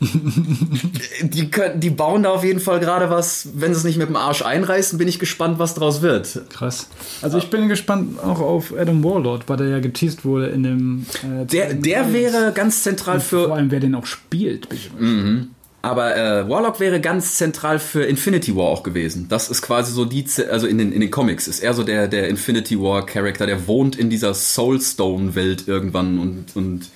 die, 1.22 1.50
können, 1.50 1.80
die 1.80 1.90
bauen 1.90 2.22
da 2.22 2.30
auf 2.30 2.44
jeden 2.44 2.60
Fall 2.60 2.80
gerade 2.80 3.10
was, 3.10 3.48
wenn 3.54 3.72
sie 3.74 3.78
es 3.80 3.84
nicht 3.84 3.98
mit 3.98 4.08
dem 4.08 4.16
Arsch 4.16 4.42
einreißen, 4.42 4.98
bin 4.98 5.08
ich 5.08 5.18
gespannt, 5.18 5.58
was 5.58 5.74
draus 5.74 6.02
wird. 6.02 6.40
Krass. 6.50 6.88
Also 7.22 7.38
ich 7.38 7.50
bin 7.50 7.68
gespannt 7.68 8.18
auch 8.20 8.40
auf 8.40 8.74
Adam 8.76 9.04
Warlord, 9.04 9.48
weil 9.48 9.56
der 9.58 9.68
ja 9.68 9.78
geteased 9.80 10.24
wurde 10.24 10.48
in 10.48 10.62
dem. 10.62 11.06
Äh, 11.22 11.46
Der, 11.46 11.74
der 11.74 12.12
wäre 12.12 12.52
ganz 12.54 12.82
zentral 12.82 13.20
vor 13.20 13.46
für. 13.48 13.52
allem, 13.54 13.70
wer 13.70 13.80
den 13.80 13.94
auch 13.94 14.06
spielt. 14.06 14.68
bin 14.68 14.78
ich 14.78 14.90
mal 14.98 15.46
Aber 15.82 16.16
äh, 16.16 16.48
Warlock 16.48 16.80
wäre 16.80 17.00
ganz 17.00 17.36
zentral 17.36 17.78
für 17.78 18.04
Infinity 18.04 18.54
War 18.56 18.64
auch 18.64 18.82
gewesen. 18.82 19.26
Das 19.28 19.48
ist 19.48 19.62
quasi 19.62 19.92
so 19.92 20.04
die, 20.04 20.24
Z- 20.24 20.48
also 20.50 20.66
in 20.66 20.78
den, 20.78 20.92
in 20.92 21.00
den 21.00 21.10
Comics 21.10 21.48
ist 21.48 21.60
er 21.60 21.74
so 21.74 21.82
der, 21.82 22.08
der 22.08 22.28
Infinity 22.28 22.78
War 22.80 23.04
Charakter, 23.06 23.46
der 23.46 23.66
wohnt 23.66 23.96
in 23.96 24.10
dieser 24.10 24.34
Soulstone 24.34 25.34
Welt 25.34 25.64
irgendwann 25.68 26.18
und, 26.18 26.44
und 26.54 26.88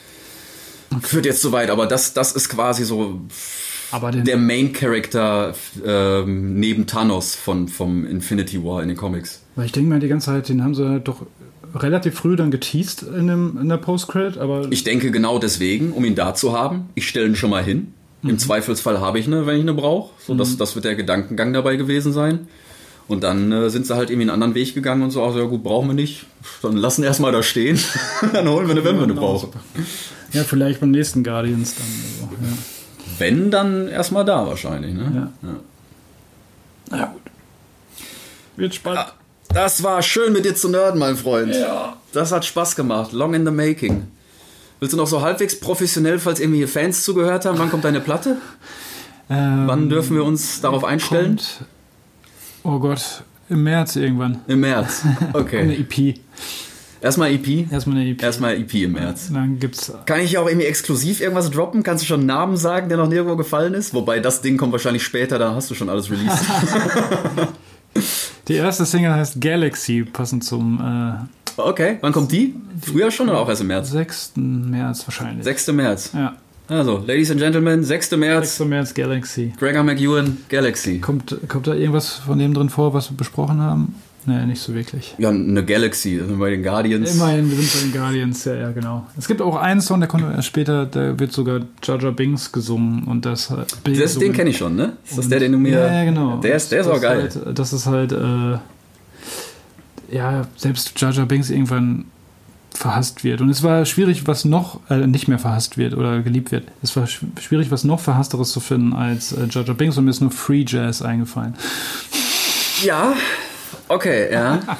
führt 1.02 1.26
jetzt 1.26 1.40
so 1.40 1.52
weit. 1.52 1.70
Aber 1.70 1.86
das, 1.86 2.14
das 2.14 2.32
ist 2.32 2.48
quasi 2.48 2.84
so 2.84 3.20
der 4.24 4.36
Main 4.36 4.72
Character 4.72 5.54
ähm, 5.84 6.58
neben 6.58 6.86
Thanos 6.86 7.34
von, 7.34 7.68
vom 7.68 8.06
Infinity 8.06 8.62
War 8.64 8.82
in 8.82 8.88
den 8.88 8.96
Comics. 8.96 9.42
weil 9.56 9.66
ich 9.66 9.72
denke 9.72 9.88
mal 9.90 10.00
die 10.00 10.08
ganze 10.08 10.26
Zeit, 10.26 10.48
den 10.48 10.64
haben 10.64 10.74
sie 10.74 10.88
halt 10.88 11.06
doch 11.06 11.22
relativ 11.74 12.14
früh 12.14 12.36
dann 12.36 12.50
geteased 12.50 13.02
in, 13.02 13.26
dem, 13.26 13.58
in 13.60 13.68
der 13.68 13.76
Post-Credit, 13.76 14.38
aber 14.38 14.66
Ich 14.70 14.84
denke 14.84 15.10
genau 15.10 15.38
deswegen, 15.38 15.92
um 15.92 16.04
ihn 16.04 16.14
da 16.14 16.34
zu 16.34 16.56
haben. 16.56 16.88
Ich 16.94 17.08
stelle 17.08 17.26
ihn 17.26 17.36
schon 17.36 17.50
mal 17.50 17.62
hin. 17.64 17.92
Im 18.22 18.38
Zweifelsfall 18.38 19.00
habe 19.00 19.18
ich 19.18 19.26
eine, 19.26 19.46
wenn 19.46 19.56
ich 19.56 19.62
eine 19.62 19.74
brauche. 19.74 20.10
So, 20.18 20.34
das, 20.34 20.56
das 20.56 20.74
wird 20.74 20.86
der 20.86 20.94
Gedankengang 20.94 21.52
dabei 21.52 21.76
gewesen 21.76 22.12
sein. 22.12 22.48
Und 23.06 23.22
dann 23.22 23.52
äh, 23.52 23.68
sind 23.68 23.86
sie 23.86 23.94
halt 23.94 24.10
irgendwie 24.10 24.24
einen 24.24 24.42
anderen 24.42 24.54
Weg 24.54 24.74
gegangen 24.74 25.02
und 25.02 25.10
so, 25.10 25.22
also 25.22 25.38
ja 25.38 25.44
gut, 25.44 25.62
brauchen 25.62 25.88
wir 25.88 25.94
nicht. 25.94 26.26
Dann 26.62 26.76
lassen 26.76 27.02
wir 27.02 27.08
erstmal 27.08 27.32
da 27.32 27.42
stehen. 27.42 27.78
dann 28.32 28.48
holen 28.48 28.66
wir 28.66 28.72
eine, 28.72 28.84
wenn 28.84 28.96
wir 28.96 29.04
eine 29.04 29.14
brauchen. 29.14 29.50
ja, 30.32 30.44
vielleicht 30.44 30.80
beim 30.80 30.90
nächsten 30.90 31.22
Guardians 31.22 31.74
dann. 31.74 31.86
Also, 32.30 32.34
ja. 32.42 32.58
Wenn, 33.18 33.50
dann 33.50 33.88
erstmal 33.88 34.24
da 34.24 34.46
wahrscheinlich. 34.46 34.94
Ne? 34.94 35.30
Ja. 35.42 35.50
Na 36.90 36.98
ja, 36.98 37.06
gut. 37.06 37.22
Wird 38.56 38.74
spannend. 38.74 39.12
Das 39.52 39.82
war 39.82 40.02
schön 40.02 40.32
mit 40.32 40.44
dir 40.44 40.54
zu 40.54 40.68
nerden, 40.68 40.98
mein 40.98 41.16
Freund. 41.16 41.54
Ja. 41.54 41.96
Das 42.12 42.32
hat 42.32 42.44
Spaß 42.44 42.74
gemacht. 42.74 43.12
Long 43.12 43.34
in 43.34 43.44
the 43.44 43.52
making. 43.52 44.08
Willst 44.80 44.92
du 44.92 44.96
noch 44.96 45.06
so 45.06 45.22
halbwegs 45.22 45.58
professionell, 45.60 46.18
falls 46.18 46.40
irgendwie 46.40 46.58
hier 46.58 46.68
Fans 46.68 47.04
zugehört 47.04 47.44
haben, 47.44 47.58
wann 47.58 47.70
kommt 47.70 47.84
deine 47.84 48.00
Platte? 48.00 48.38
Ähm, 49.30 49.66
Wann 49.66 49.88
dürfen 49.88 50.16
wir 50.16 50.24
uns 50.24 50.60
darauf 50.60 50.84
einstellen? 50.84 51.36
kommt, 51.36 51.64
oh 52.64 52.78
Gott, 52.78 53.22
im 53.48 53.62
März 53.62 53.96
irgendwann. 53.96 54.40
Im 54.46 54.60
März. 54.60 55.02
Eine 55.04 55.34
Okay. 55.34 55.76
EP. 55.80 56.18
Erstmal 57.00 57.30
EP. 57.32 57.70
Erstmal 57.70 57.98
eine 57.98 58.10
EP. 58.10 58.22
Erstmal 58.22 58.54
EP 58.56 58.74
im 58.74 58.92
März. 58.92 59.30
Dann 59.32 59.58
gibt's. 59.58 59.92
Kann 60.06 60.20
ich 60.20 60.38
auch 60.38 60.46
irgendwie 60.48 60.66
exklusiv 60.66 61.20
irgendwas 61.20 61.50
droppen? 61.50 61.82
Kannst 61.82 62.02
du 62.02 62.06
schon 62.08 62.20
einen 62.20 62.26
Namen 62.26 62.56
sagen, 62.56 62.88
der 62.88 62.96
noch 62.96 63.08
nirgendwo 63.08 63.36
gefallen 63.36 63.74
ist? 63.74 63.92
Wobei 63.92 64.20
das 64.20 64.40
Ding 64.40 64.56
kommt 64.56 64.72
wahrscheinlich 64.72 65.04
später, 65.04 65.38
da 65.38 65.54
hast 65.54 65.70
du 65.70 65.74
schon 65.74 65.90
alles 65.90 66.10
released. 66.10 66.44
Die 68.48 68.54
erste 68.54 68.84
Single 68.84 69.14
heißt 69.14 69.40
Galaxy, 69.40 70.04
passend 70.04 70.44
zum 70.44 70.80
äh, 70.80 71.60
Okay, 71.60 71.98
wann 72.00 72.12
kommt 72.12 72.32
die? 72.32 72.54
Früher 72.80 73.10
schon 73.12 73.28
oder 73.28 73.38
auch 73.38 73.48
erst 73.48 73.60
im 73.60 73.68
März? 73.68 73.90
6. 73.90 74.32
März 74.36 75.06
wahrscheinlich. 75.06 75.44
6. 75.44 75.68
März. 75.68 76.10
Ja, 76.12 76.34
Also, 76.68 76.98
Ladies 77.06 77.30
and 77.30 77.40
Gentlemen, 77.40 77.84
6. 77.84 78.12
März, 78.12 78.56
6. 78.56 78.68
März 78.68 78.94
Galaxy. 78.94 79.52
Gregor 79.58 79.82
McEwen, 79.82 80.38
Galaxy. 80.48 80.98
Kommt, 80.98 81.36
kommt 81.46 81.66
da 81.66 81.74
irgendwas 81.74 82.14
von 82.14 82.38
dem 82.38 82.54
drin 82.54 82.70
vor, 82.70 82.94
was 82.94 83.10
wir 83.10 83.16
besprochen 83.18 83.60
haben? 83.60 83.94
Nee, 84.24 84.46
nicht 84.46 84.62
so 84.62 84.74
wirklich. 84.74 85.14
Ja, 85.18 85.28
eine 85.28 85.62
Galaxy, 85.62 86.18
sind 86.18 86.38
bei 86.38 86.48
den 86.48 86.62
Guardians. 86.62 87.14
Immerhin, 87.14 87.50
wir 87.50 87.58
sind 87.58 87.70
bei 87.70 87.80
den 87.80 88.00
Guardians, 88.00 88.44
ja, 88.46 88.54
ja, 88.54 88.70
genau. 88.70 89.06
Es 89.18 89.28
gibt 89.28 89.42
auch 89.42 89.56
einen 89.56 89.82
Song, 89.82 90.00
der 90.00 90.08
kommt 90.08 90.24
erst 90.24 90.48
später, 90.48 90.86
da 90.86 91.18
wird 91.18 91.32
sogar 91.32 91.60
Jar 91.82 91.98
Binks 92.12 92.50
gesungen 92.50 93.04
und 93.04 93.26
das. 93.26 93.52
Das, 93.84 94.18
den 94.18 94.32
kenne 94.32 94.48
ich 94.48 94.56
schon, 94.56 94.74
ne? 94.76 94.94
Ist 95.06 95.18
das 95.18 95.28
der, 95.28 95.40
den 95.40 95.52
du 95.52 95.58
mir. 95.58 95.72
Ja, 95.72 95.92
ja, 95.92 96.04
genau. 96.04 96.38
Der 96.38 96.56
ist, 96.56 96.72
der 96.72 96.80
ist 96.80 96.86
das 96.86 96.96
auch 96.96 97.02
geil. 97.02 97.28
Halt, 97.34 97.58
das 97.58 97.74
ist 97.74 97.84
halt, 97.84 98.12
äh, 98.12 98.56
ja, 100.10 100.46
selbst 100.56 100.98
Jar 100.98 101.12
Binks 101.26 101.50
irgendwann 101.50 102.06
verhasst 102.74 103.24
wird. 103.24 103.40
Und 103.40 103.48
es 103.48 103.62
war 103.62 103.84
schwierig, 103.86 104.26
was 104.26 104.44
noch 104.44 104.80
äh, 104.90 105.06
nicht 105.06 105.28
mehr 105.28 105.38
verhasst 105.38 105.78
wird 105.78 105.94
oder 105.94 106.20
geliebt 106.22 106.52
wird. 106.52 106.64
Es 106.82 106.94
war 106.96 107.06
sch 107.06 107.20
schwierig, 107.40 107.70
was 107.70 107.84
noch 107.84 108.00
verhassteres 108.00 108.52
zu 108.52 108.60
finden 108.60 108.92
als 108.92 109.32
äh, 109.32 109.46
Jar 109.48 109.64
Jar 109.64 109.74
Binks 109.74 109.96
und 109.96 110.04
mir 110.04 110.10
ist 110.10 110.20
nur 110.20 110.30
Free 110.30 110.64
Jazz 110.66 111.02
eingefallen. 111.02 111.54
Ja, 112.82 113.14
okay, 113.88 114.32
ja. 114.32 114.60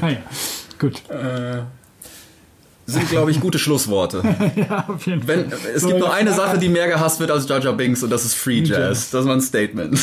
Naja, 0.00 0.16
gut. 0.78 1.02
Sind, 2.90 3.08
glaube 3.10 3.30
ich, 3.30 3.40
gute 3.40 3.58
Schlussworte. 3.58 4.22
ja, 4.56 4.86
auf 4.88 5.06
jeden 5.06 5.26
Wenn, 5.28 5.52
es 5.74 5.86
gibt 5.86 5.98
nur 5.98 6.12
eine 6.12 6.32
Sache, 6.32 6.58
die 6.58 6.68
mehr 6.68 6.88
gehasst 6.88 7.20
wird 7.20 7.30
als 7.30 7.48
Jar 7.48 7.60
Jar 7.60 7.74
Binks 7.74 8.02
und 8.02 8.10
das 8.10 8.24
ist 8.24 8.34
Free 8.34 8.60
Jazz. 8.60 9.10
Das 9.10 9.26
war 9.26 9.34
ein 9.34 9.40
Statement. 9.40 9.98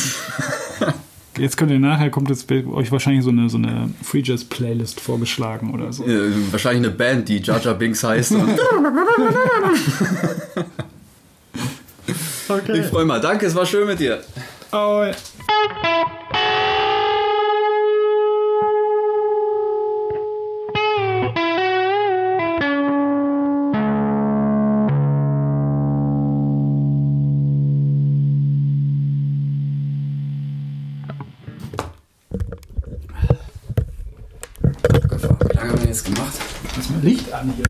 Jetzt 1.38 1.56
könnt 1.56 1.70
ihr 1.70 1.78
nachher, 1.78 2.10
kommt 2.10 2.28
jetzt 2.28 2.50
euch 2.50 2.90
wahrscheinlich 2.92 3.24
so 3.24 3.30
eine, 3.30 3.48
so 3.48 3.58
eine 3.58 3.90
Free 4.02 4.22
Jazz 4.24 4.44
Playlist 4.44 5.00
vorgeschlagen 5.00 5.72
oder 5.72 5.92
so. 5.92 6.04
Äh, 6.04 6.30
Wahrscheinlich 6.50 6.86
eine 6.86 6.94
Band, 6.94 7.28
die 7.28 7.38
Jar 7.38 7.74
Binks 7.74 8.02
heißt. 8.02 8.34
Okay. 12.50 12.80
ich 12.80 12.86
freue 12.86 13.04
mich. 13.04 13.20
Danke, 13.20 13.44
es 13.44 13.54
war 13.54 13.66
schön 13.66 13.86
mit 13.86 14.00
dir. 14.00 14.22
Oh, 14.72 15.02
Wie 15.04 16.57
lange 37.38 37.52
haben 37.52 37.67